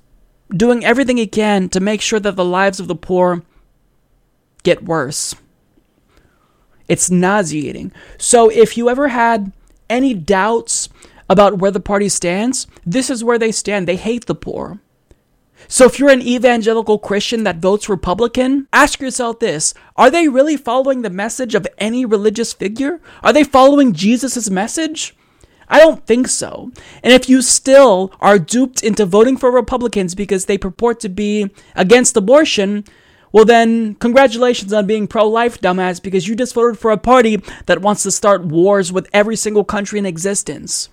doing 0.51 0.85
everything 0.85 1.17
he 1.17 1.27
can 1.27 1.69
to 1.71 1.81
make 1.81 2.01
sure 2.01 2.21
that 2.21 2.37
the 2.37 2.45
lives 2.45 2.81
of 2.81 2.89
the 2.89 2.95
poor 2.95 3.43
get 4.63 4.85
worse. 4.85 5.35
It's 6.89 7.11
nauseating. 7.11 7.93
So, 8.19 8.51
if 8.51 8.77
you 8.77 8.89
ever 8.89 9.09
had 9.09 9.53
any 9.89 10.15
doubts 10.15 10.89
about 11.29 11.59
where 11.59 11.71
the 11.71 11.81
party 11.81 12.09
stands, 12.09 12.67
this 12.85 13.11
is 13.11 13.25
where 13.25 13.39
they 13.39 13.53
stand. 13.53 13.89
They 13.89 13.97
hate 13.97 14.27
the 14.27 14.35
poor. 14.35 14.81
So 15.69 15.86
if 15.86 15.99
you're 15.99 16.11
an 16.11 16.23
evangelical 16.23 16.99
Christian 16.99 17.45
that 17.45 17.57
votes 17.57 17.89
Republican, 17.89 18.69
ask 18.73 19.01
yourself 19.01 19.39
this 19.39 19.74
Are 19.97 20.11
they 20.11 20.28
really 20.28 20.57
following 20.57 21.03
the 21.03 21.11
message 21.11 21.55
of 21.55 21.66
any 21.78 22.05
religious 22.05 22.53
figure? 22.53 23.01
Are 23.23 23.32
they 23.32 23.45
following 23.45 23.93
Jesus' 23.93 24.51
message? 24.51 25.15
I 25.69 25.78
don't 25.78 26.07
think 26.07 26.28
so. 26.28 26.70
And 27.03 27.12
if 27.12 27.28
you 27.28 27.41
still 27.41 28.12
are 28.20 28.39
duped 28.39 28.82
into 28.82 29.07
voting 29.07 29.36
for 29.36 29.51
Republicans 29.51 30.15
because 30.15 30.45
they 30.45 30.59
purport 30.59 31.01
to 31.01 31.09
be 31.09 31.51
against 31.74 32.16
abortion, 32.16 32.85
well, 33.32 33.45
then, 33.45 33.97
congratulations 33.97 34.73
on 34.73 34.86
being 34.86 35.09
pro 35.09 35.27
life, 35.28 35.61
dumbass, 35.61 36.01
because 36.01 36.28
you 36.28 36.36
just 36.36 36.55
voted 36.55 36.78
for 36.78 36.93
a 36.93 36.97
party 36.97 37.43
that 37.66 37.81
wants 37.81 38.05
to 38.05 38.12
start 38.12 38.45
wars 38.45 38.93
with 38.93 39.09
every 39.12 39.35
single 39.35 39.65
country 39.65 39.99
in 39.99 40.07
existence. 40.07 40.89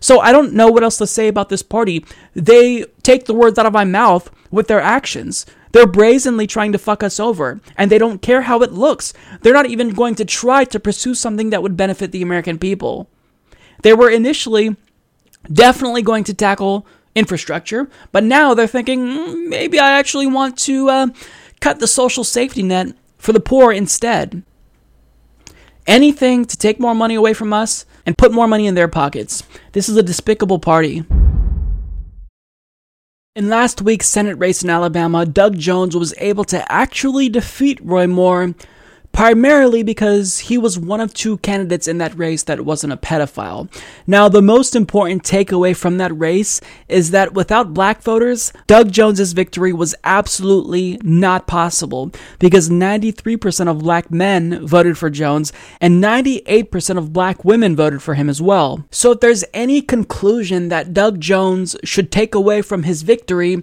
So 0.00 0.20
I 0.20 0.32
don't 0.32 0.54
know 0.54 0.68
what 0.68 0.82
else 0.82 0.96
to 0.98 1.06
say 1.06 1.28
about 1.28 1.50
this 1.50 1.62
party. 1.62 2.04
They 2.34 2.84
take 3.02 3.26
the 3.26 3.34
words 3.34 3.58
out 3.58 3.66
of 3.66 3.72
my 3.72 3.84
mouth 3.84 4.30
with 4.50 4.66
their 4.66 4.80
actions. 4.80 5.46
They're 5.72 5.86
brazenly 5.86 6.46
trying 6.46 6.72
to 6.72 6.78
fuck 6.78 7.02
us 7.02 7.20
over, 7.20 7.60
and 7.76 7.90
they 7.90 7.98
don't 7.98 8.22
care 8.22 8.42
how 8.42 8.62
it 8.62 8.72
looks. 8.72 9.12
They're 9.42 9.54
not 9.54 9.66
even 9.66 9.90
going 9.90 10.16
to 10.16 10.24
try 10.24 10.64
to 10.64 10.80
pursue 10.80 11.14
something 11.14 11.50
that 11.50 11.62
would 11.62 11.76
benefit 11.76 12.10
the 12.10 12.22
American 12.22 12.58
people. 12.58 13.08
They 13.82 13.94
were 13.94 14.10
initially 14.10 14.76
definitely 15.50 16.02
going 16.02 16.24
to 16.24 16.34
tackle 16.34 16.86
infrastructure, 17.14 17.88
but 18.12 18.24
now 18.24 18.54
they're 18.54 18.66
thinking 18.66 19.00
mm, 19.00 19.48
maybe 19.48 19.78
I 19.78 19.98
actually 19.98 20.26
want 20.26 20.58
to 20.60 20.88
uh, 20.88 21.06
cut 21.60 21.78
the 21.78 21.86
social 21.86 22.24
safety 22.24 22.62
net 22.62 22.94
for 23.18 23.32
the 23.32 23.40
poor 23.40 23.72
instead. 23.72 24.42
Anything 25.86 26.44
to 26.44 26.56
take 26.56 26.78
more 26.78 26.94
money 26.94 27.14
away 27.14 27.32
from 27.32 27.52
us 27.52 27.86
and 28.06 28.18
put 28.18 28.32
more 28.32 28.48
money 28.48 28.66
in 28.66 28.74
their 28.74 28.88
pockets. 28.88 29.42
This 29.72 29.88
is 29.88 29.96
a 29.96 30.02
despicable 30.02 30.58
party. 30.58 31.04
In 33.36 33.48
last 33.48 33.80
week's 33.80 34.08
Senate 34.08 34.38
race 34.38 34.62
in 34.62 34.70
Alabama, 34.70 35.24
Doug 35.24 35.56
Jones 35.56 35.96
was 35.96 36.12
able 36.18 36.44
to 36.44 36.70
actually 36.70 37.28
defeat 37.28 37.78
Roy 37.80 38.06
Moore 38.06 38.54
primarily 39.12 39.82
because 39.82 40.38
he 40.40 40.56
was 40.56 40.78
one 40.78 41.00
of 41.00 41.12
two 41.12 41.38
candidates 41.38 41.88
in 41.88 41.98
that 41.98 42.16
race 42.16 42.44
that 42.44 42.64
wasn't 42.64 42.92
a 42.92 42.96
pedophile. 42.96 43.68
Now, 44.06 44.28
the 44.28 44.42
most 44.42 44.76
important 44.76 45.24
takeaway 45.24 45.76
from 45.76 45.98
that 45.98 46.16
race 46.16 46.60
is 46.88 47.10
that 47.10 47.34
without 47.34 47.74
black 47.74 48.02
voters, 48.02 48.52
Doug 48.66 48.92
Jones's 48.92 49.32
victory 49.32 49.72
was 49.72 49.94
absolutely 50.04 50.98
not 51.02 51.46
possible 51.46 52.12
because 52.38 52.70
93% 52.70 53.68
of 53.68 53.80
black 53.80 54.10
men 54.10 54.66
voted 54.66 54.96
for 54.96 55.10
Jones 55.10 55.52
and 55.80 56.02
98% 56.02 56.96
of 56.96 57.12
black 57.12 57.44
women 57.44 57.76
voted 57.76 58.02
for 58.02 58.14
him 58.14 58.28
as 58.28 58.40
well. 58.40 58.84
So 58.90 59.12
if 59.12 59.20
there's 59.20 59.44
any 59.52 59.82
conclusion 59.82 60.68
that 60.68 60.94
Doug 60.94 61.20
Jones 61.20 61.76
should 61.84 62.12
take 62.12 62.34
away 62.34 62.62
from 62.62 62.84
his 62.84 63.02
victory, 63.02 63.62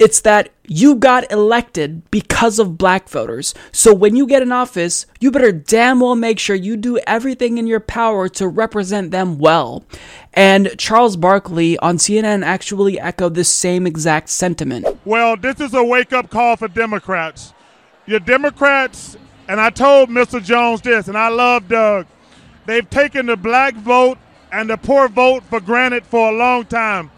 it's 0.00 0.22
that 0.22 0.48
you 0.66 0.96
got 0.96 1.30
elected 1.30 2.10
because 2.10 2.58
of 2.58 2.78
black 2.78 3.06
voters. 3.06 3.54
So 3.70 3.94
when 3.94 4.16
you 4.16 4.26
get 4.26 4.40
in 4.40 4.50
office, 4.50 5.04
you 5.20 5.30
better 5.30 5.52
damn 5.52 6.00
well 6.00 6.16
make 6.16 6.38
sure 6.38 6.56
you 6.56 6.78
do 6.78 6.98
everything 7.06 7.58
in 7.58 7.66
your 7.66 7.80
power 7.80 8.26
to 8.30 8.48
represent 8.48 9.10
them 9.10 9.38
well. 9.38 9.84
And 10.32 10.74
Charles 10.78 11.18
Barkley 11.18 11.78
on 11.80 11.98
CNN 11.98 12.42
actually 12.42 12.98
echoed 12.98 13.34
this 13.34 13.52
same 13.52 13.86
exact 13.86 14.30
sentiment. 14.30 14.86
Well, 15.04 15.36
this 15.36 15.60
is 15.60 15.74
a 15.74 15.84
wake 15.84 16.14
up 16.14 16.30
call 16.30 16.56
for 16.56 16.68
Democrats. 16.68 17.52
Your 18.06 18.20
Democrats, 18.20 19.18
and 19.48 19.60
I 19.60 19.68
told 19.68 20.08
Mr. 20.08 20.42
Jones 20.42 20.80
this, 20.80 21.08
and 21.08 21.18
I 21.18 21.28
love 21.28 21.68
Doug, 21.68 22.06
they've 22.64 22.88
taken 22.88 23.26
the 23.26 23.36
black 23.36 23.74
vote 23.74 24.16
and 24.50 24.70
the 24.70 24.78
poor 24.78 25.08
vote 25.10 25.44
for 25.44 25.60
granted 25.60 26.06
for 26.06 26.30
a 26.30 26.34
long 26.34 26.64
time. 26.64 27.10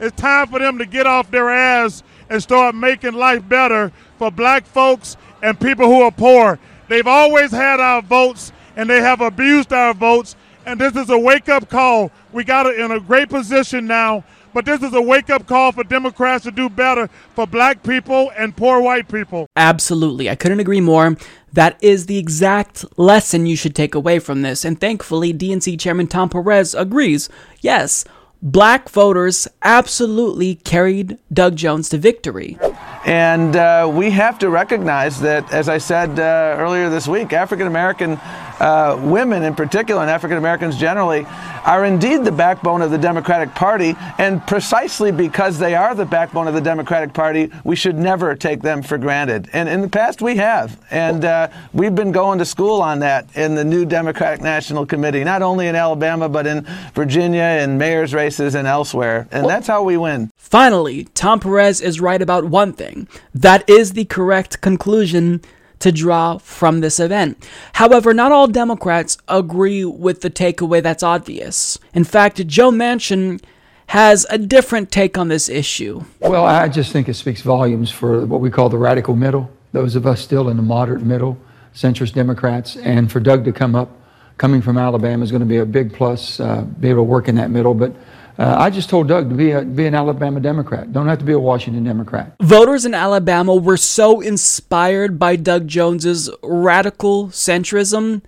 It's 0.00 0.18
time 0.18 0.46
for 0.46 0.58
them 0.58 0.78
to 0.78 0.86
get 0.86 1.06
off 1.06 1.30
their 1.30 1.50
ass 1.50 2.02
and 2.30 2.42
start 2.42 2.74
making 2.74 3.12
life 3.12 3.46
better 3.46 3.92
for 4.16 4.30
black 4.30 4.64
folks 4.64 5.16
and 5.42 5.60
people 5.60 5.86
who 5.86 6.00
are 6.02 6.12
poor. 6.12 6.58
They've 6.88 7.06
always 7.06 7.50
had 7.50 7.80
our 7.80 8.00
votes 8.00 8.52
and 8.76 8.88
they 8.88 9.00
have 9.00 9.20
abused 9.20 9.72
our 9.72 9.92
votes. 9.92 10.36
And 10.64 10.80
this 10.80 10.94
is 10.94 11.10
a 11.10 11.18
wake 11.18 11.48
up 11.48 11.68
call. 11.68 12.10
We 12.32 12.44
got 12.44 12.66
it 12.66 12.78
in 12.78 12.90
a 12.92 13.00
great 13.00 13.28
position 13.28 13.86
now, 13.86 14.24
but 14.54 14.64
this 14.64 14.82
is 14.82 14.94
a 14.94 15.02
wake 15.02 15.30
up 15.30 15.46
call 15.46 15.72
for 15.72 15.84
Democrats 15.84 16.44
to 16.44 16.50
do 16.50 16.68
better 16.68 17.08
for 17.34 17.46
black 17.46 17.82
people 17.82 18.30
and 18.36 18.56
poor 18.56 18.80
white 18.80 19.08
people. 19.08 19.46
Absolutely. 19.56 20.30
I 20.30 20.36
couldn't 20.36 20.60
agree 20.60 20.80
more. 20.80 21.16
That 21.52 21.82
is 21.82 22.06
the 22.06 22.18
exact 22.18 22.84
lesson 22.96 23.46
you 23.46 23.56
should 23.56 23.74
take 23.74 23.94
away 23.94 24.18
from 24.20 24.42
this. 24.42 24.64
And 24.64 24.80
thankfully, 24.80 25.34
DNC 25.34 25.80
Chairman 25.80 26.06
Tom 26.06 26.28
Perez 26.28 26.74
agrees. 26.74 27.28
Yes, 27.60 28.04
black 28.42 28.88
voters 28.88 29.46
absolutely 29.62 30.56
carried 30.56 31.18
Doug 31.32 31.56
Jones 31.56 31.88
to 31.90 31.98
victory. 31.98 32.58
And 33.04 33.56
uh, 33.56 33.90
we 33.92 34.10
have 34.10 34.38
to 34.40 34.50
recognize 34.50 35.20
that, 35.20 35.50
as 35.52 35.68
I 35.68 35.78
said 35.78 36.18
uh, 36.18 36.56
earlier 36.58 36.90
this 36.90 37.08
week, 37.08 37.32
African 37.32 37.66
American 37.66 38.18
uh, 38.60 39.00
women 39.02 39.42
in 39.42 39.54
particular, 39.54 40.02
and 40.02 40.10
African 40.10 40.38
Americans 40.38 40.76
generally, 40.76 41.26
are 41.64 41.84
indeed 41.84 42.24
the 42.24 42.32
backbone 42.32 42.82
of 42.82 42.90
the 42.90 42.98
Democratic 42.98 43.54
Party. 43.54 43.94
And 44.18 44.46
precisely 44.46 45.10
because 45.12 45.58
they 45.58 45.74
are 45.74 45.94
the 45.94 46.04
backbone 46.04 46.48
of 46.48 46.54
the 46.54 46.60
Democratic 46.60 47.12
Party, 47.12 47.50
we 47.64 47.76
should 47.76 47.96
never 47.96 48.34
take 48.34 48.62
them 48.62 48.82
for 48.82 48.98
granted. 48.98 49.48
And 49.52 49.68
in 49.68 49.80
the 49.80 49.88
past, 49.88 50.22
we 50.22 50.36
have. 50.36 50.78
And 50.90 51.24
uh, 51.24 51.48
we've 51.72 51.94
been 51.94 52.12
going 52.12 52.38
to 52.38 52.44
school 52.44 52.80
on 52.82 53.00
that 53.00 53.26
in 53.36 53.54
the 53.54 53.64
new 53.64 53.84
Democratic 53.84 54.40
National 54.40 54.86
Committee, 54.86 55.24
not 55.24 55.42
only 55.42 55.66
in 55.66 55.74
Alabama, 55.74 56.28
but 56.28 56.46
in 56.46 56.66
Virginia 56.94 57.42
and 57.42 57.78
mayor's 57.78 58.14
races 58.14 58.54
and 58.54 58.66
elsewhere. 58.66 59.28
And 59.30 59.46
that's 59.46 59.66
how 59.66 59.82
we 59.82 59.96
win. 59.96 60.30
Finally, 60.36 61.04
Tom 61.14 61.40
Perez 61.40 61.80
is 61.80 62.00
right 62.00 62.20
about 62.20 62.44
one 62.44 62.72
thing. 62.72 63.08
That 63.34 63.68
is 63.68 63.92
the 63.92 64.04
correct 64.04 64.60
conclusion 64.60 65.40
to 65.80 65.90
draw 65.90 66.38
from 66.38 66.80
this 66.80 67.00
event. 67.00 67.46
However, 67.74 68.14
not 68.14 68.32
all 68.32 68.46
Democrats 68.46 69.18
agree 69.28 69.84
with 69.84 70.20
the 70.20 70.30
takeaway 70.30 70.82
that's 70.82 71.02
obvious. 71.02 71.78
In 71.92 72.04
fact, 72.04 72.46
Joe 72.46 72.70
Manchin 72.70 73.42
has 73.88 74.24
a 74.30 74.38
different 74.38 74.92
take 74.92 75.18
on 75.18 75.28
this 75.28 75.48
issue. 75.48 76.04
Well, 76.20 76.44
I 76.44 76.68
just 76.68 76.92
think 76.92 77.08
it 77.08 77.14
speaks 77.14 77.42
volumes 77.42 77.90
for 77.90 78.24
what 78.24 78.40
we 78.40 78.48
call 78.48 78.68
the 78.68 78.78
radical 78.78 79.16
middle, 79.16 79.50
those 79.72 79.96
of 79.96 80.06
us 80.06 80.20
still 80.20 80.48
in 80.48 80.56
the 80.56 80.62
moderate 80.62 81.02
middle, 81.02 81.36
centrist 81.74 82.14
Democrats, 82.14 82.76
and 82.76 83.10
for 83.10 83.18
Doug 83.18 83.44
to 83.46 83.52
come 83.52 83.74
up, 83.74 83.90
coming 84.38 84.62
from 84.62 84.78
Alabama, 84.78 85.24
is 85.24 85.32
going 85.32 85.40
to 85.40 85.46
be 85.46 85.58
a 85.58 85.66
big 85.66 85.92
plus, 85.92 86.38
uh, 86.38 86.62
be 86.78 86.88
able 86.88 87.00
to 87.00 87.04
work 87.04 87.28
in 87.28 87.34
that 87.34 87.50
middle. 87.50 87.74
But 87.74 87.92
uh, 88.40 88.56
I 88.58 88.70
just 88.70 88.88
told 88.88 89.06
Doug 89.06 89.28
to 89.28 89.34
be 89.34 89.50
a, 89.50 89.62
be 89.62 89.84
an 89.84 89.94
Alabama 89.94 90.40
Democrat. 90.40 90.90
Don't 90.94 91.06
have 91.08 91.18
to 91.18 91.26
be 91.26 91.34
a 91.34 91.38
Washington 91.38 91.84
Democrat. 91.84 92.34
Voters 92.40 92.86
in 92.86 92.94
Alabama 92.94 93.54
were 93.54 93.76
so 93.76 94.22
inspired 94.22 95.18
by 95.18 95.36
Doug 95.36 95.68
Jones's 95.68 96.30
radical 96.42 97.28
centrism 97.28 98.22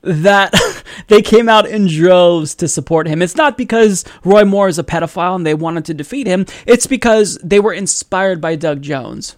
that 0.00 0.54
they 1.08 1.20
came 1.20 1.46
out 1.46 1.68
in 1.68 1.86
droves 1.86 2.54
to 2.54 2.68
support 2.68 3.06
him. 3.06 3.20
It's 3.20 3.36
not 3.36 3.58
because 3.58 4.02
Roy 4.24 4.46
Moore 4.46 4.68
is 4.68 4.78
a 4.78 4.82
pedophile 4.82 5.36
and 5.36 5.44
they 5.44 5.52
wanted 5.52 5.84
to 5.84 5.94
defeat 5.94 6.26
him. 6.26 6.46
It's 6.64 6.86
because 6.86 7.38
they 7.44 7.60
were 7.60 7.74
inspired 7.74 8.40
by 8.40 8.56
Doug 8.56 8.80
Jones. 8.80 9.36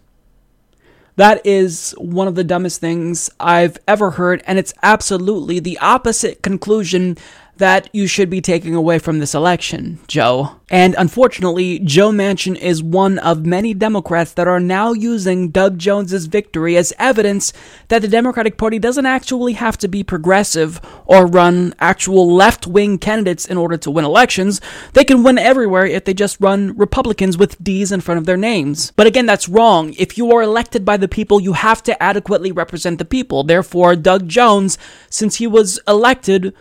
That 1.16 1.44
is 1.44 1.96
one 1.98 2.28
of 2.28 2.36
the 2.36 2.44
dumbest 2.44 2.80
things 2.80 3.28
I've 3.40 3.76
ever 3.86 4.12
heard, 4.12 4.42
and 4.46 4.58
it's 4.58 4.72
absolutely 4.82 5.58
the 5.58 5.78
opposite 5.78 6.42
conclusion 6.42 7.18
that 7.62 7.88
you 7.92 8.08
should 8.08 8.28
be 8.28 8.40
taking 8.40 8.74
away 8.74 8.98
from 8.98 9.20
this 9.20 9.36
election, 9.36 10.00
Joe. 10.08 10.56
And 10.68 10.96
unfortunately, 10.98 11.78
Joe 11.78 12.10
Manchin 12.10 12.56
is 12.56 12.82
one 12.82 13.20
of 13.20 13.46
many 13.46 13.72
Democrats 13.72 14.32
that 14.32 14.48
are 14.48 14.58
now 14.58 14.92
using 14.92 15.50
Doug 15.50 15.78
Jones's 15.78 16.26
victory 16.26 16.76
as 16.76 16.92
evidence 16.98 17.52
that 17.86 18.02
the 18.02 18.08
Democratic 18.08 18.58
Party 18.58 18.80
doesn't 18.80 19.06
actually 19.06 19.52
have 19.52 19.78
to 19.78 19.86
be 19.86 20.02
progressive 20.02 20.80
or 21.04 21.24
run 21.24 21.72
actual 21.78 22.34
left-wing 22.34 22.98
candidates 22.98 23.46
in 23.46 23.56
order 23.56 23.76
to 23.76 23.92
win 23.92 24.04
elections. 24.04 24.60
They 24.94 25.04
can 25.04 25.22
win 25.22 25.38
everywhere 25.38 25.86
if 25.86 26.04
they 26.04 26.14
just 26.14 26.40
run 26.40 26.76
Republicans 26.76 27.38
with 27.38 27.62
D's 27.62 27.92
in 27.92 28.00
front 28.00 28.18
of 28.18 28.26
their 28.26 28.36
names. 28.36 28.90
But 28.96 29.06
again, 29.06 29.26
that's 29.26 29.48
wrong. 29.48 29.94
If 29.96 30.18
you 30.18 30.32
are 30.32 30.42
elected 30.42 30.84
by 30.84 30.96
the 30.96 31.06
people, 31.06 31.40
you 31.40 31.52
have 31.52 31.80
to 31.84 32.02
adequately 32.02 32.50
represent 32.50 32.98
the 32.98 33.04
people. 33.04 33.44
Therefore, 33.44 33.94
Doug 33.94 34.26
Jones, 34.26 34.78
since 35.08 35.36
he 35.36 35.46
was 35.46 35.78
elected 35.86 36.52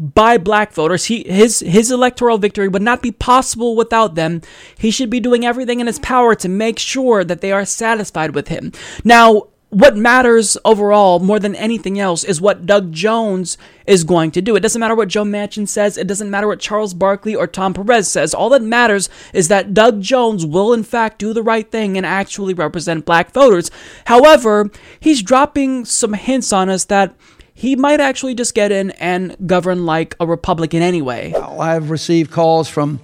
by 0.00 0.38
black 0.38 0.72
voters. 0.72 1.04
He 1.04 1.24
his 1.28 1.60
his 1.60 1.90
electoral 1.90 2.38
victory 2.38 2.68
would 2.68 2.82
not 2.82 3.02
be 3.02 3.12
possible 3.12 3.76
without 3.76 4.14
them. 4.14 4.40
He 4.78 4.90
should 4.90 5.10
be 5.10 5.20
doing 5.20 5.44
everything 5.44 5.78
in 5.78 5.86
his 5.86 5.98
power 5.98 6.34
to 6.36 6.48
make 6.48 6.78
sure 6.78 7.22
that 7.22 7.42
they 7.42 7.52
are 7.52 7.66
satisfied 7.66 8.34
with 8.34 8.48
him. 8.48 8.72
Now, 9.04 9.48
what 9.68 9.96
matters 9.96 10.58
overall 10.64 11.20
more 11.20 11.38
than 11.38 11.54
anything 11.54 12.00
else 12.00 12.24
is 12.24 12.40
what 12.40 12.66
Doug 12.66 12.92
Jones 12.92 13.56
is 13.86 14.02
going 14.02 14.32
to 14.32 14.42
do. 14.42 14.56
It 14.56 14.60
doesn't 14.60 14.80
matter 14.80 14.96
what 14.96 15.08
Joe 15.08 15.22
Manchin 15.22 15.68
says. 15.68 15.96
It 15.96 16.08
doesn't 16.08 16.30
matter 16.30 16.48
what 16.48 16.58
Charles 16.58 16.92
Barkley 16.92 17.36
or 17.36 17.46
Tom 17.46 17.74
Perez 17.74 18.08
says. 18.08 18.34
All 18.34 18.48
that 18.48 18.62
matters 18.62 19.08
is 19.32 19.46
that 19.46 19.72
Doug 19.72 20.00
Jones 20.00 20.44
will, 20.44 20.72
in 20.72 20.82
fact, 20.82 21.20
do 21.20 21.32
the 21.32 21.42
right 21.42 21.70
thing 21.70 21.96
and 21.96 22.04
actually 22.04 22.52
represent 22.52 23.04
black 23.04 23.32
voters. 23.32 23.70
However, 24.06 24.70
he's 24.98 25.22
dropping 25.22 25.84
some 25.84 26.14
hints 26.14 26.52
on 26.52 26.68
us 26.68 26.84
that 26.86 27.14
he 27.60 27.76
might 27.76 28.00
actually 28.00 28.34
just 28.34 28.54
get 28.54 28.72
in 28.72 28.90
and 28.92 29.36
govern 29.46 29.84
like 29.84 30.16
a 30.18 30.26
Republican 30.26 30.80
anyway. 30.80 31.34
I've 31.34 31.90
received 31.90 32.30
calls 32.30 32.70
from 32.70 33.00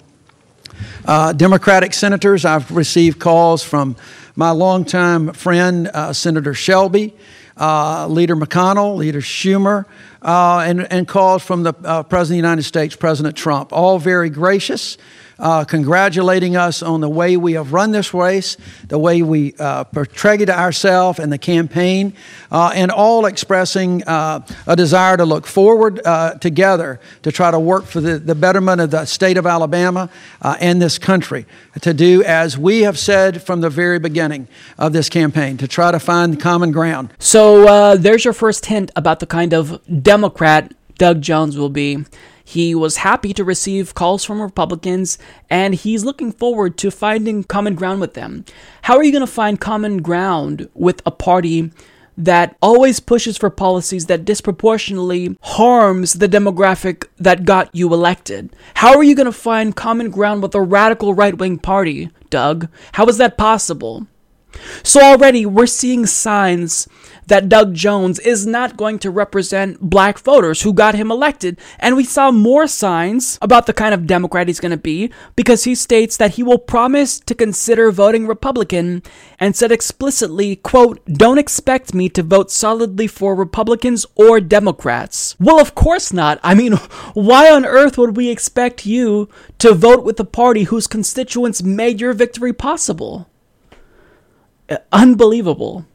uh, 1.05 1.35
Democratic 1.35 1.93
senators. 1.93 2.47
I've 2.47 2.71
received 2.71 3.19
calls 3.19 3.63
from 3.63 3.97
my 4.35 4.53
longtime 4.53 5.35
friend, 5.35 5.89
uh, 5.89 6.15
Senator 6.15 6.55
Shelby, 6.55 7.15
uh, 7.59 8.07
Leader 8.07 8.35
McConnell, 8.35 8.97
Leader 8.97 9.21
Schumer, 9.21 9.85
uh, 10.23 10.65
and, 10.67 10.91
and 10.91 11.07
calls 11.07 11.43
from 11.43 11.63
the 11.63 11.75
uh, 11.85 12.03
President 12.05 12.39
of 12.39 12.43
the 12.43 12.49
United 12.49 12.63
States, 12.63 12.97
President 12.97 13.37
Trump. 13.37 13.75
All 13.75 13.99
very 13.99 14.31
gracious. 14.31 14.97
Uh, 15.39 15.65
congratulating 15.65 16.57
us 16.57 16.83
on 16.83 17.03
the 17.03 17.09
way 17.09 17.37
we 17.37 17.53
have 17.53 17.75
run 17.75 17.91
this 17.91 18.15
race, 18.15 18.57
the 18.89 18.99
way 18.99 19.21
we 19.21 19.55
uh, 19.59 19.85
portrayed 19.85 20.49
ourselves 20.49 21.19
in 21.19 21.29
the 21.29 21.37
campaign, 21.37 22.15
uh, 22.51 22.73
and 22.75 22.91
all 22.91 23.27
expressing 23.27 24.03
uh, 24.05 24.41
a 24.67 24.75
desire 24.75 25.15
to 25.15 25.27
look 25.27 25.47
forward 25.47 26.01
uh, 26.07 26.33
together 26.39 26.99
to 27.23 27.31
try 27.31 27.51
to 27.51 27.61
work 27.61 27.85
for 27.85 28.01
the, 28.01 28.19
the 28.19 28.35
betterment 28.35 28.81
of 28.81 28.91
the 28.91 29.05
state 29.05 29.37
of 29.37 29.47
Alabama 29.47 30.09
uh, 30.41 30.57
and 30.59 30.81
this 30.81 30.99
country, 30.99 31.45
to 31.83 31.93
do 31.93 32.23
as 32.23 32.57
we 32.57 32.81
have 32.81 32.99
said 32.99 33.43
from 33.43 33.61
the 33.61 33.69
very 33.69 33.99
beginning 33.99 34.49
of 34.79 34.95
this 34.95 35.11
campaign, 35.11 35.59
to 35.59 35.69
try 35.69 35.91
to 35.91 36.01
find 36.01 36.41
common 36.41 36.73
ground. 36.73 37.13
So 37.19 37.97
there's 37.97 38.25
your 38.25 38.33
first 38.33 38.65
hint 38.67 38.91
about 38.97 39.21
the 39.21 39.27
kind 39.27 39.53
of 39.53 39.83
Democrat 40.03 40.73
Doug 40.97 41.21
Jones 41.21 41.59
will 41.59 41.69
be. 41.69 42.07
He 42.49 42.77
was 42.77 42.99
happy 42.99 43.35
to 43.35 43.43
receive 43.43 43.95
calls 43.95 44.23
from 44.23 44.41
Republicans, 44.41 45.19
and 45.51 45.75
he's 45.75 46.05
looking 46.05 46.31
forward 46.31 46.79
to 46.79 46.93
finding 46.93 47.43
common 47.43 47.75
ground 47.75 48.01
with 48.01 48.15
them. 48.15 48.45
How 48.83 48.97
are 48.97 49.03
you 49.03 49.11
going 49.11 49.27
to 49.27 49.27
find 49.27 49.61
common 49.61 50.01
ground 50.01 50.69
with 50.73 51.03
a 51.05 51.11
party 51.11 51.73
that 52.17 52.57
always 52.63 53.01
pushes 53.01 53.37
for 53.37 53.51
policies 53.51 54.07
that 54.07 54.25
disproportionately 54.25 55.37
harms 55.43 56.13
the 56.15 56.29
demographic 56.29 57.09
that 57.19 57.45
got 57.45 57.69
you 57.75 57.93
elected? 57.93 58.55
How 58.75 58.95
are 58.95 59.03
you 59.03 59.17
going 59.17 59.27
to 59.27 59.33
find 59.33 59.75
common 59.75 60.11
ground 60.11 60.41
with 60.41 60.55
a 60.55 60.63
radical 60.63 61.15
right-wing 61.15 61.59
party, 61.59 62.11
Doug? 62.31 62.69
How 62.93 63.07
is 63.07 63.19
that 63.19 63.37
possible? 63.37 64.07
So 64.85 65.03
already 65.03 65.45
we're 65.45 65.67
seeing 65.67 66.07
signs 66.07 66.89
that 67.27 67.49
Doug 67.49 67.75
Jones 67.75 68.19
is 68.21 68.47
not 68.47 68.77
going 68.77 68.99
to 69.01 69.11
represent 69.11 69.81
black 69.81 70.19
voters 70.19 70.63
who 70.63 70.73
got 70.73 70.95
him 70.95 71.11
elected. 71.11 71.59
And 71.79 71.97
we 71.97 72.05
saw 72.05 72.31
more 72.31 72.67
signs 72.67 73.39
about 73.43 73.67
the 73.67 73.73
kind 73.73 73.95
of 73.95 74.07
Democrat 74.07 74.49
he's 74.49 74.61
going 74.61 74.71
to 74.71 74.77
be 74.77 75.11
because 75.35 75.65
he 75.65 75.75
states 75.75 76.17
that 76.17 76.33
he 76.33 76.43
will 76.43 76.59
promise 76.59 77.19
to 77.21 77.35
consider 77.35 77.91
voting 77.91 78.27
Republican 78.27 79.03
and 79.39 79.57
said 79.57 79.73
explicitly, 79.73 80.57
quote, 80.57 81.05
don't 81.07 81.39
expect 81.39 81.95
me 81.95 82.09
to 82.11 82.23
vote 82.23 82.51
solidly 82.51 83.07
for 83.07 83.35
Republicans 83.35 84.07
or 84.15 84.41
Democrats. 84.41 85.37
Well, 85.39 85.61
of 85.61 85.75
course 85.75 86.13
not. 86.13 86.39
I 86.43 86.55
mean, 86.55 86.73
why 87.15 87.51
on 87.51 87.65
earth 87.65 87.99
would 87.99 88.17
we 88.17 88.29
expect 88.29 88.87
you 88.87 89.29
to 89.59 89.75
vote 89.75 90.05
with 90.05 90.17
the 90.17 90.25
party 90.25 90.65
whose 90.65 90.87
constituents 90.87 91.63
made 91.63 92.01
your 92.01 92.13
victory 92.13 92.53
possible? 92.53 93.29
Uh, 94.69 94.79
unbelievable. 94.93 95.87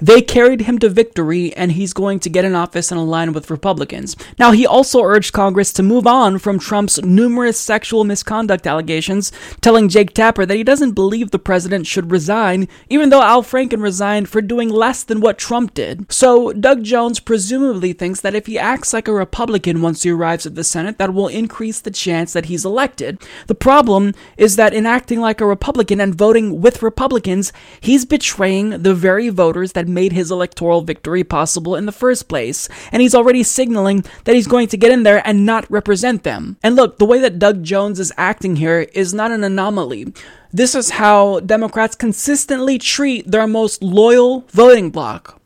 They 0.00 0.22
carried 0.22 0.62
him 0.62 0.78
to 0.78 0.88
victory, 0.88 1.54
and 1.54 1.72
he's 1.72 1.92
going 1.92 2.20
to 2.20 2.30
get 2.30 2.44
in 2.44 2.54
office 2.54 2.90
and 2.90 2.98
align 2.98 3.32
with 3.32 3.50
Republicans. 3.50 4.16
Now, 4.38 4.52
he 4.52 4.66
also 4.66 5.02
urged 5.02 5.32
Congress 5.32 5.72
to 5.74 5.82
move 5.82 6.06
on 6.06 6.38
from 6.38 6.58
Trump's 6.58 7.02
numerous 7.02 7.58
sexual 7.58 8.04
misconduct 8.04 8.66
allegations, 8.66 9.30
telling 9.60 9.88
Jake 9.88 10.14
Tapper 10.14 10.46
that 10.46 10.56
he 10.56 10.64
doesn't 10.64 10.92
believe 10.92 11.30
the 11.30 11.38
president 11.38 11.86
should 11.86 12.10
resign, 12.10 12.68
even 12.88 13.10
though 13.10 13.22
Al 13.22 13.42
Franken 13.42 13.82
resigned 13.82 14.28
for 14.28 14.40
doing 14.40 14.68
less 14.68 15.02
than 15.02 15.20
what 15.20 15.38
Trump 15.38 15.74
did. 15.74 16.10
So, 16.10 16.52
Doug 16.52 16.82
Jones 16.82 17.20
presumably 17.20 17.92
thinks 17.92 18.20
that 18.20 18.34
if 18.34 18.46
he 18.46 18.58
acts 18.58 18.92
like 18.92 19.08
a 19.08 19.12
Republican 19.12 19.82
once 19.82 20.02
he 20.02 20.10
arrives 20.10 20.46
at 20.46 20.54
the 20.54 20.64
Senate, 20.64 20.98
that 20.98 21.12
will 21.12 21.28
increase 21.28 21.80
the 21.80 21.90
chance 21.90 22.32
that 22.32 22.46
he's 22.46 22.64
elected. 22.64 23.20
The 23.48 23.54
problem 23.54 24.14
is 24.36 24.56
that 24.56 24.72
in 24.72 24.86
acting 24.86 25.20
like 25.20 25.40
a 25.40 25.46
Republican 25.46 26.00
and 26.00 26.14
voting 26.14 26.60
with 26.60 26.82
Republicans, 26.82 27.52
he's 27.80 28.04
betraying 28.04 28.82
the 28.82 28.94
very 28.94 29.28
voters 29.28 29.72
that 29.72 29.89
made 29.90 30.12
his 30.12 30.30
electoral 30.30 30.80
victory 30.80 31.24
possible 31.24 31.76
in 31.76 31.86
the 31.86 31.92
first 31.92 32.28
place, 32.28 32.68
and 32.92 33.02
he's 33.02 33.14
already 33.14 33.42
signaling 33.42 34.04
that 34.24 34.34
he's 34.34 34.46
going 34.46 34.68
to 34.68 34.76
get 34.76 34.92
in 34.92 35.02
there 35.02 35.20
and 35.26 35.44
not 35.44 35.70
represent 35.70 36.22
them. 36.22 36.56
And 36.62 36.76
look, 36.76 36.98
the 36.98 37.06
way 37.06 37.18
that 37.20 37.38
Doug 37.38 37.62
Jones 37.62 38.00
is 38.00 38.12
acting 38.16 38.56
here 38.56 38.86
is 38.92 39.12
not 39.12 39.30
an 39.30 39.44
anomaly. 39.44 40.12
This 40.52 40.74
is 40.74 40.90
how 40.90 41.40
Democrats 41.40 41.94
consistently 41.94 42.78
treat 42.78 43.30
their 43.30 43.46
most 43.46 43.82
loyal 43.82 44.46
voting 44.50 44.90
bloc. 44.90 45.39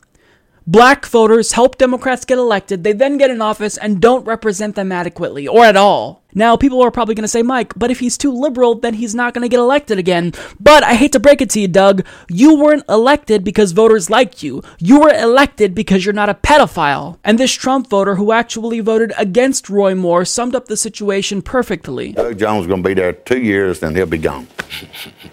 Black 0.67 1.05
voters 1.05 1.53
help 1.53 1.77
Democrats 1.77 2.25
get 2.25 2.39
elected, 2.39 2.85
they 2.85 2.95
then 2.95 3.19
get 3.19 3.29
in 3.29 3.43
office 3.43 3.77
and 3.77 4.01
don't 4.01 4.25
represent 4.25 4.77
them 4.77 4.93
adequately 4.93 5.47
or 5.47 5.63
at 5.63 5.77
all. 5.77 6.23
Now, 6.37 6.57
people 6.57 6.81
are 6.83 6.91
probably 6.91 7.15
going 7.15 7.23
to 7.23 7.29
say, 7.29 7.43
Mike, 7.43 7.75
but 7.77 7.91
if 7.91 8.01
he's 8.01 8.17
too 8.17 8.33
liberal, 8.33 8.75
then 8.75 8.95
he's 8.95 9.15
not 9.15 9.35
going 9.35 9.43
to 9.43 9.49
get 9.49 9.61
elected 9.61 9.99
again. 9.99 10.33
But 10.59 10.83
I 10.83 10.95
hate 10.95 11.13
to 11.13 11.21
break 11.21 11.43
it 11.43 11.51
to 11.51 11.61
you, 11.61 11.69
Doug. 11.69 12.05
You 12.29 12.57
weren't 12.57 12.83
elected 12.89 13.45
because 13.45 13.73
voters 13.73 14.09
like 14.09 14.43
you. 14.43 14.63
You 14.79 15.01
were 15.01 15.13
elected 15.13 15.75
because 15.75 16.05
you're 16.05 16.15
not 16.15 16.31
a 16.31 16.35
pedophile. 16.35 17.19
And 17.23 17.39
this 17.39 17.53
Trump 17.53 17.89
voter 17.89 18.17
who 18.17 18.33
actually 18.33 18.81
voted 18.81 19.13
against 19.19 19.69
Roy 19.69 19.95
Moore 19.95 20.25
summed 20.25 20.57
up 20.57 20.67
the 20.67 20.79
situation 20.79 21.43
perfectly. 21.43 22.13
Doug 22.13 22.39
Jones 22.39 22.63
is 22.63 22.67
going 22.67 22.83
to 22.83 22.89
be 22.89 22.95
there 22.95 23.13
two 23.13 23.41
years, 23.41 23.81
then 23.81 23.95
he'll 23.95 24.07
be 24.07 24.19
gone. 24.19 24.49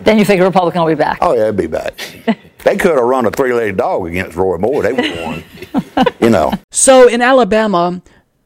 Then 0.01 0.19
you 0.19 0.25
think 0.25 0.41
a 0.41 0.43
Republican 0.43 0.81
will 0.81 0.89
be 0.89 0.95
back? 0.95 1.19
Oh, 1.21 1.33
yeah, 1.33 1.45
he'll 1.45 1.53
be 1.53 1.67
back. 1.67 1.93
they 2.63 2.77
could 2.77 2.95
have 2.95 3.03
run 3.03 3.25
a 3.25 3.31
three 3.31 3.53
legged 3.53 3.77
dog 3.77 4.07
against 4.07 4.35
Roy 4.35 4.57
Moore. 4.57 4.83
They 4.83 4.93
would 4.93 5.05
have 5.05 5.25
won. 5.25 6.15
you 6.19 6.29
know. 6.29 6.53
So 6.71 7.07
in 7.07 7.21
Alabama, 7.21 8.01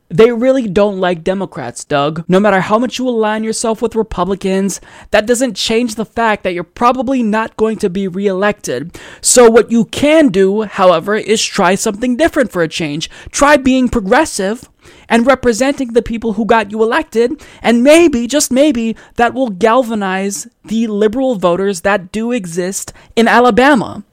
they 0.10 0.32
really 0.32 0.68
don't 0.68 1.00
like 1.00 1.24
Democrats, 1.24 1.84
Doug. 1.84 2.24
No 2.28 2.40
matter 2.40 2.62
how 2.62 2.78
much 2.78 3.00
you 3.00 3.10
align 3.10 3.44
yourself 3.44 3.82
with 3.82 3.96
Republicans, 3.96 4.80
that 5.12 5.26
doesn't 5.26 5.56
change 5.56 5.96
the 5.96 6.06
fact 6.06 6.44
that 6.44 6.54
you're 6.54 6.64
probably 6.64 7.24
not 7.24 7.58
going 7.58 7.78
to 7.80 7.90
be 7.90 8.08
reelected. 8.08 8.98
So, 9.22 9.50
what 9.50 9.72
you 9.72 9.86
can 9.86 10.30
do, 10.30 10.62
however, 10.64 11.16
is 11.16 11.44
try 11.44 11.76
something 11.76 12.18
different 12.18 12.52
for 12.52 12.62
a 12.62 12.68
change. 12.68 13.10
Try 13.32 13.58
being 13.58 13.90
progressive 13.90 14.70
and 15.10 15.26
representing 15.26 15.94
the 15.94 16.02
people 16.02 16.34
who 16.34 16.46
got 16.46 16.72
you 16.72 16.84
elected, 16.84 17.44
and 17.62 17.84
maybe, 17.84 18.28
just 18.28 18.52
maybe, 18.52 18.96
that 19.16 19.34
will 19.34 19.50
galvanize 19.50 20.48
the 20.64 20.88
liberal 20.88 21.36
voters 21.36 21.82
that 21.82 22.12
do 22.12 22.32
exist 22.32 22.94
in 23.16 23.28
Alabama. 23.28 24.04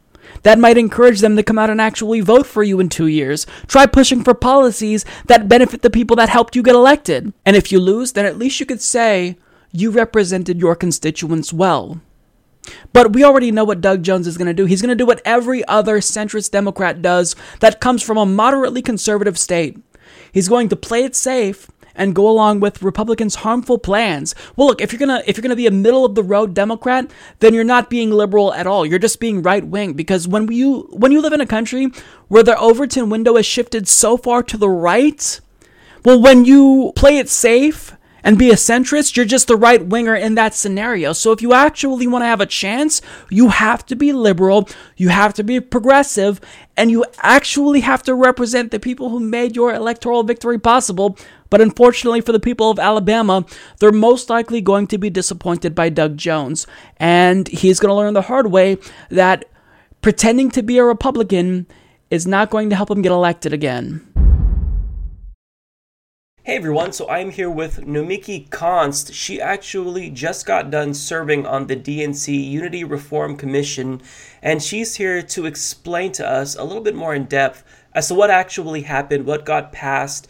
That 0.42 0.58
might 0.58 0.78
encourage 0.78 1.20
them 1.20 1.36
to 1.36 1.42
come 1.42 1.58
out 1.58 1.70
and 1.70 1.80
actually 1.80 2.20
vote 2.20 2.46
for 2.46 2.62
you 2.62 2.80
in 2.80 2.88
two 2.88 3.06
years. 3.06 3.46
Try 3.66 3.86
pushing 3.86 4.24
for 4.24 4.34
policies 4.34 5.04
that 5.26 5.48
benefit 5.48 5.82
the 5.82 5.90
people 5.90 6.16
that 6.16 6.28
helped 6.28 6.56
you 6.56 6.62
get 6.62 6.74
elected. 6.74 7.32
And 7.46 7.56
if 7.56 7.70
you 7.70 7.78
lose, 7.80 8.12
then 8.12 8.26
at 8.26 8.38
least 8.38 8.58
you 8.60 8.66
could 8.66 8.82
say 8.82 9.36
you 9.70 9.90
represented 9.90 10.60
your 10.60 10.76
constituents 10.76 11.52
well. 11.52 12.00
But 12.92 13.12
we 13.12 13.24
already 13.24 13.50
know 13.50 13.64
what 13.64 13.80
Doug 13.80 14.02
Jones 14.02 14.26
is 14.26 14.36
going 14.36 14.46
to 14.46 14.54
do. 14.54 14.66
He's 14.66 14.82
going 14.82 14.90
to 14.90 14.94
do 14.94 15.06
what 15.06 15.22
every 15.24 15.66
other 15.66 15.98
centrist 15.98 16.50
Democrat 16.50 17.02
does 17.02 17.34
that 17.60 17.80
comes 17.80 18.02
from 18.02 18.16
a 18.16 18.26
moderately 18.26 18.82
conservative 18.82 19.38
state. 19.38 19.78
He's 20.30 20.48
going 20.48 20.68
to 20.68 20.76
play 20.76 21.04
it 21.04 21.16
safe 21.16 21.70
and 21.94 22.14
go 22.14 22.28
along 22.28 22.60
with 22.60 22.82
Republicans' 22.82 23.36
harmful 23.36 23.78
plans. 23.78 24.34
Well, 24.56 24.68
look, 24.68 24.80
if 24.80 24.92
you're 24.92 24.98
gonna 24.98 25.22
if 25.26 25.36
you're 25.36 25.42
gonna 25.42 25.56
be 25.56 25.66
a 25.66 25.70
middle 25.70 26.04
of 26.04 26.14
the 26.14 26.22
road 26.22 26.54
Democrat, 26.54 27.10
then 27.40 27.54
you're 27.54 27.64
not 27.64 27.90
being 27.90 28.10
liberal 28.10 28.52
at 28.54 28.66
all. 28.66 28.86
You're 28.86 28.98
just 28.98 29.20
being 29.20 29.42
right 29.42 29.66
wing 29.66 29.92
because 29.94 30.28
when 30.28 30.50
you 30.50 30.88
when 30.90 31.12
you 31.12 31.20
live 31.20 31.32
in 31.32 31.40
a 31.40 31.46
country 31.46 31.90
where 32.28 32.42
the 32.42 32.58
Overton 32.58 33.10
window 33.10 33.36
has 33.36 33.46
shifted 33.46 33.88
so 33.88 34.16
far 34.16 34.42
to 34.42 34.56
the 34.56 34.68
right, 34.68 35.40
well, 36.04 36.20
when 36.20 36.44
you 36.44 36.92
play 36.96 37.18
it 37.18 37.28
safe 37.28 37.96
and 38.24 38.38
be 38.38 38.50
a 38.50 38.54
centrist, 38.54 39.16
you're 39.16 39.26
just 39.26 39.48
the 39.48 39.56
right 39.56 39.84
winger 39.84 40.14
in 40.14 40.34
that 40.36 40.54
scenario. 40.54 41.12
So 41.12 41.32
if 41.32 41.42
you 41.42 41.52
actually 41.52 42.06
want 42.06 42.22
to 42.22 42.26
have 42.26 42.40
a 42.40 42.46
chance, 42.46 43.02
you 43.30 43.48
have 43.48 43.84
to 43.86 43.96
be 43.96 44.12
liberal, 44.12 44.68
you 44.96 45.08
have 45.08 45.34
to 45.34 45.44
be 45.44 45.60
progressive, 45.60 46.40
and 46.76 46.90
you 46.90 47.04
actually 47.18 47.80
have 47.80 48.02
to 48.04 48.14
represent 48.14 48.70
the 48.70 48.80
people 48.80 49.08
who 49.08 49.20
made 49.20 49.56
your 49.56 49.74
electoral 49.74 50.22
victory 50.22 50.58
possible. 50.58 51.16
But 51.50 51.60
unfortunately 51.60 52.22
for 52.22 52.32
the 52.32 52.40
people 52.40 52.70
of 52.70 52.78
Alabama, 52.78 53.44
they're 53.78 53.92
most 53.92 54.30
likely 54.30 54.60
going 54.60 54.86
to 54.86 54.98
be 54.98 55.10
disappointed 55.10 55.74
by 55.74 55.90
Doug 55.90 56.16
Jones. 56.16 56.66
And 56.96 57.46
he's 57.48 57.78
going 57.78 57.90
to 57.90 57.94
learn 57.94 58.14
the 58.14 58.22
hard 58.22 58.50
way 58.50 58.78
that 59.10 59.44
pretending 60.00 60.50
to 60.52 60.62
be 60.62 60.78
a 60.78 60.84
Republican 60.84 61.66
is 62.10 62.26
not 62.26 62.50
going 62.50 62.70
to 62.70 62.76
help 62.76 62.90
him 62.90 63.02
get 63.02 63.12
elected 63.12 63.52
again. 63.52 64.11
Hey 66.44 66.56
everyone, 66.56 66.92
so 66.92 67.08
I'm 67.08 67.30
here 67.30 67.48
with 67.48 67.86
Nomiki 67.86 68.48
Konst. 68.48 69.14
She 69.14 69.40
actually 69.40 70.10
just 70.10 70.44
got 70.44 70.72
done 70.72 70.92
serving 70.92 71.46
on 71.46 71.68
the 71.68 71.76
DNC 71.76 72.50
Unity 72.50 72.82
Reform 72.82 73.36
Commission, 73.36 74.02
and 74.42 74.60
she's 74.60 74.96
here 74.96 75.22
to 75.22 75.46
explain 75.46 76.10
to 76.10 76.28
us 76.28 76.56
a 76.56 76.64
little 76.64 76.82
bit 76.82 76.96
more 76.96 77.14
in 77.14 77.26
depth 77.26 77.62
as 77.94 78.08
to 78.08 78.14
what 78.14 78.28
actually 78.28 78.82
happened, 78.82 79.24
what 79.24 79.44
got 79.44 79.70
passed, 79.70 80.26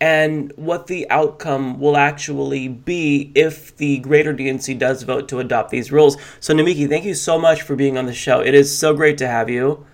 and 0.00 0.52
what 0.54 0.86
the 0.86 1.10
outcome 1.10 1.80
will 1.80 1.96
actually 1.96 2.68
be 2.68 3.32
if 3.34 3.76
the 3.76 3.98
greater 3.98 4.32
DNC 4.32 4.78
does 4.78 5.02
vote 5.02 5.28
to 5.30 5.40
adopt 5.40 5.70
these 5.70 5.90
rules. 5.90 6.16
So, 6.38 6.54
Nomiki, 6.54 6.88
thank 6.88 7.04
you 7.04 7.14
so 7.14 7.40
much 7.40 7.62
for 7.62 7.74
being 7.74 7.98
on 7.98 8.06
the 8.06 8.14
show. 8.14 8.38
It 8.38 8.54
is 8.54 8.78
so 8.78 8.94
great 8.94 9.18
to 9.18 9.26
have 9.26 9.50
you. 9.50 9.84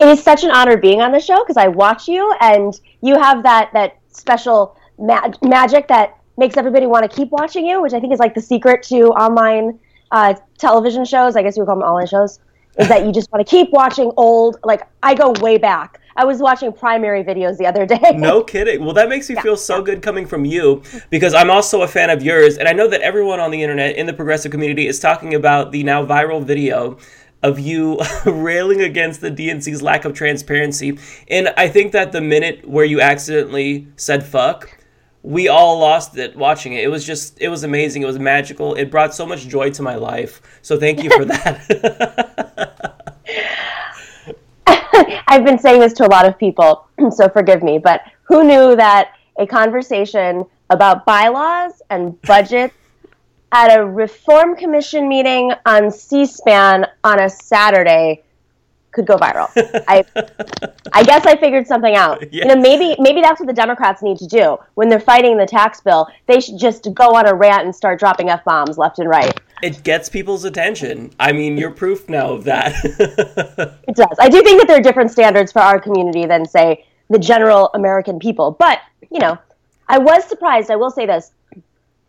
It 0.00 0.08
is 0.08 0.22
such 0.22 0.44
an 0.44 0.50
honor 0.50 0.76
being 0.76 1.00
on 1.00 1.12
the 1.12 1.20
show 1.20 1.42
because 1.42 1.56
I 1.56 1.68
watch 1.68 2.08
you 2.08 2.30
and 2.42 2.78
you 3.00 3.18
have 3.18 3.42
that 3.44 3.72
that 3.72 3.96
special 4.10 4.76
ma- 4.98 5.30
magic 5.42 5.88
that 5.88 6.18
makes 6.36 6.56
everybody 6.56 6.86
want 6.86 7.08
to 7.08 7.14
keep 7.14 7.30
watching 7.30 7.66
you, 7.66 7.82
which 7.82 7.92
I 7.92 8.00
think 8.00 8.12
is 8.12 8.18
like 8.18 8.34
the 8.34 8.40
secret 8.40 8.82
to 8.84 9.08
online 9.10 9.78
uh, 10.10 10.34
television 10.58 11.04
shows. 11.04 11.36
I 11.36 11.42
guess 11.42 11.56
you 11.56 11.62
would 11.62 11.66
call 11.66 11.76
them 11.76 11.84
online 11.84 12.06
shows. 12.06 12.40
Is 12.78 12.88
that 12.88 13.06
you 13.06 13.12
just 13.12 13.30
want 13.30 13.46
to 13.46 13.48
keep 13.48 13.70
watching 13.70 14.10
old? 14.16 14.58
Like 14.64 14.82
I 15.02 15.14
go 15.14 15.32
way 15.40 15.58
back. 15.58 16.00
I 16.16 16.24
was 16.24 16.38
watching 16.38 16.72
primary 16.72 17.24
videos 17.24 17.56
the 17.56 17.66
other 17.66 17.86
day. 17.86 18.12
no 18.14 18.42
kidding. 18.42 18.84
Well, 18.84 18.94
that 18.94 19.08
makes 19.08 19.28
me 19.28 19.34
yeah. 19.34 19.42
feel 19.42 19.56
so 19.56 19.82
good 19.82 20.00
coming 20.02 20.26
from 20.26 20.44
you 20.44 20.82
because 21.10 21.34
I'm 21.34 21.50
also 21.50 21.82
a 21.82 21.88
fan 21.88 22.10
of 22.10 22.22
yours, 22.22 22.56
and 22.56 22.68
I 22.68 22.72
know 22.72 22.88
that 22.88 23.00
everyone 23.00 23.40
on 23.40 23.50
the 23.50 23.62
internet 23.62 23.96
in 23.96 24.06
the 24.06 24.12
progressive 24.12 24.50
community 24.52 24.86
is 24.86 24.98
talking 25.00 25.34
about 25.34 25.72
the 25.72 25.82
now 25.82 26.04
viral 26.04 26.44
video 26.44 26.98
of 27.42 27.58
you 27.58 27.98
railing 28.26 28.80
against 28.80 29.20
the 29.20 29.30
DNC's 29.30 29.82
lack 29.82 30.04
of 30.04 30.14
transparency. 30.14 30.98
And 31.28 31.52
I 31.56 31.68
think 31.68 31.92
that 31.92 32.12
the 32.12 32.20
minute 32.20 32.66
where 32.66 32.84
you 32.84 33.00
accidentally 33.00 33.86
said 33.96 34.24
fuck, 34.24 34.83
we 35.24 35.48
all 35.48 35.78
lost 35.78 36.18
it 36.18 36.36
watching 36.36 36.74
it. 36.74 36.84
It 36.84 36.88
was 36.88 37.02
just, 37.04 37.40
it 37.40 37.48
was 37.48 37.64
amazing. 37.64 38.02
It 38.02 38.06
was 38.06 38.18
magical. 38.18 38.74
It 38.74 38.90
brought 38.90 39.14
so 39.14 39.24
much 39.24 39.48
joy 39.48 39.70
to 39.70 39.82
my 39.82 39.94
life. 39.94 40.42
So 40.60 40.78
thank 40.78 41.02
you 41.02 41.08
for 41.10 41.24
that. 41.24 41.64
I've 45.26 45.42
been 45.42 45.58
saying 45.58 45.80
this 45.80 45.94
to 45.94 46.06
a 46.06 46.10
lot 46.12 46.26
of 46.26 46.38
people, 46.38 46.86
so 47.10 47.30
forgive 47.30 47.62
me, 47.62 47.78
but 47.78 48.02
who 48.24 48.44
knew 48.44 48.76
that 48.76 49.14
a 49.38 49.46
conversation 49.46 50.44
about 50.68 51.06
bylaws 51.06 51.80
and 51.88 52.20
budgets 52.22 52.74
at 53.50 53.78
a 53.78 53.84
reform 53.84 54.54
commission 54.54 55.08
meeting 55.08 55.52
on 55.64 55.90
C-SPAN 55.90 56.86
on 57.02 57.20
a 57.20 57.30
Saturday 57.30 58.23
could 58.94 59.06
go 59.06 59.16
viral. 59.16 59.50
I 59.88 60.04
I 60.92 61.02
guess 61.02 61.26
I 61.26 61.36
figured 61.36 61.66
something 61.66 61.94
out. 61.94 62.22
Yes. 62.34 62.46
You 62.46 62.54
know, 62.54 62.60
maybe 62.60 62.96
maybe 62.98 63.20
that's 63.20 63.38
what 63.38 63.46
the 63.46 63.52
Democrats 63.52 64.02
need 64.02 64.16
to 64.18 64.26
do 64.26 64.56
when 64.74 64.88
they're 64.88 64.98
fighting 64.98 65.36
the 65.36 65.46
tax 65.46 65.80
bill. 65.80 66.08
They 66.26 66.40
should 66.40 66.58
just 66.58 66.92
go 66.94 67.14
on 67.14 67.26
a 67.26 67.34
rant 67.34 67.64
and 67.64 67.74
start 67.74 68.00
dropping 68.00 68.28
f 68.28 68.44
bombs 68.44 68.76
left 68.78 68.98
and 68.98 69.08
right. 69.08 69.38
It 69.62 69.84
gets 69.84 70.08
people's 70.08 70.44
attention. 70.44 71.12
I 71.20 71.32
mean, 71.32 71.56
you're 71.56 71.70
proof 71.70 72.08
now 72.08 72.32
of 72.32 72.44
that. 72.44 72.74
it 73.88 73.94
does. 73.94 74.16
I 74.18 74.28
do 74.28 74.42
think 74.42 74.60
that 74.60 74.66
there 74.66 74.78
are 74.78 74.82
different 74.82 75.10
standards 75.10 75.52
for 75.52 75.60
our 75.60 75.78
community 75.78 76.26
than 76.26 76.46
say 76.46 76.86
the 77.10 77.18
general 77.18 77.70
American 77.74 78.18
people. 78.18 78.52
But 78.52 78.80
you 79.10 79.20
know, 79.20 79.38
I 79.88 79.98
was 79.98 80.24
surprised. 80.24 80.70
I 80.70 80.76
will 80.76 80.90
say 80.90 81.06
this 81.06 81.30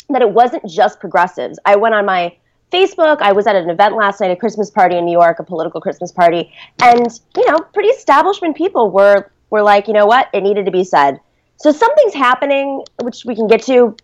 that 0.09 0.21
it 0.21 0.29
wasn't 0.29 0.67
just 0.67 0.99
progressives. 0.99 1.59
I 1.65 1.75
went 1.75 1.93
on 1.95 2.05
my 2.05 2.35
Facebook. 2.71 3.21
I 3.21 3.31
was 3.31 3.47
at 3.47 3.55
an 3.55 3.69
event 3.69 3.95
last 3.95 4.21
night, 4.21 4.31
a 4.31 4.35
Christmas 4.35 4.69
party 4.69 4.97
in 4.97 5.05
New 5.05 5.11
York, 5.11 5.39
a 5.39 5.43
political 5.43 5.79
Christmas 5.79 6.11
party, 6.11 6.51
and 6.81 7.07
you 7.37 7.49
know, 7.49 7.59
pretty 7.73 7.89
establishment 7.89 8.55
people 8.57 8.91
were 8.91 9.31
were 9.49 9.61
like, 9.61 9.87
you 9.87 9.93
know 9.93 10.05
what, 10.05 10.29
it 10.33 10.41
needed 10.41 10.65
to 10.65 10.71
be 10.71 10.83
said. 10.83 11.19
So 11.57 11.71
something's 11.71 12.13
happening, 12.13 12.83
which 13.01 13.23
we 13.25 13.35
can 13.35 13.47
get 13.47 13.63
to, 13.63 13.95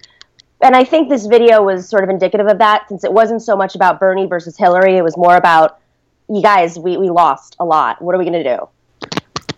and 0.62 0.76
I 0.76 0.84
think 0.84 1.10
this 1.10 1.26
video 1.26 1.64
was 1.64 1.90
sort 1.90 2.04
of 2.04 2.10
indicative 2.10 2.48
of 2.48 2.60
that, 2.60 2.88
since 2.88 3.04
it 3.04 3.12
wasn't 3.12 3.42
so 3.42 3.58
much 3.58 3.76
about 3.76 4.00
Bernie 4.00 4.28
versus 4.28 4.58
Hillary, 4.58 4.98
it 4.98 5.04
was 5.04 5.18
more 5.18 5.36
about, 5.36 5.80
you 6.30 6.42
guys, 6.42 6.80
we 6.80 6.98
we 6.98 7.10
lost 7.10 7.56
a 7.60 7.66
lot. 7.66 8.02
What 8.02 8.16
are 8.16 8.18
we 8.18 8.26
going 8.26 8.44
to 8.44 8.58
do? 8.58 8.70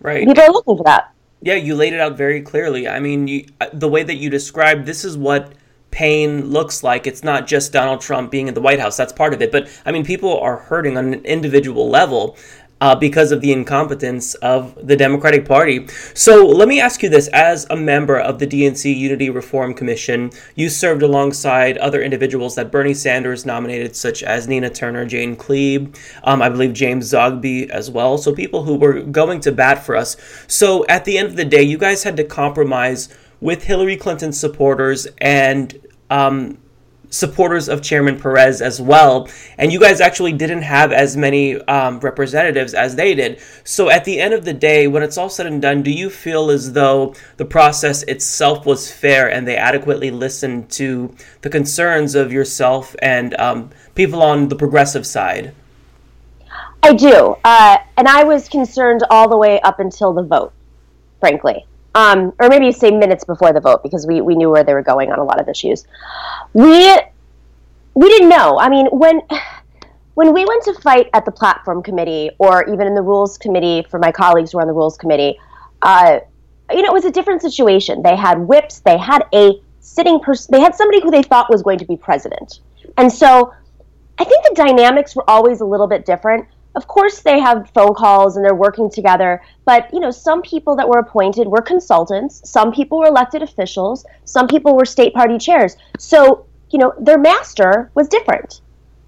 Right. 0.00 0.26
People 0.26 0.42
are 0.42 0.50
looking 0.50 0.76
for 0.76 0.84
that. 0.84 1.12
Yeah, 1.40 1.54
you 1.54 1.74
laid 1.76 1.92
it 1.92 2.00
out 2.00 2.16
very 2.16 2.40
clearly. 2.40 2.88
I 2.88 3.00
mean, 3.00 3.28
you, 3.28 3.46
uh, 3.60 3.66
the 3.72 3.88
way 3.88 4.02
that 4.02 4.16
you 4.16 4.30
described 4.30 4.86
this 4.86 5.04
is 5.04 5.16
what 5.16 5.52
pain 5.94 6.50
looks 6.50 6.82
like. 6.82 7.06
It's 7.06 7.22
not 7.22 7.46
just 7.46 7.72
Donald 7.72 8.00
Trump 8.00 8.32
being 8.32 8.48
in 8.48 8.54
the 8.54 8.60
White 8.60 8.80
House. 8.80 8.96
That's 8.96 9.12
part 9.12 9.32
of 9.32 9.40
it. 9.40 9.52
But 9.52 9.68
I 9.86 9.92
mean, 9.92 10.04
people 10.04 10.38
are 10.40 10.56
hurting 10.56 10.98
on 10.98 11.14
an 11.14 11.24
individual 11.24 11.88
level. 11.88 12.36
Uh, 12.80 12.94
because 12.94 13.30
of 13.32 13.40
the 13.40 13.52
incompetence 13.52 14.34
of 14.34 14.74
the 14.86 14.96
Democratic 14.96 15.46
Party. 15.46 15.86
So 16.12 16.44
let 16.44 16.68
me 16.68 16.80
ask 16.80 17.02
you 17.02 17.08
this 17.08 17.28
as 17.28 17.66
a 17.70 17.76
member 17.76 18.18
of 18.18 18.40
the 18.40 18.46
DNC 18.46 18.94
Unity 18.94 19.30
Reform 19.30 19.72
Commission, 19.72 20.32
you 20.54 20.68
served 20.68 21.02
alongside 21.02 21.78
other 21.78 22.02
individuals 22.02 22.56
that 22.56 22.72
Bernie 22.72 22.92
Sanders 22.92 23.46
nominated, 23.46 23.96
such 23.96 24.22
as 24.22 24.48
Nina 24.48 24.68
Turner, 24.68 25.06
Jane 25.06 25.34
Kleeb, 25.36 25.96
um, 26.24 26.42
I 26.42 26.50
believe 26.50 26.74
James 26.74 27.10
Zogby 27.10 27.70
as 27.70 27.90
well. 27.90 28.18
So 28.18 28.34
people 28.34 28.64
who 28.64 28.74
were 28.74 29.00
going 29.00 29.40
to 29.42 29.52
bat 29.52 29.86
for 29.86 29.96
us. 29.96 30.16
So 30.46 30.84
at 30.86 31.06
the 31.06 31.16
end 31.16 31.28
of 31.28 31.36
the 31.36 31.44
day, 31.44 31.62
you 31.62 31.78
guys 31.78 32.02
had 32.02 32.18
to 32.18 32.24
compromise 32.24 33.08
with 33.44 33.64
Hillary 33.64 33.96
Clinton's 33.96 34.40
supporters 34.40 35.06
and 35.18 35.78
um, 36.10 36.58
supporters 37.14 37.68
of 37.68 37.80
Chairman 37.80 38.20
Perez 38.20 38.60
as 38.60 38.80
well. 38.80 39.28
And 39.56 39.72
you 39.72 39.78
guys 39.78 40.00
actually 40.00 40.32
didn't 40.32 40.62
have 40.62 40.92
as 40.92 41.16
many 41.16 41.60
um, 41.62 42.00
representatives 42.00 42.74
as 42.74 42.96
they 42.96 43.14
did. 43.14 43.40
So 43.62 43.88
at 43.88 44.04
the 44.04 44.20
end 44.20 44.34
of 44.34 44.44
the 44.44 44.52
day, 44.52 44.88
when 44.88 45.02
it's 45.02 45.16
all 45.16 45.28
said 45.28 45.46
and 45.46 45.62
done, 45.62 45.82
do 45.82 45.90
you 45.90 46.10
feel 46.10 46.50
as 46.50 46.72
though 46.72 47.14
the 47.36 47.44
process 47.44 48.02
itself 48.04 48.66
was 48.66 48.90
fair 48.90 49.30
and 49.30 49.46
they 49.46 49.56
adequately 49.56 50.10
listened 50.10 50.70
to 50.72 51.14
the 51.42 51.50
concerns 51.50 52.14
of 52.14 52.32
yourself 52.32 52.96
and 53.00 53.38
um, 53.38 53.70
people 53.94 54.22
on 54.22 54.48
the 54.48 54.56
progressive 54.56 55.06
side? 55.06 55.54
I 56.82 56.92
do. 56.92 57.36
Uh, 57.44 57.78
and 57.96 58.08
I 58.08 58.24
was 58.24 58.48
concerned 58.48 59.04
all 59.08 59.28
the 59.28 59.38
way 59.38 59.60
up 59.60 59.80
until 59.80 60.12
the 60.12 60.22
vote, 60.22 60.52
frankly 61.20 61.64
um, 61.94 62.32
or 62.40 62.48
maybe 62.48 62.72
say 62.72 62.90
minutes 62.90 63.24
before 63.24 63.52
the 63.52 63.60
vote 63.60 63.82
because 63.82 64.06
we, 64.06 64.20
we 64.20 64.34
knew 64.34 64.50
where 64.50 64.64
they 64.64 64.74
were 64.74 64.82
going 64.82 65.12
on 65.12 65.18
a 65.18 65.24
lot 65.24 65.40
of 65.40 65.48
issues. 65.48 65.86
We 66.52 66.94
we 67.94 68.08
didn't 68.08 68.28
know. 68.28 68.58
I 68.58 68.68
mean, 68.68 68.86
when 68.86 69.20
when 70.14 70.32
we 70.32 70.44
went 70.44 70.64
to 70.64 70.74
fight 70.74 71.08
at 71.12 71.24
the 71.24 71.32
platform 71.32 71.82
committee 71.82 72.30
or 72.38 72.68
even 72.72 72.86
in 72.86 72.94
the 72.94 73.02
rules 73.02 73.38
committee 73.38 73.86
for 73.88 73.98
my 73.98 74.10
colleagues 74.12 74.52
who 74.52 74.58
were 74.58 74.62
on 74.62 74.68
the 74.68 74.74
rules 74.74 74.96
committee, 74.96 75.38
uh, 75.82 76.18
you 76.70 76.82
know, 76.82 76.88
it 76.88 76.92
was 76.92 77.04
a 77.04 77.10
different 77.10 77.42
situation. 77.42 78.02
They 78.02 78.16
had 78.16 78.38
whips. 78.38 78.80
They 78.80 78.98
had 78.98 79.26
a 79.32 79.60
sitting 79.80 80.18
person. 80.20 80.52
They 80.52 80.60
had 80.60 80.74
somebody 80.74 81.00
who 81.00 81.10
they 81.10 81.22
thought 81.22 81.50
was 81.50 81.62
going 81.62 81.78
to 81.78 81.86
be 81.86 81.96
president, 81.96 82.60
and 82.96 83.12
so 83.12 83.54
I 84.18 84.24
think 84.24 84.44
the 84.48 84.54
dynamics 84.54 85.14
were 85.14 85.28
always 85.28 85.60
a 85.60 85.64
little 85.64 85.86
bit 85.86 86.04
different 86.04 86.46
of 86.74 86.86
course 86.86 87.20
they 87.20 87.38
have 87.38 87.70
phone 87.74 87.94
calls 87.94 88.36
and 88.36 88.44
they're 88.44 88.54
working 88.54 88.90
together 88.90 89.42
but 89.64 89.92
you 89.92 90.00
know 90.00 90.10
some 90.10 90.42
people 90.42 90.74
that 90.76 90.88
were 90.88 90.98
appointed 90.98 91.46
were 91.46 91.62
consultants 91.62 92.48
some 92.48 92.72
people 92.72 92.98
were 92.98 93.06
elected 93.06 93.42
officials 93.42 94.04
some 94.24 94.48
people 94.48 94.76
were 94.76 94.84
state 94.84 95.14
party 95.14 95.38
chairs. 95.38 95.76
So 95.98 96.46
you 96.70 96.78
know 96.78 96.92
their 96.98 97.18
master 97.18 97.90
was 97.94 98.08
different 98.08 98.60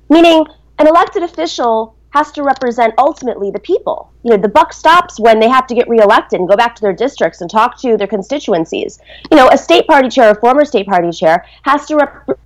meaning 0.08 0.46
an 0.78 0.86
elected 0.86 1.22
official 1.22 1.96
has 2.10 2.32
to 2.32 2.42
represent 2.42 2.94
ultimately 2.96 3.50
the 3.50 3.58
people. 3.58 4.10
You 4.22 4.30
know 4.30 4.36
the 4.38 4.48
buck 4.48 4.72
stops 4.72 5.20
when 5.20 5.38
they 5.38 5.48
have 5.48 5.66
to 5.66 5.74
get 5.74 5.88
reelected 5.88 6.40
and 6.40 6.48
go 6.48 6.56
back 6.56 6.74
to 6.76 6.82
their 6.82 6.92
districts 6.92 7.40
and 7.40 7.50
talk 7.50 7.78
to 7.82 7.96
their 7.96 8.06
constituencies. 8.06 8.98
You 9.30 9.36
know 9.36 9.48
a 9.50 9.58
state 9.58 9.86
party 9.86 10.08
chair 10.08 10.30
a 10.30 10.34
former 10.34 10.64
state 10.64 10.86
party 10.86 11.10
chair 11.10 11.44
has 11.62 11.86
to 11.86 11.96
rep- 11.96 12.40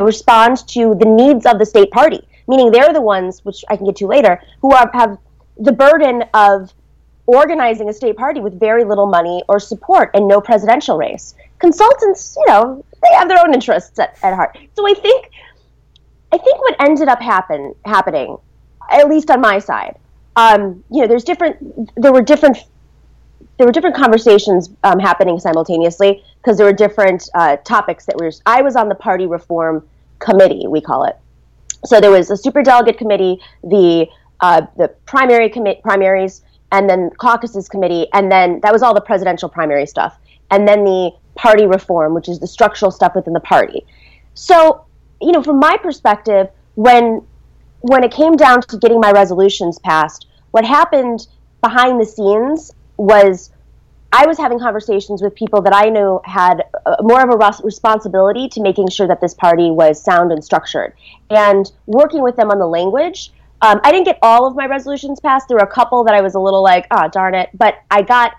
respond 0.00 0.66
to 0.68 0.94
the 0.94 1.06
needs 1.06 1.46
of 1.46 1.58
the 1.58 1.66
state 1.66 1.90
party 1.90 2.26
meaning 2.48 2.70
they're 2.70 2.92
the 2.92 3.00
ones, 3.00 3.44
which 3.44 3.64
I 3.68 3.76
can 3.76 3.86
get 3.86 3.96
to 3.96 4.06
later, 4.06 4.42
who 4.60 4.72
are, 4.74 4.90
have 4.94 5.18
the 5.58 5.72
burden 5.72 6.24
of 6.34 6.72
organizing 7.26 7.88
a 7.88 7.92
state 7.92 8.16
party 8.16 8.40
with 8.40 8.58
very 8.58 8.84
little 8.84 9.06
money 9.06 9.42
or 9.48 9.60
support 9.60 10.10
and 10.14 10.26
no 10.26 10.40
presidential 10.40 10.96
race. 10.96 11.34
Consultants, 11.58 12.36
you 12.36 12.46
know, 12.48 12.84
they 13.02 13.14
have 13.14 13.28
their 13.28 13.38
own 13.38 13.52
interests 13.54 13.98
at, 13.98 14.18
at 14.22 14.34
heart. 14.34 14.58
So 14.74 14.88
I 14.88 14.94
think, 14.94 15.30
I 16.32 16.38
think 16.38 16.58
what 16.58 16.76
ended 16.80 17.08
up 17.08 17.20
happen 17.20 17.74
happening, 17.84 18.36
at 18.90 19.08
least 19.08 19.30
on 19.30 19.40
my 19.40 19.58
side, 19.58 19.96
um, 20.38 20.82
you 20.90 21.00
know, 21.00 21.08
there's 21.08 21.24
different. 21.24 21.56
There 21.96 22.12
were 22.12 22.22
different. 22.22 22.58
There 23.56 23.66
were 23.66 23.72
different 23.72 23.96
conversations 23.96 24.70
um, 24.84 25.00
happening 25.00 25.40
simultaneously 25.40 26.22
because 26.40 26.56
there 26.56 26.66
were 26.66 26.72
different 26.72 27.28
uh, 27.34 27.56
topics 27.64 28.06
that 28.06 28.16
were. 28.16 28.30
I 28.46 28.62
was 28.62 28.76
on 28.76 28.88
the 28.88 28.94
party 28.94 29.26
reform 29.26 29.86
committee, 30.20 30.66
we 30.68 30.80
call 30.80 31.04
it, 31.04 31.16
so 31.84 32.00
there 32.00 32.10
was 32.10 32.30
a 32.30 32.36
super 32.36 32.62
delegate 32.62 32.98
committee, 32.98 33.40
the 33.62 34.06
uh, 34.40 34.62
the 34.76 34.88
primary 35.04 35.48
committee 35.48 35.80
primaries, 35.82 36.42
and 36.70 36.88
then 36.88 37.10
caucuses 37.18 37.68
committee, 37.68 38.06
and 38.12 38.30
then 38.30 38.60
that 38.62 38.72
was 38.72 38.82
all 38.82 38.94
the 38.94 39.00
presidential 39.00 39.48
primary 39.48 39.86
stuff, 39.86 40.18
and 40.50 40.66
then 40.66 40.84
the 40.84 41.10
party 41.34 41.66
reform, 41.66 42.14
which 42.14 42.28
is 42.28 42.38
the 42.38 42.46
structural 42.46 42.90
stuff 42.90 43.14
within 43.14 43.32
the 43.32 43.40
party. 43.40 43.86
So, 44.34 44.84
you 45.20 45.32
know, 45.32 45.42
from 45.42 45.58
my 45.58 45.76
perspective, 45.76 46.48
when 46.74 47.22
when 47.80 48.04
it 48.04 48.12
came 48.12 48.36
down 48.36 48.60
to 48.62 48.78
getting 48.78 49.00
my 49.00 49.12
resolutions 49.12 49.78
passed, 49.78 50.26
what 50.50 50.64
happened 50.64 51.26
behind 51.60 52.00
the 52.00 52.06
scenes 52.06 52.72
was 52.96 53.50
I 54.10 54.26
was 54.26 54.38
having 54.38 54.58
conversations 54.58 55.20
with 55.20 55.34
people 55.34 55.60
that 55.62 55.74
I 55.74 55.90
knew 55.90 56.20
had 56.24 56.64
uh, 56.86 56.96
more 57.00 57.22
of 57.22 57.28
a 57.28 57.36
res- 57.36 57.60
responsibility 57.62 58.48
to 58.48 58.62
making 58.62 58.88
sure 58.88 59.06
that 59.06 59.20
this 59.20 59.34
party 59.34 59.70
was 59.70 60.02
sound 60.02 60.32
and 60.32 60.42
structured, 60.42 60.94
and 61.30 61.70
working 61.86 62.22
with 62.22 62.36
them 62.36 62.50
on 62.50 62.58
the 62.58 62.66
language. 62.66 63.32
Um, 63.60 63.80
I 63.82 63.90
didn't 63.90 64.06
get 64.06 64.18
all 64.22 64.46
of 64.46 64.54
my 64.54 64.66
resolutions 64.66 65.20
passed. 65.20 65.48
There 65.48 65.56
were 65.56 65.64
a 65.64 65.66
couple 65.66 66.04
that 66.04 66.14
I 66.14 66.20
was 66.20 66.34
a 66.34 66.40
little 66.40 66.62
like, 66.62 66.86
oh, 66.90 67.08
darn 67.08 67.34
it. 67.34 67.50
But 67.52 67.74
I 67.90 68.02
got, 68.02 68.32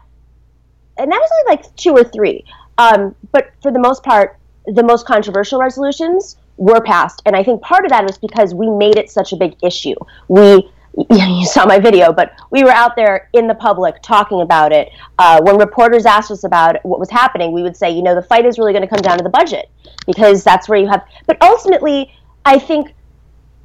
and 0.97 1.11
that 1.11 1.17
was 1.19 1.29
only 1.39 1.57
like 1.57 1.75
two 1.75 1.91
or 1.91 2.03
three. 2.03 2.45
Um, 2.77 3.15
but 3.31 3.51
for 3.61 3.71
the 3.71 3.79
most 3.79 4.01
part, 4.01 4.37
the 4.65 4.83
most 4.83 5.05
controversial 5.05 5.59
resolutions 5.59 6.37
were 6.57 6.81
passed. 6.81 7.21
And 7.25 7.35
I 7.35 7.43
think 7.43 7.61
part 7.61 7.85
of 7.85 7.91
that 7.91 8.05
was 8.05 8.17
because 8.17 8.53
we 8.53 8.69
made 8.69 8.97
it 8.97 9.11
such 9.11 9.33
a 9.33 9.35
big 9.35 9.55
issue. 9.61 9.95
We, 10.29 10.69
you 11.09 11.45
saw 11.45 11.65
my 11.65 11.79
video, 11.79 12.11
but 12.11 12.33
we 12.51 12.63
were 12.63 12.71
out 12.71 12.95
there 12.95 13.29
in 13.33 13.47
the 13.47 13.55
public 13.55 14.01
talking 14.01 14.41
about 14.41 14.71
it. 14.71 14.89
Uh, 15.17 15.41
when 15.41 15.57
reporters 15.57 16.05
asked 16.05 16.31
us 16.31 16.43
about 16.43 16.83
what 16.83 16.99
was 16.99 17.09
happening, 17.09 17.51
we 17.51 17.63
would 17.63 17.77
say, 17.77 17.89
you 17.91 18.01
know, 18.01 18.15
the 18.15 18.23
fight 18.23 18.45
is 18.45 18.57
really 18.57 18.73
going 18.73 18.81
to 18.81 18.87
come 18.87 19.01
down 19.01 19.17
to 19.17 19.23
the 19.23 19.29
budget 19.29 19.69
because 20.05 20.43
that's 20.43 20.67
where 20.67 20.79
you 20.79 20.87
have. 20.87 21.05
But 21.27 21.41
ultimately, 21.41 22.11
I 22.45 22.57
think 22.57 22.93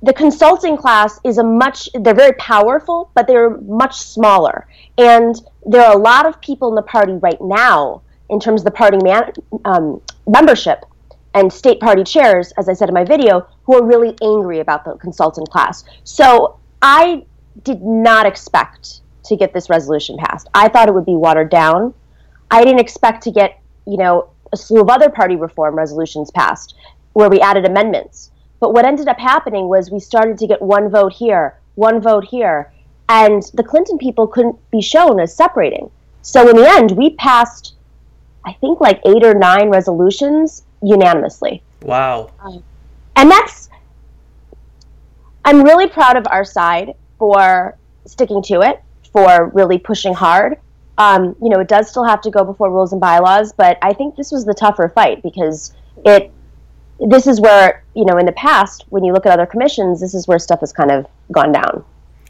the 0.05 0.12
consulting 0.12 0.76
class 0.76 1.18
is 1.24 1.38
a 1.38 1.42
much 1.42 1.88
they're 1.94 2.14
very 2.14 2.34
powerful 2.34 3.10
but 3.14 3.26
they're 3.26 3.56
much 3.60 3.98
smaller 3.98 4.68
and 4.98 5.36
there 5.64 5.80
are 5.80 5.94
a 5.94 5.98
lot 5.98 6.26
of 6.26 6.38
people 6.42 6.68
in 6.68 6.74
the 6.74 6.82
party 6.82 7.14
right 7.14 7.40
now 7.40 8.02
in 8.28 8.38
terms 8.38 8.60
of 8.60 8.64
the 8.66 8.70
party 8.70 8.98
man, 9.02 9.32
um, 9.64 10.02
membership 10.26 10.84
and 11.32 11.51
state 11.51 11.80
party 11.80 12.05
chairs 12.05 12.52
as 12.59 12.68
i 12.68 12.74
said 12.74 12.88
in 12.88 12.94
my 12.94 13.05
video 13.05 13.46
who 13.64 13.74
are 13.78 13.84
really 13.84 14.14
angry 14.22 14.60
about 14.60 14.84
the 14.84 14.92
consultant 14.96 15.48
class 15.48 15.84
so 16.05 16.59
i 16.85 17.24
did 17.62 17.82
not 17.82 18.27
expect 18.27 19.01
to 19.24 19.36
get 19.36 19.52
this 19.52 19.69
resolution 19.69 20.16
passed 20.19 20.48
i 20.55 20.69
thought 20.69 20.89
it 20.89 20.94
would 20.94 21.06
be 21.06 21.16
watered 21.16 21.51
down 21.51 21.93
i 22.51 22.62
didn't 22.62 22.81
expect 22.81 23.23
to 23.23 23.31
get 23.31 23.61
you 23.86 23.97
know 23.97 24.28
a 24.52 24.56
slew 24.56 24.81
of 24.81 24.89
other 24.89 25.11
party 25.11 25.35
reform 25.35 25.74
resolutions 25.74 26.31
passed 26.31 26.77
where 27.15 27.28
we 27.28 27.40
added 27.40 27.65
amendments 27.65 28.31
but 28.65 28.73
what 28.73 28.86
ended 28.86 29.09
up 29.09 29.19
happening 29.19 29.69
was 29.69 29.90
we 29.90 30.01
started 30.01 30.39
to 30.39 30.47
get 30.47 30.62
one 30.62 30.89
vote 30.89 31.12
here, 31.12 31.59
one 31.74 32.01
vote 32.01 32.24
here, 32.24 32.73
and 33.11 33.43
the 33.52 33.62
Clinton 33.62 33.98
people 33.98 34.27
couldn't 34.27 34.56
be 34.70 34.81
shown 34.81 35.20
as 35.20 35.36
separating. 35.36 35.90
So 36.23 36.48
in 36.48 36.56
the 36.56 36.66
end, 36.66 36.93
we 36.93 37.11
passed, 37.11 37.74
I 38.47 38.55
think, 38.55 38.81
like 38.81 39.02
eight 39.05 39.23
or 39.23 39.35
nine 39.35 39.69
resolutions 39.69 40.62
unanimously. 40.82 41.62
Wow. 41.82 42.31
Um, 42.40 42.65
and 43.16 43.31
that's, 43.31 43.64
I'm 45.44 45.62
really 45.62 45.88
proud 45.88 46.16
of 46.16 46.26
our 46.30 46.44
side 46.44 46.94
for 47.18 47.76
sticking 48.06 48.42
to 48.44 48.62
it, 48.62 48.82
for 49.12 49.50
really 49.54 49.78
pushing 49.78 50.14
hard. 50.14 50.58
Um, 50.98 51.34
you 51.42 51.48
know, 51.48 51.60
it 51.60 51.68
does 51.68 51.90
still 51.90 52.04
have 52.04 52.20
to 52.22 52.30
go 52.30 52.44
before 52.44 52.70
rules 52.70 52.92
and 52.92 53.00
bylaws, 53.00 53.52
but 53.52 53.78
I 53.82 53.92
think 53.92 54.16
this 54.16 54.30
was 54.30 54.44
the 54.44 54.54
tougher 54.54 54.88
fight 54.88 55.22
because 55.22 55.74
it 56.04 56.30
this 57.00 57.26
is 57.26 57.40
where 57.40 57.82
you 57.94 58.04
know 58.04 58.18
in 58.18 58.26
the 58.26 58.32
past 58.32 58.84
when 58.90 59.02
you 59.02 59.12
look 59.12 59.26
at 59.26 59.32
other 59.32 59.46
commissions 59.46 60.00
this 60.00 60.14
is 60.14 60.28
where 60.28 60.38
stuff 60.38 60.60
has 60.60 60.72
kind 60.72 60.92
of 60.92 61.06
gone 61.32 61.50
down 61.50 61.84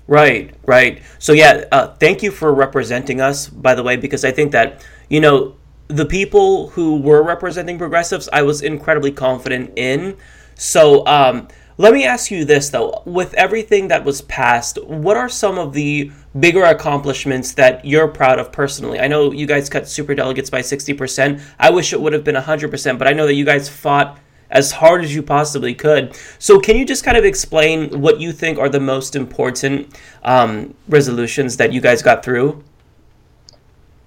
Right, 0.06 0.54
right. 0.66 1.02
So 1.18 1.32
yeah, 1.32 1.64
uh, 1.72 1.94
thank 1.94 2.22
you 2.22 2.30
for 2.30 2.52
representing 2.52 3.20
us, 3.20 3.48
by 3.48 3.74
the 3.74 3.82
way, 3.82 3.96
because 3.96 4.24
I 4.24 4.30
think 4.32 4.52
that 4.52 4.84
you 5.08 5.20
know 5.20 5.56
the 5.88 6.04
people 6.04 6.68
who 6.70 7.00
were 7.00 7.22
representing 7.22 7.78
progressives, 7.78 8.28
I 8.32 8.42
was 8.42 8.62
incredibly 8.62 9.12
confident 9.12 9.72
in. 9.76 10.16
So 10.56 11.06
um, 11.06 11.48
let 11.76 11.92
me 11.92 12.04
ask 12.04 12.30
you 12.30 12.44
this 12.44 12.70
though: 12.70 13.02
with 13.04 13.34
everything 13.34 13.88
that 13.88 14.04
was 14.04 14.22
passed, 14.22 14.82
what 14.84 15.16
are 15.16 15.28
some 15.28 15.58
of 15.58 15.72
the 15.72 16.10
bigger 16.38 16.64
accomplishments 16.64 17.52
that 17.52 17.84
you're 17.84 18.08
proud 18.08 18.38
of 18.38 18.52
personally? 18.52 19.00
I 19.00 19.08
know 19.08 19.32
you 19.32 19.46
guys 19.46 19.68
cut 19.68 19.88
super 19.88 20.14
delegates 20.14 20.50
by 20.50 20.60
sixty 20.60 20.94
percent. 20.94 21.40
I 21.58 21.70
wish 21.70 21.92
it 21.92 22.00
would 22.00 22.12
have 22.12 22.24
been 22.24 22.36
hundred 22.36 22.70
percent, 22.70 22.98
but 22.98 23.08
I 23.08 23.12
know 23.12 23.26
that 23.26 23.34
you 23.34 23.44
guys 23.44 23.68
fought 23.68 24.18
as 24.50 24.70
hard 24.70 25.02
as 25.02 25.14
you 25.14 25.22
possibly 25.22 25.74
could. 25.74 26.16
So, 26.38 26.60
can 26.60 26.76
you 26.76 26.86
just 26.86 27.04
kind 27.04 27.16
of 27.16 27.24
explain 27.24 28.00
what 28.00 28.20
you 28.20 28.32
think 28.32 28.58
are 28.58 28.68
the 28.68 28.80
most 28.80 29.16
important 29.16 29.98
um, 30.22 30.74
resolutions 30.88 31.56
that 31.56 31.72
you 31.72 31.80
guys 31.80 32.02
got 32.02 32.24
through? 32.24 32.62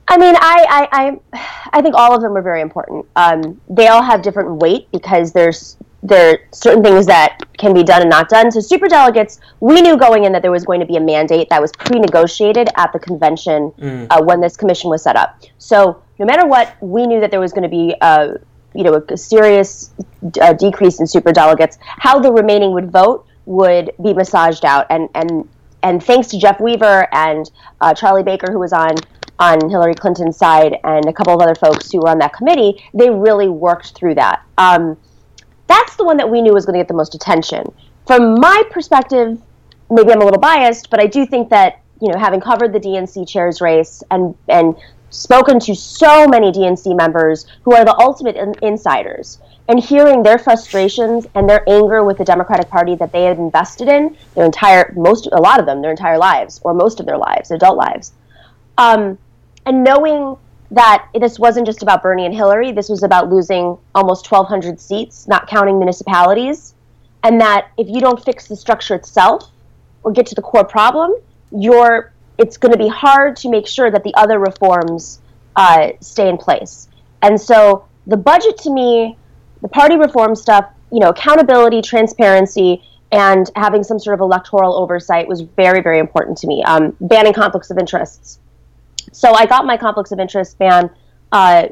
I 0.08 0.18
mean, 0.18 0.36
I, 0.38 0.88
I, 0.92 1.20
I, 1.34 1.50
I 1.74 1.82
think 1.82 1.96
all 1.96 2.16
of 2.16 2.22
them 2.22 2.38
are 2.38 2.42
very 2.42 2.62
important. 2.62 3.06
Um, 3.18 3.60
they 3.70 3.88
all 3.88 4.02
have 4.02 4.22
different 4.22 4.56
weight 4.62 4.90
because 4.92 5.34
there's 5.34 5.76
there 6.08 6.34
are 6.34 6.40
certain 6.52 6.84
things 6.84 7.06
that 7.08 7.40
can 7.58 7.74
be 7.74 7.84
done 7.84 8.02
and 8.02 8.10
not 8.10 8.30
done. 8.30 8.52
So, 8.52 8.60
super 8.60 8.88
delegates, 8.88 9.40
we 9.60 9.82
knew 9.82 9.98
going 9.98 10.24
in 10.26 10.32
that 10.34 10.42
there 10.42 10.52
was 10.52 10.64
going 10.64 10.80
to 10.80 10.86
be 10.86 10.96
a 10.98 11.02
mandate 11.02 11.50
that 11.50 11.62
was 11.62 11.72
pre-negotiated 11.74 12.70
at 12.76 12.94
the 12.94 13.00
convention 13.00 13.72
Mm. 13.78 14.08
uh, 14.10 14.24
when 14.24 14.40
this 14.42 14.56
commission 14.58 14.90
was 14.90 15.04
set 15.04 15.16
up. 15.16 15.40
So, 15.58 16.02
no 16.20 16.26
matter 16.26 16.48
what, 16.48 16.76
we 16.82 17.06
knew 17.06 17.20
that 17.20 17.32
there 17.32 17.40
was 17.40 17.52
going 17.52 17.64
to 17.64 17.70
be 17.70 17.96
a 18.02 18.36
you 18.74 18.84
know 18.84 19.04
a 19.10 19.18
serious 19.18 19.92
uh, 20.42 20.54
decrease 20.54 21.00
in 21.00 21.08
super 21.08 21.32
delegates. 21.32 21.78
How 21.82 22.20
the 22.20 22.32
remaining 22.32 22.72
would 22.74 22.92
vote 22.92 23.26
would 23.46 23.92
be 24.04 24.14
massaged 24.14 24.66
out, 24.66 24.86
and 24.90 25.10
and 25.16 25.48
and 25.84 26.04
thanks 26.04 26.28
to 26.30 26.40
Jeff 26.40 26.60
Weaver 26.60 27.08
and 27.14 27.50
uh, 27.82 27.94
Charlie 27.94 28.24
Baker, 28.24 28.52
who 28.52 28.60
was 28.60 28.74
on 28.74 28.96
on 29.40 29.70
Hillary 29.70 29.94
Clinton's 29.96 30.38
side, 30.38 30.78
and 30.84 31.06
a 31.06 31.14
couple 31.14 31.34
of 31.34 31.42
other 31.42 31.56
folks 31.56 31.92
who 31.92 32.00
were 32.00 32.10
on 32.10 32.18
that 32.20 32.34
committee, 32.34 32.84
they 32.94 33.10
really 33.10 33.48
worked 33.48 33.94
through 33.94 34.16
that. 34.16 34.44
Um, 34.58 34.98
that's 35.68 35.96
the 35.96 36.04
one 36.04 36.18
that 36.18 36.30
we 36.30 36.42
knew 36.42 36.54
was 36.54 36.66
going 36.66 36.74
to 36.74 36.80
get 36.80 36.88
the 36.88 36.94
most 36.94 37.16
attention. 37.16 37.72
From 38.06 38.40
my 38.40 38.64
perspective, 38.72 39.42
maybe 39.90 40.12
I'm 40.12 40.22
a 40.22 40.26
little 40.26 40.40
biased, 40.40 40.90
but 40.90 41.02
I 41.02 41.08
do 41.08 41.26
think 41.26 41.50
that 41.50 41.82
you 42.02 42.12
know, 42.12 42.20
having 42.20 42.40
covered 42.40 42.74
the 42.74 42.80
DNC 42.80 43.28
chairs 43.28 43.62
race 43.62 44.04
and 44.12 44.36
and 44.48 44.76
spoken 45.10 45.60
to 45.62 45.74
so 45.74 46.28
many 46.28 46.52
DNC 46.52 46.96
members 46.96 47.48
who 47.64 47.74
are 47.74 47.86
the 47.86 47.98
ultimate 48.00 48.36
in- 48.36 48.56
insiders, 48.62 49.40
and 49.68 49.80
hearing 49.80 50.22
their 50.22 50.38
frustrations 50.38 51.26
and 51.34 51.50
their 51.50 51.64
anger 51.68 52.04
with 52.04 52.18
the 52.18 52.26
Democratic 52.26 52.70
Party 52.70 52.96
that 52.96 53.12
they 53.12 53.24
had 53.24 53.38
invested 53.38 53.88
in 53.88 54.16
their 54.36 54.46
entire 54.46 54.94
most 54.96 55.28
a 55.32 55.42
lot 55.42 55.60
of 55.60 55.66
them 55.66 55.82
their 55.82 55.92
entire 55.92 56.18
lives 56.18 56.60
or 56.64 56.74
most 56.74 57.00
of 57.00 57.06
their 57.06 57.18
lives, 57.18 57.52
adult 57.52 57.78
lives, 57.78 58.14
um, 58.78 59.18
and 59.66 59.84
knowing 59.84 60.38
that 60.72 61.08
this 61.14 61.40
wasn't 61.40 61.66
just 61.66 61.82
about 61.82 62.04
Bernie 62.04 62.26
and 62.26 62.36
Hillary, 62.36 62.72
this 62.72 62.90
was 62.90 63.04
about 63.04 63.30
losing 63.30 63.78
almost 63.96 64.30
1,200 64.30 64.80
seats, 64.80 65.28
not 65.28 65.48
counting 65.48 65.80
municipalities, 65.80 66.74
and 67.24 67.40
that 67.40 67.70
if 67.78 67.88
you 67.88 68.02
don't 68.02 68.24
fix 68.24 68.48
the 68.48 68.56
structure 68.56 68.96
itself 68.96 69.50
or 70.04 70.12
get 70.12 70.26
to 70.28 70.36
the 70.36 70.42
core 70.42 70.66
problem, 70.66 71.14
you're 71.52 72.12
it's 72.38 72.58
going 72.58 72.72
to 72.72 72.78
be 72.78 72.88
hard 72.88 73.36
to 73.36 73.50
make 73.50 73.66
sure 73.66 73.90
that 73.90 74.04
the 74.04 74.14
other 74.16 74.38
reforms 74.38 75.22
uh, 75.56 75.90
stay 76.02 76.30
in 76.30 76.38
place. 76.38 76.88
And 77.24 77.40
so 77.40 77.86
the 78.06 78.18
budget 78.18 78.58
to 78.60 78.70
me, 78.70 79.18
the 79.62 79.68
party 79.68 79.98
reform 79.98 80.36
stuff, 80.36 80.66
you 80.92 81.00
know, 81.00 81.10
accountability, 81.10 81.82
transparency, 81.82 82.84
and 83.12 83.50
having 83.56 83.84
some 83.84 84.00
sort 84.00 84.14
of 84.14 84.20
electoral 84.20 84.76
oversight 84.76 85.28
was 85.28 85.42
very, 85.42 85.82
very 85.82 86.00
important 86.00 86.38
to 86.40 86.48
me. 86.48 86.64
Um, 86.64 86.96
banning 87.02 87.34
conflicts 87.34 87.72
of 87.72 87.78
interests. 87.78 88.40
So 89.18 89.34
I 89.34 89.48
got 89.48 89.66
my 89.66 89.78
conflicts 89.78 90.12
of 90.12 90.20
interest 90.20 90.60
ban 90.60 90.92
uh, 91.32 91.70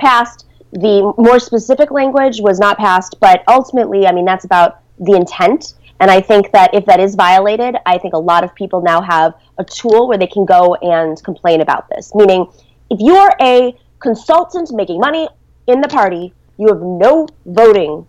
passed. 0.00 0.46
The 0.72 1.12
more 1.18 1.38
specific 1.38 1.90
language 1.90 2.40
was 2.40 2.58
not 2.58 2.78
passed, 2.78 3.20
but 3.20 3.44
ultimately, 3.48 4.06
I 4.06 4.12
mean, 4.12 4.24
that's 4.24 4.46
about 4.46 4.80
the 4.98 5.12
intent. 5.12 5.74
And 6.00 6.10
I 6.10 6.22
think 6.22 6.52
that 6.52 6.72
if 6.72 6.86
that 6.86 6.98
is 6.98 7.14
violated, 7.14 7.76
I 7.84 7.98
think 7.98 8.14
a 8.14 8.18
lot 8.18 8.44
of 8.44 8.54
people 8.54 8.80
now 8.80 9.02
have 9.02 9.34
a 9.58 9.64
tool 9.64 10.08
where 10.08 10.16
they 10.16 10.26
can 10.26 10.46
go 10.46 10.74
and 10.76 11.22
complain 11.22 11.60
about 11.60 11.86
this. 11.90 12.14
Meaning, 12.14 12.50
if 12.88 12.98
you're 12.98 13.34
a 13.42 13.76
consultant 13.98 14.72
making 14.72 14.98
money 14.98 15.28
in 15.66 15.82
the 15.82 15.88
party, 15.88 16.32
you 16.56 16.68
have 16.68 16.80
no 16.80 17.28
voting 17.44 18.06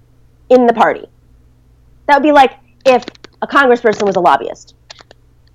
in 0.47 0.65
the 0.65 0.73
party. 0.73 1.05
That 2.05 2.15
would 2.15 2.23
be 2.23 2.31
like 2.31 2.53
if 2.85 3.03
a 3.41 3.47
congressperson 3.47 4.05
was 4.05 4.15
a 4.15 4.22
lobbyist. 4.22 4.76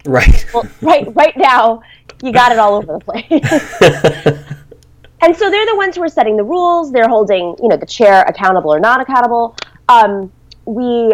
Right. 0.05 0.45
Well, 0.53 0.69
right, 0.81 1.15
right 1.15 1.37
now, 1.37 1.83
you 2.23 2.33
got 2.33 2.53
it 2.53 2.59
all 2.59 2.75
over 2.75 2.93
the 2.93 3.01
place. 3.01 3.25
and 5.23 5.37
so 5.37 5.51
they're 5.51 5.67
the 5.67 5.77
ones 5.77 5.97
who 5.97 6.03
are 6.03 6.09
setting 6.09 6.37
the 6.37 6.45
rules. 6.45 6.93
They're 6.93 7.09
holding, 7.09 7.57
you 7.61 7.69
know, 7.69 7.77
the 7.77 7.87
chair 7.87 8.23
accountable 8.23 8.73
or 8.73 8.81
not 8.81 9.01
accountable. 9.01 9.57
Um, 9.89 10.33
we, 10.65 11.13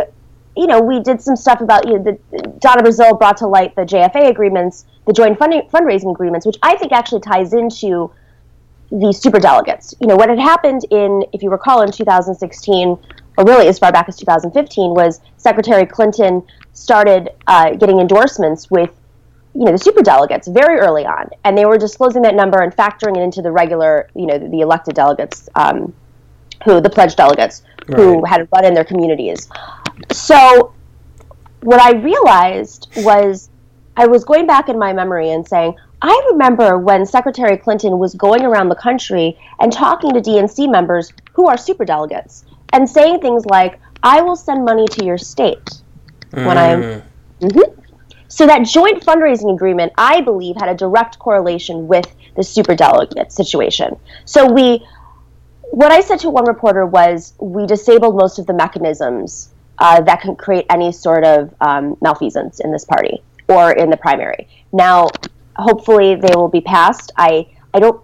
you 0.56 0.66
know, 0.66 0.80
we 0.80 1.00
did 1.00 1.20
some 1.22 1.36
stuff 1.36 1.60
about, 1.60 1.86
you 1.86 1.98
know, 1.98 2.02
the, 2.02 2.42
Donna 2.58 2.82
Brazile 2.82 3.18
brought 3.18 3.38
to 3.38 3.46
light 3.46 3.74
the 3.74 3.82
JFA 3.82 4.28
agreements, 4.28 4.84
the 5.06 5.12
joint 5.12 5.38
funding, 5.38 5.62
fundraising 5.72 6.10
agreements, 6.10 6.46
which 6.46 6.58
I 6.62 6.76
think 6.76 6.92
actually 6.92 7.22
ties 7.22 7.54
into 7.54 8.10
the 8.90 9.12
super 9.12 9.38
delegates. 9.38 9.94
You 10.00 10.06
know, 10.06 10.16
what 10.16 10.28
had 10.28 10.38
happened 10.38 10.84
in, 10.90 11.24
if 11.32 11.42
you 11.42 11.50
recall, 11.50 11.82
in 11.82 11.92
2016, 11.92 12.98
or 13.36 13.44
really 13.44 13.68
as 13.68 13.78
far 13.78 13.92
back 13.92 14.08
as 14.08 14.16
2015, 14.16 14.94
was 14.94 15.20
Secretary 15.36 15.86
Clinton 15.86 16.42
started 16.72 17.30
uh, 17.46 17.70
getting 17.74 18.00
endorsements 18.00 18.70
with, 18.70 18.90
you 19.58 19.64
know, 19.64 19.72
the 19.72 19.78
super 19.78 20.02
delegates 20.02 20.46
very 20.46 20.78
early 20.78 21.04
on, 21.04 21.28
and 21.42 21.58
they 21.58 21.64
were 21.64 21.76
disclosing 21.76 22.22
that 22.22 22.36
number 22.36 22.62
and 22.62 22.72
factoring 22.76 23.16
it 23.16 23.22
into 23.22 23.42
the 23.42 23.50
regular, 23.50 24.08
you 24.14 24.24
know, 24.24 24.38
the, 24.38 24.46
the 24.48 24.60
elected 24.60 24.94
delegates, 24.94 25.48
um, 25.56 25.92
who 26.64 26.80
the 26.80 26.88
pledged 26.88 27.16
delegates 27.16 27.62
who 27.96 28.24
had 28.24 28.46
run 28.52 28.64
in 28.64 28.72
their 28.72 28.84
communities. 28.84 29.48
So, 30.12 30.72
what 31.62 31.80
I 31.80 31.92
realized 31.92 32.88
was 32.98 33.50
I 33.96 34.06
was 34.06 34.24
going 34.24 34.46
back 34.46 34.68
in 34.68 34.78
my 34.78 34.92
memory 34.92 35.32
and 35.32 35.46
saying, 35.46 35.74
I 36.02 36.28
remember 36.30 36.78
when 36.78 37.04
Secretary 37.04 37.56
Clinton 37.56 37.98
was 37.98 38.14
going 38.14 38.44
around 38.44 38.68
the 38.68 38.76
country 38.76 39.36
and 39.58 39.72
talking 39.72 40.12
to 40.12 40.20
DNC 40.20 40.70
members 40.70 41.12
who 41.32 41.48
are 41.48 41.56
superdelegates 41.56 42.44
and 42.72 42.88
saying 42.88 43.20
things 43.20 43.44
like, 43.46 43.80
I 44.04 44.20
will 44.20 44.36
send 44.36 44.64
money 44.64 44.86
to 44.86 45.04
your 45.04 45.18
state 45.18 45.82
when 46.30 46.56
I'm. 46.56 47.02
Mhm. 47.40 47.77
So 48.28 48.46
that 48.46 48.64
joint 48.64 49.02
fundraising 49.02 49.52
agreement, 49.52 49.92
I 49.96 50.20
believe, 50.20 50.56
had 50.56 50.68
a 50.68 50.74
direct 50.74 51.18
correlation 51.18 51.88
with 51.88 52.14
the 52.36 52.42
superdelegate 52.42 53.32
situation. 53.32 53.98
So 54.26 54.50
we, 54.52 54.86
what 55.70 55.90
I 55.90 56.00
said 56.00 56.18
to 56.20 56.30
one 56.30 56.46
reporter 56.46 56.84
was, 56.84 57.32
we 57.40 57.66
disabled 57.66 58.16
most 58.16 58.38
of 58.38 58.46
the 58.46 58.52
mechanisms 58.52 59.50
uh, 59.78 60.02
that 60.02 60.20
can 60.20 60.36
create 60.36 60.66
any 60.70 60.92
sort 60.92 61.24
of 61.24 61.54
um, 61.60 61.96
malfeasance 62.02 62.60
in 62.60 62.70
this 62.70 62.84
party 62.84 63.22
or 63.48 63.72
in 63.72 63.88
the 63.88 63.96
primary. 63.96 64.46
Now, 64.72 65.08
hopefully, 65.56 66.14
they 66.14 66.34
will 66.34 66.48
be 66.48 66.60
passed. 66.60 67.12
I, 67.16 67.48
I 67.72 67.80
don't, 67.80 68.02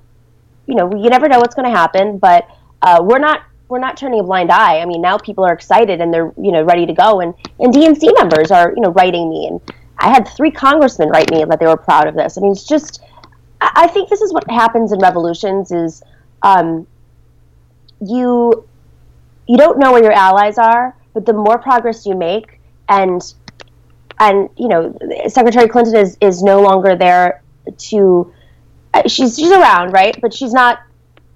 you 0.66 0.74
know, 0.74 0.90
you 0.94 1.10
never 1.10 1.28
know 1.28 1.38
what's 1.38 1.54
going 1.54 1.70
to 1.70 1.76
happen, 1.76 2.18
but 2.18 2.48
uh, 2.82 3.00
we're 3.02 3.18
not. 3.18 3.42
We're 3.66 3.78
not 3.78 3.96
turning 3.96 4.20
a 4.20 4.22
blind 4.22 4.52
eye. 4.52 4.80
I 4.80 4.84
mean, 4.84 5.00
now 5.00 5.16
people 5.16 5.42
are 5.42 5.52
excited 5.52 6.02
and 6.02 6.12
they're, 6.12 6.30
you 6.36 6.52
know, 6.52 6.62
ready 6.62 6.84
to 6.84 6.92
go. 6.92 7.20
And, 7.20 7.34
and 7.58 7.72
DNC 7.72 8.12
members 8.14 8.50
are, 8.50 8.74
you 8.76 8.82
know, 8.82 8.90
writing 8.90 9.30
me. 9.30 9.46
And 9.46 9.60
I 9.98 10.10
had 10.10 10.28
three 10.28 10.50
congressmen 10.50 11.08
write 11.08 11.30
me 11.30 11.44
that 11.44 11.60
they 11.60 11.66
were 11.66 11.76
proud 11.76 12.06
of 12.08 12.14
this. 12.14 12.36
I 12.36 12.40
mean, 12.40 12.52
it's 12.52 12.66
just, 12.66 13.02
I 13.60 13.86
think 13.88 14.08
this 14.10 14.20
is 14.20 14.32
what 14.32 14.48
happens 14.50 14.92
in 14.92 14.98
revolutions 14.98 15.72
is 15.72 16.02
um, 16.42 16.86
you 18.00 18.66
you 19.46 19.56
don't 19.58 19.78
know 19.78 19.92
where 19.92 20.02
your 20.02 20.12
allies 20.12 20.58
are, 20.58 20.96
but 21.12 21.26
the 21.26 21.32
more 21.32 21.58
progress 21.58 22.06
you 22.06 22.14
make, 22.16 22.60
and 22.88 23.22
and 24.20 24.48
you 24.56 24.68
know, 24.68 24.96
Secretary 25.28 25.68
Clinton 25.68 25.96
is 25.96 26.16
is 26.20 26.42
no 26.42 26.60
longer 26.62 26.96
there 26.96 27.42
to. 27.90 28.32
uh, 28.94 29.02
She's 29.08 29.36
she's 29.36 29.52
around, 29.52 29.92
right? 29.92 30.16
But 30.20 30.32
she's 30.34 30.52
not 30.52 30.80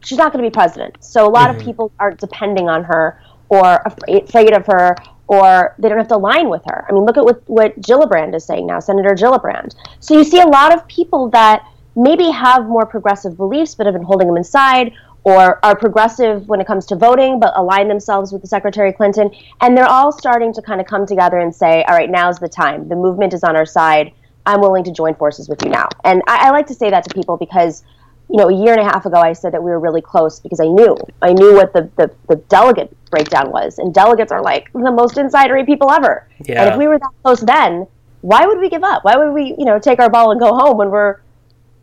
she's 0.05 0.19
not 0.19 0.33
going 0.33 0.45
to 0.45 0.51
be 0.51 0.55
president. 0.55 0.97
So 1.01 1.27
a 1.27 1.31
lot 1.31 1.51
of 1.51 1.59
people 1.59 1.93
are 1.99 2.13
depending 2.13 2.69
on 2.69 2.85
her 2.85 3.21
or 3.49 3.83
afraid 4.09 4.53
of 4.55 4.67
her 4.67 4.97
or 5.29 5.75
they 5.79 5.89
don't 5.89 5.99
have 5.99 6.09
to 6.09 6.17
align 6.17 6.49
with 6.49 6.63
her. 6.67 6.85
I 6.89 6.93
mean, 6.93 7.05
look 7.05 7.17
at 7.17 7.25
what, 7.25 7.43
what 7.49 7.79
Gillibrand 7.81 8.35
is 8.35 8.45
saying 8.45 8.67
now, 8.67 8.81
Senator 8.81 9.15
Gillibrand. 9.15 9.75
So 10.01 10.15
you 10.17 10.25
see 10.25 10.41
a 10.41 10.47
lot 10.47 10.75
of 10.75 10.89
people 10.89 11.29
that 11.31 11.65
maybe 11.95 12.31
have 12.31 12.67
more 12.67 12.87
progressive 12.87 13.37
beliefs 13.37 13.75
but 13.75 13.87
have 13.87 13.95
been 13.95 14.03
holding 14.03 14.27
them 14.27 14.37
inside 14.37 14.93
or 15.25 15.63
are 15.65 15.77
progressive 15.77 16.49
when 16.49 16.61
it 16.61 16.67
comes 16.67 16.87
to 16.87 16.97
voting 16.97 17.39
but 17.39 17.53
align 17.57 17.89
themselves 17.89 18.33
with 18.33 18.41
the 18.41 18.49
Secretary 18.49 18.93
Clinton. 18.93 19.31
And 19.61 19.77
they're 19.77 19.89
all 19.89 20.13
starting 20.13 20.53
to 20.55 20.63
kind 20.63 20.81
of 20.81 20.87
come 20.87 21.05
together 21.05 21.39
and 21.39 21.55
say, 21.55 21.85
all 21.85 21.95
right, 21.95 22.11
now's 22.11 22.39
the 22.39 22.49
time. 22.49 22.89
The 22.89 22.97
movement 22.97 23.35
is 23.35 23.45
on 23.45 23.55
our 23.55 23.67
side. 23.67 24.13
I'm 24.47 24.63
willing 24.63 24.85
to 24.85 24.93
join 24.93 25.15
forces 25.15 25.47
with 25.47 25.63
you 25.63 25.69
now. 25.69 25.89
And 26.05 26.23
I, 26.27 26.49
I 26.49 26.51
like 26.51 26.67
to 26.69 26.75
say 26.75 26.89
that 26.89 27.05
to 27.05 27.15
people 27.15 27.37
because 27.37 27.85
you 28.31 28.37
know, 28.37 28.49
a 28.49 28.55
year 28.55 28.73
and 28.73 28.81
a 28.81 28.85
half 28.85 29.07
ago, 29.07 29.19
I 29.19 29.33
said 29.33 29.53
that 29.53 29.63
we 29.63 29.71
were 29.71 29.81
really 29.81 30.03
close 30.03 30.39
because 30.39 30.61
I 30.61 30.67
knew, 30.67 30.97
I 31.23 31.33
knew 31.33 31.55
what 31.55 31.73
the, 31.73 31.91
the, 31.97 32.15
the 32.29 32.37
delegate 32.49 32.95
breakdown 33.11 33.51
was. 33.51 33.79
And 33.79 33.95
delegates 33.95 34.33
are 34.33 34.43
like 34.43 34.71
the 34.73 34.91
most 34.91 35.17
insidery 35.17 35.65
people 35.65 35.91
ever. 35.91 36.29
Yeah. 36.45 36.63
And 36.63 36.73
if 36.73 36.79
we 36.79 36.89
were 36.89 36.99
that 36.99 37.11
close 37.23 37.41
then, 37.41 37.87
why 38.21 38.47
would 38.47 38.59
we 38.59 38.69
give 38.69 38.85
up? 38.85 39.05
Why 39.05 39.17
would 39.17 39.33
we, 39.33 39.55
you 39.59 39.65
know, 39.65 39.79
take 39.79 39.99
our 39.99 40.11
ball 40.11 40.33
and 40.33 40.41
go 40.41 40.55
home 40.55 40.77
when 40.77 40.91
we're, 40.91 41.21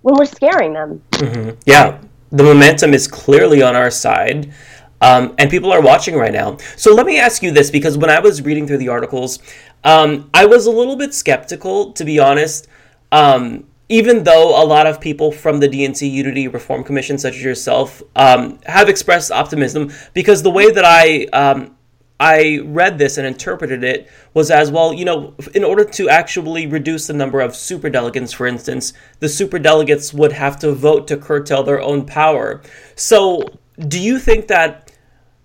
when 0.04 0.16
we're 0.16 0.26
scaring 0.26 0.74
them? 0.74 1.02
hmm 1.16 1.52
Yeah, 1.66 2.00
the 2.32 2.44
momentum 2.44 2.94
is 2.94 3.08
clearly 3.08 3.64
on 3.64 3.76
our 3.76 3.90
side. 3.90 4.54
Um, 5.02 5.34
and 5.38 5.50
people 5.50 5.72
are 5.72 5.82
watching 5.82 6.16
right 6.16 6.34
now. 6.34 6.58
So 6.78 6.94
let 6.94 7.06
me 7.06 7.20
ask 7.20 7.42
you 7.42 7.52
this 7.52 7.72
because 7.72 7.98
when 7.98 8.10
I 8.10 8.20
was 8.20 8.42
reading 8.44 8.68
through 8.68 8.78
the 8.78 8.90
articles, 8.90 9.40
um, 9.84 10.30
I 10.34 10.46
was 10.46 10.68
a 10.68 10.72
little 10.72 10.96
bit 10.96 11.14
skeptical, 11.14 11.92
to 11.94 12.06
be 12.06 12.20
honest. 12.20 12.68
Um, 13.12 13.66
even 13.90 14.24
though 14.24 14.62
a 14.62 14.66
lot 14.66 14.88
of 14.88 15.00
people 15.00 15.32
from 15.32 15.60
the 15.60 15.68
DNC 15.70 16.10
Unity 16.10 16.48
Reform 16.48 16.84
Commission, 16.84 17.18
such 17.18 17.36
as 17.36 17.44
yourself, 17.44 18.02
um, 18.16 18.60
have 18.66 18.90
expressed 18.90 19.32
optimism, 19.32 19.92
because 20.14 20.44
the 20.44 20.50
way 20.50 20.72
that 20.72 20.86
I 20.86 21.26
um, 21.34 21.76
I 22.20 22.62
read 22.64 22.98
this 22.98 23.18
and 23.18 23.28
interpreted 23.28 23.84
it 23.84 24.10
was 24.34 24.50
as 24.50 24.72
well, 24.72 24.94
you 24.94 25.04
know, 25.04 25.36
in 25.54 25.64
order 25.64 25.84
to 25.84 26.10
actually 26.10 26.66
reduce 26.66 27.08
the 27.08 27.14
number 27.14 27.42
of 27.42 27.52
superdelegates, 27.52 28.34
for 28.34 28.48
instance, 28.48 28.94
the 29.20 29.28
superdelegates 29.28 30.14
would 30.14 30.32
have 30.32 30.58
to 30.60 30.72
vote 30.72 31.08
to 31.08 31.18
curtail 31.18 31.64
their 31.64 31.82
own 31.82 32.06
power. 32.06 32.62
So, 32.96 33.44
do 33.78 34.00
you 34.00 34.18
think 34.18 34.48
that 34.48 34.94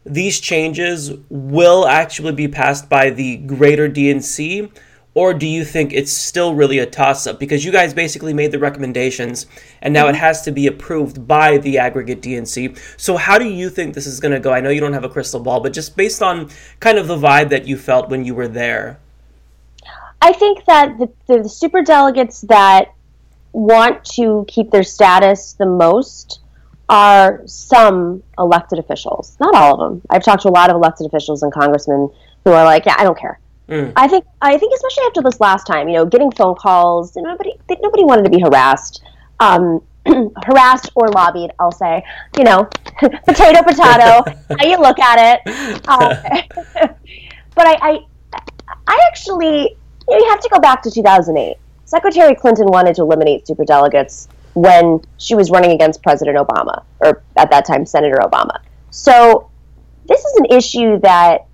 these 0.06 0.38
changes 0.38 1.12
will 1.28 1.86
actually 1.86 2.32
be 2.32 2.46
passed 2.46 2.88
by 2.88 3.10
the 3.10 3.38
greater 3.38 3.88
DNC? 3.88 4.70
Or 5.14 5.34
do 5.34 5.46
you 5.46 5.64
think 5.64 5.92
it's 5.92 6.12
still 6.12 6.54
really 6.54 6.78
a 6.78 6.86
toss 6.86 7.26
up? 7.26 7.40
Because 7.40 7.64
you 7.64 7.72
guys 7.72 7.92
basically 7.92 8.32
made 8.32 8.52
the 8.52 8.60
recommendations 8.60 9.46
and 9.82 9.92
now 9.92 10.06
it 10.06 10.12
mm-hmm. 10.12 10.20
has 10.20 10.42
to 10.42 10.52
be 10.52 10.68
approved 10.68 11.26
by 11.26 11.58
the 11.58 11.78
aggregate 11.78 12.22
DNC. 12.22 12.78
So, 12.96 13.16
how 13.16 13.36
do 13.36 13.48
you 13.48 13.70
think 13.70 13.94
this 13.94 14.06
is 14.06 14.20
going 14.20 14.32
to 14.32 14.40
go? 14.40 14.52
I 14.52 14.60
know 14.60 14.70
you 14.70 14.80
don't 14.80 14.92
have 14.92 15.04
a 15.04 15.08
crystal 15.08 15.40
ball, 15.40 15.60
but 15.60 15.72
just 15.72 15.96
based 15.96 16.22
on 16.22 16.48
kind 16.78 16.96
of 16.96 17.08
the 17.08 17.16
vibe 17.16 17.48
that 17.48 17.66
you 17.66 17.76
felt 17.76 18.08
when 18.08 18.24
you 18.24 18.34
were 18.34 18.48
there. 18.48 19.00
I 20.22 20.32
think 20.32 20.64
that 20.66 20.98
the, 20.98 21.10
the 21.26 21.48
super 21.48 21.82
delegates 21.82 22.42
that 22.42 22.94
want 23.52 24.04
to 24.04 24.44
keep 24.46 24.70
their 24.70 24.84
status 24.84 25.54
the 25.54 25.66
most 25.66 26.40
are 26.88 27.42
some 27.46 28.22
elected 28.38 28.78
officials. 28.78 29.36
Not 29.40 29.54
all 29.54 29.74
of 29.74 29.80
them. 29.80 30.02
I've 30.10 30.22
talked 30.22 30.42
to 30.42 30.48
a 30.48 30.50
lot 30.50 30.70
of 30.70 30.76
elected 30.76 31.06
officials 31.06 31.42
and 31.42 31.52
congressmen 31.52 32.10
who 32.44 32.52
are 32.52 32.64
like, 32.64 32.86
"Yeah, 32.86 32.96
I 32.98 33.04
don't 33.04 33.18
care." 33.18 33.40
I 33.70 34.08
think 34.08 34.24
I 34.42 34.58
think 34.58 34.74
especially 34.74 35.04
after 35.06 35.22
this 35.22 35.40
last 35.40 35.66
time, 35.66 35.88
you 35.88 35.94
know, 35.94 36.04
getting 36.04 36.30
phone 36.32 36.56
calls, 36.56 37.16
nobody 37.16 37.54
nobody 37.80 38.04
wanted 38.04 38.24
to 38.24 38.30
be 38.30 38.40
harassed, 38.40 39.02
um, 39.38 39.82
harassed 40.44 40.90
or 40.96 41.08
lobbied. 41.08 41.52
I'll 41.60 41.70
say, 41.70 42.02
you 42.36 42.44
know, 42.44 42.64
potato 43.26 43.62
potato. 43.62 44.24
how 44.58 44.66
you 44.66 44.78
look 44.80 44.98
at 44.98 45.40
it. 45.46 45.88
Um, 45.88 46.88
but 47.54 47.66
I, 47.66 47.76
I 47.80 47.98
I 48.88 48.98
actually 49.08 49.76
you, 50.08 50.10
know, 50.10 50.18
you 50.18 50.28
have 50.30 50.40
to 50.40 50.48
go 50.48 50.58
back 50.58 50.82
to 50.82 50.90
2008. 50.90 51.56
Secretary 51.84 52.34
Clinton 52.34 52.66
wanted 52.66 52.96
to 52.96 53.02
eliminate 53.02 53.46
superdelegates 53.46 54.28
when 54.54 55.00
she 55.18 55.34
was 55.36 55.50
running 55.50 55.70
against 55.70 56.02
President 56.02 56.36
Obama, 56.36 56.82
or 57.00 57.22
at 57.36 57.50
that 57.50 57.64
time 57.64 57.86
Senator 57.86 58.18
Obama. 58.20 58.60
So 58.90 59.48
this 60.06 60.24
is 60.24 60.36
an 60.38 60.46
issue 60.46 60.98
that 61.00 61.46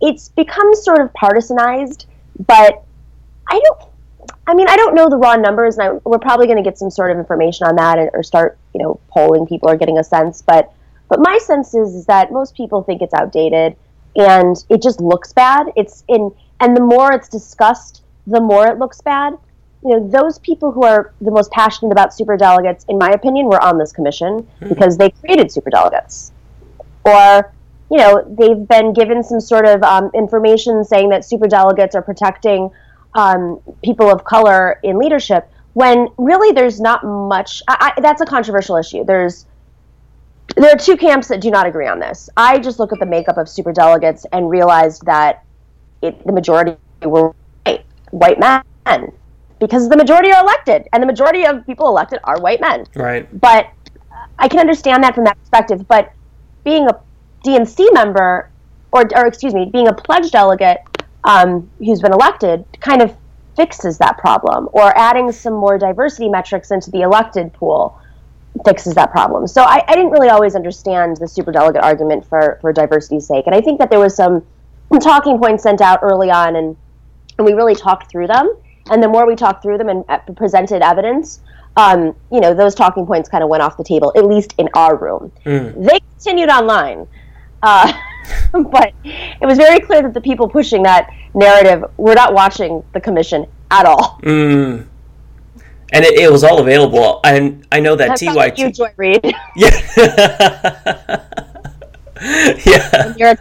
it's 0.00 0.28
become 0.30 0.74
sort 0.74 1.00
of 1.00 1.12
partisanized, 1.12 2.06
but 2.46 2.84
I 3.48 3.60
don't. 3.60 3.90
I 4.48 4.54
mean, 4.54 4.68
I 4.68 4.76
don't 4.76 4.94
know 4.94 5.08
the 5.08 5.16
raw 5.16 5.34
numbers, 5.34 5.76
and 5.76 5.88
I, 5.88 5.92
we're 6.04 6.20
probably 6.20 6.46
going 6.46 6.58
to 6.58 6.62
get 6.62 6.78
some 6.78 6.90
sort 6.90 7.10
of 7.10 7.18
information 7.18 7.66
on 7.66 7.76
that, 7.76 7.98
and, 7.98 8.10
or 8.12 8.22
start, 8.22 8.58
you 8.74 8.82
know, 8.82 9.00
polling 9.10 9.46
people 9.46 9.68
or 9.68 9.76
getting 9.76 9.98
a 9.98 10.04
sense. 10.04 10.40
But, 10.40 10.72
but 11.08 11.18
my 11.18 11.38
sense 11.38 11.74
is, 11.74 11.94
is 11.94 12.06
that 12.06 12.30
most 12.30 12.54
people 12.56 12.82
think 12.82 13.02
it's 13.02 13.14
outdated, 13.14 13.76
and 14.14 14.56
it 14.68 14.82
just 14.82 15.00
looks 15.00 15.32
bad. 15.32 15.72
It's 15.74 16.04
in, 16.08 16.32
and 16.60 16.76
the 16.76 16.80
more 16.80 17.12
it's 17.12 17.28
discussed, 17.28 18.02
the 18.26 18.40
more 18.40 18.68
it 18.68 18.78
looks 18.78 19.00
bad. 19.00 19.36
You 19.84 19.98
know, 19.98 20.08
those 20.08 20.38
people 20.38 20.70
who 20.70 20.84
are 20.84 21.12
the 21.20 21.30
most 21.32 21.50
passionate 21.50 21.90
about 21.90 22.14
super 22.14 22.36
delegates, 22.36 22.84
in 22.88 22.98
my 22.98 23.10
opinion, 23.10 23.46
were 23.46 23.62
on 23.62 23.78
this 23.78 23.90
commission 23.90 24.38
hmm. 24.60 24.68
because 24.68 24.96
they 24.96 25.10
created 25.10 25.50
super 25.50 25.70
delegates, 25.70 26.30
or 27.04 27.52
you 27.90 27.98
know, 27.98 28.24
they've 28.38 28.66
been 28.66 28.92
given 28.92 29.22
some 29.22 29.40
sort 29.40 29.66
of 29.66 29.82
um, 29.82 30.10
information 30.14 30.84
saying 30.84 31.08
that 31.10 31.24
super 31.24 31.46
delegates 31.46 31.94
are 31.94 32.02
protecting 32.02 32.70
um, 33.14 33.60
people 33.82 34.10
of 34.10 34.24
color 34.24 34.80
in 34.82 34.98
leadership. 34.98 35.48
When 35.74 36.08
really, 36.16 36.52
there's 36.52 36.80
not 36.80 37.04
much. 37.04 37.62
I, 37.68 37.92
I, 37.96 38.00
that's 38.00 38.20
a 38.20 38.26
controversial 38.26 38.76
issue. 38.76 39.04
There's 39.04 39.46
there 40.56 40.72
are 40.72 40.78
two 40.78 40.96
camps 40.96 41.28
that 41.28 41.40
do 41.40 41.50
not 41.50 41.66
agree 41.66 41.86
on 41.86 41.98
this. 41.98 42.30
I 42.36 42.58
just 42.58 42.78
look 42.78 42.92
at 42.92 42.98
the 42.98 43.06
makeup 43.06 43.36
of 43.36 43.48
super 43.48 43.72
delegates 43.72 44.24
and 44.32 44.48
realized 44.48 45.04
that 45.04 45.44
it, 46.02 46.24
the 46.24 46.32
majority 46.32 46.76
were 47.02 47.34
white, 47.64 47.84
white 48.10 48.38
men 48.38 49.12
because 49.58 49.88
the 49.88 49.96
majority 49.96 50.32
are 50.32 50.42
elected, 50.42 50.88
and 50.92 51.02
the 51.02 51.06
majority 51.06 51.46
of 51.46 51.64
people 51.66 51.88
elected 51.88 52.20
are 52.24 52.38
white 52.40 52.60
men. 52.60 52.86
Right. 52.94 53.28
But 53.40 53.70
I 54.38 54.48
can 54.48 54.60
understand 54.60 55.02
that 55.04 55.14
from 55.14 55.24
that 55.24 55.38
perspective. 55.40 55.86
But 55.88 56.12
being 56.64 56.86
a 56.88 57.00
DNC 57.46 57.92
member, 57.92 58.50
or, 58.92 59.04
or 59.14 59.26
excuse 59.26 59.54
me, 59.54 59.68
being 59.72 59.88
a 59.88 59.92
pledge 59.92 60.30
delegate 60.30 60.78
um, 61.24 61.70
who's 61.78 62.00
been 62.00 62.12
elected, 62.12 62.64
kind 62.80 63.02
of 63.02 63.14
fixes 63.56 63.98
that 63.98 64.18
problem. 64.18 64.68
Or 64.72 64.96
adding 64.96 65.32
some 65.32 65.54
more 65.54 65.78
diversity 65.78 66.28
metrics 66.28 66.70
into 66.70 66.90
the 66.90 67.02
elected 67.02 67.52
pool 67.52 67.98
fixes 68.64 68.94
that 68.94 69.10
problem. 69.10 69.46
So 69.46 69.62
I, 69.62 69.84
I 69.86 69.94
didn't 69.94 70.10
really 70.10 70.28
always 70.28 70.54
understand 70.54 71.18
the 71.18 71.26
superdelegate 71.26 71.82
argument 71.82 72.24
for, 72.26 72.58
for 72.60 72.72
diversity's 72.72 73.26
sake. 73.26 73.46
And 73.46 73.54
I 73.54 73.60
think 73.60 73.78
that 73.78 73.90
there 73.90 74.00
was 74.00 74.16
some 74.16 74.44
talking 75.00 75.38
points 75.38 75.62
sent 75.62 75.80
out 75.80 76.00
early 76.02 76.30
on, 76.30 76.56
and, 76.56 76.76
and 77.38 77.44
we 77.44 77.52
really 77.52 77.74
talked 77.74 78.10
through 78.10 78.28
them. 78.28 78.56
And 78.90 79.02
the 79.02 79.08
more 79.08 79.26
we 79.26 79.34
talked 79.34 79.62
through 79.62 79.78
them 79.78 79.88
and 79.88 80.04
uh, 80.08 80.18
presented 80.36 80.80
evidence, 80.82 81.40
um, 81.76 82.14
you 82.30 82.40
know, 82.40 82.54
those 82.54 82.74
talking 82.74 83.04
points 83.04 83.28
kind 83.28 83.42
of 83.42 83.50
went 83.50 83.62
off 83.62 83.76
the 83.76 83.84
table, 83.84 84.12
at 84.16 84.24
least 84.24 84.54
in 84.58 84.68
our 84.74 84.96
room. 84.96 85.32
They 85.76 86.00
continued 86.14 86.48
online. 86.48 87.06
Uh, 87.66 87.92
but 88.70 88.92
it 89.04 89.44
was 89.44 89.58
very 89.58 89.80
clear 89.80 90.00
that 90.02 90.14
the 90.14 90.20
people 90.20 90.48
pushing 90.48 90.84
that 90.84 91.10
narrative 91.34 91.84
were 91.96 92.14
not 92.14 92.32
watching 92.32 92.84
the 92.92 93.00
commission 93.00 93.44
at 93.72 93.84
all. 93.86 94.20
Mm. 94.22 94.86
and 95.92 96.04
it, 96.04 96.18
it 96.18 96.30
was 96.30 96.44
all 96.44 96.60
available. 96.60 97.20
And 97.24 97.66
I 97.72 97.80
know 97.80 97.96
that 97.96 98.08
That 98.08 98.18
sounds 98.20 98.36
like 98.36 98.56
you, 98.58 98.68
TYT. 98.68 98.76
Joy 98.76 98.92
Reid. 98.96 99.24
yeah. 102.64 103.14
You're. 103.16 103.34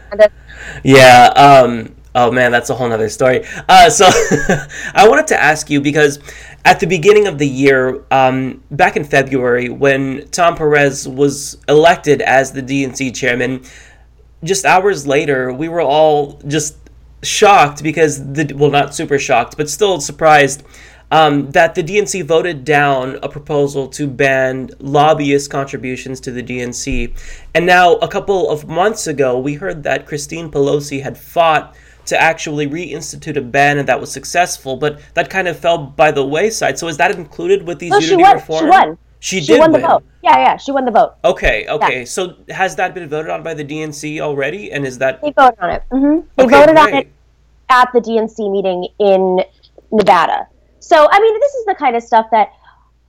Yeah. 0.84 1.26
Um, 1.36 1.96
oh 2.16 2.32
man, 2.32 2.52
that's 2.52 2.72
a 2.72 2.76
whole 2.76 2.90
nother 2.90 3.10
story. 3.10 3.46
Uh, 3.70 3.90
so 3.92 4.06
I 4.96 5.08
wanted 5.08 5.28
to 5.28 5.42
ask 5.42 5.70
you 5.70 5.82
because 5.82 6.20
at 6.66 6.80
the 6.80 6.88
beginning 6.88 7.28
of 7.28 7.38
the 7.38 7.48
year, 7.48 8.04
um, 8.10 8.64
back 8.72 8.98
in 8.98 9.04
February, 9.04 9.70
when 9.70 10.28
Tom 10.30 10.56
Perez 10.56 11.08
was 11.08 11.58
elected 11.70 12.24
as 12.24 12.52
the 12.52 12.62
DNC 12.64 13.16
chairman, 13.16 13.64
just 14.46 14.66
hours 14.66 15.06
later, 15.06 15.52
we 15.52 15.68
were 15.70 15.82
all 15.82 16.40
just 16.48 16.78
shocked 17.24 17.84
because 17.84 18.34
the 18.34 18.54
well, 18.56 18.70
not 18.72 18.96
super 18.96 19.20
shocked, 19.20 19.58
but 19.58 19.70
still 19.70 20.00
surprised 20.00 20.64
um, 21.12 21.52
that 21.52 21.76
the 21.76 21.84
DNC 21.84 22.24
voted 22.26 22.66
down 22.66 23.18
a 23.22 23.30
proposal 23.30 23.88
to 23.90 24.08
ban 24.08 24.72
lobbyist 24.80 25.50
contributions 25.50 26.20
to 26.22 26.32
the 26.32 26.42
DNC. 26.42 27.16
And 27.54 27.66
now, 27.66 27.94
a 27.96 28.08
couple 28.08 28.50
of 28.50 28.68
months 28.68 29.08
ago, 29.08 29.38
we 29.40 29.56
heard 29.56 29.84
that 29.84 30.06
Christine 30.06 30.50
Pelosi 30.50 31.04
had 31.04 31.18
fought 31.18 31.76
to 32.08 32.22
actually 32.22 32.68
reinstitute 32.68 33.36
a 33.38 33.42
ban, 33.42 33.78
and 33.78 33.88
that 33.88 34.00
was 34.00 34.12
successful. 34.12 34.78
But 34.78 35.00
that 35.14 35.30
kind 35.30 35.48
of 35.48 35.58
fell 35.58 35.78
by 35.78 36.12
the 36.12 36.26
wayside. 36.26 36.78
So, 36.80 36.88
is 36.88 36.98
that 36.98 37.12
included 37.12 37.64
with 37.64 37.80
these 37.80 37.92
No, 37.92 38.00
she 38.00 38.12
unity 38.12 38.24
won. 38.24 38.36
reform? 38.36 38.66
She 38.66 38.70
won. 38.70 38.98
She, 39.26 39.42
She 39.42 39.54
did 39.54 39.60
won 39.60 39.72
the 39.72 39.80
vote. 39.80 40.04
Yeah, 40.22 40.38
yeah, 40.38 40.58
she 40.58 40.72
won 40.72 40.86
the 40.86 40.92
vote. 40.92 41.16
Okay, 41.26 41.66
okay. 41.68 42.06
So, 42.06 42.36
has 42.48 42.76
that 42.76 42.94
been 42.94 43.10
voted 43.10 43.32
on 43.32 43.42
by 43.42 43.56
the 43.56 43.66
DNC 43.66 44.20
already? 44.20 44.72
And 44.72 44.86
is 44.86 45.00
that 45.00 45.20
They 45.24 45.32
voted 45.32 45.58
on 45.62 45.72
it. 45.72 45.84
Mm-hmm. 45.92 46.28
They 46.36 46.44
Okay, 46.44 46.60
voted 46.60 46.78
on 46.78 46.94
it 46.94 47.08
at 47.70 47.92
the 47.92 48.02
DNC 48.02 48.52
meeting 48.52 48.88
in 49.00 49.44
Nevada. 49.92 50.48
So, 50.80 51.08
I 51.10 51.20
mean, 51.20 51.40
this 51.40 51.56
is 51.56 51.66
the 51.66 51.74
kind 51.74 51.96
of 51.96 52.04
stuff 52.04 52.28
that 52.30 52.54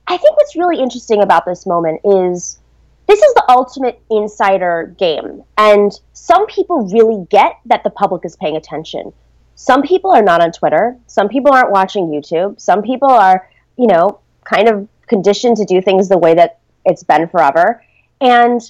I 0.07 0.17
think 0.17 0.35
what's 0.37 0.55
really 0.55 0.81
interesting 0.81 1.21
about 1.21 1.45
this 1.45 1.67
moment 1.67 2.01
is 2.03 2.57
this 3.05 3.21
is 3.21 3.33
the 3.35 3.45
ultimate 3.47 4.01
insider 4.09 4.95
game. 4.97 5.43
And 5.59 5.91
some 6.13 6.47
people 6.47 6.89
really 6.91 7.27
get 7.29 7.59
that 7.67 7.83
the 7.83 7.91
public 7.91 8.25
is 8.25 8.35
paying 8.37 8.57
attention. 8.57 9.13
Some 9.53 9.83
people 9.83 10.09
are 10.09 10.23
not 10.23 10.41
on 10.41 10.51
Twitter. 10.51 10.97
Some 11.05 11.29
people 11.29 11.53
aren't 11.53 11.69
watching 11.69 12.07
YouTube. 12.07 12.59
Some 12.59 12.81
people 12.81 13.11
are, 13.11 13.47
you 13.77 13.85
know, 13.85 14.19
kind 14.45 14.67
of 14.67 14.87
conditioned 15.07 15.57
to 15.57 15.65
do 15.65 15.81
things 15.81 16.09
the 16.09 16.17
way 16.17 16.33
that 16.33 16.59
it's 16.85 17.03
been 17.03 17.27
forever. 17.27 17.83
And 18.21 18.61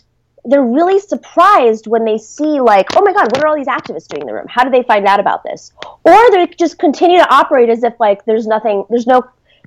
they're 0.45 0.63
really 0.63 0.99
surprised 0.99 1.87
when 1.87 2.05
they 2.05 2.17
see 2.17 2.61
like, 2.61 2.95
oh 2.95 3.01
my 3.01 3.13
god, 3.13 3.31
what 3.31 3.43
are 3.43 3.47
all 3.47 3.55
these 3.55 3.67
activists 3.67 4.07
doing 4.07 4.21
in 4.21 4.27
the 4.27 4.33
room? 4.33 4.47
How 4.47 4.63
did 4.63 4.73
they 4.73 4.83
find 4.83 5.05
out 5.05 5.19
about 5.19 5.43
this? 5.43 5.73
Or 6.03 6.31
they 6.31 6.47
just 6.47 6.79
continue 6.79 7.17
to 7.17 7.29
operate 7.33 7.69
as 7.69 7.83
if 7.83 7.93
like 7.99 8.23
there's 8.25 8.47
nothing, 8.47 8.85
there's 8.89 9.07
no, 9.07 9.23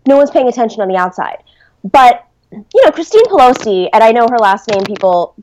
no 0.07 0.17
one's 0.17 0.31
paying 0.31 0.49
attention 0.49 0.81
on 0.81 0.89
the 0.89 0.97
outside. 0.97 1.43
But 1.85 2.27
you 2.53 2.85
know, 2.85 2.91
Christine 2.91 3.25
Pelosi, 3.27 3.89
and 3.93 4.03
I 4.03 4.13
know 4.13 4.27
her 4.29 4.39
last 4.39 4.69
name. 4.69 4.85
People, 4.85 5.35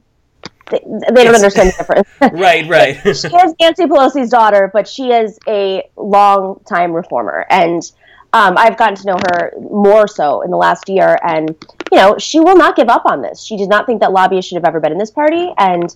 they, 0.70 0.80
they 1.14 1.24
don't 1.24 1.36
understand 1.36 1.70
the 1.70 1.76
difference. 1.78 2.10
right, 2.34 2.68
right. 2.68 2.95
she 3.04 3.28
is 3.28 3.56
Nancy 3.60 3.86
Pelosi's 3.86 4.30
daughter, 4.30 4.70
but 4.74 4.88
she 4.88 5.12
is 5.12 5.40
a 5.48 5.90
long 5.95 6.60
time 6.68 6.91
reformer, 6.94 7.45
and 7.49 7.90
um, 8.34 8.58
I've 8.58 8.78
gotten 8.78 8.95
to 8.95 9.06
know 9.06 9.18
her 9.32 9.54
more 9.60 10.08
so 10.08 10.41
in 10.41 10.52
the 10.52 10.58
last 10.58 10.90
year. 10.90 11.18
And 11.24 11.56
you 11.91 11.98
know, 11.98 12.18
she 12.18 12.40
will 12.40 12.58
not 12.58 12.76
give 12.76 12.90
up 12.90 13.04
on 13.06 13.22
this. 13.22 13.44
She 13.44 13.58
did 13.58 13.70
not 13.70 13.86
think 13.86 14.02
that 14.02 14.12
lobbyists 14.12 14.49
should 14.49 14.56
have 14.56 14.66
ever 14.66 14.80
been 14.80 14.91
in 14.91 14.98
this 14.98 15.12
party, 15.12 15.52
and 15.58 15.95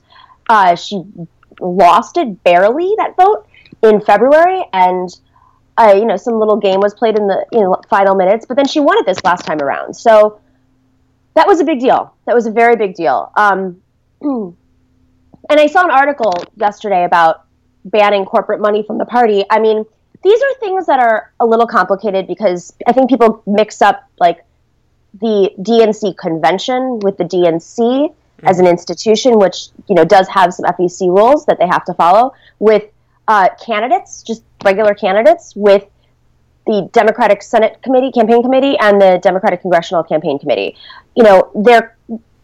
uh, 0.50 0.76
she 0.76 1.04
lost 1.60 2.18
it 2.18 2.44
barely 2.44 2.94
that 2.98 3.16
vote 3.18 3.48
in 3.84 4.02
February, 4.02 4.64
and. 4.74 5.10
Uh, 5.78 5.94
you 5.94 6.06
know, 6.06 6.18
some 6.18 6.38
little 6.38 6.58
game 6.58 6.82
was 6.82 6.94
played 6.94 7.18
in 7.18 7.28
the 7.28 7.46
you 7.54 7.62
know, 7.62 7.76
final 7.90 8.14
minutes, 8.14 8.46
but 8.46 8.56
then 8.56 8.68
she 8.68 8.80
won 8.80 8.98
it 8.98 9.06
this 9.06 9.24
last 9.24 9.46
time 9.46 9.60
around. 9.62 9.96
So 9.96 10.40
that 11.34 11.48
was 11.48 11.60
a 11.60 11.64
big 11.64 11.80
deal. 11.80 12.14
That 12.26 12.36
was 12.36 12.46
a 12.46 12.52
very 12.52 12.76
big 12.76 12.94
deal. 12.94 13.32
Um, 13.36 13.82
and 14.22 14.56
I 15.50 15.68
saw 15.68 15.84
an 15.84 15.92
article 15.92 16.34
yesterday 16.56 17.06
about 17.06 17.46
banning 17.86 18.26
corporate 18.26 18.60
money 18.60 18.84
from 18.84 18.98
the 18.98 19.06
party. 19.06 19.44
I 19.50 19.60
mean, 19.60 19.86
these 20.24 20.42
are 20.42 20.54
things 20.60 20.86
that 20.86 21.00
are 21.00 21.32
a 21.40 21.46
little 21.46 21.68
complicated 21.68 22.28
because 22.28 22.74
I 22.88 22.94
think 22.94 23.10
people 23.10 23.42
mix 23.46 23.82
up 23.82 24.08
like 24.20 24.44
the 25.20 25.52
DNC 25.60 26.18
convention 26.18 27.00
with 27.00 27.18
the 27.18 27.24
DNC 27.24 28.14
as 28.44 28.60
an 28.60 28.68
institution, 28.68 29.38
which 29.38 29.68
you 29.88 29.96
know 29.96 30.06
does 30.06 30.28
have 30.30 30.54
some 30.54 30.66
FEC 30.66 31.08
rules 31.08 31.46
that 31.46 31.60
they 31.60 31.68
have 31.68 31.86
to 31.86 31.94
follow 31.94 32.34
with 32.60 32.86
uh, 33.28 33.50
candidates, 33.64 34.24
just 34.24 34.44
regular 34.64 34.94
candidates, 34.94 35.54
with 35.56 35.86
the 36.66 36.90
Democratic 36.94 37.42
Senate 37.42 37.82
Committee, 37.82 38.12
Campaign 38.12 38.42
Committee, 38.42 38.78
and 38.80 39.02
the 39.02 39.20
Democratic 39.22 39.62
Congressional 39.62 40.04
Campaign 40.04 40.40
Committee. 40.40 40.76
You 41.16 41.24
know, 41.24 41.52
they're 41.56 41.96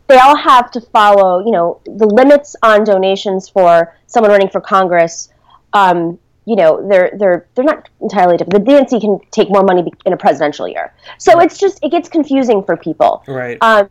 they 0.07 0.17
all 0.17 0.37
have 0.37 0.71
to 0.71 0.81
follow, 0.81 1.43
you 1.45 1.51
know, 1.51 1.81
the 1.85 2.07
limits 2.07 2.55
on 2.63 2.85
donations 2.85 3.49
for 3.49 3.93
someone 4.07 4.31
running 4.31 4.49
for 4.49 4.61
Congress. 4.61 5.29
Um, 5.73 6.17
you 6.47 6.55
know, 6.55 6.87
they're 6.87 7.11
they're 7.19 7.45
they're 7.53 7.65
not 7.65 7.89
entirely 7.99 8.37
different. 8.37 8.65
The 8.65 8.71
DNC 8.71 9.01
can 9.01 9.19
take 9.31 9.49
more 9.49 9.63
money 9.63 9.91
in 10.05 10.13
a 10.13 10.17
presidential 10.17 10.65
year, 10.65 10.93
so 11.17 11.41
it's 11.41 11.57
just 11.57 11.77
it 11.83 11.91
gets 11.91 12.07
confusing 12.07 12.63
for 12.63 12.77
people. 12.77 13.21
Right. 13.27 13.57
Um, 13.59 13.89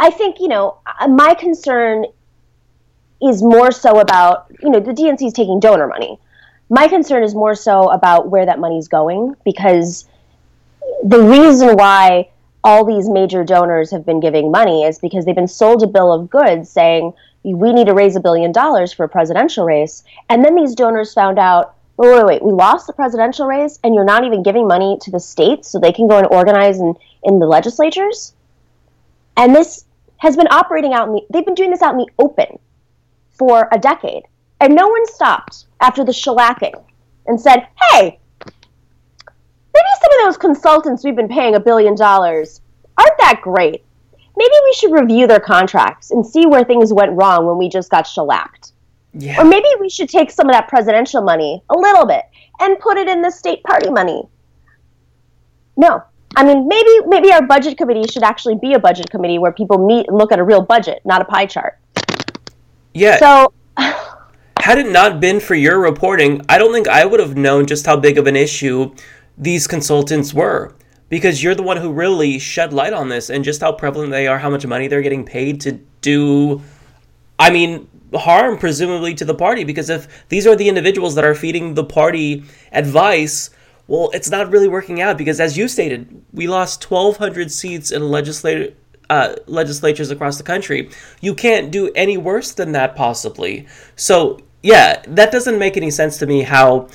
I 0.00 0.10
think 0.10 0.40
you 0.40 0.48
know 0.48 0.78
uh, 1.00 1.06
my 1.06 1.34
concern 1.34 2.06
is 3.22 3.40
more 3.40 3.70
so 3.70 4.00
about 4.00 4.50
you 4.64 4.70
know 4.70 4.80
the 4.80 4.90
DNC 4.90 5.28
is 5.28 5.32
taking 5.32 5.60
donor 5.60 5.86
money. 5.86 6.18
My 6.68 6.88
concern 6.88 7.22
is 7.22 7.36
more 7.36 7.54
so 7.54 7.88
about 7.90 8.28
where 8.28 8.44
that 8.44 8.58
money 8.58 8.78
is 8.78 8.88
going 8.88 9.36
because 9.44 10.08
the 11.04 11.22
reason 11.22 11.76
why 11.76 12.30
all 12.64 12.84
these 12.84 13.08
major 13.08 13.44
donors 13.44 13.92
have 13.92 14.04
been 14.04 14.18
giving 14.18 14.50
money 14.50 14.82
is 14.82 14.98
because 14.98 15.24
they've 15.24 15.36
been 15.36 15.46
sold 15.46 15.84
a 15.84 15.86
bill 15.86 16.12
of 16.12 16.28
goods 16.28 16.68
saying 16.68 17.12
we 17.44 17.72
need 17.72 17.86
to 17.86 17.94
raise 17.94 18.16
a 18.16 18.20
billion 18.20 18.52
dollars 18.52 18.92
for 18.92 19.04
a 19.04 19.08
presidential 19.08 19.64
race, 19.64 20.04
and 20.28 20.44
then 20.44 20.54
these 20.54 20.74
donors 20.74 21.12
found 21.14 21.38
out. 21.38 21.74
Wait, 21.98 22.14
wait, 22.14 22.24
wait! 22.24 22.42
We 22.42 22.52
lost 22.52 22.86
the 22.86 22.94
presidential 22.94 23.46
race, 23.46 23.78
and 23.84 23.94
you're 23.94 24.04
not 24.04 24.24
even 24.24 24.42
giving 24.42 24.66
money 24.66 24.98
to 25.02 25.10
the 25.10 25.20
states 25.20 25.68
so 25.68 25.78
they 25.78 25.92
can 25.92 26.08
go 26.08 26.18
and 26.18 26.26
organize 26.28 26.80
in, 26.80 26.94
in 27.22 27.38
the 27.38 27.46
legislatures. 27.46 28.34
And 29.36 29.54
this 29.54 29.84
has 30.16 30.36
been 30.36 30.48
operating 30.50 30.94
out 30.94 31.08
in 31.08 31.14
the, 31.14 31.22
they've 31.30 31.44
been 31.44 31.54
doing 31.54 31.70
this 31.70 31.82
out 31.82 31.92
in 31.92 31.98
the 31.98 32.08
open 32.18 32.58
for 33.30 33.68
a 33.72 33.78
decade. 33.78 34.22
And 34.60 34.74
no 34.74 34.86
one 34.86 35.06
stopped 35.06 35.66
after 35.80 36.04
the 36.04 36.12
shellacking 36.12 36.80
and 37.26 37.40
said, 37.40 37.66
hey, 37.90 38.20
maybe 38.46 39.88
some 40.00 40.12
of 40.12 40.24
those 40.24 40.36
consultants 40.36 41.02
we've 41.02 41.16
been 41.16 41.28
paying 41.28 41.56
a 41.56 41.60
billion 41.60 41.96
dollars 41.96 42.60
aren't 42.96 43.18
that 43.18 43.40
great. 43.42 43.84
Maybe 44.36 44.54
we 44.64 44.72
should 44.74 44.92
review 44.92 45.26
their 45.26 45.40
contracts 45.40 46.10
and 46.10 46.26
see 46.26 46.46
where 46.46 46.64
things 46.64 46.92
went 46.92 47.12
wrong 47.12 47.46
when 47.46 47.58
we 47.58 47.68
just 47.68 47.90
got 47.90 48.06
shellacked. 48.06 48.72
Yeah. 49.14 49.40
Or 49.40 49.44
maybe 49.44 49.66
we 49.78 49.90
should 49.90 50.08
take 50.08 50.30
some 50.30 50.48
of 50.48 50.54
that 50.54 50.68
presidential 50.68 51.22
money, 51.22 51.62
a 51.68 51.78
little 51.78 52.06
bit, 52.06 52.24
and 52.60 52.78
put 52.78 52.96
it 52.96 53.08
in 53.08 53.20
the 53.20 53.30
state 53.30 53.62
party 53.62 53.90
money. 53.90 54.22
No. 55.76 56.02
I 56.34 56.44
mean, 56.44 56.66
maybe 56.66 56.90
maybe 57.06 57.30
our 57.30 57.42
budget 57.42 57.76
committee 57.76 58.10
should 58.10 58.22
actually 58.22 58.56
be 58.56 58.72
a 58.72 58.78
budget 58.78 59.10
committee 59.10 59.38
where 59.38 59.52
people 59.52 59.76
meet 59.76 60.08
and 60.08 60.16
look 60.16 60.32
at 60.32 60.38
a 60.38 60.44
real 60.44 60.62
budget, 60.62 61.02
not 61.04 61.20
a 61.20 61.26
pie 61.26 61.44
chart. 61.44 61.78
Yeah. 62.94 63.18
So 63.18 63.52
Had 64.62 64.78
it 64.78 64.90
not 64.90 65.18
been 65.18 65.40
for 65.40 65.56
your 65.56 65.80
reporting, 65.80 66.40
I 66.48 66.56
don't 66.56 66.72
think 66.72 66.86
I 66.86 67.04
would 67.04 67.18
have 67.18 67.36
known 67.36 67.66
just 67.66 67.84
how 67.84 67.96
big 67.96 68.16
of 68.16 68.28
an 68.28 68.36
issue 68.36 68.94
these 69.36 69.66
consultants 69.66 70.32
were. 70.32 70.72
Because 71.12 71.42
you're 71.42 71.54
the 71.54 71.62
one 71.62 71.76
who 71.76 71.92
really 71.92 72.38
shed 72.38 72.72
light 72.72 72.94
on 72.94 73.10
this 73.10 73.28
and 73.28 73.44
just 73.44 73.60
how 73.60 73.70
prevalent 73.70 74.12
they 74.12 74.26
are, 74.26 74.38
how 74.38 74.48
much 74.48 74.64
money 74.64 74.88
they're 74.88 75.02
getting 75.02 75.26
paid 75.26 75.60
to 75.60 75.72
do, 76.00 76.62
I 77.38 77.50
mean, 77.50 77.86
harm 78.14 78.56
presumably 78.56 79.12
to 79.16 79.26
the 79.26 79.34
party. 79.34 79.62
Because 79.62 79.90
if 79.90 80.26
these 80.30 80.46
are 80.46 80.56
the 80.56 80.70
individuals 80.70 81.14
that 81.16 81.24
are 81.26 81.34
feeding 81.34 81.74
the 81.74 81.84
party 81.84 82.44
advice, 82.72 83.50
well, 83.88 84.08
it's 84.14 84.30
not 84.30 84.50
really 84.50 84.68
working 84.68 85.02
out. 85.02 85.18
Because 85.18 85.38
as 85.38 85.58
you 85.58 85.68
stated, 85.68 86.24
we 86.32 86.46
lost 86.46 86.90
1,200 86.90 87.52
seats 87.52 87.90
in 87.90 88.08
legislative 88.08 88.74
uh, 89.10 89.34
legislatures 89.46 90.10
across 90.10 90.38
the 90.38 90.44
country. 90.44 90.88
You 91.20 91.34
can't 91.34 91.70
do 91.70 91.92
any 91.94 92.16
worse 92.16 92.52
than 92.52 92.72
that, 92.72 92.96
possibly. 92.96 93.66
So, 93.96 94.40
yeah, 94.62 95.02
that 95.08 95.30
doesn't 95.30 95.58
make 95.58 95.76
any 95.76 95.90
sense 95.90 96.16
to 96.20 96.26
me 96.26 96.40
how 96.40 96.88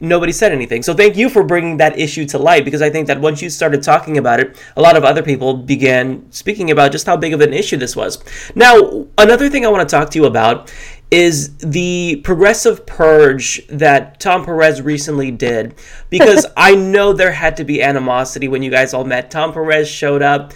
nobody 0.00 0.32
said 0.32 0.52
anything. 0.52 0.82
So, 0.82 0.94
thank 0.94 1.16
you 1.16 1.28
for 1.28 1.42
bringing 1.42 1.76
that 1.78 1.98
issue 1.98 2.24
to 2.26 2.38
light 2.38 2.64
because 2.64 2.82
I 2.82 2.90
think 2.90 3.06
that 3.06 3.20
once 3.20 3.42
you 3.42 3.50
started 3.50 3.82
talking 3.82 4.18
about 4.18 4.40
it, 4.40 4.56
a 4.76 4.82
lot 4.82 4.96
of 4.96 5.04
other 5.04 5.22
people 5.22 5.54
began 5.54 6.30
speaking 6.30 6.70
about 6.70 6.92
just 6.92 7.06
how 7.06 7.16
big 7.16 7.32
of 7.32 7.40
an 7.40 7.52
issue 7.52 7.76
this 7.76 7.96
was. 7.96 8.22
Now, 8.54 9.06
another 9.16 9.48
thing 9.48 9.64
I 9.64 9.68
want 9.68 9.88
to 9.88 9.96
talk 9.96 10.10
to 10.10 10.18
you 10.18 10.26
about 10.26 10.72
is 11.10 11.56
the 11.58 12.20
progressive 12.22 12.84
purge 12.84 13.66
that 13.68 14.20
Tom 14.20 14.44
Perez 14.44 14.82
recently 14.82 15.30
did 15.30 15.74
because 16.10 16.46
I 16.56 16.74
know 16.74 17.12
there 17.12 17.32
had 17.32 17.56
to 17.58 17.64
be 17.64 17.82
animosity 17.82 18.48
when 18.48 18.62
you 18.62 18.70
guys 18.70 18.92
all 18.92 19.04
met. 19.04 19.30
Tom 19.30 19.52
Perez 19.52 19.88
showed 19.88 20.22
up. 20.22 20.52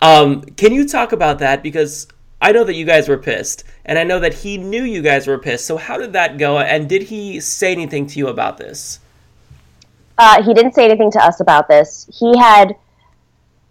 Um, 0.00 0.42
can 0.42 0.72
you 0.72 0.86
talk 0.86 1.12
about 1.12 1.38
that? 1.38 1.62
Because 1.62 2.06
I 2.40 2.52
know 2.52 2.64
that 2.64 2.74
you 2.74 2.84
guys 2.84 3.08
were 3.08 3.18
pissed, 3.18 3.64
and 3.84 3.98
I 3.98 4.04
know 4.04 4.20
that 4.20 4.34
he 4.34 4.58
knew 4.58 4.82
you 4.82 5.02
guys 5.02 5.26
were 5.26 5.38
pissed. 5.38 5.66
So 5.66 5.76
how 5.76 5.96
did 5.98 6.12
that 6.12 6.38
go? 6.38 6.58
And 6.58 6.88
did 6.88 7.04
he 7.04 7.40
say 7.40 7.72
anything 7.72 8.06
to 8.08 8.18
you 8.18 8.28
about 8.28 8.58
this? 8.58 9.00
uh, 10.18 10.42
he 10.42 10.54
didn't 10.54 10.74
say 10.74 10.84
anything 10.84 11.10
to 11.12 11.18
us 11.22 11.40
about 11.40 11.68
this. 11.68 12.08
He 12.12 12.36
had 12.38 12.76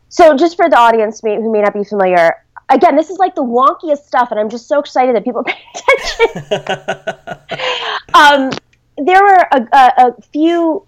So, 0.10 0.36
just 0.36 0.56
for 0.56 0.70
the 0.70 0.78
audience 0.78 1.24
may, 1.24 1.36
who 1.36 1.52
may 1.52 1.62
not 1.62 1.74
be 1.74 1.84
familiar, 1.84 2.36
again, 2.70 2.96
this 2.96 3.10
is 3.10 3.18
like 3.18 3.36
the 3.36 3.44
wonkiest 3.44 4.06
stuff, 4.06 4.30
and 4.32 4.40
I'm 4.40 4.50
just 4.50 4.68
so 4.68 4.80
excited 4.80 5.16
that 5.16 5.24
people 5.24 5.44
pay 5.48 5.58
attention. 5.76 6.54
um, 8.14 8.52
there 8.98 9.22
were 9.22 9.48
a, 9.52 9.68
a, 9.74 9.94
a 10.08 10.22
few 10.32 10.86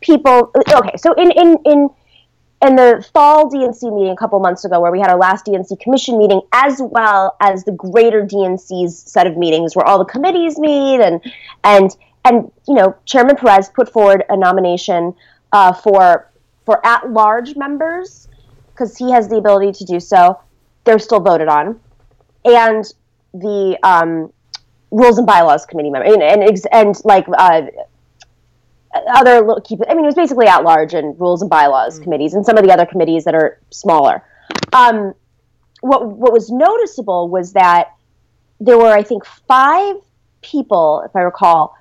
people. 0.00 0.52
Okay, 0.56 0.96
so 0.96 1.12
in 1.14 1.30
in 1.32 1.58
in 1.66 1.90
in 2.62 2.76
the 2.76 3.06
fall 3.14 3.50
DNC 3.50 3.94
meeting 3.94 4.12
a 4.12 4.16
couple 4.16 4.38
months 4.38 4.64
ago, 4.64 4.80
where 4.80 4.92
we 4.92 5.00
had 5.00 5.10
our 5.10 5.18
last 5.18 5.46
DNC 5.46 5.80
commission 5.80 6.18
meeting, 6.18 6.42
as 6.52 6.80
well 6.82 7.36
as 7.40 7.64
the 7.64 7.72
greater 7.72 8.24
DNC's 8.24 8.96
set 8.98 9.26
of 9.26 9.36
meetings, 9.36 9.74
where 9.74 9.86
all 9.86 9.98
the 9.98 10.04
committees 10.04 10.58
meet, 10.58 11.00
and 11.00 11.20
and 11.64 11.96
and 12.24 12.52
you 12.68 12.74
know, 12.74 12.94
Chairman 13.06 13.36
Perez 13.36 13.70
put 13.70 13.90
forward 13.90 14.24
a 14.28 14.36
nomination 14.36 15.14
uh, 15.52 15.72
for 15.72 16.30
for 16.66 16.84
at-large 16.86 17.56
members 17.56 18.28
because 18.72 18.96
he 18.96 19.10
has 19.10 19.28
the 19.28 19.36
ability 19.36 19.72
to 19.72 19.84
do 19.84 19.98
so. 19.98 20.38
They're 20.84 20.98
still 20.98 21.20
voted 21.20 21.48
on, 21.48 21.80
and 22.44 22.84
the 23.32 23.78
um, 23.82 24.32
Rules 24.90 25.16
and 25.18 25.26
Bylaws 25.26 25.64
Committee 25.64 25.90
member, 25.90 26.12
and 26.12 26.22
and, 26.22 26.60
and 26.72 26.94
like 27.04 27.26
uh, 27.38 27.62
other 28.94 29.40
little 29.40 29.60
keep. 29.60 29.80
I 29.88 29.94
mean, 29.94 30.04
it 30.04 30.08
was 30.08 30.14
basically 30.14 30.46
at 30.46 30.64
large 30.64 30.94
and 30.94 31.18
Rules 31.20 31.42
and 31.42 31.50
Bylaws 31.50 31.98
committees, 31.98 32.34
and 32.34 32.44
some 32.44 32.58
of 32.58 32.64
the 32.64 32.72
other 32.72 32.86
committees 32.86 33.24
that 33.24 33.34
are 33.34 33.60
smaller. 33.70 34.24
Um, 34.72 35.14
what 35.80 36.06
what 36.06 36.32
was 36.32 36.50
noticeable 36.50 37.28
was 37.28 37.52
that 37.52 37.94
there 38.60 38.78
were, 38.78 38.92
I 38.92 39.02
think, 39.02 39.24
five 39.24 39.96
people, 40.42 41.02
if 41.06 41.14
I 41.16 41.20
recall, 41.20 41.74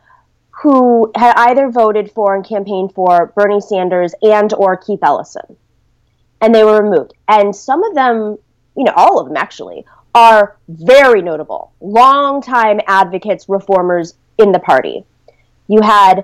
who 0.62 1.12
had 1.16 1.34
either 1.36 1.70
voted 1.70 2.12
for 2.12 2.36
and 2.36 2.46
campaigned 2.46 2.94
for 2.94 3.34
Bernie 3.36 3.62
Sanders 3.62 4.14
and 4.22 4.54
or 4.54 4.78
Keith 4.78 5.00
Ellison, 5.02 5.58
and 6.42 6.54
they 6.54 6.64
were 6.64 6.82
removed. 6.82 7.14
And 7.28 7.56
some 7.56 7.84
of 7.84 7.96
them, 7.96 8.38
you 8.76 8.84
know, 8.84 8.94
all 8.96 9.20
of 9.20 9.28
them 9.28 9.38
actually, 9.38 9.86
are 10.16 10.58
very 10.68 11.22
notable, 11.22 11.74
longtime 11.82 12.80
advocates, 12.88 13.48
reformers 13.48 14.16
in 14.38 14.52
the 14.52 14.60
party. 14.60 15.06
You 15.68 15.82
had, 15.82 16.24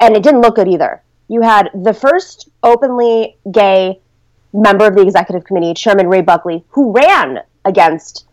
and 0.00 0.16
it 0.16 0.22
didn't 0.22 0.40
look 0.40 0.56
good 0.56 0.68
either. 0.68 1.02
You 1.28 1.42
had 1.42 1.70
the 1.74 1.94
first 1.94 2.48
openly 2.62 3.36
gay 3.50 4.00
member 4.52 4.86
of 4.86 4.94
the 4.94 5.02
executive 5.02 5.44
committee, 5.44 5.74
Chairman 5.74 6.08
Ray 6.08 6.22
Buckley, 6.22 6.64
who 6.70 6.92
ran 6.92 7.40
against 7.64 8.26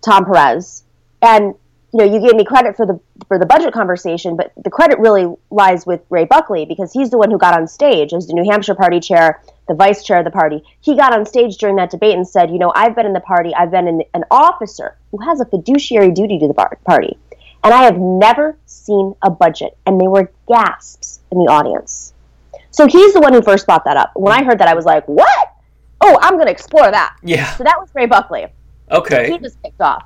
Tom 0.00 0.24
Perez, 0.24 0.84
and 1.20 1.54
you 1.92 1.98
know, 1.98 2.04
you 2.04 2.20
gave 2.20 2.36
me 2.36 2.44
credit 2.44 2.76
for 2.76 2.84
the 2.84 3.00
for 3.28 3.38
the 3.38 3.46
budget 3.46 3.72
conversation, 3.72 4.36
but 4.36 4.52
the 4.62 4.70
credit 4.70 4.98
really 4.98 5.26
lies 5.50 5.86
with 5.86 6.02
Ray 6.10 6.24
Buckley 6.24 6.64
because 6.66 6.92
he's 6.92 7.10
the 7.10 7.18
one 7.18 7.30
who 7.30 7.38
got 7.38 7.58
on 7.58 7.66
stage 7.66 8.12
as 8.12 8.26
the 8.26 8.34
New 8.34 8.48
Hampshire 8.50 8.74
party 8.74 9.00
chair, 9.00 9.42
the 9.68 9.74
vice 9.74 10.04
chair 10.04 10.18
of 10.18 10.24
the 10.24 10.30
party. 10.30 10.62
He 10.80 10.96
got 10.96 11.16
on 11.16 11.24
stage 11.24 11.56
during 11.56 11.76
that 11.76 11.90
debate 11.90 12.14
and 12.14 12.28
said, 12.28 12.50
"You 12.50 12.58
know, 12.58 12.72
I've 12.74 12.94
been 12.94 13.06
in 13.06 13.14
the 13.14 13.20
party. 13.20 13.54
I've 13.54 13.70
been 13.70 14.02
an 14.12 14.24
officer 14.30 14.96
who 15.10 15.18
has 15.22 15.40
a 15.40 15.46
fiduciary 15.46 16.10
duty 16.10 16.38
to 16.38 16.48
the 16.48 16.54
party, 16.54 17.18
and 17.64 17.72
I 17.74 17.84
have 17.84 17.98
never 17.98 18.56
seen 18.66 19.14
a 19.22 19.30
budget." 19.30 19.76
And 19.86 20.00
there 20.00 20.10
were 20.10 20.30
gasps 20.48 21.20
in 21.30 21.38
the 21.38 21.50
audience. 21.50 22.12
So 22.70 22.86
he's 22.86 23.12
the 23.12 23.20
one 23.20 23.32
who 23.32 23.42
first 23.42 23.66
brought 23.66 23.84
that 23.84 23.96
up. 23.96 24.12
When 24.14 24.32
I 24.32 24.44
heard 24.44 24.58
that, 24.60 24.68
I 24.68 24.74
was 24.74 24.84
like, 24.84 25.06
"What? 25.06 25.48
Oh, 26.00 26.18
I'm 26.22 26.34
going 26.34 26.46
to 26.46 26.52
explore 26.52 26.90
that." 26.90 27.16
Yeah. 27.22 27.54
So 27.56 27.64
that 27.64 27.76
was 27.80 27.88
Ray 27.94 28.06
Buckley. 28.06 28.46
Okay. 28.90 29.30
He 29.32 29.38
was 29.38 29.56
kicked 29.62 29.80
off. 29.80 30.04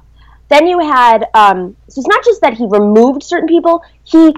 Then 0.49 0.67
you 0.67 0.79
had, 0.81 1.27
um, 1.35 1.77
so 1.89 2.01
it's 2.01 2.09
not 2.09 2.25
just 2.25 2.41
that 2.43 2.55
he 2.55 2.67
removed 2.67 3.23
certain 3.23 3.49
people, 3.49 3.83
he 4.05 4.35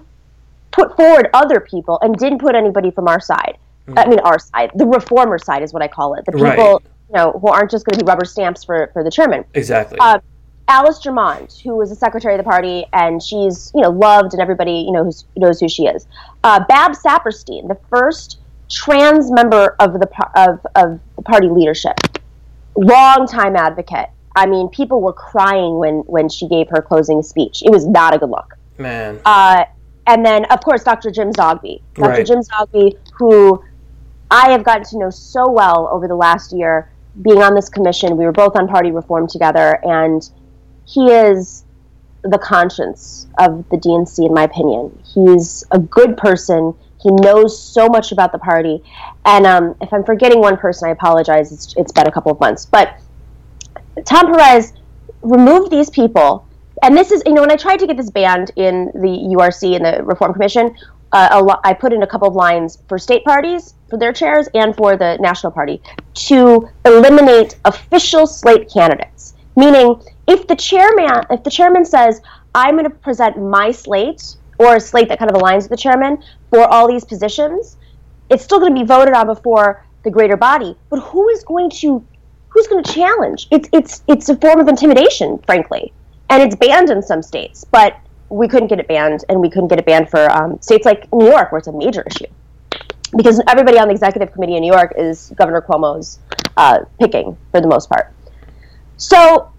put 0.71 0.97
forward 0.97 1.29
other 1.35 1.59
people 1.61 1.99
and 2.03 2.17
didn't 2.17 2.39
put 2.39 2.55
anybody 2.55 2.91
from 2.91 3.09
our 3.09 3.21
side. 3.21 3.57
I 3.97 4.07
mean, 4.07 4.19
our 4.21 4.39
side, 4.39 4.71
the 4.75 4.87
reformer 4.87 5.39
side 5.39 5.63
is 5.63 5.73
what 5.73 5.83
I 5.83 5.89
call 5.89 6.15
it. 6.15 6.25
The 6.25 6.33
people, 6.33 6.47
Right. 6.47 6.83
you 7.09 7.15
know, 7.17 7.33
who 7.33 7.49
aren't 7.49 7.71
just 7.71 7.85
going 7.85 7.99
to 7.99 8.05
be 8.05 8.09
rubber 8.09 8.25
stamps 8.25 8.65
for, 8.65 8.91
for 8.93 9.03
the 9.05 9.11
chairman. 9.11 9.45
Exactly. 9.55 9.99
Uh, 10.01 10.21
Alice 10.69 10.99
Germond, 11.05 11.61
who 11.61 11.77
was 11.77 11.91
the 11.91 11.97
secretary 11.97 12.35
of 12.35 12.39
the 12.39 12.49
party, 12.49 12.87
and 12.93 13.23
she's 13.23 13.71
you 13.75 13.83
know 13.83 13.91
loved, 13.91 14.33
and 14.33 14.41
everybody 14.41 14.73
you 14.73 14.93
know 14.93 15.05
who's, 15.05 15.25
knows 15.37 15.61
who 15.61 15.69
she 15.69 15.87
is. 15.87 16.07
Uh, 16.43 16.65
Bab 16.67 16.93
Siperstein, 16.93 17.69
the 17.69 17.79
first 17.91 18.39
trans 18.71 19.31
member 19.31 19.77
of 19.79 19.95
the 19.95 20.09
of 20.37 20.67
of 20.75 21.01
the 21.17 21.23
party 21.23 21.49
leadership, 21.49 21.99
long 22.77 23.27
time 23.27 23.57
advocate. 23.57 24.09
I 24.37 24.47
mean, 24.47 24.69
people 24.69 25.01
were 25.01 25.13
crying 25.13 25.79
when 25.79 26.01
when 26.07 26.29
she 26.29 26.49
gave 26.49 26.69
her 26.71 26.81
closing 26.81 27.23
speech. 27.23 27.63
It 27.63 27.71
was 27.71 27.87
not 27.87 28.15
a 28.15 28.19
good 28.19 28.31
look. 28.31 28.57
Man. 28.79 29.21
Uh, 29.25 29.65
and 30.07 30.25
then, 30.25 30.45
of 30.47 30.61
course, 30.63 30.85
Dr. 30.85 31.11
Jim 31.11 31.33
Zogby. 31.33 31.81
Dr. 31.95 32.09
Right. 32.09 32.27
Jim 32.27 32.41
Zogby, 32.41 32.99
who 33.15 33.63
I 34.31 34.51
have 34.51 34.65
gotten 34.65 34.85
to 34.85 34.99
know 34.99 35.11
so 35.11 35.49
well 35.51 35.89
over 35.91 36.09
the 36.09 36.15
last 36.15 36.53
year, 36.53 36.91
being 37.23 37.43
on 37.43 37.55
this 37.55 37.69
commission. 37.69 38.17
We 38.17 38.25
were 38.25 38.33
both 38.33 38.57
on 38.57 38.67
party 38.69 38.91
reform 38.91 39.29
together, 39.29 39.79
and 39.85 40.29
he 40.87 41.11
is 41.11 41.65
the 42.23 42.39
conscience 42.39 43.27
of 43.39 43.69
the 43.69 43.77
DNC, 43.77 44.27
in 44.27 44.35
my 44.35 44.45
opinion. 44.45 44.99
He's 45.05 45.65
a 45.71 45.79
good 45.79 46.17
person. 46.17 46.75
He 47.03 47.11
knows 47.11 47.61
so 47.61 47.89
much 47.89 48.13
about 48.13 48.33
the 48.33 48.39
party. 48.39 48.83
And 49.27 49.47
um, 49.47 49.77
if 49.81 49.93
I'm 49.93 50.05
forgetting 50.05 50.41
one 50.41 50.57
person, 50.57 50.89
I 50.89 50.93
apologize. 50.93 51.53
It's, 51.53 51.75
it's 51.77 51.93
been 51.93 52.07
a 52.07 52.13
couple 52.13 52.33
of 52.33 52.41
months. 52.41 52.65
But 52.65 52.99
Tom 54.05 54.27
Perez 54.27 54.73
removed 55.23 55.71
these 55.71 55.91
people, 55.91 56.47
and 56.83 56.97
this 56.97 57.11
is 57.11 57.23
you 57.27 57.33
know 57.33 57.43
when 57.43 57.51
I 57.51 57.57
tried 57.57 57.79
to 57.79 57.87
get 57.87 57.97
this 57.97 58.11
banned 58.11 58.51
in 58.57 58.87
the 58.95 59.37
URC 59.37 59.77
and 59.77 59.85
the 59.85 60.03
Reform 60.03 60.33
Commission, 60.33 60.75
uh, 61.13 61.41
lo- 61.43 61.61
I 61.63 61.75
put 61.75 61.93
in 61.93 62.03
a 62.03 62.07
couple 62.07 62.29
of 62.29 62.35
lines 62.35 62.79
for 62.89 62.99
state 62.99 63.25
parties 63.25 63.75
for 63.89 63.99
their 63.99 64.13
chairs 64.13 64.49
and 64.55 64.75
for 64.75 64.97
the 64.97 65.17
National 65.21 65.53
Party 65.53 65.81
to 66.15 66.69
eliminate 66.85 67.57
official 67.65 68.27
slate 68.27 68.71
candidates. 68.73 69.35
Meaning, 69.57 70.03
if 70.27 70.47
the 70.47 70.57
chairman 70.57 71.23
if 71.31 71.43
the 71.45 71.51
chairman 71.51 71.85
says 71.85 72.21
I'm 72.55 72.77
going 72.77 72.85
to 72.85 72.91
present 72.91 73.37
my 73.37 73.71
slate 73.71 74.37
or 74.59 74.77
a 74.77 74.81
slate 74.81 75.09
that 75.09 75.19
kind 75.19 75.31
of 75.31 75.37
aligns 75.37 75.63
with 75.63 75.71
the 75.71 75.77
chairman 75.77 76.23
for 76.51 76.61
all 76.61 76.87
these 76.87 77.05
positions, 77.05 77.77
it's 78.31 78.45
still 78.45 78.61
going 78.61 78.75
to 78.75 78.81
be 78.81 78.87
voted 78.87 79.15
on 79.15 79.27
before 79.27 79.85
the 80.05 80.11
greater 80.11 80.37
body. 80.37 80.77
But 80.91 81.01
who 81.01 81.29
is 81.31 81.43
going 81.45 81.71
to 81.71 82.05
who's 82.49 82.67
going 82.69 82.85
to 82.85 82.93
challenge? 82.93 83.49
It's 83.51 83.69
it's 83.73 84.03
it's 84.07 84.29
a 84.29 84.37
form 84.37 84.61
of 84.61 84.69
intimidation, 84.69 85.39
frankly, 85.39 85.93
and 86.31 86.43
it's 86.43 86.55
banned 86.55 86.91
in 86.91 87.03
some 87.03 87.23
states. 87.23 87.65
But 87.65 87.99
we 88.29 88.49
couldn't 88.49 88.69
get 88.69 88.81
it 88.81 88.89
banned, 88.89 89.25
and 89.29 89.41
we 89.41 89.51
couldn't 89.51 89.69
get 89.69 89.79
it 89.79 89.87
banned 89.87 90.11
for 90.11 90.31
um, 90.31 90.61
states 90.61 90.87
like 90.87 91.13
New 91.13 91.27
York, 91.27 91.53
where 91.53 91.59
it's 91.59 91.69
a 91.69 91.73
major 91.73 92.05
issue, 92.07 92.27
because 93.17 93.41
everybody 93.49 93.79
on 93.79 93.89
the 93.89 93.93
executive 93.93 94.33
committee 94.33 94.57
in 94.57 94.63
New 94.63 94.73
York 94.73 94.95
is 94.97 95.33
Governor 95.37 95.61
Cuomo's 95.61 96.19
uh, 96.57 96.81
picking 97.01 97.37
for 97.51 97.61
the 97.61 97.69
most 97.69 97.89
part. 97.89 98.13
So 98.97 99.53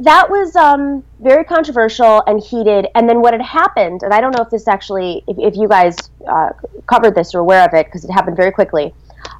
that 0.00 0.30
was 0.30 0.56
um, 0.56 1.04
very 1.20 1.44
controversial 1.44 2.22
and 2.26 2.42
heated. 2.42 2.88
And 2.94 3.08
then 3.08 3.20
what 3.20 3.34
had 3.34 3.42
happened, 3.42 4.02
and 4.02 4.12
I 4.12 4.20
don't 4.20 4.34
know 4.36 4.42
if 4.42 4.50
this 4.50 4.66
actually, 4.66 5.22
if, 5.28 5.38
if 5.38 5.56
you 5.56 5.68
guys 5.68 5.96
uh, 6.26 6.50
covered 6.86 7.14
this 7.14 7.34
or 7.34 7.40
aware 7.40 7.64
of 7.66 7.74
it, 7.74 7.86
because 7.86 8.04
it 8.04 8.10
happened 8.10 8.36
very 8.36 8.50
quickly. 8.50 8.94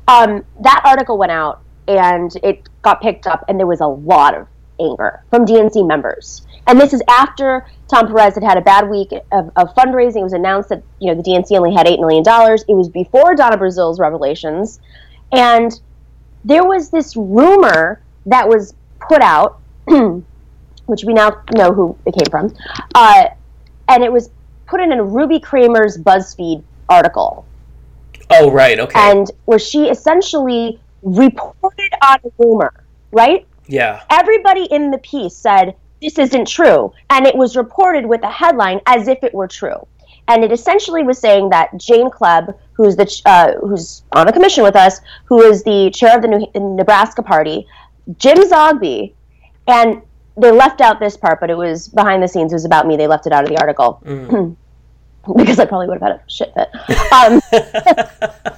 Um, 0.07 0.45
that 0.61 0.82
article 0.85 1.16
went 1.16 1.32
out 1.32 1.62
and 1.89 2.31
it 2.43 2.69
got 2.82 3.01
picked 3.01 3.27
up, 3.27 3.45
and 3.49 3.59
there 3.59 3.66
was 3.66 3.81
a 3.81 3.87
lot 3.87 4.37
of 4.37 4.47
anger 4.78 5.23
from 5.31 5.45
DNC 5.45 5.87
members. 5.87 6.43
And 6.66 6.81
this 6.81 6.93
is 6.93 7.03
after 7.09 7.66
Tom 7.89 8.07
Perez 8.07 8.35
had 8.35 8.45
had 8.45 8.59
a 8.59 8.61
bad 8.61 8.89
week 8.89 9.12
of, 9.32 9.51
of 9.57 9.74
fundraising. 9.74 10.20
It 10.20 10.24
was 10.24 10.32
announced 10.32 10.69
that 10.69 10.82
you 10.99 11.09
know 11.09 11.20
the 11.20 11.28
DNC 11.28 11.57
only 11.57 11.74
had 11.74 11.89
eight 11.89 12.01
million 12.01 12.23
dollars. 12.23 12.65
It 12.69 12.74
was 12.74 12.89
before 12.89 13.35
Donna 13.35 13.57
Brazile's 13.57 13.99
revelations, 13.99 14.78
and 15.32 15.81
there 16.45 16.65
was 16.65 16.91
this 16.91 17.16
rumor 17.16 18.01
that 18.27 18.49
was 18.49 18.74
put 19.09 19.23
out, 19.23 19.61
which 20.91 21.05
we 21.05 21.12
now 21.15 21.43
know 21.57 21.73
who 21.73 21.97
it 22.07 22.12
came 22.15 22.31
from, 22.31 22.55
uh, 22.95 23.25
and 23.89 24.03
it 24.05 24.12
was 24.12 24.31
put 24.67 24.81
in 24.81 24.93
a 24.93 25.03
Ruby 25.03 25.41
Cramer's 25.41 25.97
BuzzFeed 25.99 26.62
article, 26.89 27.45
Oh, 28.31 28.51
right. 28.51 28.79
Okay. 28.79 28.99
and 29.11 29.31
where 29.47 29.59
she 29.59 29.89
essentially 29.89 30.79
reported 31.03 31.91
on 32.07 32.19
a 32.25 32.31
rumor, 32.39 32.73
right? 33.12 33.47
yeah. 33.67 34.03
Everybody 34.11 34.65
in 34.65 34.91
the 34.91 34.99
piece 34.99 35.35
said 35.37 35.75
this 36.03 36.19
isn't 36.19 36.47
true, 36.49 36.93
and 37.11 37.27
it 37.27 37.35
was 37.37 37.57
reported 37.57 38.07
with 38.07 38.23
a 38.23 38.31
headline 38.31 38.81
as 38.87 39.07
if 39.09 39.23
it 39.23 39.33
were 39.35 39.49
true. 39.49 39.87
And 40.29 40.45
it 40.45 40.53
essentially 40.53 41.03
was 41.03 41.19
saying 41.19 41.51
that 41.51 41.77
Jane 41.77 42.09
Kleeb, 42.11 42.55
who's 42.75 42.95
the 42.97 43.07
uh, 43.27 43.53
who's 43.67 44.03
on 44.12 44.29
a 44.29 44.33
commission 44.33 44.62
with 44.62 44.77
us, 44.77 45.01
who 45.25 45.43
is 45.43 45.65
the 45.65 45.91
chair 45.91 46.15
of 46.17 46.23
the 46.23 46.29
New- 46.29 46.77
Nebraska 46.77 47.23
Party, 47.23 47.67
Jim 48.19 48.37
Zogby, 48.39 49.12
and 49.67 50.03
they 50.36 50.51
left 50.51 50.81
out 50.81 51.01
this 51.01 51.16
part, 51.16 51.40
but 51.40 51.51
it 51.51 51.57
was 51.57 51.89
behind 51.89 52.23
the 52.23 52.28
scenes. 52.28 52.52
It 52.52 52.57
was 52.57 52.65
about 52.65 52.86
me. 52.86 52.97
They 52.97 53.07
left 53.07 53.27
it 53.27 53.32
out 53.32 53.44
of 53.44 53.51
the 53.51 53.59
article 53.59 54.01
because 55.36 55.59
I 55.59 55.65
probably 55.66 55.89
would 55.89 56.01
have 56.01 56.12
had 56.12 56.20
a 56.20 56.31
shit 56.31 56.52
fit. 56.55 56.69
Um, 57.12 57.40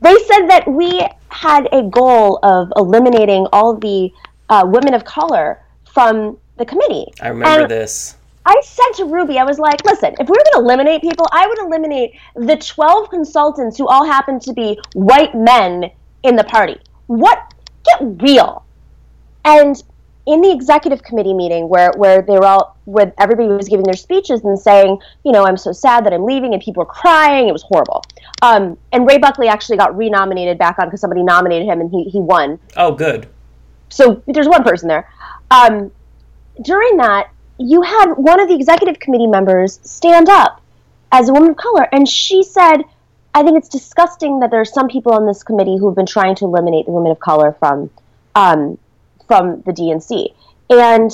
they 0.00 0.16
said 0.24 0.46
that 0.48 0.64
we 0.66 1.06
had 1.28 1.68
a 1.72 1.82
goal 1.82 2.38
of 2.42 2.72
eliminating 2.76 3.46
all 3.52 3.74
the 3.76 4.12
uh, 4.48 4.64
women 4.66 4.94
of 4.94 5.04
color 5.04 5.60
from 5.92 6.38
the 6.56 6.64
committee. 6.64 7.06
I 7.20 7.28
remember 7.28 7.62
And 7.62 7.70
this. 7.70 8.16
I 8.44 8.60
said 8.64 8.92
to 8.96 9.04
Ruby, 9.04 9.38
I 9.38 9.44
was 9.44 9.58
like, 9.58 9.84
listen, 9.84 10.14
if 10.18 10.28
we 10.28 10.32
were 10.32 10.44
going 10.52 10.52
to 10.54 10.58
eliminate 10.58 11.00
people, 11.00 11.26
I 11.32 11.46
would 11.46 11.58
eliminate 11.60 12.14
the 12.34 12.56
12 12.56 13.08
consultants 13.10 13.78
who 13.78 13.86
all 13.86 14.04
happen 14.04 14.40
to 14.40 14.52
be 14.52 14.80
white 14.94 15.34
men 15.34 15.90
in 16.24 16.34
the 16.36 16.44
party. 16.44 16.80
What? 17.06 17.38
Get 17.84 18.22
real. 18.22 18.64
And 19.44 19.80
in 20.26 20.40
the 20.40 20.52
executive 20.52 21.02
committee 21.02 21.34
meeting 21.34 21.68
where, 21.68 21.92
where 21.96 22.22
they 22.22 22.34
were 22.34 22.44
all 22.44 22.76
where 22.84 23.12
everybody 23.18 23.48
was 23.48 23.68
giving 23.68 23.84
their 23.84 23.96
speeches 23.96 24.42
and 24.44 24.58
saying, 24.58 24.98
you 25.24 25.32
know, 25.32 25.44
I'm 25.44 25.56
so 25.56 25.72
sad 25.72 26.06
that 26.06 26.12
I'm 26.12 26.24
leaving 26.24 26.52
and 26.52 26.62
people 26.62 26.82
were 26.82 26.92
crying. 26.92 27.48
It 27.48 27.52
was 27.52 27.62
horrible. 27.62 28.04
Um, 28.40 28.78
and 28.92 29.06
Ray 29.06 29.18
Buckley 29.18 29.48
actually 29.48 29.78
got 29.78 29.96
renominated 29.96 30.58
back 30.58 30.78
on 30.78 30.86
because 30.86 31.00
somebody 31.00 31.22
nominated 31.22 31.66
him 31.66 31.80
and 31.80 31.90
he, 31.90 32.04
he 32.04 32.20
won. 32.20 32.58
Oh, 32.76 32.92
good. 32.92 33.28
So 33.88 34.22
there's 34.26 34.48
one 34.48 34.62
person 34.62 34.88
there. 34.88 35.10
Um, 35.50 35.90
during 36.62 36.96
that, 36.98 37.30
you 37.58 37.82
had 37.82 38.14
one 38.14 38.40
of 38.40 38.48
the 38.48 38.54
executive 38.54 38.98
committee 38.98 39.26
members 39.26 39.80
stand 39.82 40.28
up 40.28 40.60
as 41.10 41.28
a 41.28 41.32
woman 41.32 41.50
of 41.50 41.56
color, 41.56 41.86
and 41.92 42.08
she 42.08 42.42
said, 42.42 42.82
I 43.34 43.42
think 43.42 43.58
it's 43.58 43.68
disgusting 43.68 44.40
that 44.40 44.50
there 44.50 44.60
are 44.60 44.66
some 44.66 44.88
people 44.88 45.12
on 45.12 45.26
this 45.26 45.42
committee 45.42 45.76
who 45.78 45.86
have 45.88 45.96
been 45.96 46.06
trying 46.06 46.34
to 46.36 46.44
eliminate 46.46 46.86
the 46.86 46.92
women 46.92 47.12
of 47.12 47.20
color 47.20 47.52
from 47.58 47.90
um, 48.34 48.78
from 49.32 49.62
the 49.62 49.72
DNC. 49.72 50.34
And 50.68 51.10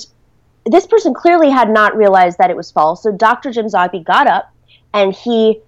this 0.67 0.89
person 0.89 1.15
clearly 1.15 1.51
had 1.51 1.71
not 1.71 1.97
realized 1.97 2.37
that 2.39 2.51
it 2.51 2.57
was 2.57 2.69
false. 2.69 3.05
So 3.05 3.13
Dr. 3.13 3.53
Jim 3.53 3.67
Zogby 3.67 4.05
got 4.05 4.27
up 4.27 4.53
and 4.93 5.15
he 5.15 5.61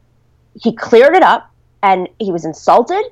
he 0.60 0.74
cleared 0.74 1.14
it 1.14 1.22
up 1.22 1.48
and 1.84 2.08
he 2.18 2.32
was 2.32 2.44
insulted 2.44 3.04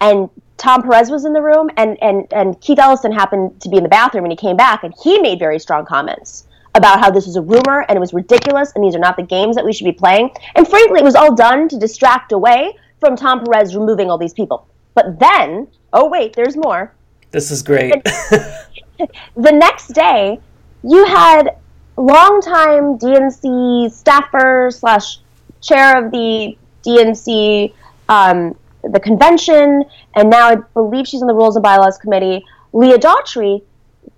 and 0.00 0.30
Tom 0.58 0.84
Perez 0.84 1.10
was 1.10 1.24
in 1.24 1.32
the 1.32 1.42
room 1.42 1.70
and 1.76 2.00
and 2.00 2.32
and 2.32 2.60
Keith 2.60 2.78
Ellison 2.78 3.10
happened 3.10 3.60
to 3.62 3.68
be 3.68 3.78
in 3.78 3.82
the 3.82 3.88
bathroom 3.88 4.24
and 4.24 4.30
he 4.30 4.36
came 4.36 4.56
back 4.56 4.84
and 4.84 4.94
he 5.02 5.18
made 5.18 5.40
very 5.40 5.58
strong 5.58 5.84
comments 5.84 6.46
about 6.76 7.00
how 7.00 7.10
this 7.10 7.26
was 7.26 7.34
a 7.34 7.42
rumor 7.42 7.84
and 7.88 7.96
it 7.96 8.00
was 8.00 8.14
ridiculous 8.14 8.70
and 8.76 8.84
these 8.84 8.94
are 8.94 9.00
not 9.00 9.16
the 9.16 9.24
games 9.24 9.56
that 9.56 9.64
we 9.64 9.72
should 9.72 9.86
be 9.86 9.98
playing. 10.04 10.30
And 10.54 10.68
frankly, 10.68 11.00
it 11.00 11.04
was 11.04 11.16
all 11.16 11.34
done 11.34 11.68
to 11.68 11.76
distract 11.76 12.30
away 12.30 12.78
from 13.00 13.16
Tom 13.16 13.44
Perez 13.44 13.74
removing 13.74 14.08
all 14.08 14.18
these 14.18 14.34
people. 14.34 14.68
But 14.94 15.18
then, 15.18 15.66
oh 15.92 16.08
wait, 16.08 16.34
there's 16.34 16.56
more. 16.56 16.94
This 17.32 17.50
is 17.50 17.64
great. 17.64 17.92
the 18.98 19.52
next 19.52 19.88
day, 19.88 20.38
you 20.82 21.04
had 21.06 21.56
longtime 21.96 22.98
DNC 22.98 23.90
staffer 23.92 24.70
slash 24.70 25.18
chair 25.60 26.04
of 26.04 26.10
the 26.10 26.56
DNC, 26.84 27.72
um, 28.08 28.56
the 28.82 29.00
convention, 29.00 29.84
and 30.14 30.30
now 30.30 30.48
I 30.48 30.56
believe 30.74 31.08
she's 31.08 31.22
in 31.22 31.26
the 31.26 31.34
Rules 31.34 31.56
and 31.56 31.62
Bylaws 31.62 31.98
Committee, 31.98 32.44
Leah 32.72 32.98
Daughtry, 32.98 33.62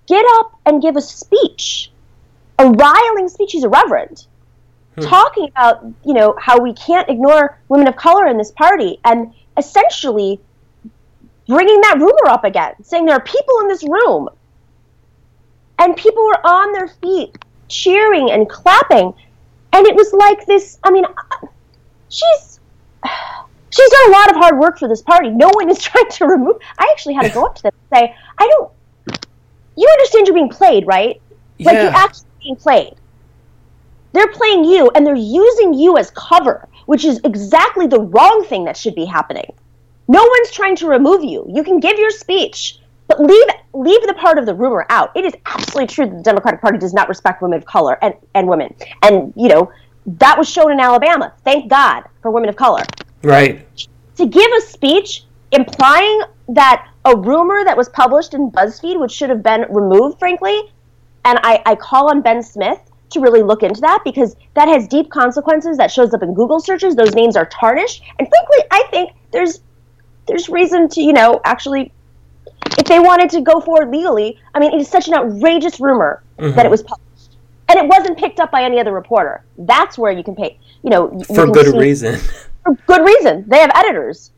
get 0.06 0.24
up 0.38 0.58
and 0.66 0.82
give 0.82 0.96
a 0.96 1.00
speech, 1.00 1.90
a 2.58 2.68
riling 2.68 3.28
speech. 3.28 3.50
She's 3.50 3.64
a 3.64 3.68
reverend, 3.68 4.26
talking 5.00 5.48
about 5.48 5.84
you 6.04 6.14
know 6.14 6.34
how 6.40 6.60
we 6.60 6.72
can't 6.72 7.08
ignore 7.08 7.58
women 7.68 7.86
of 7.86 7.96
color 7.96 8.26
in 8.26 8.38
this 8.38 8.50
party, 8.50 8.98
and 9.04 9.32
essentially 9.56 10.40
bringing 11.46 11.80
that 11.82 11.96
rumor 11.98 12.28
up 12.28 12.44
again, 12.44 12.74
saying 12.82 13.06
there 13.06 13.14
are 13.14 13.22
people 13.22 13.60
in 13.60 13.68
this 13.68 13.84
room 13.84 14.28
and 15.78 15.96
people 15.96 16.24
were 16.24 16.46
on 16.46 16.72
their 16.72 16.88
feet 16.88 17.36
cheering 17.68 18.30
and 18.30 18.48
clapping. 18.48 19.12
And 19.72 19.86
it 19.86 19.94
was 19.94 20.12
like 20.12 20.46
this 20.46 20.78
i 20.84 20.90
mean 20.90 21.04
she's 22.08 22.60
she's 23.70 23.90
done 23.90 24.08
a 24.08 24.12
lot 24.12 24.30
of 24.30 24.36
hard 24.36 24.58
work 24.58 24.78
for 24.78 24.88
this 24.88 25.02
party. 25.02 25.30
No 25.30 25.50
one 25.54 25.68
is 25.70 25.78
trying 25.82 26.08
to 26.10 26.26
remove 26.26 26.56
i 26.78 26.88
actually 26.92 27.14
had 27.14 27.22
to 27.24 27.30
go 27.30 27.44
up 27.44 27.54
to 27.56 27.62
them 27.64 27.72
and 27.90 27.98
say 27.98 28.14
i 28.38 28.46
don't 28.46 28.72
you 29.76 29.88
understand 29.92 30.26
you're 30.26 30.34
being 30.34 30.48
played 30.48 30.86
right? 30.86 31.20
Like 31.60 31.74
Yeah. 31.74 31.82
you're 31.84 31.92
actually 31.92 32.28
being 32.42 32.56
played. 32.56 32.94
They're 34.12 34.32
playing 34.32 34.64
you 34.64 34.90
and 34.94 35.06
they're 35.06 35.14
using 35.14 35.74
you 35.74 35.98
as 35.98 36.10
cover 36.12 36.68
which 36.86 37.04
is 37.04 37.20
exactly 37.24 37.86
the 37.86 38.00
wrong 38.00 38.44
thing 38.48 38.64
that 38.64 38.76
should 38.76 38.94
be 38.94 39.04
happening. 39.04 39.52
No 40.08 40.22
one's 40.24 40.52
trying 40.52 40.76
to 40.76 40.86
remove 40.88 41.24
you. 41.24 41.44
You 41.48 41.64
can 41.64 41.80
give 41.80 41.98
your 41.98 42.10
speech 42.10 42.78
but 43.08 43.20
leave 43.20 43.46
leave 43.72 44.00
the 44.06 44.14
part 44.14 44.38
of 44.38 44.46
the 44.46 44.54
rumor 44.54 44.86
out. 44.88 45.10
It 45.14 45.24
is 45.24 45.34
absolutely 45.44 45.86
true 45.86 46.06
that 46.06 46.16
the 46.16 46.22
Democratic 46.22 46.60
Party 46.60 46.78
does 46.78 46.94
not 46.94 47.08
respect 47.08 47.42
women 47.42 47.58
of 47.58 47.66
color 47.66 47.98
and, 48.02 48.14
and 48.34 48.48
women. 48.48 48.74
And, 49.02 49.32
you 49.36 49.48
know, 49.48 49.70
that 50.06 50.38
was 50.38 50.48
shown 50.48 50.72
in 50.72 50.80
Alabama. 50.80 51.32
Thank 51.44 51.68
God 51.68 52.04
for 52.22 52.30
women 52.30 52.48
of 52.48 52.56
color. 52.56 52.82
Right. 53.22 53.66
To 54.16 54.26
give 54.26 54.50
a 54.56 54.60
speech 54.62 55.24
implying 55.52 56.22
that 56.48 56.88
a 57.04 57.16
rumor 57.16 57.64
that 57.64 57.76
was 57.76 57.88
published 57.90 58.34
in 58.34 58.50
BuzzFeed, 58.50 58.98
which 58.98 59.12
should 59.12 59.30
have 59.30 59.42
been 59.42 59.66
removed, 59.68 60.18
frankly, 60.18 60.72
and 61.24 61.38
I, 61.42 61.62
I 61.66 61.74
call 61.74 62.10
on 62.10 62.22
Ben 62.22 62.42
Smith 62.42 62.80
to 63.10 63.20
really 63.20 63.42
look 63.42 63.62
into 63.62 63.80
that 63.80 64.02
because 64.04 64.36
that 64.54 64.68
has 64.68 64.88
deep 64.88 65.10
consequences. 65.10 65.76
That 65.76 65.90
shows 65.90 66.14
up 66.14 66.22
in 66.22 66.34
Google 66.34 66.60
searches. 66.60 66.96
Those 66.96 67.14
names 67.14 67.36
are 67.36 67.46
tarnished. 67.46 68.02
And 68.18 68.28
frankly, 68.28 68.56
I 68.70 68.84
think 68.90 69.10
there's 69.32 69.60
there's 70.26 70.48
reason 70.48 70.88
to, 70.88 71.00
you 71.00 71.12
know, 71.12 71.40
actually 71.44 71.92
if 72.78 72.86
they 72.86 72.98
wanted 72.98 73.30
to 73.30 73.40
go 73.40 73.60
forward 73.60 73.90
legally, 73.90 74.38
I 74.54 74.58
mean, 74.60 74.72
it 74.72 74.80
is 74.80 74.88
such 74.88 75.08
an 75.08 75.14
outrageous 75.14 75.80
rumor 75.80 76.22
Mhm. 76.38 76.54
that 76.56 76.66
it 76.66 76.70
was 76.70 76.82
published, 76.82 77.36
and 77.68 77.78
it 77.78 77.86
wasn't 77.88 78.18
picked 78.18 78.40
up 78.40 78.50
by 78.50 78.62
any 78.62 78.78
other 78.80 78.92
reporter. 78.92 79.42
That's 79.58 79.96
where 79.98 80.12
you 80.12 80.22
can 80.24 80.34
pay, 80.34 80.58
you 80.82 80.90
know, 80.90 81.10
you 81.12 81.24
For 81.34 81.46
good 81.46 81.66
see- 81.66 81.78
reason. 81.78 82.16
For 82.64 82.74
good 82.86 83.02
reason. 83.06 83.44
They 83.46 83.58
have 83.58 83.70
editors. 83.74 84.30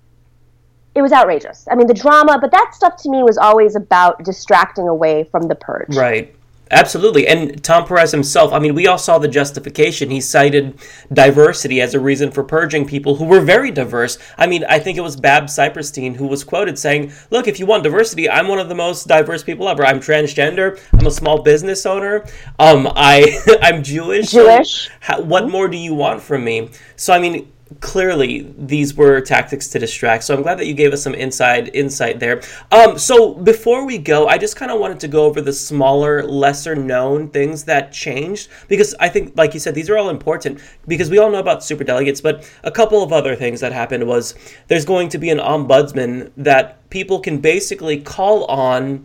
It 0.94 1.02
was 1.02 1.12
outrageous. 1.12 1.66
I 1.70 1.74
mean, 1.76 1.86
the 1.86 1.94
drama, 1.94 2.38
but 2.40 2.50
that 2.50 2.72
stuff 2.74 2.96
to 3.02 3.10
me 3.10 3.22
was 3.22 3.38
always 3.38 3.76
about 3.76 4.24
distracting 4.24 4.88
away 4.88 5.24
from 5.30 5.42
the 5.48 5.54
purge. 5.54 5.96
Right. 5.96 6.34
Absolutely. 6.70 7.26
And 7.26 7.62
Tom 7.62 7.86
Perez 7.86 8.12
himself, 8.12 8.52
I 8.52 8.58
mean, 8.58 8.74
we 8.74 8.86
all 8.86 8.98
saw 8.98 9.18
the 9.18 9.28
justification. 9.28 10.10
He 10.10 10.20
cited 10.20 10.78
diversity 11.12 11.80
as 11.80 11.94
a 11.94 12.00
reason 12.00 12.30
for 12.30 12.44
purging 12.44 12.86
people 12.86 13.16
who 13.16 13.24
were 13.24 13.40
very 13.40 13.70
diverse. 13.70 14.18
I 14.36 14.46
mean, 14.46 14.64
I 14.68 14.78
think 14.78 14.98
it 14.98 15.02
was 15.02 15.16
Bab 15.16 15.44
Siperstein 15.44 16.16
who 16.16 16.26
was 16.26 16.44
quoted 16.44 16.78
saying, 16.78 17.12
Look, 17.30 17.48
if 17.48 17.58
you 17.58 17.66
want 17.66 17.84
diversity, 17.84 18.28
I'm 18.28 18.48
one 18.48 18.58
of 18.58 18.68
the 18.68 18.74
most 18.74 19.08
diverse 19.08 19.42
people 19.42 19.68
ever. 19.68 19.84
I'm 19.84 20.00
transgender. 20.00 20.80
I'm 20.92 21.06
a 21.06 21.10
small 21.10 21.42
business 21.42 21.86
owner. 21.86 22.24
Um, 22.58 22.88
I, 22.94 23.38
I'm 23.62 23.82
Jewish. 23.82 24.30
Jewish. 24.30 24.90
How, 25.00 25.20
what 25.20 25.48
more 25.48 25.68
do 25.68 25.76
you 25.76 25.94
want 25.94 26.22
from 26.22 26.44
me? 26.44 26.70
So, 26.96 27.14
I 27.14 27.18
mean, 27.18 27.50
clearly 27.80 28.52
these 28.58 28.94
were 28.94 29.20
tactics 29.20 29.68
to 29.68 29.78
distract. 29.78 30.24
So 30.24 30.34
I'm 30.34 30.42
glad 30.42 30.58
that 30.58 30.66
you 30.66 30.74
gave 30.74 30.92
us 30.92 31.02
some 31.02 31.14
inside 31.14 31.70
insight 31.74 32.20
there. 32.20 32.42
Um, 32.72 32.98
so 32.98 33.34
before 33.34 33.84
we 33.84 33.98
go, 33.98 34.26
I 34.26 34.38
just 34.38 34.56
kind 34.56 34.70
of 34.70 34.80
wanted 34.80 35.00
to 35.00 35.08
go 35.08 35.24
over 35.24 35.40
the 35.40 35.52
smaller, 35.52 36.22
lesser 36.24 36.74
known 36.74 37.28
things 37.28 37.64
that 37.64 37.92
changed 37.92 38.48
because 38.68 38.94
I 39.00 39.08
think, 39.08 39.36
like 39.36 39.54
you 39.54 39.60
said, 39.60 39.74
these 39.74 39.90
are 39.90 39.98
all 39.98 40.10
important 40.10 40.60
because 40.86 41.10
we 41.10 41.18
all 41.18 41.30
know 41.30 41.38
about 41.38 41.62
super 41.62 41.84
delegates. 41.84 42.20
But 42.20 42.50
a 42.64 42.70
couple 42.70 43.02
of 43.02 43.12
other 43.12 43.36
things 43.36 43.60
that 43.60 43.72
happened 43.72 44.06
was 44.06 44.34
there's 44.68 44.84
going 44.84 45.08
to 45.10 45.18
be 45.18 45.30
an 45.30 45.38
ombudsman 45.38 46.32
that 46.36 46.88
people 46.90 47.20
can 47.20 47.38
basically 47.38 48.00
call 48.00 48.44
on 48.46 49.04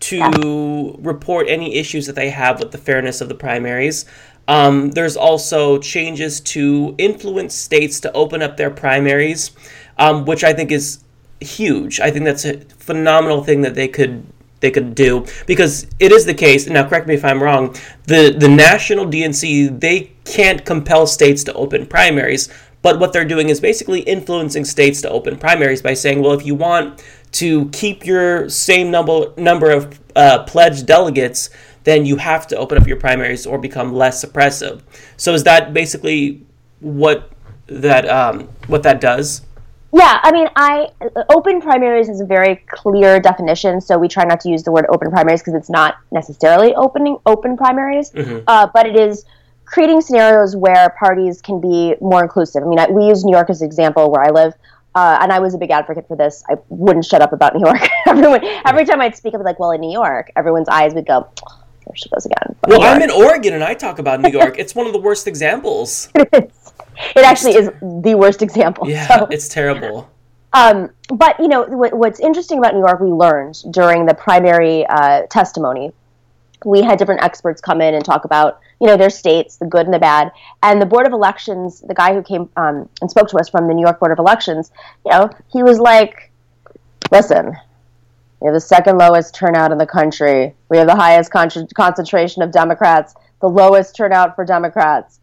to 0.00 0.96
report 1.00 1.48
any 1.48 1.76
issues 1.76 2.06
that 2.06 2.14
they 2.14 2.28
have 2.28 2.60
with 2.60 2.72
the 2.72 2.78
fairness 2.78 3.22
of 3.22 3.28
the 3.28 3.34
primaries. 3.34 4.04
Um, 4.46 4.90
there's 4.90 5.16
also 5.16 5.78
changes 5.78 6.40
to 6.40 6.94
influence 6.98 7.54
states 7.54 8.00
to 8.00 8.12
open 8.12 8.42
up 8.42 8.56
their 8.56 8.70
primaries, 8.70 9.52
um, 9.98 10.24
which 10.24 10.44
I 10.44 10.52
think 10.52 10.70
is 10.70 11.02
huge. 11.40 12.00
I 12.00 12.10
think 12.10 12.24
that's 12.24 12.44
a 12.44 12.58
phenomenal 12.78 13.42
thing 13.42 13.62
that 13.62 13.74
they 13.74 13.88
could 13.88 14.26
they 14.60 14.70
could 14.70 14.94
do 14.94 15.26
because 15.46 15.86
it 16.00 16.10
is 16.10 16.24
the 16.24 16.34
case. 16.34 16.66
Now, 16.66 16.88
correct 16.88 17.06
me 17.06 17.14
if 17.14 17.24
I'm 17.24 17.42
wrong. 17.42 17.74
The 18.06 18.34
the 18.36 18.48
national 18.48 19.06
DNC 19.06 19.80
they 19.80 20.12
can't 20.24 20.64
compel 20.64 21.06
states 21.06 21.44
to 21.44 21.52
open 21.54 21.86
primaries, 21.86 22.48
but 22.82 22.98
what 22.98 23.12
they're 23.12 23.24
doing 23.24 23.48
is 23.48 23.60
basically 23.60 24.00
influencing 24.00 24.64
states 24.64 25.00
to 25.02 25.10
open 25.10 25.38
primaries 25.38 25.82
by 25.82 25.94
saying, 25.94 26.22
well, 26.22 26.32
if 26.32 26.44
you 26.44 26.54
want 26.54 27.02
to 27.32 27.68
keep 27.70 28.06
your 28.06 28.48
same 28.48 28.90
number 28.90 29.32
number 29.36 29.70
of 29.70 30.00
uh, 30.16 30.44
pledged 30.44 30.86
delegates, 30.86 31.50
then 31.84 32.04
you 32.04 32.16
have 32.16 32.46
to 32.48 32.56
open 32.56 32.76
up 32.78 32.86
your 32.86 32.96
primaries 32.96 33.46
or 33.46 33.58
become 33.58 33.92
less 33.94 34.24
suppressive. 34.24 34.82
So 35.16 35.32
is 35.34 35.44
that 35.44 35.72
basically 35.72 36.44
what 36.80 37.30
that 37.66 38.08
um, 38.08 38.48
what 38.66 38.82
that 38.82 39.00
does? 39.00 39.42
Yeah, 39.92 40.18
I 40.24 40.32
mean, 40.32 40.48
I 40.56 40.88
open 41.28 41.60
primaries 41.60 42.08
is 42.08 42.20
a 42.20 42.24
very 42.26 42.56
clear 42.68 43.20
definition, 43.20 43.80
so 43.80 43.96
we 43.96 44.08
try 44.08 44.24
not 44.24 44.40
to 44.40 44.48
use 44.48 44.64
the 44.64 44.72
word 44.72 44.86
open 44.88 45.08
primaries 45.10 45.40
because 45.40 45.54
it's 45.54 45.70
not 45.70 45.98
necessarily 46.10 46.74
opening 46.74 47.16
open 47.26 47.56
primaries, 47.56 48.10
Mhm. 48.10 48.42
uh, 48.48 48.66
but 48.74 48.86
it 48.86 48.96
is 48.96 49.24
creating 49.66 50.00
scenarios 50.00 50.56
where 50.56 50.90
parties 50.98 51.40
can 51.40 51.60
be 51.60 51.94
more 52.00 52.22
inclusive. 52.22 52.64
I 52.64 52.66
mean, 52.66 52.78
I, 52.80 52.90
we 52.90 53.06
use 53.06 53.24
New 53.24 53.32
York 53.32 53.48
as 53.50 53.60
an 53.62 53.66
example 53.66 54.10
where 54.10 54.22
I 54.22 54.30
live. 54.30 54.54
Uh, 54.96 55.18
and 55.20 55.32
I 55.32 55.40
was 55.40 55.54
a 55.54 55.58
big 55.58 55.72
advocate 55.72 56.06
for 56.06 56.16
this. 56.16 56.44
I 56.48 56.54
wouldn't 56.68 57.04
shut 57.04 57.20
up 57.20 57.32
about 57.32 57.56
New 57.56 57.64
York. 57.66 57.88
Everyone, 58.06 58.44
every 58.64 58.84
time 58.84 59.00
I'd 59.00 59.16
speak, 59.16 59.34
I'd 59.34 59.38
be 59.38 59.42
like, 59.44 59.58
"Well, 59.58 59.72
in 59.72 59.80
New 59.80 59.90
York, 59.90 60.30
everyone's 60.36 60.68
eyes 60.68 60.94
would 60.94 61.04
go, 61.04 61.26
there 61.86 61.94
she 61.96 62.08
goes 62.08 62.26
again." 62.26 62.56
Well, 62.66 62.82
I'm 62.82 63.02
in 63.02 63.10
Oregon 63.10 63.54
and 63.54 63.64
I 63.64 63.74
talk 63.74 63.98
about 63.98 64.20
New 64.20 64.30
York. 64.30 64.58
it's 64.58 64.74
one 64.74 64.86
of 64.86 64.92
the 64.92 65.00
worst 65.00 65.26
examples. 65.26 66.08
It 67.16 67.24
actually 67.24 67.54
is 67.56 67.70
the 67.82 68.14
worst 68.14 68.40
example. 68.40 68.88
Yeah, 68.88 69.06
So- 69.08 69.26
it's 69.30 69.48
terrible. 69.48 70.08
Um, 70.52 70.90
but 71.08 71.38
you 71.40 71.48
know 71.48 71.64
what, 71.64 71.92
what's 71.94 72.20
interesting 72.20 72.58
about 72.58 72.74
New 72.74 72.78
York, 72.80 73.00
we 73.00 73.08
learned 73.08 73.60
during 73.72 74.06
the 74.06 74.14
primary 74.14 74.86
uh, 74.86 75.22
testimony. 75.28 75.92
We 76.64 76.80
had 76.82 76.96
different 76.98 77.22
experts 77.24 77.60
come 77.60 77.80
in 77.80 77.94
and 77.94 78.04
talk 78.04 78.24
about 78.24 78.60
you 78.80 78.86
know 78.86 78.96
their 78.96 79.10
states, 79.10 79.56
the 79.56 79.66
good 79.66 79.86
and 79.86 79.92
the 79.92 79.98
bad, 79.98 80.30
and 80.62 80.80
the 80.80 80.86
Board 80.86 81.06
of 81.08 81.12
Elections. 81.12 81.80
The 81.80 81.94
guy 81.94 82.14
who 82.14 82.22
came 82.22 82.48
um, 82.56 82.88
and 83.00 83.10
spoke 83.10 83.28
to 83.30 83.36
us 83.38 83.48
from 83.48 83.66
the 83.66 83.74
New 83.74 83.82
York 83.84 83.98
Board 83.98 84.12
of 84.12 84.18
Elections, 84.20 84.70
you 85.04 85.10
know, 85.10 85.28
he 85.52 85.64
was 85.64 85.80
like, 85.80 86.30
listen, 87.10 87.56
we 88.40 88.46
have 88.46 88.54
the 88.54 88.60
second 88.60 88.98
lowest 88.98 89.34
turnout 89.34 89.72
in 89.72 89.78
the 89.78 89.86
country. 89.86 90.54
We 90.68 90.76
have 90.78 90.86
the 90.86 90.94
highest 90.94 91.30
con- 91.30 91.68
concentration 91.74 92.42
of 92.42 92.50
Democrats, 92.50 93.14
the 93.40 93.48
lowest 93.48 93.96
turnout 93.96 94.34
for 94.34 94.44
Democrats. 94.44 95.20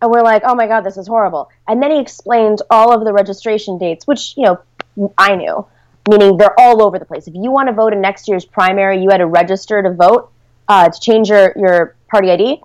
And 0.00 0.10
we're 0.10 0.22
like, 0.22 0.42
oh 0.44 0.54
my 0.54 0.66
God, 0.66 0.82
this 0.82 0.96
is 0.96 1.06
horrible. 1.06 1.50
And 1.68 1.82
then 1.82 1.90
he 1.90 2.00
explained 2.00 2.60
all 2.70 2.92
of 2.92 3.04
the 3.04 3.12
registration 3.12 3.78
dates, 3.78 4.06
which, 4.06 4.34
you 4.36 4.44
know, 4.44 5.10
I 5.18 5.34
knew, 5.36 5.66
meaning 6.08 6.36
they're 6.36 6.58
all 6.58 6.82
over 6.82 6.98
the 6.98 7.04
place. 7.04 7.26
If 7.26 7.34
you 7.34 7.50
want 7.50 7.68
to 7.68 7.74
vote 7.74 7.92
in 7.92 8.00
next 8.00 8.28
year's 8.28 8.44
primary, 8.44 9.02
you 9.02 9.10
had 9.10 9.18
to 9.18 9.26
register 9.26 9.82
to 9.82 9.92
vote 9.92 10.30
uh, 10.68 10.88
to 10.88 11.00
change 11.00 11.28
your, 11.28 11.52
your 11.56 11.96
party 12.08 12.30
ID 12.30 12.62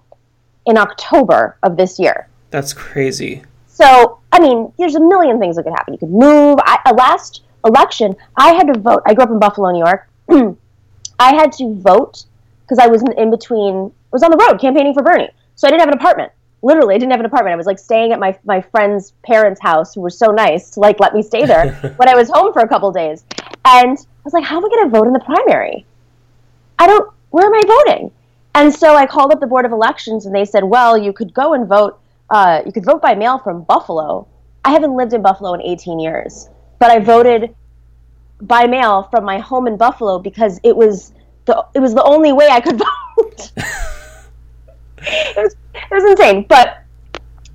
in 0.66 0.78
October 0.78 1.58
of 1.64 1.78
this 1.78 2.00
year. 2.00 2.28
That's 2.52 2.74
crazy. 2.74 3.44
So, 3.68 4.20
I 4.32 4.40
mean, 4.40 4.74
there's 4.78 4.96
a 4.96 5.00
million 5.00 5.40
things 5.40 5.56
that 5.56 5.64
could 5.64 5.74
happen. 5.74 5.94
You 5.94 6.00
could 6.00 6.12
move. 6.12 6.60
I, 6.62 6.80
uh, 6.86 6.94
last 6.94 7.44
election, 7.66 8.16
I 8.36 8.54
had 8.54 8.68
to 8.74 8.80
vote. 8.80 9.02
I 9.06 9.14
grew 9.14 9.24
up 9.24 9.32
in 9.32 9.40
Buffalo, 9.40 9.72
New 9.72 9.80
York. 9.80 10.08
I 11.20 11.36
had 11.36 11.52
to 11.54 11.76
vote 11.76 12.26
because 12.62 12.80
I 12.80 12.88
was 12.88 13.04
in, 13.18 13.32
between, 13.32 13.92
was 14.12 14.24
on 14.24 14.32
the 14.32 14.38
road 14.38 14.60
campaigning 14.60 14.94
for 14.94 15.04
Bernie. 15.04 15.30
So 15.56 15.68
I 15.68 15.72
didn't 15.72 15.82
have 15.82 15.90
an 15.90 15.98
apartment. 15.98 16.32
Literally, 16.62 16.96
I 16.96 16.98
didn't 16.98 17.12
have 17.12 17.20
an 17.20 17.26
apartment. 17.26 17.54
I 17.54 17.58
was 17.58 17.66
like 17.66 17.80
staying 17.80 18.12
at 18.12 18.20
my, 18.20 18.38
my 18.44 18.62
friend's 18.62 19.14
parents' 19.26 19.62
house 19.62 19.94
who 19.94 20.02
were 20.02 20.10
so 20.10 20.28
nice 20.28 20.72
to 20.72 20.80
like 20.80 21.00
let 21.00 21.14
me 21.14 21.22
stay 21.22 21.46
there 21.46 21.74
when 21.98 22.08
I 22.08 22.16
was 22.16 22.30
home 22.30 22.54
for 22.54 22.62
a 22.62 22.68
couple 22.68 22.92
days. 22.92 23.24
And 23.66 23.98
I 23.98 24.22
was 24.24 24.34
like, 24.34 24.44
how 24.44 24.58
am 24.58 24.66
I 24.66 24.70
going 24.70 24.90
to 24.90 24.98
vote 24.98 25.08
in 25.08 25.14
the 25.14 25.20
primary? 25.20 25.86
I 26.78 26.88
don't, 26.88 27.12
where 27.32 27.46
am 27.46 27.54
I 27.54 27.62
voting? 27.88 28.12
And 28.56 28.74
so 28.74 28.96
I 28.96 29.06
called 29.06 29.32
up 29.32 29.40
the 29.40 29.48
Board 29.48 29.66
of 29.66 29.72
Elections 29.72 30.26
and 30.26 30.36
they 30.36 30.46
said, 30.46 30.64
well, 30.64 30.98
you 30.98 31.14
could 31.14 31.34
go 31.34 31.54
and 31.54 31.68
vote, 31.68 32.00
uh, 32.30 32.62
you 32.66 32.72
could 32.72 32.86
vote 32.86 33.02
by 33.02 33.16
mail 33.16 33.38
from 33.40 33.64
Buffalo. 33.64 34.28
I 34.66 34.72
haven't 34.72 34.96
lived 34.96 35.14
in 35.14 35.22
Buffalo 35.22 35.54
in 35.54 35.62
18 35.62 36.00
years, 36.00 36.50
but 36.80 36.90
I 36.90 37.00
voted 37.00 37.56
by 38.42 38.66
mail 38.68 39.04
from 39.12 39.26
my 39.26 39.38
home 39.38 39.68
in 39.68 39.78
Buffalo 39.78 40.18
because 40.20 40.60
it 40.64 40.76
was 40.76 41.14
the 41.46 41.66
it 41.74 41.80
was 41.80 41.94
the 41.94 42.04
only 42.04 42.32
way 42.32 42.48
I 42.50 42.62
could 42.62 42.78
vote. 43.18 43.52
it 44.98 45.38
was 45.38 45.56
it 45.74 45.92
was 45.92 46.04
insane, 46.12 46.46
but 46.48 46.84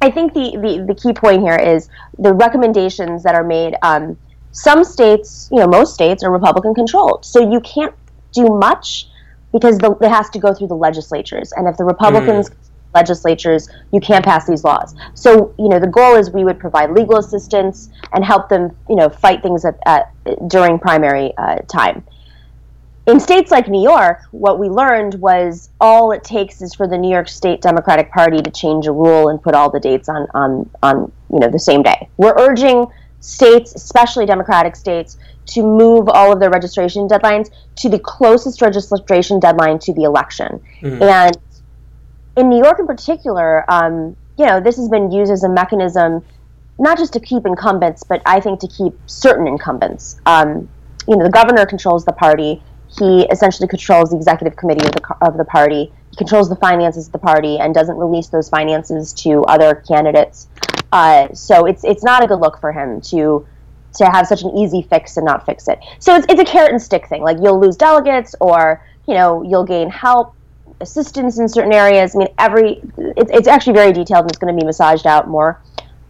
I 0.00 0.10
think 0.10 0.34
the, 0.34 0.58
the, 0.60 0.84
the 0.86 0.94
key 0.94 1.14
point 1.14 1.40
here 1.40 1.56
is 1.56 1.88
the 2.18 2.32
recommendations 2.32 3.22
that 3.22 3.34
are 3.34 3.44
made. 3.44 3.74
Um, 3.82 4.18
some 4.52 4.84
states, 4.84 5.48
you 5.50 5.58
know, 5.58 5.66
most 5.66 5.94
states 5.94 6.22
are 6.22 6.30
Republican 6.30 6.74
controlled, 6.74 7.24
so 7.24 7.50
you 7.50 7.60
can't 7.60 7.94
do 8.32 8.46
much 8.46 9.08
because 9.52 9.78
the, 9.78 9.92
it 10.02 10.10
has 10.10 10.28
to 10.30 10.38
go 10.38 10.52
through 10.52 10.66
the 10.66 10.76
legislatures. 10.76 11.52
And 11.52 11.66
if 11.66 11.76
the 11.76 11.84
Republicans 11.84 12.50
mm. 12.50 12.54
Legislatures, 12.94 13.68
you 13.92 14.00
can't 14.00 14.24
pass 14.24 14.46
these 14.46 14.64
laws. 14.64 14.94
So, 15.14 15.54
you 15.58 15.68
know, 15.68 15.78
the 15.78 15.86
goal 15.86 16.16
is 16.16 16.30
we 16.30 16.44
would 16.44 16.58
provide 16.58 16.90
legal 16.90 17.16
assistance 17.18 17.90
and 18.12 18.24
help 18.24 18.48
them, 18.48 18.76
you 18.88 18.96
know, 18.96 19.08
fight 19.08 19.42
things 19.42 19.64
at, 19.64 19.78
at 19.86 20.12
during 20.48 20.78
primary 20.78 21.32
uh, 21.36 21.56
time. 21.68 22.04
In 23.06 23.20
states 23.20 23.50
like 23.50 23.68
New 23.68 23.82
York, 23.82 24.22
what 24.30 24.58
we 24.58 24.70
learned 24.70 25.16
was 25.16 25.68
all 25.78 26.10
it 26.12 26.24
takes 26.24 26.62
is 26.62 26.74
for 26.74 26.88
the 26.88 26.96
New 26.96 27.10
York 27.10 27.28
State 27.28 27.60
Democratic 27.60 28.10
Party 28.10 28.40
to 28.40 28.50
change 28.50 28.86
a 28.86 28.92
rule 28.92 29.28
and 29.28 29.42
put 29.42 29.54
all 29.54 29.70
the 29.70 29.80
dates 29.80 30.08
on, 30.08 30.26
on, 30.32 30.70
on 30.82 31.12
you 31.30 31.38
know, 31.38 31.50
the 31.50 31.58
same 31.58 31.82
day. 31.82 32.08
We're 32.16 32.34
urging 32.38 32.86
states, 33.20 33.74
especially 33.74 34.24
Democratic 34.24 34.74
states, 34.74 35.18
to 35.46 35.62
move 35.62 36.08
all 36.08 36.32
of 36.32 36.40
their 36.40 36.48
registration 36.48 37.06
deadlines 37.06 37.50
to 37.76 37.90
the 37.90 37.98
closest 37.98 38.62
registration 38.62 39.38
deadline 39.38 39.78
to 39.80 39.92
the 39.92 40.04
election. 40.04 40.62
Mm-hmm. 40.80 41.02
And 41.02 41.36
in 42.36 42.48
New 42.48 42.62
York, 42.62 42.78
in 42.78 42.86
particular, 42.86 43.64
um, 43.70 44.16
you 44.36 44.46
know, 44.46 44.60
this 44.60 44.76
has 44.76 44.88
been 44.88 45.10
used 45.12 45.30
as 45.30 45.44
a 45.44 45.48
mechanism 45.48 46.22
not 46.78 46.98
just 46.98 47.12
to 47.12 47.20
keep 47.20 47.46
incumbents, 47.46 48.02
but 48.02 48.20
I 48.26 48.40
think 48.40 48.60
to 48.60 48.68
keep 48.68 48.94
certain 49.06 49.46
incumbents. 49.46 50.20
Um, 50.26 50.68
you 51.06 51.16
know, 51.16 51.24
the 51.24 51.30
governor 51.30 51.66
controls 51.66 52.04
the 52.04 52.12
party. 52.12 52.62
He 52.98 53.22
essentially 53.26 53.68
controls 53.68 54.10
the 54.10 54.16
executive 54.16 54.56
committee 54.56 54.84
of 54.84 54.92
the 54.92 55.16
of 55.20 55.36
the 55.36 55.44
party. 55.44 55.92
He 56.10 56.16
controls 56.16 56.48
the 56.48 56.56
finances 56.56 57.06
of 57.06 57.12
the 57.12 57.18
party 57.18 57.58
and 57.58 57.74
doesn't 57.74 57.96
release 57.96 58.28
those 58.28 58.48
finances 58.48 59.12
to 59.14 59.42
other 59.44 59.76
candidates. 59.86 60.48
Uh, 60.92 61.32
so 61.32 61.66
it's 61.66 61.84
it's 61.84 62.04
not 62.04 62.24
a 62.24 62.26
good 62.26 62.40
look 62.40 62.60
for 62.60 62.72
him 62.72 63.00
to 63.02 63.46
to 63.94 64.06
have 64.06 64.26
such 64.26 64.42
an 64.42 64.50
easy 64.56 64.82
fix 64.82 65.16
and 65.16 65.26
not 65.26 65.46
fix 65.46 65.68
it. 65.68 65.78
So 66.00 66.16
it's, 66.16 66.26
it's 66.28 66.40
a 66.40 66.44
carrot 66.44 66.72
and 66.72 66.82
stick 66.82 67.08
thing. 67.08 67.22
Like 67.22 67.38
you'll 67.40 67.60
lose 67.60 67.76
delegates, 67.76 68.34
or 68.40 68.84
you 69.06 69.14
know 69.14 69.42
you'll 69.42 69.64
gain 69.64 69.90
help, 69.90 70.34
assistance 70.80 71.38
in 71.38 71.48
certain 71.48 71.72
areas. 71.72 72.14
I 72.14 72.18
mean, 72.18 72.28
every 72.38 72.80
it's, 72.96 73.30
it's 73.30 73.48
actually 73.48 73.74
very 73.74 73.92
detailed 73.92 74.22
and 74.22 74.30
it's 74.30 74.38
going 74.38 74.54
to 74.54 74.60
be 74.60 74.66
massaged 74.66 75.06
out 75.06 75.28
more 75.28 75.60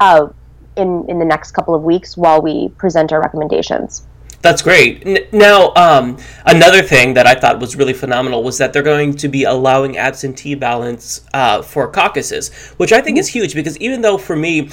uh, 0.01 0.29
in 0.77 1.05
in 1.09 1.19
the 1.19 1.25
next 1.25 1.53
couple 1.53 1.75
of 1.75 1.83
weeks 1.83 2.17
while 2.17 2.41
we 2.41 2.69
present 2.71 3.13
our 3.13 3.21
recommendations. 3.21 4.07
That's 4.45 4.61
great. 4.61 5.33
Now, 5.33 5.73
um, 5.75 6.19
another 6.45 6.83
thing 6.83 7.15
that 7.15 7.27
I 7.27 7.35
thought 7.35 7.61
was 7.61 7.77
really 7.77 7.95
phenomenal 7.95 8.43
was 8.43 8.59
that 8.59 8.75
they're 8.75 8.83
going 8.83 9.17
to 9.17 9.27
be 9.27 9.45
allowing 9.45 9.97
absentee 9.97 10.55
ballots 10.55 11.23
uh, 11.33 11.63
for 11.63 11.89
caucuses, 11.89 12.53
which 12.77 12.93
I 12.93 13.01
think 13.01 13.17
is 13.17 13.29
huge 13.29 13.55
because 13.55 13.79
even 13.79 14.03
though 14.03 14.19
for 14.19 14.37
me, 14.37 14.69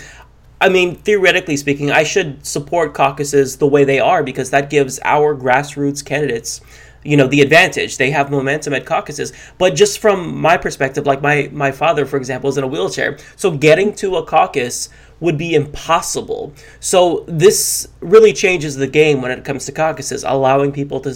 I 0.60 0.68
mean, 0.68 0.96
theoretically 0.96 1.56
speaking, 1.56 1.90
I 1.90 2.04
should 2.04 2.46
support 2.46 2.94
caucuses 2.94 3.60
the 3.60 3.68
way 3.68 3.86
they 3.86 4.02
are 4.02 4.24
because 4.24 4.50
that 4.50 4.70
gives 4.70 5.00
our 5.06 5.34
grassroots 5.34 6.04
candidates, 6.04 6.60
you 7.03 7.18
know, 7.18 7.28
the 7.28 7.41
advantage. 7.41 7.98
They 7.98 8.11
have 8.11 8.30
momentum 8.30 8.73
at 8.73 8.86
caucuses. 8.86 9.34
But 9.57 9.76
just 9.76 9.99
from 9.99 10.40
my 10.40 10.57
perspective, 10.57 11.06
like 11.06 11.22
my 11.22 11.49
my 11.52 11.72
father, 11.72 12.06
for 12.06 12.18
example, 12.18 12.49
is 12.49 12.57
in 12.57 12.64
a 12.64 12.68
wheelchair, 12.68 13.18
so 13.36 13.52
getting 13.52 13.94
to 13.95 14.18
a 14.18 14.26
caucus 14.26 14.90
would 15.22 15.38
be 15.38 15.53
impossible. 15.53 16.52
So 16.80 17.23
this 17.28 17.88
really 17.99 18.34
changes 18.34 18.76
the 18.76 18.88
game 18.88 19.22
when 19.22 19.32
it 19.32 19.45
comes 19.45 19.65
to 19.68 19.72
caucuses, 19.72 20.23
allowing 20.23 20.72
people 20.72 20.99
to 21.02 21.15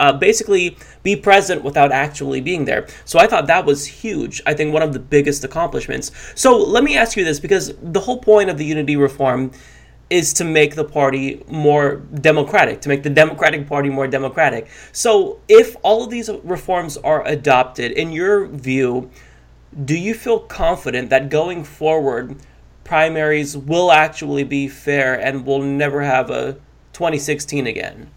uh, 0.00 0.12
basically 0.12 0.76
be 1.04 1.14
present 1.14 1.62
without 1.62 1.92
actually 1.92 2.40
being 2.40 2.64
there. 2.64 2.88
So 3.04 3.20
I 3.20 3.28
thought 3.28 3.46
that 3.46 3.64
was 3.64 3.86
huge. 3.86 4.42
I 4.44 4.54
think 4.54 4.74
one 4.74 4.82
of 4.82 4.92
the 4.92 4.98
biggest 4.98 5.44
accomplishments. 5.44 6.10
So 6.34 6.58
let 6.58 6.82
me 6.82 6.96
ask 6.96 7.16
you 7.16 7.24
this 7.24 7.38
because 7.38 7.74
the 7.80 8.00
whole 8.00 8.18
point 8.18 8.50
of 8.50 8.58
the 8.58 8.64
unity 8.64 8.96
reform 8.96 9.52
is 10.14 10.32
to 10.32 10.44
make 10.44 10.76
the 10.76 10.84
party 10.84 11.42
more 11.48 11.96
democratic, 12.20 12.80
to 12.80 12.88
make 12.88 13.02
the 13.02 13.10
Democratic 13.10 13.66
Party 13.66 13.88
more 13.88 14.06
democratic. 14.06 14.68
So 14.92 15.40
if 15.48 15.74
all 15.82 16.04
of 16.04 16.10
these 16.10 16.30
reforms 16.44 16.96
are 16.98 17.26
adopted, 17.26 17.90
in 17.90 18.12
your 18.12 18.46
view, 18.46 19.10
do 19.84 19.98
you 19.98 20.14
feel 20.14 20.38
confident 20.38 21.10
that 21.10 21.30
going 21.30 21.64
forward, 21.64 22.36
primaries 22.84 23.56
will 23.56 23.90
actually 23.90 24.44
be 24.44 24.68
fair 24.68 25.20
and 25.20 25.44
we'll 25.44 25.62
never 25.62 26.02
have 26.02 26.30
a 26.30 26.52
2016 26.92 27.66
again? 27.66 28.08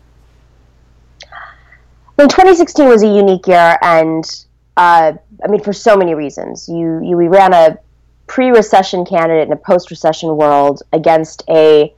Well, 2.16 2.28
2016 2.28 2.88
was 2.88 3.02
a 3.02 3.08
unique 3.08 3.48
year, 3.48 3.76
and 3.82 4.24
uh, 4.76 5.14
I 5.44 5.48
mean, 5.48 5.64
for 5.64 5.74
so 5.74 5.98
many 5.98 6.14
reasons. 6.14 6.70
You, 6.70 7.02
you 7.04 7.18
we 7.18 7.28
ran 7.28 7.54
a 7.54 7.80
pre-recession 8.28 9.06
candidate 9.06 9.48
in 9.48 9.54
a 9.54 9.58
post-recession 9.58 10.36
world 10.36 10.84
against 10.94 11.44
a 11.50 11.94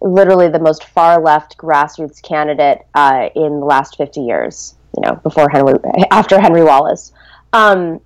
literally 0.00 0.48
the 0.48 0.58
most 0.58 0.84
far-left 0.84 1.56
grassroots 1.58 2.22
candidate 2.22 2.86
uh, 2.94 3.28
in 3.34 3.60
the 3.60 3.66
last 3.66 3.96
50 3.96 4.20
years. 4.20 4.74
You 4.96 5.02
know, 5.02 5.16
before 5.16 5.48
Henry, 5.50 5.74
after 6.10 6.40
Henry 6.40 6.64
Wallace. 6.64 7.12
Um, 7.52 8.00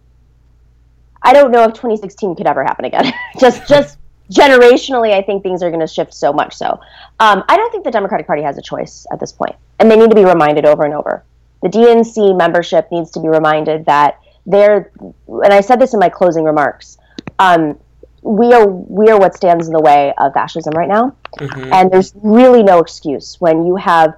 I 1.22 1.32
don't 1.32 1.52
know 1.52 1.62
if 1.62 1.74
2016 1.74 2.34
could 2.34 2.47
ever 2.47 2.64
happen 2.64 2.84
again. 2.84 3.12
just 3.39 3.68
just 3.68 3.98
generationally, 4.30 5.12
I 5.12 5.22
think 5.22 5.43
things 5.43 5.62
are 5.62 5.70
going 5.70 5.80
to 5.80 5.86
shift 5.86 6.12
so 6.12 6.32
much 6.32 6.55
so. 6.55 6.80
Um, 7.20 7.44
I 7.48 7.56
don't 7.56 7.70
think 7.70 7.84
the 7.84 7.90
Democratic 7.90 8.26
Party 8.26 8.43
has 8.43 8.59
a 8.59 8.62
choice 8.62 9.06
at 9.12 9.20
this 9.20 9.32
point, 9.32 9.55
and 9.78 9.90
they 9.90 9.97
need 9.97 10.10
to 10.10 10.16
be 10.16 10.24
reminded 10.24 10.64
over 10.64 10.84
and 10.84 10.94
over. 10.94 11.24
The 11.62 11.68
DNC 11.68 12.36
membership 12.36 12.89
needs 12.90 13.10
to 13.12 13.20
be 13.20 13.28
reminded 13.28 13.84
that 13.86 14.18
they're, 14.47 14.90
and 15.28 15.52
I 15.52 15.60
said 15.60 15.80
this 15.80 15.94
in 15.94 16.01
my 16.01 16.09
closing 16.09 16.44
remarks. 16.44 16.98
Um, 17.43 17.78
we 18.23 18.52
are 18.52 18.66
we 18.66 19.10
are 19.10 19.19
what 19.19 19.35
stands 19.35 19.66
in 19.66 19.73
the 19.73 19.81
way 19.81 20.14
of 20.19 20.32
fascism 20.32 20.73
right 20.77 20.89
now, 20.89 21.16
mm-hmm. 21.39 21.73
and 21.73 21.90
there's 21.90 22.12
really 22.23 22.62
no 22.62 22.78
excuse 22.78 23.40
when 23.40 23.66
you 23.66 23.74
have 23.77 24.14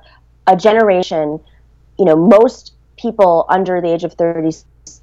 a 0.46 0.56
generation. 0.56 1.40
You 1.98 2.04
know, 2.04 2.16
most 2.16 2.74
people 2.98 3.46
under 3.48 3.80
the 3.80 3.88
age 3.88 4.04
of 4.04 4.12
36 4.14 5.00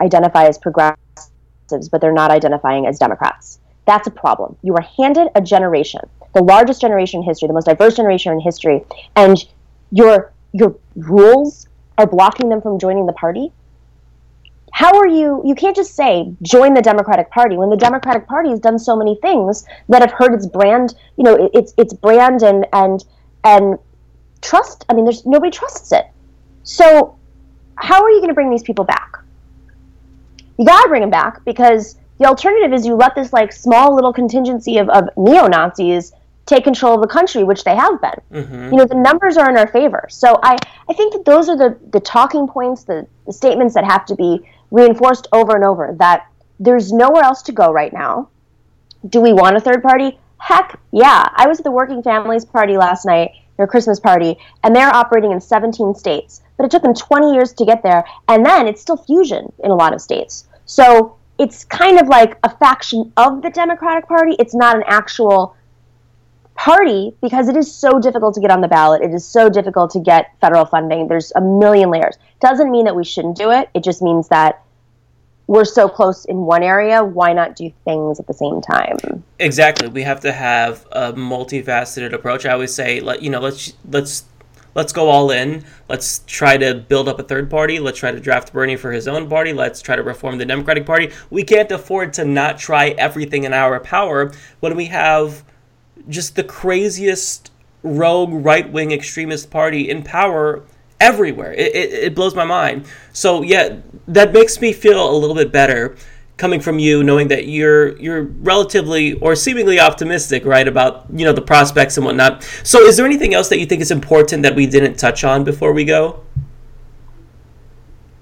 identify 0.00 0.44
as 0.46 0.58
progressives, 0.58 1.88
but 1.90 2.00
they're 2.00 2.12
not 2.12 2.30
identifying 2.30 2.86
as 2.86 2.98
Democrats. 2.98 3.58
That's 3.84 4.06
a 4.06 4.10
problem. 4.10 4.56
You 4.62 4.74
are 4.74 4.82
handed 4.82 5.28
a 5.34 5.40
generation, 5.40 6.02
the 6.34 6.42
largest 6.42 6.80
generation 6.80 7.20
in 7.20 7.26
history, 7.26 7.48
the 7.48 7.54
most 7.54 7.66
diverse 7.66 7.96
generation 7.96 8.32
in 8.32 8.40
history, 8.40 8.84
and 9.16 9.44
your 9.90 10.32
your 10.52 10.76
rules 10.94 11.66
are 11.98 12.06
blocking 12.06 12.48
them 12.48 12.60
from 12.60 12.78
joining 12.78 13.06
the 13.06 13.12
party. 13.12 13.52
How 14.72 14.96
are 14.96 15.06
you? 15.06 15.42
You 15.44 15.54
can't 15.54 15.74
just 15.76 15.94
say 15.94 16.32
join 16.42 16.74
the 16.74 16.82
Democratic 16.82 17.30
Party 17.30 17.56
when 17.56 17.70
the 17.70 17.76
Democratic 17.76 18.26
Party 18.26 18.50
has 18.50 18.60
done 18.60 18.78
so 18.78 18.96
many 18.96 19.16
things 19.16 19.64
that 19.88 20.00
have 20.02 20.12
hurt 20.12 20.32
its 20.32 20.46
brand. 20.46 20.94
You 21.16 21.24
know, 21.24 21.50
its 21.52 21.74
its 21.76 21.92
brand 21.92 22.42
and 22.42 22.66
and 22.72 23.04
and 23.44 23.78
trust. 24.42 24.84
I 24.88 24.94
mean, 24.94 25.04
there's 25.04 25.26
nobody 25.26 25.50
trusts 25.50 25.92
it. 25.92 26.06
So, 26.62 27.18
how 27.76 28.02
are 28.02 28.10
you 28.10 28.18
going 28.18 28.28
to 28.28 28.34
bring 28.34 28.50
these 28.50 28.62
people 28.62 28.84
back? 28.84 29.16
You 30.58 30.66
got 30.66 30.82
to 30.82 30.88
bring 30.88 31.00
them 31.00 31.10
back 31.10 31.44
because 31.44 31.96
the 32.18 32.26
alternative 32.26 32.72
is 32.72 32.86
you 32.86 32.94
let 32.94 33.14
this 33.14 33.32
like 33.32 33.52
small 33.52 33.94
little 33.94 34.12
contingency 34.12 34.76
of, 34.76 34.88
of 34.90 35.08
neo 35.16 35.46
Nazis 35.46 36.12
take 36.46 36.64
control 36.64 36.94
of 36.96 37.00
the 37.00 37.06
country, 37.06 37.44
which 37.44 37.64
they 37.64 37.74
have 37.74 38.00
been. 38.00 38.20
Mhm. 38.32 38.70
You 38.72 38.76
know, 38.76 38.84
the 38.84 38.94
numbers 38.96 39.36
are 39.36 39.48
in 39.48 39.56
our 39.56 39.68
favor. 39.68 40.06
So 40.10 40.38
I, 40.42 40.56
I 40.88 40.92
think 40.92 41.12
that 41.12 41.24
those 41.24 41.48
are 41.48 41.56
the, 41.56 41.78
the 41.92 42.00
talking 42.00 42.46
points, 42.46 42.84
the, 42.84 43.06
the 43.26 43.32
statements 43.32 43.72
that 43.74 43.84
have 43.84 44.04
to 44.06 44.14
be 44.16 44.40
reinforced 44.70 45.26
over 45.32 45.54
and 45.54 45.64
over 45.64 45.94
that 45.98 46.26
there's 46.58 46.92
nowhere 46.92 47.24
else 47.24 47.42
to 47.42 47.52
go 47.52 47.72
right 47.72 47.92
now. 47.92 48.28
Do 49.08 49.20
we 49.20 49.32
want 49.32 49.56
a 49.56 49.60
third 49.60 49.82
party? 49.82 50.18
Heck 50.38 50.78
yeah. 50.92 51.28
I 51.34 51.46
was 51.48 51.58
at 51.58 51.64
the 51.64 51.70
Working 51.70 52.02
Families 52.02 52.44
Party 52.44 52.76
last 52.76 53.04
night, 53.04 53.30
their 53.56 53.66
Christmas 53.66 53.98
party, 53.98 54.36
and 54.62 54.74
they're 54.74 54.94
operating 54.94 55.32
in 55.32 55.40
17 55.40 55.94
states. 55.94 56.42
But 56.56 56.64
it 56.64 56.70
took 56.70 56.82
them 56.82 56.94
20 56.94 57.32
years 57.32 57.52
to 57.54 57.64
get 57.64 57.82
there, 57.82 58.04
and 58.28 58.44
then 58.44 58.66
it's 58.66 58.82
still 58.82 58.96
fusion 58.96 59.52
in 59.64 59.70
a 59.70 59.74
lot 59.74 59.94
of 59.94 60.00
states. 60.00 60.46
So 60.66 61.16
it's 61.38 61.64
kind 61.64 61.98
of 61.98 62.08
like 62.08 62.38
a 62.44 62.54
faction 62.56 63.12
of 63.16 63.40
the 63.40 63.50
Democratic 63.50 64.06
Party. 64.06 64.36
It's 64.38 64.54
not 64.54 64.76
an 64.76 64.84
actual 64.86 65.56
party 66.60 67.10
because 67.22 67.48
it 67.48 67.56
is 67.56 67.74
so 67.74 67.98
difficult 67.98 68.34
to 68.34 68.40
get 68.40 68.50
on 68.50 68.60
the 68.60 68.68
ballot. 68.68 69.00
It 69.00 69.14
is 69.14 69.26
so 69.26 69.48
difficult 69.48 69.90
to 69.92 69.98
get 69.98 70.30
federal 70.42 70.66
funding. 70.66 71.08
There's 71.08 71.32
a 71.34 71.40
million 71.40 71.90
layers. 71.90 72.18
Doesn't 72.40 72.70
mean 72.70 72.84
that 72.84 72.94
we 72.94 73.02
shouldn't 73.02 73.38
do 73.38 73.50
it. 73.50 73.70
It 73.72 73.82
just 73.82 74.02
means 74.02 74.28
that 74.28 74.62
we're 75.46 75.64
so 75.64 75.88
close 75.88 76.26
in 76.26 76.36
one 76.36 76.62
area. 76.62 77.02
Why 77.02 77.32
not 77.32 77.56
do 77.56 77.72
things 77.86 78.20
at 78.20 78.26
the 78.26 78.34
same 78.34 78.60
time? 78.60 79.24
Exactly. 79.38 79.88
We 79.88 80.02
have 80.02 80.20
to 80.20 80.32
have 80.32 80.86
a 80.92 81.14
multifaceted 81.14 82.12
approach. 82.12 82.44
I 82.44 82.52
always 82.52 82.74
say, 82.74 83.00
let 83.00 83.22
you 83.22 83.30
know, 83.30 83.40
let's 83.40 83.72
let's 83.88 84.24
let's 84.74 84.92
go 84.92 85.08
all 85.08 85.30
in. 85.30 85.64
Let's 85.88 86.18
try 86.26 86.58
to 86.58 86.74
build 86.74 87.08
up 87.08 87.18
a 87.18 87.22
third 87.22 87.48
party. 87.48 87.78
Let's 87.78 87.98
try 87.98 88.12
to 88.12 88.20
draft 88.20 88.52
Bernie 88.52 88.76
for 88.76 88.92
his 88.92 89.08
own 89.08 89.30
party. 89.30 89.54
Let's 89.54 89.80
try 89.80 89.96
to 89.96 90.02
reform 90.02 90.36
the 90.36 90.44
Democratic 90.44 90.84
Party. 90.84 91.10
We 91.30 91.42
can't 91.42 91.72
afford 91.72 92.12
to 92.14 92.26
not 92.26 92.58
try 92.58 92.90
everything 92.90 93.44
in 93.44 93.54
our 93.54 93.80
power 93.80 94.30
when 94.60 94.76
we 94.76 94.84
have 94.86 95.42
just 96.10 96.36
the 96.36 96.44
craziest 96.44 97.50
rogue 97.82 98.30
right 98.32 98.70
wing 98.70 98.92
extremist 98.92 99.50
party 99.50 99.88
in 99.88 100.02
power 100.02 100.62
everywhere. 101.00 101.52
It, 101.54 101.74
it, 101.74 101.92
it 101.92 102.14
blows 102.14 102.34
my 102.34 102.44
mind. 102.44 102.86
So 103.12 103.42
yeah, 103.42 103.78
that 104.08 104.32
makes 104.32 104.60
me 104.60 104.72
feel 104.72 105.10
a 105.10 105.16
little 105.16 105.36
bit 105.36 105.50
better 105.50 105.96
coming 106.40 106.60
from 106.60 106.78
you, 106.78 107.04
knowing 107.04 107.28
that 107.28 107.46
you're 107.46 107.96
you're 107.98 108.24
relatively 108.24 109.12
or 109.14 109.36
seemingly 109.36 109.78
optimistic, 109.78 110.44
right, 110.44 110.66
about 110.66 111.06
you 111.14 111.24
know 111.24 111.32
the 111.32 111.42
prospects 111.42 111.96
and 111.96 112.06
whatnot. 112.06 112.42
So 112.64 112.80
is 112.80 112.96
there 112.96 113.06
anything 113.06 113.34
else 113.34 113.48
that 113.48 113.58
you 113.58 113.66
think 113.66 113.82
is 113.82 113.90
important 113.90 114.42
that 114.42 114.56
we 114.56 114.66
didn't 114.66 114.94
touch 114.94 115.22
on 115.22 115.44
before 115.44 115.72
we 115.72 115.84
go? 115.84 116.24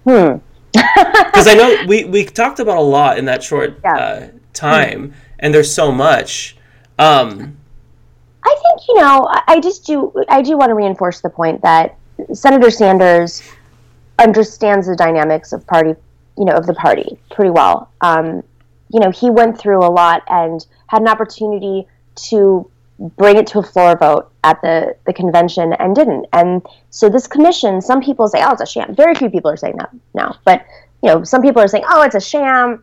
Hmm. 0.04 0.36
Because 1.28 1.46
I 1.46 1.54
know 1.54 1.84
we 1.86 2.04
we 2.04 2.24
talked 2.24 2.58
about 2.58 2.78
a 2.78 2.82
lot 2.82 3.16
in 3.16 3.26
that 3.26 3.42
short 3.44 3.78
uh, 3.84 4.28
time, 4.52 5.14
and 5.38 5.54
there's 5.54 5.72
so 5.72 5.92
much. 5.92 6.56
Um, 6.98 7.57
I 8.48 8.56
think 8.62 8.88
you 8.88 8.94
know. 8.94 9.28
I- 9.46 9.60
just 9.60 9.84
do. 9.86 10.12
I 10.28 10.40
do 10.40 10.56
want 10.56 10.70
to 10.70 10.74
reinforce 10.74 11.20
the 11.20 11.28
point 11.28 11.60
that 11.62 11.96
Senator 12.32 12.70
Sanders 12.70 13.42
understands 14.18 14.86
the 14.86 14.96
dynamics 14.96 15.52
of 15.52 15.66
party, 15.66 15.94
you 16.36 16.44
know, 16.44 16.54
of 16.54 16.66
the 16.66 16.74
party 16.74 17.18
pretty 17.30 17.50
well. 17.50 17.90
Um, 18.00 18.42
you 18.90 19.00
know, 19.00 19.10
he 19.10 19.30
went 19.30 19.58
through 19.58 19.84
a 19.84 19.90
lot 19.90 20.22
and 20.28 20.64
had 20.86 21.02
an 21.02 21.08
opportunity 21.08 21.86
to 22.30 22.68
bring 23.16 23.36
it 23.36 23.46
to 23.48 23.58
a 23.60 23.62
floor 23.62 23.96
vote 23.96 24.30
at 24.44 24.60
the 24.62 24.96
the 25.06 25.12
convention 25.12 25.74
and 25.74 25.94
didn't. 25.94 26.26
And 26.32 26.62
so 26.90 27.08
this 27.08 27.26
commission, 27.26 27.80
some 27.82 28.00
people 28.00 28.28
say, 28.28 28.42
"Oh, 28.42 28.52
it's 28.52 28.62
a 28.62 28.66
sham." 28.66 28.94
Very 28.94 29.14
few 29.14 29.28
people 29.28 29.50
are 29.50 29.56
saying 29.56 29.76
that 29.78 29.90
now, 30.14 30.36
but 30.44 30.64
you 31.02 31.10
know, 31.10 31.24
some 31.24 31.42
people 31.42 31.60
are 31.60 31.68
saying, 31.68 31.84
"Oh, 31.88 32.02
it's 32.02 32.14
a 32.14 32.20
sham. 32.20 32.82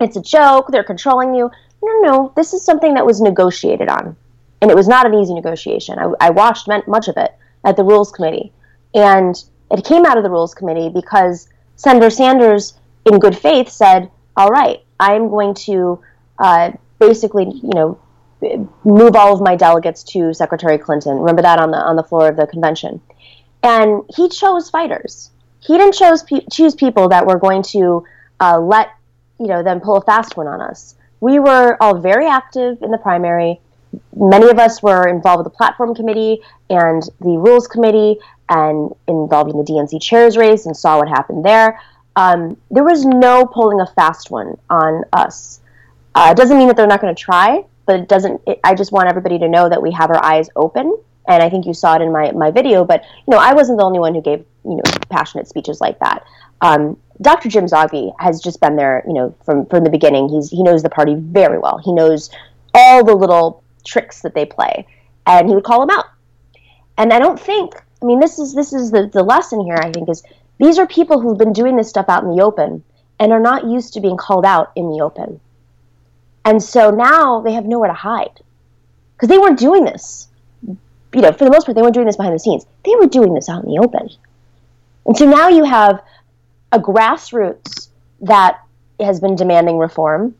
It's 0.00 0.16
a 0.16 0.22
joke. 0.22 0.68
They're 0.68 0.84
controlling 0.84 1.34
you." 1.34 1.50
No, 1.82 1.92
no, 2.00 2.10
no. 2.10 2.32
This 2.36 2.54
is 2.54 2.64
something 2.64 2.94
that 2.94 3.04
was 3.04 3.20
negotiated 3.20 3.88
on 3.88 4.16
and 4.60 4.70
it 4.70 4.76
was 4.76 4.88
not 4.88 5.06
an 5.06 5.14
easy 5.14 5.34
negotiation. 5.34 5.98
I, 5.98 6.10
I 6.20 6.30
watched 6.30 6.68
much 6.86 7.08
of 7.08 7.16
it 7.16 7.34
at 7.64 7.76
the 7.76 7.84
Rules 7.84 8.10
Committee, 8.12 8.52
and 8.94 9.34
it 9.70 9.84
came 9.84 10.06
out 10.06 10.16
of 10.16 10.24
the 10.24 10.30
Rules 10.30 10.54
Committee 10.54 10.88
because 10.88 11.48
Senator 11.76 12.10
Sanders, 12.10 12.74
in 13.04 13.18
good 13.18 13.36
faith, 13.36 13.68
said, 13.68 14.10
"All 14.36 14.48
right, 14.48 14.82
I 14.98 15.14
am 15.14 15.28
going 15.28 15.54
to 15.54 16.00
uh, 16.38 16.72
basically, 16.98 17.44
you 17.44 17.70
know, 17.74 17.98
move 18.84 19.16
all 19.16 19.34
of 19.34 19.40
my 19.40 19.56
delegates 19.56 20.02
to 20.04 20.32
Secretary 20.32 20.78
Clinton." 20.78 21.18
Remember 21.18 21.42
that 21.42 21.58
on 21.58 21.70
the 21.70 21.78
on 21.78 21.96
the 21.96 22.04
floor 22.04 22.28
of 22.28 22.36
the 22.36 22.46
convention, 22.46 23.00
and 23.62 24.02
he 24.14 24.28
chose 24.28 24.70
fighters. 24.70 25.30
He 25.60 25.76
didn't 25.76 25.94
chose 25.94 26.22
pe- 26.22 26.46
choose 26.50 26.74
people 26.74 27.08
that 27.08 27.26
were 27.26 27.38
going 27.38 27.62
to 27.74 28.04
uh, 28.40 28.58
let 28.58 28.90
you 29.38 29.48
know 29.48 29.62
them 29.62 29.80
pull 29.80 29.96
a 29.96 30.02
fast 30.02 30.36
one 30.36 30.46
on 30.46 30.60
us. 30.60 30.94
We 31.20 31.38
were 31.38 31.76
all 31.80 31.98
very 31.98 32.26
active 32.26 32.82
in 32.82 32.90
the 32.90 32.98
primary 32.98 33.60
many 34.14 34.48
of 34.48 34.58
us 34.58 34.82
were 34.82 35.08
involved 35.08 35.44
with 35.44 35.52
the 35.52 35.56
platform 35.56 35.94
committee 35.94 36.40
and 36.70 37.02
the 37.20 37.36
rules 37.38 37.66
committee 37.66 38.18
and 38.48 38.94
involved 39.08 39.50
in 39.50 39.58
the 39.58 39.64
DNC 39.64 40.00
chairs 40.00 40.36
race 40.36 40.66
and 40.66 40.76
saw 40.76 40.98
what 40.98 41.08
happened 41.08 41.44
there. 41.44 41.80
Um, 42.16 42.56
there 42.70 42.84
was 42.84 43.04
no 43.04 43.46
pulling 43.46 43.80
a 43.80 43.86
fast 43.86 44.30
one 44.30 44.56
on 44.70 45.04
us. 45.12 45.60
Uh, 46.14 46.28
it 46.30 46.36
doesn't 46.36 46.56
mean 46.56 46.68
that 46.68 46.76
they're 46.76 46.86
not 46.86 47.00
going 47.00 47.14
to 47.14 47.20
try, 47.20 47.64
but 47.84 48.00
it 48.00 48.08
doesn't. 48.08 48.40
It, 48.46 48.58
I 48.64 48.74
just 48.74 48.90
want 48.90 49.08
everybody 49.08 49.38
to 49.38 49.48
know 49.48 49.68
that 49.68 49.82
we 49.82 49.92
have 49.92 50.10
our 50.10 50.24
eyes 50.24 50.48
open, 50.56 50.96
and 51.28 51.42
I 51.42 51.50
think 51.50 51.66
you 51.66 51.74
saw 51.74 51.96
it 51.96 52.02
in 52.02 52.10
my 52.10 52.32
my 52.32 52.50
video. 52.50 52.84
But 52.84 53.02
you 53.26 53.32
know, 53.32 53.38
I 53.38 53.52
wasn't 53.52 53.78
the 53.78 53.84
only 53.84 53.98
one 53.98 54.14
who 54.14 54.22
gave 54.22 54.44
you 54.64 54.76
know 54.76 54.82
passionate 55.10 55.46
speeches 55.46 55.80
like 55.80 55.98
that. 55.98 56.24
Um, 56.62 56.96
Dr. 57.20 57.50
Jim 57.50 57.66
Zogby 57.66 58.14
has 58.18 58.40
just 58.40 58.60
been 58.60 58.76
there, 58.76 59.04
you 59.06 59.12
know, 59.12 59.34
from 59.44 59.66
from 59.66 59.84
the 59.84 59.90
beginning. 59.90 60.30
He's 60.30 60.48
he 60.48 60.62
knows 60.62 60.82
the 60.82 60.88
party 60.88 61.16
very 61.16 61.58
well. 61.58 61.78
He 61.84 61.92
knows 61.92 62.30
all 62.72 63.04
the 63.04 63.14
little 63.14 63.62
tricks 63.86 64.22
that 64.22 64.34
they 64.34 64.44
play, 64.44 64.86
and 65.26 65.48
he 65.48 65.54
would 65.54 65.64
call 65.64 65.80
them 65.80 65.96
out. 65.96 66.06
And 66.98 67.12
I 67.12 67.18
don't 67.18 67.40
think, 67.40 67.74
I 68.02 68.04
mean, 68.04 68.20
this 68.20 68.38
is 68.38 68.54
this 68.54 68.72
is 68.72 68.90
the 68.90 69.06
the 69.06 69.22
lesson 69.22 69.64
here. 69.64 69.76
I 69.76 69.90
think 69.90 70.08
is 70.08 70.22
these 70.58 70.78
are 70.78 70.86
people 70.86 71.20
who've 71.20 71.38
been 71.38 71.52
doing 71.52 71.76
this 71.76 71.88
stuff 71.88 72.06
out 72.08 72.24
in 72.24 72.34
the 72.34 72.42
open 72.42 72.82
and 73.18 73.32
are 73.32 73.40
not 73.40 73.64
used 73.64 73.94
to 73.94 74.00
being 74.00 74.16
called 74.16 74.44
out 74.44 74.72
in 74.76 74.90
the 74.90 75.02
open. 75.02 75.40
And 76.44 76.62
so 76.62 76.90
now 76.90 77.40
they 77.40 77.52
have 77.52 77.64
nowhere 77.64 77.88
to 77.88 77.94
hide 77.94 78.40
because 79.14 79.28
they 79.28 79.38
weren't 79.38 79.58
doing 79.58 79.84
this. 79.84 80.28
You 80.66 81.22
know, 81.22 81.32
for 81.32 81.44
the 81.44 81.50
most 81.50 81.64
part, 81.64 81.74
they 81.74 81.82
weren't 81.82 81.94
doing 81.94 82.06
this 82.06 82.16
behind 82.16 82.34
the 82.34 82.38
scenes. 82.38 82.66
They 82.84 82.94
were 82.94 83.06
doing 83.06 83.34
this 83.34 83.48
out 83.48 83.64
in 83.64 83.70
the 83.70 83.80
open. 83.82 84.10
And 85.06 85.16
so 85.16 85.24
now 85.24 85.48
you 85.48 85.64
have 85.64 86.02
a 86.72 86.78
grassroots 86.78 87.88
that 88.20 88.60
has 89.00 89.20
been 89.20 89.34
demanding 89.34 89.78
reform. 89.78 90.34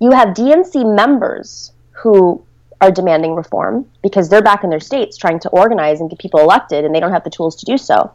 You 0.00 0.12
have 0.12 0.28
DNC 0.28 0.94
members 0.94 1.72
who 2.02 2.42
are 2.80 2.90
demanding 2.90 3.34
reform 3.34 3.86
because 4.02 4.28
they're 4.28 4.42
back 4.42 4.64
in 4.64 4.70
their 4.70 4.80
states 4.80 5.16
trying 5.16 5.38
to 5.40 5.48
organize 5.50 6.00
and 6.00 6.08
get 6.08 6.18
people 6.18 6.40
elected 6.40 6.84
and 6.84 6.94
they 6.94 7.00
don't 7.00 7.12
have 7.12 7.24
the 7.24 7.30
tools 7.30 7.54
to 7.56 7.66
do 7.66 7.76
so. 7.76 8.10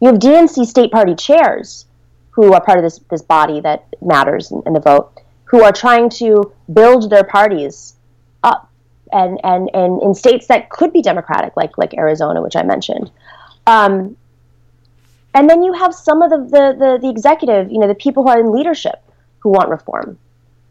You 0.00 0.08
have 0.08 0.18
DNC 0.18 0.66
state 0.66 0.90
party 0.90 1.14
chairs 1.14 1.86
who 2.30 2.52
are 2.52 2.60
part 2.60 2.78
of 2.78 2.84
this, 2.84 3.00
this 3.10 3.22
body 3.22 3.60
that 3.60 3.86
matters 4.00 4.50
in, 4.50 4.62
in 4.66 4.72
the 4.72 4.80
vote 4.80 5.12
who 5.44 5.62
are 5.62 5.72
trying 5.72 6.10
to 6.10 6.52
build 6.72 7.10
their 7.10 7.24
parties 7.24 7.94
up 8.42 8.70
and, 9.12 9.40
and, 9.44 9.70
and 9.72 10.02
in 10.02 10.14
states 10.14 10.46
that 10.48 10.68
could 10.68 10.92
be 10.92 11.00
democratic 11.00 11.56
like 11.56 11.78
like 11.78 11.94
Arizona 11.94 12.42
which 12.42 12.56
I 12.56 12.62
mentioned. 12.62 13.10
Um, 13.66 14.16
and 15.34 15.48
then 15.48 15.62
you 15.62 15.72
have 15.74 15.94
some 15.94 16.22
of 16.22 16.30
the, 16.30 16.38
the, 16.38 16.76
the, 16.78 16.98
the 17.02 17.08
executive, 17.08 17.70
you 17.70 17.78
know, 17.78 17.86
the 17.86 17.94
people 17.94 18.22
who 18.24 18.30
are 18.30 18.40
in 18.40 18.50
leadership 18.50 19.02
who 19.38 19.50
want 19.50 19.68
reform. 19.68 20.18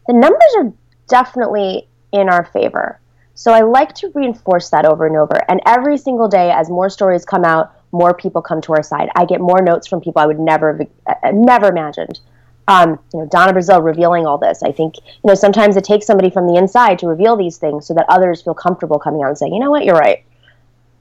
The 0.06 0.12
numbers 0.12 0.54
are 0.58 0.72
definitely 1.06 1.88
in 2.12 2.28
our 2.28 2.44
favor. 2.46 3.00
So 3.34 3.52
I 3.52 3.60
like 3.60 3.94
to 3.96 4.10
reinforce 4.14 4.70
that 4.70 4.84
over 4.84 5.06
and 5.06 5.16
over. 5.16 5.40
And 5.48 5.60
every 5.64 5.96
single 5.96 6.28
day, 6.28 6.50
as 6.50 6.68
more 6.68 6.90
stories 6.90 7.24
come 7.24 7.44
out, 7.44 7.72
more 7.92 8.12
people 8.12 8.42
come 8.42 8.60
to 8.62 8.72
our 8.72 8.82
side. 8.82 9.08
I 9.14 9.24
get 9.24 9.40
more 9.40 9.62
notes 9.62 9.86
from 9.86 10.00
people 10.00 10.20
I 10.20 10.26
would 10.26 10.40
never, 10.40 10.76
have, 10.76 10.88
uh, 11.06 11.30
never 11.32 11.68
imagined. 11.68 12.20
Um, 12.66 12.98
you 13.14 13.20
know, 13.20 13.26
Donna 13.26 13.52
Brazile 13.52 13.82
revealing 13.82 14.26
all 14.26 14.38
this. 14.38 14.62
I 14.62 14.72
think 14.72 14.96
you 14.96 15.28
know 15.28 15.34
sometimes 15.34 15.76
it 15.76 15.84
takes 15.84 16.04
somebody 16.04 16.28
from 16.28 16.46
the 16.46 16.56
inside 16.56 16.98
to 16.98 17.06
reveal 17.06 17.34
these 17.34 17.56
things 17.56 17.86
so 17.86 17.94
that 17.94 18.04
others 18.10 18.42
feel 18.42 18.54
comfortable 18.54 18.98
coming 18.98 19.22
out 19.22 19.28
and 19.28 19.38
saying, 19.38 19.54
you 19.54 19.60
know 19.60 19.70
what, 19.70 19.84
you're 19.84 19.96
right, 19.96 20.22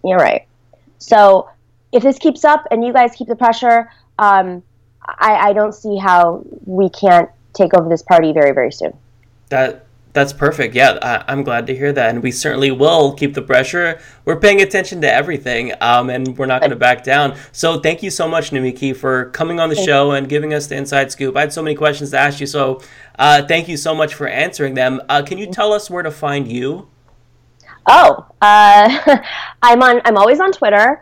you're 0.05 0.17
right. 0.17 0.47
So 0.99 1.49
if 1.91 2.03
this 2.03 2.19
keeps 2.19 2.45
up 2.45 2.67
and 2.71 2.85
you 2.85 2.93
guys 2.93 3.15
keep 3.15 3.27
the 3.27 3.35
pressure, 3.35 3.91
um, 4.19 4.63
I, 5.01 5.49
I 5.49 5.53
don't 5.53 5.73
see 5.73 5.97
how 5.97 6.45
we 6.65 6.89
can't 6.89 7.29
take 7.53 7.73
over 7.73 7.89
this 7.89 8.03
party 8.03 8.31
very, 8.31 8.53
very 8.53 8.71
soon. 8.71 8.93
That 9.49 9.86
that's 10.13 10.34
perfect. 10.34 10.73
Yeah, 10.73 10.97
I, 11.01 11.31
I'm 11.31 11.43
glad 11.43 11.67
to 11.67 11.75
hear 11.75 11.93
that, 11.93 12.09
and 12.09 12.23
we 12.23 12.31
certainly 12.31 12.71
will 12.71 13.13
keep 13.13 13.34
the 13.34 13.41
pressure. 13.41 13.99
We're 14.25 14.39
paying 14.39 14.61
attention 14.61 15.01
to 15.01 15.11
everything, 15.11 15.73
um, 15.81 16.09
and 16.09 16.38
we're 16.38 16.47
not 16.47 16.61
going 16.61 16.71
to 16.71 16.75
back 16.75 17.03
down. 17.03 17.35
So 17.51 17.79
thank 17.79 18.01
you 18.01 18.09
so 18.09 18.27
much, 18.27 18.51
Nomiki, 18.51 18.95
for 18.95 19.29
coming 19.31 19.59
on 19.59 19.69
the 19.69 19.75
Thank 19.75 19.88
show 19.88 20.11
and 20.11 20.27
giving 20.27 20.53
us 20.53 20.67
the 20.67 20.75
inside 20.75 21.11
scoop. 21.11 21.35
I 21.38 21.41
had 21.41 21.53
so 21.53 21.61
many 21.61 21.75
questions 21.75 22.11
to 22.11 22.17
ask 22.17 22.39
you, 22.39 22.47
so 22.47 22.81
uh, 23.19 23.45
thank 23.45 23.67
you 23.67 23.77
so 23.77 23.93
much 23.93 24.13
for 24.13 24.27
answering 24.27 24.73
them. 24.73 25.01
Uh, 25.07 25.21
can 25.21 25.38
you 25.38 25.47
tell 25.47 25.71
us 25.71 25.89
where 25.89 26.03
to 26.03 26.11
find 26.11 26.51
you? 26.51 26.88
Oh, 27.88 28.25
uh, 28.41 29.19
I'm 29.61 29.81
on. 29.81 30.01
I'm 30.03 30.17
always 30.17 30.39
on 30.39 30.51
Twitter. 30.51 31.01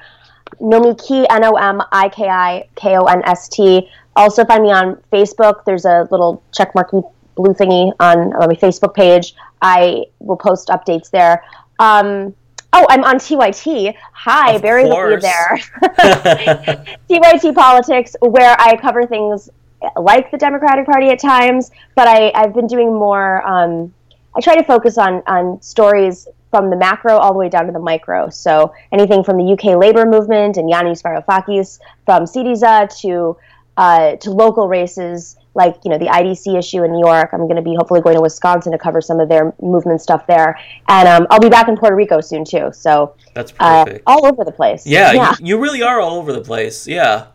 Nomiki 0.62 1.26
N 1.30 1.44
O 1.44 1.54
M 1.54 1.82
I 1.92 2.10
K 2.10 2.28
I 2.28 2.68
K 2.76 2.98
O 2.98 3.06
N 3.06 3.22
S 3.26 3.50
T. 3.50 3.90
Also 4.16 4.46
find 4.46 4.64
me 4.64 4.72
on 4.72 4.96
Facebook. 5.12 5.66
There's 5.66 5.86
a 5.86 6.08
little 6.12 6.42
checkmarky 6.58 7.04
blue 7.36 7.54
thingy 7.54 7.94
on, 8.00 8.34
on 8.34 8.48
my 8.48 8.56
Facebook 8.56 8.94
page. 8.94 9.36
I 9.62 10.06
will 10.20 10.38
post 10.38 10.70
updates 10.70 11.10
there. 11.10 11.44
Um, 11.80 12.34
oh, 12.74 12.86
I'm 12.90 13.04
on 13.04 13.18
TYT. 13.18 13.96
Hi, 14.14 14.54
Of 14.54 14.62
Barry 14.62 14.86
will 14.86 15.16
be 15.16 15.22
there. 15.22 15.58
TYT 17.10 17.54
Politics, 17.56 18.16
where 18.22 18.56
I 18.60 18.78
cover 18.78 19.06
things 19.06 19.50
like 19.98 20.32
the 20.32 20.38
Democratic 20.38 20.86
Party 20.86 21.10
at 21.10 21.20
times, 21.20 21.72
but 21.96 22.08
I, 22.08 22.32
I've 22.36 22.54
been 22.54 22.68
doing 22.68 22.94
more. 22.94 23.46
Um, 23.48 23.94
I 24.36 24.42
try 24.42 24.56
to 24.56 24.64
focus 24.64 24.98
on 24.98 25.24
on 25.28 25.62
stories 25.62 26.28
from 26.50 26.70
the 26.70 26.76
macro 26.76 27.18
all 27.18 27.34
the 27.34 27.40
way 27.40 27.50
down 27.50 27.66
to 27.66 27.72
the 27.72 27.80
micro. 27.80 28.30
So 28.30 28.74
anything 28.92 29.24
from 29.24 29.38
the 29.38 29.54
UK 29.54 29.78
labor 29.78 30.06
movement 30.06 30.58
and 30.58 30.72
Yanis 30.72 31.02
Varoufakis, 31.02 31.80
from 32.06 32.24
Syriza 32.24 32.88
to 33.02 33.38
uh, 33.78 34.16
to 34.18 34.32
local 34.32 34.68
races 34.68 35.38
like 35.56 35.78
you 35.84 35.90
know 35.90 35.98
the 35.98 36.08
IDC 36.08 36.58
issue 36.58 36.84
in 36.84 36.92
New 36.92 37.06
York. 37.06 37.30
I'm 37.34 37.42
going 37.42 37.56
to 37.56 37.62
be 37.62 37.76
hopefully 37.76 38.02
going 38.02 38.16
to 38.16 38.22
Wisconsin 38.22 38.72
to 38.72 38.78
cover 38.78 39.02
some 39.02 39.20
of 39.20 39.30
their 39.30 39.54
movement 39.62 40.02
stuff 40.02 40.28
there, 40.28 40.60
and 40.88 41.08
um, 41.08 41.28
I'll 41.30 41.40
be 41.40 41.50
back 41.50 41.68
in 41.68 41.78
Puerto 41.78 41.96
Rico 41.96 42.22
soon 42.22 42.46
too. 42.46 42.72
So 42.74 43.16
That's 43.34 43.54
uh, 43.60 43.86
perfect. 43.86 44.04
all 44.06 44.26
over 44.26 44.44
the 44.44 44.52
place. 44.52 44.86
Yeah, 44.86 45.14
yeah. 45.14 45.36
You, 45.40 45.48
you 45.48 45.62
really 45.62 45.82
are 45.82 46.00
all 46.00 46.18
over 46.18 46.34
the 46.34 46.42
place. 46.42 46.88
Yeah, 46.88 47.28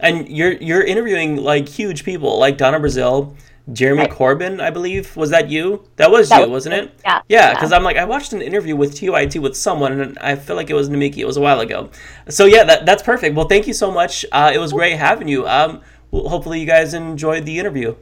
and 0.00 0.28
you're 0.28 0.52
you're 0.52 0.82
interviewing 0.82 1.36
like 1.36 1.68
huge 1.68 2.04
people, 2.04 2.38
like 2.38 2.56
Donna 2.58 2.80
Brazile, 2.80 3.36
Jeremy 3.72 4.06
Corbyn, 4.06 4.60
I 4.60 4.70
believe. 4.70 5.16
Was 5.16 5.30
that 5.30 5.50
you? 5.50 5.88
That 5.96 6.10
was 6.10 6.28
That 6.28 6.36
you, 6.36 6.42
was 6.42 6.66
wasn't 6.66 6.74
it? 6.74 6.94
Yeah, 7.04 7.20
Yeah, 7.28 7.48
yeah. 7.48 7.54
because 7.54 7.72
I'm 7.72 7.82
like 7.82 7.96
I 7.96 8.04
watched 8.04 8.32
an 8.32 8.40
interview 8.40 8.76
with 8.76 8.94
TYT 8.94 9.40
with 9.40 9.56
someone, 9.56 10.00
and 10.00 10.18
I 10.18 10.36
feel 10.36 10.56
like 10.56 10.70
it 10.70 10.74
was 10.74 10.88
Nomiki. 10.88 11.18
It 11.18 11.26
was 11.26 11.36
a 11.36 11.40
while 11.40 11.60
ago. 11.60 11.90
So 12.28 12.44
yeah, 12.44 12.64
that, 12.64 12.86
that's 12.86 13.02
perfect. 13.02 13.34
Well, 13.34 13.48
thank 13.48 13.66
you 13.66 13.72
so 13.74 13.90
much. 13.90 14.24
Uh, 14.30 14.52
it 14.54 14.58
was 14.58 14.72
great 14.72 14.96
having 14.96 15.28
you. 15.28 15.46
Um, 15.48 15.82
well, 16.10 16.28
hopefully 16.28 16.60
you 16.60 16.66
guys 16.66 16.94
enjoyed 16.94 17.44
the 17.46 17.58
interview. 17.58 17.94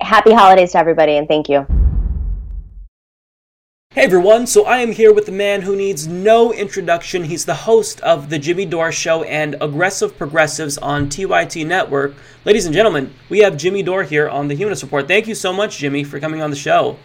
Happy 0.00 0.32
holidays 0.32 0.72
to 0.72 0.78
everybody, 0.78 1.16
and 1.16 1.28
thank 1.28 1.48
you. 1.48 1.66
Hey 3.94 4.02
everyone, 4.02 4.48
so 4.48 4.64
I 4.64 4.78
am 4.78 4.90
here 4.90 5.14
with 5.14 5.26
the 5.26 5.30
man 5.30 5.62
who 5.62 5.76
needs 5.76 6.08
no 6.08 6.52
introduction. 6.52 7.22
He's 7.22 7.44
the 7.44 7.54
host 7.54 8.00
of 8.00 8.28
The 8.28 8.40
Jimmy 8.40 8.66
Dore 8.66 8.90
Show 8.90 9.22
and 9.22 9.54
Aggressive 9.60 10.18
Progressives 10.18 10.76
on 10.78 11.08
TYT 11.08 11.64
Network. 11.64 12.14
Ladies 12.44 12.66
and 12.66 12.74
gentlemen, 12.74 13.14
we 13.28 13.38
have 13.38 13.56
Jimmy 13.56 13.84
Dore 13.84 14.02
here 14.02 14.28
on 14.28 14.48
the 14.48 14.56
Humanist 14.56 14.82
Report. 14.82 15.06
Thank 15.06 15.28
you 15.28 15.36
so 15.36 15.52
much, 15.52 15.78
Jimmy, 15.78 16.02
for 16.02 16.18
coming 16.18 16.42
on 16.42 16.50
the 16.50 16.56
show. 16.56 16.98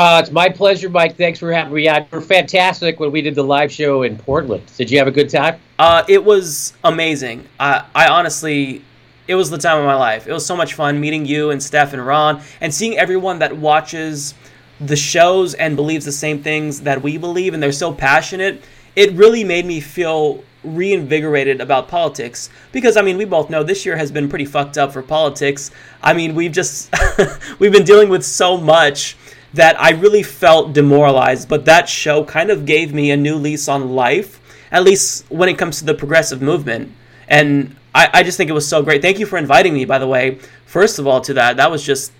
Uh, 0.00 0.18
it's 0.18 0.30
my 0.30 0.48
pleasure, 0.48 0.88
Mike. 0.88 1.14
Thanks 1.14 1.38
for 1.38 1.52
having 1.52 1.74
me. 1.74 1.84
You 1.84 2.06
were 2.10 2.22
fantastic 2.22 2.98
when 2.98 3.12
we 3.12 3.20
did 3.20 3.34
the 3.34 3.42
live 3.42 3.70
show 3.70 4.02
in 4.02 4.16
Portland. 4.16 4.62
Did 4.78 4.90
you 4.90 4.96
have 4.96 5.06
a 5.06 5.10
good 5.10 5.28
time? 5.28 5.60
Uh, 5.78 6.04
it 6.08 6.24
was 6.24 6.72
amazing. 6.84 7.46
I, 7.60 7.84
I 7.94 8.08
honestly, 8.08 8.82
it 9.28 9.34
was 9.34 9.50
the 9.50 9.58
time 9.58 9.76
of 9.76 9.84
my 9.84 9.96
life. 9.96 10.26
It 10.26 10.32
was 10.32 10.46
so 10.46 10.56
much 10.56 10.72
fun 10.72 10.98
meeting 10.98 11.26
you 11.26 11.50
and 11.50 11.62
Steph 11.62 11.92
and 11.92 12.06
Ron 12.06 12.40
and 12.62 12.72
seeing 12.72 12.96
everyone 12.96 13.40
that 13.40 13.54
watches 13.54 14.32
the 14.80 14.96
shows 14.96 15.52
and 15.52 15.76
believes 15.76 16.06
the 16.06 16.12
same 16.12 16.42
things 16.42 16.80
that 16.80 17.02
we 17.02 17.18
believe 17.18 17.52
and 17.52 17.62
they're 17.62 17.70
so 17.70 17.92
passionate. 17.92 18.62
It 18.96 19.12
really 19.12 19.44
made 19.44 19.66
me 19.66 19.80
feel 19.80 20.42
reinvigorated 20.64 21.60
about 21.60 21.88
politics 21.88 22.48
because 22.72 22.96
I 22.96 23.02
mean 23.02 23.18
we 23.18 23.26
both 23.26 23.50
know 23.50 23.62
this 23.62 23.84
year 23.84 23.96
has 23.96 24.10
been 24.10 24.30
pretty 24.30 24.46
fucked 24.46 24.78
up 24.78 24.92
for 24.92 25.02
politics. 25.02 25.70
I 26.02 26.14
mean 26.14 26.34
we've 26.34 26.52
just 26.52 26.90
we've 27.58 27.72
been 27.72 27.84
dealing 27.84 28.08
with 28.08 28.24
so 28.24 28.56
much 28.56 29.16
that 29.54 29.80
I 29.80 29.90
really 29.90 30.22
felt 30.22 30.72
demoralized, 30.72 31.48
but 31.48 31.64
that 31.64 31.88
show 31.88 32.24
kind 32.24 32.50
of 32.50 32.66
gave 32.66 32.92
me 32.94 33.10
a 33.10 33.16
new 33.16 33.34
lease 33.36 33.68
on 33.68 33.90
life, 33.94 34.40
at 34.70 34.84
least 34.84 35.24
when 35.30 35.48
it 35.48 35.58
comes 35.58 35.78
to 35.78 35.84
the 35.84 35.94
progressive 35.94 36.40
movement. 36.40 36.92
And 37.28 37.76
I, 37.94 38.08
I 38.12 38.22
just 38.22 38.36
think 38.36 38.50
it 38.50 38.54
was 38.54 38.66
so 38.68 38.82
great. 38.82 39.02
Thank 39.02 39.18
you 39.18 39.26
for 39.26 39.38
inviting 39.38 39.74
me, 39.74 39.84
by 39.84 39.98
the 39.98 40.06
way. 40.06 40.38
First 40.66 40.98
of 40.98 41.06
all, 41.06 41.20
to 41.22 41.34
that, 41.34 41.56
that 41.56 41.70
was 41.70 41.82
just 41.84 42.12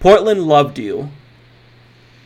Portland 0.00 0.42
loved 0.44 0.78
you. 0.78 1.10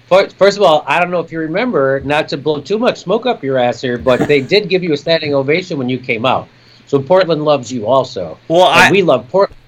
First 0.06 0.36
first 0.36 0.56
of 0.58 0.62
all, 0.62 0.84
I 0.86 1.00
don't 1.00 1.10
know 1.10 1.20
if 1.20 1.32
you 1.32 1.40
remember, 1.40 2.00
not 2.00 2.28
to 2.28 2.36
blow 2.36 2.60
too 2.60 2.78
much 2.78 2.98
smoke 2.98 3.26
up 3.26 3.42
your 3.42 3.58
ass 3.58 3.80
here, 3.80 3.98
but 3.98 4.28
they 4.28 4.40
did 4.40 4.68
give 4.68 4.82
you 4.82 4.92
a 4.92 4.96
standing 4.96 5.34
ovation 5.34 5.78
when 5.78 5.88
you 5.88 5.98
came 5.98 6.26
out. 6.26 6.48
So 6.86 7.00
Portland 7.00 7.44
loves 7.44 7.72
you 7.72 7.86
also. 7.86 8.38
Well, 8.48 8.68
And 8.68 8.80
I- 8.80 8.90
we 8.90 9.02
love 9.02 9.28
Portland. 9.28 9.58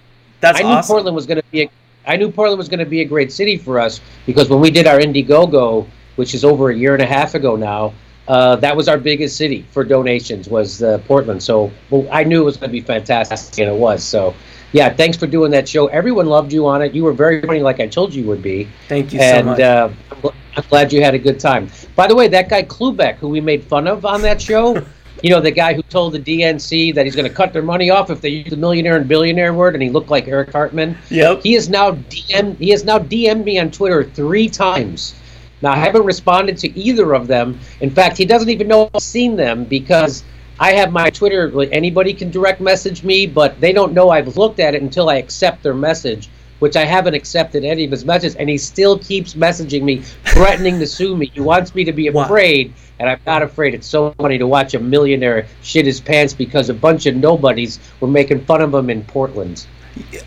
That's 0.40 0.60
I 0.60 0.62
knew 0.62 0.68
awesome. 0.68 0.92
Portland 0.94 1.16
was 1.16 1.24
going 1.26 1.38
to 1.38 1.44
be. 1.50 1.62
A, 1.62 1.70
I 2.06 2.16
knew 2.16 2.30
Portland 2.30 2.58
was 2.58 2.68
going 2.68 2.80
to 2.80 2.86
be 2.86 3.00
a 3.00 3.04
great 3.04 3.32
city 3.32 3.56
for 3.56 3.78
us 3.78 4.00
because 4.26 4.48
when 4.48 4.60
we 4.60 4.70
did 4.70 4.86
our 4.86 4.98
Indiegogo, 4.98 5.86
which 6.16 6.34
is 6.34 6.44
over 6.44 6.70
a 6.70 6.76
year 6.76 6.94
and 6.94 7.02
a 7.02 7.06
half 7.06 7.34
ago 7.34 7.56
now, 7.56 7.94
uh, 8.28 8.56
that 8.56 8.74
was 8.76 8.88
our 8.88 8.98
biggest 8.98 9.36
city 9.36 9.66
for 9.70 9.84
donations 9.84 10.48
was 10.48 10.82
uh, 10.82 10.98
Portland. 11.06 11.42
So 11.42 11.70
well, 11.90 12.06
I 12.10 12.24
knew 12.24 12.42
it 12.42 12.44
was 12.44 12.56
going 12.56 12.70
to 12.70 12.72
be 12.72 12.80
fantastic, 12.80 13.58
and 13.58 13.74
it 13.74 13.78
was. 13.78 14.02
So 14.02 14.34
yeah, 14.72 14.92
thanks 14.92 15.16
for 15.16 15.26
doing 15.26 15.50
that 15.52 15.68
show. 15.68 15.86
Everyone 15.88 16.26
loved 16.26 16.52
you 16.52 16.66
on 16.66 16.82
it. 16.82 16.94
You 16.94 17.04
were 17.04 17.12
very 17.12 17.42
funny, 17.42 17.60
like 17.60 17.80
I 17.80 17.86
told 17.86 18.14
you 18.14 18.22
you 18.22 18.28
would 18.28 18.42
be. 18.42 18.68
Thank 18.88 19.12
you 19.12 19.18
so 19.18 19.24
and, 19.24 19.46
much. 19.46 19.60
uh, 19.60 19.90
I'm 20.10 20.30
I'm 20.56 20.64
glad 20.68 20.92
you 20.92 21.02
had 21.02 21.14
a 21.14 21.18
good 21.18 21.38
time. 21.40 21.68
By 21.96 22.06
the 22.06 22.14
way, 22.14 22.28
that 22.28 22.48
guy 22.48 22.62
Cloobeck, 22.62 23.16
who 23.16 23.28
we 23.28 23.40
made 23.40 23.64
fun 23.64 23.86
of 23.86 24.04
on 24.04 24.22
that 24.22 24.40
show, 24.40 24.84
you 25.22 25.30
know, 25.30 25.40
the 25.40 25.50
guy 25.50 25.74
who 25.74 25.82
told 25.82 26.12
the 26.12 26.18
DNC 26.18 26.94
that 26.94 27.04
he's 27.04 27.16
going 27.16 27.28
to 27.28 27.34
cut 27.34 27.52
their 27.52 27.62
money 27.62 27.90
off 27.90 28.10
if 28.10 28.20
they 28.20 28.28
use 28.28 28.50
the 28.50 28.56
millionaire 28.56 28.96
and 28.96 29.08
billionaire 29.08 29.54
word, 29.54 29.74
and 29.74 29.82
he 29.82 29.90
looked 29.90 30.10
like 30.10 30.28
Eric 30.28 30.50
Cartman. 30.50 30.96
Yep. 31.10 31.42
He 31.42 31.54
is 31.54 31.68
now 31.68 31.92
DM. 31.92 32.56
He 32.58 32.70
has 32.70 32.84
now 32.84 32.98
DM'd 32.98 33.44
me 33.44 33.58
on 33.58 33.70
Twitter 33.70 34.04
three 34.04 34.48
times. 34.48 35.14
Now 35.62 35.72
I 35.72 35.76
haven't 35.76 36.04
responded 36.04 36.58
to 36.58 36.78
either 36.78 37.14
of 37.14 37.26
them. 37.26 37.58
In 37.80 37.90
fact, 37.90 38.18
he 38.18 38.26
doesn't 38.26 38.50
even 38.50 38.68
know 38.68 38.90
I've 38.92 39.02
seen 39.02 39.36
them 39.36 39.64
because 39.64 40.24
I 40.60 40.72
have 40.72 40.92
my 40.92 41.10
Twitter. 41.10 41.50
Anybody 41.72 42.12
can 42.12 42.30
direct 42.30 42.60
message 42.60 43.02
me, 43.02 43.26
but 43.26 43.58
they 43.60 43.72
don't 43.72 43.94
know 43.94 44.10
I've 44.10 44.36
looked 44.36 44.60
at 44.60 44.74
it 44.74 44.82
until 44.82 45.08
I 45.08 45.16
accept 45.16 45.62
their 45.62 45.74
message, 45.74 46.28
which 46.64 46.76
I 46.76 46.86
haven't 46.86 47.12
accepted 47.12 47.62
any 47.62 47.84
of 47.84 47.90
his 47.90 48.06
messages, 48.06 48.36
and 48.36 48.48
he 48.48 48.56
still 48.56 48.98
keeps 48.98 49.34
messaging 49.34 49.82
me, 49.82 49.98
threatening 50.24 50.78
to 50.78 50.86
sue 50.86 51.14
me. 51.14 51.26
He 51.34 51.42
wants 51.42 51.74
me 51.74 51.84
to 51.84 51.92
be 51.92 52.06
afraid, 52.06 52.72
and 52.98 53.10
I'm 53.10 53.20
not 53.26 53.42
afraid. 53.42 53.74
It's 53.74 53.86
so 53.86 54.12
funny 54.12 54.38
to 54.38 54.46
watch 54.46 54.72
a 54.72 54.80
millionaire 54.80 55.46
shit 55.60 55.84
his 55.84 56.00
pants 56.00 56.32
because 56.32 56.70
a 56.70 56.72
bunch 56.72 57.04
of 57.04 57.16
nobodies 57.16 57.80
were 58.00 58.08
making 58.08 58.46
fun 58.46 58.62
of 58.62 58.72
him 58.72 58.88
in 58.88 59.04
Portland. 59.04 59.66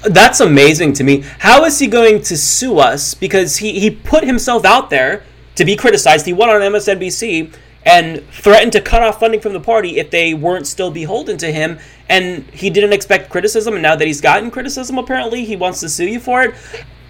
That's 0.04 0.40
amazing 0.40 0.94
to 0.94 1.04
me. 1.04 1.24
How 1.40 1.66
is 1.66 1.80
he 1.80 1.88
going 1.88 2.22
to 2.22 2.38
sue 2.38 2.78
us? 2.78 3.16
Because 3.16 3.58
he, 3.58 3.80
he 3.80 3.90
put 3.90 4.24
himself 4.24 4.64
out 4.64 4.92
there 4.92 5.24
to 5.56 5.66
be 5.66 5.76
criticized. 5.76 6.28
He 6.28 6.34
went 6.34 6.52
on 6.52 6.62
MSNBC 6.62 7.52
and 7.88 8.22
threatened 8.32 8.74
to 8.74 8.82
cut 8.82 9.02
off 9.02 9.22
funding 9.22 9.40
from 9.40 9.54
the 9.54 9.62
party 9.62 9.98
if 9.98 10.12
they 10.12 10.34
weren't 10.34 10.68
still 10.68 10.92
beholden 10.92 11.38
to 11.38 11.52
him. 11.52 11.80
And 12.10 12.44
he 12.52 12.70
didn't 12.70 12.92
expect 12.92 13.30
criticism. 13.30 13.76
And 13.76 13.82
now 13.82 13.96
that 13.96 14.06
he's 14.06 14.20
gotten 14.20 14.52
criticism, 14.52 14.98
apparently, 14.98 15.46
he 15.46 15.56
wants 15.56 15.80
to 15.80 15.90
sue 15.90 16.06
you 16.08 16.20
for 16.20 16.44
it. 16.44 16.56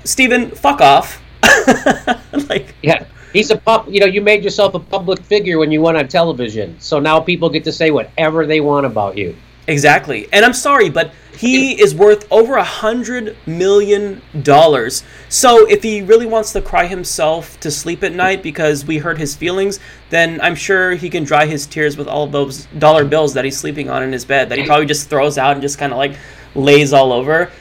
Stephen, 0.04 0.52
fuck 0.52 0.80
off. 0.80 1.20
like, 2.48 2.76
yeah, 2.84 3.06
he's 3.34 3.50
a 3.50 3.58
pub. 3.58 3.88
You 3.90 4.00
know, 4.02 4.06
you 4.06 4.22
made 4.22 4.44
yourself 4.44 4.76
a 4.76 4.80
public 4.80 5.20
figure 5.24 5.58
when 5.58 5.72
you 5.72 5.82
went 5.82 5.98
on 5.98 6.08
television, 6.08 6.80
so 6.80 7.00
now 7.00 7.20
people 7.20 7.50
get 7.50 7.64
to 7.64 7.72
say 7.72 7.90
whatever 7.90 8.46
they 8.46 8.62
want 8.62 8.86
about 8.86 9.18
you. 9.18 9.36
Exactly. 9.68 10.30
And 10.32 10.46
I'm 10.46 10.54
sorry, 10.54 10.90
but 10.90 11.14
he 11.38 11.80
is 11.80 11.94
worth 11.94 12.26
over 12.32 12.56
a 12.56 12.64
hundred 12.64 13.38
million 13.46 14.22
dollars. 14.42 15.04
So 15.30 15.68
if 15.68 15.84
he 15.84 16.02
really 16.02 16.26
wants 16.26 16.54
to 16.54 16.62
cry 16.62 16.88
himself 16.88 17.60
to 17.60 17.70
sleep 17.70 18.04
at 18.04 18.14
night 18.14 18.42
because 18.42 18.86
we 18.86 18.98
hurt 18.98 19.18
his 19.18 19.36
feelings, 19.36 19.80
then 20.10 20.40
I'm 20.42 20.56
sure 20.56 20.92
he 20.92 21.10
can 21.10 21.26
dry 21.26 21.46
his 21.46 21.68
tears 21.68 21.98
with 21.98 22.08
all 22.08 22.24
of 22.24 22.32
those 22.32 22.66
dollar 22.80 23.06
bills 23.06 23.34
that 23.36 23.46
he's 23.46 23.58
sleeping 23.58 23.90
on 23.90 24.02
in 24.04 24.12
his 24.12 24.26
bed 24.26 24.50
that 24.50 24.58
he 24.58 24.66
probably 24.66 24.88
just 24.88 25.10
throws 25.10 25.38
out 25.38 25.52
and 25.54 25.62
just 25.62 25.78
kind 25.78 25.92
of 25.92 25.98
like 25.98 26.18
lays 26.56 26.94
all 26.94 27.12
over. 27.12 27.52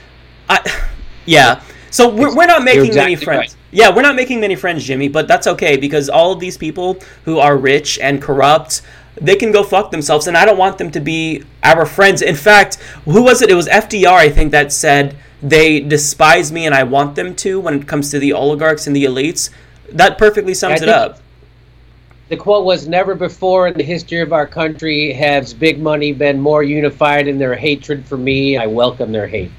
I, 0.48 0.88
yeah. 1.26 1.62
So 1.90 2.08
we're, 2.08 2.34
we're 2.34 2.46
not 2.46 2.62
making 2.62 2.94
many 2.94 3.16
friends. 3.16 3.54
right. 3.54 3.56
Yeah, 3.72 3.94
we're 3.94 4.02
not 4.02 4.16
making 4.16 4.40
many 4.40 4.54
friends, 4.54 4.84
Jimmy, 4.84 5.08
but 5.08 5.28
that's 5.28 5.46
okay 5.46 5.76
because 5.76 6.08
all 6.08 6.32
of 6.32 6.40
these 6.40 6.56
people 6.56 6.98
who 7.24 7.38
are 7.38 7.56
rich 7.56 7.98
and 7.98 8.22
corrupt, 8.22 8.80
they 9.20 9.36
can 9.36 9.52
go 9.52 9.62
fuck 9.62 9.90
themselves, 9.90 10.26
and 10.26 10.36
I 10.36 10.44
don't 10.44 10.58
want 10.58 10.78
them 10.78 10.90
to 10.92 11.00
be 11.00 11.44
our 11.62 11.86
friends. 11.86 12.22
In 12.22 12.36
fact, 12.36 12.76
who 13.04 13.22
was 13.22 13.42
it? 13.42 13.50
It 13.50 13.54
was 13.54 13.68
FDR, 13.68 14.12
I 14.12 14.28
think, 14.28 14.52
that 14.52 14.72
said 14.72 15.16
they 15.42 15.80
despise 15.80 16.50
me 16.50 16.66
and 16.66 16.74
I 16.74 16.82
want 16.82 17.14
them 17.14 17.34
to 17.36 17.60
when 17.60 17.74
it 17.74 17.86
comes 17.86 18.10
to 18.10 18.18
the 18.18 18.32
oligarchs 18.32 18.86
and 18.86 18.96
the 18.96 19.04
elites. 19.04 19.50
That 19.92 20.18
perfectly 20.18 20.54
sums 20.54 20.82
it 20.82 20.88
up. 20.88 21.20
The 22.28 22.36
quote 22.36 22.64
was 22.64 22.88
Never 22.88 23.14
before 23.14 23.68
in 23.68 23.74
the 23.74 23.84
history 23.84 24.20
of 24.20 24.32
our 24.32 24.46
country 24.46 25.12
has 25.12 25.54
big 25.54 25.80
money 25.80 26.12
been 26.12 26.40
more 26.40 26.62
unified 26.62 27.28
in 27.28 27.38
their 27.38 27.54
hatred 27.54 28.04
for 28.04 28.16
me. 28.16 28.56
I 28.56 28.66
welcome 28.66 29.12
their 29.12 29.28
hate. 29.28 29.52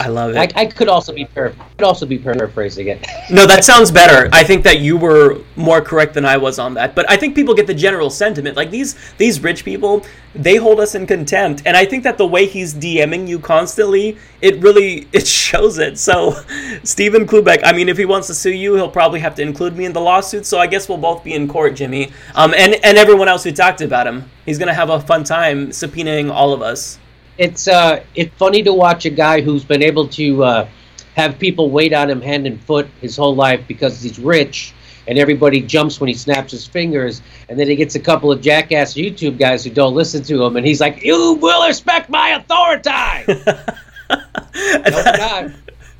I 0.00 0.08
love 0.08 0.34
it. 0.34 0.56
I 0.56 0.64
could 0.64 0.88
also 0.88 1.12
be 1.12 1.26
par- 1.26 1.52
could 1.76 1.84
also 1.84 2.06
be 2.06 2.18
paraphrasing 2.18 2.88
it. 2.88 3.06
No, 3.30 3.46
that 3.46 3.64
sounds 3.64 3.92
better. 3.92 4.28
I 4.32 4.42
think 4.42 4.64
that 4.64 4.80
you 4.80 4.96
were 4.96 5.38
more 5.54 5.80
correct 5.80 6.14
than 6.14 6.24
I 6.24 6.36
was 6.36 6.58
on 6.58 6.74
that. 6.74 6.96
But 6.96 7.08
I 7.08 7.16
think 7.16 7.36
people 7.36 7.54
get 7.54 7.68
the 7.68 7.74
general 7.74 8.10
sentiment. 8.10 8.56
Like 8.56 8.70
these 8.70 8.96
these 9.18 9.40
rich 9.40 9.64
people, 9.64 10.04
they 10.34 10.56
hold 10.56 10.80
us 10.80 10.94
in 10.96 11.06
contempt. 11.06 11.62
And 11.66 11.76
I 11.76 11.84
think 11.84 12.02
that 12.04 12.18
the 12.18 12.26
way 12.26 12.46
he's 12.46 12.74
DMing 12.74 13.28
you 13.28 13.38
constantly, 13.38 14.16
it 14.40 14.60
really 14.60 15.06
it 15.12 15.26
shows 15.26 15.78
it. 15.78 15.98
So 15.98 16.32
Stephen 16.82 17.26
Cloobeck, 17.26 17.60
I 17.62 17.72
mean 17.72 17.88
if 17.88 17.98
he 17.98 18.06
wants 18.06 18.26
to 18.28 18.34
sue 18.34 18.52
you, 18.52 18.74
he'll 18.74 18.90
probably 18.90 19.20
have 19.20 19.34
to 19.36 19.42
include 19.42 19.76
me 19.76 19.84
in 19.84 19.92
the 19.92 20.00
lawsuit. 20.00 20.46
So 20.46 20.58
I 20.58 20.66
guess 20.66 20.88
we'll 20.88 20.98
both 20.98 21.22
be 21.22 21.34
in 21.34 21.46
court, 21.46 21.76
Jimmy. 21.76 22.10
Um 22.34 22.54
and, 22.56 22.74
and 22.82 22.98
everyone 22.98 23.28
else 23.28 23.44
who 23.44 23.52
talked 23.52 23.82
about 23.82 24.06
him. 24.06 24.28
He's 24.46 24.58
gonna 24.58 24.74
have 24.74 24.90
a 24.90 24.98
fun 24.98 25.24
time 25.24 25.68
subpoenaing 25.68 26.32
all 26.32 26.52
of 26.52 26.62
us. 26.62 26.98
It's 27.40 27.66
uh 27.66 28.04
it's 28.14 28.32
funny 28.36 28.62
to 28.62 28.72
watch 28.72 29.06
a 29.06 29.10
guy 29.10 29.40
who's 29.40 29.64
been 29.64 29.82
able 29.82 30.06
to 30.06 30.44
uh, 30.44 30.68
have 31.16 31.38
people 31.38 31.70
wait 31.70 31.94
on 31.94 32.10
him 32.10 32.20
hand 32.20 32.46
and 32.46 32.60
foot 32.60 32.86
his 33.00 33.16
whole 33.16 33.34
life 33.34 33.62
because 33.66 34.02
he's 34.02 34.18
rich 34.18 34.74
and 35.08 35.18
everybody 35.18 35.62
jumps 35.62 35.98
when 35.98 36.08
he 36.08 36.14
snaps 36.14 36.52
his 36.52 36.66
fingers, 36.66 37.22
and 37.48 37.58
then 37.58 37.66
he 37.66 37.74
gets 37.74 37.94
a 37.94 37.98
couple 37.98 38.30
of 38.30 38.42
jackass 38.42 38.94
YouTube 38.94 39.38
guys 39.38 39.64
who 39.64 39.70
don't 39.70 39.94
listen 39.94 40.22
to 40.24 40.44
him, 40.44 40.56
and 40.56 40.64
he's 40.64 40.80
like, 40.80 41.02
"You 41.02 41.38
will 41.40 41.66
respect 41.66 42.10
my 42.10 42.28
authority." 42.30 42.90
no, 44.90 45.02
not. 45.16 45.50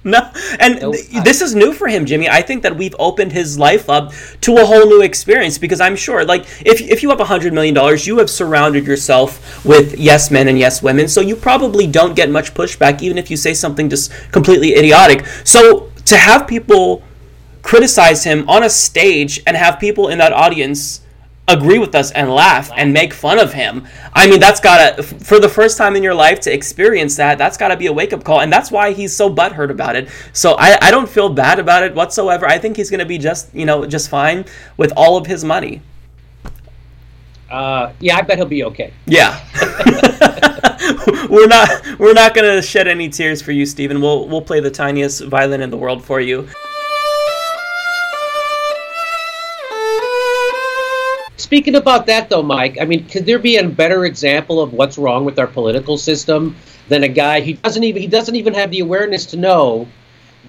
No, 0.03 0.31
and 0.59 0.81
th- 0.81 1.25
this 1.25 1.43
is 1.43 1.55
new 1.55 1.75
for 1.75 1.87
him, 1.87 2.07
Jimmy. 2.07 2.27
I 2.27 2.41
think 2.41 2.63
that 2.63 2.75
we've 2.75 2.95
opened 2.99 3.33
his 3.33 3.59
life 3.59 3.91
up 3.91 4.13
to 4.41 4.57
a 4.57 4.65
whole 4.65 4.87
new 4.87 5.03
experience 5.03 5.59
because 5.59 5.79
I'm 5.79 5.95
sure, 5.95 6.25
like, 6.25 6.47
if, 6.65 6.81
if 6.81 7.03
you 7.03 7.11
have 7.11 7.21
a 7.21 7.25
$100 7.25 7.53
million, 7.53 7.77
you 8.03 8.17
have 8.17 8.31
surrounded 8.31 8.87
yourself 8.87 9.63
with 9.63 9.99
yes 9.99 10.31
men 10.31 10.49
and 10.49 10.59
yes 10.59 10.83
women, 10.83 11.07
so 11.07 11.21
you 11.21 11.37
probably 11.37 11.87
don't 11.87 12.17
get 12.17 12.31
much 12.31 12.55
pushback, 12.55 13.03
even 13.03 13.19
if 13.19 13.31
you 13.31 13.37
say 13.37 13.53
something 13.53 13.91
just 13.91 14.11
completely 14.33 14.75
idiotic. 14.75 15.27
So 15.45 15.93
to 16.07 16.17
have 16.17 16.49
people 16.49 17.03
criticize 17.63 18.25
him 18.25 18.49
on 18.49 18.63
a 18.63 18.71
stage 18.71 19.43
and 19.47 19.55
have 19.55 19.79
people 19.79 20.09
in 20.09 20.17
that 20.19 20.33
audience 20.33 21.03
agree 21.53 21.79
with 21.79 21.95
us 21.95 22.11
and 22.13 22.31
laugh 22.31 22.71
and 22.77 22.93
make 22.93 23.13
fun 23.13 23.39
of 23.39 23.53
him. 23.53 23.87
I 24.13 24.29
mean, 24.29 24.41
that's 24.41 24.61
gotta, 24.61 25.03
for 25.03 25.39
the 25.39 25.49
first 25.49 25.79
time 25.79 25.97
in 25.97 26.03
your 26.03 26.15
life 26.15 26.41
to 26.41 26.53
experience 26.53 27.17
that, 27.17 27.39
that's 27.39 27.57
gotta 27.57 27.77
be 27.77 27.87
a 27.87 27.93
wake 27.93 28.13
up 28.13 28.25
call. 28.25 28.41
And 28.41 28.53
that's 28.53 28.71
why 28.71 28.93
he's 28.93 29.15
so 29.15 29.33
butthurt 29.33 29.71
about 29.71 29.97
it. 29.97 30.09
So 30.33 30.55
I, 30.59 30.79
I 30.81 30.91
don't 30.91 31.09
feel 31.09 31.29
bad 31.29 31.59
about 31.59 31.83
it 31.83 31.95
whatsoever. 31.95 32.47
I 32.47 32.59
think 32.59 32.77
he's 32.77 32.91
gonna 32.91 33.07
be 33.07 33.19
just, 33.19 33.55
you 33.55 33.67
know, 33.67 33.87
just 33.87 34.09
fine 34.09 34.45
with 34.77 34.93
all 34.97 35.17
of 35.17 35.27
his 35.27 35.45
money. 35.45 35.83
Uh, 37.51 37.93
yeah, 37.99 38.17
I 38.17 38.23
bet 38.23 38.39
he'll 38.39 38.47
be 38.47 38.65
okay. 38.65 38.93
Yeah. 39.07 39.45
we're 41.29 41.49
not 41.49 41.99
we're 41.99 42.13
not 42.13 42.35
gonna 42.35 42.63
shed 42.63 42.87
any 42.89 43.09
tears 43.09 43.43
for 43.43 43.53
you, 43.53 43.67
Stephen. 43.67 44.01
We'll 44.01 44.29
we'll 44.29 44.43
play 44.43 44.61
the 44.61 44.71
tiniest 44.71 45.25
violin 45.25 45.61
in 45.61 45.71
the 45.71 45.77
world 45.77 46.05
for 46.05 46.21
you. 46.21 46.49
Speaking 51.41 51.77
about 51.77 52.05
that, 52.05 52.29
though, 52.29 52.43
Mike, 52.43 52.77
I 52.79 52.85
mean, 52.85 53.07
could 53.09 53.25
there 53.25 53.39
be 53.39 53.57
a 53.57 53.67
better 53.67 54.05
example 54.05 54.61
of 54.61 54.75
what's 54.75 54.99
wrong 54.99 55.25
with 55.25 55.39
our 55.39 55.47
political 55.47 55.97
system 55.97 56.55
than 56.89 57.03
a 57.03 57.09
guy 57.09 57.41
who 57.41 57.55
doesn't 57.55 57.83
even 57.83 58.03
he 58.03 58.09
doesn't 58.09 58.37
even 58.37 58.53
have 58.53 58.71
the 58.71 58.81
awareness 58.81 59.25
to 59.27 59.39
know 59.39 59.89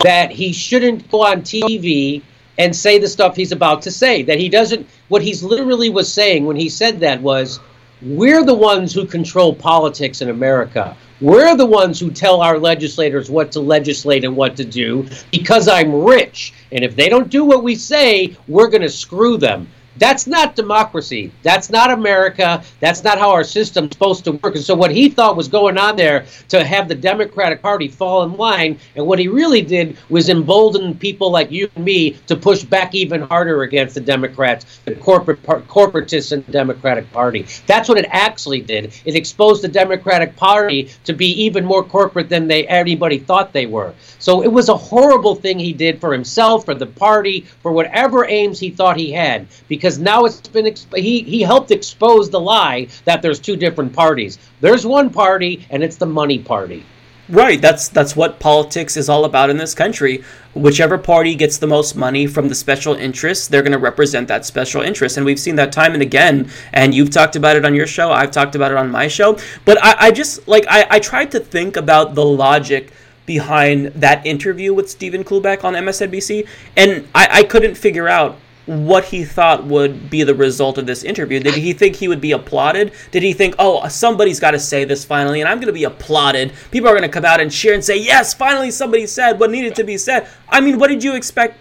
that 0.03 0.31
he 0.31 0.51
shouldn't 0.51 1.09
go 1.09 1.21
on 1.21 1.43
TV 1.43 2.21
and 2.57 2.75
say 2.75 2.99
the 2.99 3.07
stuff 3.07 3.37
he's 3.37 3.53
about 3.53 3.81
to 3.83 3.89
say. 3.89 4.21
That 4.21 4.37
he 4.37 4.49
doesn't. 4.49 4.85
What 5.07 5.21
he's 5.21 5.41
literally 5.41 5.89
was 5.89 6.11
saying 6.11 6.45
when 6.45 6.57
he 6.57 6.67
said 6.67 6.99
that 6.99 7.21
was, 7.21 7.61
"We're 8.01 8.43
the 8.43 8.53
ones 8.53 8.93
who 8.93 9.05
control 9.05 9.55
politics 9.55 10.21
in 10.21 10.27
America. 10.27 10.97
We're 11.21 11.55
the 11.55 11.65
ones 11.65 12.01
who 12.01 12.11
tell 12.11 12.41
our 12.41 12.59
legislators 12.59 13.31
what 13.31 13.53
to 13.53 13.61
legislate 13.61 14.25
and 14.25 14.35
what 14.35 14.57
to 14.57 14.65
do 14.65 15.07
because 15.31 15.69
I'm 15.69 16.03
rich, 16.03 16.53
and 16.73 16.83
if 16.83 16.97
they 16.97 17.07
don't 17.07 17.29
do 17.29 17.45
what 17.45 17.63
we 17.63 17.75
say, 17.75 18.35
we're 18.49 18.67
going 18.67 18.81
to 18.81 18.89
screw 18.89 19.37
them." 19.37 19.67
That's 19.97 20.25
not 20.25 20.55
democracy. 20.55 21.31
That's 21.43 21.69
not 21.69 21.91
America. 21.91 22.63
That's 22.79 23.03
not 23.03 23.19
how 23.19 23.31
our 23.31 23.43
system's 23.43 23.91
supposed 23.91 24.23
to 24.23 24.31
work. 24.33 24.55
And 24.55 24.63
so, 24.63 24.73
what 24.73 24.91
he 24.91 25.09
thought 25.09 25.35
was 25.35 25.49
going 25.49 25.77
on 25.77 25.97
there 25.97 26.25
to 26.49 26.63
have 26.63 26.87
the 26.87 26.95
Democratic 26.95 27.61
Party 27.61 27.89
fall 27.89 28.23
in 28.23 28.37
line, 28.37 28.79
and 28.95 29.05
what 29.05 29.19
he 29.19 29.27
really 29.27 29.61
did 29.61 29.97
was 30.09 30.29
embolden 30.29 30.95
people 30.97 31.29
like 31.29 31.51
you 31.51 31.69
and 31.75 31.83
me 31.83 32.11
to 32.27 32.35
push 32.35 32.63
back 32.63 32.95
even 32.95 33.21
harder 33.21 33.63
against 33.63 33.95
the 33.95 34.01
Democrats, 34.01 34.79
the 34.85 34.95
corporate 34.95 35.43
par- 35.43 35.61
corporatists 35.61 36.29
the 36.29 36.51
Democratic 36.51 37.11
Party. 37.11 37.45
That's 37.67 37.89
what 37.89 37.97
it 37.97 38.07
actually 38.09 38.61
did. 38.61 38.93
It 39.03 39.15
exposed 39.15 39.61
the 39.61 39.67
Democratic 39.67 40.35
Party 40.37 40.89
to 41.03 41.13
be 41.13 41.43
even 41.43 41.65
more 41.65 41.83
corporate 41.83 42.29
than 42.29 42.47
they 42.47 42.65
anybody 42.67 43.19
thought 43.19 43.51
they 43.51 43.65
were. 43.65 43.93
So, 44.19 44.41
it 44.41 44.51
was 44.51 44.69
a 44.69 44.77
horrible 44.77 45.35
thing 45.35 45.59
he 45.59 45.73
did 45.73 45.99
for 45.99 46.13
himself, 46.13 46.63
for 46.63 46.75
the 46.75 46.85
party, 46.85 47.41
for 47.61 47.73
whatever 47.73 48.25
aims 48.25 48.57
he 48.59 48.69
thought 48.69 48.95
he 48.95 49.11
had. 49.11 49.47
Because 49.67 49.80
now 49.99 50.25
it's 50.25 50.47
been 50.47 50.65
exp- 50.65 50.97
he 50.97 51.21
he 51.23 51.41
helped 51.41 51.71
expose 51.71 52.29
the 52.29 52.39
lie 52.39 52.87
that 53.05 53.21
there's 53.21 53.39
two 53.39 53.55
different 53.55 53.93
parties. 53.93 54.37
There's 54.59 54.85
one 54.85 55.09
party, 55.09 55.65
and 55.69 55.83
it's 55.83 55.95
the 55.95 56.05
money 56.05 56.39
party. 56.39 56.85
Right, 57.31 57.61
that's 57.61 57.87
that's 57.87 58.13
what 58.13 58.39
politics 58.39 58.97
is 58.97 59.07
all 59.07 59.23
about 59.23 59.49
in 59.49 59.57
this 59.57 59.73
country. 59.73 60.21
Whichever 60.53 60.97
party 60.97 61.33
gets 61.33 61.57
the 61.57 61.67
most 61.67 61.95
money 61.95 62.27
from 62.27 62.49
the 62.49 62.55
special 62.55 62.93
interests, 62.93 63.47
they're 63.47 63.61
going 63.61 63.71
to 63.71 63.77
represent 63.77 64.27
that 64.27 64.45
special 64.45 64.81
interest, 64.81 65.15
and 65.15 65.25
we've 65.25 65.39
seen 65.39 65.55
that 65.55 65.71
time 65.71 65.93
and 65.93 66.01
again. 66.01 66.51
And 66.73 66.93
you've 66.93 67.09
talked 67.09 67.37
about 67.37 67.55
it 67.55 67.63
on 67.63 67.73
your 67.73 67.87
show. 67.87 68.11
I've 68.11 68.31
talked 68.31 68.55
about 68.55 68.71
it 68.71 68.77
on 68.77 68.91
my 68.91 69.07
show. 69.07 69.37
But 69.63 69.81
I, 69.81 70.07
I 70.07 70.11
just 70.11 70.45
like 70.47 70.65
I, 70.69 70.85
I 70.89 70.99
tried 70.99 71.31
to 71.31 71.39
think 71.39 71.77
about 71.77 72.15
the 72.15 72.25
logic 72.25 72.91
behind 73.25 73.85
that 73.95 74.25
interview 74.25 74.73
with 74.73 74.89
Stephen 74.89 75.23
Cloobeck 75.23 75.63
on 75.63 75.73
MSNBC, 75.73 76.45
and 76.75 77.07
I, 77.15 77.27
I 77.31 77.43
couldn't 77.43 77.75
figure 77.75 78.09
out 78.09 78.37
what 78.71 79.03
he 79.03 79.25
thought 79.25 79.65
would 79.65 80.09
be 80.09 80.23
the 80.23 80.33
result 80.33 80.77
of 80.77 80.85
this 80.85 81.03
interview. 81.03 81.41
Did 81.41 81.55
he 81.55 81.73
think 81.73 81.97
he 81.97 82.07
would 82.07 82.21
be 82.21 82.31
applauded? 82.31 82.93
Did 83.11 83.21
he 83.21 83.33
think, 83.33 83.55
oh, 83.59 83.85
somebody's 83.89 84.39
got 84.39 84.51
to 84.51 84.59
say 84.59 84.85
this 84.85 85.03
finally, 85.03 85.41
and 85.41 85.49
I'm 85.49 85.57
going 85.57 85.67
to 85.67 85.73
be 85.73 85.83
applauded? 85.83 86.53
People 86.71 86.87
are 86.89 86.93
going 86.93 87.01
to 87.03 87.09
come 87.09 87.25
out 87.25 87.41
and 87.41 87.51
cheer 87.51 87.73
and 87.73 87.83
say, 87.83 87.97
yes, 87.97 88.33
finally 88.33 88.71
somebody 88.71 89.05
said 89.07 89.41
what 89.41 89.51
needed 89.51 89.75
to 89.75 89.83
be 89.83 89.97
said. 89.97 90.25
I 90.47 90.61
mean, 90.61 90.79
what 90.79 90.87
did 90.87 91.03
you 91.03 91.15
expect 91.15 91.59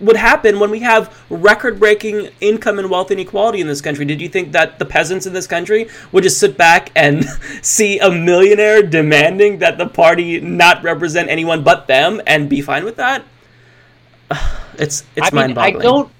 would 0.00 0.16
happen 0.16 0.58
when 0.58 0.70
we 0.70 0.80
have 0.80 1.16
record 1.30 1.78
breaking 1.78 2.30
income 2.40 2.78
and 2.78 2.90
wealth 2.90 3.12
inequality 3.12 3.60
in 3.60 3.68
this 3.68 3.80
country? 3.80 4.04
Did 4.04 4.20
you 4.20 4.28
think 4.28 4.50
that 4.52 4.80
the 4.80 4.84
peasants 4.84 5.26
in 5.26 5.32
this 5.32 5.46
country 5.46 5.88
would 6.10 6.24
just 6.24 6.38
sit 6.38 6.56
back 6.56 6.90
and 6.96 7.24
see 7.62 8.00
a 8.00 8.10
millionaire 8.10 8.82
demanding 8.82 9.58
that 9.58 9.78
the 9.78 9.86
party 9.86 10.40
not 10.40 10.82
represent 10.82 11.28
anyone 11.28 11.62
but 11.62 11.86
them 11.86 12.20
and 12.26 12.48
be 12.48 12.62
fine 12.62 12.84
with 12.84 12.96
that? 12.96 13.24
It's 14.80 15.02
it's 15.16 15.32
mind 15.32 15.56
boggling. 15.56 15.80
I 15.80 15.82
don't. 15.82 16.12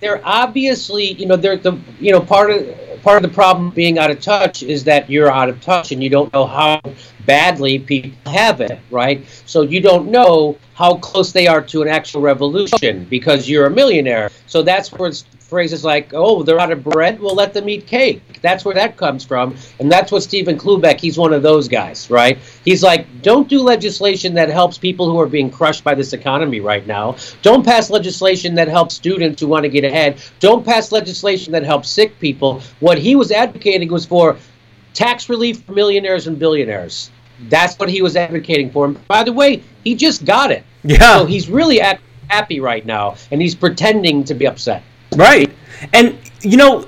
They're 0.00 0.20
obviously, 0.24 1.12
you 1.12 1.26
know, 1.26 1.36
they're 1.36 1.56
the, 1.56 1.78
you 1.98 2.12
know, 2.12 2.20
part 2.20 2.50
of 2.50 2.66
part 3.02 3.16
of 3.16 3.30
the 3.30 3.34
problem 3.34 3.70
being 3.70 3.98
out 3.98 4.10
of 4.10 4.20
touch 4.20 4.62
is 4.62 4.84
that 4.84 5.10
you're 5.10 5.30
out 5.30 5.48
of 5.48 5.60
touch 5.60 5.92
and 5.92 6.02
you 6.02 6.10
don't 6.10 6.32
know 6.32 6.46
how 6.46 6.80
badly 7.26 7.78
people 7.78 8.32
have 8.32 8.60
it, 8.60 8.78
right? 8.90 9.24
So 9.46 9.62
you 9.62 9.80
don't 9.80 10.10
know 10.10 10.56
how 10.74 10.96
close 10.96 11.32
they 11.32 11.46
are 11.46 11.60
to 11.60 11.82
an 11.82 11.88
actual 11.88 12.22
revolution 12.22 13.04
because 13.10 13.48
you're 13.48 13.66
a 13.66 13.70
millionaire. 13.70 14.30
So 14.46 14.62
that's 14.62 14.90
where 14.92 15.10
it's 15.10 15.24
phrases 15.38 15.84
like, 15.84 16.12
"Oh, 16.14 16.44
they're 16.44 16.60
out 16.60 16.70
of 16.70 16.84
bread. 16.84 17.20
Well, 17.20 17.34
let 17.34 17.52
them 17.52 17.68
eat 17.68 17.86
cake." 17.86 18.22
That's 18.40 18.64
where 18.64 18.74
that 18.76 18.96
comes 18.96 19.24
from, 19.24 19.56
and 19.80 19.90
that's 19.90 20.12
what 20.12 20.22
Stephen 20.22 20.56
Cloobeck. 20.56 21.00
He's 21.00 21.18
one 21.18 21.34
of 21.34 21.42
those 21.42 21.68
guys, 21.68 22.08
right? 22.08 22.38
He's 22.64 22.82
like, 22.82 23.04
"Don't 23.20 23.48
do 23.48 23.60
legislation 23.60 24.32
that 24.34 24.48
helps 24.48 24.78
people 24.78 25.10
who 25.10 25.20
are 25.20 25.26
being 25.26 25.50
crushed 25.50 25.84
by 25.84 25.94
this 25.94 26.12
economy 26.12 26.60
right 26.60 26.86
now. 26.86 27.16
Don't 27.42 27.64
pass 27.64 27.90
legislation 27.90 28.54
that 28.54 28.68
helps 28.68 28.94
students 28.94 29.42
who 29.42 29.48
want 29.48 29.64
to 29.64 29.68
get 29.68 29.84
ahead. 29.84 30.16
Don't 30.38 30.64
pass 30.64 30.92
legislation 30.92 31.52
that 31.52 31.64
helps 31.64 31.90
sick 31.90 32.18
people." 32.20 32.62
What 32.78 32.89
he 32.98 33.16
was 33.16 33.30
advocating 33.30 33.90
was 33.90 34.06
for 34.06 34.36
tax 34.94 35.28
relief 35.28 35.62
for 35.62 35.72
millionaires 35.72 36.26
and 36.26 36.38
billionaires. 36.38 37.10
That's 37.48 37.78
what 37.78 37.88
he 37.88 38.02
was 38.02 38.16
advocating 38.16 38.70
for. 38.70 38.86
And 38.86 39.08
by 39.08 39.24
the 39.24 39.32
way, 39.32 39.62
he 39.84 39.94
just 39.94 40.24
got 40.24 40.50
it. 40.50 40.64
Yeah. 40.82 41.18
So 41.18 41.26
he's 41.26 41.48
really 41.48 41.80
act- 41.80 42.02
happy 42.28 42.60
right 42.60 42.84
now, 42.84 43.16
and 43.30 43.40
he's 43.40 43.54
pretending 43.54 44.24
to 44.24 44.34
be 44.34 44.46
upset. 44.46 44.82
Right. 45.16 45.50
And, 45.92 46.18
you 46.42 46.56
know, 46.56 46.86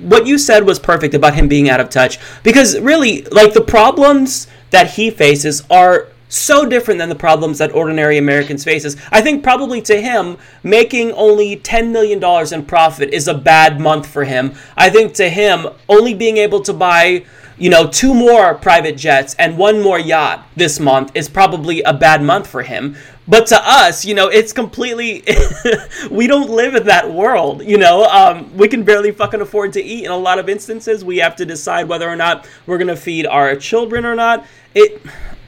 what 0.00 0.26
you 0.26 0.38
said 0.38 0.64
was 0.64 0.78
perfect 0.78 1.14
about 1.14 1.34
him 1.34 1.48
being 1.48 1.68
out 1.68 1.80
of 1.80 1.90
touch 1.90 2.18
because 2.42 2.78
really, 2.80 3.22
like, 3.24 3.52
the 3.52 3.60
problems 3.60 4.46
that 4.70 4.90
he 4.90 5.10
faces 5.10 5.62
are 5.70 6.08
so 6.32 6.64
different 6.64 6.98
than 6.98 7.08
the 7.08 7.14
problems 7.14 7.58
that 7.58 7.72
ordinary 7.74 8.16
Americans 8.16 8.64
faces. 8.64 8.96
I 9.10 9.20
think 9.20 9.42
probably 9.42 9.82
to 9.82 10.00
him, 10.00 10.38
making 10.62 11.12
only 11.12 11.56
$10 11.56 11.90
million 11.90 12.22
in 12.54 12.64
profit 12.64 13.10
is 13.10 13.28
a 13.28 13.34
bad 13.34 13.80
month 13.80 14.06
for 14.06 14.24
him. 14.24 14.54
I 14.76 14.88
think 14.88 15.14
to 15.14 15.28
him, 15.28 15.66
only 15.88 16.14
being 16.14 16.38
able 16.38 16.62
to 16.62 16.72
buy 16.72 17.24
you 17.58 17.70
know, 17.70 17.86
two 17.86 18.14
more 18.14 18.54
private 18.54 18.96
jets 18.96 19.36
and 19.38 19.56
one 19.56 19.80
more 19.80 19.98
yacht 19.98 20.44
this 20.56 20.80
month 20.80 21.12
is 21.14 21.28
probably 21.28 21.80
a 21.82 21.92
bad 21.92 22.22
month 22.22 22.46
for 22.46 22.62
him. 22.62 22.96
But 23.28 23.46
to 23.48 23.60
us, 23.62 24.04
you 24.04 24.14
know, 24.14 24.28
it's 24.28 24.52
completely. 24.52 25.22
we 26.10 26.26
don't 26.26 26.50
live 26.50 26.74
in 26.74 26.86
that 26.86 27.12
world, 27.12 27.62
you 27.62 27.78
know. 27.78 28.04
Um, 28.06 28.56
we 28.56 28.66
can 28.66 28.82
barely 28.82 29.12
fucking 29.12 29.40
afford 29.40 29.74
to 29.74 29.82
eat. 29.82 30.04
In 30.04 30.10
a 30.10 30.16
lot 30.16 30.40
of 30.40 30.48
instances, 30.48 31.04
we 31.04 31.18
have 31.18 31.36
to 31.36 31.46
decide 31.46 31.88
whether 31.88 32.08
or 32.08 32.16
not 32.16 32.48
we're 32.66 32.78
gonna 32.78 32.96
feed 32.96 33.26
our 33.26 33.54
children 33.54 34.04
or 34.04 34.16
not. 34.16 34.44
It. 34.74 35.00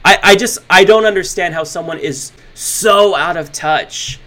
I, 0.05 0.19
I 0.21 0.35
just 0.35 0.59
I 0.69 0.85
don't 0.85 1.05
understand 1.05 1.55
how 1.55 1.63
someone 1.63 1.97
is 1.97 2.31
so 2.53 3.15
out 3.15 3.37
of 3.37 3.51
touch. 3.51 4.19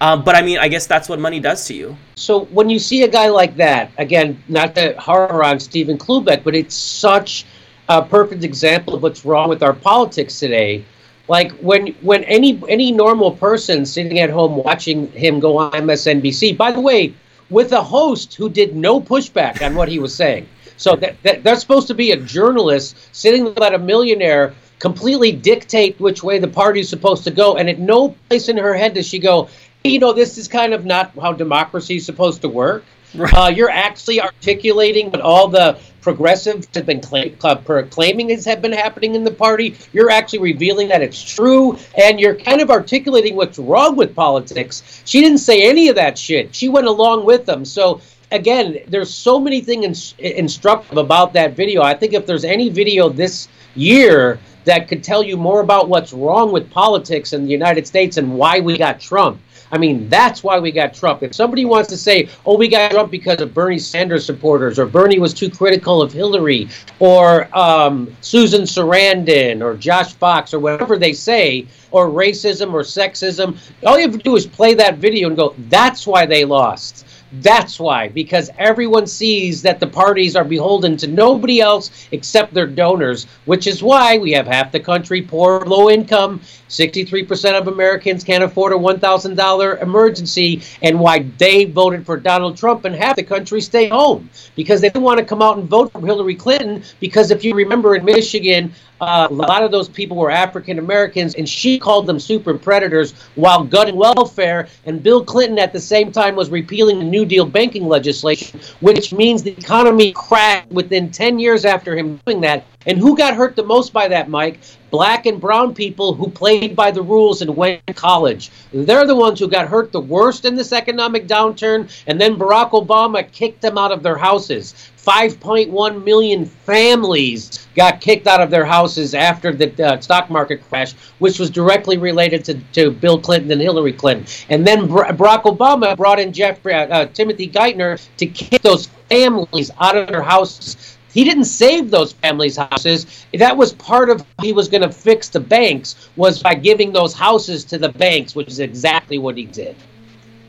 Um, 0.00 0.22
but 0.22 0.36
I 0.36 0.42
mean, 0.42 0.58
I 0.58 0.68
guess 0.68 0.86
that's 0.86 1.08
what 1.08 1.18
money 1.18 1.40
does 1.40 1.66
to 1.66 1.74
you. 1.74 1.96
So 2.14 2.44
when 2.46 2.70
you 2.70 2.78
see 2.78 3.02
a 3.02 3.08
guy 3.08 3.28
like 3.28 3.56
that, 3.56 3.90
again, 3.98 4.42
not 4.48 4.74
to 4.76 4.94
horror 4.98 5.44
on 5.44 5.58
Stephen 5.58 5.98
Cloobeck, 5.98 6.44
but 6.44 6.54
it's 6.54 6.74
such 6.74 7.46
a 7.88 8.02
perfect 8.02 8.44
example 8.44 8.94
of 8.94 9.02
what's 9.02 9.24
wrong 9.24 9.48
with 9.48 9.62
our 9.62 9.72
politics 9.72 10.38
today. 10.38 10.84
Like 11.26 11.52
when 11.58 11.88
when 12.02 12.22
any 12.24 12.60
any 12.68 12.92
normal 12.92 13.32
person 13.32 13.84
sitting 13.86 14.20
at 14.20 14.30
home 14.30 14.56
watching 14.56 15.10
him 15.12 15.40
go 15.40 15.56
on 15.56 15.72
MSNBC, 15.72 16.56
by 16.56 16.70
the 16.70 16.80
way, 16.80 17.14
with 17.50 17.72
a 17.72 17.82
host 17.82 18.34
who 18.34 18.48
did 18.48 18.76
no 18.76 19.00
pushback 19.00 19.64
on 19.64 19.74
what 19.74 19.88
he 19.88 19.98
was 19.98 20.14
saying. 20.14 20.46
So 20.76 20.96
that, 20.96 21.22
that 21.22 21.44
that's 21.44 21.60
supposed 21.60 21.88
to 21.88 21.94
be 21.94 22.12
a 22.12 22.16
journalist 22.16 22.96
sitting 23.12 23.54
let 23.54 23.74
a 23.74 23.78
millionaire 23.78 24.54
completely 24.84 25.32
dictate 25.32 25.98
which 25.98 26.22
way 26.22 26.38
the 26.38 26.52
party's 26.62 26.90
supposed 26.90 27.24
to 27.24 27.30
go, 27.30 27.56
and 27.56 27.70
at 27.70 27.78
no 27.78 28.14
place 28.28 28.50
in 28.50 28.58
her 28.58 28.74
head 28.74 28.92
does 28.92 29.06
she 29.06 29.18
go, 29.18 29.48
you 29.82 29.98
know, 29.98 30.12
this 30.12 30.36
is 30.36 30.46
kind 30.46 30.74
of 30.74 30.84
not 30.84 31.10
how 31.18 31.32
democracy 31.32 31.96
is 31.96 32.04
supposed 32.04 32.42
to 32.42 32.50
work. 32.50 32.84
Uh, 33.18 33.50
you're 33.56 33.70
actually 33.70 34.20
articulating 34.20 35.10
what 35.10 35.22
all 35.22 35.48
the 35.48 35.78
progressives 36.02 36.68
have 36.74 36.84
been 36.84 37.00
claim, 37.00 37.34
uh, 37.42 37.56
claiming 37.88 38.28
has 38.28 38.44
have 38.44 38.60
been 38.60 38.72
happening 38.72 39.14
in 39.14 39.24
the 39.24 39.30
party. 39.30 39.74
You're 39.94 40.10
actually 40.10 40.40
revealing 40.40 40.88
that 40.88 41.00
it's 41.00 41.22
true, 41.22 41.78
and 41.96 42.20
you're 42.20 42.34
kind 42.34 42.60
of 42.60 42.70
articulating 42.70 43.36
what's 43.36 43.58
wrong 43.58 43.96
with 43.96 44.14
politics. 44.14 45.02
She 45.06 45.22
didn't 45.22 45.38
say 45.38 45.66
any 45.66 45.88
of 45.88 45.96
that 45.96 46.18
shit. 46.18 46.54
She 46.54 46.68
went 46.68 46.88
along 46.88 47.24
with 47.24 47.46
them. 47.46 47.64
So 47.64 48.02
again, 48.32 48.80
there's 48.88 49.12
so 49.14 49.40
many 49.40 49.62
things 49.62 50.14
in, 50.18 50.32
instructive 50.32 50.98
about 50.98 51.32
that 51.32 51.56
video. 51.56 51.80
I 51.80 51.94
think 51.94 52.12
if 52.12 52.26
there's 52.26 52.44
any 52.44 52.68
video 52.68 53.08
this 53.08 53.48
year 53.74 54.38
that 54.64 54.88
could 54.88 55.04
tell 55.04 55.22
you 55.22 55.36
more 55.36 55.60
about 55.60 55.88
what's 55.88 56.12
wrong 56.12 56.52
with 56.52 56.70
politics 56.70 57.32
in 57.32 57.44
the 57.44 57.50
United 57.50 57.86
States 57.86 58.16
and 58.16 58.36
why 58.36 58.60
we 58.60 58.76
got 58.76 59.00
Trump. 59.00 59.40
I 59.72 59.78
mean, 59.78 60.08
that's 60.08 60.44
why 60.44 60.58
we 60.60 60.70
got 60.70 60.94
Trump. 60.94 61.22
If 61.22 61.34
somebody 61.34 61.64
wants 61.64 61.88
to 61.88 61.96
say, 61.96 62.28
oh, 62.46 62.56
we 62.56 62.68
got 62.68 62.92
Trump 62.92 63.10
because 63.10 63.40
of 63.40 63.52
Bernie 63.52 63.78
Sanders 63.78 64.24
supporters, 64.24 64.78
or 64.78 64.86
Bernie 64.86 65.18
was 65.18 65.34
too 65.34 65.50
critical 65.50 66.00
of 66.00 66.12
Hillary, 66.12 66.68
or 67.00 67.48
um, 67.56 68.14
Susan 68.20 68.62
Sarandon, 68.62 69.62
or 69.62 69.76
Josh 69.76 70.12
Fox, 70.14 70.54
or 70.54 70.60
whatever 70.60 70.96
they 70.96 71.12
say, 71.12 71.66
or 71.90 72.08
racism 72.08 72.72
or 72.72 72.82
sexism, 72.82 73.56
all 73.84 73.98
you 73.98 74.02
have 74.02 74.16
to 74.16 74.22
do 74.22 74.36
is 74.36 74.46
play 74.46 74.74
that 74.74 74.98
video 74.98 75.28
and 75.28 75.36
go, 75.36 75.54
that's 75.68 76.06
why 76.06 76.26
they 76.26 76.44
lost. 76.44 77.03
That's 77.40 77.80
why, 77.80 78.08
because 78.08 78.50
everyone 78.58 79.06
sees 79.06 79.62
that 79.62 79.80
the 79.80 79.86
parties 79.86 80.36
are 80.36 80.44
beholden 80.44 80.96
to 80.98 81.06
nobody 81.06 81.60
else 81.60 82.06
except 82.12 82.54
their 82.54 82.66
donors, 82.66 83.26
which 83.44 83.66
is 83.66 83.82
why 83.82 84.18
we 84.18 84.32
have 84.32 84.46
half 84.46 84.70
the 84.72 84.80
country 84.80 85.22
poor, 85.22 85.60
low 85.60 85.90
income, 85.90 86.40
63% 86.74 87.58
of 87.58 87.68
Americans 87.68 88.24
can't 88.24 88.42
afford 88.42 88.72
a 88.72 88.76
$1,000 88.76 89.82
emergency, 89.82 90.62
and 90.82 90.98
why 90.98 91.20
they 91.38 91.64
voted 91.64 92.04
for 92.04 92.16
Donald 92.16 92.56
Trump 92.56 92.84
and 92.84 92.94
half 92.94 93.16
the 93.16 93.22
country 93.22 93.60
stay 93.60 93.88
home 93.88 94.28
because 94.56 94.80
they 94.80 94.88
didn't 94.88 95.02
want 95.02 95.18
to 95.18 95.24
come 95.24 95.40
out 95.40 95.56
and 95.56 95.68
vote 95.68 95.92
for 95.92 96.00
Hillary 96.00 96.34
Clinton. 96.34 96.82
Because 97.00 97.30
if 97.30 97.44
you 97.44 97.54
remember 97.54 97.94
in 97.94 98.04
Michigan, 98.04 98.72
uh, 99.00 99.28
a 99.30 99.32
lot 99.32 99.62
of 99.62 99.70
those 99.70 99.88
people 99.88 100.16
were 100.16 100.30
African 100.30 100.78
Americans, 100.78 101.34
and 101.34 101.48
she 101.48 101.78
called 101.78 102.06
them 102.06 102.18
super 102.18 102.54
predators 102.54 103.12
while 103.34 103.62
gutting 103.64 103.96
welfare. 103.96 104.68
And 104.86 105.02
Bill 105.02 105.24
Clinton, 105.24 105.58
at 105.58 105.72
the 105.72 105.80
same 105.80 106.10
time, 106.12 106.36
was 106.36 106.50
repealing 106.50 106.98
the 106.98 107.04
New 107.04 107.24
Deal 107.24 107.44
banking 107.44 107.86
legislation, 107.86 108.60
which 108.80 109.12
means 109.12 109.42
the 109.42 109.52
economy 109.52 110.12
crashed 110.12 110.70
within 110.70 111.10
10 111.10 111.38
years 111.38 111.64
after 111.64 111.96
him 111.96 112.18
doing 112.26 112.40
that. 112.42 112.64
And 112.86 112.98
who 112.98 113.16
got 113.16 113.34
hurt 113.34 113.56
the 113.56 113.64
most 113.64 113.92
by 113.92 114.08
that, 114.08 114.28
Mike? 114.28 114.58
Black 114.94 115.26
and 115.26 115.40
brown 115.40 115.74
people 115.74 116.14
who 116.14 116.30
played 116.30 116.76
by 116.76 116.92
the 116.92 117.02
rules 117.02 117.42
and 117.42 117.56
went 117.56 117.84
to 117.88 117.92
college. 117.92 118.52
They're 118.72 119.08
the 119.08 119.16
ones 119.16 119.40
who 119.40 119.48
got 119.48 119.66
hurt 119.66 119.90
the 119.90 119.98
worst 119.98 120.44
in 120.44 120.54
this 120.54 120.72
economic 120.72 121.26
downturn. 121.26 121.90
And 122.06 122.20
then 122.20 122.36
Barack 122.36 122.70
Obama 122.70 123.28
kicked 123.32 123.60
them 123.60 123.76
out 123.76 123.90
of 123.90 124.04
their 124.04 124.16
houses. 124.16 124.72
5.1 124.96 126.04
million 126.04 126.46
families 126.46 127.66
got 127.74 128.00
kicked 128.00 128.28
out 128.28 128.40
of 128.40 128.50
their 128.50 128.64
houses 128.64 129.16
after 129.16 129.52
the 129.52 129.84
uh, 129.84 130.00
stock 130.00 130.30
market 130.30 130.62
crash, 130.68 130.92
which 131.18 131.40
was 131.40 131.50
directly 131.50 131.98
related 131.98 132.44
to, 132.44 132.54
to 132.74 132.92
Bill 132.92 133.18
Clinton 133.18 133.50
and 133.50 133.60
Hillary 133.60 133.92
Clinton. 133.92 134.28
And 134.48 134.64
then 134.64 134.86
Barack 134.86 135.42
Obama 135.42 135.96
brought 135.96 136.20
in 136.20 136.32
Jeff, 136.32 136.64
uh, 136.64 136.70
uh, 136.70 137.06
Timothy 137.06 137.48
Geithner 137.48 138.00
to 138.18 138.26
kick 138.26 138.62
those 138.62 138.86
families 139.08 139.72
out 139.80 139.96
of 139.96 140.06
their 140.06 140.22
houses. 140.22 140.96
He 141.14 141.22
didn't 141.22 141.44
save 141.44 141.90
those 141.90 142.12
families' 142.12 142.56
houses. 142.56 143.24
That 143.32 143.56
was 143.56 143.72
part 143.72 144.10
of 144.10 144.26
he 144.42 144.52
was 144.52 144.68
going 144.68 144.82
to 144.82 144.90
fix 144.90 145.28
the 145.28 145.38
banks 145.38 146.10
was 146.16 146.42
by 146.42 146.54
giving 146.54 146.92
those 146.92 147.14
houses 147.14 147.64
to 147.66 147.78
the 147.78 147.88
banks, 147.88 148.34
which 148.34 148.48
is 148.48 148.58
exactly 148.58 149.18
what 149.18 149.36
he 149.36 149.46
did. 149.46 149.76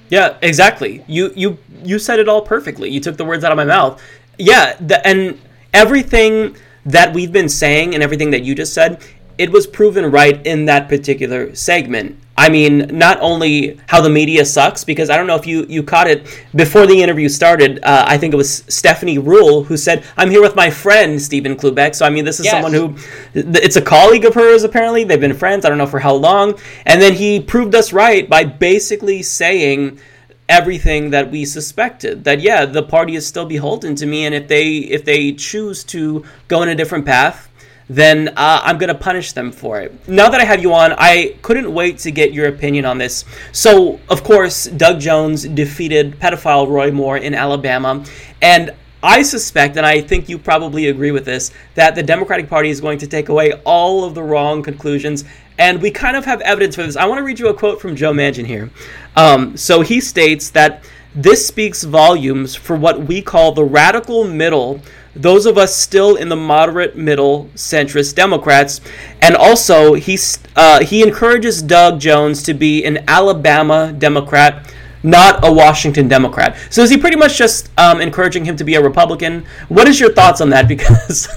Yeah, 0.10 0.38
exactly. 0.42 1.04
You 1.08 1.32
you 1.36 1.58
you 1.84 2.00
said 2.00 2.20
it 2.20 2.28
all 2.28 2.42
perfectly. 2.42 2.90
You 2.90 3.00
took 3.00 3.16
the 3.16 3.26
words 3.26 3.44
out 3.44 3.52
of 3.52 3.58
my 3.58 3.66
mouth. 3.66 4.02
Yeah, 4.38 4.76
the, 4.80 5.06
and 5.08 5.40
everything 5.74 6.58
that 6.86 7.14
we've 7.14 7.32
been 7.32 7.50
saying 7.50 7.94
and 7.94 8.04
everything 8.04 8.32
that 8.32 8.44
you 8.44 8.56
just 8.56 8.74
said, 8.74 9.04
it 9.38 9.52
was 9.52 9.68
proven 9.68 10.12
right 10.12 10.46
in 10.46 10.66
that 10.66 10.88
particular 10.88 11.54
segment. 11.56 12.18
I 12.38 12.50
mean, 12.50 12.90
not 12.92 13.20
only 13.22 13.80
how 13.88 14.02
the 14.02 14.10
media 14.10 14.44
sucks, 14.44 14.84
because 14.84 15.10
I 15.10 15.16
don't 15.16 15.26
know 15.26 15.38
if 15.38 15.48
you, 15.48 15.66
you 15.70 15.84
caught 15.84 16.08
it 16.08 16.26
before 16.54 16.86
the 16.86 17.02
interview 17.02 17.30
started. 17.30 17.80
Uh, 17.82 18.04
I 18.08 18.18
think 18.18 18.34
it 18.34 18.38
was 18.38 18.66
Stephanie 18.68 19.18
Ruhle 19.18 19.66
who 19.66 19.78
said, 19.78 20.04
I'm 20.18 20.30
here 20.30 20.42
with 20.42 20.54
my 20.54 20.70
friend, 20.70 21.22
Stephen 21.22 21.56
Cloobeck. 21.56 21.96
So, 21.96 22.06
I 22.06 22.10
mean, 22.10 22.26
this 22.26 22.42
is 22.42 22.46
yes. 22.46 22.54
someone 22.54 22.74
who, 22.74 22.96
it's 23.34 23.78
a 23.78 23.82
colleague 23.82 24.26
of 24.26 24.34
hers, 24.34 24.64
apparently. 24.64 25.06
They've 25.06 25.20
been 25.20 25.34
friends, 25.34 25.64
I 25.64 25.70
don't 25.70 25.78
know 25.78 25.88
for 25.88 26.00
how 26.00 26.14
long. 26.14 26.60
And 26.86 27.02
then 27.02 27.14
he 27.14 27.40
proved 27.40 27.74
us 27.74 27.94
right 27.94 28.30
by 28.30 28.44
basically 28.44 29.24
saying, 29.24 30.00
everything 30.48 31.10
that 31.10 31.32
we 31.32 31.44
suspected 31.44 32.24
that 32.24 32.40
yeah 32.40 32.66
the 32.66 32.84
party 32.84 33.16
is 33.16 33.26
still 33.26 33.48
beholden 33.48 33.96
to 33.96 34.06
me 34.06 34.28
and 34.28 34.36
if 34.36 34.48
they 34.48 34.78
if 34.78 35.04
they 35.04 35.32
choose 35.32 35.84
to 35.84 36.24
go 36.48 36.62
in 36.62 36.70
a 36.70 36.76
different 36.76 37.04
path 37.04 37.50
then 37.90 38.30
uh, 38.30 38.62
i'm 38.64 38.78
going 38.78 38.88
to 38.88 38.96
punish 38.96 39.32
them 39.34 39.52
for 39.52 39.80
it 39.80 40.08
now 40.08 40.30
that 40.30 40.42
i 40.42 40.44
have 40.44 40.62
you 40.62 40.74
on 40.74 40.94
i 40.98 41.36
couldn't 41.42 41.72
wait 41.72 41.98
to 41.98 42.12
get 42.12 42.34
your 42.34 42.48
opinion 42.48 42.86
on 42.86 42.98
this 42.98 43.26
so 43.52 44.00
of 44.10 44.24
course 44.24 44.66
doug 44.66 45.00
jones 45.00 45.44
defeated 45.44 46.20
pedophile 46.20 46.68
roy 46.68 46.92
moore 46.92 47.18
in 47.18 47.34
alabama 47.34 48.04
and 48.42 48.74
I 49.04 49.22
suspect, 49.22 49.78
and 49.78 49.86
I 49.86 50.02
think 50.02 50.30
you 50.30 50.40
probably 50.40 50.88
agree 50.88 51.12
with 51.12 51.26
this, 51.26 51.52
that 51.76 51.94
the 51.94 52.02
Democratic 52.02 52.50
Party 52.50 52.72
is 52.72 52.82
going 52.82 52.98
to 52.98 53.08
take 53.08 53.30
away 53.30 53.54
all 53.64 54.04
of 54.04 54.16
the 54.16 54.24
wrong 54.24 54.64
conclusions 54.64 55.26
and 55.58 55.82
we 55.82 55.92
kind 55.92 56.18
of 56.18 56.26
have 56.26 56.42
evidence 56.42 56.76
for 56.76 56.84
this. 56.84 56.96
I 56.96 57.06
want 57.06 57.20
to 57.20 57.24
read 57.24 57.40
you 57.40 57.48
a 57.48 57.54
quote 57.54 57.80
from 57.80 57.96
Joe 57.96 58.14
Manchin 58.14 58.46
here. 58.46 58.70
Um, 59.16 59.56
so 59.56 59.82
he 59.82 60.02
states 60.02 60.50
that 60.52 60.84
this 61.14 61.48
speaks 61.48 61.84
volumes 61.84 62.56
for 62.56 62.76
what 62.76 63.04
we 63.04 63.22
call 63.22 63.54
the 63.54 63.64
radical 63.64 64.26
middle, 64.26 64.82
those 65.16 65.46
of 65.46 65.58
us 65.58 65.76
still 65.76 66.16
in 66.16 66.30
the 66.30 66.36
moderate 66.36 66.96
middle 66.96 67.46
centrist 67.56 68.16
Democrats. 68.16 68.82
And 69.22 69.36
also, 69.36 69.94
he, 69.94 70.20
uh, 70.56 70.84
he 70.84 71.04
encourages 71.04 71.62
Doug 71.62 72.00
Jones 72.00 72.44
to 72.44 72.54
be 72.54 72.84
an 72.86 73.04
Alabama 73.08 73.94
Democrat 73.98 74.72
not 75.06 75.48
a 75.48 75.54
Washington 75.54 76.08
Democrat. 76.08 76.58
So 76.72 76.82
is 76.82 76.90
he 76.90 76.98
pretty 76.98 77.16
much 77.16 77.38
just 77.38 77.70
um, 77.78 78.02
encouraging 78.02 78.44
him 78.44 78.58
to 78.58 78.64
be 78.64 78.74
a 78.74 78.82
Republican? 78.82 79.46
What 79.70 79.88
is 79.88 80.00
your 80.00 80.12
thoughts 80.12 80.42
on 80.42 80.50
that? 80.50 80.68
Because 80.76 81.30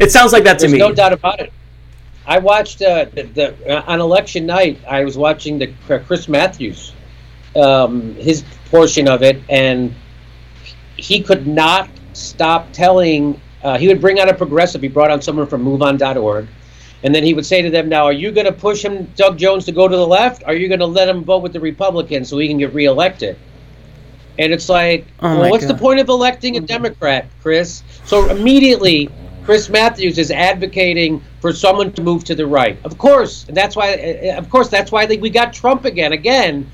it 0.00 0.10
sounds 0.10 0.32
like 0.32 0.42
that 0.44 0.58
There's 0.58 0.72
to 0.72 0.76
me. 0.76 0.78
No 0.78 0.92
doubt 0.92 1.12
about 1.12 1.38
it. 1.38 1.52
I 2.26 2.38
watched 2.38 2.82
uh, 2.82 3.06
the, 3.06 3.22
the 3.22 3.78
uh, 3.78 3.84
on 3.86 4.00
election 4.00 4.46
night. 4.46 4.78
I 4.88 5.04
was 5.04 5.16
watching 5.16 5.58
the 5.58 5.72
uh, 5.88 5.98
Chris 6.00 6.28
Matthews, 6.28 6.92
um, 7.56 8.14
his 8.14 8.44
portion 8.70 9.08
of 9.08 9.22
it, 9.22 9.40
and 9.48 9.94
he 10.96 11.22
could 11.22 11.46
not 11.46 11.88
stop 12.12 12.72
telling. 12.72 13.40
Uh, 13.62 13.76
he 13.76 13.88
would 13.88 14.00
bring 14.00 14.20
out 14.20 14.28
a 14.28 14.34
progressive. 14.34 14.82
He 14.82 14.88
brought 14.88 15.10
on 15.10 15.20
someone 15.20 15.46
from 15.46 15.64
MoveOn.org, 15.64 16.46
and 17.02 17.14
then 17.14 17.24
he 17.24 17.34
would 17.34 17.46
say 17.46 17.62
to 17.62 17.70
them, 17.70 17.88
"Now, 17.88 18.04
are 18.04 18.12
you 18.12 18.30
going 18.30 18.46
to 18.46 18.52
push 18.52 18.84
him, 18.84 19.04
Doug 19.16 19.38
Jones, 19.38 19.64
to 19.66 19.72
go 19.72 19.88
to 19.88 19.96
the 19.96 20.06
left? 20.06 20.42
Are 20.44 20.54
you 20.54 20.68
going 20.68 20.80
to 20.80 20.86
let 20.86 21.08
him 21.08 21.24
vote 21.24 21.42
with 21.42 21.52
the 21.52 21.60
Republicans 21.60 22.28
so 22.28 22.38
he 22.38 22.48
can 22.48 22.58
get 22.58 22.72
reelected?" 22.74 23.36
And 24.38 24.54
it's 24.54 24.70
like, 24.70 25.06
oh 25.20 25.38
well, 25.38 25.50
what's 25.50 25.66
God. 25.66 25.76
the 25.76 25.78
point 25.78 26.00
of 26.00 26.08
electing 26.08 26.56
a 26.56 26.60
Democrat, 26.60 27.26
Chris? 27.42 27.82
So 28.06 28.30
immediately 28.30 29.10
Chris 29.44 29.68
Matthews 29.68 30.18
is 30.18 30.30
advocating 30.30 31.22
for 31.40 31.52
someone 31.52 31.92
to 31.92 32.02
move 32.02 32.24
to 32.24 32.34
the 32.34 32.46
right. 32.46 32.78
Of 32.84 32.96
course, 32.98 33.44
that's 33.48 33.76
why. 33.76 33.88
Of 34.36 34.48
course, 34.48 34.68
that's 34.68 34.92
why 34.92 35.06
we 35.06 35.28
got 35.28 35.52
Trump 35.52 35.84
again, 35.84 36.12
again, 36.12 36.70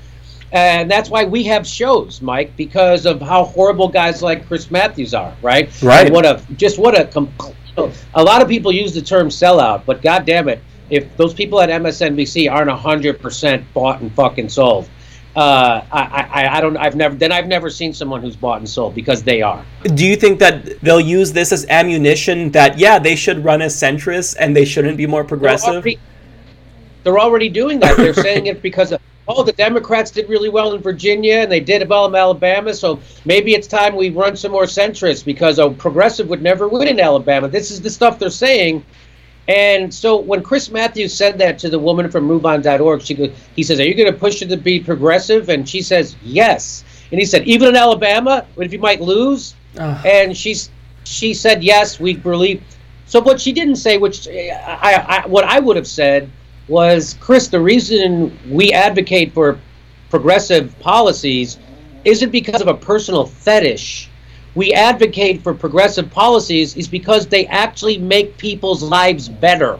and 0.51 0.89
that's 0.89 1.09
why 1.09 1.25
we 1.25 1.43
have 1.43 1.67
shows, 1.67 2.21
Mike, 2.21 2.55
because 2.55 3.05
of 3.05 3.21
how 3.21 3.43
horrible 3.43 3.89
guys 3.89 4.21
like 4.21 4.47
Chris 4.47 4.71
Matthews 4.71 5.13
are, 5.13 5.33
right? 5.41 5.69
Right. 5.81 6.05
And 6.05 6.13
what 6.13 6.25
a 6.25 6.41
just 6.55 6.77
what 6.77 6.97
a. 6.97 7.31
A 8.15 8.23
lot 8.23 8.41
of 8.41 8.47
people 8.47 8.71
use 8.71 8.95
the 8.95 9.03
term 9.03 9.29
sellout, 9.29 9.85
but 9.85 10.01
God 10.01 10.25
damn 10.25 10.49
it, 10.49 10.63
if 10.89 11.15
those 11.15 11.31
people 11.31 11.61
at 11.61 11.69
MSNBC 11.69 12.51
aren't 12.51 12.71
hundred 12.71 13.21
percent 13.21 13.71
bought 13.71 14.01
and 14.01 14.11
fucking 14.13 14.49
sold, 14.49 14.89
uh, 15.35 15.85
I, 15.91 16.01
I, 16.01 16.57
I 16.57 16.61
don't. 16.61 16.75
I've 16.75 16.95
never. 16.95 17.13
Then 17.13 17.31
I've 17.31 17.45
never 17.45 17.69
seen 17.69 17.93
someone 17.93 18.23
who's 18.23 18.35
bought 18.35 18.57
and 18.57 18.67
sold 18.67 18.95
because 18.95 19.21
they 19.21 19.43
are. 19.43 19.63
Do 19.83 20.03
you 20.03 20.15
think 20.15 20.39
that 20.39 20.81
they'll 20.81 20.99
use 20.99 21.31
this 21.31 21.51
as 21.51 21.67
ammunition? 21.69 22.49
That 22.49 22.79
yeah, 22.79 22.97
they 22.97 23.15
should 23.15 23.45
run 23.45 23.61
as 23.61 23.75
centrists 23.75 24.35
and 24.39 24.55
they 24.55 24.65
shouldn't 24.65 24.97
be 24.97 25.05
more 25.05 25.23
progressive. 25.23 25.65
They're 25.65 25.73
already, 25.75 25.99
they're 27.03 27.19
already 27.19 27.49
doing 27.49 27.79
that. 27.81 27.97
They're 27.97 28.15
saying 28.15 28.47
it 28.47 28.63
because 28.63 28.91
of, 28.93 28.99
oh, 29.27 29.43
the 29.43 29.53
Democrats 29.53 30.11
did 30.11 30.29
really 30.29 30.49
well 30.49 30.73
in 30.73 30.81
Virginia 30.81 31.35
and 31.35 31.51
they 31.51 31.59
did 31.59 31.87
well 31.89 32.05
in 32.05 32.15
Alabama. 32.15 32.73
So 32.73 32.99
maybe 33.25 33.53
it's 33.53 33.67
time 33.67 33.95
we 33.95 34.09
run 34.09 34.35
some 34.35 34.51
more 34.51 34.63
centrists 34.63 35.23
because 35.23 35.59
a 35.59 35.69
progressive 35.69 36.29
would 36.29 36.41
never 36.41 36.67
win 36.67 36.87
in 36.87 36.99
Alabama. 36.99 37.47
This 37.47 37.71
is 37.71 37.81
the 37.81 37.89
stuff 37.89 38.19
they're 38.19 38.29
saying 38.29 38.83
and 39.47 39.93
so 39.93 40.17
when 40.17 40.43
Chris 40.43 40.69
Matthews 40.69 41.13
said 41.13 41.37
that 41.37 41.57
to 41.59 41.69
the 41.69 41.79
woman 41.79 42.11
from 42.11 42.27
MoveOn.org, 42.27 43.01
she 43.01 43.13
goes, 43.13 43.31
he 43.55 43.63
says, 43.63 43.79
"Are 43.79 43.85
you 43.85 43.95
going 43.95 44.11
to 44.11 44.17
push 44.17 44.41
her 44.41 44.45
to 44.45 44.57
be 44.57 44.79
progressive?" 44.79 45.49
And 45.49 45.67
she 45.67 45.81
says, 45.81 46.15
"Yes." 46.21 46.83
And 47.11 47.19
he 47.19 47.25
said, 47.25 47.47
"Even 47.47 47.69
in 47.69 47.75
Alabama, 47.77 48.45
if 48.57 48.73
you 48.73 48.79
might 48.79 48.99
lose?" 48.99 49.55
And 50.03 50.35
she's 50.35 50.69
she 51.05 51.33
said, 51.33 51.63
"Yes, 51.63 51.99
we 51.99 52.15
believe." 52.15 52.61
So 53.05 53.21
what 53.21 53.39
she 53.39 53.53
didn't 53.53 53.77
say, 53.77 53.97
which 53.97 54.27
I, 54.27 55.23
I 55.23 55.27
what 55.27 55.45
I 55.45 55.59
would 55.59 55.77
have 55.77 55.87
said 55.87 56.29
was, 56.67 57.15
Chris, 57.19 57.47
the 57.47 57.59
reason 57.59 58.37
we 58.49 58.73
advocate 58.73 59.33
for 59.33 59.59
progressive 60.09 60.77
policies 60.79 61.57
isn't 62.05 62.31
because 62.31 62.61
of 62.61 62.67
a 62.67 62.73
personal 62.73 63.25
fetish. 63.25 64.09
We 64.55 64.73
advocate 64.73 65.41
for 65.41 65.53
progressive 65.53 66.09
policies 66.09 66.75
is 66.75 66.87
because 66.87 67.27
they 67.27 67.45
actually 67.47 67.97
make 67.97 68.37
people's 68.37 68.81
lives 68.81 69.29
better 69.29 69.79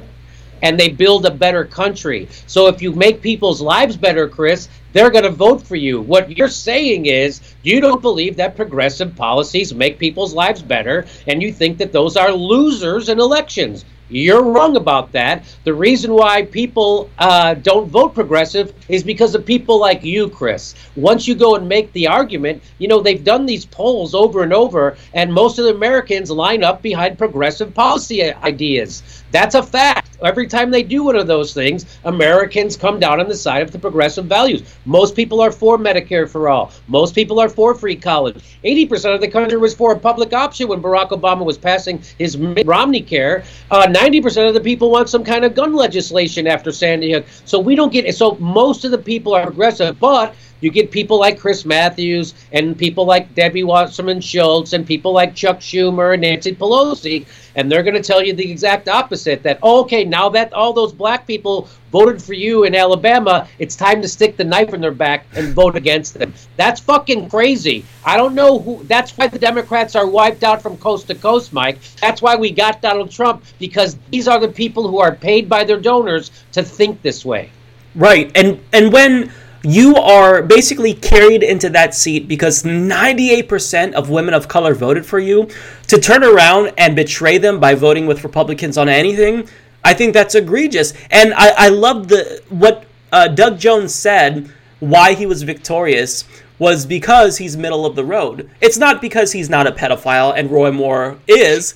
and 0.61 0.79
they 0.79 0.89
build 0.89 1.25
a 1.25 1.31
better 1.31 1.65
country. 1.65 2.27
So 2.47 2.67
if 2.67 2.81
you 2.81 2.91
make 2.91 3.21
people's 3.21 3.61
lives 3.61 3.95
better, 3.95 4.27
Chris, 4.27 4.69
they're 4.93 5.11
going 5.11 5.23
to 5.23 5.29
vote 5.29 5.61
for 5.61 5.75
you. 5.75 6.01
What 6.01 6.37
you're 6.37 6.47
saying 6.47 7.05
is 7.05 7.41
you 7.63 7.81
don't 7.81 8.01
believe 8.01 8.35
that 8.37 8.55
progressive 8.55 9.15
policies 9.15 9.73
make 9.73 9.99
people's 9.99 10.33
lives 10.33 10.61
better 10.61 11.05
and 11.27 11.41
you 11.41 11.51
think 11.51 11.77
that 11.77 11.91
those 11.91 12.17
are 12.17 12.31
losers 12.31 13.09
in 13.09 13.19
elections. 13.19 13.85
You're 14.09 14.43
wrong 14.43 14.77
about 14.77 15.11
that. 15.11 15.43
The 15.65 15.73
reason 15.73 16.13
why 16.13 16.43
people 16.43 17.09
uh, 17.17 17.55
don't 17.55 17.89
vote 17.89 18.13
progressive 18.13 18.73
is 18.87 19.03
because 19.03 19.35
of 19.35 19.45
people 19.45 19.79
like 19.79 20.03
you, 20.03 20.29
Chris. 20.29 20.75
Once 20.95 21.27
you 21.27 21.35
go 21.35 21.55
and 21.55 21.67
make 21.67 21.91
the 21.91 22.07
argument, 22.07 22.63
you 22.77 22.87
know, 22.87 23.01
they've 23.01 23.23
done 23.23 23.45
these 23.45 23.65
polls 23.65 24.15
over 24.15 24.43
and 24.43 24.53
over, 24.53 24.95
and 25.13 25.33
most 25.33 25.59
of 25.59 25.65
the 25.65 25.71
Americans 25.71 26.31
line 26.31 26.63
up 26.63 26.81
behind 26.81 27.17
progressive 27.17 27.73
policy 27.73 28.33
ideas. 28.33 29.23
That's 29.31 29.55
a 29.55 29.63
fact. 29.63 30.17
Every 30.23 30.47
time 30.47 30.71
they 30.71 30.83
do 30.83 31.03
one 31.03 31.17
of 31.17 31.27
those 31.27 31.53
things, 31.53 31.85
Americans 32.05 32.77
come 32.77 32.99
down 32.99 33.19
on 33.19 33.27
the 33.27 33.35
side 33.35 33.61
of 33.61 33.71
the 33.71 33.79
progressive 33.79 34.25
values. 34.25 34.63
Most 34.87 35.17
people 35.17 35.41
are 35.41 35.51
for 35.51 35.77
Medicare 35.77 36.29
for 36.29 36.47
all. 36.47 36.71
Most 36.87 37.13
people 37.13 37.39
are 37.39 37.49
for 37.49 37.75
free 37.75 37.97
college. 37.97 38.35
80% 38.63 39.13
of 39.13 39.21
the 39.21 39.27
country 39.27 39.57
was 39.57 39.75
for 39.75 39.91
a 39.91 39.99
public 39.99 40.31
option 40.31 40.69
when 40.69 40.81
Barack 40.81 41.09
Obama 41.09 41.43
was 41.43 41.57
passing 41.57 42.01
his 42.17 42.37
Romney 42.37 43.01
care. 43.01 43.43
Uh, 43.69 43.85
90% 43.87 44.47
of 44.47 44.53
the 44.53 44.61
people 44.61 44.89
want 44.89 45.09
some 45.09 45.25
kind 45.25 45.43
of 45.43 45.53
gun 45.53 45.73
legislation 45.73 46.47
after 46.47 46.71
Sandy 46.71 47.11
Hook. 47.11 47.25
So 47.43 47.59
we 47.59 47.75
don't 47.75 47.91
get 47.91 48.05
it. 48.05 48.15
So 48.15 48.35
most 48.39 48.85
of 48.85 48.91
the 48.91 48.97
people 48.97 49.35
are 49.35 49.43
progressive, 49.43 49.99
but 49.99 50.33
you 50.59 50.71
get 50.71 50.91
people 50.91 51.19
like 51.19 51.39
Chris 51.39 51.65
Matthews 51.65 52.33
and 52.51 52.77
people 52.77 53.05
like 53.05 53.33
Debbie 53.35 53.63
Wasserman 53.63 54.21
Schultz 54.21 54.73
and 54.73 54.85
people 54.85 55.11
like 55.11 55.35
Chuck 55.35 55.59
Schumer 55.59 56.13
and 56.13 56.21
Nancy 56.21 56.55
Pelosi, 56.55 57.25
and 57.55 57.71
they're 57.71 57.83
going 57.83 57.95
to 57.95 58.03
tell 58.03 58.23
you 58.23 58.33
the 58.33 58.49
exact 58.49 58.87
opposite 58.87 59.43
that, 59.43 59.59
oh, 59.63 59.81
okay, 59.81 60.03
now 60.03 60.29
that 60.29 60.53
all 60.53 60.73
those 60.73 60.91
black 60.93 61.25
people 61.27 61.69
voted 61.91 62.21
for 62.21 62.33
you 62.33 62.65
in 62.65 62.75
Alabama, 62.75 63.47
it's 63.59 63.75
time 63.75 64.01
to 64.01 64.07
stick 64.07 64.37
the 64.37 64.43
knife 64.43 64.73
in 64.73 64.81
their 64.81 64.91
back 64.91 65.25
and 65.35 65.53
vote 65.53 65.75
against 65.75 66.15
them. 66.15 66.33
That's 66.55 66.79
fucking 66.81 67.29
crazy. 67.29 67.85
I 68.05 68.17
don't 68.17 68.35
know 68.35 68.59
who, 68.59 68.83
that's 68.83 69.17
why 69.17 69.27
the 69.27 69.39
Democrats 69.39 69.95
are 69.95 70.07
wiped 70.07 70.43
out 70.43 70.61
from 70.61 70.77
coast 70.77 71.07
to 71.07 71.15
coast, 71.15 71.53
Mike. 71.53 71.79
That's 72.01 72.21
why 72.21 72.35
we 72.35 72.51
got 72.51 72.81
Donald 72.81 73.11
Trump, 73.11 73.43
because 73.57 73.97
these 74.11 74.27
are 74.27 74.39
the 74.39 74.47
people 74.47 74.87
who 74.87 74.99
are 74.99 75.15
paid 75.15 75.47
by 75.47 75.63
their 75.63 75.79
donors 75.79 76.31
to 76.51 76.63
think 76.63 77.01
this 77.01 77.23
way. 77.23 77.51
Right. 77.95 78.31
And 78.35 78.59
and 78.73 78.93
when 78.93 79.31
you 79.63 79.95
are 79.95 80.41
basically 80.41 80.93
carried 80.93 81.43
into 81.43 81.69
that 81.69 81.93
seat 81.93 82.27
because 82.27 82.63
98% 82.63 83.93
of 83.93 84.09
women 84.09 84.33
of 84.33 84.47
color 84.47 84.73
voted 84.73 85.05
for 85.05 85.19
you 85.19 85.49
to 85.87 85.99
turn 85.99 86.23
around 86.23 86.73
and 86.77 86.95
betray 86.95 87.37
them 87.37 87.59
by 87.59 87.75
voting 87.75 88.05
with 88.05 88.23
Republicans 88.23 88.77
on 88.77 88.89
anything. 88.89 89.47
I 89.83 89.93
think 89.93 90.13
that's 90.13 90.35
egregious. 90.35 90.93
And 91.09 91.33
I, 91.33 91.67
I 91.67 91.69
love 91.69 92.07
the 92.07 92.43
what 92.49 92.85
uh, 93.11 93.29
Doug 93.29 93.59
Jones 93.59 93.93
said 93.93 94.51
why 94.79 95.13
he 95.13 95.25
was 95.25 95.43
victorious 95.43 96.25
was 96.59 96.85
because 96.85 97.37
he's 97.37 97.55
middle 97.55 97.85
of 97.85 97.95
the 97.95 98.05
road. 98.05 98.49
It's 98.61 98.77
not 98.77 99.01
because 99.01 99.31
he's 99.31 99.49
not 99.49 99.67
a 99.67 99.71
pedophile 99.71 100.33
and 100.35 100.51
Roy 100.51 100.71
Moore 100.71 101.17
is 101.27 101.75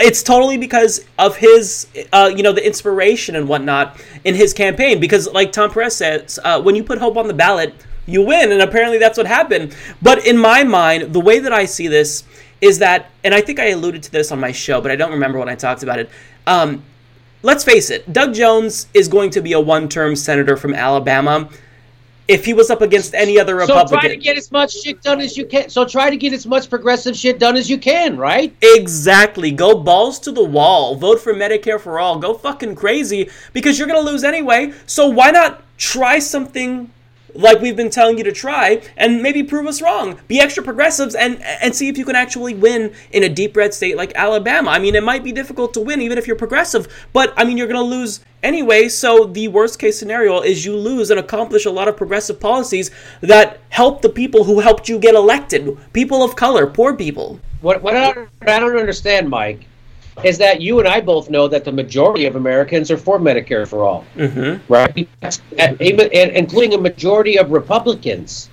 it's 0.00 0.22
totally 0.22 0.56
because 0.56 1.04
of 1.18 1.36
his, 1.36 1.86
uh, 2.12 2.30
you 2.34 2.42
know, 2.42 2.52
the 2.52 2.64
inspiration 2.64 3.36
and 3.36 3.48
whatnot 3.48 4.00
in 4.24 4.34
his 4.34 4.52
campaign. 4.52 5.00
Because, 5.00 5.30
like 5.32 5.52
Tom 5.52 5.70
Perez 5.70 5.96
says, 5.96 6.38
uh, 6.42 6.60
when 6.60 6.74
you 6.74 6.84
put 6.84 6.98
hope 6.98 7.16
on 7.16 7.28
the 7.28 7.34
ballot, 7.34 7.74
you 8.06 8.22
win, 8.22 8.52
and 8.52 8.60
apparently 8.60 8.98
that's 8.98 9.16
what 9.16 9.26
happened. 9.26 9.74
But 10.02 10.26
in 10.26 10.36
my 10.36 10.64
mind, 10.64 11.12
the 11.12 11.20
way 11.20 11.38
that 11.38 11.52
I 11.52 11.64
see 11.64 11.88
this 11.88 12.24
is 12.60 12.78
that, 12.78 13.10
and 13.22 13.34
I 13.34 13.40
think 13.40 13.58
I 13.58 13.66
alluded 13.68 14.02
to 14.04 14.12
this 14.12 14.32
on 14.32 14.40
my 14.40 14.52
show, 14.52 14.80
but 14.80 14.90
I 14.90 14.96
don't 14.96 15.12
remember 15.12 15.38
when 15.38 15.48
I 15.48 15.54
talked 15.54 15.82
about 15.82 15.98
it. 15.98 16.10
Um, 16.46 16.82
let's 17.42 17.64
face 17.64 17.90
it, 17.90 18.12
Doug 18.12 18.34
Jones 18.34 18.86
is 18.94 19.08
going 19.08 19.30
to 19.30 19.40
be 19.40 19.52
a 19.52 19.60
one-term 19.60 20.16
senator 20.16 20.56
from 20.56 20.74
Alabama 20.74 21.48
if 22.26 22.44
he 22.44 22.54
was 22.54 22.70
up 22.70 22.80
against 22.80 23.14
any 23.14 23.38
other 23.38 23.54
Republican. 23.54 23.88
So 23.88 24.00
try 24.00 24.08
to 24.08 24.16
get 24.16 24.36
as 24.36 24.50
much 24.50 24.72
shit 24.72 25.02
done 25.02 25.20
as 25.20 25.36
you 25.36 25.46
can. 25.46 25.68
So 25.68 25.84
try 25.84 26.10
to 26.10 26.16
get 26.16 26.32
as 26.32 26.46
much 26.46 26.70
progressive 26.70 27.16
shit 27.16 27.38
done 27.38 27.56
as 27.56 27.68
you 27.68 27.78
can, 27.78 28.16
right? 28.16 28.54
Exactly. 28.62 29.50
Go 29.50 29.78
balls 29.78 30.18
to 30.20 30.32
the 30.32 30.44
wall. 30.44 30.94
Vote 30.94 31.20
for 31.20 31.34
Medicare 31.34 31.80
for 31.80 31.98
all. 31.98 32.18
Go 32.18 32.34
fucking 32.34 32.76
crazy 32.76 33.30
because 33.52 33.78
you're 33.78 33.88
going 33.88 34.02
to 34.02 34.10
lose 34.10 34.24
anyway. 34.24 34.72
So 34.86 35.08
why 35.08 35.30
not 35.30 35.62
try 35.76 36.18
something 36.18 36.90
like 37.34 37.60
we've 37.60 37.76
been 37.76 37.90
telling 37.90 38.18
you 38.18 38.24
to 38.24 38.32
try 38.32 38.82
and 38.96 39.22
maybe 39.22 39.42
prove 39.42 39.66
us 39.66 39.82
wrong. 39.82 40.18
Be 40.28 40.40
extra 40.40 40.62
progressives 40.62 41.14
and 41.14 41.42
and 41.42 41.74
see 41.74 41.88
if 41.88 41.98
you 41.98 42.04
can 42.04 42.16
actually 42.16 42.54
win 42.54 42.92
in 43.12 43.22
a 43.22 43.28
deep 43.28 43.56
red 43.56 43.74
state 43.74 43.96
like 43.96 44.12
Alabama. 44.14 44.70
I 44.70 44.78
mean, 44.78 44.94
it 44.94 45.02
might 45.02 45.24
be 45.24 45.32
difficult 45.32 45.74
to 45.74 45.80
win 45.80 46.00
even 46.00 46.18
if 46.18 46.26
you're 46.26 46.36
progressive, 46.36 46.86
but 47.12 47.32
I 47.36 47.44
mean, 47.44 47.56
you're 47.56 47.66
going 47.66 47.76
to 47.76 47.96
lose 47.96 48.20
anyway. 48.42 48.88
So 48.88 49.24
the 49.24 49.48
worst 49.48 49.78
case 49.78 49.98
scenario 49.98 50.40
is 50.40 50.64
you 50.64 50.76
lose 50.76 51.10
and 51.10 51.18
accomplish 51.18 51.64
a 51.64 51.70
lot 51.70 51.88
of 51.88 51.96
progressive 51.96 52.38
policies 52.38 52.90
that 53.20 53.60
help 53.70 54.02
the 54.02 54.08
people 54.08 54.44
who 54.44 54.60
helped 54.60 54.88
you 54.88 54.98
get 54.98 55.14
elected, 55.14 55.76
people 55.92 56.22
of 56.22 56.36
color, 56.36 56.66
poor 56.66 56.94
people. 56.94 57.40
What 57.60 57.82
what 57.82 57.96
I 57.96 58.26
I 58.42 58.60
don't 58.60 58.76
understand, 58.76 59.28
Mike, 59.28 59.66
is 60.22 60.38
that 60.38 60.60
you 60.60 60.78
and 60.78 60.86
I 60.86 61.00
both 61.00 61.28
know 61.28 61.48
that 61.48 61.64
the 61.64 61.72
majority 61.72 62.26
of 62.26 62.36
Americans 62.36 62.90
are 62.90 62.96
for 62.96 63.18
Medicare 63.18 63.66
for 63.66 63.82
all, 63.84 64.04
mm-hmm. 64.16 64.72
right? 64.72 65.08
Even, 65.80 66.12
including 66.12 66.74
a 66.74 66.78
majority 66.78 67.38
of 67.38 67.50
Republicans. 67.50 68.50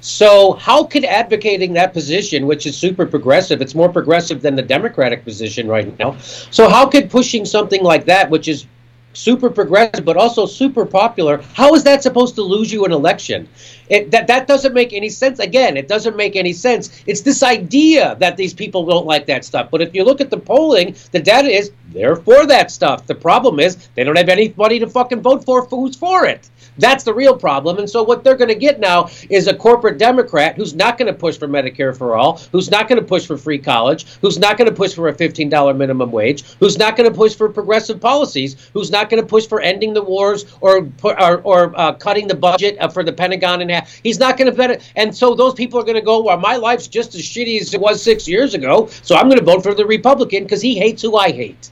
So, 0.00 0.52
how 0.52 0.84
could 0.84 1.04
advocating 1.04 1.72
that 1.74 1.94
position, 1.94 2.46
which 2.46 2.66
is 2.66 2.76
super 2.76 3.06
progressive, 3.06 3.62
it's 3.62 3.74
more 3.74 3.88
progressive 3.88 4.42
than 4.42 4.54
the 4.54 4.62
Democratic 4.62 5.24
position 5.24 5.66
right 5.66 5.98
now. 5.98 6.18
So, 6.18 6.68
how 6.68 6.86
could 6.86 7.10
pushing 7.10 7.46
something 7.46 7.82
like 7.82 8.04
that, 8.04 8.28
which 8.28 8.46
is 8.46 8.66
super 9.14 9.48
progressive 9.48 10.04
but 10.04 10.16
also 10.16 10.44
super 10.46 10.84
popular, 10.84 11.42
how 11.54 11.74
is 11.74 11.82
that 11.84 12.02
supposed 12.02 12.34
to 12.34 12.42
lose 12.42 12.72
you 12.72 12.84
an 12.84 12.92
election? 12.92 13.48
It, 13.88 14.10
that 14.10 14.26
that 14.26 14.46
doesn't 14.46 14.74
make 14.74 14.92
any 14.92 15.08
sense. 15.08 15.38
Again, 15.38 15.76
it 15.76 15.88
doesn't 15.88 16.16
make 16.16 16.36
any 16.36 16.52
sense. 16.52 17.02
It's 17.06 17.22
this 17.22 17.42
idea 17.42 18.16
that 18.20 18.36
these 18.36 18.54
people 18.54 18.84
don't 18.86 19.06
like 19.06 19.26
that 19.26 19.44
stuff. 19.44 19.70
But 19.70 19.82
if 19.82 19.94
you 19.94 20.04
look 20.04 20.20
at 20.20 20.30
the 20.30 20.38
polling, 20.38 20.96
the 21.12 21.20
data 21.20 21.48
is 21.48 21.70
they're 21.94 22.16
for 22.16 22.46
that 22.46 22.70
stuff. 22.70 23.06
The 23.06 23.14
problem 23.14 23.60
is 23.60 23.88
they 23.94 24.04
don't 24.04 24.16
have 24.16 24.28
anybody 24.28 24.78
to 24.80 24.88
fucking 24.88 25.22
vote 25.22 25.44
for 25.44 25.64
who's 25.66 25.96
for 25.96 26.26
it. 26.26 26.50
That's 26.78 27.04
the 27.04 27.14
real 27.14 27.36
problem. 27.36 27.78
And 27.78 27.88
so 27.88 28.02
what 28.02 28.24
they're 28.24 28.36
going 28.36 28.48
to 28.48 28.54
get 28.54 28.80
now 28.80 29.08
is 29.30 29.46
a 29.46 29.54
corporate 29.54 29.98
Democrat 29.98 30.56
who's 30.56 30.74
not 30.74 30.98
going 30.98 31.06
to 31.06 31.18
push 31.18 31.38
for 31.38 31.46
Medicare 31.46 31.96
for 31.96 32.16
all, 32.16 32.38
who's 32.50 32.70
not 32.70 32.88
going 32.88 33.00
to 33.00 33.06
push 33.06 33.26
for 33.26 33.36
free 33.36 33.58
college, 33.58 34.06
who's 34.20 34.38
not 34.38 34.58
going 34.58 34.68
to 34.68 34.74
push 34.74 34.92
for 34.94 35.08
a 35.08 35.14
$15 35.14 35.76
minimum 35.76 36.10
wage, 36.10 36.42
who's 36.58 36.76
not 36.76 36.96
going 36.96 37.08
to 37.08 37.16
push 37.16 37.34
for 37.34 37.48
progressive 37.48 38.00
policies, 38.00 38.56
who's 38.72 38.90
not 38.90 39.08
going 39.08 39.22
to 39.22 39.26
push 39.26 39.46
for 39.46 39.60
ending 39.60 39.94
the 39.94 40.02
wars 40.02 40.46
or 40.60 40.88
or, 41.02 41.40
or 41.42 41.78
uh, 41.78 41.92
cutting 41.92 42.26
the 42.26 42.34
budget 42.34 42.76
uh, 42.80 42.88
for 42.88 43.04
the 43.04 43.12
Pentagon 43.12 43.62
in 43.62 43.68
half. 43.68 43.92
He's 44.02 44.18
not 44.18 44.36
going 44.36 44.50
to 44.50 44.56
bet 44.56 44.70
it. 44.70 44.92
And 44.96 45.14
so 45.14 45.34
those 45.34 45.54
people 45.54 45.78
are 45.78 45.84
going 45.84 45.94
to 45.94 46.00
go, 46.00 46.22
well, 46.22 46.38
my 46.38 46.56
life's 46.56 46.88
just 46.88 47.14
as 47.14 47.22
shitty 47.22 47.60
as 47.60 47.72
it 47.72 47.80
was 47.80 48.02
six 48.02 48.26
years 48.26 48.54
ago, 48.54 48.88
so 49.02 49.16
I'm 49.16 49.28
going 49.28 49.38
to 49.38 49.44
vote 49.44 49.62
for 49.62 49.74
the 49.74 49.86
Republican 49.86 50.42
because 50.42 50.62
he 50.62 50.76
hates 50.76 51.02
who 51.02 51.16
I 51.16 51.30
hate. 51.30 51.70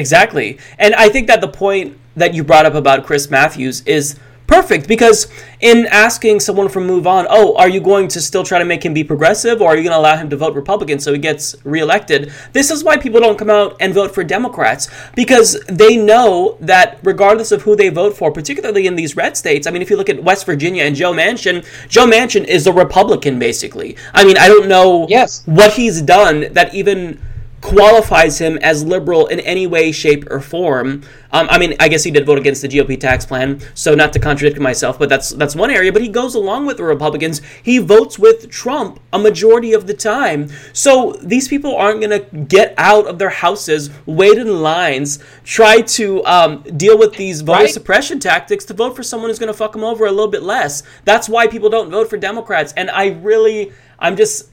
Exactly. 0.00 0.58
And 0.78 0.94
I 0.94 1.10
think 1.10 1.26
that 1.26 1.42
the 1.42 1.48
point 1.48 1.98
that 2.16 2.32
you 2.34 2.42
brought 2.42 2.64
up 2.64 2.74
about 2.74 3.04
Chris 3.04 3.30
Matthews 3.30 3.82
is 3.82 4.18
perfect 4.46 4.88
because 4.88 5.28
in 5.60 5.86
asking 5.92 6.40
someone 6.40 6.68
from 6.68 6.84
Move 6.84 7.06
On, 7.06 7.24
oh, 7.30 7.54
are 7.56 7.68
you 7.68 7.80
going 7.80 8.08
to 8.08 8.20
still 8.20 8.42
try 8.42 8.58
to 8.58 8.64
make 8.64 8.84
him 8.84 8.92
be 8.92 9.04
progressive 9.04 9.62
or 9.62 9.68
are 9.68 9.76
you 9.76 9.82
going 9.84 9.92
to 9.92 9.98
allow 9.98 10.16
him 10.16 10.28
to 10.28 10.36
vote 10.36 10.54
Republican 10.56 10.98
so 10.98 11.12
he 11.12 11.18
gets 11.18 11.54
reelected? 11.64 12.32
This 12.52 12.70
is 12.70 12.82
why 12.82 12.96
people 12.96 13.20
don't 13.20 13.38
come 13.38 13.50
out 13.50 13.76
and 13.78 13.94
vote 13.94 14.12
for 14.12 14.24
Democrats 14.24 14.88
because 15.14 15.60
they 15.68 15.96
know 15.96 16.56
that 16.60 16.98
regardless 17.04 17.52
of 17.52 17.62
who 17.62 17.76
they 17.76 17.90
vote 17.90 18.16
for, 18.16 18.32
particularly 18.32 18.88
in 18.88 18.96
these 18.96 19.14
red 19.16 19.36
states, 19.36 19.66
I 19.66 19.70
mean, 19.70 19.82
if 19.82 19.90
you 19.90 19.96
look 19.96 20.08
at 20.08 20.24
West 20.24 20.46
Virginia 20.46 20.82
and 20.82 20.96
Joe 20.96 21.12
Manchin, 21.12 21.64
Joe 21.88 22.06
Manchin 22.06 22.44
is 22.44 22.66
a 22.66 22.72
Republican 22.72 23.38
basically. 23.38 23.96
I 24.14 24.24
mean, 24.24 24.36
I 24.36 24.48
don't 24.48 24.66
know 24.66 25.06
yes. 25.08 25.44
what 25.46 25.74
he's 25.74 26.02
done 26.02 26.52
that 26.54 26.74
even 26.74 27.20
qualifies 27.60 28.38
him 28.40 28.56
as 28.58 28.84
liberal 28.84 29.26
in 29.26 29.40
any 29.40 29.66
way, 29.66 29.92
shape, 29.92 30.30
or 30.30 30.40
form. 30.40 31.02
Um, 31.32 31.46
I 31.50 31.58
mean, 31.58 31.74
I 31.78 31.88
guess 31.88 32.02
he 32.02 32.10
did 32.10 32.26
vote 32.26 32.38
against 32.38 32.62
the 32.62 32.68
GOP 32.68 32.98
tax 32.98 33.24
plan, 33.24 33.60
so 33.74 33.94
not 33.94 34.12
to 34.14 34.18
contradict 34.18 34.58
myself, 34.58 34.98
but 34.98 35.08
that's 35.08 35.30
that's 35.30 35.54
one 35.54 35.70
area. 35.70 35.92
But 35.92 36.02
he 36.02 36.08
goes 36.08 36.34
along 36.34 36.66
with 36.66 36.78
the 36.78 36.84
Republicans. 36.84 37.40
He 37.62 37.78
votes 37.78 38.18
with 38.18 38.50
Trump 38.50 39.00
a 39.12 39.18
majority 39.18 39.72
of 39.72 39.86
the 39.86 39.94
time. 39.94 40.48
So 40.72 41.16
these 41.22 41.48
people 41.48 41.76
aren't 41.76 42.00
going 42.00 42.20
to 42.20 42.36
get 42.36 42.74
out 42.76 43.06
of 43.06 43.18
their 43.18 43.30
houses, 43.30 43.90
wait 44.06 44.38
in 44.38 44.62
lines, 44.62 45.18
try 45.44 45.82
to 45.82 46.24
um, 46.24 46.62
deal 46.76 46.98
with 46.98 47.14
these 47.14 47.42
voter 47.42 47.64
right? 47.64 47.70
suppression 47.70 48.18
tactics 48.18 48.64
to 48.66 48.74
vote 48.74 48.96
for 48.96 49.02
someone 49.02 49.30
who's 49.30 49.38
going 49.38 49.52
to 49.52 49.56
fuck 49.56 49.72
them 49.72 49.84
over 49.84 50.06
a 50.06 50.10
little 50.10 50.30
bit 50.30 50.42
less. 50.42 50.82
That's 51.04 51.28
why 51.28 51.46
people 51.46 51.70
don't 51.70 51.90
vote 51.90 52.10
for 52.10 52.16
Democrats. 52.16 52.72
And 52.76 52.90
I 52.90 53.08
really, 53.08 53.72
I'm 53.98 54.16
just 54.16 54.50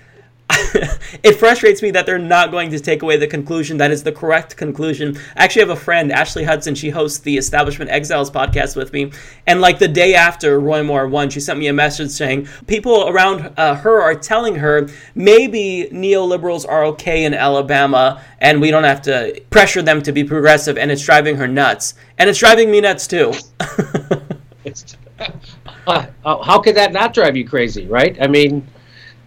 it 1.23 1.33
frustrates 1.33 1.81
me 1.81 1.91
that 1.91 2.05
they're 2.05 2.17
not 2.17 2.51
going 2.51 2.69
to 2.71 2.79
take 2.79 3.01
away 3.01 3.17
the 3.17 3.27
conclusion 3.27 3.77
that 3.77 3.91
is 3.91 4.03
the 4.03 4.11
correct 4.11 4.55
conclusion. 4.55 5.17
I 5.35 5.43
actually 5.43 5.63
have 5.63 5.69
a 5.69 5.75
friend, 5.75 6.11
Ashley 6.11 6.45
Hudson. 6.45 6.73
She 6.73 6.89
hosts 6.89 7.19
the 7.19 7.37
Establishment 7.37 7.91
Exiles 7.91 8.31
podcast 8.31 8.75
with 8.75 8.93
me. 8.93 9.11
And 9.45 9.59
like 9.59 9.79
the 9.79 9.89
day 9.89 10.15
after 10.15 10.59
Roy 10.59 10.83
Moore 10.83 11.07
won, 11.07 11.29
she 11.29 11.41
sent 11.41 11.59
me 11.59 11.67
a 11.67 11.73
message 11.73 12.11
saying 12.11 12.47
people 12.65 13.09
around 13.09 13.53
uh, 13.57 13.75
her 13.75 14.01
are 14.01 14.15
telling 14.15 14.55
her 14.55 14.87
maybe 15.15 15.89
neoliberals 15.91 16.67
are 16.67 16.85
okay 16.85 17.25
in 17.25 17.33
Alabama 17.33 18.23
and 18.39 18.61
we 18.61 18.71
don't 18.71 18.85
have 18.85 19.01
to 19.03 19.41
pressure 19.49 19.81
them 19.81 20.01
to 20.03 20.11
be 20.13 20.23
progressive. 20.23 20.77
And 20.77 20.91
it's 20.91 21.03
driving 21.03 21.35
her 21.35 21.47
nuts. 21.47 21.95
And 22.17 22.29
it's 22.29 22.39
driving 22.39 22.71
me 22.71 22.79
nuts 22.79 23.05
too. 23.05 23.33
uh, 25.87 26.05
how 26.23 26.59
could 26.59 26.75
that 26.75 26.93
not 26.93 27.13
drive 27.13 27.35
you 27.35 27.47
crazy, 27.47 27.85
right? 27.87 28.17
I 28.21 28.27
mean, 28.27 28.67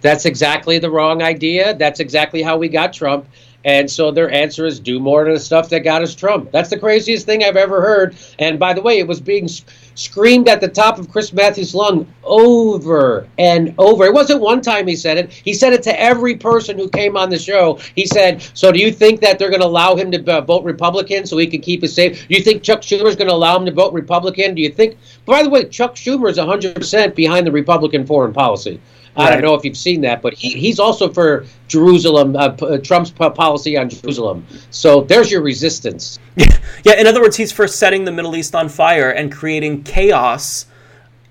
that's 0.00 0.24
exactly 0.24 0.78
the 0.78 0.90
wrong 0.90 1.22
idea. 1.22 1.74
That's 1.74 2.00
exactly 2.00 2.42
how 2.42 2.56
we 2.56 2.68
got 2.68 2.92
Trump. 2.92 3.26
And 3.64 3.90
so 3.90 4.10
their 4.10 4.30
answer 4.30 4.64
is 4.64 4.80
do 4.80 4.98
more 4.98 5.26
of 5.26 5.34
the 5.34 5.40
stuff 5.40 5.68
that 5.68 5.80
got 5.80 6.02
us 6.02 6.14
Trump. 6.14 6.50
That's 6.50 6.70
the 6.70 6.78
craziest 6.78 7.26
thing 7.26 7.44
I've 7.44 7.56
ever 7.56 7.82
heard. 7.82 8.16
And 8.38 8.58
by 8.58 8.72
the 8.72 8.80
way, 8.80 8.98
it 8.98 9.06
was 9.06 9.20
being 9.20 9.48
screamed 9.94 10.48
at 10.48 10.62
the 10.62 10.68
top 10.68 10.98
of 10.98 11.10
Chris 11.10 11.30
Matthews' 11.34 11.74
lung 11.74 12.06
over 12.24 13.28
and 13.36 13.74
over. 13.76 14.06
It 14.06 14.14
wasn't 14.14 14.40
one 14.40 14.62
time 14.62 14.86
he 14.86 14.96
said 14.96 15.18
it. 15.18 15.30
He 15.30 15.52
said 15.52 15.74
it 15.74 15.82
to 15.82 16.00
every 16.00 16.36
person 16.36 16.78
who 16.78 16.88
came 16.88 17.18
on 17.18 17.28
the 17.28 17.38
show. 17.38 17.78
He 17.94 18.06
said, 18.06 18.40
"So 18.54 18.72
do 18.72 18.78
you 18.78 18.90
think 18.90 19.20
that 19.20 19.38
they're 19.38 19.50
going 19.50 19.60
to 19.60 19.66
allow 19.66 19.94
him 19.94 20.10
to 20.12 20.32
uh, 20.32 20.40
vote 20.40 20.64
Republican 20.64 21.26
so 21.26 21.36
he 21.36 21.46
can 21.46 21.60
keep 21.60 21.84
us 21.84 21.92
safe? 21.92 22.26
Do 22.28 22.34
you 22.34 22.42
think 22.42 22.62
Chuck 22.62 22.80
Schumer 22.80 23.08
is 23.08 23.16
going 23.16 23.28
to 23.28 23.34
allow 23.34 23.58
him 23.58 23.66
to 23.66 23.72
vote 23.72 23.92
Republican? 23.92 24.54
Do 24.54 24.62
you 24.62 24.70
think?" 24.70 24.96
By 25.26 25.42
the 25.42 25.50
way, 25.50 25.66
Chuck 25.66 25.96
Schumer 25.96 26.30
is 26.30 26.38
100% 26.38 27.14
behind 27.14 27.46
the 27.46 27.52
Republican 27.52 28.06
foreign 28.06 28.32
policy. 28.32 28.80
I 29.16 29.30
don't 29.30 29.42
know 29.42 29.54
if 29.54 29.64
you've 29.64 29.76
seen 29.76 30.00
that, 30.02 30.22
but 30.22 30.34
he, 30.34 30.50
he's 30.50 30.78
also 30.78 31.12
for 31.12 31.46
Jerusalem, 31.68 32.36
uh, 32.36 32.56
uh 32.62 32.78
Trump's 32.78 33.10
policy 33.10 33.76
on 33.76 33.88
Jerusalem. 33.88 34.46
So 34.70 35.02
there's 35.02 35.30
your 35.30 35.42
resistance. 35.42 36.18
yeah, 36.84 36.98
in 36.98 37.06
other 37.06 37.20
words, 37.20 37.36
he's 37.36 37.52
for 37.52 37.66
setting 37.66 38.04
the 38.04 38.12
Middle 38.12 38.36
East 38.36 38.54
on 38.54 38.68
fire 38.68 39.10
and 39.10 39.32
creating 39.32 39.82
chaos 39.82 40.66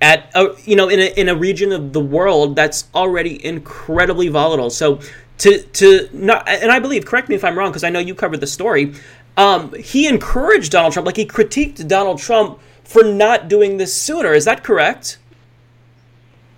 at 0.01 0.30
a, 0.35 0.56
you 0.64 0.75
know 0.75 0.90
in 0.90 0.99
a, 0.99 1.19
in 1.19 1.30
a 1.30 1.35
region 1.35 1.72
of 1.72 1.93
the 1.93 1.99
world 1.99 2.56
that's 2.56 2.88
already 2.93 3.43
incredibly 3.45 4.27
volatile. 4.27 4.69
So 4.69 4.99
to 5.40 5.61
to 5.61 6.09
not 6.14 6.48
and 6.48 6.72
I 6.72 6.80
believe, 6.80 7.06
correct 7.06 7.30
me 7.30 7.35
if 7.35 7.43
I'm 7.43 7.58
wrong, 7.58 7.72
because 7.72 7.83
I 7.83 7.90
know 7.90 7.99
you 7.99 8.16
covered 8.16 8.41
the 8.41 8.48
story. 8.48 8.93
Um, 9.38 9.74
he 9.74 10.08
encouraged 10.08 10.72
Donald 10.72 10.93
Trump, 10.93 11.06
like 11.06 11.16
he 11.16 11.25
critiqued 11.25 11.88
Donald 11.88 12.19
Trump 12.19 12.59
for 12.83 13.03
not 13.03 13.48
doing 13.48 13.77
this 13.77 13.93
sooner. 13.95 14.33
Is 14.33 14.45
that 14.45 14.64
correct? 14.64 15.17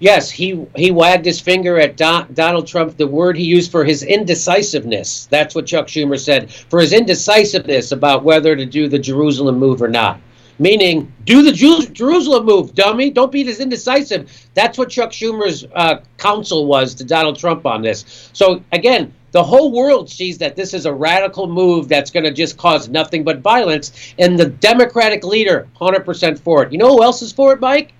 Yes, 0.01 0.31
he 0.31 0.65
he 0.75 0.89
wagged 0.89 1.25
his 1.25 1.39
finger 1.39 1.79
at 1.79 1.95
Don, 1.95 2.33
Donald 2.33 2.65
Trump. 2.65 2.97
The 2.97 3.05
word 3.05 3.37
he 3.37 3.43
used 3.43 3.71
for 3.71 3.85
his 3.85 4.01
indecisiveness. 4.01 5.27
That's 5.27 5.53
what 5.53 5.67
Chuck 5.67 5.85
Schumer 5.85 6.19
said 6.19 6.51
for 6.51 6.81
his 6.81 6.91
indecisiveness 6.91 7.91
about 7.91 8.23
whether 8.23 8.55
to 8.55 8.65
do 8.65 8.87
the 8.87 8.97
Jerusalem 8.97 9.59
move 9.59 9.79
or 9.79 9.87
not. 9.87 10.19
Meaning, 10.57 11.13
do 11.25 11.43
the 11.43 11.51
Jew, 11.51 11.85
Jerusalem 11.85 12.45
move, 12.45 12.73
dummy. 12.73 13.11
Don't 13.11 13.31
be 13.31 13.47
as 13.47 13.59
indecisive. 13.59 14.49
That's 14.55 14.75
what 14.75 14.89
Chuck 14.89 15.11
Schumer's 15.11 15.67
uh, 15.75 16.01
counsel 16.17 16.65
was 16.65 16.95
to 16.95 17.03
Donald 17.03 17.37
Trump 17.37 17.67
on 17.67 17.83
this. 17.83 18.29
So 18.33 18.63
again, 18.71 19.13
the 19.33 19.43
whole 19.43 19.71
world 19.71 20.09
sees 20.09 20.39
that 20.39 20.55
this 20.55 20.73
is 20.73 20.87
a 20.87 20.93
radical 20.93 21.45
move 21.45 21.87
that's 21.87 22.09
going 22.09 22.25
to 22.25 22.31
just 22.31 22.57
cause 22.57 22.89
nothing 22.89 23.23
but 23.23 23.37
violence, 23.41 24.15
and 24.17 24.39
the 24.39 24.47
Democratic 24.47 25.23
leader, 25.23 25.67
100% 25.79 26.39
for 26.39 26.63
it. 26.63 26.71
You 26.71 26.79
know 26.79 26.89
who 26.89 27.03
else 27.03 27.21
is 27.21 27.31
for 27.31 27.53
it, 27.53 27.59
Mike? 27.59 27.93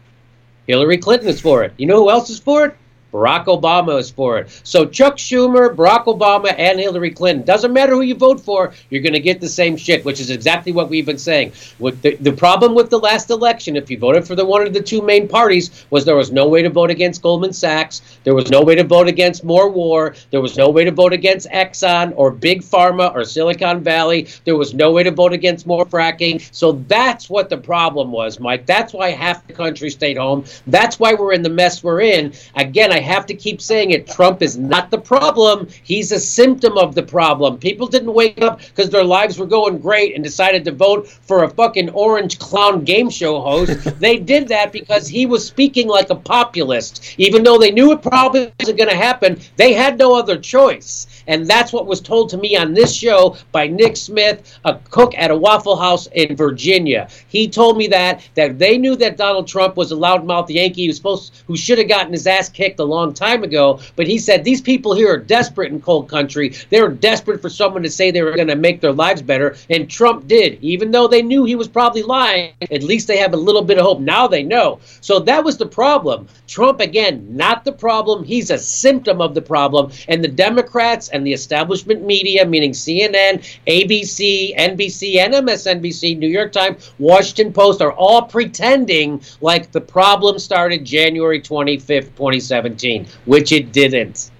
Hillary 0.67 0.97
Clinton 0.97 1.27
is 1.27 1.41
for 1.41 1.63
it. 1.63 1.73
You 1.77 1.87
know 1.87 1.97
who 1.97 2.09
else 2.09 2.29
is 2.29 2.39
for 2.39 2.65
it? 2.65 2.75
Barack 3.11 3.45
Obama 3.45 3.99
is 3.99 4.09
for 4.09 4.37
it. 4.37 4.61
So 4.63 4.85
Chuck 4.85 5.17
Schumer, 5.17 5.75
Barack 5.75 6.05
Obama, 6.05 6.53
and 6.57 6.79
Hillary 6.79 7.11
Clinton. 7.11 7.45
Doesn't 7.45 7.73
matter 7.73 7.93
who 7.93 8.01
you 8.01 8.15
vote 8.15 8.39
for, 8.39 8.73
you're 8.89 9.01
going 9.01 9.13
to 9.13 9.19
get 9.19 9.41
the 9.41 9.49
same 9.49 9.75
shit, 9.75 10.05
which 10.05 10.19
is 10.19 10.29
exactly 10.29 10.71
what 10.71 10.89
we've 10.89 11.05
been 11.05 11.17
saying. 11.17 11.51
With 11.79 12.01
the, 12.01 12.15
the 12.17 12.31
problem 12.31 12.73
with 12.73 12.89
the 12.89 12.99
last 12.99 13.29
election, 13.29 13.75
if 13.75 13.89
you 13.89 13.97
voted 13.97 14.25
for 14.25 14.35
the 14.35 14.45
one 14.45 14.65
of 14.65 14.73
the 14.73 14.81
two 14.81 15.01
main 15.01 15.27
parties, 15.27 15.85
was 15.89 16.05
there 16.05 16.15
was 16.15 16.31
no 16.31 16.47
way 16.47 16.61
to 16.61 16.69
vote 16.69 16.89
against 16.89 17.21
Goldman 17.21 17.53
Sachs, 17.53 18.01
there 18.23 18.35
was 18.35 18.49
no 18.49 18.61
way 18.61 18.75
to 18.75 18.83
vote 18.83 19.07
against 19.07 19.43
more 19.43 19.69
war, 19.69 20.15
there 20.29 20.41
was 20.41 20.57
no 20.57 20.69
way 20.69 20.85
to 20.85 20.91
vote 20.91 21.13
against 21.13 21.49
Exxon 21.49 22.13
or 22.15 22.31
Big 22.31 22.61
Pharma 22.61 23.13
or 23.13 23.25
Silicon 23.25 23.83
Valley, 23.83 24.27
there 24.45 24.55
was 24.55 24.73
no 24.73 24.91
way 24.91 25.03
to 25.03 25.11
vote 25.11 25.33
against 25.33 25.67
more 25.67 25.85
fracking. 25.85 26.41
So 26.53 26.73
that's 26.87 27.29
what 27.29 27.49
the 27.49 27.57
problem 27.57 28.11
was, 28.11 28.39
Mike. 28.39 28.65
That's 28.65 28.93
why 28.93 29.09
half 29.11 29.45
the 29.47 29.53
country 29.53 29.89
stayed 29.89 30.17
home. 30.17 30.45
That's 30.67 30.99
why 30.99 31.13
we're 31.13 31.33
in 31.33 31.41
the 31.41 31.49
mess 31.49 31.83
we're 31.83 32.01
in. 32.01 32.33
Again, 32.55 32.91
I 32.91 32.99
have 33.01 33.25
to 33.27 33.33
keep 33.33 33.61
saying 33.61 33.91
it. 33.91 34.07
Trump 34.07 34.41
is 34.41 34.57
not 34.57 34.91
the 34.91 34.97
problem. 34.97 35.67
He's 35.83 36.11
a 36.11 36.19
symptom 36.19 36.77
of 36.77 36.95
the 36.95 37.03
problem. 37.03 37.57
People 37.57 37.87
didn't 37.87 38.13
wake 38.13 38.41
up 38.41 38.59
because 38.59 38.89
their 38.89 39.03
lives 39.03 39.37
were 39.37 39.45
going 39.45 39.79
great 39.79 40.15
and 40.15 40.23
decided 40.23 40.63
to 40.65 40.71
vote 40.71 41.07
for 41.07 41.43
a 41.43 41.49
fucking 41.49 41.89
orange 41.89 42.39
clown 42.39 42.83
game 42.83 43.09
show 43.09 43.41
host. 43.41 43.99
they 43.99 44.17
did 44.17 44.47
that 44.47 44.71
because 44.71 45.07
he 45.07 45.25
was 45.25 45.45
speaking 45.45 45.87
like 45.87 46.09
a 46.09 46.15
populist. 46.15 47.15
Even 47.17 47.43
though 47.43 47.57
they 47.57 47.71
knew 47.71 47.91
it 47.91 48.01
probably 48.01 48.51
wasn't 48.59 48.77
going 48.77 48.89
to 48.89 48.95
happen, 48.95 49.39
they 49.57 49.73
had 49.73 49.97
no 49.97 50.15
other 50.15 50.37
choice. 50.37 51.07
And 51.27 51.45
that's 51.47 51.71
what 51.71 51.87
was 51.87 52.01
told 52.01 52.29
to 52.29 52.37
me 52.37 52.57
on 52.57 52.73
this 52.73 52.93
show 52.93 53.37
by 53.51 53.67
Nick 53.67 53.97
Smith, 53.97 54.59
a 54.65 54.75
cook 54.89 55.13
at 55.17 55.31
a 55.31 55.35
Waffle 55.35 55.75
House 55.75 56.07
in 56.07 56.35
Virginia. 56.35 57.07
He 57.27 57.47
told 57.47 57.77
me 57.77 57.87
that 57.87 58.27
that 58.35 58.59
they 58.59 58.77
knew 58.77 58.95
that 58.97 59.17
Donald 59.17 59.47
Trump 59.47 59.77
was 59.77 59.91
a 59.91 59.95
loudmouth 59.95 60.49
Yankee 60.49 60.87
who 60.87 60.93
supposed 60.93 61.43
who 61.47 61.55
should 61.55 61.77
have 61.77 61.87
gotten 61.87 62.13
his 62.13 62.27
ass 62.27 62.49
kicked 62.49 62.79
a 62.79 62.83
long 62.91 63.13
time 63.13 63.43
ago. 63.43 63.79
But 63.95 64.07
he 64.07 64.19
said 64.19 64.43
these 64.43 64.61
people 64.61 64.93
here 64.93 65.11
are 65.11 65.17
desperate 65.17 65.71
in 65.71 65.81
cold 65.81 66.09
country. 66.09 66.53
They 66.69 66.81
were 66.81 66.89
desperate 66.89 67.41
for 67.41 67.49
someone 67.49 67.83
to 67.83 67.89
say 67.89 68.11
they 68.11 68.21
were 68.21 68.35
going 68.35 68.47
to 68.47 68.55
make 68.55 68.81
their 68.81 68.91
lives 68.91 69.21
better, 69.21 69.55
and 69.69 69.89
Trump 69.89 70.27
did. 70.27 70.63
Even 70.63 70.91
though 70.91 71.07
they 71.07 71.21
knew 71.21 71.45
he 71.45 71.55
was 71.55 71.67
probably 71.67 72.03
lying, 72.03 72.53
at 72.69 72.83
least 72.83 73.07
they 73.07 73.17
have 73.17 73.33
a 73.33 73.37
little 73.37 73.63
bit 73.63 73.77
of 73.77 73.85
hope. 73.85 73.99
Now 73.99 74.27
they 74.27 74.43
know. 74.43 74.79
So 75.01 75.19
that 75.19 75.43
was 75.43 75.57
the 75.57 75.65
problem. 75.65 76.27
Trump 76.47 76.81
again, 76.81 77.25
not 77.29 77.63
the 77.63 77.71
problem. 77.71 78.23
He's 78.23 78.51
a 78.51 78.57
symptom 78.57 79.21
of 79.21 79.33
the 79.33 79.41
problem, 79.41 79.91
and 80.07 80.23
the 80.23 80.27
Democrats 80.27 81.09
and 81.09 81.25
the 81.25 81.33
establishment 81.33 82.03
media, 82.03 82.45
meaning 82.45 82.71
CNN, 82.71 83.41
ABC, 83.67 84.55
NBC, 84.57 85.17
and 85.17 85.33
MSNBC, 85.33 86.17
New 86.17 86.27
York 86.27 86.51
Times, 86.51 86.91
Washington 86.99 87.53
Post, 87.53 87.81
are 87.81 87.93
all 87.93 88.23
pretending 88.23 89.21
like 89.39 89.71
the 89.71 89.81
problem 89.81 90.39
started 90.39 90.83
January 90.83 91.41
25th, 91.41 92.11
2017, 92.15 92.80
which 93.25 93.51
it 93.51 93.71
didn't. 93.71 94.31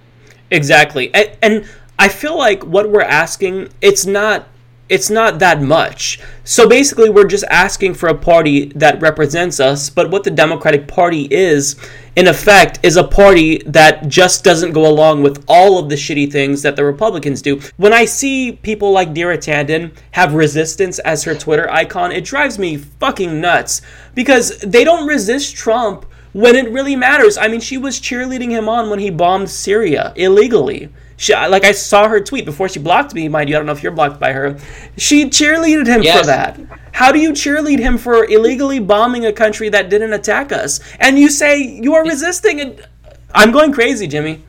Exactly. 0.50 1.12
And, 1.14 1.30
and 1.42 1.68
I 1.98 2.08
feel 2.08 2.36
like 2.36 2.64
what 2.64 2.90
we're 2.90 3.02
asking, 3.02 3.68
it's 3.80 4.06
not 4.06 4.48
it's 4.92 5.08
not 5.08 5.38
that 5.38 5.62
much. 5.62 6.20
So 6.44 6.68
basically, 6.68 7.08
we're 7.08 7.26
just 7.26 7.44
asking 7.48 7.94
for 7.94 8.10
a 8.10 8.14
party 8.14 8.66
that 8.74 9.00
represents 9.00 9.58
us. 9.58 9.88
But 9.88 10.10
what 10.10 10.22
the 10.22 10.30
Democratic 10.30 10.86
Party 10.86 11.26
is, 11.30 11.76
in 12.14 12.28
effect, 12.28 12.78
is 12.82 12.98
a 12.98 13.04
party 13.04 13.62
that 13.64 14.08
just 14.08 14.44
doesn't 14.44 14.72
go 14.72 14.86
along 14.86 15.22
with 15.22 15.42
all 15.48 15.78
of 15.78 15.88
the 15.88 15.94
shitty 15.94 16.30
things 16.30 16.60
that 16.60 16.76
the 16.76 16.84
Republicans 16.84 17.40
do. 17.40 17.58
When 17.78 17.94
I 17.94 18.04
see 18.04 18.52
people 18.52 18.90
like 18.90 19.14
Neera 19.14 19.38
Tanden 19.38 19.96
have 20.10 20.34
resistance 20.34 20.98
as 20.98 21.24
her 21.24 21.34
Twitter 21.34 21.70
icon, 21.70 22.12
it 22.12 22.24
drives 22.24 22.58
me 22.58 22.76
fucking 22.76 23.40
nuts 23.40 23.80
because 24.14 24.58
they 24.58 24.84
don't 24.84 25.06
resist 25.06 25.56
Trump 25.56 26.04
when 26.32 26.56
it 26.56 26.70
really 26.70 26.96
matters. 26.96 27.36
I 27.36 27.48
mean, 27.48 27.60
she 27.60 27.78
was 27.78 28.00
cheerleading 28.00 28.50
him 28.50 28.68
on 28.68 28.90
when 28.90 28.98
he 28.98 29.10
bombed 29.10 29.50
Syria 29.50 30.12
illegally. 30.16 30.88
She, 31.16 31.34
like 31.34 31.64
I 31.64 31.72
saw 31.72 32.08
her 32.08 32.20
tweet 32.20 32.44
before 32.44 32.68
she 32.68 32.80
blocked 32.80 33.14
me, 33.14 33.28
mind 33.28 33.48
you. 33.48 33.56
I 33.56 33.58
don't 33.58 33.66
know 33.66 33.72
if 33.72 33.82
you're 33.82 33.92
blocked 33.92 34.18
by 34.18 34.32
her. 34.32 34.58
She 34.96 35.26
cheerleaded 35.26 35.86
him 35.86 36.02
yes. 36.02 36.18
for 36.18 36.26
that. 36.26 36.58
How 36.92 37.12
do 37.12 37.18
you 37.18 37.32
cheerlead 37.32 37.78
him 37.78 37.96
for 37.96 38.24
illegally 38.24 38.80
bombing 38.80 39.26
a 39.26 39.32
country 39.32 39.68
that 39.68 39.88
didn't 39.88 40.12
attack 40.12 40.52
us? 40.52 40.80
And 40.98 41.18
you 41.18 41.30
say 41.30 41.62
you 41.62 41.94
are 41.94 42.04
resisting 42.04 42.58
it. 42.58 42.86
I'm 43.34 43.52
going 43.52 43.72
crazy, 43.72 44.06
Jimmy 44.06 44.42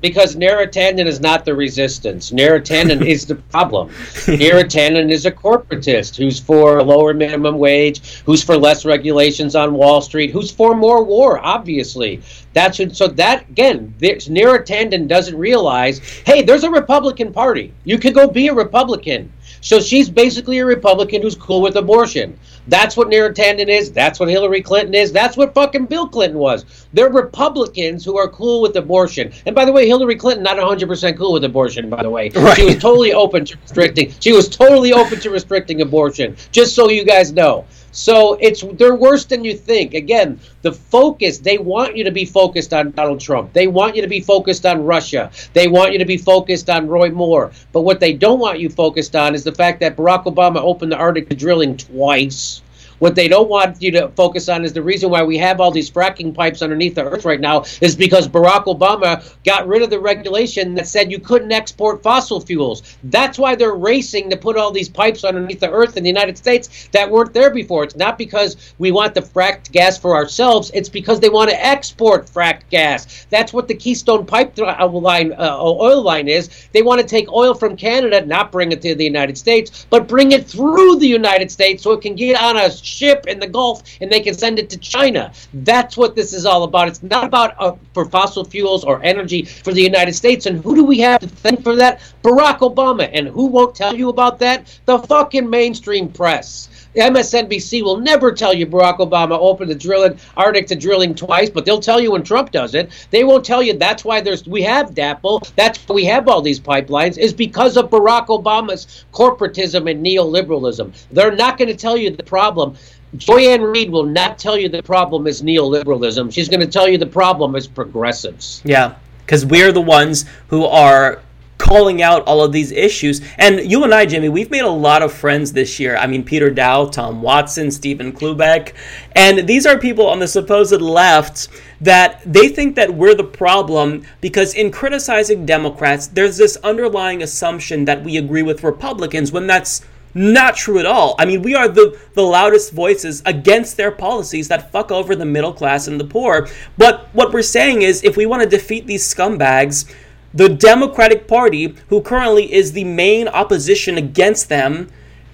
because 0.00 0.36
Neera 0.36 0.66
Tanden 0.66 1.06
is 1.06 1.20
not 1.20 1.44
the 1.44 1.54
resistance. 1.54 2.30
Neera 2.30 2.60
Tanden 2.60 3.04
is 3.06 3.26
the 3.26 3.34
problem. 3.34 3.88
Neera 4.26 4.64
Tanden 4.64 5.10
is 5.10 5.26
a 5.26 5.30
corporatist 5.30 6.16
who's 6.16 6.38
for 6.38 6.78
a 6.78 6.82
lower 6.82 7.12
minimum 7.12 7.58
wage, 7.58 8.22
who's 8.24 8.42
for 8.42 8.56
less 8.56 8.84
regulations 8.84 9.54
on 9.54 9.74
Wall 9.74 10.00
Street, 10.00 10.30
who's 10.30 10.50
for 10.50 10.74
more 10.74 11.04
war, 11.04 11.38
obviously. 11.44 12.22
That's 12.52 12.80
so 12.96 13.06
that 13.06 13.48
again, 13.48 13.94
Tanden 14.00 15.06
doesn't 15.06 15.36
realize, 15.36 15.98
hey, 16.26 16.42
there's 16.42 16.64
a 16.64 16.70
Republican 16.70 17.32
Party. 17.32 17.72
You 17.84 17.98
could 17.98 18.14
go 18.14 18.28
be 18.28 18.48
a 18.48 18.54
Republican. 18.54 19.32
So 19.60 19.80
she's 19.80 20.08
basically 20.08 20.58
a 20.58 20.66
Republican 20.66 21.22
who's 21.22 21.36
cool 21.36 21.60
with 21.60 21.76
abortion. 21.76 22.38
That's 22.70 22.96
what 22.96 23.08
Neera 23.08 23.34
Tanden 23.34 23.68
is. 23.68 23.90
That's 23.90 24.20
what 24.20 24.28
Hillary 24.28 24.62
Clinton 24.62 24.94
is. 24.94 25.10
That's 25.12 25.36
what 25.36 25.52
fucking 25.54 25.86
Bill 25.86 26.08
Clinton 26.08 26.38
was. 26.38 26.64
They're 26.92 27.10
Republicans 27.10 28.04
who 28.04 28.16
are 28.16 28.28
cool 28.28 28.62
with 28.62 28.76
abortion. 28.76 29.32
And 29.44 29.56
by 29.56 29.64
the 29.64 29.72
way, 29.72 29.88
Hillary 29.88 30.14
Clinton 30.14 30.44
not 30.44 30.56
100% 30.56 31.18
cool 31.18 31.32
with 31.32 31.44
abortion. 31.44 31.90
By 31.90 32.02
the 32.02 32.10
way, 32.10 32.30
right. 32.30 32.56
she 32.56 32.64
was 32.66 32.78
totally 32.78 33.12
open 33.12 33.44
to 33.44 33.58
restricting. 33.58 34.14
She 34.20 34.32
was 34.32 34.48
totally 34.48 34.92
open 34.92 35.18
to 35.20 35.30
restricting 35.30 35.80
abortion. 35.80 36.36
Just 36.52 36.76
so 36.76 36.88
you 36.88 37.04
guys 37.04 37.32
know. 37.32 37.66
So 37.92 38.34
it's 38.40 38.62
they're 38.74 38.94
worse 38.94 39.24
than 39.24 39.44
you 39.44 39.56
think. 39.56 39.94
Again, 39.94 40.40
the 40.62 40.72
focus 40.72 41.38
they 41.38 41.58
want 41.58 41.96
you 41.96 42.04
to 42.04 42.10
be 42.10 42.24
focused 42.24 42.72
on 42.72 42.92
Donald 42.92 43.20
Trump. 43.20 43.52
They 43.52 43.66
want 43.66 43.96
you 43.96 44.02
to 44.02 44.08
be 44.08 44.20
focused 44.20 44.64
on 44.64 44.84
Russia. 44.84 45.30
They 45.52 45.68
want 45.68 45.92
you 45.92 45.98
to 45.98 46.04
be 46.04 46.16
focused 46.16 46.70
on 46.70 46.88
Roy 46.88 47.10
Moore. 47.10 47.50
But 47.72 47.82
what 47.82 48.00
they 48.00 48.12
don't 48.12 48.38
want 48.38 48.60
you 48.60 48.68
focused 48.68 49.16
on 49.16 49.34
is 49.34 49.44
the 49.44 49.52
fact 49.52 49.80
that 49.80 49.96
Barack 49.96 50.24
Obama 50.24 50.58
opened 50.58 50.92
the 50.92 50.96
Arctic 50.96 51.36
drilling 51.36 51.76
twice. 51.76 52.62
What 53.00 53.14
they 53.14 53.28
don't 53.28 53.48
want 53.48 53.82
you 53.82 53.90
to 53.92 54.08
focus 54.10 54.48
on 54.48 54.62
is 54.64 54.74
the 54.74 54.82
reason 54.82 55.10
why 55.10 55.22
we 55.22 55.38
have 55.38 55.58
all 55.58 55.70
these 55.70 55.90
fracking 55.90 56.34
pipes 56.34 56.60
underneath 56.60 56.94
the 56.94 57.04
earth 57.04 57.24
right 57.24 57.40
now 57.40 57.64
is 57.80 57.96
because 57.96 58.28
Barack 58.28 58.66
Obama 58.66 59.34
got 59.42 59.66
rid 59.66 59.82
of 59.82 59.88
the 59.88 59.98
regulation 59.98 60.74
that 60.74 60.86
said 60.86 61.10
you 61.10 61.18
couldn't 61.18 61.50
export 61.50 62.02
fossil 62.02 62.40
fuels. 62.40 62.82
That's 63.04 63.38
why 63.38 63.54
they're 63.54 63.74
racing 63.74 64.28
to 64.30 64.36
put 64.36 64.58
all 64.58 64.70
these 64.70 64.90
pipes 64.90 65.24
underneath 65.24 65.60
the 65.60 65.70
earth 65.70 65.96
in 65.96 66.02
the 66.02 66.10
United 66.10 66.36
States 66.36 66.88
that 66.92 67.10
weren't 67.10 67.32
there 67.32 67.50
before. 67.50 67.84
It's 67.84 67.96
not 67.96 68.18
because 68.18 68.74
we 68.78 68.92
want 68.92 69.14
the 69.14 69.22
fracked 69.22 69.72
gas 69.72 69.96
for 69.96 70.14
ourselves, 70.14 70.70
it's 70.74 70.90
because 70.90 71.20
they 71.20 71.30
want 71.30 71.48
to 71.50 71.66
export 71.66 72.26
fracked 72.26 72.68
gas. 72.70 73.26
That's 73.30 73.54
what 73.54 73.66
the 73.66 73.74
Keystone 73.74 74.26
pipeline 74.26 75.32
uh, 75.32 75.56
oil 75.58 76.02
line 76.02 76.28
is. 76.28 76.50
They 76.72 76.82
want 76.82 77.00
to 77.00 77.06
take 77.06 77.32
oil 77.32 77.54
from 77.54 77.76
Canada, 77.76 78.26
not 78.26 78.52
bring 78.52 78.72
it 78.72 78.82
to 78.82 78.94
the 78.94 79.04
United 79.04 79.38
States, 79.38 79.86
but 79.88 80.06
bring 80.06 80.32
it 80.32 80.46
through 80.46 80.96
the 80.96 81.08
United 81.08 81.50
States 81.50 81.82
so 81.82 81.92
it 81.92 82.02
can 82.02 82.14
get 82.14 82.38
on 82.38 82.58
a 82.58 82.70
ship 82.90 83.26
in 83.26 83.38
the 83.38 83.46
Gulf 83.46 83.82
and 84.00 84.10
they 84.10 84.20
can 84.20 84.34
send 84.34 84.58
it 84.58 84.70
to 84.70 84.78
China. 84.78 85.32
That's 85.54 85.96
what 85.96 86.14
this 86.16 86.32
is 86.32 86.46
all 86.46 86.64
about. 86.64 86.88
It's 86.88 87.02
not 87.02 87.24
about 87.24 87.54
uh, 87.58 87.76
for 87.94 88.04
fossil 88.04 88.44
fuels 88.44 88.84
or 88.84 89.02
energy 89.02 89.44
for 89.44 89.72
the 89.72 89.82
United 89.82 90.14
States. 90.14 90.46
And 90.46 90.62
who 90.62 90.74
do 90.74 90.84
we 90.84 90.98
have 91.00 91.20
to 91.20 91.28
thank 91.28 91.62
for 91.62 91.76
that? 91.76 92.00
Barack 92.22 92.58
Obama. 92.58 93.08
And 93.12 93.28
who 93.28 93.46
won't 93.46 93.74
tell 93.74 93.94
you 93.94 94.08
about 94.08 94.38
that? 94.40 94.80
The 94.86 94.98
fucking 94.98 95.48
mainstream 95.48 96.08
press. 96.08 96.69
MSNBC 96.96 97.82
will 97.82 97.98
never 97.98 98.32
tell 98.32 98.52
you 98.52 98.66
Barack 98.66 98.98
Obama 98.98 99.38
opened 99.38 99.70
the 99.70 99.74
drilling 99.74 100.18
Arctic 100.36 100.66
to 100.68 100.76
drilling 100.76 101.14
twice, 101.14 101.48
but 101.48 101.64
they'll 101.64 101.80
tell 101.80 102.00
you 102.00 102.12
when 102.12 102.22
Trump 102.22 102.50
does 102.50 102.74
it. 102.74 102.90
They 103.10 103.24
won't 103.24 103.44
tell 103.44 103.62
you 103.62 103.76
that's 103.78 104.04
why 104.04 104.20
there's 104.20 104.46
we 104.46 104.62
have 104.62 104.90
DAPL. 104.90 105.52
That's 105.54 105.78
why 105.86 105.94
we 105.94 106.04
have 106.06 106.28
all 106.28 106.42
these 106.42 106.60
pipelines 106.60 107.16
is 107.16 107.32
because 107.32 107.76
of 107.76 107.90
Barack 107.90 108.26
Obama's 108.26 109.04
corporatism 109.12 109.90
and 109.90 110.04
neoliberalism. 110.04 110.92
They're 111.12 111.34
not 111.34 111.58
going 111.58 111.68
to 111.68 111.76
tell 111.76 111.96
you 111.96 112.10
the 112.10 112.22
problem. 112.22 112.76
Joy-Ann 113.16 113.62
will 113.90 114.06
not 114.06 114.38
tell 114.38 114.56
you 114.56 114.68
the 114.68 114.82
problem 114.82 115.26
is 115.26 115.42
neoliberalism. 115.42 116.32
She's 116.32 116.48
going 116.48 116.60
to 116.60 116.66
tell 116.66 116.88
you 116.88 116.96
the 116.96 117.06
problem 117.06 117.56
is 117.56 117.66
progressives. 117.66 118.62
Yeah, 118.64 118.94
because 119.20 119.44
we're 119.44 119.72
the 119.72 119.80
ones 119.80 120.26
who 120.48 120.64
are 120.64 121.20
calling 121.60 122.02
out 122.02 122.24
all 122.24 122.42
of 122.42 122.52
these 122.52 122.72
issues. 122.72 123.20
And 123.38 123.70
you 123.70 123.84
and 123.84 123.94
I, 123.94 124.06
Jimmy, 124.06 124.28
we've 124.28 124.50
made 124.50 124.64
a 124.64 124.68
lot 124.68 125.02
of 125.02 125.12
friends 125.12 125.52
this 125.52 125.78
year. 125.78 125.96
I 125.96 126.06
mean, 126.06 126.24
Peter 126.24 126.50
Daou, 126.50 126.90
Tom 126.90 127.22
Watson, 127.22 127.70
Stephen 127.70 128.12
Cloobeck. 128.12 128.72
And 129.12 129.46
these 129.46 129.66
are 129.66 129.78
people 129.78 130.06
on 130.06 130.18
the 130.18 130.26
supposed 130.26 130.80
left 130.80 131.48
that 131.80 132.22
they 132.24 132.48
think 132.48 132.76
that 132.76 132.94
we're 132.94 133.14
the 133.14 133.24
problem 133.24 134.04
because 134.20 134.54
in 134.54 134.72
criticizing 134.72 135.46
Democrats, 135.46 136.08
there's 136.08 136.38
this 136.38 136.56
underlying 136.64 137.22
assumption 137.22 137.84
that 137.84 138.02
we 138.02 138.16
agree 138.16 138.42
with 138.42 138.64
Republicans 138.64 139.30
when 139.30 139.46
that's 139.46 139.82
not 140.14 140.56
true 140.56 140.78
at 140.78 140.86
all. 140.86 141.14
I 141.18 141.24
mean, 141.24 141.42
we 141.42 141.54
are 141.54 141.68
the, 141.68 141.98
the 142.14 142.22
loudest 142.22 142.72
voices 142.72 143.22
against 143.26 143.76
their 143.76 143.92
policies 143.92 144.48
that 144.48 144.72
fuck 144.72 144.90
over 144.90 145.14
the 145.14 145.24
middle 145.24 145.52
class 145.52 145.86
and 145.86 146.00
the 146.00 146.04
poor. 146.04 146.48
But 146.76 147.08
what 147.12 147.32
we're 147.32 147.42
saying 147.42 147.82
is 147.82 148.02
if 148.02 148.16
we 148.16 148.26
want 148.26 148.42
to 148.42 148.48
defeat 148.48 148.86
these 148.86 149.02
scumbags, 149.14 149.92
the 150.32 150.48
Democratic 150.48 151.26
Party, 151.26 151.74
who 151.88 152.00
currently 152.00 152.52
is 152.52 152.72
the 152.72 152.84
main 152.84 153.28
opposition 153.28 153.98
against 153.98 154.48
them, 154.48 154.88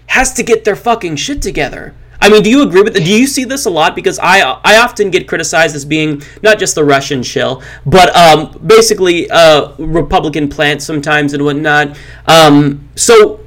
has 0.08 0.32
to 0.34 0.42
get 0.42 0.64
their 0.64 0.76
fucking 0.76 1.16
shit 1.16 1.42
together. 1.42 1.94
I 2.20 2.30
mean, 2.30 2.42
do 2.42 2.50
you 2.50 2.62
agree 2.62 2.82
with? 2.82 2.94
That? 2.94 3.04
Do 3.04 3.10
you 3.10 3.26
see 3.26 3.44
this 3.44 3.66
a 3.66 3.70
lot? 3.70 3.94
Because 3.94 4.18
I 4.18 4.40
I 4.64 4.78
often 4.78 5.10
get 5.10 5.28
criticized 5.28 5.76
as 5.76 5.84
being 5.84 6.22
not 6.42 6.58
just 6.58 6.74
the 6.74 6.84
Russian 6.84 7.22
shill, 7.22 7.62
but 7.84 8.14
um, 8.16 8.58
basically 8.66 9.28
a 9.28 9.74
Republican 9.78 10.48
plant 10.48 10.82
sometimes 10.82 11.34
and 11.34 11.44
whatnot. 11.44 11.98
Um, 12.26 12.88
so, 12.94 13.40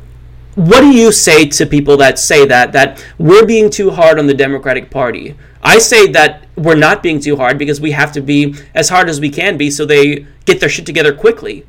what 0.53 0.81
do 0.81 0.91
you 0.91 1.11
say 1.11 1.45
to 1.45 1.65
people 1.65 1.97
that 1.97 2.19
say 2.19 2.45
that 2.45 2.71
that 2.73 3.03
we're 3.17 3.45
being 3.45 3.71
too 3.71 3.89
hard 3.89 4.19
on 4.19 4.27
the 4.27 4.35
Democratic 4.35 4.91
Party? 4.91 5.35
I 5.61 5.79
say 5.79 6.07
that 6.11 6.45
we're 6.55 6.75
not 6.75 7.03
being 7.03 7.19
too 7.19 7.35
hard 7.35 7.57
because 7.57 7.81
we 7.81 7.91
have 7.91 8.11
to 8.13 8.21
be 8.21 8.55
as 8.73 8.87
hard 8.89 9.09
as 9.09 9.19
we 9.19 9.29
can 9.29 9.57
be 9.57 9.69
so 9.71 9.85
they 9.85 10.25
get 10.49 10.59
their 10.59 10.69
shit 10.69 10.85
together 10.85 11.13
quickly. 11.13 11.65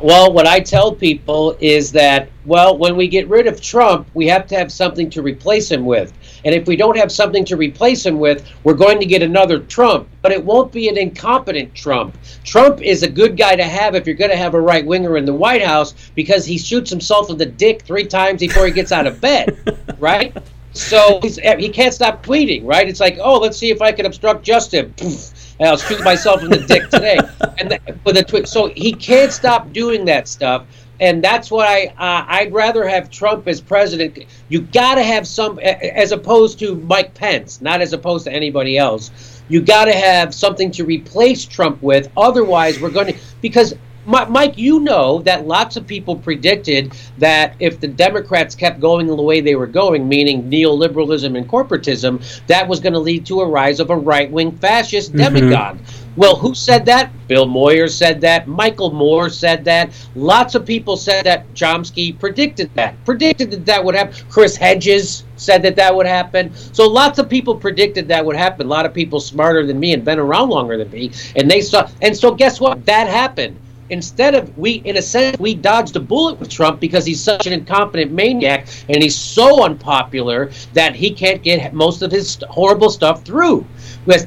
Well, 0.00 0.32
what 0.32 0.46
I 0.46 0.60
tell 0.60 0.94
people 0.94 1.56
is 1.58 1.90
that, 1.90 2.28
well, 2.46 2.78
when 2.78 2.94
we 2.94 3.08
get 3.08 3.26
rid 3.26 3.48
of 3.48 3.60
Trump, 3.60 4.06
we 4.14 4.28
have 4.28 4.46
to 4.46 4.54
have 4.56 4.70
something 4.70 5.10
to 5.10 5.22
replace 5.22 5.68
him 5.68 5.84
with. 5.84 6.12
And 6.44 6.54
if 6.54 6.68
we 6.68 6.76
don't 6.76 6.96
have 6.96 7.10
something 7.10 7.44
to 7.46 7.56
replace 7.56 8.06
him 8.06 8.20
with, 8.20 8.48
we're 8.62 8.74
going 8.74 9.00
to 9.00 9.06
get 9.06 9.24
another 9.24 9.58
Trump. 9.58 10.08
But 10.22 10.30
it 10.30 10.44
won't 10.44 10.70
be 10.70 10.88
an 10.88 10.96
incompetent 10.96 11.74
Trump. 11.74 12.16
Trump 12.44 12.80
is 12.80 13.02
a 13.02 13.10
good 13.10 13.36
guy 13.36 13.56
to 13.56 13.64
have 13.64 13.96
if 13.96 14.06
you're 14.06 14.14
going 14.14 14.30
to 14.30 14.36
have 14.36 14.54
a 14.54 14.60
right 14.60 14.86
winger 14.86 15.16
in 15.16 15.24
the 15.24 15.34
White 15.34 15.64
House 15.64 15.94
because 16.14 16.46
he 16.46 16.58
shoots 16.58 16.90
himself 16.90 17.28
in 17.28 17.36
the 17.36 17.46
dick 17.46 17.82
three 17.82 18.06
times 18.06 18.38
before 18.38 18.66
he 18.66 18.72
gets 18.72 18.92
out 18.92 19.08
of 19.08 19.20
bed, 19.20 19.96
right? 19.98 20.36
So 20.74 21.20
he 21.20 21.70
can't 21.70 21.92
stop 21.92 22.24
tweeting, 22.24 22.64
right? 22.64 22.88
It's 22.88 23.00
like, 23.00 23.18
oh, 23.20 23.38
let's 23.38 23.58
see 23.58 23.70
if 23.70 23.82
I 23.82 23.90
can 23.90 24.06
obstruct 24.06 24.44
justice. 24.44 25.34
And 25.58 25.68
I'll 25.68 25.76
shoot 25.76 26.02
myself 26.04 26.42
in 26.42 26.50
the 26.50 26.58
dick 26.58 26.88
today. 26.88 27.18
And 27.58 27.78
with 28.04 28.16
a 28.16 28.22
twit, 28.22 28.48
so 28.48 28.68
he 28.68 28.92
can't 28.92 29.32
stop 29.32 29.72
doing 29.72 30.04
that 30.04 30.28
stuff. 30.28 30.66
And 31.00 31.22
that's 31.22 31.50
why 31.50 31.92
uh, 31.98 32.24
I'd 32.26 32.52
rather 32.52 32.86
have 32.86 33.10
Trump 33.10 33.46
as 33.46 33.60
president. 33.60 34.18
You 34.48 34.62
got 34.62 34.96
to 34.96 35.02
have 35.02 35.26
some, 35.28 35.58
as 35.60 36.10
opposed 36.12 36.58
to 36.60 36.74
Mike 36.74 37.14
Pence, 37.14 37.60
not 37.60 37.80
as 37.80 37.92
opposed 37.92 38.24
to 38.24 38.32
anybody 38.32 38.76
else. 38.76 39.42
You 39.48 39.62
got 39.62 39.86
to 39.86 39.92
have 39.92 40.34
something 40.34 40.70
to 40.72 40.84
replace 40.84 41.44
Trump 41.44 41.80
with. 41.82 42.10
Otherwise, 42.16 42.80
we're 42.80 42.90
going 42.90 43.14
to 43.14 43.18
because 43.40 43.74
Mike, 44.08 44.56
you 44.56 44.80
know 44.80 45.20
that 45.20 45.46
lots 45.46 45.76
of 45.76 45.86
people 45.86 46.16
predicted 46.16 46.94
that 47.18 47.54
if 47.60 47.78
the 47.78 47.86
Democrats 47.86 48.54
kept 48.54 48.80
going 48.80 49.06
the 49.06 49.14
way 49.14 49.42
they 49.42 49.54
were 49.54 49.66
going, 49.66 50.08
meaning 50.08 50.50
neoliberalism 50.50 51.36
and 51.36 51.46
corporatism, 51.46 52.24
that 52.46 52.66
was 52.66 52.80
going 52.80 52.94
to 52.94 52.98
lead 52.98 53.26
to 53.26 53.42
a 53.42 53.46
rise 53.46 53.80
of 53.80 53.90
a 53.90 53.96
right 53.96 54.30
wing 54.30 54.50
fascist 54.52 55.12
mm-hmm. 55.12 55.34
demagogue. 55.34 55.78
Well, 56.16 56.36
who 56.36 56.54
said 56.54 56.86
that? 56.86 57.12
Bill 57.28 57.44
Moyer 57.46 57.86
said 57.86 58.22
that. 58.22 58.48
Michael 58.48 58.90
Moore 58.92 59.28
said 59.28 59.64
that. 59.66 59.92
Lots 60.16 60.54
of 60.54 60.64
people 60.64 60.96
said 60.96 61.26
that. 61.26 61.52
Chomsky 61.54 62.18
predicted 62.18 62.74
that. 62.74 62.96
Predicted 63.04 63.50
that 63.50 63.66
that 63.66 63.84
would 63.84 63.94
happen. 63.94 64.14
Chris 64.30 64.56
Hedges 64.56 65.24
said 65.36 65.62
that 65.62 65.76
that 65.76 65.94
would 65.94 66.06
happen. 66.06 66.52
So 66.54 66.88
lots 66.88 67.18
of 67.18 67.28
people 67.28 67.54
predicted 67.54 68.08
that 68.08 68.24
would 68.24 68.36
happen. 68.36 68.66
A 68.66 68.70
lot 68.70 68.86
of 68.86 68.94
people 68.94 69.20
smarter 69.20 69.66
than 69.66 69.78
me 69.78 69.92
and 69.92 70.02
been 70.02 70.18
around 70.18 70.48
longer 70.48 70.78
than 70.78 70.90
me, 70.90 71.12
and 71.36 71.48
they 71.48 71.60
saw. 71.60 71.88
And 72.00 72.16
so 72.16 72.34
guess 72.34 72.58
what? 72.58 72.84
That 72.86 73.06
happened 73.06 73.56
instead 73.90 74.34
of 74.34 74.56
we 74.58 74.72
in 74.84 74.96
a 74.96 75.02
sense 75.02 75.38
we 75.38 75.54
dodged 75.54 75.96
a 75.96 76.00
bullet 76.00 76.38
with 76.38 76.48
Trump 76.48 76.80
because 76.80 77.04
he's 77.04 77.20
such 77.20 77.46
an 77.46 77.52
incompetent 77.52 78.12
maniac 78.12 78.66
and 78.88 79.02
he's 79.02 79.16
so 79.16 79.64
unpopular 79.64 80.50
that 80.72 80.94
he 80.94 81.10
can't 81.10 81.42
get 81.42 81.72
most 81.74 82.02
of 82.02 82.10
his 82.10 82.38
horrible 82.48 82.90
stuff 82.90 83.24
through 83.24 83.66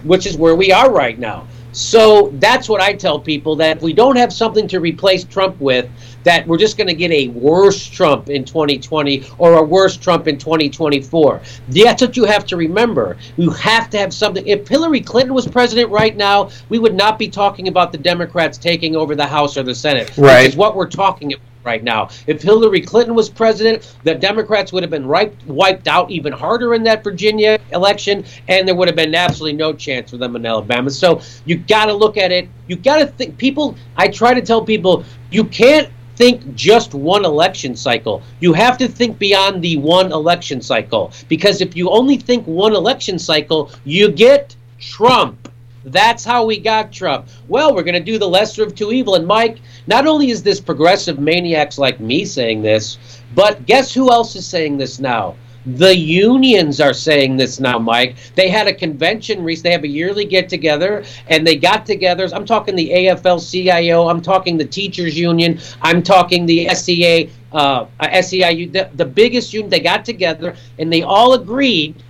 which 0.03 0.25
is 0.25 0.37
where 0.37 0.55
we 0.55 0.71
are 0.71 0.91
right 0.91 1.17
now. 1.17 1.47
So 1.73 2.31
that's 2.35 2.67
what 2.67 2.81
I 2.81 2.93
tell 2.93 3.19
people 3.19 3.55
that 3.57 3.77
if 3.77 3.83
we 3.83 3.93
don't 3.93 4.17
have 4.17 4.33
something 4.33 4.67
to 4.67 4.79
replace 4.79 5.23
Trump 5.23 5.59
with 5.59 5.89
that 6.23 6.47
we're 6.47 6.57
just 6.57 6.77
going 6.77 6.87
to 6.87 6.93
get 6.93 7.11
a 7.11 7.29
worse 7.29 7.85
Trump 7.87 8.29
in 8.29 8.45
2020 8.45 9.25
or 9.37 9.59
a 9.59 9.63
worse 9.63 9.97
Trump 9.97 10.27
in 10.27 10.37
2024. 10.37 11.41
That's 11.69 12.01
what 12.01 12.17
you 12.17 12.25
have 12.25 12.45
to 12.47 12.57
remember. 12.57 13.17
You 13.37 13.49
have 13.51 13.89
to 13.91 13.97
have 13.97 14.13
something. 14.13 14.45
If 14.45 14.67
Hillary 14.67 15.01
Clinton 15.01 15.33
was 15.33 15.47
president 15.47 15.89
right 15.89 16.15
now, 16.15 16.49
we 16.69 16.79
would 16.79 16.95
not 16.95 17.17
be 17.17 17.27
talking 17.27 17.67
about 17.67 17.91
the 17.91 17.97
Democrats 17.97 18.57
taking 18.57 18.95
over 18.95 19.15
the 19.15 19.25
House 19.25 19.57
or 19.57 19.63
the 19.63 19.75
Senate. 19.75 20.15
Right. 20.17 20.43
Which 20.43 20.49
is 20.49 20.55
what 20.55 20.75
we're 20.75 20.89
talking 20.89 21.33
about 21.33 21.45
right 21.63 21.83
now. 21.83 22.09
If 22.27 22.41
Hillary 22.41 22.81
Clinton 22.81 23.15
was 23.15 23.29
president, 23.29 23.95
the 24.03 24.15
Democrats 24.15 24.73
would 24.73 24.83
have 24.83 24.89
been 24.89 25.05
right, 25.05 25.33
wiped 25.45 25.87
out 25.87 26.09
even 26.09 26.33
harder 26.33 26.73
in 26.73 26.83
that 26.83 27.03
Virginia 27.03 27.59
election, 27.71 28.25
and 28.47 28.67
there 28.67 28.75
would 28.75 28.87
have 28.87 28.95
been 28.95 29.13
absolutely 29.13 29.57
no 29.57 29.73
chance 29.73 30.11
for 30.11 30.17
them 30.17 30.35
in 30.35 30.45
Alabama. 30.45 30.89
So 30.89 31.21
you 31.45 31.57
got 31.57 31.85
to 31.85 31.93
look 31.93 32.17
at 32.17 32.31
it. 32.31 32.49
You 32.67 32.75
got 32.75 32.97
to 32.97 33.07
think. 33.07 33.37
People, 33.37 33.75
I 33.95 34.07
try 34.07 34.33
to 34.33 34.41
tell 34.41 34.63
people, 34.63 35.03
you 35.29 35.43
can't 35.43 35.89
think 36.21 36.53
just 36.53 36.93
one 36.93 37.25
election 37.25 37.75
cycle. 37.75 38.21
You 38.41 38.53
have 38.53 38.77
to 38.77 38.87
think 38.87 39.17
beyond 39.17 39.63
the 39.63 39.77
one 39.77 40.11
election 40.11 40.61
cycle 40.61 41.11
because 41.27 41.61
if 41.61 41.75
you 41.75 41.89
only 41.89 42.15
think 42.15 42.45
one 42.45 42.75
election 42.75 43.17
cycle, 43.17 43.71
you 43.85 44.11
get 44.11 44.55
Trump. 44.79 45.51
That's 45.83 46.23
how 46.23 46.45
we 46.45 46.59
got 46.59 46.91
Trump. 46.91 47.27
Well, 47.47 47.73
we're 47.73 47.81
going 47.81 47.95
to 47.95 48.11
do 48.11 48.19
the 48.19 48.29
lesser 48.29 48.61
of 48.61 48.75
two 48.75 48.91
evil. 48.91 49.15
And 49.15 49.25
Mike, 49.25 49.61
not 49.87 50.05
only 50.05 50.29
is 50.29 50.43
this 50.43 50.59
progressive 50.59 51.17
maniacs 51.17 51.79
like 51.79 51.99
me 51.99 52.23
saying 52.23 52.61
this, 52.61 52.99
but 53.33 53.65
guess 53.65 53.91
who 53.91 54.11
else 54.11 54.35
is 54.35 54.45
saying 54.45 54.77
this 54.77 54.99
now? 54.99 55.35
The 55.65 55.95
unions 55.95 56.81
are 56.81 56.93
saying 56.93 57.37
this 57.37 57.59
now, 57.59 57.77
Mike. 57.77 58.15
They 58.35 58.49
had 58.49 58.67
a 58.67 58.73
convention 58.73 59.43
recently. 59.43 59.69
They 59.69 59.73
have 59.73 59.83
a 59.83 59.87
yearly 59.87 60.25
get 60.25 60.49
together, 60.49 61.03
and 61.27 61.45
they 61.45 61.55
got 61.55 61.85
together. 61.85 62.27
I'm 62.33 62.45
talking 62.45 62.75
the 62.75 62.89
AFL 62.89 63.39
CIO. 63.51 64.07
I'm 64.07 64.21
talking 64.21 64.57
the 64.57 64.65
teachers 64.65 65.17
union. 65.17 65.59
I'm 65.81 66.01
talking 66.01 66.45
the 66.45 66.67
SEA. 66.69 67.29
uh, 67.51 67.85
SEIU, 68.01 68.71
the, 68.71 68.89
the 68.95 69.05
biggest 69.05 69.53
union. 69.53 69.69
They 69.69 69.79
got 69.81 70.05
together 70.05 70.55
and 70.79 70.91
they 70.91 71.01
all 71.03 71.33
agreed 71.33 72.01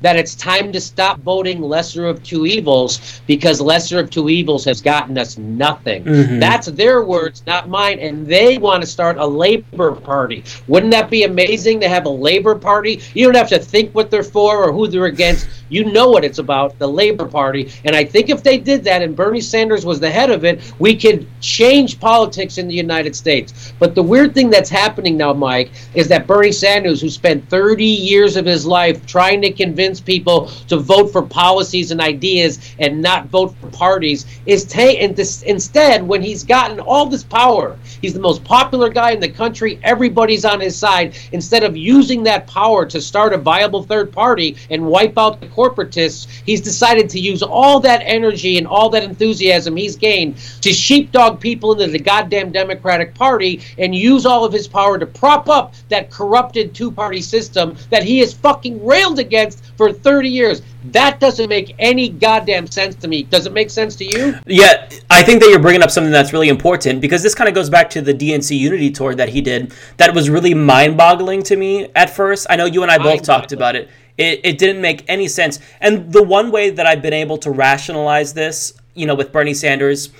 that 0.00 0.16
it's 0.16 0.34
time 0.34 0.72
to 0.72 0.80
stop 0.80 1.20
voting 1.20 1.60
lesser 1.60 2.06
of 2.06 2.22
two 2.22 2.46
evils 2.46 3.20
because 3.26 3.60
lesser 3.60 3.98
of 3.98 4.10
two 4.10 4.28
evils 4.28 4.64
has 4.64 4.80
gotten 4.80 5.18
us 5.18 5.38
nothing. 5.38 6.04
Mhm. 6.04 6.40
That's 6.40 6.68
their 6.68 7.02
words, 7.02 7.42
not 7.46 7.68
mine. 7.68 7.98
And 7.98 8.26
they 8.26 8.58
want 8.58 8.82
to 8.82 8.88
start 8.88 9.18
a 9.18 9.26
labor 9.26 9.92
party. 9.92 10.44
Wouldn't 10.68 10.92
that 10.92 11.10
be 11.10 11.24
amazing 11.24 11.80
to 11.80 11.88
have 11.88 12.06
a 12.06 12.10
labor 12.10 12.54
party? 12.54 13.00
You 13.14 13.24
don't 13.24 13.36
have 13.36 13.48
to 13.48 13.58
think 13.58 13.94
what 13.94 14.10
they're 14.10 14.22
for 14.22 14.64
or 14.64 14.72
who 14.72 14.86
they're 14.86 15.06
against. 15.06 15.46
You 15.70 15.84
know 15.84 16.08
what 16.08 16.24
it's 16.24 16.38
about, 16.38 16.78
the 16.78 16.88
Labor 16.88 17.26
Party. 17.26 17.68
And 17.84 17.94
I 17.94 18.04
think 18.04 18.30
if 18.30 18.42
they 18.42 18.56
did 18.56 18.84
that 18.84 19.02
and 19.02 19.14
Bernie 19.14 19.40
Sanders 19.40 19.84
was 19.84 20.00
the 20.00 20.10
head 20.10 20.30
of 20.30 20.44
it, 20.44 20.60
we 20.78 20.96
could 20.96 21.26
change 21.40 22.00
politics 22.00 22.56
in 22.56 22.68
the 22.68 22.74
United 22.74 23.14
States. 23.14 23.72
But 23.78 23.94
the 23.94 24.02
weird 24.02 24.34
thing 24.34 24.48
that's 24.48 24.70
happening 24.70 25.16
now, 25.18 25.34
Mike, 25.34 25.70
is 25.94 26.08
that 26.08 26.26
Bernie 26.26 26.52
Sanders, 26.52 27.02
who 27.02 27.10
spent 27.10 27.48
30 27.50 27.84
years 27.84 28.36
of 28.36 28.46
his 28.46 28.64
life 28.64 29.04
trying 29.06 29.42
to 29.42 29.50
convince 29.50 29.87
people 29.96 30.46
to 30.68 30.76
vote 30.76 31.10
for 31.10 31.22
policies 31.22 31.90
and 31.90 32.00
ideas 32.00 32.74
and 32.78 33.00
not 33.00 33.26
vote 33.26 33.54
for 33.60 33.68
parties, 33.68 34.26
is 34.44 34.64
taking 34.64 35.14
this 35.14 35.42
instead 35.42 36.06
when 36.06 36.22
he's 36.22 36.44
gotten 36.44 36.80
all 36.80 37.06
this 37.06 37.24
power. 37.24 37.78
He's 38.02 38.14
the 38.14 38.20
most 38.20 38.44
popular 38.44 38.90
guy 38.90 39.12
in 39.12 39.20
the 39.20 39.28
country. 39.28 39.80
Everybody's 39.82 40.44
on 40.44 40.60
his 40.60 40.76
side. 40.76 41.16
Instead 41.32 41.64
of 41.64 41.76
using 41.76 42.22
that 42.24 42.46
power 42.46 42.84
to 42.86 43.00
start 43.00 43.32
a 43.32 43.38
viable 43.38 43.82
third 43.82 44.12
party 44.12 44.56
and 44.70 44.86
wipe 44.86 45.16
out 45.16 45.40
the 45.40 45.46
corporatists, 45.46 46.26
he's 46.44 46.60
decided 46.60 47.08
to 47.10 47.18
use 47.18 47.42
all 47.42 47.80
that 47.80 48.02
energy 48.04 48.58
and 48.58 48.66
all 48.66 48.90
that 48.90 49.02
enthusiasm 49.02 49.76
he's 49.76 49.96
gained 49.96 50.36
to 50.60 50.72
sheepdog 50.72 51.40
people 51.40 51.72
into 51.72 51.86
the 51.86 51.98
goddamn 51.98 52.52
Democratic 52.52 53.14
Party 53.14 53.60
and 53.78 53.94
use 53.94 54.26
all 54.26 54.44
of 54.44 54.52
his 54.52 54.68
power 54.68 54.98
to 54.98 55.06
prop 55.06 55.48
up 55.48 55.74
that 55.88 56.10
corrupted 56.10 56.74
two 56.74 56.90
party 56.90 57.20
system 57.20 57.76
that 57.90 58.02
he 58.02 58.18
has 58.18 58.32
fucking 58.32 58.84
railed 58.84 59.18
against 59.18 59.76
for 59.78 59.92
30 59.92 60.28
years. 60.28 60.60
That 60.86 61.20
doesn't 61.20 61.48
make 61.48 61.74
any 61.78 62.08
goddamn 62.08 62.66
sense 62.66 62.96
to 62.96 63.08
me. 63.08 63.22
Does 63.22 63.46
it 63.46 63.52
make 63.52 63.70
sense 63.70 63.94
to 63.96 64.04
you? 64.04 64.34
Yeah, 64.44 64.88
I 65.08 65.22
think 65.22 65.40
that 65.40 65.48
you're 65.48 65.60
bringing 65.60 65.82
up 65.82 65.90
something 65.90 66.10
that's 66.10 66.32
really 66.32 66.48
important 66.48 67.00
because 67.00 67.22
this 67.22 67.34
kind 67.34 67.48
of 67.48 67.54
goes 67.54 67.70
back 67.70 67.88
to 67.90 68.02
the 68.02 68.12
DNC 68.12 68.58
Unity 68.58 68.90
tour 68.90 69.14
that 69.14 69.28
he 69.28 69.40
did. 69.40 69.72
That 69.96 70.14
was 70.14 70.28
really 70.28 70.52
mind-boggling 70.52 71.44
to 71.44 71.56
me 71.56 71.88
at 71.94 72.10
first. 72.10 72.48
I 72.50 72.56
know 72.56 72.66
you 72.66 72.82
and 72.82 72.90
I 72.90 72.98
both 72.98 73.22
talked 73.22 73.52
about 73.52 73.76
it. 73.76 73.88
It, 74.18 74.40
it 74.42 74.58
didn't 74.58 74.82
make 74.82 75.04
any 75.08 75.28
sense. 75.28 75.60
And 75.80 76.12
the 76.12 76.24
one 76.24 76.50
way 76.50 76.70
that 76.70 76.84
I've 76.84 77.00
been 77.00 77.12
able 77.12 77.38
to 77.38 77.50
rationalize 77.52 78.34
this, 78.34 78.74
you 78.94 79.06
know, 79.06 79.14
with 79.14 79.30
Bernie 79.30 79.54
Sanders, 79.54 80.10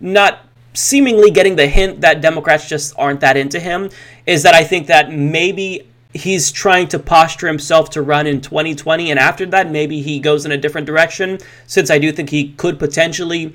not 0.00 0.40
seemingly 0.72 1.30
getting 1.30 1.54
the 1.54 1.68
hint 1.68 2.00
that 2.00 2.20
Democrats 2.20 2.68
just 2.68 2.94
aren't 2.98 3.20
that 3.20 3.36
into 3.36 3.60
him, 3.60 3.90
is 4.26 4.42
that 4.42 4.54
I 4.54 4.64
think 4.64 4.88
that 4.88 5.12
maybe 5.12 5.86
he's 6.14 6.50
trying 6.52 6.88
to 6.88 6.98
posture 6.98 7.48
himself 7.48 7.90
to 7.90 8.00
run 8.00 8.26
in 8.26 8.40
2020 8.40 9.10
and 9.10 9.18
after 9.18 9.44
that 9.44 9.70
maybe 9.70 10.00
he 10.00 10.20
goes 10.20 10.46
in 10.46 10.52
a 10.52 10.56
different 10.56 10.86
direction 10.86 11.38
since 11.66 11.90
I 11.90 11.98
do 11.98 12.12
think 12.12 12.30
he 12.30 12.52
could 12.52 12.78
potentially 12.78 13.52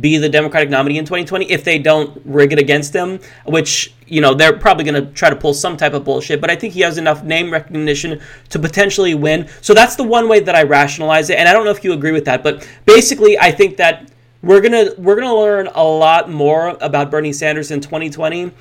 be 0.00 0.18
the 0.18 0.28
Democratic 0.28 0.68
nominee 0.68 0.98
in 0.98 1.04
2020 1.04 1.50
if 1.50 1.62
they 1.64 1.78
don't 1.78 2.20
rig 2.24 2.52
it 2.52 2.58
against 2.58 2.94
him, 2.94 3.20
which, 3.46 3.94
you 4.06 4.20
know, 4.20 4.34
they're 4.34 4.56
probably 4.58 4.84
going 4.84 5.06
to 5.06 5.12
try 5.12 5.30
to 5.30 5.36
pull 5.36 5.54
some 5.54 5.76
type 5.76 5.92
of 5.92 6.04
bullshit. 6.04 6.40
But 6.40 6.50
I 6.50 6.56
think 6.56 6.74
he 6.74 6.80
has 6.80 6.98
enough 6.98 7.22
name 7.22 7.52
recognition 7.52 8.20
to 8.48 8.58
potentially 8.58 9.14
win. 9.14 9.48
So 9.60 9.74
that's 9.74 9.94
the 9.94 10.02
one 10.02 10.28
way 10.28 10.40
that 10.40 10.56
I 10.56 10.64
rationalize 10.64 11.30
it. 11.30 11.38
And 11.38 11.48
I 11.48 11.52
don't 11.52 11.64
know 11.64 11.70
if 11.70 11.84
you 11.84 11.92
agree 11.92 12.12
with 12.12 12.24
that, 12.24 12.42
but 12.42 12.68
basically, 12.84 13.38
I 13.38 13.52
think 13.52 13.76
that 13.76 14.10
we're 14.42 14.60
gonna 14.60 14.90
we're 14.98 15.16
gonna 15.16 15.34
learn 15.34 15.68
a 15.74 15.82
lot 15.82 16.30
more 16.30 16.76
about 16.80 17.10
Bernie 17.10 17.32
Sanders 17.32 17.70
in 17.70 17.80
2020, 17.80 18.52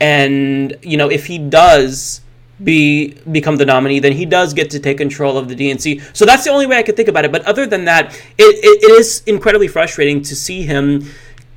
and 0.00 0.76
you 0.82 0.96
know 0.96 1.10
if 1.10 1.26
he 1.26 1.38
does 1.38 2.21
be 2.64 3.14
become 3.30 3.56
the 3.56 3.66
nominee, 3.66 4.00
then 4.00 4.12
he 4.12 4.24
does 4.24 4.54
get 4.54 4.70
to 4.70 4.80
take 4.80 4.98
control 4.98 5.38
of 5.38 5.48
the 5.48 5.54
DNC. 5.54 6.16
So 6.16 6.24
that's 6.24 6.44
the 6.44 6.50
only 6.50 6.66
way 6.66 6.76
I 6.76 6.82
could 6.82 6.96
think 6.96 7.08
about 7.08 7.24
it. 7.24 7.32
But 7.32 7.44
other 7.44 7.66
than 7.66 7.84
that, 7.86 8.14
it, 8.38 8.42
it, 8.42 8.84
it 8.84 8.90
is 9.00 9.22
incredibly 9.26 9.68
frustrating 9.68 10.22
to 10.22 10.36
see 10.36 10.62
him 10.62 11.06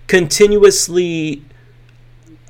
continuously 0.07 1.43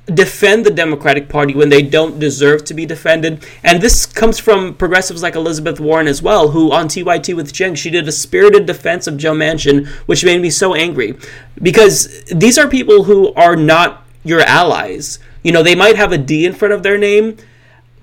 defend 0.06 0.64
the 0.64 0.70
Democratic 0.70 1.28
Party 1.28 1.54
when 1.54 1.68
they 1.68 1.82
don't 1.82 2.18
deserve 2.18 2.64
to 2.64 2.74
be 2.74 2.86
defended. 2.86 3.44
And 3.64 3.82
this 3.82 4.06
comes 4.06 4.38
from 4.38 4.74
progressives 4.74 5.22
like 5.22 5.34
Elizabeth 5.34 5.80
Warren 5.80 6.06
as 6.06 6.22
well, 6.22 6.50
who 6.50 6.72
on 6.72 6.86
TYT 6.86 7.34
with 7.34 7.52
Jen, 7.52 7.74
she 7.74 7.90
did 7.90 8.06
a 8.06 8.12
spirited 8.12 8.66
defense 8.66 9.06
of 9.06 9.16
Joe 9.16 9.34
Manchin, 9.34 9.86
which 10.06 10.24
made 10.24 10.40
me 10.40 10.50
so 10.50 10.74
angry. 10.74 11.18
Because 11.60 12.24
these 12.24 12.56
are 12.56 12.68
people 12.68 13.04
who 13.04 13.34
are 13.34 13.56
not 13.56 14.04
your 14.22 14.40
allies. 14.40 15.18
You 15.42 15.52
know, 15.52 15.62
they 15.62 15.74
might 15.74 15.96
have 15.96 16.12
a 16.12 16.18
D 16.18 16.46
in 16.46 16.52
front 16.52 16.74
of 16.74 16.82
their 16.82 16.98
name, 16.98 17.36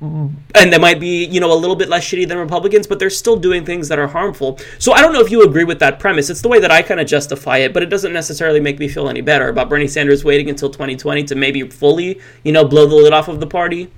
and 0.03 0.73
they 0.73 0.77
might 0.77 0.99
be, 0.99 1.25
you 1.25 1.39
know, 1.39 1.51
a 1.51 1.55
little 1.55 1.75
bit 1.75 1.89
less 1.89 2.03
shitty 2.03 2.27
than 2.27 2.37
Republicans, 2.37 2.87
but 2.87 2.99
they're 2.99 3.09
still 3.09 3.37
doing 3.37 3.65
things 3.65 3.87
that 3.87 3.99
are 3.99 4.07
harmful. 4.07 4.59
So 4.79 4.91
I 4.91 5.01
don't 5.01 5.13
know 5.13 5.21
if 5.21 5.31
you 5.31 5.43
agree 5.43 5.63
with 5.63 5.79
that 5.79 5.99
premise. 5.99 6.29
It's 6.29 6.41
the 6.41 6.49
way 6.49 6.59
that 6.59 6.71
I 6.71 6.81
kind 6.81 6.99
of 6.99 7.07
justify 7.07 7.57
it, 7.57 7.73
but 7.73 7.83
it 7.83 7.87
doesn't 7.87 8.11
necessarily 8.11 8.59
make 8.59 8.79
me 8.79 8.87
feel 8.87 9.07
any 9.09 9.21
better 9.21 9.49
about 9.49 9.69
Bernie 9.69 9.87
Sanders 9.87 10.23
waiting 10.23 10.49
until 10.49 10.69
2020 10.69 11.23
to 11.25 11.35
maybe 11.35 11.63
fully, 11.69 12.19
you 12.43 12.51
know, 12.51 12.65
blow 12.65 12.85
the 12.85 12.95
lid 12.95 13.13
off 13.13 13.27
of 13.27 13.39
the 13.39 13.47
party. 13.47 13.91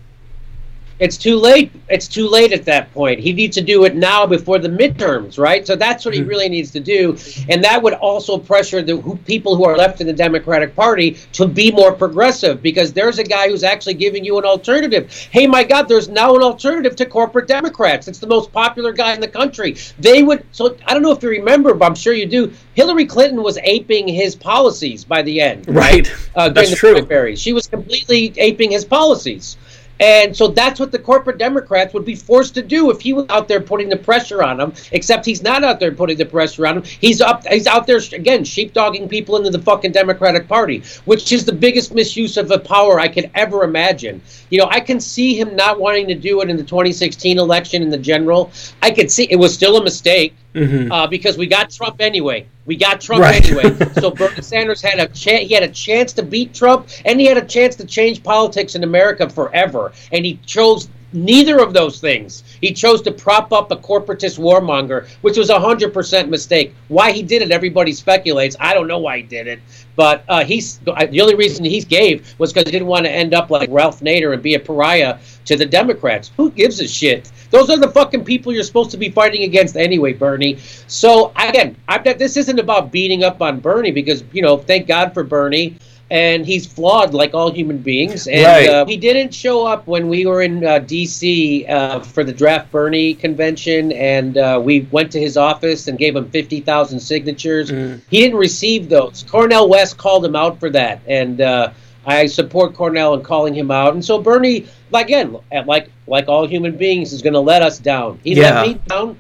It's 0.99 1.17
too 1.17 1.35
late. 1.35 1.72
It's 1.90 2.07
too 2.07 2.27
late 2.27 2.53
at 2.53 2.64
that 2.65 2.93
point. 2.93 3.19
He 3.19 3.33
needs 3.33 3.56
to 3.56 3.61
do 3.61 3.83
it 3.83 3.95
now 3.95 4.25
before 4.25 4.59
the 4.59 4.69
midterms, 4.69 5.38
right? 5.38 5.67
So 5.67 5.75
that's 5.75 6.06
what 6.06 6.14
he 6.14 6.22
really 6.24 6.48
needs 6.48 6.72
to 6.72 6.80
do, 6.80 7.17
and 7.49 7.64
that 7.64 7.82
would 7.83 7.93
also 7.93 8.38
pressure 8.38 8.82
the 8.82 8.98
who, 8.98 9.17
people 9.17 9.56
who 9.57 9.65
are 9.65 9.75
left 9.75 9.99
in 9.99 10.07
the 10.07 10.14
Democratic 10.14 10.75
Party 10.75 11.17
to 11.33 11.48
be 11.48 11.72
more 11.72 11.91
progressive 11.91 12.61
because 12.61 12.93
there's 12.93 13.19
a 13.19 13.24
guy 13.24 13.49
who's 13.49 13.64
actually 13.64 13.95
giving 13.95 14.24
you 14.24 14.38
an 14.38 14.45
alternative. 14.45 15.11
Hey, 15.32 15.48
my 15.48 15.64
God, 15.64 15.90
there's 15.90 16.07
now 16.07 16.33
an 16.35 16.41
alternative 16.41 16.95
to 16.95 17.06
corporate 17.06 17.48
Democrats. 17.48 18.07
It's 18.07 18.19
the 18.19 18.27
most 18.27 18.51
popular 18.53 18.93
guy 18.93 19.14
in 19.14 19.19
the 19.19 19.27
country. 19.27 19.75
They 19.99 20.24
would. 20.24 20.45
So 20.53 20.77
I 20.85 20.93
don't 20.93 21.03
know 21.03 21.11
if 21.11 21.22
you 21.22 21.30
remember, 21.30 21.74
but 21.74 21.85
I'm 21.85 21.95
sure 21.95 22.14
you 22.14 22.25
do. 22.25 22.53
Hillary 22.74 23.06
Clinton 23.06 23.43
was 23.43 23.57
aping 23.64 24.07
his 24.07 24.35
policies 24.35 25.03
by 25.03 25.22
the 25.22 25.41
end, 25.41 25.65
Right. 25.67 26.09
Uh, 26.35 26.49
during 26.49 26.53
That's 26.53 26.69
the 26.72 26.75
true. 26.75 26.93
primaries. 27.06 27.41
She 27.41 27.53
was 27.53 27.67
completely 27.67 28.33
aping 28.38 28.72
his 28.72 28.85
policies. 28.85 29.57
And 29.99 30.35
so 30.35 30.48
that's 30.48 30.80
what 30.80 30.91
the 30.91 30.99
corporate 30.99 31.38
Democrats 31.38 31.93
would 31.93 32.06
be 32.06 32.15
forced 32.15 32.53
to 32.56 32.61
do 32.61 32.91
if 32.91 33.01
he 33.01 33.14
was 33.14 33.25
out 33.30 33.48
there 33.48 33.61
putting 33.61 33.90
the 33.90 33.98
pressure 33.98 34.43
on 34.43 34.57
them. 34.57 34.74
Except 34.91 35.25
he's 35.25 35.41
not 35.41 35.64
out 35.64 35.80
there 35.80 35.91
putting 35.91 36.17
the 36.17 36.25
pressure 36.25 36.67
on 36.67 36.75
them. 36.75 36.83
He's 36.83 37.22
up. 37.22 37.45
He's 37.48 37.67
out 37.67 37.88
there 37.88 37.98
again, 37.98 38.43
sheepdogging 38.43 39.09
people 39.09 39.38
into 39.38 39.49
the 39.49 39.59
fucking 39.59 39.91
Democratic 39.91 40.48
Party, 40.48 40.83
which 41.06 41.32
is 41.32 41.45
the 41.45 41.53
biggest 41.53 41.93
misuse 41.93 42.38
of 42.38 42.48
the 42.48 42.59
power 42.59 42.99
I 42.99 43.07
could 43.07 43.30
ever 43.35 43.64
imagine. 43.64 44.22
You 44.49 44.59
know, 44.59 44.67
I 44.69 44.80
can 44.80 44.99
see 44.99 45.40
him 45.40 45.56
not 45.56 45.80
wanting 45.80 46.07
to 46.07 46.15
do 46.15 46.41
it 46.41 46.49
in 46.49 46.57
the 46.57 46.64
2016 46.64 47.40
election 47.40 47.82
in 47.82 47.90
the 47.90 47.98
general. 47.98 48.51
I 48.82 48.91
could 48.91 49.11
see 49.11 49.27
it 49.30 49.38
was 49.38 49.53
still 49.53 49.77
a 49.77 49.83
mistake 49.83 50.33
Mhm. 50.56 50.92
uh, 50.92 51.06
because 51.08 51.38
we 51.38 51.48
got 51.48 51.69
Trump 51.69 51.98
anyway. 52.00 52.45
We 52.66 52.75
got 52.77 53.01
Trump 53.01 53.22
Right. 53.22 53.45
anyway. 53.45 53.75
so 54.00 54.09
Bernie 54.09 54.42
Sanders 54.42 54.82
had 54.82 55.00
a 55.00 55.08
chance. 55.08 55.48
He 55.48 55.53
had 55.53 55.64
a 55.64 55.67
chance 55.67 56.14
to 56.14 56.24
beat 56.24 56.53
Trump, 56.53 56.88
and 57.03 57.19
he 57.19 57.27
had 57.27 57.38
a 57.38 57.45
chance 57.45 57.75
to 57.75 57.85
change 57.85 58.24
politics 58.24 58.74
in 58.75 58.84
America 58.84 59.30
forever. 59.30 59.92
And 60.11 60.25
he 60.25 60.40
chose 60.45 60.88
neither 61.14 61.59
of 61.59 61.74
those 61.74 62.00
things. 62.00 62.43
He 62.61 62.74
chose 62.74 63.01
to 63.03 63.11
prop 63.11 63.53
up 63.53 63.72
a 63.72 63.77
corporatist 63.77 64.40
warmonger, 64.40 65.08
which 65.22 65.38
was 65.38 65.50
a 65.50 65.59
hundred 65.59 65.93
percent 65.93 66.30
mistake. 66.30 66.74
Why 66.88 67.11
he 67.11 67.22
did 67.24 67.42
it, 67.42 67.51
everybody 67.51 67.93
speculates. 67.93 68.56
I 68.59 68.74
don't 68.74 68.88
know 68.88 69.00
why 69.00 69.17
he 69.17 69.24
did 69.24 69.48
it, 69.48 69.59
but 69.95 70.24
uh, 70.27 70.43
he's 70.43 70.80
the 70.80 71.22
only 71.22 71.35
reason 71.35 71.64
he 71.64 71.82
gave 71.82 72.35
was 72.38 72.51
because 72.51 72.66
he 72.67 72.72
didn't 72.72 72.88
want 72.88 73.06
to 73.06 73.11
end 73.11 73.34
up 73.34 73.50
like 73.50 73.69
Ralph 73.72 74.01
Nader 74.01 74.34
and 74.34 74.42
be 74.42 74.56
a 74.56 74.59
pariah 74.59 75.19
to 75.45 75.56
the 75.56 75.66
Democrats. 75.66 76.32
Who 76.38 76.51
gives 76.51 76.80
a 76.82 76.88
shit? 76.88 77.32
Those 77.51 77.69
are 77.69 77.77
the 77.77 77.92
fucking 77.92 78.25
people 78.25 78.51
you're 78.51 78.64
supposed 78.64 78.92
to 78.92 78.98
be 78.98 79.09
fighting 79.09 79.43
against 79.43 79.77
anyway, 79.77 80.14
Bernie. 80.14 80.58
So 80.88 81.32
again, 81.38 81.75
not, 81.88 82.03
this 82.03 82.38
isn't 82.38 82.59
about 82.59 82.92
beating 82.92 83.24
up 83.24 83.42
on 83.42 83.59
Bernie 83.59 83.92
because 83.92 84.24
you 84.34 84.42
know, 84.42 84.58
thank 84.58 84.88
God 84.88 85.14
for 85.14 85.24
Bernie. 85.24 85.77
And 86.11 86.45
he's 86.45 86.67
flawed 86.67 87.16
like 87.16 87.34
all 87.34 87.51
human 87.51 87.80
beings. 87.80 88.27
And 88.27 88.43
Right. 88.43 88.69
uh, 88.69 88.85
he 88.85 88.95
didn't 88.95 89.34
show 89.34 89.66
up 89.66 89.88
when 89.88 90.08
we 90.08 90.27
were 90.27 90.43
in 90.43 90.64
uh, 90.64 90.77
D.C. 90.80 91.66
Uh, 91.66 92.00
for 92.01 92.24
the 92.24 92.32
Draft 92.32 92.72
Bernie 92.72 93.16
convention, 93.16 93.92
and 93.92 94.38
uh, 94.38 94.61
we 94.64 94.82
went 94.92 95.11
to 95.14 95.19
his 95.19 95.35
office 95.35 95.88
and 95.88 95.98
gave 95.98 96.16
him 96.16 96.30
fifty 96.30 96.59
thousand 96.61 97.00
signatures. 97.00 97.72
He 98.11 98.19
didn't 98.22 98.38
receive 98.38 98.88
those. 98.88 99.25
Cornel 99.27 99.67
West 99.67 99.98
called 99.98 100.24
him 100.24 100.35
out 100.35 100.59
for 100.59 100.69
that, 100.69 101.01
and 101.08 101.42
uh, 101.42 101.72
I 102.06 102.27
support 102.27 102.75
Cornel 102.75 103.16
in 103.16 103.24
calling 103.24 103.56
him 103.56 103.72
out. 103.72 103.95
And 103.95 104.06
so 104.06 104.19
Bernie, 104.22 104.67
again, 104.93 105.35
like 105.66 105.90
like 106.06 106.27
all 106.27 106.45
human 106.48 106.77
beings, 106.77 107.14
is 107.14 107.24
going 107.24 107.34
to 107.34 107.40
let 107.40 107.64
us 107.64 107.80
down. 107.80 108.19
He 108.24 108.35
Yeah. 108.35 108.61
let 108.61 108.67
me 108.67 108.80
down, 108.88 109.17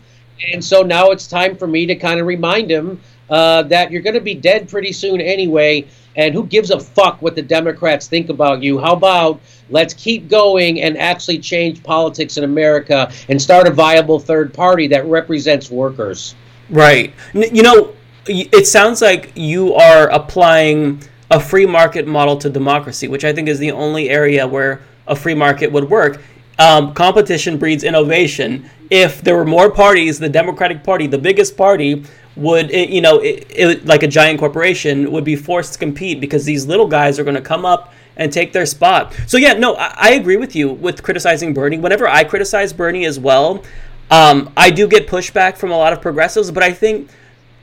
and 0.53 0.63
so 0.63 0.83
now 0.83 1.09
it's 1.09 1.25
time 1.27 1.55
for 1.57 1.65
me 1.65 1.87
to 1.87 1.95
kind 1.95 2.19
of 2.19 2.27
remind 2.27 2.69
him 2.69 3.01
uh, 3.29 3.63
that 3.63 3.91
you're 3.91 4.01
going 4.01 4.15
to 4.15 4.21
be 4.21 4.35
dead 4.35 4.69
pretty 4.69 4.91
soon 4.91 5.21
anyway. 5.21 5.85
And 6.17 6.33
who 6.33 6.45
gives 6.45 6.71
a 6.71 6.79
fuck 6.79 7.21
what 7.21 7.35
the 7.35 7.41
Democrats 7.41 8.07
think 8.07 8.29
about 8.29 8.63
you? 8.63 8.79
How 8.79 8.93
about 8.93 9.41
let's 9.69 9.93
keep 9.93 10.29
going 10.29 10.81
and 10.81 10.97
actually 10.97 11.39
change 11.39 11.83
politics 11.83 12.37
in 12.37 12.45
America 12.45 13.11
and 13.27 13.41
start 13.41 13.67
a 13.67 13.71
viable 13.71 14.19
third 14.19 14.53
party 14.53 14.87
that 14.87 15.05
represents 15.07 15.69
workers? 15.69 16.35
Right. 16.69 17.13
You 17.33 17.63
know, 17.63 17.93
it 18.27 18.65
sounds 18.65 19.01
like 19.01 19.31
you 19.35 19.73
are 19.75 20.09
applying 20.09 21.03
a 21.31 21.39
free 21.39 21.65
market 21.65 22.07
model 22.07 22.37
to 22.37 22.49
democracy, 22.49 23.07
which 23.07 23.25
I 23.25 23.33
think 23.33 23.47
is 23.47 23.59
the 23.59 23.71
only 23.71 24.09
area 24.09 24.47
where 24.47 24.81
a 25.07 25.15
free 25.15 25.33
market 25.33 25.71
would 25.71 25.89
work. 25.89 26.21
Um, 26.57 26.93
competition 26.93 27.57
breeds 27.57 27.83
innovation. 27.83 28.69
If 28.89 29.21
there 29.21 29.35
were 29.35 29.45
more 29.45 29.69
parties, 29.69 30.19
the 30.19 30.29
Democratic 30.29 30.83
Party, 30.83 31.07
the 31.07 31.17
biggest 31.17 31.57
party, 31.57 32.05
would 32.35 32.69
it, 32.71 32.89
you 32.89 33.01
know 33.01 33.19
it, 33.19 33.45
it, 33.49 33.85
like 33.85 34.03
a 34.03 34.07
giant 34.07 34.39
corporation 34.39 35.11
would 35.11 35.23
be 35.23 35.35
forced 35.35 35.73
to 35.73 35.79
compete 35.79 36.19
because 36.19 36.45
these 36.45 36.65
little 36.65 36.87
guys 36.87 37.17
are 37.17 37.23
going 37.23 37.35
to 37.35 37.41
come 37.41 37.65
up 37.65 37.93
and 38.17 38.31
take 38.31 38.53
their 38.53 38.65
spot. 38.65 39.13
So 39.27 39.37
yeah, 39.37 39.53
no, 39.53 39.75
I, 39.75 39.95
I 39.97 40.09
agree 40.11 40.37
with 40.37 40.55
you 40.55 40.69
with 40.71 41.03
criticizing 41.03 41.53
Bernie. 41.53 41.77
Whenever 41.77 42.07
I 42.07 42.23
criticize 42.23 42.73
Bernie 42.73 43.05
as 43.05 43.19
well, 43.19 43.63
um, 44.11 44.51
I 44.55 44.69
do 44.69 44.87
get 44.87 45.07
pushback 45.07 45.57
from 45.57 45.71
a 45.71 45.77
lot 45.77 45.93
of 45.93 46.01
progressives, 46.01 46.51
but 46.51 46.63
I 46.63 46.71
think. 46.71 47.09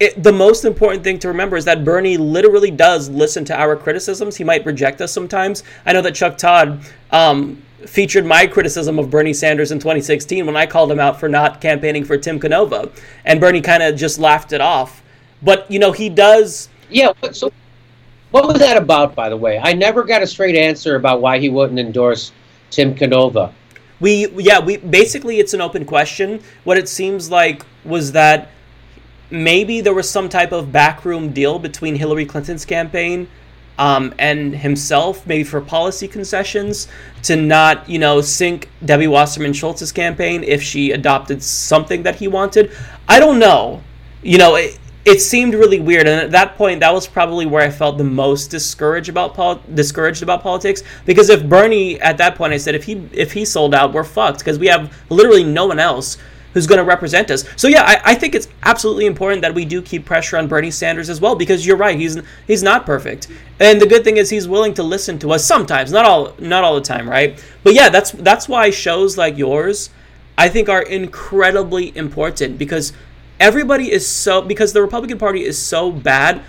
It, 0.01 0.21
the 0.21 0.33
most 0.33 0.65
important 0.65 1.05
thing 1.05 1.21
to 1.21 1.29
remember 1.29 1.57
is 1.57 1.65
that 1.67 1.85
Bernie 1.85 2.17
literally 2.17 2.73
does 2.73 3.09
listen 3.09 3.45
to 3.45 3.57
our 3.57 3.77
criticisms. 3.77 4.35
He 4.35 4.43
might 4.43 4.67
reject 4.67 5.01
us 5.01 5.13
sometimes. 5.13 5.63
I 5.87 5.93
know 5.93 6.03
that 6.03 6.17
Chuck 6.17 6.37
Todd 6.37 6.81
um, 7.13 7.63
featured 7.87 8.25
my 8.25 8.47
criticism 8.47 8.99
of 8.99 9.11
Bernie 9.11 9.33
Sanders 9.33 9.73
in 9.73 9.79
2016 9.79 10.47
when 10.47 10.57
I 10.57 10.67
called 10.67 10.91
him 10.91 11.01
out 11.01 11.19
for 11.21 11.29
not 11.29 11.61
campaigning 11.61 12.05
for 12.05 12.17
Tim 12.17 12.39
Canova, 12.39 12.91
and 13.25 13.41
Bernie 13.41 13.61
kind 13.61 13.83
of 13.83 13.97
just 13.97 14.19
laughed 14.19 14.53
it 14.53 14.61
off. 14.61 15.03
But 15.43 15.71
you 15.71 15.79
know, 15.79 15.93
he 15.93 16.09
does. 16.09 16.69
Yeah. 16.91 17.13
So, 17.33 17.53
what 18.31 18.47
was 18.47 18.59
that 18.59 18.77
about, 18.77 19.15
by 19.15 19.29
the 19.29 19.37
way? 19.37 19.59
I 19.59 19.73
never 19.73 20.05
got 20.05 20.23
a 20.23 20.27
straight 20.27 20.57
answer 20.57 20.97
about 20.97 21.21
why 21.21 21.39
he 21.39 21.49
wouldn't 21.49 21.79
endorse 21.79 22.33
Tim 22.71 22.95
Canova. 22.95 23.53
We 24.01 24.29
yeah 24.31 24.59
we 24.59 24.79
basically 24.79 25.39
it's 25.39 25.55
an 25.55 25.61
open 25.61 25.85
question. 25.85 26.43
What 26.65 26.79
it 26.79 26.89
seems 26.89 27.31
like 27.31 27.65
was 27.85 28.13
that 28.13 28.51
maybe 29.31 29.81
there 29.81 29.95
was 29.95 30.09
some 30.11 30.29
type 30.29 30.53
of 30.53 30.73
backroom 30.73 31.33
deal 31.33 31.59
between 31.59 31.95
Hillary 31.95 32.27
Clinton's 32.27 32.65
campaign 32.65 33.29
um, 33.79 34.15
and 34.19 34.55
himself, 34.55 35.27
maybe 35.27 35.45
for 35.45 35.61
policy 35.61 36.07
concessions, 36.09 36.89
to 37.23 37.37
not, 37.37 37.89
you 37.89 37.99
know, 37.99 38.21
sink 38.21 38.69
Debbie 38.85 39.09
Wasserman 39.09 39.53
Schultz's 39.53 39.93
campaign 39.93 40.45
if 40.45 40.63
she 40.63 40.93
adopted 40.93 41.43
something 41.43 42.03
that 42.03 42.17
he 42.17 42.29
wanted. 42.29 42.73
I 43.09 43.19
don't 43.19 43.39
know. 43.39 43.83
You 44.23 44.39
know, 44.39 44.57
it, 44.57 44.79
it 45.05 45.21
seemed 45.21 45.55
really 45.55 45.81
weird, 45.81 46.07
and 46.07 46.21
at 46.21 46.31
that 46.31 46.57
point, 46.57 46.81
that 46.81 46.95
was 46.95 47.09
probably 47.09 47.45
where 47.45 47.63
I 47.63 47.71
felt 47.71 47.99
the 47.99 48.05
most 48.05 48.51
discouraged 48.51 49.09
about 49.09 49.35
pol- 49.35 49.61
discouraged 49.75 50.23
about 50.23 50.43
politics. 50.43 50.83
Because 51.05 51.29
if 51.29 51.49
Bernie, 51.49 52.01
at 52.01 52.19
that 52.19 52.37
point, 52.37 52.53
I 52.53 52.57
said 52.57 52.77
if 52.77 52.85
he 52.85 53.09
if 53.13 53.33
he 53.33 53.45
sold 53.45 53.75
out, 53.75 53.93
we're 53.93 54.05
fucked 54.05 54.39
because 54.39 54.61
we 54.61 54.69
have 54.69 54.97
literally 55.11 55.43
no 55.43 55.67
one 55.67 55.81
else 55.81 56.19
who's 56.53 56.67
going 56.67 56.79
to 56.79 56.85
represent 56.85 57.31
us. 57.31 57.45
So 57.57 57.69
yeah, 57.69 57.83
I, 57.83 58.13
I, 58.13 58.15
think 58.15 58.35
it's 58.35 58.49
absolutely 58.63 59.07
important 59.07 59.43
that 59.43 59.55
we 59.55 59.65
do 59.65 59.83
keep 59.83 60.05
pressure 60.05 60.37
on 60.37 60.49
Bernie 60.49 60.71
Sanders 60.71 61.09
as 61.09 61.21
well 61.21 61.35
because 61.35 61.67
you're 61.67 61.77
right, 61.77 61.99
he's 61.99 62.19
he's 62.47 62.63
not 62.63 62.87
perfect. 62.87 63.29
And 63.61 63.81
the 63.81 63.87
good 63.87 64.05
thing 64.05 64.17
is 64.17 64.31
he's 64.31 64.49
willing 64.49 64.75
to 64.75 64.83
listen 64.83 65.19
to 65.21 65.33
us 65.33 65.45
sometimes, 65.45 65.93
not 65.93 66.05
all 66.05 66.35
not 66.39 66.65
all 66.65 66.75
the 66.75 66.81
time, 66.81 67.09
right? 67.09 67.43
But 67.63 67.75
yeah, 67.75 67.89
that's 67.89 68.13
that's 68.13 68.49
why 68.49 68.71
shows 68.71 69.17
like 69.17 69.39
yours 69.39 69.91
I 70.37 70.49
think 70.49 70.69
are 70.69 70.83
incredibly 70.83 71.97
important 71.97 72.59
because 72.59 72.93
everybody 73.41 73.91
is 73.91 74.07
so 74.07 74.43
because 74.43 74.73
the 74.73 74.83
Republican 74.83 75.19
Party 75.19 75.45
is 75.45 75.59
so 75.59 75.91
bad, 75.91 76.43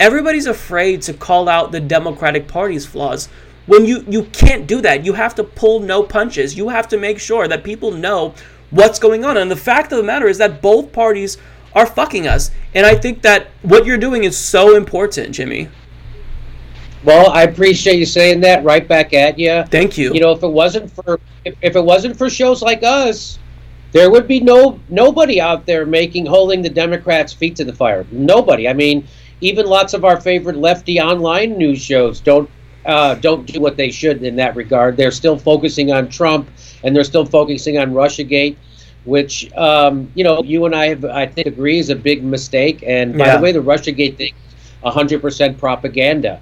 everybody's 0.00 0.46
afraid 0.46 1.02
to 1.02 1.14
call 1.14 1.48
out 1.48 1.72
the 1.72 1.80
Democratic 1.80 2.48
Party's 2.48 2.86
flaws 2.86 3.28
when 3.66 3.84
you 3.86 4.04
you 4.08 4.24
can't 4.24 4.66
do 4.66 4.80
that 4.80 5.04
you 5.04 5.14
have 5.14 5.34
to 5.34 5.42
pull 5.42 5.80
no 5.80 6.02
punches 6.02 6.56
you 6.56 6.68
have 6.68 6.86
to 6.88 6.98
make 6.98 7.18
sure 7.18 7.48
that 7.48 7.64
people 7.64 7.90
know 7.90 8.34
what's 8.74 8.98
going 8.98 9.24
on. 9.24 9.36
And 9.36 9.50
the 9.50 9.56
fact 9.56 9.92
of 9.92 9.98
the 9.98 10.04
matter 10.04 10.28
is 10.28 10.38
that 10.38 10.60
both 10.60 10.92
parties 10.92 11.38
are 11.74 11.86
fucking 11.86 12.26
us. 12.26 12.50
And 12.74 12.84
I 12.86 12.94
think 12.94 13.22
that 13.22 13.48
what 13.62 13.86
you're 13.86 13.98
doing 13.98 14.24
is 14.24 14.36
so 14.36 14.76
important, 14.76 15.34
Jimmy. 15.34 15.68
Well, 17.04 17.30
I 17.30 17.42
appreciate 17.42 17.98
you 17.98 18.06
saying 18.06 18.40
that 18.40 18.64
right 18.64 18.86
back 18.86 19.12
at 19.12 19.38
you. 19.38 19.64
Thank 19.64 19.98
you. 19.98 20.12
You 20.14 20.20
know, 20.20 20.32
if 20.32 20.42
it 20.42 20.48
wasn't 20.48 20.90
for 20.90 21.20
if, 21.44 21.54
if 21.60 21.76
it 21.76 21.84
wasn't 21.84 22.16
for 22.16 22.30
shows 22.30 22.62
like 22.62 22.82
us, 22.82 23.38
there 23.92 24.10
would 24.10 24.26
be 24.26 24.40
no 24.40 24.80
nobody 24.88 25.40
out 25.40 25.66
there 25.66 25.84
making 25.84 26.24
holding 26.24 26.62
the 26.62 26.70
Democrats' 26.70 27.32
feet 27.32 27.56
to 27.56 27.64
the 27.64 27.74
fire. 27.74 28.06
Nobody. 28.10 28.68
I 28.68 28.72
mean, 28.72 29.06
even 29.42 29.66
lots 29.66 29.92
of 29.92 30.04
our 30.04 30.18
favorite 30.18 30.56
lefty 30.56 30.98
online 30.98 31.58
news 31.58 31.82
shows 31.82 32.20
don't 32.20 32.48
uh, 32.86 33.14
don't 33.16 33.46
do 33.46 33.60
what 33.60 33.76
they 33.76 33.90
should 33.90 34.22
in 34.22 34.36
that 34.36 34.56
regard. 34.56 34.96
They're 34.96 35.10
still 35.10 35.38
focusing 35.38 35.92
on 35.92 36.08
Trump 36.08 36.48
and 36.84 36.94
they're 36.94 37.04
still 37.04 37.24
focusing 37.24 37.78
on 37.78 37.92
RussiaGate, 37.92 38.56
which 39.04 39.52
um, 39.54 40.10
you 40.14 40.22
know 40.22 40.42
you 40.42 40.66
and 40.66 40.74
I 40.74 40.88
have 40.88 41.04
I 41.04 41.26
think 41.26 41.48
agree 41.48 41.78
is 41.78 41.90
a 41.90 41.96
big 41.96 42.22
mistake. 42.22 42.84
And 42.86 43.18
by 43.18 43.26
yeah. 43.26 43.36
the 43.36 43.42
way, 43.42 43.52
the 43.52 43.62
RussiaGate 43.62 44.16
thing, 44.16 44.34
hundred 44.84 45.20
percent 45.20 45.58
propaganda. 45.58 46.40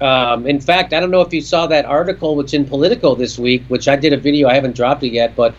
Um, 0.00 0.46
in 0.46 0.60
fact, 0.60 0.94
I 0.94 1.00
don't 1.00 1.10
know 1.10 1.20
if 1.20 1.32
you 1.32 1.42
saw 1.42 1.66
that 1.66 1.84
article 1.84 2.34
which 2.34 2.54
in 2.54 2.64
Politico 2.64 3.14
this 3.14 3.38
week, 3.38 3.64
which 3.68 3.86
I 3.86 3.96
did 3.96 4.14
a 4.14 4.16
video. 4.16 4.48
I 4.48 4.54
haven't 4.54 4.74
dropped 4.74 5.02
it 5.02 5.12
yet, 5.12 5.36
but 5.36 5.54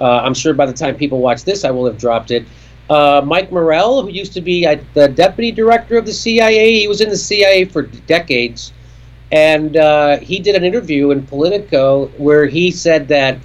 uh, 0.00 0.18
I'm 0.18 0.34
sure 0.34 0.54
by 0.54 0.66
the 0.66 0.72
time 0.72 0.94
people 0.94 1.18
watch 1.18 1.42
this, 1.42 1.64
I 1.64 1.70
will 1.72 1.86
have 1.86 1.98
dropped 1.98 2.30
it. 2.30 2.46
Uh, 2.88 3.22
Mike 3.24 3.50
Morell, 3.50 4.02
who 4.02 4.10
used 4.10 4.32
to 4.34 4.40
be 4.40 4.66
uh, 4.66 4.76
the 4.94 5.08
deputy 5.08 5.50
director 5.50 5.96
of 5.96 6.06
the 6.06 6.12
CIA, 6.12 6.80
he 6.80 6.88
was 6.88 7.00
in 7.00 7.08
the 7.08 7.16
CIA 7.16 7.64
for 7.64 7.82
decades, 7.82 8.72
and 9.30 9.76
uh, 9.76 10.18
he 10.18 10.38
did 10.38 10.54
an 10.54 10.62
interview 10.62 11.10
in 11.10 11.26
Politico 11.26 12.06
where 12.18 12.46
he 12.46 12.70
said 12.70 13.08
that 13.08 13.38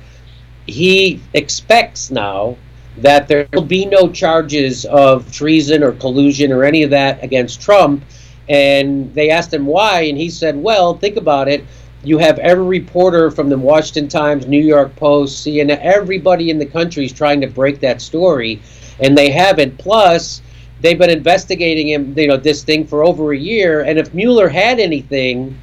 he 0.67 1.21
expects 1.33 2.11
now 2.11 2.57
that 2.97 3.27
there 3.27 3.47
will 3.53 3.61
be 3.63 3.85
no 3.85 4.09
charges 4.09 4.85
of 4.85 5.31
treason 5.31 5.83
or 5.83 5.91
collusion 5.93 6.51
or 6.51 6.63
any 6.63 6.83
of 6.83 6.89
that 6.89 7.23
against 7.23 7.61
Trump. 7.61 8.03
And 8.49 9.13
they 9.13 9.29
asked 9.29 9.53
him 9.53 9.65
why, 9.65 10.01
and 10.01 10.17
he 10.17 10.29
said, 10.29 10.55
Well, 10.55 10.93
think 10.93 11.17
about 11.17 11.47
it. 11.47 11.63
You 12.03 12.17
have 12.19 12.39
every 12.39 12.79
reporter 12.79 13.31
from 13.31 13.49
the 13.49 13.57
Washington 13.57 14.07
Times, 14.07 14.47
New 14.47 14.61
York 14.61 14.95
Post, 14.95 15.45
CNN, 15.45 15.79
everybody 15.81 16.49
in 16.49 16.57
the 16.57 16.65
country 16.65 17.05
is 17.05 17.11
trying 17.11 17.41
to 17.41 17.47
break 17.47 17.79
that 17.81 18.01
story, 18.01 18.61
and 18.99 19.17
they 19.17 19.29
haven't. 19.29 19.77
Plus, 19.77 20.41
they've 20.81 20.97
been 20.97 21.09
investigating 21.09 21.89
him, 21.89 22.13
you 22.17 22.27
know, 22.27 22.37
this 22.37 22.63
thing 22.63 22.85
for 22.85 23.03
over 23.03 23.33
a 23.33 23.37
year. 23.37 23.81
And 23.81 23.99
if 23.99 24.13
Mueller 24.13 24.47
had 24.47 24.79
anything, 24.79 25.59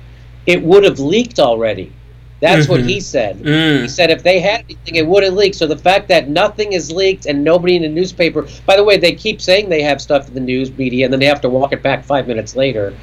it 0.47 0.63
would 0.63 0.85
have 0.85 0.99
leaked 0.99 1.39
already. 1.39 1.93
That's 2.41 2.65
mm-hmm. 2.65 2.73
what 2.73 2.85
he 2.85 3.01
said. 3.01 3.39
Mm. 3.39 3.83
He 3.83 3.89
said 3.89 4.11
if 4.11 4.23
they 4.23 4.41
had 4.41 4.65
anything, 4.65 4.97
it 4.97 5.07
wouldn't 5.07 5.37
leak. 5.37 5.55
So 5.55 5.67
the 5.67 5.79
fact 5.79 6.09
that 6.09 6.29
nothing 6.29 6.73
is 6.73 6.91
leaked 6.93 7.27
and 7.27 7.43
nobody 7.43 7.77
in 7.77 7.83
the 7.83 7.89
newspaper, 7.89 8.47
by 8.67 8.77
the 8.77 8.85
way, 8.85 8.99
they 8.99 9.15
keep 9.15 9.41
saying 9.41 9.69
they 9.69 9.83
have 9.83 10.01
stuff 10.01 10.29
in 10.29 10.35
the 10.35 10.41
news 10.41 10.77
media 10.77 11.07
and 11.07 11.13
then 11.13 11.21
they 11.21 11.27
have 11.27 11.41
to 11.43 11.49
walk 11.49 11.73
it 11.73 11.83
back 11.83 12.05
five 12.05 12.27
minutes 12.27 12.57
later. 12.57 12.95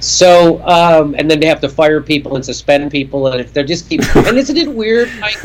So, 0.00 0.62
um, 0.66 1.14
and 1.18 1.30
then 1.30 1.40
they 1.40 1.46
have 1.46 1.60
to 1.60 1.68
fire 1.68 2.00
people 2.00 2.36
and 2.36 2.44
suspend 2.44 2.90
people. 2.90 3.26
And 3.26 3.40
if 3.40 3.52
they're 3.52 3.64
just 3.64 3.88
keep, 3.88 4.00
and 4.16 4.38
isn't 4.38 4.56
it 4.56 4.72
weird? 4.72 5.10
Mike, 5.20 5.44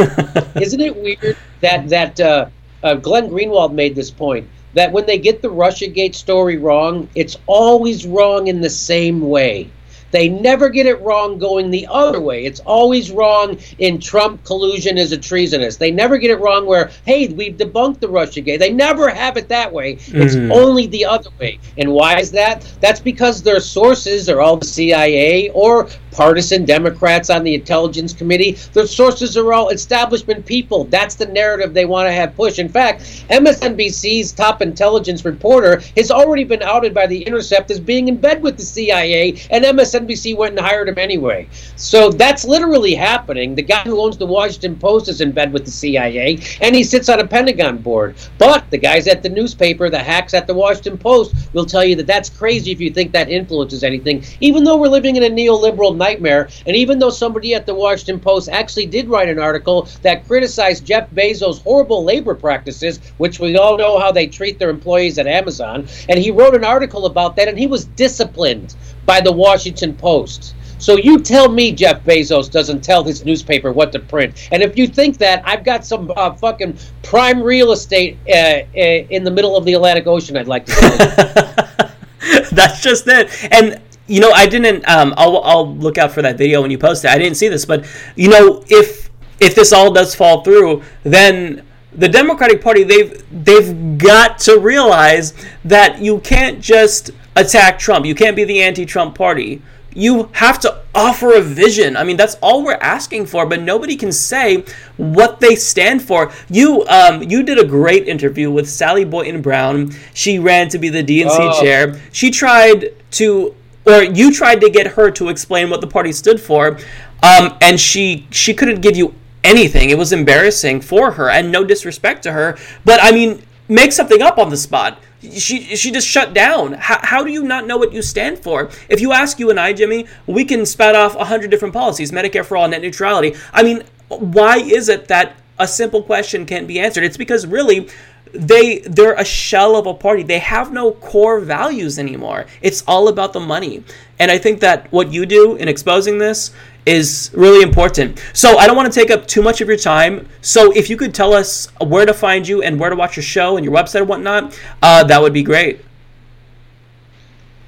isn't 0.55 0.79
it 0.79 0.95
weird 0.95 1.37
that, 1.61 1.89
that, 1.89 2.19
uh, 2.19 2.47
uh, 2.83 2.95
Glenn 2.95 3.29
Greenwald 3.29 3.73
made 3.73 3.95
this 3.95 4.09
point 4.09 4.47
that 4.73 4.91
when 4.91 5.05
they 5.05 5.17
get 5.17 5.41
the 5.41 5.49
Russiagate 5.49 6.15
story 6.15 6.57
wrong, 6.57 7.07
it's 7.15 7.37
always 7.45 8.05
wrong 8.07 8.47
in 8.47 8.61
the 8.61 8.69
same 8.69 9.21
way. 9.21 9.69
They 10.11 10.29
never 10.29 10.69
get 10.69 10.85
it 10.85 11.01
wrong 11.01 11.37
going 11.37 11.71
the 11.71 11.87
other 11.89 12.19
way. 12.19 12.45
It's 12.45 12.59
always 12.61 13.11
wrong 13.11 13.57
in 13.79 13.99
Trump 13.99 14.43
collusion 14.43 14.97
is 14.97 15.11
a 15.11 15.17
treasonous. 15.17 15.77
They 15.77 15.91
never 15.91 16.17
get 16.17 16.31
it 16.31 16.39
wrong 16.39 16.65
where, 16.65 16.91
hey, 17.05 17.27
we've 17.27 17.57
debunked 17.57 17.99
the 17.99 18.07
Russiagate. 18.07 18.59
They 18.59 18.71
never 18.71 19.09
have 19.09 19.37
it 19.37 19.47
that 19.49 19.71
way. 19.71 19.93
It's 19.93 20.35
mm-hmm. 20.35 20.51
only 20.51 20.87
the 20.87 21.05
other 21.05 21.29
way. 21.39 21.59
And 21.77 21.91
why 21.91 22.19
is 22.19 22.31
that? 22.31 22.69
That's 22.79 22.99
because 22.99 23.41
their 23.41 23.59
sources 23.59 24.29
are 24.29 24.41
all 24.41 24.57
the 24.57 24.65
CIA 24.65 25.49
or 25.49 25.87
partisan 26.11 26.65
Democrats 26.65 27.29
on 27.29 27.43
the 27.43 27.55
Intelligence 27.55 28.13
Committee. 28.13 28.53
Their 28.73 28.87
sources 28.87 29.37
are 29.37 29.53
all 29.53 29.69
establishment 29.69 30.45
people. 30.45 30.85
That's 30.85 31.15
the 31.15 31.25
narrative 31.25 31.73
they 31.73 31.85
want 31.85 32.07
to 32.07 32.13
have 32.13 32.35
pushed. 32.35 32.59
In 32.59 32.69
fact, 32.69 33.01
MSNBC's 33.29 34.31
top 34.31 34.61
intelligence 34.61 35.25
reporter 35.25 35.81
has 35.95 36.11
already 36.11 36.43
been 36.43 36.61
outed 36.61 36.93
by 36.93 37.07
The 37.07 37.23
Intercept 37.23 37.71
as 37.71 37.79
being 37.79 38.07
in 38.07 38.17
bed 38.17 38.41
with 38.41 38.57
the 38.57 38.63
CIA, 38.63 39.31
and 39.49 39.63
MSNBC 39.63 40.35
went 40.37 40.57
and 40.57 40.65
hired 40.65 40.89
him 40.89 40.97
anyway. 40.97 41.47
So 41.75 42.09
that's 42.09 42.45
literally 42.45 42.95
happening. 42.95 43.55
The 43.55 43.61
guy 43.61 43.81
who 43.83 44.01
owns 44.01 44.17
the 44.17 44.25
Washington 44.25 44.75
Post 44.77 45.07
is 45.09 45.21
in 45.21 45.31
bed 45.31 45.53
with 45.53 45.65
the 45.65 45.71
CIA, 45.71 46.39
and 46.61 46.75
he 46.75 46.83
sits 46.83 47.09
on 47.09 47.19
a 47.19 47.27
Pentagon 47.27 47.77
board. 47.77 48.15
But 48.37 48.69
the 48.69 48.77
guys 48.77 49.07
at 49.07 49.23
the 49.23 49.29
newspaper, 49.29 49.89
the 49.89 49.99
hacks 49.99 50.33
at 50.33 50.47
the 50.47 50.53
Washington 50.53 50.97
Post, 50.97 51.33
will 51.53 51.65
tell 51.65 51.83
you 51.83 51.95
that 51.95 52.07
that's 52.07 52.29
crazy 52.29 52.71
if 52.71 52.79
you 52.79 52.91
think 52.91 53.11
that 53.11 53.29
influences 53.29 53.83
anything, 53.83 54.23
even 54.39 54.63
though 54.63 54.77
we're 54.77 54.87
living 54.87 55.15
in 55.15 55.23
a 55.23 55.29
neoliberal 55.29 55.95
nightmare. 56.01 56.49
And 56.65 56.75
even 56.75 56.99
though 56.99 57.11
somebody 57.11 57.53
at 57.53 57.65
the 57.65 57.75
Washington 57.75 58.19
Post 58.19 58.49
actually 58.49 58.87
did 58.87 59.07
write 59.07 59.29
an 59.29 59.39
article 59.39 59.87
that 60.01 60.27
criticized 60.27 60.85
Jeff 60.85 61.09
Bezos' 61.11 61.61
horrible 61.61 62.03
labor 62.03 62.35
practices, 62.35 62.99
which 63.17 63.39
we 63.39 63.55
all 63.57 63.77
know 63.77 63.99
how 63.99 64.11
they 64.11 64.27
treat 64.27 64.57
their 64.57 64.69
employees 64.69 65.17
at 65.19 65.27
Amazon, 65.27 65.87
and 66.09 66.17
he 66.17 66.31
wrote 66.31 66.55
an 66.55 66.63
article 66.63 67.05
about 67.05 67.35
that, 67.35 67.47
and 67.47 67.59
he 67.59 67.67
was 67.67 67.85
disciplined 67.85 68.75
by 69.05 69.21
the 69.21 69.31
Washington 69.31 69.93
Post. 69.93 70.55
So 70.81 70.97
you 70.97 71.19
tell 71.19 71.47
me 71.47 71.71
Jeff 71.71 72.03
Bezos 72.03 72.49
doesn't 72.49 72.83
tell 72.83 73.03
his 73.03 73.23
newspaper 73.23 73.71
what 73.71 73.91
to 73.91 73.99
print. 73.99 74.49
And 74.51 74.63
if 74.63 74.75
you 74.75 74.87
think 74.87 75.19
that, 75.19 75.43
I've 75.45 75.63
got 75.63 75.85
some 75.85 76.11
uh, 76.15 76.33
fucking 76.33 76.75
prime 77.03 77.39
real 77.43 77.71
estate 77.71 78.17
uh, 78.27 78.31
uh, 78.31 78.81
in 79.15 79.23
the 79.23 79.29
middle 79.29 79.55
of 79.55 79.63
the 79.63 79.73
Atlantic 79.73 80.07
Ocean. 80.07 80.35
I'd 80.37 80.47
like 80.47 80.65
to 80.65 80.73
you. 80.73 82.41
That's 82.51 82.81
just 82.81 83.07
it. 83.07 83.29
And 83.51 83.79
you 84.11 84.19
know, 84.19 84.31
I 84.31 84.45
didn't. 84.47 84.87
Um, 84.87 85.13
I'll 85.17 85.37
I'll 85.43 85.75
look 85.75 85.97
out 85.97 86.11
for 86.11 86.21
that 86.21 86.37
video 86.37 86.61
when 86.61 86.71
you 86.71 86.77
post 86.77 87.05
it. 87.05 87.11
I 87.11 87.17
didn't 87.17 87.37
see 87.37 87.47
this, 87.47 87.65
but 87.65 87.85
you 88.15 88.29
know, 88.29 88.63
if 88.67 89.09
if 89.39 89.55
this 89.55 89.71
all 89.73 89.91
does 89.91 90.13
fall 90.13 90.43
through, 90.43 90.83
then 91.03 91.63
the 91.93 92.07
Democratic 92.09 92.61
Party 92.61 92.83
they've 92.83 93.23
they've 93.45 93.97
got 93.97 94.37
to 94.39 94.59
realize 94.59 95.33
that 95.65 95.99
you 96.01 96.19
can't 96.19 96.59
just 96.61 97.11
attack 97.35 97.79
Trump. 97.79 98.05
You 98.05 98.15
can't 98.15 98.35
be 98.35 98.43
the 98.43 98.61
anti-Trump 98.61 99.15
party. 99.15 99.61
You 99.93 100.29
have 100.33 100.57
to 100.61 100.81
offer 100.95 101.33
a 101.33 101.41
vision. 101.41 101.97
I 101.97 102.05
mean, 102.05 102.15
that's 102.15 102.35
all 102.41 102.63
we're 102.63 102.79
asking 102.79 103.25
for, 103.25 103.45
but 103.45 103.61
nobody 103.61 103.97
can 103.97 104.13
say 104.13 104.63
what 104.95 105.41
they 105.41 105.55
stand 105.55 106.01
for. 106.01 106.31
You 106.49 106.85
um, 106.87 107.23
you 107.23 107.43
did 107.43 107.59
a 107.59 107.65
great 107.65 108.07
interview 108.07 108.49
with 108.51 108.69
Sally 108.69 109.03
Boynton 109.05 109.41
Brown. 109.41 109.91
She 110.13 110.39
ran 110.39 110.69
to 110.69 110.77
be 110.77 110.87
the 110.89 111.03
DNC 111.03 111.29
Oh. 111.39 111.61
chair. 111.61 111.99
She 112.13 112.31
tried 112.31 112.93
to 113.11 113.53
or 113.85 114.03
you 114.03 114.31
tried 114.31 114.61
to 114.61 114.69
get 114.69 114.87
her 114.87 115.11
to 115.11 115.29
explain 115.29 115.69
what 115.69 115.81
the 115.81 115.87
party 115.87 116.11
stood 116.11 116.39
for, 116.39 116.77
um, 117.23 117.57
and 117.61 117.79
she 117.79 118.27
she 118.31 118.53
couldn't 118.53 118.81
give 118.81 118.95
you 118.95 119.15
anything. 119.43 119.89
It 119.89 119.97
was 119.97 120.11
embarrassing 120.11 120.81
for 120.81 121.11
her, 121.11 121.29
and 121.29 121.51
no 121.51 121.63
disrespect 121.63 122.23
to 122.23 122.31
her. 122.31 122.57
But 122.85 122.99
I 123.01 123.11
mean, 123.11 123.43
make 123.67 123.91
something 123.91 124.21
up 124.21 124.37
on 124.37 124.49
the 124.49 124.57
spot. 124.57 124.99
She 125.21 125.75
she 125.75 125.91
just 125.91 126.07
shut 126.07 126.33
down. 126.33 126.73
How, 126.73 126.99
how 127.01 127.23
do 127.23 127.31
you 127.31 127.43
not 127.43 127.67
know 127.67 127.77
what 127.77 127.93
you 127.93 128.01
stand 128.01 128.39
for? 128.39 128.69
If 128.89 129.01
you 129.01 129.11
ask 129.11 129.39
you 129.39 129.49
and 129.49 129.59
I, 129.59 129.73
Jimmy, 129.73 130.07
we 130.25 130.45
can 130.45 130.65
spout 130.65 130.95
off 130.95 131.15
a 131.15 131.25
hundred 131.25 131.51
different 131.51 131.73
policies: 131.73 132.11
Medicare 132.11 132.45
for 132.45 132.57
all, 132.57 132.67
net 132.67 132.81
neutrality. 132.81 133.35
I 133.53 133.63
mean, 133.63 133.83
why 134.09 134.57
is 134.57 134.89
it 134.89 135.07
that 135.07 135.35
a 135.59 135.67
simple 135.67 136.01
question 136.01 136.45
can't 136.45 136.67
be 136.67 136.79
answered? 136.79 137.03
It's 137.03 137.17
because 137.17 137.45
really 137.45 137.87
they 138.33 138.79
they're 138.79 139.13
a 139.13 139.25
shell 139.25 139.75
of 139.75 139.85
a 139.87 139.93
party. 139.93 140.23
They 140.23 140.39
have 140.39 140.71
no 140.71 140.91
core 140.91 141.39
values 141.39 141.99
anymore. 141.99 142.45
It's 142.61 142.83
all 142.87 143.07
about 143.07 143.33
the 143.33 143.39
money. 143.39 143.83
And 144.19 144.31
I 144.31 144.37
think 144.37 144.59
that 144.61 144.91
what 144.91 145.11
you 145.11 145.25
do 145.25 145.55
in 145.55 145.67
exposing 145.67 146.17
this 146.17 146.51
is 146.85 147.31
really 147.33 147.61
important. 147.61 148.23
So 148.33 148.57
I 148.57 148.67
don't 148.67 148.75
want 148.75 148.91
to 148.91 148.99
take 148.99 149.11
up 149.11 149.27
too 149.27 149.41
much 149.41 149.61
of 149.61 149.67
your 149.67 149.77
time. 149.77 150.27
So 150.41 150.71
if 150.71 150.89
you 150.89 150.97
could 150.97 151.13
tell 151.13 151.33
us 151.33 151.67
where 151.79 152.05
to 152.05 152.13
find 152.13 152.47
you 152.47 152.61
and 152.63 152.79
where 152.79 152.89
to 152.89 152.95
watch 152.95 153.15
your 153.15 153.23
show 153.23 153.57
and 153.57 153.65
your 153.65 153.73
website 153.73 154.01
and 154.01 154.09
whatnot, 154.09 154.57
uh, 154.81 155.03
that 155.03 155.21
would 155.21 155.33
be 155.33 155.43
great. 155.43 155.81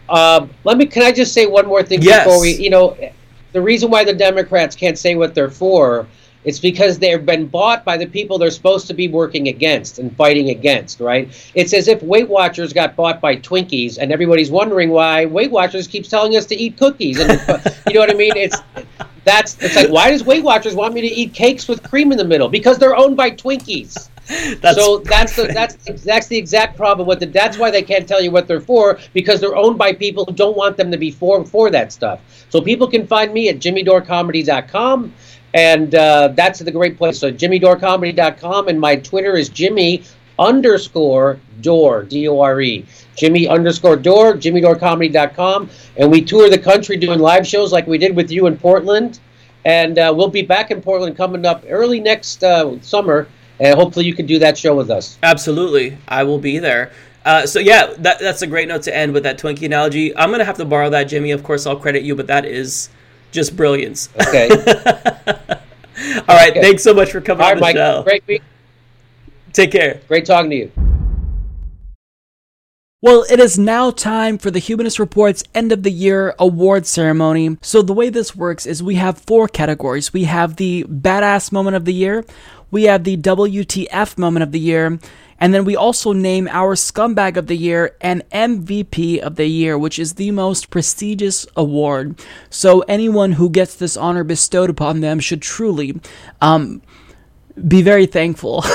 Um, 0.09 0.49
let 0.63 0.77
me. 0.77 0.85
Can 0.85 1.03
I 1.03 1.11
just 1.11 1.33
say 1.33 1.45
one 1.45 1.65
more 1.67 1.83
thing 1.83 2.01
Yes. 2.01 2.25
before 2.25 2.41
we? 2.41 2.53
You 2.53 2.69
know, 2.69 2.97
the 3.51 3.61
reason 3.61 3.89
why 3.89 4.03
the 4.03 4.13
Democrats 4.13 4.75
can't 4.75 4.97
say 4.97 5.15
what 5.15 5.33
they're 5.33 5.49
for, 5.49 6.07
it's 6.45 6.59
because 6.59 6.99
they've 6.99 7.25
been 7.25 7.47
bought 7.47 7.85
by 7.85 7.97
the 7.97 8.05
people 8.05 8.37
they're 8.37 8.51
supposed 8.51 8.87
to 8.87 8.93
be 8.93 9.07
working 9.07 9.47
against 9.47 9.99
and 9.99 10.15
fighting 10.15 10.49
against. 10.49 10.99
Right? 10.99 11.29
It's 11.55 11.73
as 11.73 11.87
if 11.87 12.01
Weight 12.03 12.29
Watchers 12.29 12.73
got 12.73 12.95
bought 12.95 13.21
by 13.21 13.35
Twinkies, 13.37 13.97
and 13.97 14.11
everybody's 14.11 14.51
wondering 14.51 14.89
why 14.89 15.25
Weight 15.25 15.51
Watchers 15.51 15.87
keeps 15.87 16.09
telling 16.09 16.35
us 16.35 16.45
to 16.47 16.55
eat 16.55 16.77
cookies. 16.77 17.19
And 17.19 17.31
you 17.87 17.93
know 17.95 17.99
what 17.99 18.09
I 18.09 18.15
mean? 18.15 18.35
It's 18.35 18.57
that's. 19.23 19.61
It's 19.61 19.75
like 19.75 19.89
why 19.89 20.11
does 20.11 20.23
Weight 20.23 20.43
Watchers 20.43 20.75
want 20.75 20.93
me 20.93 21.01
to 21.01 21.07
eat 21.07 21.33
cakes 21.33 21.67
with 21.67 21.83
cream 21.83 22.11
in 22.11 22.17
the 22.17 22.25
middle? 22.25 22.49
Because 22.49 22.77
they're 22.77 22.95
owned 22.95 23.17
by 23.17 23.31
Twinkies. 23.31 24.09
so 24.73 24.99
that's 24.99 25.35
the 25.35 25.47
that's 25.53 25.75
that's 26.03 26.27
the 26.27 26.37
exact 26.37 26.77
problem 26.77 27.07
with 27.07 27.21
it. 27.21 27.33
That's 27.33 27.57
why 27.57 27.71
they 27.71 27.81
can't 27.81 28.07
tell 28.07 28.21
you 28.21 28.31
what 28.31 28.47
they're 28.47 28.61
for 28.61 28.97
because 29.13 29.41
they're 29.41 29.55
owned 29.55 29.77
by 29.77 29.91
people 29.91 30.23
who 30.23 30.31
don't 30.31 30.55
want 30.55 30.77
them 30.77 30.91
to 30.91 30.97
be 30.97 31.11
for 31.11 31.43
for 31.45 31.69
that 31.71 31.91
stuff. 31.91 32.21
So 32.49 32.61
people 32.61 32.87
can 32.87 33.05
find 33.05 33.33
me 33.33 33.49
at 33.49 33.59
jimmydorecomedy.com, 33.59 35.13
and 35.53 35.95
uh, 35.95 36.29
that's 36.29 36.59
the 36.59 36.71
great 36.71 36.97
place. 36.97 37.19
So 37.19 37.31
jimmydorecomedy.com, 37.31 38.67
and 38.67 38.79
my 38.79 38.95
Twitter 38.95 39.35
is 39.35 39.49
Jimmy 39.49 40.03
underscore 40.39 41.39
Dore 41.61 42.03
D 42.03 42.27
O 42.27 42.39
R 42.39 42.59
E 42.61 42.85
Jimmy 43.15 43.47
underscore 43.47 43.95
Dore 43.95 44.33
jimmydorecomedy.com, 44.33 45.69
and 45.97 46.11
we 46.11 46.21
tour 46.21 46.49
the 46.49 46.57
country 46.57 46.97
doing 46.97 47.19
live 47.19 47.45
shows 47.45 47.71
like 47.71 47.87
we 47.87 47.97
did 47.97 48.15
with 48.15 48.31
you 48.31 48.47
in 48.47 48.57
Portland, 48.57 49.19
and 49.65 49.99
uh, 49.99 50.13
we'll 50.15 50.29
be 50.29 50.41
back 50.41 50.71
in 50.71 50.81
Portland 50.81 51.15
coming 51.15 51.45
up 51.45 51.63
early 51.69 51.99
next 51.99 52.43
uh, 52.43 52.79
summer. 52.81 53.27
And 53.59 53.75
hopefully 53.75 54.05
you 54.05 54.15
can 54.15 54.25
do 54.25 54.39
that 54.39 54.57
show 54.57 54.75
with 54.75 54.89
us. 54.89 55.19
Absolutely, 55.21 55.95
I 56.07 56.23
will 56.23 56.39
be 56.39 56.57
there. 56.57 56.91
Uh, 57.23 57.45
so 57.45 57.59
yeah, 57.59 57.93
that, 57.99 58.19
that's 58.19 58.41
a 58.41 58.47
great 58.47 58.67
note 58.67 58.81
to 58.83 58.95
end 58.95 59.13
with 59.13 59.23
that 59.23 59.37
Twinkie 59.37 59.67
analogy. 59.67 60.15
I'm 60.17 60.31
gonna 60.31 60.43
have 60.43 60.57
to 60.57 60.65
borrow 60.65 60.89
that, 60.89 61.03
Jimmy. 61.03 61.31
Of 61.31 61.43
course, 61.43 61.65
I'll 61.65 61.77
credit 61.77 62.03
you, 62.03 62.15
but 62.15 62.27
that 62.27 62.45
is 62.45 62.89
just 63.33 63.57
brilliance. 63.57 64.07
Okay. 64.27 64.49
All 66.27 66.35
right, 66.35 66.53
thanks 66.53 66.83
so 66.83 66.93
much 66.93 67.11
for 67.11 67.19
coming 67.19 67.41
All 67.41 67.51
on 67.51 67.59
right, 67.59 67.73
the 67.73 67.79
Mike. 67.79 67.95
show. 67.95 68.03
Great 68.03 68.27
week. 68.27 68.43
Take 69.51 69.71
care. 69.71 70.01
Great 70.07 70.25
talking 70.25 70.49
to 70.51 70.55
you. 70.55 70.71
Well, 73.01 73.25
it 73.29 73.39
is 73.41 73.59
now 73.59 73.91
time 73.91 74.37
for 74.37 74.49
the 74.49 74.59
Humanist 74.59 74.97
Report's 74.97 75.43
end 75.53 75.73
of 75.73 75.83
the 75.83 75.91
year 75.91 76.33
award 76.39 76.85
ceremony. 76.85 77.57
So, 77.61 77.81
the 77.81 77.93
way 77.93 78.09
this 78.09 78.33
works 78.33 78.65
is 78.65 78.81
we 78.81 78.95
have 78.95 79.17
four 79.17 79.49
categories. 79.49 80.13
We 80.13 80.23
have 80.23 80.55
the 80.55 80.85
badass 80.85 81.51
moment 81.51 81.75
of 81.75 81.83
the 81.83 81.93
year, 81.93 82.23
we 82.71 82.83
have 82.83 83.03
the 83.03 83.17
WTF 83.17 84.17
moment 84.17 84.43
of 84.43 84.53
the 84.53 84.59
year, 84.59 84.99
and 85.43 85.53
then 85.53 85.65
we 85.65 85.75
also 85.75 86.13
name 86.13 86.47
our 86.47 86.73
scumbag 86.73 87.35
of 87.35 87.47
the 87.47 87.57
year 87.57 87.97
and 87.99 88.23
MVP 88.29 89.19
of 89.19 89.35
the 89.35 89.45
year, 89.45 89.77
which 89.77 89.99
is 89.99 90.13
the 90.13 90.31
most 90.31 90.69
prestigious 90.69 91.45
award. 91.57 92.17
So, 92.49 92.79
anyone 92.87 93.33
who 93.33 93.49
gets 93.49 93.75
this 93.75 93.97
honor 93.97 94.23
bestowed 94.23 94.69
upon 94.69 95.01
them 95.01 95.19
should 95.19 95.41
truly 95.41 95.99
um, 96.39 96.81
be 97.67 97.81
very 97.81 98.05
thankful. 98.05 98.63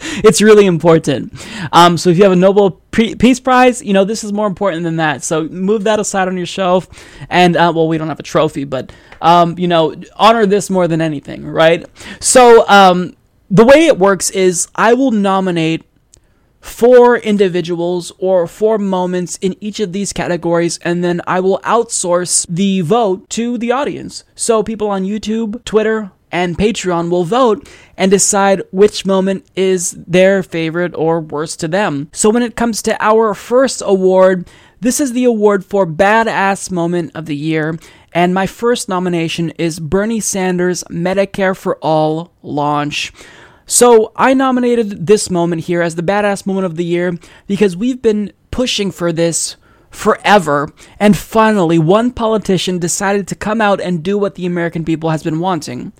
it's 0.00 0.42
really 0.42 0.66
important. 0.66 1.32
Um, 1.72 1.96
so 1.96 2.10
if 2.10 2.18
you 2.18 2.24
have 2.24 2.32
a 2.32 2.36
Nobel 2.36 2.72
Peace 2.90 3.40
Prize, 3.40 3.82
you 3.82 3.94
know 3.94 4.04
this 4.04 4.22
is 4.22 4.34
more 4.34 4.46
important 4.46 4.82
than 4.82 4.96
that. 4.96 5.24
So 5.24 5.48
move 5.48 5.84
that 5.84 5.98
aside 5.98 6.28
on 6.28 6.36
your 6.36 6.44
shelf, 6.44 6.88
and 7.30 7.56
uh, 7.56 7.72
well, 7.74 7.88
we 7.88 7.96
don't 7.96 8.08
have 8.08 8.20
a 8.20 8.22
trophy, 8.22 8.64
but 8.64 8.92
um, 9.22 9.58
you 9.58 9.66
know, 9.66 9.94
honor 10.14 10.44
this 10.44 10.68
more 10.68 10.86
than 10.88 11.00
anything, 11.00 11.46
right? 11.46 11.86
So 12.20 12.68
um, 12.68 13.16
the 13.52 13.66
way 13.66 13.86
it 13.86 13.98
works 13.98 14.30
is 14.30 14.66
I 14.74 14.94
will 14.94 15.10
nominate 15.10 15.84
four 16.62 17.18
individuals 17.18 18.10
or 18.18 18.46
four 18.46 18.78
moments 18.78 19.36
in 19.42 19.54
each 19.60 19.78
of 19.78 19.92
these 19.92 20.12
categories, 20.14 20.78
and 20.78 21.04
then 21.04 21.20
I 21.26 21.40
will 21.40 21.58
outsource 21.58 22.46
the 22.48 22.80
vote 22.80 23.28
to 23.30 23.58
the 23.58 23.70
audience. 23.70 24.24
So 24.34 24.62
people 24.62 24.88
on 24.88 25.04
YouTube, 25.04 25.62
Twitter, 25.64 26.12
and 26.30 26.56
Patreon 26.56 27.10
will 27.10 27.24
vote 27.24 27.68
and 27.98 28.10
decide 28.10 28.62
which 28.70 29.04
moment 29.04 29.44
is 29.54 29.90
their 29.90 30.42
favorite 30.42 30.94
or 30.94 31.20
worst 31.20 31.60
to 31.60 31.68
them. 31.68 32.08
So 32.12 32.30
when 32.30 32.42
it 32.42 32.56
comes 32.56 32.80
to 32.82 32.96
our 33.04 33.34
first 33.34 33.82
award, 33.84 34.48
this 34.80 34.98
is 34.98 35.12
the 35.12 35.24
award 35.24 35.62
for 35.62 35.86
Badass 35.86 36.70
Moment 36.70 37.12
of 37.14 37.26
the 37.26 37.36
Year. 37.36 37.78
And 38.14 38.32
my 38.32 38.46
first 38.46 38.88
nomination 38.88 39.50
is 39.50 39.78
Bernie 39.78 40.20
Sanders' 40.20 40.84
Medicare 40.84 41.56
for 41.56 41.76
All 41.76 42.32
launch. 42.42 43.12
So 43.72 44.12
I 44.16 44.34
nominated 44.34 45.06
this 45.06 45.30
moment 45.30 45.62
here 45.62 45.80
as 45.80 45.94
the 45.94 46.02
badass 46.02 46.44
moment 46.44 46.66
of 46.66 46.76
the 46.76 46.84
year 46.84 47.16
because 47.46 47.74
we've 47.74 48.02
been 48.02 48.34
pushing 48.50 48.90
for 48.90 49.14
this 49.14 49.56
forever 49.88 50.70
and 51.00 51.16
finally 51.16 51.78
one 51.78 52.10
politician 52.10 52.78
decided 52.78 53.26
to 53.28 53.34
come 53.34 53.62
out 53.62 53.80
and 53.80 54.02
do 54.02 54.18
what 54.18 54.34
the 54.34 54.44
American 54.44 54.84
people 54.84 55.08
has 55.08 55.22
been 55.22 55.40
wanting. 55.40 55.94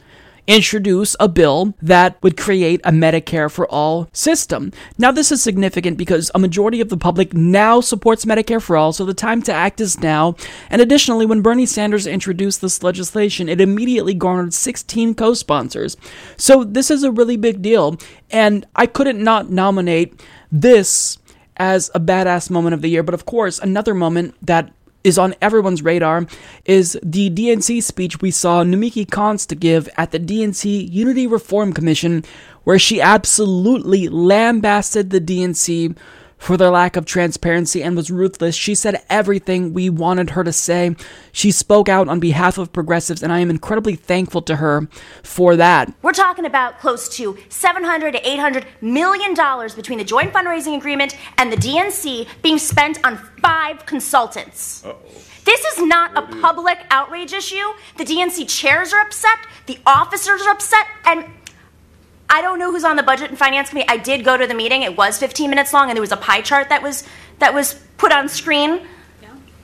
Introduce 0.48 1.14
a 1.20 1.28
bill 1.28 1.72
that 1.80 2.20
would 2.20 2.36
create 2.36 2.80
a 2.82 2.90
Medicare 2.90 3.48
for 3.48 3.66
all 3.68 4.08
system. 4.12 4.72
Now, 4.98 5.12
this 5.12 5.30
is 5.30 5.40
significant 5.40 5.96
because 5.96 6.32
a 6.34 6.40
majority 6.40 6.80
of 6.80 6.88
the 6.88 6.96
public 6.96 7.32
now 7.32 7.80
supports 7.80 8.24
Medicare 8.24 8.60
for 8.60 8.76
all, 8.76 8.92
so 8.92 9.04
the 9.04 9.14
time 9.14 9.42
to 9.42 9.52
act 9.52 9.80
is 9.80 10.00
now. 10.00 10.34
And 10.68 10.82
additionally, 10.82 11.26
when 11.26 11.42
Bernie 11.42 11.64
Sanders 11.64 12.08
introduced 12.08 12.60
this 12.60 12.82
legislation, 12.82 13.48
it 13.48 13.60
immediately 13.60 14.14
garnered 14.14 14.52
16 14.52 15.14
co 15.14 15.32
sponsors. 15.34 15.96
So, 16.36 16.64
this 16.64 16.90
is 16.90 17.04
a 17.04 17.12
really 17.12 17.36
big 17.36 17.62
deal, 17.62 17.96
and 18.28 18.66
I 18.74 18.86
couldn't 18.86 19.22
not 19.22 19.48
nominate 19.48 20.20
this 20.50 21.18
as 21.56 21.88
a 21.94 22.00
badass 22.00 22.50
moment 22.50 22.74
of 22.74 22.82
the 22.82 22.88
year. 22.88 23.04
But 23.04 23.14
of 23.14 23.26
course, 23.26 23.60
another 23.60 23.94
moment 23.94 24.34
that 24.42 24.72
is 25.05 25.18
on 25.18 25.34
everyone's 25.40 25.82
radar 25.82 26.26
is 26.64 26.98
the 27.02 27.31
DNC 27.31 27.82
speech 27.82 28.20
we 28.20 28.31
saw 28.31 28.62
Nomiki 28.62 29.06
Konst 29.06 29.58
give 29.58 29.89
at 29.97 30.10
the 30.10 30.20
DNC 30.20 30.90
Unity 30.92 31.26
Reform 31.26 31.72
Commission, 31.72 32.24
where 32.64 32.78
she 32.78 33.00
absolutely 33.00 34.08
lambasted 34.08 35.10
the 35.10 35.20
DNC 35.20 35.97
for 36.42 36.56
their 36.56 36.70
lack 36.70 36.96
of 36.96 37.06
transparency 37.06 37.84
and 37.84 37.94
was 37.94 38.10
ruthless. 38.10 38.56
She 38.56 38.74
said 38.74 39.00
everything 39.08 39.72
we 39.72 39.88
wanted 39.88 40.30
her 40.30 40.42
to 40.42 40.52
say. 40.52 40.96
She 41.30 41.52
spoke 41.52 41.88
out 41.88 42.08
on 42.08 42.18
behalf 42.18 42.58
of 42.58 42.72
progressives, 42.72 43.22
and 43.22 43.32
I 43.32 43.38
am 43.38 43.48
incredibly 43.48 43.94
thankful 43.94 44.42
to 44.42 44.56
her 44.56 44.88
for 45.22 45.54
that. 45.54 45.94
We're 46.02 46.12
talking 46.12 46.44
about 46.44 46.80
close 46.80 47.08
to 47.16 47.38
700 47.48 48.14
to 48.14 48.28
800 48.28 48.66
million 48.80 49.34
dollars 49.34 49.76
between 49.76 49.98
the 49.98 50.04
joint 50.04 50.32
fundraising 50.32 50.76
agreement 50.76 51.16
and 51.38 51.52
the 51.52 51.56
DNC 51.56 52.26
being 52.42 52.58
spent 52.58 52.98
on 53.06 53.18
five 53.40 53.86
consultants. 53.86 54.84
This 55.44 55.60
is 55.64 55.86
not 55.86 56.16
a 56.16 56.22
public 56.40 56.78
outrage 56.90 57.32
issue. 57.32 57.72
The 57.98 58.04
DNC 58.04 58.48
chairs 58.48 58.92
are 58.92 59.00
upset, 59.00 59.38
the 59.66 59.78
officers 59.86 60.42
are 60.42 60.50
upset, 60.50 60.86
and 61.04 61.24
I 62.28 62.41
don't 62.41 62.59
know 62.59 62.70
who's 62.70 62.84
on 62.84 62.97
the 62.97 63.02
budget 63.02 63.31
and 63.31 63.39
finance 63.39 63.68
committee. 63.68 63.89
I 63.89 63.99
did 63.99 64.25
go 64.25 64.36
to 64.36 64.47
the 64.47 64.55
meeting. 64.55 64.83
It 64.83 64.97
was 64.97 65.18
15 65.18 65.51
minutes 65.51 65.73
long 65.73 65.91
and 65.91 65.97
there 65.97 66.01
was 66.01 66.12
a 66.12 66.17
pie 66.17 66.41
chart 66.41 66.68
that 66.70 66.83
was 66.83 67.05
that 67.39 67.52
was 67.52 67.75
put 67.99 68.12
on 68.12 68.28
screen. 68.28 68.86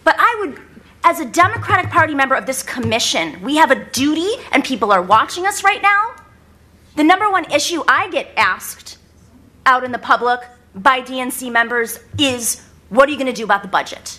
But 0.04 0.16
I 0.18 0.36
would 0.40 0.60
as 1.04 1.20
a 1.20 1.24
Democratic 1.24 1.90
Party 1.90 2.14
member 2.14 2.34
of 2.34 2.46
this 2.46 2.62
commission, 2.62 3.40
we 3.42 3.56
have 3.56 3.70
a 3.70 3.84
duty, 3.86 4.28
and 4.52 4.64
people 4.64 4.92
are 4.92 5.00
watching 5.00 5.46
us 5.46 5.62
right 5.62 5.80
now. 5.80 6.16
The 6.96 7.04
number 7.04 7.30
one 7.30 7.50
issue 7.52 7.82
I 7.86 8.10
get 8.10 8.30
asked 8.36 8.98
out 9.64 9.84
in 9.84 9.92
the 9.92 9.98
public 9.98 10.40
by 10.74 11.00
DNC 11.00 11.52
members 11.52 12.00
is 12.18 12.62
what 12.88 13.08
are 13.08 13.12
you 13.12 13.18
going 13.18 13.26
to 13.26 13.32
do 13.32 13.44
about 13.44 13.62
the 13.62 13.68
budget? 13.68 14.18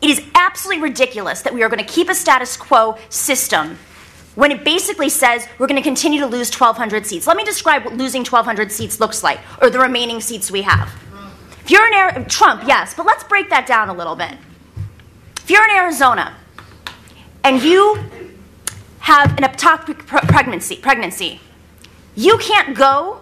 It 0.00 0.10
is 0.10 0.22
absolutely 0.34 0.82
ridiculous 0.82 1.42
that 1.42 1.54
we 1.54 1.62
are 1.62 1.68
going 1.68 1.84
to 1.84 1.92
keep 1.92 2.08
a 2.08 2.14
status 2.14 2.56
quo 2.56 2.96
system 3.08 3.78
when 4.34 4.50
it 4.52 4.64
basically 4.64 5.08
says 5.08 5.46
we're 5.58 5.66
going 5.66 5.80
to 5.80 5.86
continue 5.86 6.20
to 6.20 6.26
lose 6.26 6.50
1,200 6.50 7.06
seats. 7.06 7.26
Let 7.26 7.36
me 7.36 7.44
describe 7.44 7.84
what 7.84 7.94
losing 7.94 8.20
1,200 8.20 8.70
seats 8.70 9.00
looks 9.00 9.22
like, 9.22 9.40
or 9.60 9.70
the 9.70 9.78
remaining 9.78 10.20
seats 10.20 10.50
we 10.50 10.62
have. 10.62 10.92
If 11.64 11.70
you're 11.70 11.86
in 11.86 11.94
Ari- 11.94 12.24
Trump, 12.24 12.62
yes, 12.66 12.94
but 12.94 13.06
let's 13.06 13.24
break 13.24 13.50
that 13.50 13.66
down 13.66 13.88
a 13.88 13.94
little 13.94 14.16
bit. 14.16 14.36
If 15.36 15.50
you're 15.50 15.64
in 15.64 15.76
Arizona 15.76 16.36
and 17.44 17.62
you 17.62 17.98
have 19.00 19.30
an 19.38 19.44
ectopic 19.44 20.06
pre- 20.06 20.20
pregnancy, 20.20 20.76
pregnancy, 20.76 21.40
you 22.14 22.38
can't 22.38 22.76
go 22.76 23.20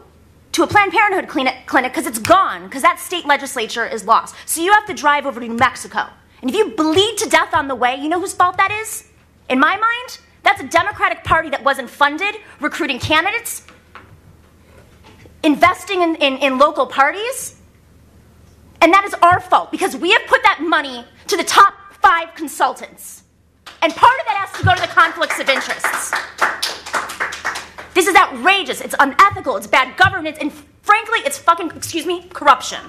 to 0.53 0.62
a 0.62 0.67
Planned 0.67 0.93
Parenthood 0.93 1.28
clinic 1.28 1.93
because 1.93 2.07
it's 2.07 2.19
gone 2.19 2.65
because 2.65 2.83
that 2.83 2.99
state 2.99 3.27
legislature 3.27 3.87
is 3.87 4.05
lost. 4.05 4.35
So 4.47 4.61
you 4.61 4.73
have 4.73 4.87
to 4.87 4.95
drive 4.95 5.27
over 5.27 5.41
to 5.41 5.47
New 5.47 5.55
Mexico. 5.55 6.09
And 6.41 6.51
if 6.51 6.57
you 6.57 6.70
bleed 6.70 7.17
to 7.19 7.28
death 7.28 7.55
on 7.55 7.69
the 7.69 7.75
way, 7.75 7.97
you 7.97 8.09
know 8.09 8.20
whose 8.20 8.33
fault 8.33 8.57
that 8.57 8.70
is? 8.70 9.09
In 9.49 9.59
my 9.59 9.77
mind, 9.77 10.19
that's 10.49 10.62
a 10.62 10.67
Democratic 10.67 11.25
Party 11.25 11.51
that 11.51 11.62
wasn't 11.62 11.91
funded, 11.91 12.35
recruiting 12.59 12.99
candidates, 12.99 13.67
investing 15.43 16.01
in, 16.01 16.15
in, 16.17 16.39
in 16.39 16.57
local 16.57 16.86
parties. 16.86 17.60
And 18.81 18.91
that 18.94 19.05
is 19.05 19.12
our 19.20 19.41
fault 19.41 19.70
because 19.70 19.94
we 19.94 20.10
have 20.12 20.23
put 20.27 20.43
that 20.44 20.60
money 20.62 21.05
to 21.27 21.36
the 21.36 21.44
top 21.44 21.75
five 22.01 22.35
consultants. 22.35 23.25
And 23.83 23.94
part 23.94 24.18
of 24.20 24.25
that 24.25 24.47
has 24.47 24.59
to 24.59 24.65
go 24.65 24.75
to 24.75 24.81
the 24.81 24.86
conflicts 24.86 25.39
of 25.39 25.51
interests. 25.51 26.12
This 27.93 28.07
is 28.07 28.17
outrageous. 28.17 28.81
It's 28.81 28.94
unethical. 28.99 29.59
It's 29.59 29.67
bad 29.67 29.99
governance. 29.99 30.39
And 30.41 30.51
frankly, 30.81 31.18
it's 31.27 31.36
fucking, 31.36 31.73
excuse 31.73 32.07
me, 32.07 32.23
corruption. 32.31 32.81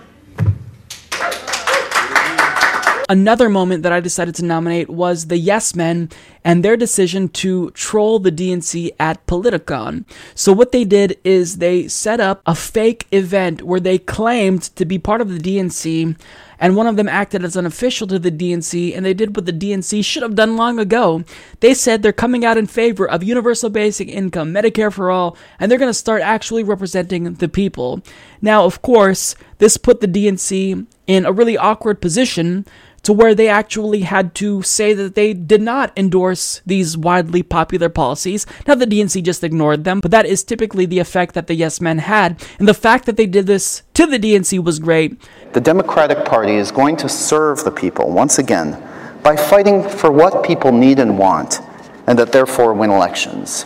Another 3.11 3.49
moment 3.49 3.81
that 3.81 3.91
I 3.91 4.01
decided 4.01 4.35
to 4.35 4.45
nominate 4.45 4.87
was 4.87 5.25
the 5.25 5.37
Yes 5.37 5.75
Men 5.75 6.09
and 6.45 6.63
their 6.63 6.77
decision 6.77 7.27
to 7.29 7.71
troll 7.71 8.19
the 8.19 8.31
DNC 8.31 8.91
at 8.99 9.25
Politicon. 9.25 10.05
So, 10.35 10.53
what 10.53 10.71
they 10.71 10.85
did 10.85 11.17
is 11.23 11.57
they 11.57 11.87
set 11.87 12.19
up 12.19 12.43
a 12.45 12.53
fake 12.53 13.07
event 13.11 13.63
where 13.63 13.79
they 13.79 13.97
claimed 13.97 14.61
to 14.75 14.85
be 14.85 14.99
part 14.99 15.21
of 15.21 15.29
the 15.31 15.39
DNC, 15.39 16.19
and 16.59 16.75
one 16.75 16.85
of 16.85 16.97
them 16.97 17.09
acted 17.09 17.43
as 17.43 17.55
an 17.55 17.65
official 17.65 18.05
to 18.05 18.19
the 18.19 18.31
DNC, 18.31 18.95
and 18.95 19.03
they 19.03 19.15
did 19.15 19.35
what 19.35 19.47
the 19.47 19.53
DNC 19.53 20.05
should 20.05 20.21
have 20.21 20.35
done 20.35 20.55
long 20.55 20.77
ago. 20.77 21.23
They 21.61 21.73
said 21.73 22.03
they're 22.03 22.13
coming 22.13 22.45
out 22.45 22.59
in 22.59 22.67
favor 22.67 23.09
of 23.09 23.23
universal 23.23 23.71
basic 23.71 24.07
income, 24.07 24.53
Medicare 24.53 24.93
for 24.93 25.09
all, 25.09 25.35
and 25.59 25.71
they're 25.71 25.79
going 25.79 25.89
to 25.89 25.95
start 25.95 26.21
actually 26.21 26.63
representing 26.63 27.33
the 27.33 27.49
people. 27.49 28.03
Now, 28.39 28.65
of 28.65 28.83
course, 28.83 29.35
this 29.57 29.77
put 29.77 29.99
the 29.99 30.07
DNC 30.07 30.85
in 31.07 31.25
a 31.25 31.31
really 31.31 31.57
awkward 31.57 32.01
position 32.01 32.65
to 33.03 33.13
where 33.13 33.35
they 33.35 33.47
actually 33.47 34.01
had 34.01 34.35
to 34.35 34.61
say 34.61 34.93
that 34.93 35.15
they 35.15 35.33
did 35.33 35.61
not 35.61 35.91
endorse 35.97 36.61
these 36.65 36.97
widely 36.97 37.43
popular 37.43 37.89
policies. 37.89 38.45
Now, 38.67 38.75
the 38.75 38.85
DNC 38.85 39.23
just 39.23 39.43
ignored 39.43 39.83
them, 39.83 39.99
but 39.99 40.11
that 40.11 40.25
is 40.25 40.43
typically 40.43 40.85
the 40.85 40.99
effect 40.99 41.35
that 41.35 41.47
the 41.47 41.55
Yes 41.55 41.81
Men 41.81 41.99
had. 41.99 42.43
And 42.59 42.67
the 42.67 42.73
fact 42.73 43.05
that 43.05 43.17
they 43.17 43.25
did 43.25 43.47
this 43.47 43.83
to 43.93 44.05
the 44.05 44.19
DNC 44.19 44.63
was 44.63 44.79
great. 44.79 45.21
The 45.53 45.61
Democratic 45.61 46.25
Party 46.25 46.53
is 46.53 46.71
going 46.71 46.97
to 46.97 47.09
serve 47.09 47.63
the 47.63 47.71
people 47.71 48.11
once 48.11 48.39
again 48.39 48.81
by 49.23 49.35
fighting 49.35 49.87
for 49.87 50.11
what 50.11 50.43
people 50.43 50.71
need 50.71 50.99
and 50.99 51.17
want, 51.17 51.59
and 52.07 52.17
that 52.17 52.31
therefore 52.31 52.73
win 52.73 52.89
elections. 52.89 53.65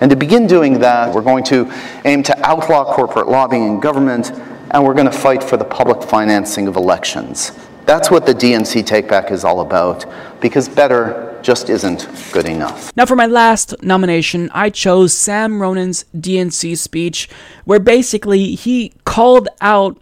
And 0.00 0.10
to 0.10 0.16
begin 0.16 0.46
doing 0.46 0.80
that, 0.80 1.14
we're 1.14 1.22
going 1.22 1.44
to 1.44 1.72
aim 2.04 2.22
to 2.24 2.46
outlaw 2.46 2.92
corporate 2.92 3.28
lobbying 3.28 3.66
in 3.66 3.80
government, 3.80 4.32
and 4.70 4.84
we're 4.84 4.94
going 4.94 5.06
to 5.06 5.12
fight 5.12 5.42
for 5.42 5.56
the 5.56 5.64
public 5.64 6.02
financing 6.02 6.66
of 6.66 6.76
elections. 6.76 7.52
That's 7.84 8.10
what 8.10 8.26
the 8.26 8.34
DNC 8.34 8.84
takeback 8.84 9.30
is 9.30 9.44
all 9.44 9.60
about, 9.60 10.06
because 10.40 10.68
better 10.68 11.38
just 11.42 11.68
isn't 11.68 12.08
good 12.32 12.46
enough. 12.46 12.92
Now, 12.96 13.06
for 13.06 13.16
my 13.16 13.26
last 13.26 13.74
nomination, 13.82 14.50
I 14.54 14.70
chose 14.70 15.12
Sam 15.12 15.60
Ronan's 15.60 16.04
DNC 16.16 16.78
speech, 16.78 17.28
where 17.64 17.80
basically 17.80 18.54
he 18.54 18.92
called 19.04 19.48
out 19.60 19.98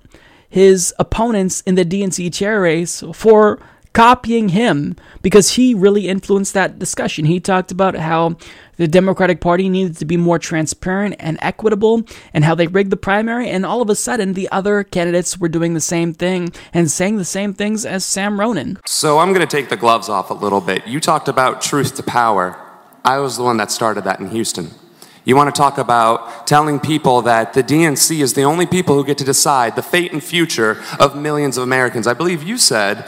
his 0.48 0.92
opponents 0.98 1.62
in 1.62 1.76
the 1.76 1.84
DNC 1.84 2.34
chair 2.34 2.60
race 2.60 3.02
for 3.14 3.58
copying 3.92 4.50
him 4.50 4.96
because 5.22 5.52
he 5.52 5.74
really 5.74 6.08
influenced 6.08 6.54
that 6.54 6.78
discussion. 6.78 7.24
He 7.24 7.40
talked 7.40 7.72
about 7.72 7.96
how 7.96 8.36
the 8.76 8.88
Democratic 8.88 9.40
Party 9.40 9.68
needed 9.68 9.96
to 9.98 10.04
be 10.04 10.16
more 10.16 10.38
transparent 10.38 11.16
and 11.18 11.38
equitable 11.42 12.02
and 12.32 12.44
how 12.44 12.54
they 12.54 12.66
rigged 12.66 12.90
the 12.90 12.96
primary, 12.96 13.50
and 13.50 13.66
all 13.66 13.82
of 13.82 13.90
a 13.90 13.94
sudden 13.94 14.32
the 14.32 14.48
other 14.50 14.84
candidates 14.84 15.38
were 15.38 15.48
doing 15.48 15.74
the 15.74 15.80
same 15.80 16.14
thing 16.14 16.52
and 16.72 16.90
saying 16.90 17.16
the 17.16 17.24
same 17.24 17.52
things 17.52 17.84
as 17.84 18.04
Sam 18.04 18.40
Ronan. 18.40 18.78
So 18.86 19.18
I'm 19.18 19.34
going 19.34 19.46
to 19.46 19.56
take 19.56 19.68
the 19.68 19.76
gloves 19.76 20.08
off 20.08 20.30
a 20.30 20.34
little 20.34 20.60
bit. 20.60 20.86
You 20.86 21.00
talked 21.00 21.28
about 21.28 21.60
truth 21.60 21.94
to 21.96 22.02
power. 22.02 22.58
I 23.04 23.18
was 23.18 23.36
the 23.36 23.42
one 23.42 23.56
that 23.58 23.70
started 23.70 24.04
that 24.04 24.20
in 24.20 24.30
Houston. 24.30 24.70
You 25.24 25.36
want 25.36 25.54
to 25.54 25.58
talk 25.58 25.76
about 25.76 26.46
telling 26.46 26.80
people 26.80 27.20
that 27.22 27.52
the 27.52 27.62
DNC 27.62 28.20
is 28.20 28.32
the 28.32 28.42
only 28.42 28.66
people 28.66 28.94
who 28.94 29.04
get 29.04 29.18
to 29.18 29.24
decide 29.24 29.76
the 29.76 29.82
fate 29.82 30.12
and 30.12 30.24
future 30.24 30.82
of 30.98 31.14
millions 31.14 31.58
of 31.58 31.62
Americans. 31.62 32.06
I 32.06 32.14
believe 32.14 32.42
you 32.42 32.56
said 32.56 33.06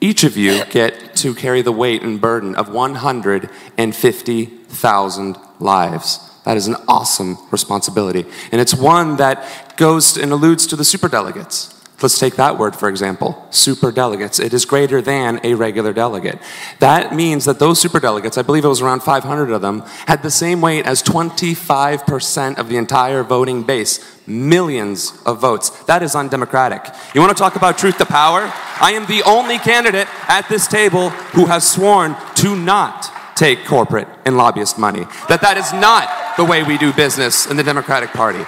each 0.00 0.24
of 0.24 0.36
you 0.36 0.64
get 0.66 1.16
to 1.16 1.34
carry 1.34 1.62
the 1.62 1.72
weight 1.72 2.02
and 2.02 2.20
burden 2.20 2.54
of 2.54 2.68
150,000 2.68 5.36
lives. 5.58 6.20
That 6.44 6.56
is 6.56 6.68
an 6.68 6.76
awesome 6.86 7.36
responsibility. 7.50 8.24
And 8.52 8.60
it's 8.60 8.74
one 8.74 9.16
that 9.16 9.76
goes 9.76 10.16
and 10.16 10.30
alludes 10.32 10.68
to 10.68 10.76
the 10.76 10.84
superdelegates. 10.84 11.74
Let's 12.00 12.18
take 12.18 12.36
that 12.36 12.58
word, 12.58 12.76
for 12.76 12.88
example 12.88 13.46
superdelegates. 13.50 14.42
It 14.42 14.54
is 14.54 14.64
greater 14.64 15.02
than 15.02 15.40
a 15.42 15.54
regular 15.54 15.92
delegate. 15.92 16.38
That 16.78 17.14
means 17.14 17.44
that 17.46 17.58
those 17.58 17.82
superdelegates, 17.82 18.38
I 18.38 18.42
believe 18.42 18.64
it 18.64 18.68
was 18.68 18.80
around 18.80 19.02
500 19.02 19.50
of 19.50 19.62
them, 19.62 19.80
had 20.06 20.22
the 20.22 20.30
same 20.30 20.60
weight 20.60 20.86
as 20.86 21.02
25% 21.02 22.58
of 22.58 22.68
the 22.68 22.76
entire 22.76 23.22
voting 23.22 23.64
base. 23.64 24.16
Millions 24.26 25.18
of 25.24 25.40
votes. 25.40 25.70
That 25.84 26.02
is 26.02 26.14
undemocratic. 26.14 26.86
You 27.14 27.20
want 27.20 27.36
to 27.36 27.40
talk 27.40 27.56
about 27.56 27.78
truth 27.78 27.98
to 27.98 28.06
power? 28.06 28.52
I 28.80 28.92
am 28.92 29.06
the 29.06 29.22
only 29.24 29.58
candidate 29.58 30.06
at 30.28 30.48
this 30.48 30.66
table 30.68 31.10
who 31.10 31.46
has 31.46 31.68
sworn 31.68 32.14
to 32.36 32.54
not 32.54 33.10
take 33.36 33.64
corporate 33.64 34.08
and 34.24 34.36
lobbyist 34.36 34.78
money. 34.78 35.06
That 35.28 35.40
that 35.40 35.56
is 35.56 35.72
not 35.72 36.36
the 36.36 36.44
way 36.44 36.62
we 36.62 36.76
do 36.76 36.92
business 36.92 37.46
in 37.46 37.56
the 37.56 37.64
Democratic 37.64 38.10
Party. 38.10 38.44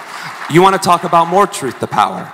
You 0.53 0.61
want 0.61 0.75
to 0.75 0.81
talk 0.81 1.03
about 1.03 1.27
more 1.27 1.47
truth 1.47 1.79
to 1.79 1.87
power? 1.87 2.31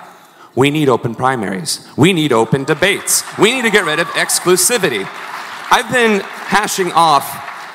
We 0.58 0.72
need 0.72 0.90
open 0.90 1.14
primaries. 1.14 1.88
We 1.96 2.14
need 2.14 2.34
open 2.34 2.64
debates. 2.64 3.24
We 3.38 3.54
need 3.54 3.62
to 3.62 3.70
get 3.70 3.86
rid 3.86 4.00
of 4.00 4.08
exclusivity. 4.08 5.08
I've 5.70 5.92
been 5.92 6.22
hashing 6.22 6.92
off 6.94 7.26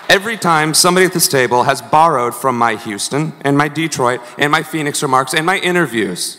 every 0.09 0.37
time 0.37 0.75
somebody 0.75 1.07
at 1.07 1.13
this 1.13 1.29
table 1.29 1.63
has 1.63 1.81
borrowed 1.81 2.35
from 2.35 2.59
my 2.59 2.75
Houston 2.75 3.35
and 3.43 3.57
my 3.57 3.69
Detroit 3.69 4.21
and 4.37 4.51
my 4.51 4.65
Phoenix 4.65 5.01
remarks 5.01 5.33
and 5.33 5.47
my 5.47 5.59
interviews. 5.59 6.39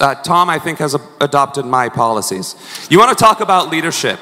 Uh, 0.00 0.16
Tom, 0.16 0.50
I 0.50 0.58
think, 0.58 0.80
has 0.80 0.94
a- 0.94 1.00
adopted 1.20 1.64
my 1.64 1.88
policies. 1.88 2.56
You 2.90 2.98
want 2.98 3.16
to 3.16 3.24
talk 3.24 3.40
about 3.40 3.70
leadership? 3.70 4.18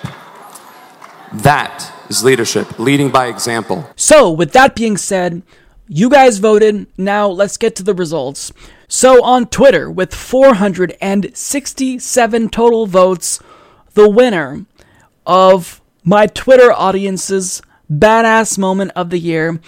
That 1.33 1.91
is 2.11 2.23
leadership, 2.23 2.79
leading 2.79 3.09
by 3.09 3.29
example. 3.29 3.89
So, 3.97 4.31
with 4.31 4.53
that 4.53 4.75
being 4.75 4.99
said, 4.99 5.43
you 5.89 6.11
guys 6.11 6.37
voted. 6.39 6.87
Now 6.99 7.29
let's 7.29 7.57
get 7.57 7.77
to 7.77 7.83
the 7.83 7.95
results. 7.95 8.53
So, 8.93 9.23
on 9.23 9.47
Twitter, 9.47 9.89
with 9.89 10.13
467 10.13 12.49
total 12.49 12.89
votes, 12.89 13.39
the 13.95 14.11
winner 14.11 14.67
of 15.25 15.81
my 16.03 16.27
Twitter 16.27 16.73
audience's 16.73 17.63
badass 17.89 18.59
moment 18.59 18.91
of 18.97 19.11
the 19.11 19.21
year 19.21 19.61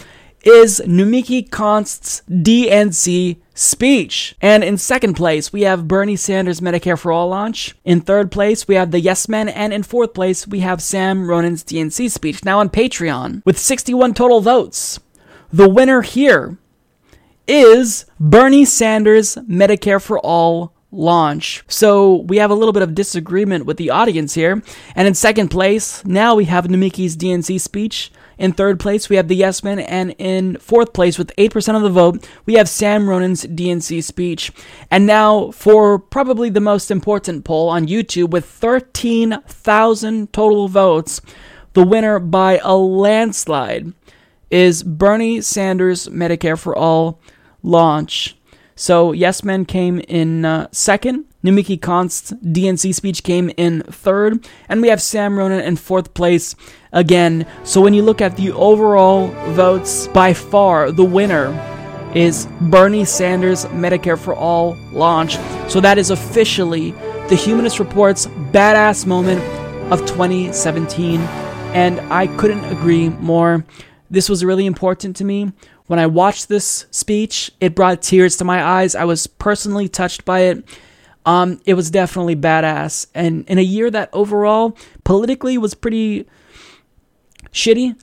is 0.42 0.82
Nomiki 0.84 1.48
Konst's 1.48 2.22
DNC 2.28 3.36
speech. 3.54 4.34
And 4.42 4.64
in 4.64 4.76
second 4.76 5.14
place, 5.14 5.52
we 5.52 5.62
have 5.62 5.86
Bernie 5.86 6.16
Sanders' 6.16 6.60
Medicare 6.60 6.98
for 6.98 7.12
All 7.12 7.28
launch. 7.28 7.76
In 7.84 8.00
third 8.00 8.32
place, 8.32 8.66
we 8.66 8.74
have 8.74 8.90
the 8.90 8.98
Yes 8.98 9.28
Men. 9.28 9.48
And 9.48 9.72
in 9.72 9.84
fourth 9.84 10.14
place, 10.14 10.48
we 10.48 10.58
have 10.60 10.82
Sam 10.82 11.28
Ronan's 11.28 11.62
DNC 11.62 12.10
speech, 12.10 12.44
now 12.44 12.58
on 12.58 12.70
Patreon, 12.70 13.42
with 13.44 13.56
61 13.56 14.14
total 14.14 14.40
votes. 14.40 14.98
The 15.52 15.68
winner 15.68 16.02
here 16.02 16.58
is 17.46 18.06
Bernie 18.18 18.64
Sanders' 18.64 19.36
Medicare 19.36 20.00
for 20.00 20.18
All 20.20 20.72
launch. 20.92 21.64
So 21.68 22.16
we 22.16 22.36
have 22.36 22.50
a 22.50 22.54
little 22.54 22.72
bit 22.72 22.82
of 22.82 22.94
disagreement 22.94 23.64
with 23.64 23.78
the 23.78 23.90
audience 23.90 24.34
here. 24.34 24.62
And 24.94 25.08
in 25.08 25.14
second 25.14 25.48
place, 25.48 26.04
now 26.04 26.34
we 26.34 26.44
have 26.44 26.66
Nomiki's 26.66 27.16
DNC 27.16 27.60
speech. 27.60 28.12
In 28.38 28.52
third 28.52 28.78
place, 28.78 29.08
we 29.08 29.16
have 29.16 29.28
the 29.28 29.36
Yes 29.36 29.64
Men. 29.64 29.78
And 29.78 30.14
in 30.18 30.58
fourth 30.58 30.92
place, 30.92 31.18
with 31.18 31.34
8% 31.36 31.76
of 31.76 31.82
the 31.82 31.90
vote, 31.90 32.28
we 32.44 32.54
have 32.54 32.68
Sam 32.68 33.08
Ronan's 33.08 33.46
DNC 33.46 34.04
speech. 34.04 34.52
And 34.90 35.06
now 35.06 35.50
for 35.52 35.98
probably 35.98 36.50
the 36.50 36.60
most 36.60 36.90
important 36.90 37.44
poll 37.44 37.68
on 37.68 37.86
YouTube 37.86 38.30
with 38.30 38.44
13,000 38.44 40.32
total 40.32 40.68
votes. 40.68 41.20
the 41.74 41.84
winner 41.84 42.18
by 42.18 42.60
a 42.62 42.74
landslide 42.74 43.92
is 44.52 44.82
Bernie 44.82 45.40
Sanders' 45.40 46.06
Medicare 46.08 46.58
for 46.58 46.76
All 46.76 47.18
launch. 47.62 48.36
So, 48.76 49.12
Yes 49.12 49.42
Men 49.42 49.64
came 49.64 49.98
in 50.00 50.44
uh, 50.44 50.68
second. 50.72 51.24
Nomiki 51.42 51.80
Konst's 51.80 52.32
DNC 52.44 52.94
speech 52.94 53.24
came 53.24 53.50
in 53.56 53.82
third. 53.82 54.46
And 54.68 54.80
we 54.82 54.88
have 54.88 55.02
Sam 55.02 55.38
Ronan 55.38 55.60
in 55.60 55.76
fourth 55.76 56.14
place 56.14 56.54
again. 56.92 57.46
So, 57.64 57.80
when 57.80 57.94
you 57.94 58.02
look 58.02 58.20
at 58.20 58.36
the 58.36 58.52
overall 58.52 59.28
votes, 59.52 60.06
by 60.08 60.34
far 60.34 60.92
the 60.92 61.04
winner 61.04 61.50
is 62.14 62.46
Bernie 62.60 63.06
Sanders' 63.06 63.64
Medicare 63.66 64.18
for 64.18 64.34
All 64.34 64.76
launch. 64.92 65.38
So, 65.68 65.80
that 65.80 65.96
is 65.96 66.10
officially 66.10 66.90
the 67.28 67.36
Humanist 67.36 67.78
Report's 67.78 68.26
badass 68.26 69.06
moment 69.06 69.40
of 69.90 70.00
2017. 70.00 71.20
And 71.72 72.00
I 72.12 72.26
couldn't 72.36 72.64
agree 72.66 73.08
more. 73.08 73.64
This 74.12 74.28
was 74.28 74.44
really 74.44 74.66
important 74.66 75.16
to 75.16 75.24
me. 75.24 75.52
When 75.86 75.98
I 75.98 76.06
watched 76.06 76.50
this 76.50 76.84
speech, 76.90 77.50
it 77.60 77.74
brought 77.74 78.02
tears 78.02 78.36
to 78.36 78.44
my 78.44 78.62
eyes. 78.62 78.94
I 78.94 79.04
was 79.04 79.26
personally 79.26 79.88
touched 79.88 80.26
by 80.26 80.40
it. 80.40 80.64
Um, 81.24 81.62
it 81.64 81.74
was 81.74 81.90
definitely 81.90 82.36
badass. 82.36 83.06
And 83.14 83.48
in 83.48 83.56
a 83.56 83.62
year 83.62 83.90
that 83.90 84.10
overall 84.12 84.76
politically 85.04 85.56
was 85.56 85.72
pretty 85.72 86.28
shitty, 87.54 87.96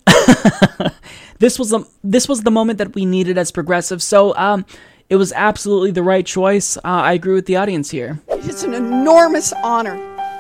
this 1.38 1.60
was 1.60 1.70
the 1.70 1.88
this 2.04 2.28
was 2.28 2.42
the 2.42 2.52
moment 2.52 2.80
that 2.80 2.96
we 2.96 3.06
needed 3.06 3.38
as 3.38 3.52
progressives. 3.52 4.04
So 4.04 4.36
um, 4.36 4.66
it 5.12 5.18
was 5.18 5.32
absolutely 5.34 5.92
the 5.92 6.04
right 6.04 6.26
choice. 6.26 6.76
Uh, 6.78 6.82
I 6.86 7.14
agree 7.14 7.36
with 7.36 7.46
the 7.46 7.58
audience 7.58 7.92
here. 7.92 8.20
It's 8.30 8.64
an 8.64 8.74
enormous 8.74 9.54
honor 9.64 9.98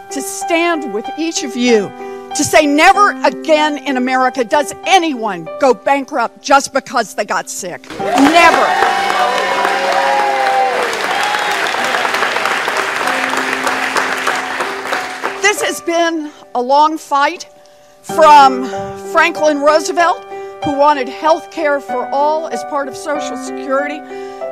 to 0.09 0.19
stand 0.19 0.95
with 0.95 1.05
each 1.19 1.43
of 1.43 1.55
you 1.55 2.08
to 2.35 2.43
say 2.43 2.65
never 2.65 3.11
again 3.23 3.77
in 3.77 3.97
America 3.97 4.43
does 4.43 4.73
anyone 4.85 5.47
go 5.59 5.73
bankrupt 5.73 6.41
just 6.41 6.73
because 6.73 7.15
they 7.15 7.25
got 7.25 7.49
sick. 7.49 7.89
Never. 7.89 8.65
This 15.41 15.61
has 15.63 15.81
been 15.81 16.31
a 16.53 16.61
long 16.61 16.97
fight 16.97 17.49
from 18.01 18.65
Franklin 19.11 19.59
Roosevelt, 19.59 20.23
who 20.63 20.77
wanted 20.77 21.09
health 21.09 21.51
care 21.51 21.79
for 21.79 22.07
all 22.09 22.47
as 22.47 22.63
part 22.65 22.87
of 22.87 22.95
Social 22.95 23.37
Security, 23.37 23.97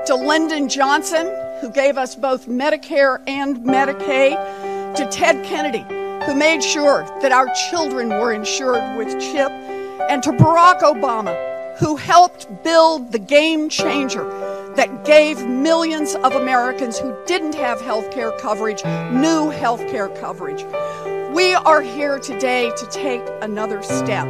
to 0.07 0.15
Lyndon 0.15 0.67
Johnson, 0.69 1.27
who 1.61 1.69
gave 1.71 1.97
us 1.97 2.15
both 2.15 2.47
Medicare 2.47 3.21
and 3.27 3.57
Medicaid, 3.57 4.95
to 4.95 5.05
Ted 5.09 5.45
Kennedy, 5.45 5.85
who 6.27 6.35
made 6.35 6.61
sure 6.61 7.05
that 7.21 7.31
our 7.31 7.47
children 7.69 8.09
were 8.09 8.33
insured 8.33 8.97
with 8.97 9.07
CHIP, 9.17 9.49
and 10.09 10.21
to 10.23 10.31
Barack 10.33 10.81
Obama, 10.81 11.33
who 11.79 11.95
helped 11.95 12.49
build 12.65 13.13
the 13.13 13.19
game 13.19 13.69
changer 13.69 14.25
that 14.75 15.05
gave 15.05 15.47
millions 15.47 16.15
of 16.15 16.33
Americans 16.33 16.99
who 16.99 17.15
didn't 17.25 17.55
have 17.55 17.79
health 17.79 18.11
care 18.11 18.31
coverage 18.39 18.83
new 19.13 19.49
health 19.51 19.87
care 19.87 20.09
coverage. 20.09 20.65
We 21.33 21.53
are 21.53 21.81
here 21.81 22.19
today 22.19 22.71
to 22.75 22.85
take 22.87 23.21
another 23.41 23.81
step. 23.81 24.27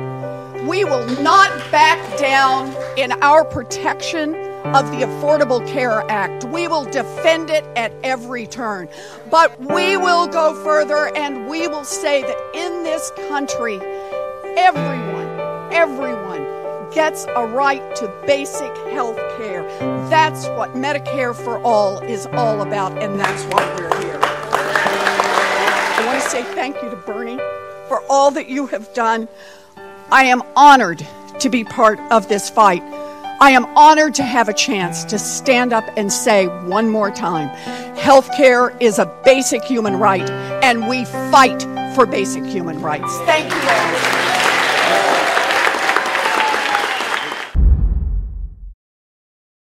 We 0.67 0.85
will 0.85 1.07
not 1.23 1.49
back 1.71 2.19
down 2.19 2.75
in 2.95 3.11
our 3.23 3.43
protection 3.43 4.46
of 4.65 4.91
the 4.91 5.05
Affordable 5.05 5.65
Care 5.67 6.03
Act. 6.09 6.43
We 6.45 6.67
will 6.67 6.85
defend 6.85 7.49
it 7.49 7.63
at 7.75 7.91
every 8.03 8.47
turn. 8.47 8.89
But 9.29 9.59
we 9.59 9.97
will 9.97 10.27
go 10.27 10.53
further 10.63 11.15
and 11.15 11.47
we 11.47 11.67
will 11.67 11.83
say 11.85 12.21
that 12.21 12.37
in 12.53 12.83
this 12.83 13.11
country, 13.29 13.79
everyone, 14.57 15.27
everyone 15.71 16.27
gets 16.91 17.25
a 17.35 17.45
right 17.45 17.95
to 17.95 18.07
basic 18.25 18.75
health 18.89 19.17
care. 19.37 19.63
That's 20.09 20.47
what 20.47 20.73
Medicare 20.73 21.35
for 21.35 21.59
All 21.59 21.99
is 21.99 22.25
all 22.27 22.61
about, 22.61 22.97
and 22.97 23.19
that's 23.19 23.43
why 23.53 23.63
we're 23.75 24.01
here. 24.01 24.19
I 24.23 26.03
want 26.05 26.23
to 26.23 26.29
say 26.29 26.43
thank 26.55 26.81
you 26.81 26.89
to 26.89 26.95
Bernie 26.95 27.37
for 27.87 28.01
all 28.09 28.31
that 28.31 28.49
you 28.49 28.67
have 28.67 28.93
done. 28.93 29.27
I 30.11 30.23
am 30.23 30.41
honored 30.55 31.05
to 31.39 31.49
be 31.49 31.63
part 31.63 31.99
of 32.11 32.29
this 32.29 32.49
fight. 32.49 32.81
I 33.39 33.51
am 33.51 33.65
honored 33.77 34.15
to 34.15 34.23
have 34.23 34.49
a 34.49 34.53
chance 34.53 35.03
to 35.05 35.19
stand 35.19 35.71
up 35.71 35.83
and 35.95 36.11
say 36.11 36.47
one 36.47 36.89
more 36.89 37.11
time 37.11 37.49
healthcare 37.95 38.75
is 38.81 38.97
a 38.97 39.05
basic 39.23 39.63
human 39.63 39.97
right, 39.97 40.27
and 40.63 40.87
we 40.87 41.05
fight 41.05 41.61
for 41.93 42.05
basic 42.05 42.43
human 42.45 42.81
rights. 42.81 43.17
Thank 43.19 43.51
you. 43.53 44.17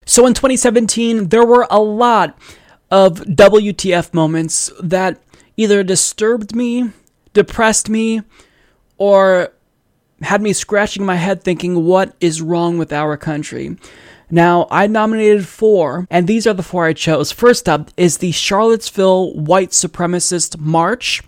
So 0.05 0.25
in 0.25 0.33
2017, 0.33 1.29
there 1.29 1.45
were 1.45 1.67
a 1.69 1.79
lot 1.79 2.37
of 2.89 3.19
WTF 3.21 4.13
moments 4.13 4.71
that 4.81 5.21
either 5.55 5.83
disturbed 5.83 6.55
me, 6.55 6.91
depressed 7.33 7.89
me, 7.89 8.21
or 8.97 9.53
had 10.21 10.41
me 10.41 10.53
scratching 10.53 11.05
my 11.05 11.15
head 11.15 11.43
thinking, 11.43 11.85
what 11.85 12.15
is 12.19 12.41
wrong 12.41 12.77
with 12.77 12.93
our 12.93 13.17
country? 13.17 13.77
Now, 14.29 14.67
I 14.71 14.87
nominated 14.87 15.45
four, 15.45 16.07
and 16.09 16.25
these 16.25 16.47
are 16.47 16.53
the 16.53 16.63
four 16.63 16.85
I 16.85 16.93
chose. 16.93 17.31
First 17.31 17.67
up 17.67 17.91
is 17.97 18.19
the 18.19 18.31
Charlottesville 18.31 19.33
White 19.33 19.71
Supremacist 19.71 20.57
March, 20.57 21.21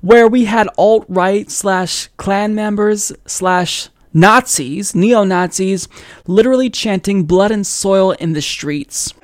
where 0.00 0.26
we 0.26 0.46
had 0.46 0.68
alt 0.76 1.04
right 1.08 1.48
slash 1.50 2.08
Klan 2.16 2.54
members 2.54 3.12
slash 3.26 3.88
Nazis, 4.12 4.94
neo 4.96 5.22
Nazis, 5.22 5.86
literally 6.26 6.68
chanting 6.68 7.22
blood 7.22 7.52
and 7.52 7.64
soil 7.64 8.10
in 8.12 8.32
the 8.32 8.42
streets. 8.42 9.14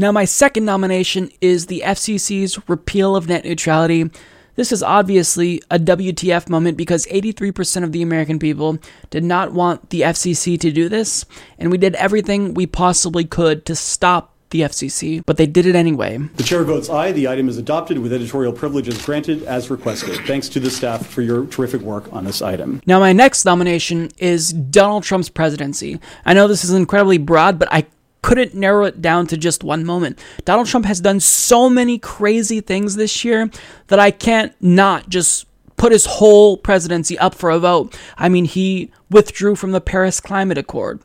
Now, 0.00 0.12
my 0.12 0.24
second 0.24 0.64
nomination 0.64 1.30
is 1.40 1.66
the 1.66 1.82
FCC's 1.84 2.68
repeal 2.68 3.16
of 3.16 3.28
net 3.28 3.44
neutrality. 3.44 4.08
This 4.54 4.70
is 4.70 4.80
obviously 4.80 5.60
a 5.72 5.78
WTF 5.78 6.48
moment 6.48 6.76
because 6.76 7.04
83% 7.06 7.82
of 7.82 7.90
the 7.90 8.02
American 8.02 8.38
people 8.38 8.78
did 9.10 9.24
not 9.24 9.52
want 9.52 9.90
the 9.90 10.02
FCC 10.02 10.58
to 10.60 10.70
do 10.70 10.88
this, 10.88 11.24
and 11.58 11.72
we 11.72 11.78
did 11.78 11.96
everything 11.96 12.54
we 12.54 12.66
possibly 12.66 13.24
could 13.24 13.66
to 13.66 13.74
stop 13.74 14.36
the 14.50 14.60
FCC, 14.62 15.22
but 15.26 15.36
they 15.36 15.46
did 15.46 15.66
it 15.66 15.74
anyway. 15.74 16.16
The 16.16 16.42
chair 16.42 16.64
votes 16.64 16.88
aye. 16.88 17.12
The 17.12 17.28
item 17.28 17.48
is 17.48 17.58
adopted 17.58 17.98
with 17.98 18.12
editorial 18.12 18.52
privileges 18.52 19.04
granted 19.04 19.42
as 19.42 19.68
requested. 19.68 20.16
Thanks 20.26 20.48
to 20.50 20.60
the 20.60 20.70
staff 20.70 21.06
for 21.06 21.22
your 21.22 21.44
terrific 21.46 21.82
work 21.82 22.10
on 22.12 22.24
this 22.24 22.40
item. 22.40 22.80
Now, 22.86 22.98
my 22.98 23.12
next 23.12 23.44
nomination 23.44 24.10
is 24.18 24.52
Donald 24.52 25.04
Trump's 25.04 25.28
presidency. 25.28 26.00
I 26.24 26.34
know 26.34 26.48
this 26.48 26.64
is 26.64 26.72
incredibly 26.72 27.18
broad, 27.18 27.58
but 27.58 27.68
I 27.70 27.86
couldn't 28.22 28.54
narrow 28.54 28.84
it 28.84 29.00
down 29.00 29.26
to 29.28 29.36
just 29.36 29.64
one 29.64 29.84
moment. 29.84 30.18
Donald 30.44 30.66
Trump 30.66 30.86
has 30.86 31.00
done 31.00 31.20
so 31.20 31.70
many 31.70 31.98
crazy 31.98 32.60
things 32.60 32.96
this 32.96 33.24
year 33.24 33.50
that 33.88 33.98
I 33.98 34.10
can't 34.10 34.54
not 34.60 35.08
just 35.08 35.46
put 35.76 35.92
his 35.92 36.06
whole 36.06 36.56
presidency 36.56 37.18
up 37.18 37.34
for 37.34 37.50
a 37.50 37.58
vote. 37.58 37.96
I 38.16 38.28
mean, 38.28 38.44
he 38.44 38.90
withdrew 39.10 39.54
from 39.54 39.72
the 39.72 39.80
Paris 39.80 40.20
Climate 40.20 40.58
Accord. 40.58 41.00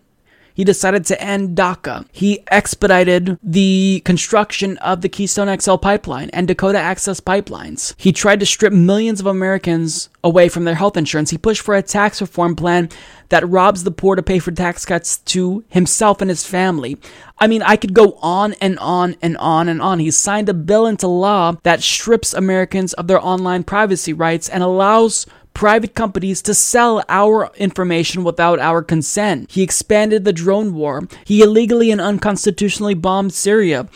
He 0.53 0.63
decided 0.63 1.05
to 1.05 1.21
end 1.21 1.57
DACA. 1.57 2.05
He 2.11 2.43
expedited 2.47 3.37
the 3.41 4.01
construction 4.05 4.77
of 4.77 5.01
the 5.01 5.09
Keystone 5.09 5.59
XL 5.59 5.75
pipeline 5.75 6.29
and 6.31 6.47
Dakota 6.47 6.77
Access 6.77 7.19
pipelines. 7.19 7.93
He 7.97 8.11
tried 8.11 8.39
to 8.39 8.45
strip 8.45 8.73
millions 8.73 9.19
of 9.19 9.25
Americans 9.25 10.09
away 10.23 10.49
from 10.49 10.63
their 10.63 10.75
health 10.75 10.95
insurance. 10.95 11.31
He 11.31 11.37
pushed 11.37 11.61
for 11.61 11.75
a 11.75 11.81
tax 11.81 12.21
reform 12.21 12.55
plan 12.55 12.89
that 13.29 13.47
robs 13.49 13.83
the 13.83 13.91
poor 13.91 14.15
to 14.15 14.21
pay 14.21 14.39
for 14.39 14.51
tax 14.51 14.85
cuts 14.85 15.17
to 15.17 15.63
himself 15.69 16.21
and 16.21 16.29
his 16.29 16.45
family. 16.45 16.97
I 17.39 17.47
mean, 17.47 17.63
I 17.63 17.75
could 17.75 17.93
go 17.93 18.19
on 18.21 18.53
and 18.61 18.77
on 18.79 19.15
and 19.21 19.35
on 19.37 19.67
and 19.67 19.81
on. 19.81 19.99
He 19.99 20.11
signed 20.11 20.49
a 20.49 20.53
bill 20.53 20.85
into 20.85 21.07
law 21.07 21.55
that 21.63 21.81
strips 21.81 22.33
Americans 22.33 22.93
of 22.93 23.07
their 23.07 23.19
online 23.19 23.63
privacy 23.63 24.13
rights 24.13 24.49
and 24.49 24.61
allows 24.63 25.25
private 25.53 25.95
companies 25.95 26.41
to 26.41 26.53
sell 26.53 27.03
our 27.09 27.51
information 27.57 28.23
without 28.23 28.59
our 28.59 28.81
consent. 28.81 29.51
He 29.51 29.63
expanded 29.63 30.25
the 30.25 30.33
drone 30.33 30.73
war. 30.73 31.07
He 31.25 31.41
illegally 31.41 31.91
and 31.91 32.01
unconstitutionally 32.01 32.93
bombed 32.93 33.33
Syria. 33.33 33.87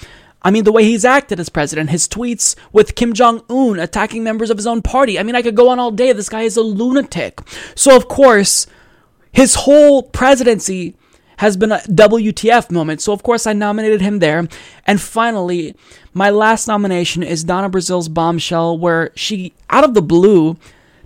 I 0.43 0.51
mean, 0.51 0.63
the 0.63 0.71
way 0.71 0.83
he's 0.83 1.03
acted 1.03 1.39
as 1.39 1.49
president, 1.49 1.89
his 1.89 2.07
tweets 2.07 2.55
with 2.71 2.95
Kim 2.95 3.13
Jong 3.13 3.41
un 3.49 3.79
attacking 3.79 4.23
members 4.23 4.49
of 4.49 4.57
his 4.57 4.67
own 4.67 4.81
party. 4.81 5.19
I 5.19 5.23
mean, 5.23 5.35
I 5.35 5.41
could 5.41 5.55
go 5.55 5.69
on 5.69 5.79
all 5.79 5.91
day. 5.91 6.13
This 6.13 6.29
guy 6.29 6.43
is 6.43 6.57
a 6.57 6.61
lunatic. 6.61 7.41
So, 7.75 7.95
of 7.95 8.07
course, 8.07 8.67
his 9.31 9.55
whole 9.55 10.03
presidency 10.03 10.95
has 11.37 11.57
been 11.57 11.71
a 11.71 11.79
WTF 11.79 12.71
moment. 12.71 13.01
So, 13.01 13.13
of 13.13 13.23
course, 13.23 13.45
I 13.45 13.53
nominated 13.53 14.01
him 14.01 14.19
there. 14.19 14.47
And 14.85 15.01
finally, 15.01 15.75
my 16.13 16.29
last 16.29 16.67
nomination 16.67 17.23
is 17.23 17.43
Donna 17.43 17.69
Brazile's 17.69 18.09
bombshell, 18.09 18.77
where 18.77 19.11
she, 19.15 19.53
out 19.69 19.83
of 19.83 19.93
the 19.93 20.01
blue, 20.01 20.57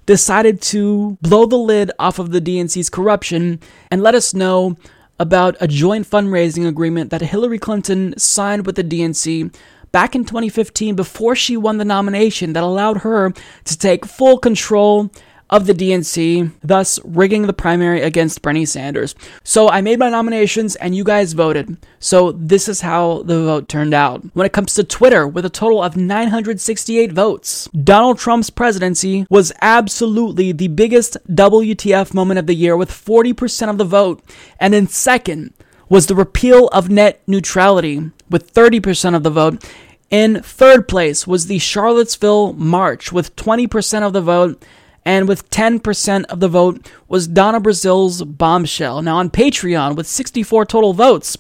decided 0.05 0.61
to 0.61 1.17
blow 1.21 1.45
the 1.45 1.57
lid 1.57 1.91
off 1.99 2.19
of 2.19 2.31
the 2.31 2.41
DNC's 2.41 2.89
corruption 2.89 3.59
and 3.89 4.01
let 4.01 4.15
us 4.15 4.33
know 4.33 4.77
about 5.19 5.55
a 5.59 5.67
joint 5.67 6.09
fundraising 6.09 6.67
agreement 6.67 7.11
that 7.11 7.21
Hillary 7.21 7.59
Clinton 7.59 8.17
signed 8.17 8.65
with 8.65 8.75
the 8.75 8.83
DNC 8.83 9.53
back 9.91 10.15
in 10.15 10.25
2015 10.25 10.95
before 10.95 11.35
she 11.35 11.55
won 11.55 11.77
the 11.77 11.85
nomination 11.85 12.53
that 12.53 12.63
allowed 12.63 12.97
her 12.97 13.31
to 13.65 13.77
take 13.77 14.05
full 14.05 14.37
control 14.39 15.11
of 15.51 15.67
the 15.67 15.73
DNC, 15.73 16.51
thus 16.63 16.99
rigging 17.03 17.45
the 17.45 17.53
primary 17.53 18.01
against 18.01 18.41
Bernie 18.41 18.65
Sanders. 18.65 19.13
So 19.43 19.69
I 19.69 19.81
made 19.81 19.99
my 19.99 20.09
nominations 20.09 20.77
and 20.77 20.95
you 20.95 21.03
guys 21.03 21.33
voted. 21.33 21.77
So 21.99 22.31
this 22.31 22.69
is 22.69 22.81
how 22.81 23.23
the 23.23 23.43
vote 23.43 23.67
turned 23.67 23.93
out. 23.93 24.23
When 24.33 24.45
it 24.45 24.53
comes 24.53 24.73
to 24.75 24.83
Twitter, 24.85 25.27
with 25.27 25.45
a 25.45 25.49
total 25.49 25.83
of 25.83 25.97
968 25.97 27.11
votes, 27.11 27.67
Donald 27.83 28.17
Trump's 28.17 28.49
presidency 28.49 29.27
was 29.29 29.51
absolutely 29.61 30.53
the 30.53 30.69
biggest 30.69 31.17
WTF 31.29 32.13
moment 32.13 32.39
of 32.39 32.47
the 32.47 32.55
year 32.55 32.77
with 32.77 32.89
40% 32.89 33.69
of 33.69 33.77
the 33.77 33.83
vote. 33.83 34.23
And 34.57 34.73
in 34.73 34.87
second 34.87 35.53
was 35.89 36.07
the 36.07 36.15
repeal 36.15 36.69
of 36.69 36.89
net 36.89 37.21
neutrality 37.27 38.09
with 38.29 38.53
30% 38.53 39.13
of 39.13 39.23
the 39.23 39.29
vote. 39.29 39.61
In 40.09 40.41
third 40.41 40.87
place 40.87 41.27
was 41.27 41.47
the 41.47 41.59
Charlottesville 41.59 42.53
March 42.53 43.11
with 43.11 43.35
20% 43.35 44.01
of 44.01 44.13
the 44.13 44.21
vote 44.21 44.63
and 45.05 45.27
with 45.27 45.49
10% 45.49 46.25
of 46.25 46.39
the 46.39 46.47
vote 46.47 46.89
was 47.07 47.27
Donna 47.27 47.59
Brazile's 47.59 48.23
bombshell. 48.23 49.01
Now 49.01 49.17
on 49.17 49.29
Patreon, 49.29 49.95
with 49.95 50.07
64 50.07 50.65
total 50.65 50.93
votes, 50.93 51.37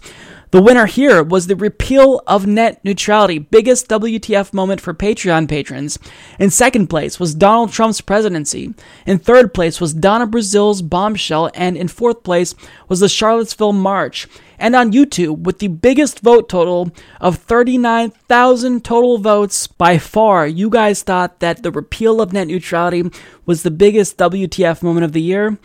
the 0.51 0.61
winner 0.61 0.85
here 0.85 1.23
was 1.23 1.47
the 1.47 1.55
repeal 1.55 2.21
of 2.27 2.45
net 2.45 2.83
neutrality, 2.83 3.39
biggest 3.39 3.87
WTF 3.87 4.53
moment 4.53 4.81
for 4.81 4.93
Patreon 4.93 5.47
patrons. 5.47 5.97
In 6.39 6.49
second 6.49 6.87
place 6.87 7.19
was 7.19 7.33
Donald 7.33 7.71
Trump's 7.71 8.01
presidency. 8.01 8.73
In 9.05 9.17
third 9.17 9.53
place 9.53 9.79
was 9.79 9.93
Donna 9.93 10.27
Brazile's 10.27 10.81
bombshell, 10.81 11.49
and 11.55 11.77
in 11.77 11.87
fourth 11.87 12.23
place 12.23 12.53
was 12.89 12.99
the 12.99 13.07
Charlottesville 13.07 13.71
March. 13.71 14.27
And 14.59 14.75
on 14.75 14.91
YouTube, 14.91 15.43
with 15.43 15.59
the 15.59 15.69
biggest 15.69 16.19
vote 16.19 16.49
total 16.49 16.91
of 17.21 17.37
39,000 17.37 18.83
total 18.83 19.17
votes, 19.19 19.67
by 19.67 19.97
far, 19.97 20.45
you 20.45 20.69
guys 20.69 21.01
thought 21.01 21.39
that 21.39 21.63
the 21.63 21.71
repeal 21.71 22.19
of 22.21 22.33
net 22.33 22.47
neutrality 22.47 23.09
was 23.45 23.63
the 23.63 23.71
biggest 23.71 24.17
WTF 24.17 24.83
moment 24.83 25.05
of 25.05 25.13
the 25.13 25.21
year, 25.21 25.57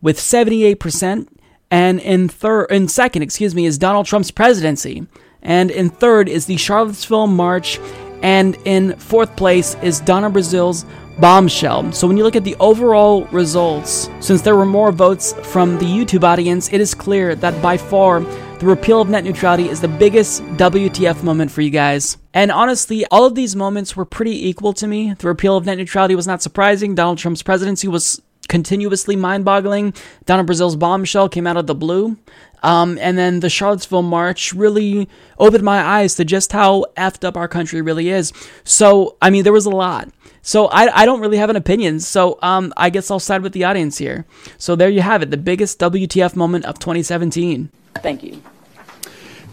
with 0.00 0.18
78%. 0.18 1.28
And 1.72 2.00
in 2.00 2.28
third, 2.28 2.66
in 2.70 2.86
second, 2.86 3.22
excuse 3.22 3.54
me, 3.54 3.64
is 3.64 3.78
Donald 3.78 4.04
Trump's 4.04 4.30
presidency. 4.30 5.06
And 5.40 5.70
in 5.70 5.88
third 5.88 6.28
is 6.28 6.44
the 6.44 6.58
Charlottesville 6.58 7.28
March. 7.28 7.80
And 8.22 8.56
in 8.66 8.94
fourth 8.98 9.34
place 9.36 9.74
is 9.82 9.98
Donna 10.00 10.28
Brazile's 10.28 10.84
bombshell. 11.18 11.90
So 11.92 12.06
when 12.06 12.18
you 12.18 12.24
look 12.24 12.36
at 12.36 12.44
the 12.44 12.56
overall 12.60 13.24
results, 13.28 14.10
since 14.20 14.42
there 14.42 14.54
were 14.54 14.66
more 14.66 14.92
votes 14.92 15.32
from 15.44 15.78
the 15.78 15.86
YouTube 15.86 16.24
audience, 16.24 16.70
it 16.70 16.80
is 16.82 16.92
clear 16.92 17.34
that 17.36 17.60
by 17.62 17.78
far 17.78 18.20
the 18.20 18.66
repeal 18.66 19.00
of 19.00 19.08
net 19.08 19.24
neutrality 19.24 19.70
is 19.70 19.80
the 19.80 19.88
biggest 19.88 20.42
WTF 20.58 21.22
moment 21.22 21.50
for 21.50 21.62
you 21.62 21.70
guys. 21.70 22.18
And 22.34 22.52
honestly, 22.52 23.06
all 23.10 23.24
of 23.24 23.34
these 23.34 23.56
moments 23.56 23.96
were 23.96 24.04
pretty 24.04 24.46
equal 24.46 24.74
to 24.74 24.86
me. 24.86 25.14
The 25.14 25.26
repeal 25.26 25.56
of 25.56 25.64
net 25.64 25.78
neutrality 25.78 26.14
was 26.14 26.26
not 26.26 26.42
surprising. 26.42 26.94
Donald 26.94 27.16
Trump's 27.16 27.42
presidency 27.42 27.88
was 27.88 28.20
continuously 28.48 29.16
mind 29.16 29.44
boggling. 29.44 29.94
Donna 30.26 30.44
Brazile's 30.44 30.76
bombshell 30.76 31.28
came 31.28 31.46
out 31.46 31.56
of 31.56 31.66
the 31.66 31.74
blue. 31.74 32.16
Um, 32.62 32.96
and 33.00 33.18
then 33.18 33.40
the 33.40 33.50
Charlottesville 33.50 34.02
March 34.02 34.52
really 34.52 35.08
opened 35.38 35.64
my 35.64 35.82
eyes 35.82 36.14
to 36.16 36.24
just 36.24 36.52
how 36.52 36.84
effed 36.96 37.24
up 37.24 37.36
our 37.36 37.48
country 37.48 37.82
really 37.82 38.08
is. 38.08 38.32
So, 38.62 39.16
I 39.20 39.30
mean, 39.30 39.42
there 39.42 39.52
was 39.52 39.66
a 39.66 39.70
lot. 39.70 40.10
So 40.42 40.66
I, 40.66 41.02
I 41.02 41.04
don't 41.04 41.20
really 41.20 41.38
have 41.38 41.50
an 41.50 41.56
opinion. 41.56 42.00
So 42.00 42.38
um, 42.42 42.72
I 42.76 42.90
guess 42.90 43.10
I'll 43.10 43.18
side 43.20 43.42
with 43.42 43.52
the 43.52 43.64
audience 43.64 43.98
here. 43.98 44.26
So 44.58 44.76
there 44.76 44.88
you 44.88 45.02
have 45.02 45.22
it, 45.22 45.30
the 45.30 45.36
biggest 45.36 45.78
WTF 45.80 46.36
moment 46.36 46.64
of 46.64 46.78
2017. 46.78 47.70
Thank 47.96 48.22
you. 48.22 48.40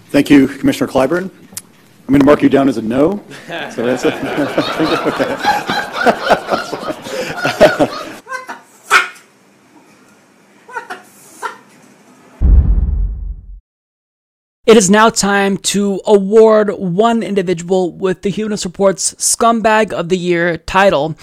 Thank 0.10 0.30
you, 0.30 0.48
Commissioner 0.48 0.92
Clyburn. 0.92 1.30
I'm 1.30 2.14
going 2.14 2.22
to 2.22 2.26
mark 2.26 2.42
you 2.42 2.50
down 2.50 2.70
as 2.70 2.78
a 2.78 2.82
no. 2.82 3.24
So 3.72 3.86
that's 3.86 4.04
a, 4.06 4.10
It 14.70 14.78
is 14.78 14.88
now 14.88 15.10
time 15.10 15.58
to 15.74 16.00
award 16.06 16.70
one 16.70 17.24
individual 17.24 17.92
with 17.92 18.22
the 18.22 18.30
Humanist 18.30 18.66
Report's 18.66 19.16
Scumbag 19.16 19.92
of 19.92 20.10
the 20.10 20.16
Year 20.16 20.58
title. 20.58 21.16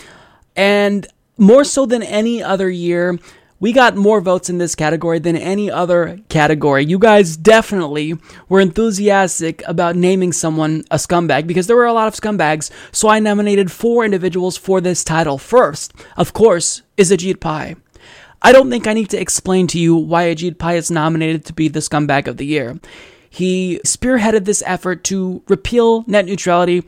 And 0.56 1.06
more 1.38 1.62
so 1.62 1.86
than 1.86 2.02
any 2.02 2.42
other 2.42 2.68
year, 2.68 3.20
we 3.60 3.72
got 3.72 3.94
more 3.94 4.20
votes 4.20 4.50
in 4.50 4.58
this 4.58 4.74
category 4.74 5.20
than 5.20 5.36
any 5.36 5.70
other 5.70 6.18
category. 6.28 6.86
You 6.86 6.98
guys 6.98 7.36
definitely 7.36 8.14
were 8.48 8.58
enthusiastic 8.58 9.62
about 9.68 9.94
naming 9.94 10.32
someone 10.32 10.82
a 10.90 10.96
scumbag 10.96 11.46
because 11.46 11.68
there 11.68 11.76
were 11.76 11.86
a 11.86 11.92
lot 11.92 12.08
of 12.08 12.20
scumbags. 12.20 12.72
So 12.90 13.08
I 13.08 13.20
nominated 13.20 13.70
four 13.70 14.04
individuals 14.04 14.56
for 14.56 14.80
this 14.80 15.04
title. 15.04 15.38
First, 15.38 15.94
of 16.16 16.32
course, 16.32 16.82
is 16.96 17.12
Ajit 17.12 17.38
Pai. 17.38 17.76
I 18.42 18.50
don't 18.50 18.70
think 18.70 18.88
I 18.88 18.92
need 18.92 19.10
to 19.10 19.20
explain 19.20 19.68
to 19.68 19.78
you 19.78 19.94
why 19.94 20.34
Ajit 20.34 20.58
Pai 20.58 20.76
is 20.76 20.90
nominated 20.90 21.44
to 21.44 21.52
be 21.52 21.68
the 21.68 21.78
scumbag 21.78 22.26
of 22.26 22.38
the 22.38 22.46
year. 22.46 22.80
He 23.36 23.80
spearheaded 23.84 24.46
this 24.46 24.62
effort 24.64 25.04
to 25.04 25.42
repeal 25.46 26.04
net 26.06 26.24
neutrality, 26.24 26.84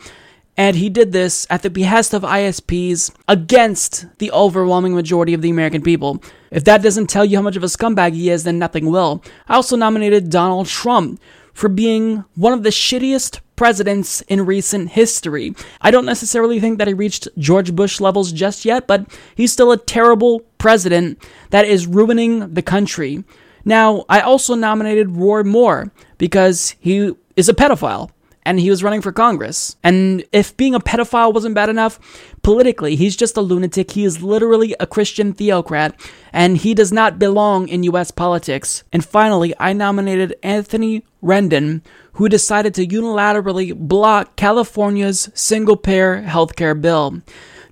and 0.57 0.77
he 0.77 0.89
did 0.89 1.13
this 1.13 1.47
at 1.51 1.63
the 1.63 1.69
behest 1.69 2.15
of 2.15 2.23
ISPs 2.23 3.15
against 3.29 4.07
the 4.17 4.33
overwhelming 4.33 4.95
majority 4.95 5.35
of 5.35 5.43
the 5.43 5.51
American 5.51 5.83
people. 5.83 6.23
If 6.51 6.65
that 6.65 6.81
doesn't 6.81 7.09
tell 7.09 7.27
you 7.27 7.37
how 7.37 7.43
much 7.43 7.57
of 7.57 7.65
a 7.65 7.67
scumbag 7.67 8.15
he 8.15 8.31
is, 8.31 8.45
then 8.45 8.59
nothing 8.59 8.87
will. 8.87 9.23
I 9.47 9.57
also 9.57 9.77
nominated 9.77 10.31
Donald 10.31 10.69
Trump 10.69 11.21
for 11.53 11.69
being 11.69 12.25
one 12.35 12.55
of 12.55 12.63
the 12.63 12.71
shittiest 12.71 13.41
presidents 13.55 14.23
in 14.23 14.47
recent 14.47 14.93
history. 14.93 15.55
I 15.83 15.91
don't 15.91 16.07
necessarily 16.07 16.61
think 16.61 16.79
that 16.79 16.89
he 16.89 16.95
reached 16.95 17.29
George 17.37 17.77
Bush 17.77 18.01
levels 18.01 18.33
just 18.33 18.65
yet, 18.65 18.87
but 18.87 19.05
he's 19.35 19.53
still 19.53 19.71
a 19.71 19.77
terrible 19.77 20.41
president 20.57 21.23
that 21.51 21.67
is 21.67 21.87
ruining 21.87 22.55
the 22.55 22.63
country. 22.63 23.23
Now, 23.69 24.07
I 24.09 24.23
also 24.23 24.55
nominated 24.55 25.11
Roy 25.11 25.43
Moore 25.43 25.93
because 26.17 26.75
he 26.81 27.13
is 27.37 27.51
a 27.51 27.55
pedophile 27.55 28.09
and 28.47 28.59
he 28.59 28.71
was 28.71 28.83
running 28.83 29.03
for 29.03 29.13
Congress. 29.13 29.77
And 29.85 30.25
if 30.33 30.57
being 30.57 30.75
a 30.75 30.81
pedophile 30.81 31.35
wasn't 31.35 31.55
bad 31.55 31.69
enough, 31.69 32.01
politically, 32.43 32.97
he's 32.97 33.15
just 33.15 33.37
a 33.37 33.43
lunatic. 33.43 33.91
He 33.91 34.05
is 34.05 34.23
literally 34.23 34.75
a 34.81 34.87
Christian 34.87 35.35
theocrat, 35.35 36.01
and 36.33 36.57
he 36.57 36.73
does 36.73 36.91
not 36.93 37.19
belong 37.19 37.69
in 37.69 37.83
US 37.83 38.11
politics. 38.11 38.85
And 38.91 39.05
finally, 39.05 39.53
I 39.61 39.75
nominated 39.75 40.35
Anthony 40.43 41.05
Rendon, 41.23 41.83
who 42.15 42.27
decided 42.27 42.73
to 42.77 42.87
unilaterally 42.87 43.77
block 43.77 44.35
California's 44.37 45.29
single 45.35 45.77
payer 45.77 46.23
healthcare 46.23 46.81
bill. 46.81 47.21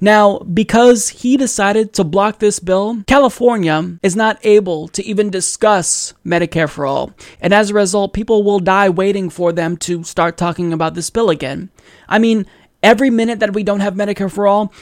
Now, 0.00 0.38
because 0.40 1.08
he 1.08 1.36
decided 1.36 1.92
to 1.94 2.04
block 2.04 2.38
this 2.38 2.58
bill, 2.58 3.02
California 3.06 3.98
is 4.02 4.14
not 4.14 4.38
able 4.44 4.88
to 4.88 5.04
even 5.04 5.30
discuss 5.30 6.12
Medicare 6.24 6.68
for 6.68 6.86
all. 6.86 7.12
And 7.40 7.54
as 7.54 7.70
a 7.70 7.74
result, 7.74 8.12
people 8.12 8.42
will 8.42 8.60
die 8.60 8.88
waiting 8.88 9.30
for 9.30 9.52
them 9.52 9.76
to 9.78 10.04
start 10.04 10.36
talking 10.36 10.72
about 10.72 10.94
this 10.94 11.10
bill 11.10 11.30
again. 11.30 11.70
I 12.08 12.18
mean, 12.18 12.46
every 12.82 13.10
minute 13.10 13.40
that 13.40 13.54
we 13.54 13.62
don't 13.62 13.80
have 13.80 13.94
Medicare 13.94 14.30
for 14.30 14.46
all, 14.46 14.72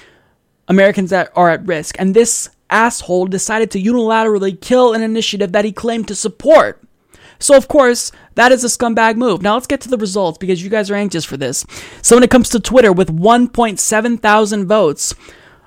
Americans 0.68 1.12
are 1.12 1.50
at 1.50 1.66
risk. 1.66 1.96
And 1.98 2.14
this 2.14 2.50
asshole 2.70 3.26
decided 3.26 3.70
to 3.70 3.82
unilaterally 3.82 4.60
kill 4.60 4.94
an 4.94 5.02
initiative 5.02 5.52
that 5.52 5.64
he 5.64 5.72
claimed 5.72 6.08
to 6.08 6.14
support. 6.14 6.82
So, 7.44 7.58
of 7.58 7.68
course, 7.68 8.10
that 8.36 8.52
is 8.52 8.64
a 8.64 8.68
scumbag 8.68 9.16
move. 9.16 9.42
Now, 9.42 9.52
let's 9.52 9.66
get 9.66 9.82
to 9.82 9.90
the 9.90 9.98
results 9.98 10.38
because 10.38 10.64
you 10.64 10.70
guys 10.70 10.90
are 10.90 10.94
anxious 10.94 11.26
for 11.26 11.36
this. 11.36 11.66
So, 12.00 12.16
when 12.16 12.22
it 12.22 12.30
comes 12.30 12.48
to 12.48 12.58
Twitter, 12.58 12.90
with 12.90 13.14
1.7 13.14 14.20
thousand 14.20 14.66
votes, 14.66 15.14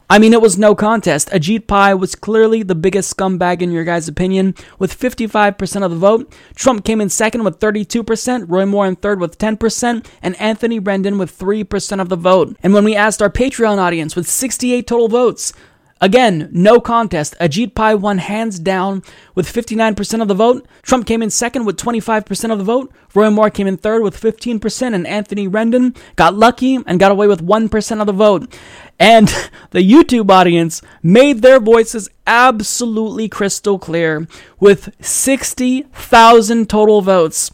I 0.09 0.17
mean, 0.17 0.33
it 0.33 0.41
was 0.41 0.57
no 0.57 0.73
contest. 0.73 1.29
Ajit 1.29 1.67
Pai 1.67 1.93
was 1.93 2.15
clearly 2.15 2.63
the 2.63 2.73
biggest 2.73 3.15
scumbag 3.15 3.61
in 3.61 3.71
your 3.71 3.83
guys' 3.83 4.07
opinion, 4.07 4.55
with 4.79 4.99
55% 4.99 5.83
of 5.83 5.91
the 5.91 5.97
vote. 5.97 6.33
Trump 6.55 6.83
came 6.83 6.99
in 6.99 7.09
second 7.09 7.43
with 7.43 7.59
32%, 7.59 8.45
Roy 8.47 8.65
Moore 8.65 8.87
in 8.87 8.95
third 8.95 9.19
with 9.19 9.37
10%, 9.37 10.03
and 10.23 10.41
Anthony 10.41 10.79
Rendon 10.79 11.19
with 11.19 11.37
3% 11.37 12.01
of 12.01 12.09
the 12.09 12.15
vote. 12.15 12.57
And 12.63 12.73
when 12.73 12.85
we 12.85 12.95
asked 12.95 13.21
our 13.21 13.29
Patreon 13.29 13.77
audience 13.77 14.15
with 14.15 14.27
68 14.27 14.87
total 14.87 15.09
votes, 15.09 15.53
Again, 15.99 16.49
no 16.51 16.79
contest. 16.79 17.35
Ajit 17.41 17.73
Pai 17.73 17.95
won 17.95 18.19
hands 18.19 18.59
down 18.59 19.01
with 19.33 19.51
59% 19.51 20.21
of 20.21 20.27
the 20.27 20.35
vote. 20.35 20.67
Trump 20.83 21.07
came 21.07 21.23
in 21.23 21.29
second 21.29 21.65
with 21.65 21.77
25% 21.77 22.51
of 22.51 22.59
the 22.59 22.63
vote. 22.63 22.93
Roy 23.15 23.31
Moore 23.31 23.49
came 23.49 23.65
in 23.65 23.77
third 23.77 24.03
with 24.03 24.19
15%, 24.19 24.93
and 24.93 25.07
Anthony 25.07 25.47
Rendon 25.47 25.97
got 26.15 26.35
lucky 26.35 26.79
and 26.85 26.99
got 26.99 27.11
away 27.11 27.27
with 27.27 27.45
1% 27.45 27.99
of 27.99 28.05
the 28.05 28.13
vote. 28.13 28.55
And 28.99 29.27
the 29.71 29.79
YouTube 29.79 30.29
audience 30.29 30.81
made 31.01 31.41
their 31.41 31.59
voices 31.59 32.09
absolutely 32.27 33.27
crystal 33.27 33.79
clear 33.79 34.27
with 34.59 34.93
60,000 35.03 36.69
total 36.69 37.01
votes. 37.01 37.51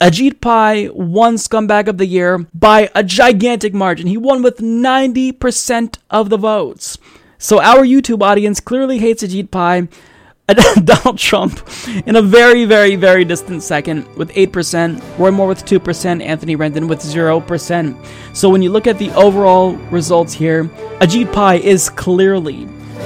Ajit 0.00 0.40
Pai 0.40 0.88
won 0.88 1.36
Scumbag 1.36 1.86
of 1.86 1.98
the 1.98 2.06
Year 2.06 2.38
by 2.52 2.90
a 2.96 3.04
gigantic 3.04 3.72
margin. 3.72 4.08
He 4.08 4.16
won 4.16 4.42
with 4.42 4.58
90% 4.58 5.98
of 6.10 6.30
the 6.30 6.36
votes. 6.36 6.98
So 7.44 7.60
our 7.60 7.84
YouTube 7.84 8.22
audience 8.22 8.58
clearly 8.58 8.96
hates 8.96 9.22
Ajit 9.22 9.50
Pai. 9.50 9.86
Donald 10.84 11.18
Trump 11.18 11.68
in 12.06 12.16
a 12.16 12.22
very, 12.22 12.64
very, 12.64 12.96
very 12.96 13.22
distant 13.22 13.62
second 13.62 14.06
with 14.16 14.30
8%, 14.32 15.18
Roy 15.18 15.30
Moore 15.30 15.48
with 15.48 15.66
2%, 15.66 16.22
Anthony 16.22 16.56
Rendon 16.56 16.88
with 16.88 17.00
0%. 17.00 18.06
So 18.34 18.48
when 18.48 18.62
you 18.62 18.70
look 18.70 18.86
at 18.86 18.98
the 18.98 19.10
overall 19.10 19.72
results 19.90 20.32
here, 20.32 20.64
Ajit 21.00 21.30
Pai 21.34 21.62
is 21.62 21.90
clearly 21.90 22.64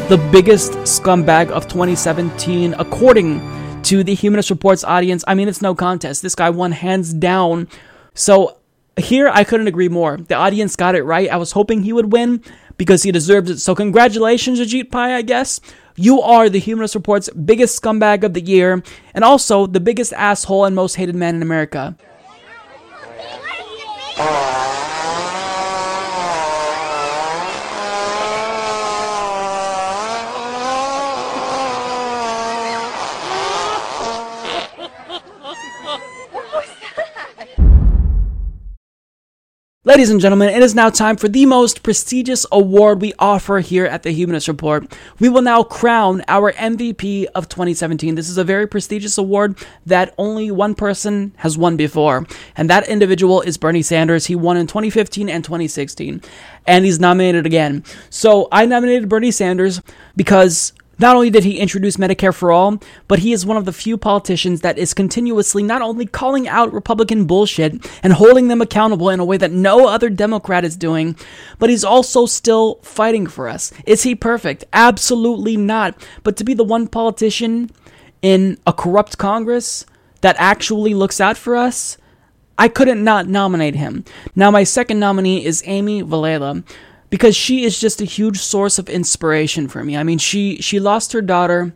the 0.08 0.18
biggest 0.30 0.72
scumbag 0.86 1.50
of 1.50 1.66
2017, 1.66 2.74
according 2.78 3.40
to 3.82 4.04
the 4.04 4.14
Humanist 4.14 4.50
Reports 4.50 4.84
audience. 4.84 5.24
I 5.26 5.34
mean, 5.34 5.48
it's 5.48 5.62
no 5.62 5.74
contest. 5.74 6.22
This 6.22 6.36
guy 6.36 6.50
won 6.50 6.70
hands 6.70 7.12
down. 7.12 7.66
So 8.14 8.58
here, 8.96 9.28
I 9.28 9.42
couldn't 9.42 9.66
agree 9.66 9.88
more. 9.88 10.16
The 10.16 10.34
audience 10.34 10.76
got 10.76 10.94
it 10.94 11.02
right. 11.02 11.28
I 11.28 11.36
was 11.38 11.52
hoping 11.52 11.82
he 11.82 11.92
would 11.92 12.12
win 12.12 12.42
because 12.78 13.02
he 13.02 13.12
deserves 13.12 13.50
it. 13.50 13.58
So 13.58 13.74
congratulations, 13.74 14.60
Ajit 14.60 14.90
Pai, 14.90 15.14
I 15.14 15.22
guess. 15.22 15.60
You 15.96 16.22
are 16.22 16.48
the 16.48 16.60
Humanist 16.60 16.94
Report's 16.94 17.28
biggest 17.30 17.82
scumbag 17.82 18.22
of 18.22 18.32
the 18.32 18.40
year, 18.40 18.82
and 19.12 19.24
also 19.24 19.66
the 19.66 19.80
biggest 19.80 20.12
asshole 20.14 20.64
and 20.64 20.74
most 20.74 20.94
hated 20.94 21.16
man 21.16 21.34
in 21.34 21.42
America. 21.42 21.96
Ladies 39.88 40.10
and 40.10 40.20
gentlemen, 40.20 40.50
it 40.50 40.62
is 40.62 40.74
now 40.74 40.90
time 40.90 41.16
for 41.16 41.28
the 41.28 41.46
most 41.46 41.82
prestigious 41.82 42.44
award 42.52 43.00
we 43.00 43.14
offer 43.18 43.60
here 43.60 43.86
at 43.86 44.02
the 44.02 44.10
Humanist 44.10 44.46
Report. 44.46 44.94
We 45.18 45.30
will 45.30 45.40
now 45.40 45.62
crown 45.62 46.22
our 46.28 46.52
MVP 46.52 47.24
of 47.34 47.48
2017. 47.48 48.14
This 48.14 48.28
is 48.28 48.36
a 48.36 48.44
very 48.44 48.66
prestigious 48.66 49.16
award 49.16 49.56
that 49.86 50.14
only 50.18 50.50
one 50.50 50.74
person 50.74 51.32
has 51.38 51.56
won 51.56 51.78
before, 51.78 52.26
and 52.54 52.68
that 52.68 52.86
individual 52.86 53.40
is 53.40 53.56
Bernie 53.56 53.80
Sanders. 53.80 54.26
He 54.26 54.36
won 54.36 54.58
in 54.58 54.66
2015 54.66 55.30
and 55.30 55.42
2016, 55.42 56.20
and 56.66 56.84
he's 56.84 57.00
nominated 57.00 57.46
again. 57.46 57.82
So 58.10 58.46
I 58.52 58.66
nominated 58.66 59.08
Bernie 59.08 59.30
Sanders 59.30 59.80
because 60.14 60.74
not 60.98 61.14
only 61.14 61.30
did 61.30 61.44
he 61.44 61.58
introduce 61.58 61.96
Medicare 61.96 62.34
for 62.34 62.50
all, 62.50 62.80
but 63.06 63.20
he 63.20 63.32
is 63.32 63.46
one 63.46 63.56
of 63.56 63.64
the 63.64 63.72
few 63.72 63.96
politicians 63.96 64.60
that 64.60 64.78
is 64.78 64.94
continuously 64.94 65.62
not 65.62 65.82
only 65.82 66.06
calling 66.06 66.48
out 66.48 66.72
Republican 66.72 67.24
bullshit 67.24 67.88
and 68.02 68.14
holding 68.14 68.48
them 68.48 68.60
accountable 68.60 69.08
in 69.10 69.20
a 69.20 69.24
way 69.24 69.36
that 69.36 69.52
no 69.52 69.86
other 69.86 70.10
Democrat 70.10 70.64
is 70.64 70.76
doing, 70.76 71.16
but 71.58 71.70
he's 71.70 71.84
also 71.84 72.26
still 72.26 72.76
fighting 72.82 73.26
for 73.26 73.48
us. 73.48 73.72
Is 73.86 74.02
he 74.02 74.14
perfect? 74.14 74.64
Absolutely 74.72 75.56
not. 75.56 75.94
But 76.22 76.36
to 76.38 76.44
be 76.44 76.54
the 76.54 76.64
one 76.64 76.88
politician 76.88 77.70
in 78.22 78.58
a 78.66 78.72
corrupt 78.72 79.18
Congress 79.18 79.86
that 80.20 80.36
actually 80.38 80.94
looks 80.94 81.20
out 81.20 81.36
for 81.36 81.54
us, 81.56 81.96
I 82.58 82.66
couldn't 82.66 83.04
not 83.04 83.28
nominate 83.28 83.76
him. 83.76 84.04
Now, 84.34 84.50
my 84.50 84.64
second 84.64 84.98
nominee 84.98 85.44
is 85.44 85.62
Amy 85.64 86.02
Vilela 86.02 86.64
because 87.10 87.36
she 87.36 87.64
is 87.64 87.78
just 87.78 88.00
a 88.00 88.04
huge 88.04 88.38
source 88.38 88.78
of 88.78 88.88
inspiration 88.88 89.68
for 89.68 89.84
me. 89.84 89.96
I 89.96 90.02
mean, 90.02 90.18
she 90.18 90.56
she 90.60 90.80
lost 90.80 91.12
her 91.12 91.22
daughter 91.22 91.74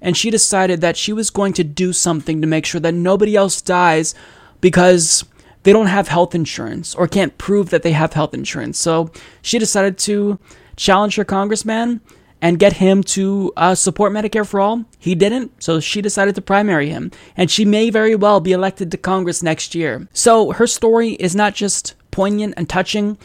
and 0.00 0.16
she 0.16 0.30
decided 0.30 0.80
that 0.80 0.96
she 0.96 1.12
was 1.12 1.30
going 1.30 1.52
to 1.54 1.64
do 1.64 1.92
something 1.92 2.40
to 2.40 2.46
make 2.46 2.66
sure 2.66 2.80
that 2.80 2.94
nobody 2.94 3.34
else 3.34 3.62
dies 3.62 4.14
because 4.60 5.24
they 5.62 5.72
don't 5.72 5.86
have 5.86 6.08
health 6.08 6.34
insurance 6.34 6.94
or 6.94 7.08
can't 7.08 7.38
prove 7.38 7.70
that 7.70 7.82
they 7.82 7.92
have 7.92 8.12
health 8.12 8.34
insurance. 8.34 8.78
So 8.78 9.10
she 9.42 9.58
decided 9.58 9.98
to 9.98 10.38
challenge 10.76 11.16
her 11.16 11.24
congressman 11.24 12.00
and 12.42 12.58
get 12.58 12.74
him 12.74 13.02
to 13.02 13.52
uh, 13.56 13.74
support 13.74 14.12
Medicare 14.12 14.46
for 14.46 14.60
all. 14.60 14.84
He 14.98 15.14
didn't, 15.14 15.62
so 15.62 15.80
she 15.80 16.02
decided 16.02 16.34
to 16.34 16.42
primary 16.42 16.90
him, 16.90 17.10
and 17.36 17.50
she 17.50 17.64
may 17.64 17.90
very 17.90 18.14
well 18.14 18.40
be 18.40 18.52
elected 18.52 18.90
to 18.90 18.98
Congress 18.98 19.42
next 19.42 19.74
year. 19.74 20.06
So 20.12 20.52
her 20.52 20.66
story 20.66 21.12
is 21.12 21.34
not 21.34 21.54
just 21.54 21.94
poignant 22.10 22.54
and 22.56 22.68
touching, 22.68 23.18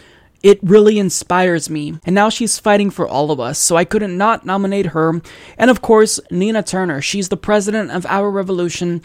it 0.44 0.60
really 0.64 0.98
inspires 0.98 1.70
me. 1.70 2.00
And 2.06 2.16
now 2.16 2.30
she's 2.30 2.58
fighting 2.60 2.90
for 2.90 3.08
all 3.08 3.32
of 3.32 3.40
us, 3.40 3.60
so 3.60 3.76
I 3.76 3.86
couldn't 3.86 4.18
not 4.18 4.46
nominate 4.46 4.88
her. 4.88 5.22
And 5.58 5.70
of 5.70 5.82
course, 5.82 6.20
Nina 6.30 6.64
Turner. 6.64 7.02
She's 7.02 7.30
the 7.30 7.38
president 7.38 7.92
of 7.92 8.06
Our 8.08 8.30
Revolution, 8.30 9.02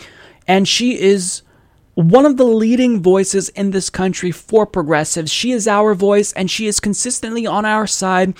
and 0.46 0.66
she 0.66 0.98
is 1.00 1.42
one 1.94 2.26
of 2.26 2.36
the 2.36 2.44
leading 2.44 3.02
voices 3.02 3.48
in 3.50 3.70
this 3.70 3.90
country 3.90 4.30
for 4.30 4.66
progressives. 4.66 5.32
She 5.32 5.52
is 5.52 5.66
our 5.66 5.94
voice, 5.94 6.32
and 6.32 6.50
she 6.50 6.66
is 6.66 6.80
consistently 6.80 7.46
on 7.46 7.64
our 7.64 7.86
side. 7.86 8.34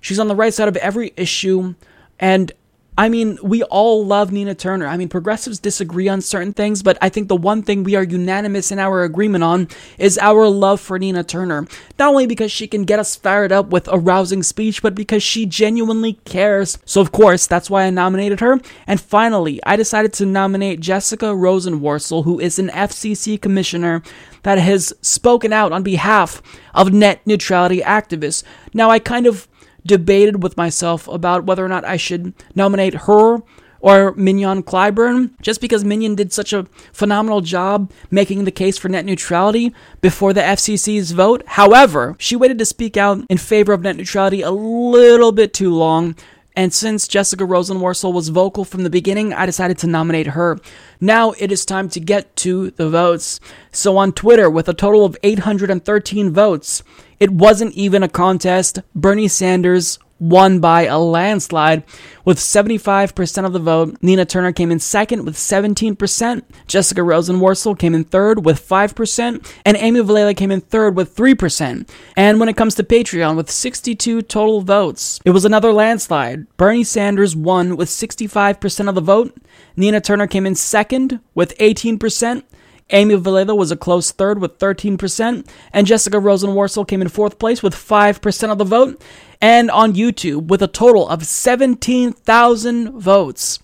She's 0.00 0.18
on 0.18 0.28
the 0.28 0.36
right 0.36 0.52
side 0.52 0.68
of 0.68 0.76
every 0.76 1.12
issue. 1.16 1.74
And 2.20 2.52
I 2.98 3.08
mean, 3.08 3.38
we 3.44 3.62
all 3.62 4.04
love 4.04 4.32
Nina 4.32 4.56
Turner. 4.56 4.88
I 4.88 4.96
mean, 4.96 5.08
progressives 5.08 5.60
disagree 5.60 6.08
on 6.08 6.20
certain 6.20 6.52
things, 6.52 6.82
but 6.82 6.98
I 7.00 7.08
think 7.08 7.28
the 7.28 7.36
one 7.36 7.62
thing 7.62 7.84
we 7.84 7.94
are 7.94 8.02
unanimous 8.02 8.72
in 8.72 8.80
our 8.80 9.04
agreement 9.04 9.44
on 9.44 9.68
is 9.98 10.18
our 10.18 10.48
love 10.48 10.80
for 10.80 10.98
Nina 10.98 11.22
Turner. 11.22 11.68
Not 11.96 12.08
only 12.08 12.26
because 12.26 12.50
she 12.50 12.66
can 12.66 12.82
get 12.82 12.98
us 12.98 13.14
fired 13.14 13.52
up 13.52 13.68
with 13.68 13.86
a 13.86 13.96
rousing 13.96 14.42
speech, 14.42 14.82
but 14.82 14.96
because 14.96 15.22
she 15.22 15.46
genuinely 15.46 16.14
cares. 16.24 16.76
So, 16.84 17.00
of 17.00 17.12
course, 17.12 17.46
that's 17.46 17.70
why 17.70 17.84
I 17.84 17.90
nominated 17.90 18.40
her. 18.40 18.60
And 18.84 19.00
finally, 19.00 19.60
I 19.64 19.76
decided 19.76 20.12
to 20.14 20.26
nominate 20.26 20.80
Jessica 20.80 21.26
Rosenworcel, 21.26 22.24
who 22.24 22.40
is 22.40 22.58
an 22.58 22.68
FCC 22.70 23.40
commissioner 23.40 24.02
that 24.42 24.58
has 24.58 24.92
spoken 25.02 25.52
out 25.52 25.70
on 25.70 25.84
behalf 25.84 26.42
of 26.74 26.92
net 26.92 27.24
neutrality 27.24 27.80
activists. 27.80 28.42
Now, 28.74 28.90
I 28.90 28.98
kind 28.98 29.28
of 29.28 29.46
debated 29.86 30.42
with 30.42 30.56
myself 30.56 31.08
about 31.08 31.44
whether 31.44 31.64
or 31.64 31.68
not 31.68 31.84
I 31.84 31.96
should 31.96 32.34
nominate 32.54 32.94
her 32.94 33.38
or 33.80 34.12
Mignon 34.14 34.62
Clyburn, 34.62 35.30
just 35.40 35.60
because 35.60 35.84
Mignon 35.84 36.14
did 36.14 36.32
such 36.32 36.52
a 36.52 36.66
phenomenal 36.92 37.40
job 37.40 37.92
making 38.10 38.44
the 38.44 38.50
case 38.50 38.76
for 38.76 38.88
net 38.88 39.04
neutrality 39.04 39.72
before 40.00 40.32
the 40.32 40.40
FCC's 40.40 41.12
vote. 41.12 41.44
However, 41.46 42.16
she 42.18 42.36
waited 42.36 42.58
to 42.58 42.64
speak 42.64 42.96
out 42.96 43.24
in 43.28 43.38
favor 43.38 43.72
of 43.72 43.82
net 43.82 43.96
neutrality 43.96 44.42
a 44.42 44.50
little 44.50 45.32
bit 45.32 45.54
too 45.54 45.72
long. 45.72 46.16
And 46.56 46.74
since 46.74 47.06
Jessica 47.06 47.44
Rosenworcel 47.44 48.12
was 48.12 48.30
vocal 48.30 48.64
from 48.64 48.82
the 48.82 48.90
beginning, 48.90 49.32
I 49.32 49.46
decided 49.46 49.78
to 49.78 49.86
nominate 49.86 50.26
her. 50.28 50.58
Now 51.00 51.30
it 51.38 51.52
is 51.52 51.64
time 51.64 51.88
to 51.90 52.00
get 52.00 52.34
to 52.36 52.72
the 52.72 52.90
votes. 52.90 53.38
So 53.70 53.96
on 53.96 54.10
Twitter, 54.10 54.50
with 54.50 54.68
a 54.68 54.74
total 54.74 55.04
of 55.04 55.16
813 55.22 56.32
votes, 56.32 56.82
it 57.20 57.30
wasn't 57.30 57.74
even 57.74 58.02
a 58.02 58.08
contest. 58.08 58.80
Bernie 58.94 59.28
Sanders 59.28 59.98
won 60.20 60.60
by 60.60 60.84
a 60.84 60.98
landslide 60.98 61.82
with 62.24 62.38
75% 62.38 63.44
of 63.44 63.52
the 63.52 63.58
vote. 63.58 63.96
Nina 64.02 64.24
Turner 64.24 64.52
came 64.52 64.70
in 64.70 64.78
second 64.78 65.24
with 65.24 65.36
17%. 65.36 66.42
Jessica 66.66 67.00
Rosenworcel 67.00 67.78
came 67.78 67.94
in 67.94 68.04
third 68.04 68.44
with 68.44 68.66
5%. 68.66 69.46
And 69.64 69.76
Amy 69.76 70.00
Vilela 70.00 70.36
came 70.36 70.50
in 70.50 70.60
third 70.60 70.96
with 70.96 71.14
3%. 71.14 71.88
And 72.16 72.40
when 72.40 72.48
it 72.48 72.56
comes 72.56 72.74
to 72.76 72.82
Patreon, 72.82 73.36
with 73.36 73.50
62 73.50 74.22
total 74.22 74.60
votes, 74.62 75.20
it 75.24 75.30
was 75.30 75.44
another 75.44 75.72
landslide. 75.72 76.46
Bernie 76.56 76.84
Sanders 76.84 77.36
won 77.36 77.76
with 77.76 77.88
65% 77.88 78.88
of 78.88 78.94
the 78.94 79.00
vote. 79.00 79.36
Nina 79.76 80.00
Turner 80.00 80.26
came 80.26 80.46
in 80.46 80.54
second 80.54 81.20
with 81.34 81.56
18%. 81.58 82.42
Amy 82.90 83.16
Vilela 83.16 83.56
was 83.56 83.70
a 83.70 83.76
close 83.76 84.10
third 84.12 84.40
with 84.40 84.58
13%, 84.58 85.46
and 85.72 85.86
Jessica 85.86 86.16
Rosenworcel 86.16 86.88
came 86.88 87.02
in 87.02 87.08
fourth 87.08 87.38
place 87.38 87.62
with 87.62 87.74
5% 87.74 88.50
of 88.50 88.58
the 88.58 88.64
vote, 88.64 89.00
and 89.40 89.70
on 89.70 89.92
YouTube 89.92 90.46
with 90.46 90.62
a 90.62 90.68
total 90.68 91.08
of 91.08 91.26
17,000 91.26 92.90
votes. 92.92 93.58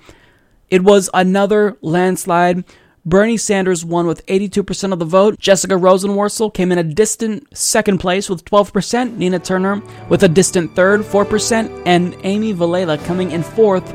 It 0.70 0.82
was 0.82 1.10
another 1.14 1.76
landslide. 1.80 2.64
Bernie 3.06 3.36
Sanders 3.36 3.84
won 3.84 4.06
with 4.06 4.24
82% 4.26 4.92
of 4.92 4.98
the 4.98 5.04
vote. 5.04 5.38
Jessica 5.38 5.74
Rosenworcel 5.74 6.52
came 6.52 6.72
in 6.72 6.78
a 6.78 6.82
distant 6.82 7.56
second 7.56 7.98
place 7.98 8.30
with 8.30 8.44
12%. 8.46 9.16
Nina 9.16 9.38
Turner 9.38 9.82
with 10.08 10.22
a 10.22 10.28
distant 10.28 10.74
third, 10.74 11.02
4%. 11.02 11.82
And 11.84 12.16
Amy 12.22 12.54
Vilela 12.54 13.02
coming 13.04 13.30
in 13.30 13.42
fourth 13.42 13.92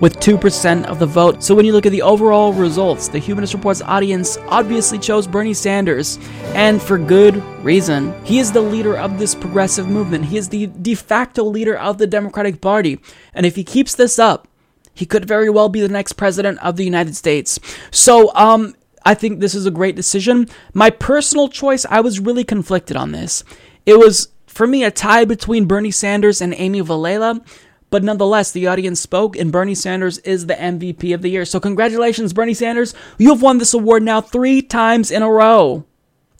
with 0.00 0.18
2% 0.18 0.84
of 0.86 0.98
the 0.98 1.06
vote. 1.06 1.42
So 1.42 1.54
when 1.54 1.64
you 1.64 1.72
look 1.72 1.86
at 1.86 1.92
the 1.92 2.02
overall 2.02 2.52
results, 2.52 3.08
the 3.08 3.18
Humanist 3.18 3.54
Report's 3.54 3.82
audience 3.82 4.38
obviously 4.48 4.98
chose 4.98 5.26
Bernie 5.26 5.54
Sanders, 5.54 6.18
and 6.54 6.80
for 6.82 6.98
good 6.98 7.36
reason. 7.62 8.14
He 8.24 8.38
is 8.38 8.50
the 8.50 8.62
leader 8.62 8.96
of 8.96 9.18
this 9.18 9.34
progressive 9.34 9.88
movement. 9.88 10.24
He 10.24 10.38
is 10.38 10.48
the 10.48 10.66
de 10.66 10.94
facto 10.94 11.44
leader 11.44 11.76
of 11.76 11.98
the 11.98 12.06
Democratic 12.06 12.60
Party. 12.60 12.98
And 13.34 13.44
if 13.44 13.56
he 13.56 13.64
keeps 13.64 13.94
this 13.94 14.18
up, 14.18 14.48
he 14.94 15.06
could 15.06 15.24
very 15.24 15.50
well 15.50 15.68
be 15.68 15.80
the 15.80 15.88
next 15.88 16.14
president 16.14 16.58
of 16.60 16.76
the 16.76 16.84
United 16.84 17.14
States. 17.14 17.60
So, 17.90 18.34
um, 18.34 18.74
I 19.04 19.14
think 19.14 19.40
this 19.40 19.54
is 19.54 19.64
a 19.64 19.70
great 19.70 19.96
decision. 19.96 20.48
My 20.74 20.90
personal 20.90 21.48
choice, 21.48 21.86
I 21.88 22.00
was 22.00 22.20
really 22.20 22.44
conflicted 22.44 22.96
on 22.96 23.12
this. 23.12 23.42
It 23.86 23.98
was, 23.98 24.28
for 24.46 24.66
me, 24.66 24.84
a 24.84 24.90
tie 24.90 25.24
between 25.24 25.64
Bernie 25.64 25.90
Sanders 25.90 26.42
and 26.42 26.54
Amy 26.54 26.82
Vilela. 26.82 27.42
But 27.90 28.04
nonetheless, 28.04 28.52
the 28.52 28.66
audience 28.66 29.00
spoke, 29.00 29.36
and 29.36 29.52
Bernie 29.52 29.74
Sanders 29.74 30.18
is 30.18 30.46
the 30.46 30.54
MVP 30.54 31.12
of 31.12 31.22
the 31.22 31.28
year. 31.28 31.44
So, 31.44 31.60
congratulations, 31.60 32.32
Bernie 32.32 32.54
Sanders. 32.54 32.94
You've 33.18 33.42
won 33.42 33.58
this 33.58 33.74
award 33.74 34.02
now 34.02 34.20
three 34.20 34.62
times 34.62 35.10
in 35.10 35.22
a 35.22 35.30
row. 35.30 35.84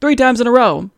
Three 0.01 0.17
times 0.17 0.41
in 0.41 0.47
a 0.47 0.53
row. 0.53 0.91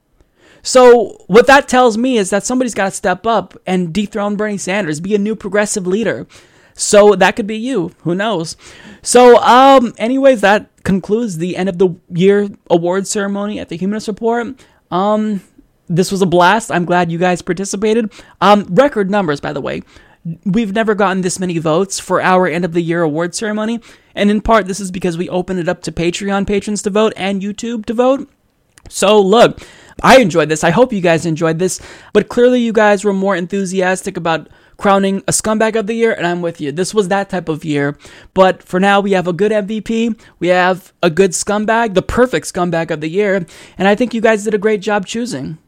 So, 0.63 1.25
what 1.27 1.47
that 1.47 1.69
tells 1.69 1.97
me 1.97 2.19
is 2.19 2.31
that 2.31 2.45
somebody's 2.45 2.75
got 2.75 2.87
to 2.87 2.91
step 2.91 3.27
up 3.27 3.57
and 3.67 3.93
dethrone 3.93 4.37
Bernie 4.37 4.59
Sanders, 4.59 5.01
be 5.01 5.15
a 5.15 5.19
new 5.19 5.35
progressive 5.35 5.87
leader. 5.87 6.27
So 6.75 7.15
that 7.15 7.37
could 7.37 7.47
be 7.47 7.57
you. 7.57 7.93
Who 8.01 8.15
knows? 8.15 8.57
So, 9.03 9.37
um, 9.39 9.93
anyways, 9.99 10.41
that 10.41 10.71
concludes 10.85 11.39
the 11.39 11.57
end 11.57 11.69
of 11.69 11.79
the 11.79 11.91
year 12.11 12.49
award 12.71 13.07
ceremony 13.07 13.59
at 13.61 13.69
the 13.69 13.77
Humanist 13.77 14.09
Report. 14.09 14.57
Um, 14.91 15.43
this 15.89 16.11
was 16.11 16.23
a 16.23 16.27
blast. 16.27 16.71
I'm 16.71 16.85
glad 16.85 17.13
you 17.13 17.19
guys 17.19 17.43
participated. 17.43 18.13
Um, 18.41 18.67
record 18.71 19.11
numbers, 19.11 19.41
by 19.41 19.53
the 19.53 19.61
way. 19.61 19.83
We've 20.45 20.73
never 20.73 20.95
gotten 20.95 21.23
this 21.23 21.41
many 21.41 21.59
votes 21.59 21.99
for 21.99 22.21
our 22.21 22.47
end 22.47 22.65
of 22.65 22.73
the 22.73 22.81
year 22.81 23.03
award 23.03 23.35
ceremony. 23.35 23.81
And 24.15 24.31
in 24.31 24.41
part, 24.41 24.67
this 24.67 24.79
is 24.79 24.91
because 24.91 25.19
we 25.19 25.29
opened 25.29 25.59
it 25.59 25.69
up 25.69 25.83
to 25.83 25.93
Patreon 25.93 26.47
patrons 26.47 26.83
to 26.83 26.91
vote 26.91 27.13
and 27.17 27.43
YouTube 27.43 27.87
to 27.87 27.95
vote. 27.95 28.31
So, 28.89 29.21
look, 29.21 29.61
I 30.03 30.19
enjoyed 30.19 30.49
this. 30.49 30.65
I 30.65 30.71
hope 30.71 30.93
you 30.93 31.01
guys 31.01 31.27
enjoyed 31.27 31.59
this. 31.59 31.81
But 32.13 32.29
clearly, 32.29 32.61
you 32.61 32.73
guys 32.73 33.05
were 33.05 33.13
more 33.13 33.37
enthusiastic 33.37 34.17
about 34.17 34.49
crowning 34.77 35.19
a 35.29 35.33
scumbag 35.33 35.77
of 35.77 35.87
the 35.87 35.95
year, 35.95 36.13
and 36.13 36.27
I'm 36.27 36.43
with 36.43 36.61
you. 36.61 36.73
This 36.73 36.93
was 36.93 37.09
that 37.09 37.31
type 37.31 37.49
of 37.49 37.65
year. 37.65 37.97
But 38.35 38.63
for 38.63 38.81
now, 38.81 39.01
we 39.01 39.13
have 39.13 39.29
a 39.29 39.33
good 39.33 39.53
MVP. 39.53 40.21
We 40.41 40.49
have 40.49 40.93
a 41.03 41.11
good 41.11 41.31
scumbag, 41.31 41.95
the 41.95 42.03
perfect 42.03 42.53
scumbag 42.53 42.91
of 42.91 43.01
the 43.01 43.09
year. 43.09 43.47
And 43.79 43.89
I 43.89 43.95
think 43.95 44.15
you 44.15 44.21
guys 44.21 44.45
did 44.45 44.55
a 44.55 44.59
great 44.59 44.83
job 44.83 45.07
choosing. 45.07 45.59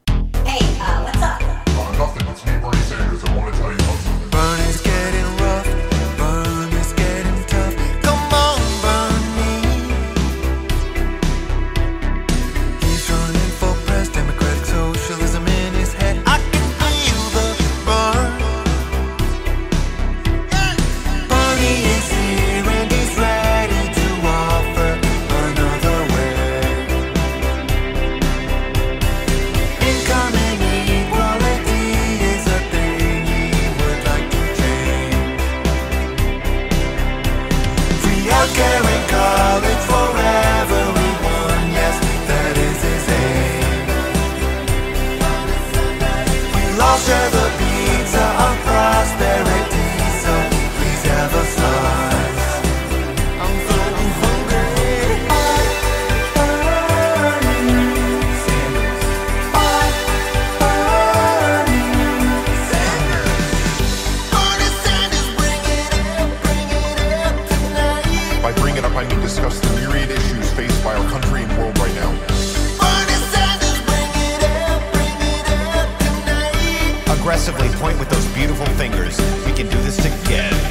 Aggressively 77.35 77.69
point 77.81 77.99
with 77.99 78.09
those 78.11 78.25
beautiful 78.27 78.65
fingers. 78.77 79.19
We 79.45 79.53
can 79.55 79.69
do 79.69 79.77
this 79.83 79.97
together. 79.97 80.64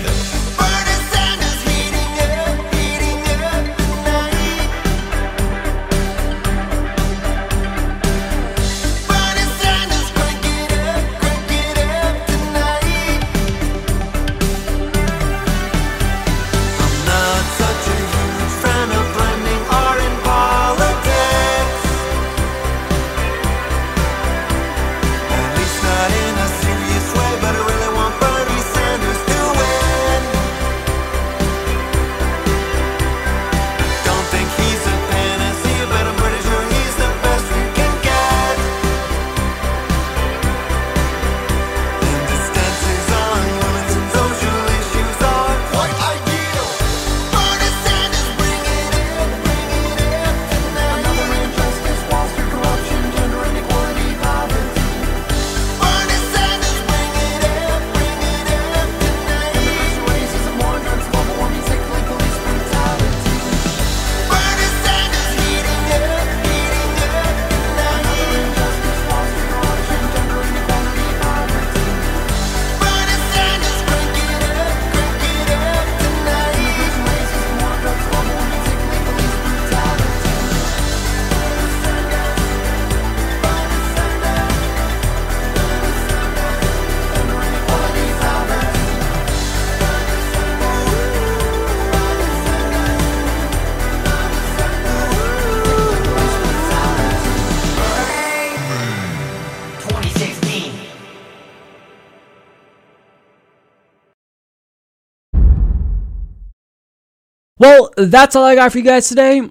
Well, 107.64 107.94
that's 107.96 108.36
all 108.36 108.44
I 108.44 108.56
got 108.56 108.74
for 108.74 108.80
you 108.80 108.84
guys 108.84 109.08
today. 109.08 109.42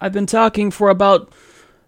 I've 0.00 0.12
been 0.12 0.26
talking 0.26 0.72
for 0.72 0.88
about 0.90 1.32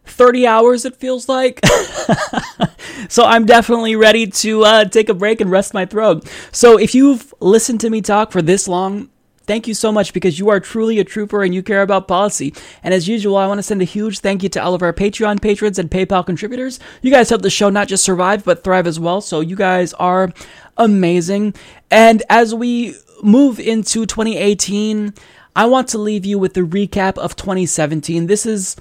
30 0.04 0.46
hours, 0.46 0.84
it 0.84 0.94
feels 0.94 1.28
like. 1.28 1.58
so 3.08 3.24
I'm 3.24 3.44
definitely 3.44 3.96
ready 3.96 4.28
to 4.28 4.62
uh, 4.62 4.84
take 4.84 5.08
a 5.08 5.14
break 5.14 5.40
and 5.40 5.50
rest 5.50 5.74
my 5.74 5.84
throat. 5.84 6.30
So 6.52 6.78
if 6.78 6.94
you've 6.94 7.34
listened 7.40 7.80
to 7.80 7.90
me 7.90 8.02
talk 8.02 8.30
for 8.30 8.40
this 8.40 8.68
long, 8.68 9.10
thank 9.48 9.66
you 9.66 9.74
so 9.74 9.90
much 9.90 10.12
because 10.12 10.38
you 10.38 10.48
are 10.48 10.60
truly 10.60 11.00
a 11.00 11.04
trooper 11.04 11.42
and 11.42 11.52
you 11.52 11.60
care 11.60 11.82
about 11.82 12.06
policy. 12.06 12.54
And 12.84 12.94
as 12.94 13.08
usual, 13.08 13.36
I 13.36 13.48
want 13.48 13.58
to 13.58 13.64
send 13.64 13.82
a 13.82 13.84
huge 13.84 14.20
thank 14.20 14.44
you 14.44 14.48
to 14.50 14.62
all 14.62 14.74
of 14.74 14.82
our 14.84 14.92
Patreon 14.92 15.42
patrons 15.42 15.80
and 15.80 15.90
PayPal 15.90 16.24
contributors. 16.24 16.78
You 17.02 17.10
guys 17.10 17.30
help 17.30 17.42
the 17.42 17.50
show 17.50 17.68
not 17.68 17.88
just 17.88 18.04
survive, 18.04 18.44
but 18.44 18.62
thrive 18.62 18.86
as 18.86 19.00
well. 19.00 19.20
So 19.20 19.40
you 19.40 19.56
guys 19.56 19.92
are 19.94 20.32
amazing. 20.76 21.54
And 21.90 22.22
as 22.30 22.54
we 22.54 22.94
move 23.24 23.58
into 23.58 24.06
2018, 24.06 25.14
I 25.56 25.66
want 25.66 25.88
to 25.88 25.98
leave 25.98 26.24
you 26.24 26.38
with 26.38 26.54
the 26.54 26.62
recap 26.62 27.16
of 27.16 27.36
2017. 27.36 28.26
This 28.26 28.44
is 28.44 28.74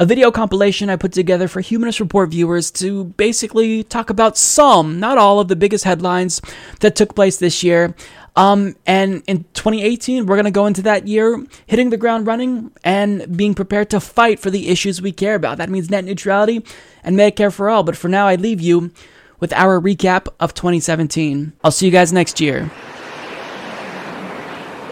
a 0.00 0.06
video 0.06 0.32
compilation 0.32 0.90
I 0.90 0.96
put 0.96 1.12
together 1.12 1.46
for 1.46 1.60
Humanist 1.60 2.00
Report 2.00 2.30
viewers 2.30 2.72
to 2.72 3.04
basically 3.04 3.84
talk 3.84 4.10
about 4.10 4.36
some, 4.36 4.98
not 4.98 5.18
all, 5.18 5.38
of 5.38 5.46
the 5.46 5.54
biggest 5.54 5.84
headlines 5.84 6.40
that 6.80 6.96
took 6.96 7.14
place 7.14 7.36
this 7.36 7.62
year. 7.62 7.94
Um, 8.34 8.74
and 8.86 9.22
in 9.28 9.44
2018, 9.54 10.26
we're 10.26 10.34
going 10.34 10.46
to 10.46 10.50
go 10.50 10.66
into 10.66 10.82
that 10.82 11.06
year 11.06 11.46
hitting 11.66 11.90
the 11.90 11.96
ground 11.96 12.26
running 12.26 12.72
and 12.82 13.36
being 13.36 13.54
prepared 13.54 13.90
to 13.90 14.00
fight 14.00 14.40
for 14.40 14.50
the 14.50 14.70
issues 14.70 15.00
we 15.00 15.12
care 15.12 15.36
about. 15.36 15.58
That 15.58 15.70
means 15.70 15.90
net 15.90 16.04
neutrality 16.04 16.64
and 17.04 17.16
Medicare 17.16 17.52
for 17.52 17.70
all. 17.70 17.84
But 17.84 17.96
for 17.96 18.08
now, 18.08 18.26
I 18.26 18.34
leave 18.34 18.60
you 18.60 18.90
with 19.38 19.52
our 19.52 19.80
recap 19.80 20.26
of 20.40 20.54
2017. 20.54 21.52
I'll 21.62 21.70
see 21.70 21.86
you 21.86 21.92
guys 21.92 22.12
next 22.12 22.40
year. 22.40 22.68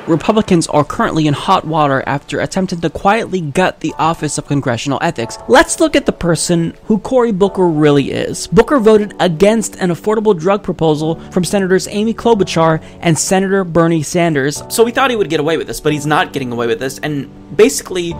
Republicans 0.09 0.67
are 0.67 0.85
currently 0.85 1.27
in 1.29 1.35
hot 1.35 1.65
water 1.65 2.03
after 2.07 2.41
attempting 2.41 2.81
to 2.81 2.91
quietly 2.91 3.41
gut 3.41 3.81
the 3.81 3.95
Office 3.99 4.37
of 4.37 4.47
Congressional 4.47 4.99
Ethics. 5.01 5.39
Let's 5.47 5.79
look 5.79 5.95
at 5.95 6.07
the 6.07 6.13
person 6.13 6.75
who 6.85 6.99
Cory 6.99 7.31
Booker 7.31 7.69
really 7.69 8.11
is. 8.11 8.49
Booker 8.49 8.81
voted 8.81 9.15
against 9.21 9.77
an 9.77 9.91
affordable 9.91 10.39
drug 10.39 10.65
proposal 10.65 11.21
from 11.31 11.45
Senators 11.45 11.87
Amy 11.89 12.15
Klobuchar 12.15 12.83
and 13.01 13.17
Senator 13.17 13.63
Bernie 13.63 14.03
Sanders. 14.03 14.63
So 14.69 14.85
we 14.85 14.91
thought 14.91 15.11
he 15.11 15.17
would 15.17 15.31
get 15.31 15.41
away 15.41 15.57
with 15.57 15.69
this, 15.69 15.81
but 15.81 15.93
he's 15.93 16.07
not 16.07 16.33
getting 16.33 16.51
away 16.51 16.67
with 16.67 16.81
this. 16.81 16.99
And 16.99 17.57
basically, 17.57 18.15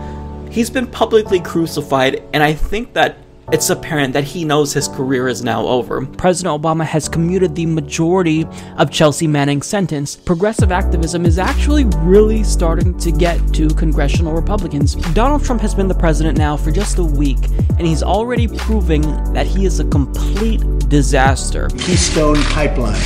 he's 0.49 0.69
been 0.69 0.87
publicly 0.87 1.41
crucified, 1.41 2.23
and 2.33 2.41
I 2.41 2.53
think 2.53 2.93
that 2.93 3.17
it's 3.53 3.69
apparent 3.69 4.13
that 4.13 4.23
he 4.23 4.43
knows 4.43 4.73
his 4.73 4.87
career 4.87 5.27
is 5.27 5.43
now 5.43 5.67
over. 5.67 6.03
President 6.07 6.59
Obama 6.59 6.83
has 6.83 7.07
commuted 7.07 7.53
the 7.53 7.67
majority 7.67 8.47
of 8.77 8.89
Chelsea 8.89 9.27
Manning's 9.27 9.67
sentence. 9.67 10.15
Progressive 10.15 10.71
activism 10.71 11.23
is 11.23 11.37
actually 11.37 11.85
really 11.99 12.43
starting 12.43 12.97
to 12.97 13.11
get 13.11 13.37
to 13.53 13.67
congressional 13.69 14.33
Republicans. 14.33 14.95
Donald 15.13 15.45
Trump 15.45 15.61
has 15.61 15.75
been 15.75 15.87
the 15.87 15.93
president 15.93 16.35
now 16.35 16.57
for 16.57 16.71
just 16.71 16.97
a 16.97 17.03
week, 17.03 17.37
and 17.77 17.81
he's 17.81 18.01
already 18.01 18.47
proving 18.47 19.03
that 19.33 19.45
he 19.45 19.67
is 19.67 19.79
a 19.79 19.85
complete 19.85 20.61
disaster. 20.89 21.67
Keystone 21.77 22.41
Pipeline, 22.45 22.99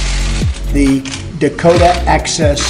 the 0.72 1.02
Dakota 1.40 1.90
Access 2.08 2.64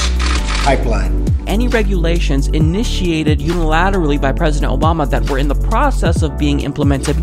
Pipeline. 0.64 1.27
Any 1.48 1.69
regulations 1.69 2.50
initiated 2.50 3.40
unilaterally 3.40 4.19
by 4.19 4.34
President 4.34 4.69
Obama 4.69 5.09
that 5.09 5.30
were 5.30 5.38
in 5.38 5.48
the 5.48 5.56
process 5.56 6.22
of 6.22 6.38
being 6.38 6.59
implemented 6.59 7.16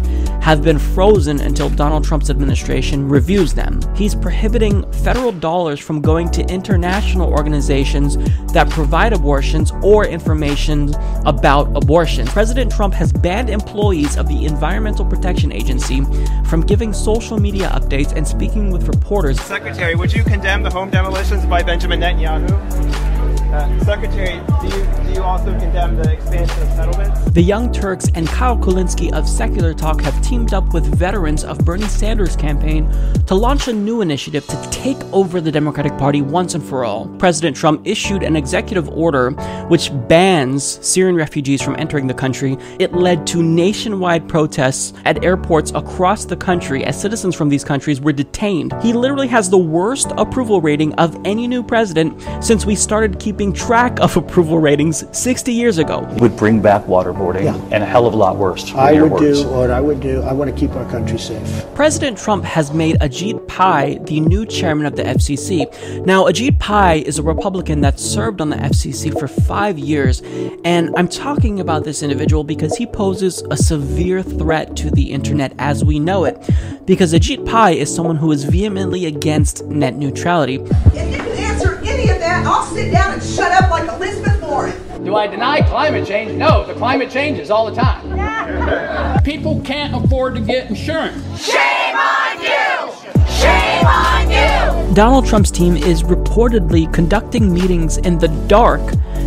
have 0.42 0.62
been 0.62 0.78
frozen 0.78 1.40
until 1.40 1.68
Donald 1.68 2.04
Trump's 2.04 2.30
administration 2.30 3.06
reviews 3.06 3.52
them. 3.52 3.80
He's 3.94 4.14
prohibiting 4.14 4.90
federal 4.92 5.30
dollars 5.30 5.78
from 5.78 6.00
going 6.00 6.30
to 6.30 6.42
international 6.46 7.28
organizations 7.30 8.16
that 8.54 8.70
provide 8.70 9.12
abortions 9.12 9.72
or 9.82 10.06
information 10.06 10.94
about 11.26 11.74
abortion. 11.76 12.26
President 12.26 12.72
Trump 12.72 12.94
has 12.94 13.12
banned 13.12 13.50
employees 13.50 14.16
of 14.16 14.26
the 14.26 14.46
Environmental 14.46 15.04
Protection 15.04 15.52
Agency 15.52 16.02
from 16.46 16.62
giving 16.62 16.94
social 16.94 17.38
media 17.38 17.68
updates 17.70 18.12
and 18.16 18.26
speaking 18.26 18.70
with 18.70 18.88
reporters. 18.88 19.38
Secretary, 19.42 19.94
would 19.94 20.14
you 20.14 20.24
condemn 20.24 20.62
the 20.62 20.70
home 20.70 20.88
demolitions 20.88 21.44
by 21.44 21.62
Benjamin 21.62 22.00
Netanyahu? 22.00 23.13
Uh, 23.54 23.84
Secretary, 23.84 24.40
do 24.60 24.66
you, 24.66 24.84
do 25.06 25.12
you 25.12 25.22
also 25.22 25.56
condemn 25.60 25.94
the 25.94 26.12
expansion 26.12 26.60
of 26.60 26.68
settlements? 26.70 27.30
The 27.30 27.40
Young 27.40 27.70
Turks 27.70 28.10
and 28.16 28.26
Kyle 28.26 28.56
Kulinski 28.56 29.12
of 29.12 29.28
Secular 29.28 29.72
Talk 29.72 30.00
have 30.00 30.20
teamed 30.22 30.52
up 30.52 30.74
with 30.74 30.84
veterans 30.86 31.44
of 31.44 31.58
Bernie 31.58 31.86
Sanders' 31.86 32.34
campaign 32.34 32.90
to 33.26 33.36
launch 33.36 33.68
a 33.68 33.72
new 33.72 34.00
initiative 34.00 34.44
to 34.48 34.70
take 34.70 35.00
over 35.12 35.40
the 35.40 35.52
Democratic 35.52 35.96
Party 35.98 36.20
once 36.20 36.56
and 36.56 36.64
for 36.64 36.84
all. 36.84 37.06
President 37.18 37.56
Trump 37.56 37.86
issued 37.86 38.24
an 38.24 38.34
executive 38.34 38.88
order 38.88 39.30
which 39.68 39.92
bans 40.08 40.64
Syrian 40.84 41.14
refugees 41.14 41.62
from 41.62 41.76
entering 41.76 42.08
the 42.08 42.14
country. 42.14 42.56
It 42.80 42.92
led 42.92 43.24
to 43.28 43.40
nationwide 43.40 44.28
protests 44.28 44.94
at 45.04 45.24
airports 45.24 45.70
across 45.76 46.24
the 46.24 46.36
country 46.36 46.84
as 46.84 47.00
citizens 47.00 47.36
from 47.36 47.50
these 47.50 47.62
countries 47.62 48.00
were 48.00 48.12
detained. 48.12 48.72
He 48.82 48.92
literally 48.92 49.28
has 49.28 49.48
the 49.48 49.58
worst 49.58 50.10
approval 50.16 50.60
rating 50.60 50.92
of 50.94 51.16
any 51.24 51.46
new 51.46 51.62
president 51.62 52.20
since 52.42 52.66
we 52.66 52.74
started 52.74 53.20
keeping 53.20 53.43
track 53.52 54.00
of 54.00 54.16
approval 54.16 54.58
ratings 54.58 55.04
60 55.16 55.52
years 55.52 55.78
ago. 55.78 56.00
would 56.18 56.36
bring 56.36 56.60
back 56.60 56.84
waterboarding 56.84 57.46
and 57.72 57.82
a 57.82 57.86
hell 57.86 58.06
of 58.06 58.14
a 58.14 58.16
lot 58.16 58.36
worse. 58.36 58.72
I 58.74 59.00
would 59.00 59.12
words. 59.12 59.42
do 59.42 59.48
what 59.48 59.70
I 59.70 59.80
would 59.80 60.00
do. 60.00 60.22
I 60.22 60.32
want 60.32 60.50
to 60.52 60.56
keep 60.58 60.74
our 60.76 60.88
country 60.90 61.18
safe. 61.18 61.64
President 61.74 62.16
Trump 62.16 62.44
has 62.44 62.72
made 62.72 62.96
Ajit 63.00 63.46
Pai 63.48 63.98
the 64.04 64.20
new 64.20 64.46
chairman 64.46 64.86
of 64.86 64.96
the 64.96 65.02
FCC. 65.02 66.04
Now, 66.06 66.24
Ajit 66.24 66.58
Pai 66.58 67.00
is 67.06 67.18
a 67.18 67.22
Republican 67.22 67.80
that 67.82 67.98
served 67.98 68.40
on 68.40 68.50
the 68.50 68.56
FCC 68.56 69.18
for 69.18 69.28
five 69.28 69.78
years, 69.78 70.22
and 70.64 70.94
I'm 70.96 71.08
talking 71.08 71.60
about 71.60 71.84
this 71.84 72.02
individual 72.02 72.44
because 72.44 72.76
he 72.76 72.86
poses 72.86 73.42
a 73.50 73.56
severe 73.56 74.22
threat 74.22 74.76
to 74.76 74.90
the 74.90 75.12
internet 75.12 75.52
as 75.58 75.84
we 75.84 75.98
know 75.98 76.24
it. 76.24 76.38
Because 76.86 77.12
Ajit 77.14 77.46
Pai 77.46 77.78
is 77.78 77.94
someone 77.94 78.16
who 78.16 78.30
is 78.32 78.44
vehemently 78.44 79.06
against 79.06 79.64
net 79.66 79.94
neutrality. 79.96 80.58
If 82.44 82.76
you 82.76 82.76
can 82.76 82.76
answer 82.76 82.78
any 82.78 82.88
of 82.88 82.92
that, 82.92 82.92
I'll 82.92 82.92
sit 82.92 82.92
down 82.92 83.12
and 83.14 83.22
shut 83.22 83.52
up 83.52 83.70
like 83.70 83.88
Elizabeth 83.88 84.42
Warren. 84.42 85.04
Do 85.04 85.16
I 85.16 85.26
deny 85.26 85.60
climate 85.62 86.06
change? 86.06 86.32
No, 86.32 86.66
the 86.66 86.74
climate 86.74 87.10
changes 87.10 87.50
all 87.50 87.70
the 87.70 87.74
time. 87.74 89.22
People 89.22 89.60
can't 89.62 90.04
afford 90.04 90.34
to 90.34 90.40
get 90.40 90.68
insurance. 90.68 91.22
Shame 91.42 91.96
on 91.96 92.42
you! 92.42 92.92
Shame 93.28 93.86
on 93.86 94.30
you! 94.30 94.94
Donald 94.94 95.26
Trump's 95.26 95.50
team 95.50 95.76
is 95.76 96.02
reportedly 96.02 96.92
conducting 96.92 97.52
meetings 97.52 97.96
in 97.98 98.18
the 98.18 98.28
dark 98.46 98.80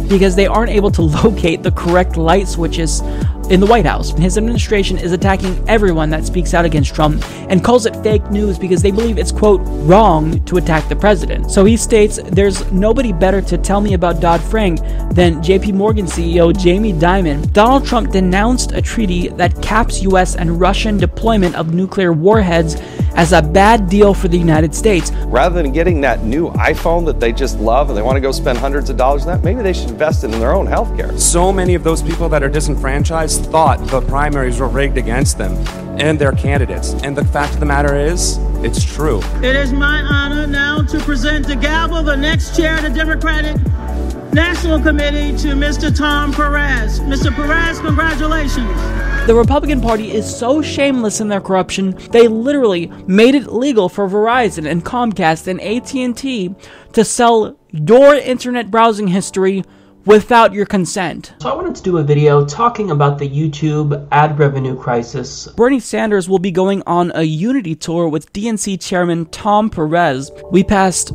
because 0.07 0.35
they 0.35 0.47
aren't 0.47 0.71
able 0.71 0.91
to 0.91 1.01
locate 1.23 1.63
the 1.63 1.71
correct 1.71 2.17
light 2.17 2.47
switches 2.47 3.01
in 3.49 3.59
the 3.59 3.65
White 3.65 3.85
House. 3.85 4.11
His 4.11 4.37
administration 4.37 4.97
is 4.97 5.11
attacking 5.11 5.63
everyone 5.67 6.09
that 6.09 6.25
speaks 6.25 6.53
out 6.53 6.65
against 6.65 6.93
Trump 6.93 7.23
and 7.49 7.63
calls 7.63 7.85
it 7.85 7.95
fake 7.97 8.29
news 8.29 8.59
because 8.59 8.81
they 8.81 8.91
believe 8.91 9.17
it's, 9.17 9.31
quote, 9.31 9.61
wrong 9.63 10.43
to 10.45 10.57
attack 10.57 10.87
the 10.89 10.95
president. 10.95 11.51
So 11.51 11.65
he 11.65 11.77
states, 11.77 12.19
There's 12.25 12.69
nobody 12.71 13.13
better 13.13 13.41
to 13.41 13.57
tell 13.57 13.81
me 13.81 13.93
about 13.93 14.19
Dodd 14.19 14.41
Frank 14.41 14.79
than 15.13 15.41
JP 15.41 15.73
Morgan 15.73 16.05
CEO 16.05 16.57
Jamie 16.57 16.93
Dimon. 16.93 17.51
Donald 17.53 17.85
Trump 17.85 18.11
denounced 18.11 18.71
a 18.73 18.81
treaty 18.81 19.29
that 19.29 19.61
caps 19.61 20.01
U.S. 20.03 20.35
and 20.35 20.59
Russian 20.59 20.97
deployment 20.97 21.55
of 21.55 21.73
nuclear 21.73 22.13
warheads 22.13 22.75
as 23.17 23.33
a 23.33 23.41
bad 23.41 23.89
deal 23.89 24.13
for 24.13 24.27
the 24.27 24.37
United 24.37 24.73
States. 24.75 25.11
Rather 25.25 25.61
than 25.61 25.71
getting 25.71 25.99
that 26.01 26.23
new 26.23 26.49
iPhone 26.51 27.03
that 27.07 27.19
they 27.19 27.33
just 27.33 27.57
love 27.59 27.89
and 27.89 27.97
they 27.97 28.01
want 28.03 28.15
to 28.15 28.21
go 28.21 28.31
spend 28.31 28.59
hundreds 28.59 28.91
of 28.91 28.95
dollars 28.95 29.25
on 29.25 29.29
that, 29.29 29.43
maybe 29.43 29.63
they 29.63 29.73
should 29.73 29.89
invest 29.89 30.23
it 30.23 30.31
in 30.31 30.39
their 30.39 30.53
own 30.53 30.67
health 30.67 30.95
care. 30.95 31.17
So 31.17 31.51
many 31.51 31.73
of 31.73 31.83
those 31.83 32.03
people 32.03 32.29
that 32.29 32.43
are 32.43 32.49
disenfranchised 32.49 33.36
thought 33.45 33.85
the 33.87 34.01
primaries 34.01 34.59
were 34.59 34.67
rigged 34.67 34.97
against 34.97 35.37
them 35.37 35.53
and 35.99 36.19
their 36.19 36.31
candidates. 36.31 36.93
And 37.03 37.15
the 37.15 37.25
fact 37.25 37.53
of 37.53 37.59
the 37.59 37.65
matter 37.65 37.95
is, 37.95 38.37
it's 38.63 38.83
true. 38.83 39.21
It 39.43 39.55
is 39.55 39.71
my 39.71 40.01
honor 40.01 40.47
now 40.47 40.81
to 40.83 40.99
present 40.99 41.47
the 41.47 41.55
gavel, 41.55 42.03
the 42.03 42.15
next 42.15 42.55
chair 42.55 42.77
of 42.77 42.83
the 42.83 42.89
Democratic 42.89 43.55
National 44.33 44.79
Committee, 44.79 45.35
to 45.37 45.49
Mr. 45.55 45.95
Tom 45.95 46.33
Perez. 46.33 46.99
Mr. 46.99 47.33
Perez, 47.33 47.79
congratulations. 47.79 48.67
The 49.27 49.35
Republican 49.35 49.81
Party 49.81 50.11
is 50.11 50.33
so 50.33 50.61
shameless 50.61 51.19
in 51.19 51.27
their 51.27 51.41
corruption, 51.41 51.97
they 52.11 52.29
literally 52.29 52.87
made 53.07 53.35
it 53.35 53.51
legal 53.51 53.89
for 53.89 54.07
Verizon 54.07 54.65
and 54.65 54.85
Comcast 54.85 55.47
and 55.47 55.59
AT&T 55.59 56.55
to 56.93 57.03
sell 57.03 57.59
your 57.71 58.15
internet 58.15 58.71
browsing 58.71 59.07
history 59.07 59.65
without 60.07 60.53
your 60.53 60.65
consent. 60.65 61.33
So 61.39 61.49
I 61.49 61.55
wanted 61.55 61.75
to 61.75 61.83
do 61.83 61.97
a 61.97 62.03
video 62.03 62.45
talking 62.45 62.91
about 62.91 63.19
the 63.19 63.29
YouTube 63.29 64.07
ad 64.11 64.39
revenue 64.39 64.75
crisis. 64.75 65.47
Bernie 65.49 65.79
Sanders 65.79 66.27
will 66.27 66.39
be 66.39 66.49
going 66.49 66.81
on 66.87 67.11
a 67.13 67.23
unity 67.23 67.75
tour 67.75 68.07
with 68.07 68.31
DNC 68.33 68.81
chairman 68.81 69.25
Tom 69.27 69.69
Perez. 69.69 70.31
We 70.49 70.63
passed 70.63 71.11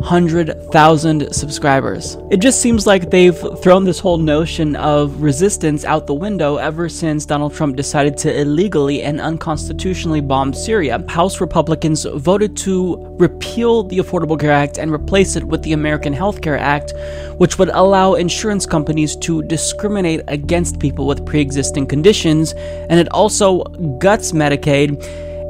100,000 0.00 1.30
subscribers. 1.32 2.16
It 2.30 2.38
just 2.38 2.62
seems 2.62 2.86
like 2.86 3.10
they've 3.10 3.38
thrown 3.62 3.84
this 3.84 3.98
whole 3.98 4.16
notion 4.16 4.74
of 4.76 5.20
resistance 5.20 5.84
out 5.84 6.06
the 6.06 6.14
window 6.14 6.56
ever 6.56 6.88
since 6.88 7.26
Donald 7.26 7.52
Trump 7.52 7.76
decided 7.76 8.16
to 8.18 8.40
illegally 8.40 9.02
and 9.02 9.20
unconstitutionally 9.20 10.22
bomb 10.22 10.54
Syria. 10.54 11.04
House 11.08 11.40
Republicans 11.40 12.06
voted 12.14 12.56
to 12.56 12.96
repeal 13.18 13.82
the 13.82 13.98
Affordable 13.98 14.40
Care 14.40 14.52
Act 14.52 14.78
and 14.78 14.90
replace 14.90 15.36
it 15.36 15.44
with 15.44 15.62
the 15.62 15.74
American 15.74 16.14
Health 16.14 16.40
Care 16.40 16.58
Act, 16.58 16.94
which 17.36 17.58
would 17.58 17.68
allow 17.68 18.14
insurance 18.14 18.64
companies 18.64 19.14
to 19.16 19.42
discriminate 19.42 20.22
against 20.28 20.80
people 20.80 21.06
with 21.06 21.26
pre 21.26 21.42
existing 21.42 21.86
conditions, 21.86 22.54
and 22.54 22.98
it 22.98 23.08
also 23.12 23.64
guts 23.98 24.32
Medicaid 24.32 24.96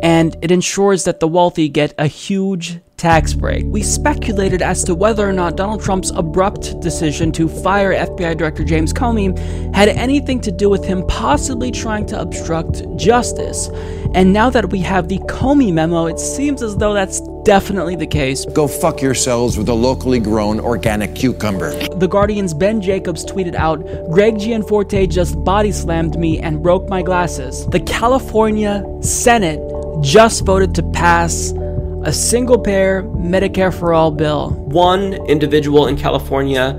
and 0.02 0.36
it 0.42 0.50
ensures 0.50 1.04
that 1.04 1.20
the 1.20 1.28
wealthy 1.28 1.68
get 1.68 1.94
a 1.98 2.06
huge 2.06 2.80
tax 3.00 3.32
break. 3.32 3.64
We 3.66 3.82
speculated 3.82 4.60
as 4.60 4.84
to 4.84 4.94
whether 4.94 5.26
or 5.26 5.32
not 5.32 5.56
Donald 5.56 5.82
Trump's 5.82 6.10
abrupt 6.10 6.78
decision 6.80 7.32
to 7.32 7.48
fire 7.48 7.94
FBI 7.94 8.36
Director 8.36 8.62
James 8.62 8.92
Comey 8.92 9.36
had 9.74 9.88
anything 9.88 10.38
to 10.42 10.52
do 10.52 10.68
with 10.68 10.84
him 10.84 11.06
possibly 11.06 11.70
trying 11.70 12.04
to 12.06 12.20
obstruct 12.20 12.84
justice. 12.96 13.68
And 14.14 14.34
now 14.34 14.50
that 14.50 14.70
we 14.70 14.80
have 14.80 15.08
the 15.08 15.18
Comey 15.20 15.72
memo, 15.72 16.06
it 16.06 16.18
seems 16.18 16.62
as 16.62 16.76
though 16.76 16.92
that's 16.92 17.22
definitely 17.44 17.96
the 17.96 18.06
case. 18.06 18.44
Go 18.44 18.68
fuck 18.68 19.00
yourselves 19.00 19.56
with 19.56 19.70
a 19.70 19.74
locally 19.74 20.20
grown 20.20 20.60
organic 20.60 21.14
cucumber. 21.14 21.70
The 21.94 22.06
Guardian's 22.06 22.52
Ben 22.52 22.82
Jacobs 22.82 23.24
tweeted 23.24 23.54
out 23.54 23.82
Greg 24.10 24.38
Gianforte 24.38 25.08
just 25.08 25.42
body 25.42 25.72
slammed 25.72 26.18
me 26.18 26.38
and 26.38 26.62
broke 26.62 26.86
my 26.90 27.00
glasses. 27.00 27.66
The 27.68 27.80
California 27.80 28.84
Senate 29.00 29.58
just 30.02 30.44
voted 30.44 30.74
to 30.74 30.82
pass 30.90 31.54
a 32.02 32.12
single 32.12 32.58
payer 32.58 33.02
Medicare 33.02 33.72
for 33.76 33.92
all 33.92 34.10
bill. 34.10 34.50
One 34.50 35.14
individual 35.28 35.86
in 35.88 35.96
California 35.96 36.74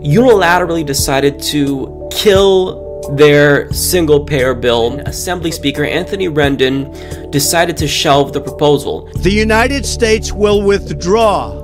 unilaterally 0.00 0.84
decided 0.84 1.40
to 1.42 2.08
kill 2.10 2.88
their 3.16 3.70
single 3.72 4.24
payer 4.24 4.54
bill. 4.54 4.98
Assembly 5.00 5.50
Speaker 5.50 5.84
Anthony 5.84 6.28
Rendon 6.28 7.30
decided 7.30 7.76
to 7.78 7.88
shelve 7.88 8.32
the 8.32 8.40
proposal. 8.40 9.10
The 9.16 9.30
United 9.30 9.84
States 9.84 10.32
will 10.32 10.62
withdraw 10.62 11.60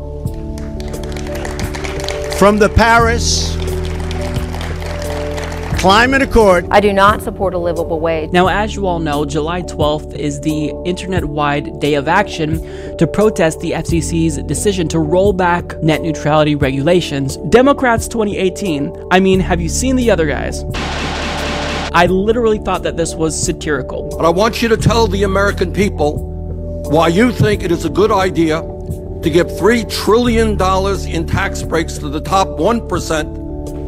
from 2.39 2.59
the 2.59 2.69
Paris 2.69 3.57
Climate 5.79 6.23
Accord. 6.23 6.67
I 6.71 6.81
do 6.81 6.93
not 6.93 7.23
support 7.23 7.55
a 7.55 7.59
livable 7.59 8.01
wage. 8.01 8.33
Now, 8.33 8.49
as 8.49 8.75
you 8.75 8.87
all 8.87 8.99
know, 8.99 9.25
July 9.25 9.63
12th 9.63 10.15
is 10.15 10.41
the 10.41 10.71
internet 10.85 11.27
wide 11.27 11.79
day 11.79 11.95
of 11.95 12.09
action 12.09 12.97
to 12.97 13.07
protest 13.07 13.61
the 13.61 13.73
FCC's 13.73 14.39
decision 14.45 14.89
to 14.89 14.99
roll 14.99 15.33
back 15.33 15.81
net 15.83 16.03
neutrality 16.03 16.55
regulations. 16.55 17.37
Democrats 17.51 18.09
2018. 18.09 18.93
I 19.11 19.21
mean, 19.21 19.39
have 19.39 19.61
you 19.61 19.69
seen 19.69 19.97
the 19.97 20.11
other 20.11 20.27
guys? 20.27 20.65
I 21.93 22.07
literally 22.07 22.59
thought 22.59 22.83
that 22.83 22.97
this 22.97 23.15
was 23.15 23.41
satirical. 23.41 24.09
But 24.17 24.25
I 24.25 24.31
want 24.31 24.63
you 24.63 24.69
to 24.69 24.77
tell 24.77 25.07
the 25.07 25.23
American 25.23 25.73
people 25.73 26.19
why 26.91 27.09
you 27.09 27.31
think 27.31 27.63
it 27.63 27.71
is 27.71 27.85
a 27.85 27.91
good 27.91 28.11
idea 28.11 28.61
to 28.61 29.31
give 29.31 29.47
$3 29.47 29.89
trillion 29.91 30.61
in 31.09 31.27
tax 31.27 31.63
breaks 31.63 31.99
to 31.99 32.09
the 32.09 32.21
top 32.21 32.49
1% 32.49 33.46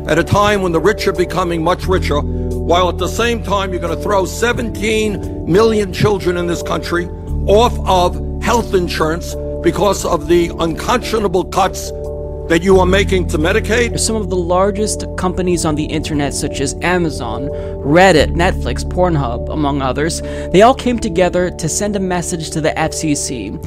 at 0.09 0.19
a 0.19 0.25
time 0.25 0.62
when 0.62 0.73
the 0.73 0.81
rich 0.81 1.07
are 1.07 1.12
becoming 1.12 1.62
much 1.62 1.87
richer, 1.87 2.20
while 2.20 2.89
at 2.89 2.97
the 2.97 3.09
same 3.09 3.43
time 3.43 3.73
you're 3.73 3.81
going 3.81 3.95
to 3.95 4.03
throw 4.03 4.25
17 4.25 5.45
million 5.51 5.93
children 5.93 6.39
in 6.39 6.47
this 6.47 6.62
country 6.62 7.07
off 7.47 7.78
of 7.87 8.43
health 8.43 8.73
insurance 8.73 9.35
because 9.62 10.07
of 10.07 10.27
the 10.27 10.51
unconscionable 10.61 11.45
cuts 11.45 11.91
that 12.49 12.62
you 12.62 12.81
are 12.81 12.86
making 12.86 13.28
to 13.28 13.36
Medicaid? 13.36 14.01
Some 14.01 14.17
of 14.17 14.31
the 14.31 14.36
largest 14.36 15.05
companies 15.18 15.67
on 15.67 15.75
the 15.75 15.85
internet, 15.85 16.33
such 16.33 16.60
as 16.60 16.75
Amazon, 16.81 17.43
Reddit, 17.85 18.35
Netflix, 18.35 18.83
Pornhub, 18.85 19.52
among 19.52 19.83
others, 19.83 20.23
they 20.52 20.62
all 20.62 20.75
came 20.75 20.99
together 20.99 21.51
to 21.51 21.68
send 21.68 21.94
a 21.94 22.01
message 22.01 22.51
to 22.51 22.62
the 22.62 22.70
FCC. 22.70 23.59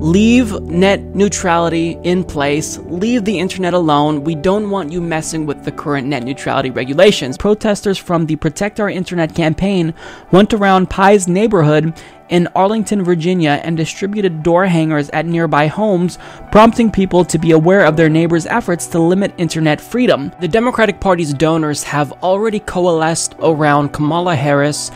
Leave 0.00 0.60
net 0.62 1.02
neutrality 1.16 1.98
in 2.04 2.22
place. 2.22 2.78
Leave 2.78 3.24
the 3.24 3.36
internet 3.36 3.74
alone. 3.74 4.22
We 4.22 4.36
don't 4.36 4.70
want 4.70 4.92
you 4.92 5.00
messing 5.00 5.44
with 5.44 5.64
the 5.64 5.72
current 5.72 6.06
net 6.06 6.22
neutrality 6.22 6.70
regulations. 6.70 7.36
Protesters 7.36 7.98
from 7.98 8.26
the 8.26 8.36
Protect 8.36 8.78
Our 8.78 8.88
Internet 8.88 9.34
campaign 9.34 9.92
went 10.30 10.54
around 10.54 10.88
Pai's 10.88 11.26
neighborhood 11.26 11.92
in 12.28 12.48
Arlington, 12.54 13.04
Virginia, 13.04 13.60
and 13.64 13.76
distributed 13.76 14.42
door 14.42 14.66
hangers 14.66 15.10
at 15.10 15.26
nearby 15.26 15.66
homes, 15.66 16.18
prompting 16.50 16.90
people 16.90 17.24
to 17.24 17.38
be 17.38 17.52
aware 17.52 17.84
of 17.84 17.96
their 17.96 18.08
neighbors' 18.08 18.46
efforts 18.46 18.86
to 18.88 18.98
limit 18.98 19.34
internet 19.38 19.80
freedom. 19.80 20.32
The 20.40 20.48
Democratic 20.48 21.00
Party's 21.00 21.32
donors 21.32 21.82
have 21.84 22.12
already 22.22 22.60
coalesced 22.60 23.34
around 23.40 23.92
Kamala 23.92 24.36
Harris. 24.36 24.90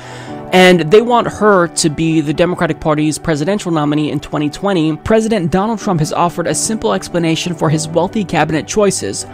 And 0.52 0.80
they 0.80 1.00
want 1.00 1.28
her 1.28 1.66
to 1.68 1.88
be 1.88 2.20
the 2.20 2.34
Democratic 2.34 2.78
Party's 2.78 3.18
presidential 3.18 3.72
nominee 3.72 4.10
in 4.10 4.20
2020. 4.20 4.98
President 4.98 5.50
Donald 5.50 5.78
Trump 5.78 6.00
has 6.00 6.12
offered 6.12 6.46
a 6.46 6.54
simple 6.54 6.92
explanation 6.92 7.54
for 7.54 7.70
his 7.70 7.88
wealthy 7.88 8.22
cabinet 8.22 8.68
choices. 8.68 9.24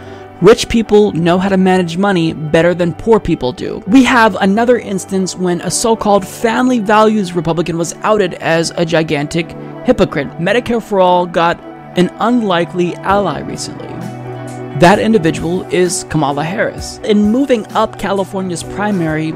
Rich 0.41 0.69
people 0.69 1.11
know 1.11 1.37
how 1.37 1.49
to 1.49 1.57
manage 1.57 1.97
money 1.97 2.31
better 2.31 2.73
than 2.73 2.93
poor 2.93 3.19
people 3.19 3.51
do. 3.51 3.83
We 3.87 4.05
have 4.05 4.37
another 4.37 4.77
instance 4.77 5.35
when 5.35 5.59
a 5.59 5.69
so 5.69 5.97
called 5.97 6.25
family 6.25 6.79
values 6.79 7.33
Republican 7.33 7.77
was 7.77 7.93
outed 8.03 8.35
as 8.35 8.71
a 8.77 8.85
gigantic 8.85 9.51
hypocrite. 9.83 10.29
Medicare 10.39 10.81
for 10.81 11.01
All 11.01 11.25
got 11.25 11.59
an 11.97 12.09
unlikely 12.21 12.95
ally 12.95 13.41
recently. 13.41 13.89
That 14.79 14.97
individual 14.99 15.63
is 15.73 16.05
Kamala 16.09 16.45
Harris. 16.45 16.99
In 16.99 17.33
moving 17.33 17.67
up 17.73 17.99
California's 17.99 18.63
primary, 18.63 19.31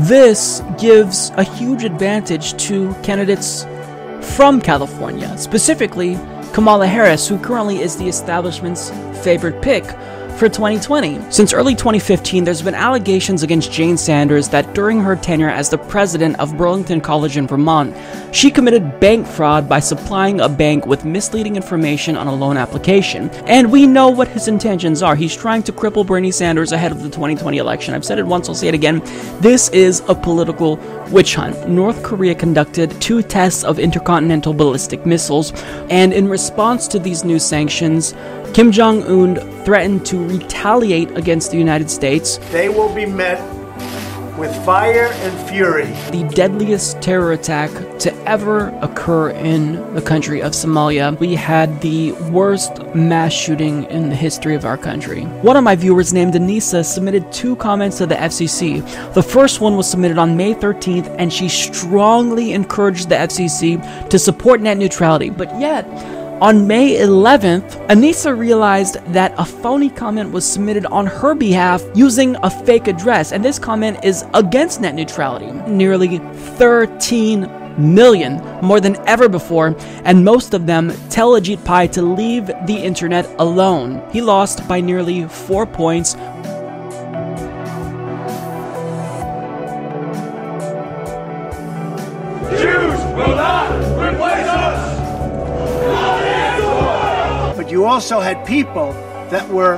this 0.00 0.62
gives 0.78 1.30
a 1.36 1.44
huge 1.44 1.82
advantage 1.82 2.62
to 2.64 2.92
candidates 3.02 3.64
from 4.20 4.60
California, 4.60 5.34
specifically 5.38 6.18
Kamala 6.52 6.86
Harris, 6.86 7.26
who 7.26 7.38
currently 7.38 7.80
is 7.80 7.96
the 7.96 8.06
establishment's 8.06 8.90
favorite 9.24 9.62
pick 9.62 9.84
for 10.36 10.48
2020. 10.48 11.30
Since 11.30 11.52
early 11.52 11.74
2015, 11.74 12.44
there's 12.44 12.62
been 12.62 12.74
allegations 12.74 13.42
against 13.42 13.70
Jane 13.70 13.96
Sanders 13.96 14.48
that 14.48 14.74
during 14.74 15.00
her 15.00 15.16
tenure 15.16 15.48
as 15.48 15.70
the 15.70 15.78
president 15.78 16.38
of 16.38 16.56
Burlington 16.56 17.00
College 17.00 17.36
in 17.36 17.46
Vermont, 17.46 17.96
she 18.34 18.50
committed 18.50 18.98
bank 19.00 19.26
fraud 19.26 19.68
by 19.68 19.80
supplying 19.80 20.40
a 20.40 20.48
bank 20.48 20.86
with 20.86 21.04
misleading 21.04 21.56
information 21.56 22.16
on 22.16 22.26
a 22.26 22.34
loan 22.34 22.56
application. 22.56 23.30
And 23.46 23.70
we 23.70 23.86
know 23.86 24.08
what 24.08 24.28
his 24.28 24.48
intentions 24.48 25.02
are. 25.02 25.14
He's 25.14 25.36
trying 25.36 25.62
to 25.64 25.72
cripple 25.72 26.06
Bernie 26.06 26.30
Sanders 26.30 26.72
ahead 26.72 26.92
of 26.92 27.02
the 27.02 27.08
2020 27.08 27.58
election. 27.58 27.94
I've 27.94 28.04
said 28.04 28.18
it 28.18 28.26
once, 28.26 28.48
I'll 28.48 28.54
say 28.54 28.68
it 28.68 28.74
again. 28.74 29.00
This 29.40 29.68
is 29.70 30.02
a 30.08 30.14
political 30.14 30.76
witch 31.10 31.34
hunt. 31.34 31.68
North 31.68 32.02
Korea 32.02 32.34
conducted 32.34 32.90
two 33.00 33.22
tests 33.22 33.64
of 33.64 33.78
intercontinental 33.78 34.54
ballistic 34.54 35.04
missiles, 35.06 35.52
and 35.90 36.12
in 36.12 36.28
response 36.28 36.88
to 36.88 36.98
these 36.98 37.24
new 37.24 37.38
sanctions, 37.38 38.14
Kim 38.54 38.70
Jong 38.70 39.02
un 39.04 39.36
threatened 39.64 40.04
to 40.04 40.18
retaliate 40.18 41.10
against 41.16 41.50
the 41.50 41.56
United 41.56 41.90
States. 41.90 42.36
They 42.50 42.68
will 42.68 42.94
be 42.94 43.06
met 43.06 43.40
with 44.36 44.54
fire 44.64 45.06
and 45.06 45.48
fury. 45.48 45.86
The 46.10 46.28
deadliest 46.34 47.00
terror 47.00 47.32
attack 47.32 47.70
to 48.00 48.14
ever 48.28 48.68
occur 48.82 49.30
in 49.30 49.94
the 49.94 50.02
country 50.02 50.42
of 50.42 50.52
Somalia. 50.52 51.18
We 51.18 51.34
had 51.34 51.80
the 51.80 52.12
worst 52.30 52.82
mass 52.94 53.32
shooting 53.32 53.84
in 53.84 54.10
the 54.10 54.16
history 54.16 54.54
of 54.54 54.66
our 54.66 54.76
country. 54.76 55.22
One 55.22 55.56
of 55.56 55.64
my 55.64 55.74
viewers 55.74 56.12
named 56.12 56.34
Anissa 56.34 56.84
submitted 56.84 57.32
two 57.32 57.56
comments 57.56 57.98
to 57.98 58.06
the 58.06 58.16
FCC. 58.16 58.82
The 59.14 59.22
first 59.22 59.62
one 59.62 59.78
was 59.78 59.90
submitted 59.90 60.18
on 60.18 60.36
May 60.36 60.54
13th, 60.54 61.14
and 61.18 61.32
she 61.32 61.48
strongly 61.48 62.52
encouraged 62.52 63.08
the 63.08 63.14
FCC 63.14 64.08
to 64.10 64.18
support 64.18 64.60
net 64.60 64.76
neutrality. 64.76 65.30
But 65.30 65.58
yet, 65.58 65.86
on 66.40 66.66
May 66.66 66.96
11th, 66.96 67.86
Anissa 67.88 68.36
realized 68.36 68.94
that 69.12 69.34
a 69.38 69.44
phony 69.44 69.90
comment 69.90 70.32
was 70.32 70.44
submitted 70.44 70.86
on 70.86 71.06
her 71.06 71.34
behalf 71.34 71.82
using 71.94 72.36
a 72.42 72.50
fake 72.50 72.88
address, 72.88 73.32
and 73.32 73.44
this 73.44 73.58
comment 73.58 73.98
is 74.04 74.24
against 74.34 74.80
net 74.80 74.94
neutrality. 74.94 75.52
Nearly 75.70 76.18
13 76.18 77.62
million, 77.78 78.40
more 78.62 78.80
than 78.80 78.96
ever 79.08 79.28
before, 79.28 79.74
and 80.04 80.24
most 80.24 80.54
of 80.54 80.66
them 80.66 80.92
tell 81.08 81.32
Ajit 81.32 81.64
Pai 81.64 81.88
to 81.88 82.02
leave 82.02 82.46
the 82.46 82.76
internet 82.76 83.26
alone. 83.38 84.02
He 84.12 84.20
lost 84.20 84.66
by 84.68 84.80
nearly 84.80 85.26
four 85.28 85.66
points. 85.66 86.14
You 97.82 97.88
also 97.88 98.20
had 98.20 98.46
people 98.46 98.92
that 99.32 99.48
were 99.48 99.76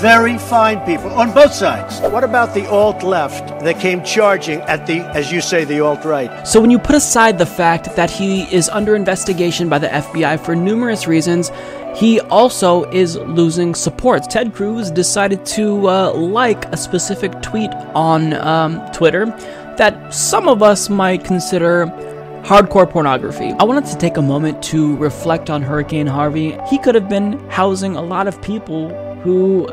very 0.00 0.36
fine 0.36 0.80
people 0.84 1.10
on 1.10 1.32
both 1.32 1.52
sides. 1.52 2.00
What 2.00 2.24
about 2.24 2.54
the 2.54 2.68
alt 2.68 3.04
left 3.04 3.60
that 3.60 3.78
came 3.78 4.02
charging 4.02 4.60
at 4.62 4.84
the, 4.84 4.98
as 5.14 5.30
you 5.30 5.40
say, 5.40 5.64
the 5.64 5.78
alt 5.78 6.04
right? 6.04 6.44
So, 6.44 6.60
when 6.60 6.72
you 6.72 6.80
put 6.80 6.96
aside 6.96 7.38
the 7.38 7.46
fact 7.46 7.94
that 7.94 8.10
he 8.10 8.52
is 8.52 8.68
under 8.68 8.96
investigation 8.96 9.68
by 9.68 9.78
the 9.78 9.86
FBI 9.86 10.44
for 10.44 10.56
numerous 10.56 11.06
reasons, 11.06 11.52
he 11.94 12.18
also 12.38 12.82
is 12.90 13.16
losing 13.16 13.72
support. 13.76 14.28
Ted 14.28 14.52
Cruz 14.52 14.90
decided 14.90 15.46
to 15.56 15.88
uh, 15.88 16.12
like 16.14 16.64
a 16.72 16.76
specific 16.76 17.30
tweet 17.42 17.70
on 17.94 18.32
um, 18.32 18.84
Twitter 18.90 19.26
that 19.78 20.12
some 20.12 20.48
of 20.48 20.64
us 20.64 20.90
might 20.90 21.24
consider 21.24 21.86
hardcore 22.46 22.88
pornography. 22.88 23.52
I 23.58 23.64
wanted 23.64 23.86
to 23.86 23.98
take 23.98 24.16
a 24.18 24.22
moment 24.22 24.62
to 24.64 24.96
reflect 24.98 25.50
on 25.50 25.62
Hurricane 25.62 26.06
Harvey. 26.06 26.56
He 26.70 26.78
could 26.78 26.94
have 26.94 27.08
been 27.08 27.40
housing 27.50 27.96
a 27.96 28.02
lot 28.02 28.28
of 28.28 28.40
people 28.40 28.90
who 29.22 29.66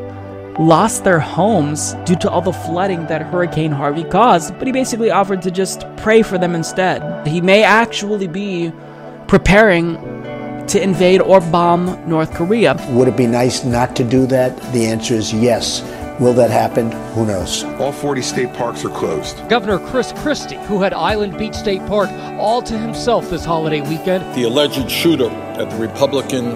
lost 0.58 1.04
their 1.04 1.20
homes 1.20 1.94
due 2.06 2.16
to 2.16 2.28
all 2.28 2.42
the 2.42 2.52
flooding 2.52 3.06
that 3.06 3.22
Hurricane 3.22 3.72
Harvey 3.72 4.04
caused, 4.04 4.58
but 4.58 4.66
he 4.66 4.74
basically 4.74 5.12
offered 5.12 5.44
to 5.44 5.52
just 5.52 5.86
pray 5.98 6.24
for 6.24 6.40
them 6.40 6.56
instead. 6.56 7.28
He 7.28 7.42
may 7.42 7.62
actually 7.62 8.28
be 8.28 8.72
preparing 9.28 9.96
to 10.66 10.82
invade 10.82 11.22
or 11.22 11.42
bomb 11.42 12.10
North 12.10 12.34
Korea. 12.34 12.76
Would 12.90 13.08
it 13.08 13.18
be 13.18 13.28
nice 13.28 13.64
not 13.64 13.96
to 13.98 14.04
do 14.04 14.26
that? 14.28 14.58
The 14.74 14.88
answer 14.88 15.14
is 15.14 15.32
yes. 15.32 15.82
Will 16.24 16.34
that 16.36 16.52
happen? 16.52 16.90
Who 17.16 17.26
knows? 17.26 17.66
All 17.82 17.92
40 17.92 18.22
state 18.22 18.54
parks 18.54 18.86
are 18.86 18.90
closed. 18.90 19.46
Governor 19.50 19.78
Chris 19.78 20.14
Christie, 20.14 20.56
who 20.68 20.82
had 20.82 20.94
Island 20.94 21.38
Beach 21.38 21.54
State 21.54 21.86
Park 21.86 22.10
all 22.40 22.62
to 22.62 22.78
himself 22.78 23.30
this 23.30 23.44
holiday 23.44 23.82
weekend. 23.82 24.34
The 24.34 24.44
alleged 24.44 24.90
shooter 24.90 25.30
at 25.30 25.70
the 25.70 25.76
Republican 25.76 26.56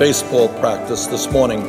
baseball 0.00 0.48
practice 0.58 1.06
this 1.06 1.30
morning 1.30 1.62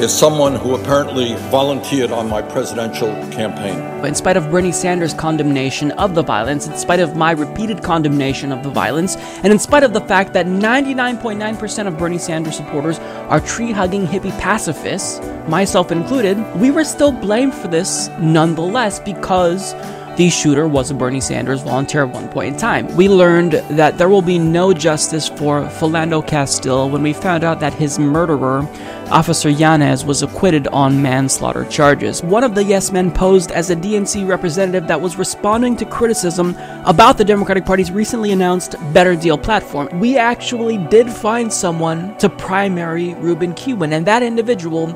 is 0.00 0.12
someone 0.12 0.54
who 0.54 0.74
apparently 0.74 1.34
volunteered 1.50 2.10
on 2.10 2.28
my 2.28 2.42
presidential 2.42 3.08
campaign. 3.30 3.78
In 4.04 4.14
spite 4.14 4.36
of 4.36 4.50
Bernie 4.50 4.70
Sanders' 4.70 5.14
condemnation 5.14 5.90
of 5.92 6.14
the 6.14 6.22
violence, 6.22 6.66
in 6.66 6.76
spite 6.76 7.00
of 7.00 7.16
my 7.16 7.30
repeated 7.30 7.82
condemnation 7.82 8.52
of 8.52 8.62
the 8.62 8.68
violence, 8.68 9.16
and 9.16 9.46
in 9.46 9.58
spite 9.58 9.82
of 9.82 9.94
the 9.94 10.02
fact 10.02 10.34
that 10.34 10.44
99.9% 10.44 11.86
of 11.86 11.96
Bernie 11.96 12.18
Sanders 12.18 12.56
supporters 12.56 12.98
are 13.30 13.40
tree 13.40 13.72
hugging 13.72 14.06
hippie 14.06 14.38
pacifists, 14.38 15.18
myself 15.48 15.90
included, 15.90 16.36
we 16.56 16.70
were 16.70 16.84
still 16.84 17.12
blamed 17.12 17.54
for 17.54 17.68
this 17.68 18.08
nonetheless 18.20 19.00
because 19.00 19.72
the 20.16 20.30
shooter 20.30 20.66
was 20.66 20.90
a 20.90 20.94
Bernie 20.94 21.20
Sanders 21.20 21.60
volunteer 21.60 22.02
at 22.02 22.10
one 22.10 22.28
point 22.28 22.54
in 22.54 22.58
time. 22.58 22.94
We 22.96 23.08
learned 23.08 23.52
that 23.52 23.98
there 23.98 24.08
will 24.08 24.22
be 24.22 24.38
no 24.38 24.72
justice 24.72 25.28
for 25.28 25.62
Philando 25.64 26.26
Castile 26.26 26.88
when 26.88 27.02
we 27.02 27.12
found 27.12 27.44
out 27.44 27.60
that 27.60 27.74
his 27.74 27.98
murderer, 27.98 28.66
Officer 29.10 29.50
Yanez, 29.50 30.06
was 30.06 30.22
acquitted 30.22 30.68
on 30.68 31.02
manslaughter 31.02 31.66
charges. 31.66 32.22
One 32.22 32.44
of 32.44 32.54
the 32.54 32.64
Yes 32.64 32.90
Men 32.90 33.12
posed 33.12 33.52
as 33.52 33.68
a 33.68 33.76
DNC 33.76 34.26
representative 34.26 34.88
that 34.88 35.00
was 35.00 35.16
responding 35.16 35.76
to 35.76 35.84
criticism 35.84 36.56
about 36.86 37.18
the 37.18 37.24
Democratic 37.24 37.66
Party's 37.66 37.90
recently 37.90 38.32
announced 38.32 38.76
Better 38.94 39.16
Deal 39.16 39.36
platform. 39.36 39.88
We 40.00 40.16
actually 40.16 40.78
did 40.78 41.10
find 41.10 41.52
someone 41.52 42.16
to 42.18 42.30
primary 42.30 43.12
Ruben 43.14 43.52
Kihuen, 43.52 43.92
and 43.92 44.06
that 44.06 44.22
individual 44.22 44.88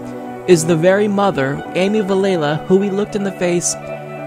is 0.49 0.65
the 0.65 0.77
very 0.77 1.07
mother, 1.07 1.63
Amy 1.75 2.01
Vilela, 2.01 2.65
who 2.67 2.77
we 2.77 2.89
looked 2.89 3.15
in 3.15 3.23
the 3.23 3.33
face 3.33 3.75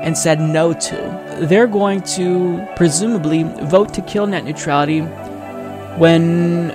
and 0.04 0.18
said 0.18 0.40
no 0.40 0.74
to. 0.74 1.38
They're 1.50 1.68
going 1.68 2.02
to 2.18 2.66
presumably 2.76 3.44
vote 3.44 3.94
to 3.96 4.02
kill 4.02 4.28
net 4.28 4.44
neutrality 4.44 5.00
when 5.98 6.68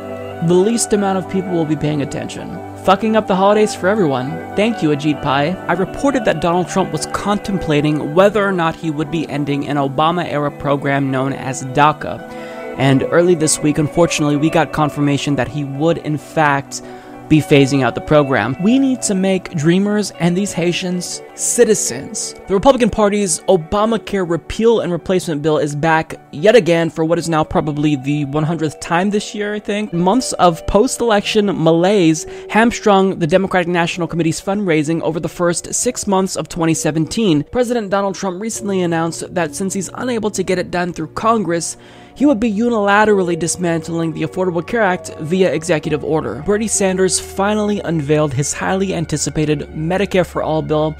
the 0.46 0.54
least 0.54 0.92
amount 0.92 1.18
of 1.18 1.30
people 1.30 1.50
will 1.50 1.64
be 1.64 1.76
paying 1.76 2.02
attention. 2.02 2.48
Fucking 2.84 3.16
up 3.16 3.26
the 3.26 3.36
holidays 3.36 3.74
for 3.74 3.88
everyone. 3.88 4.30
Thank 4.56 4.82
you, 4.82 4.90
Ajit 4.90 5.22
Pai. 5.22 5.50
I 5.52 5.72
reported 5.74 6.24
that 6.24 6.40
Donald 6.40 6.68
Trump 6.68 6.90
was 6.90 7.06
contemplating 7.06 8.14
whether 8.14 8.42
or 8.46 8.52
not 8.52 8.74
he 8.74 8.90
would 8.90 9.10
be 9.10 9.28
ending 9.28 9.68
an 9.68 9.76
Obama 9.76 10.24
era 10.24 10.50
program 10.50 11.10
known 11.10 11.34
as 11.34 11.64
DACA. 11.64 12.18
And 12.78 13.02
early 13.10 13.34
this 13.34 13.58
week, 13.58 13.76
unfortunately, 13.76 14.36
we 14.36 14.48
got 14.48 14.72
confirmation 14.72 15.36
that 15.36 15.48
he 15.48 15.64
would, 15.64 15.98
in 15.98 16.16
fact, 16.16 16.80
be 17.28 17.40
phasing 17.40 17.82
out 17.82 17.94
the 17.94 18.00
program. 18.00 18.56
We 18.60 18.78
need 18.78 19.02
to 19.02 19.14
make 19.14 19.50
Dreamers 19.52 20.12
and 20.12 20.36
these 20.36 20.52
Haitians 20.52 21.22
citizens. 21.34 22.34
The 22.46 22.54
Republican 22.54 22.90
Party's 22.90 23.40
Obamacare 23.42 24.28
repeal 24.28 24.80
and 24.80 24.90
replacement 24.90 25.42
bill 25.42 25.58
is 25.58 25.76
back 25.76 26.20
yet 26.32 26.56
again 26.56 26.90
for 26.90 27.04
what 27.04 27.18
is 27.18 27.28
now 27.28 27.44
probably 27.44 27.96
the 27.96 28.24
100th 28.26 28.80
time 28.80 29.10
this 29.10 29.34
year, 29.34 29.54
I 29.54 29.60
think. 29.60 29.92
Months 29.92 30.32
of 30.34 30.66
post 30.66 31.00
election 31.00 31.46
malaise 31.46 32.26
hamstrung 32.50 33.18
the 33.18 33.26
Democratic 33.26 33.68
National 33.68 34.08
Committee's 34.08 34.40
fundraising 34.40 35.00
over 35.02 35.20
the 35.20 35.28
first 35.28 35.74
six 35.74 36.06
months 36.06 36.36
of 36.36 36.48
2017. 36.48 37.44
President 37.52 37.90
Donald 37.90 38.14
Trump 38.14 38.40
recently 38.40 38.82
announced 38.82 39.34
that 39.34 39.54
since 39.54 39.74
he's 39.74 39.90
unable 39.94 40.30
to 40.30 40.42
get 40.42 40.58
it 40.58 40.70
done 40.70 40.92
through 40.92 41.08
Congress, 41.08 41.76
he 42.18 42.26
would 42.26 42.40
be 42.40 42.52
unilaterally 42.52 43.38
dismantling 43.38 44.12
the 44.12 44.22
Affordable 44.22 44.66
Care 44.66 44.82
Act 44.82 45.14
via 45.20 45.54
executive 45.54 46.02
order. 46.02 46.42
Bernie 46.44 46.66
Sanders 46.66 47.20
finally 47.20 47.78
unveiled 47.84 48.34
his 48.34 48.52
highly 48.52 48.92
anticipated 48.92 49.60
Medicare 49.68 50.26
for 50.26 50.42
All 50.42 50.60
bill, 50.60 50.96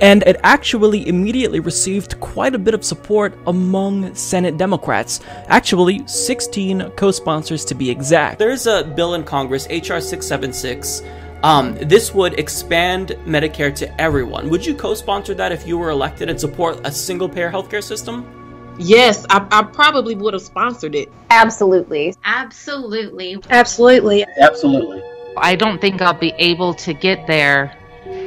and 0.00 0.22
it 0.28 0.36
actually 0.44 1.08
immediately 1.08 1.58
received 1.58 2.20
quite 2.20 2.54
a 2.54 2.58
bit 2.58 2.72
of 2.72 2.84
support 2.84 3.36
among 3.48 4.14
Senate 4.14 4.58
Democrats. 4.58 5.18
Actually, 5.48 6.06
16 6.06 6.90
co 6.90 7.10
sponsors 7.10 7.64
to 7.64 7.74
be 7.74 7.90
exact. 7.90 8.38
There's 8.38 8.68
a 8.68 8.84
bill 8.84 9.14
in 9.14 9.24
Congress, 9.24 9.66
H.R. 9.70 10.00
676. 10.00 11.02
Um, 11.42 11.74
this 11.82 12.14
would 12.14 12.38
expand 12.38 13.16
Medicare 13.24 13.74
to 13.74 14.00
everyone. 14.00 14.48
Would 14.50 14.64
you 14.64 14.76
co 14.76 14.94
sponsor 14.94 15.34
that 15.34 15.50
if 15.50 15.66
you 15.66 15.78
were 15.78 15.90
elected 15.90 16.30
and 16.30 16.38
support 16.38 16.80
a 16.84 16.92
single 16.92 17.28
payer 17.28 17.50
healthcare 17.50 17.82
system? 17.82 18.39
Yes, 18.80 19.26
I, 19.28 19.46
I 19.50 19.62
probably 19.62 20.14
would 20.14 20.32
have 20.32 20.42
sponsored 20.42 20.94
it. 20.94 21.12
Absolutely. 21.28 22.14
Absolutely. 22.24 23.36
Absolutely. 23.50 24.24
Absolutely. 24.40 25.02
I 25.36 25.54
don't 25.54 25.80
think 25.80 26.00
I'll 26.00 26.14
be 26.14 26.32
able 26.38 26.72
to 26.74 26.94
get 26.94 27.26
there 27.26 27.76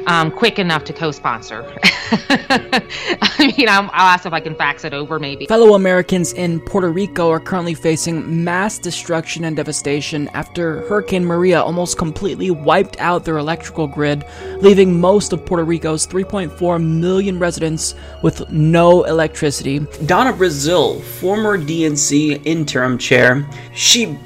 um, 0.06 0.30
quick 0.30 0.58
enough 0.58 0.84
to 0.84 0.92
co-sponsor. 0.92 1.64
I 2.10 3.52
mean, 3.56 3.68
I'm, 3.68 3.90
I'll 3.92 4.08
ask 4.08 4.26
if 4.26 4.32
I 4.32 4.40
can 4.40 4.54
fax 4.54 4.84
it 4.84 4.92
over, 4.92 5.18
maybe. 5.18 5.46
Fellow 5.46 5.74
Americans 5.74 6.32
in 6.32 6.60
Puerto 6.60 6.90
Rico 6.90 7.30
are 7.30 7.40
currently 7.40 7.74
facing 7.74 8.44
mass 8.44 8.78
destruction 8.78 9.44
and 9.44 9.56
devastation 9.56 10.28
after 10.28 10.82
Hurricane 10.82 11.24
Maria 11.24 11.60
almost 11.60 11.98
completely 11.98 12.50
wiped 12.50 12.98
out 13.00 13.24
their 13.24 13.38
electrical 13.38 13.86
grid, 13.86 14.24
leaving 14.58 15.00
most 15.00 15.32
of 15.32 15.44
Puerto 15.44 15.64
Rico's 15.64 16.06
3.4 16.06 16.82
million 16.82 17.38
residents 17.38 17.94
with 18.22 18.50
no 18.50 19.04
electricity. 19.04 19.80
Donna 20.06 20.32
Brazile, 20.32 21.00
former 21.00 21.58
DNC 21.58 22.44
interim 22.44 22.98
chair, 22.98 23.46
she 23.74 24.18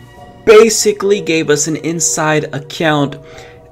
basically 0.44 1.20
gave 1.20 1.50
us 1.50 1.66
an 1.66 1.76
inside 1.76 2.44
account 2.54 3.18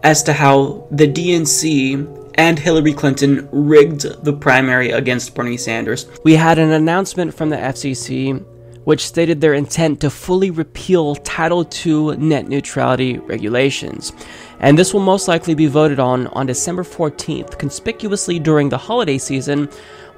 as 0.07 0.23
to 0.23 0.33
how 0.33 0.87
the 0.93 1.09
DNC 1.09 2.31
and 2.37 2.61
Hillary 2.61 2.93
Clinton 2.93 3.49
rigged 3.51 4.03
the 4.23 4.33
primary 4.33 4.93
against 4.93 5.35
Bernie 5.35 5.57
Sanders. 5.57 6.07
We 6.23 6.35
had 6.35 6.61
an 6.61 6.71
announcement 6.71 7.35
from 7.35 7.51
the 7.51 7.57
FCC 7.57 8.41
which 8.85 9.05
stated 9.05 9.41
their 9.41 9.53
intent 9.53 10.01
to 10.01 10.09
fully 10.09 10.49
repeal 10.49 11.17
Title 11.17 11.69
II 11.85 12.17
net 12.19 12.47
neutrality 12.47 13.19
regulations. 13.19 14.13
And 14.61 14.79
this 14.79 14.95
will 14.95 15.01
most 15.01 15.27
likely 15.27 15.57
be 15.57 15.67
voted 15.67 15.99
on 15.99 16.29
on 16.29 16.47
December 16.47 16.85
14th, 16.85 17.59
conspicuously 17.59 18.39
during 18.39 18.69
the 18.69 18.79
holiday 18.79 19.19
season 19.19 19.69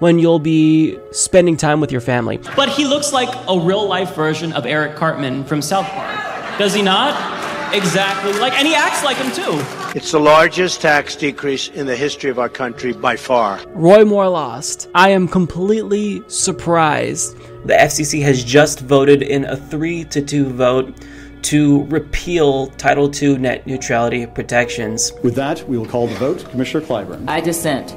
when 0.01 0.19
you'll 0.19 0.39
be 0.39 0.99
spending 1.13 1.57
time 1.57 1.81
with 1.81 1.91
your 1.91 2.03
family. 2.03 2.37
But 2.57 2.69
he 2.69 2.85
looks 2.85 3.11
like 3.15 3.35
a 3.49 3.59
real 3.59 3.89
life 3.89 4.15
version 4.15 4.53
of 4.53 4.67
Eric 4.67 4.97
Cartman 4.97 5.45
from 5.45 5.63
South 5.63 5.87
Park. 5.87 6.59
Does 6.59 6.75
he 6.75 6.83
not? 6.83 7.38
Exactly. 7.73 8.33
Like 8.35 8.55
and 8.55 8.67
he 8.67 8.75
acts 8.75 9.05
like 9.05 9.17
him 9.17 9.31
too. 9.33 9.63
It's 9.95 10.13
the 10.13 10.19
largest 10.21 10.81
tax 10.81 11.17
decrease 11.17 11.69
in 11.69 11.87
the 11.87 11.97
history 11.97 12.31
of 12.31 12.39
our 12.39 12.49
country 12.49 12.93
by 12.93 13.17
far. 13.17 13.61
Roy 13.69 14.05
Moore 14.05 14.29
lost. 14.29 14.89
I 14.95 15.11
am 15.11 15.29
completely 15.29 16.23
surprised. 16.29 17.37
The 17.67 17.75
FCC 17.75 18.23
has 18.23 18.45
just 18.45 18.81
voted 18.81 19.23
in 19.23 19.45
a 19.45 19.57
3 19.57 20.05
to 20.05 20.23
2 20.23 20.47
vote 20.51 20.95
to 21.43 21.85
repeal 21.85 22.69
Title 22.69 23.11
II 23.15 23.39
net 23.39 23.67
neutrality 23.67 24.27
protections. 24.27 25.13
With 25.23 25.35
that, 25.37 25.67
we 25.69 25.79
will 25.79 25.87
call 25.87 26.07
the 26.07 26.15
vote. 26.17 26.49
Commissioner 26.51 26.85
Clyburn. 26.85 27.29
I 27.29 27.41
dissent. 27.41 27.95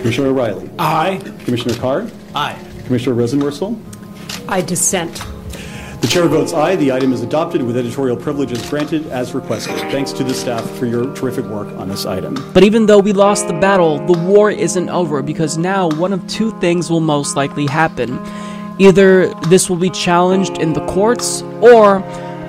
Commissioner 0.00 0.28
O'Rielly. 0.28 0.70
Aye. 0.78 1.20
Commissioner 1.44 1.74
Carr. 1.74 2.06
Aye. 2.34 2.58
Commissioner 2.86 3.16
Rosenworcel. 3.16 3.78
I 4.48 4.60
dissent. 4.62 5.22
The 6.00 6.08
chair 6.08 6.26
votes 6.28 6.54
aye. 6.54 6.76
The 6.76 6.92
item 6.92 7.12
is 7.12 7.22
adopted 7.22 7.62
with 7.62 7.76
editorial 7.76 8.16
privileges 8.16 8.68
granted 8.70 9.06
as 9.08 9.34
requested. 9.34 9.76
Thanks 9.92 10.12
to 10.12 10.24
the 10.24 10.32
staff 10.32 10.68
for 10.78 10.86
your 10.86 11.14
terrific 11.14 11.44
work 11.44 11.68
on 11.78 11.88
this 11.88 12.06
item. 12.06 12.34
But 12.54 12.64
even 12.64 12.86
though 12.86 12.98
we 12.98 13.12
lost 13.12 13.48
the 13.48 13.52
battle, 13.52 13.98
the 14.06 14.18
war 14.18 14.50
isn't 14.50 14.88
over 14.88 15.20
because 15.20 15.58
now 15.58 15.88
one 15.90 16.14
of 16.14 16.26
two 16.26 16.58
things 16.58 16.90
will 16.90 17.00
most 17.00 17.36
likely 17.36 17.66
happen. 17.66 18.18
Either 18.78 19.28
this 19.50 19.68
will 19.68 19.76
be 19.76 19.90
challenged 19.90 20.56
in 20.56 20.72
the 20.72 20.84
courts, 20.86 21.42
or 21.60 22.00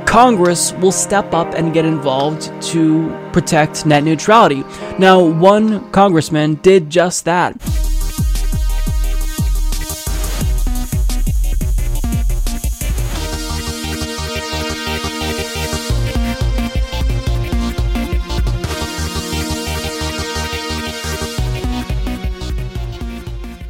Congress 0.06 0.72
will 0.76 0.92
step 0.92 1.34
up 1.34 1.54
and 1.54 1.74
get 1.74 1.84
involved 1.84 2.52
to 2.62 3.10
protect 3.34 3.86
net 3.86 4.04
neutrality. 4.06 4.64
Now, 4.98 5.22
one 5.22 5.92
congressman 5.92 6.56
did 6.56 6.90
just 6.90 7.26
that. 7.26 7.58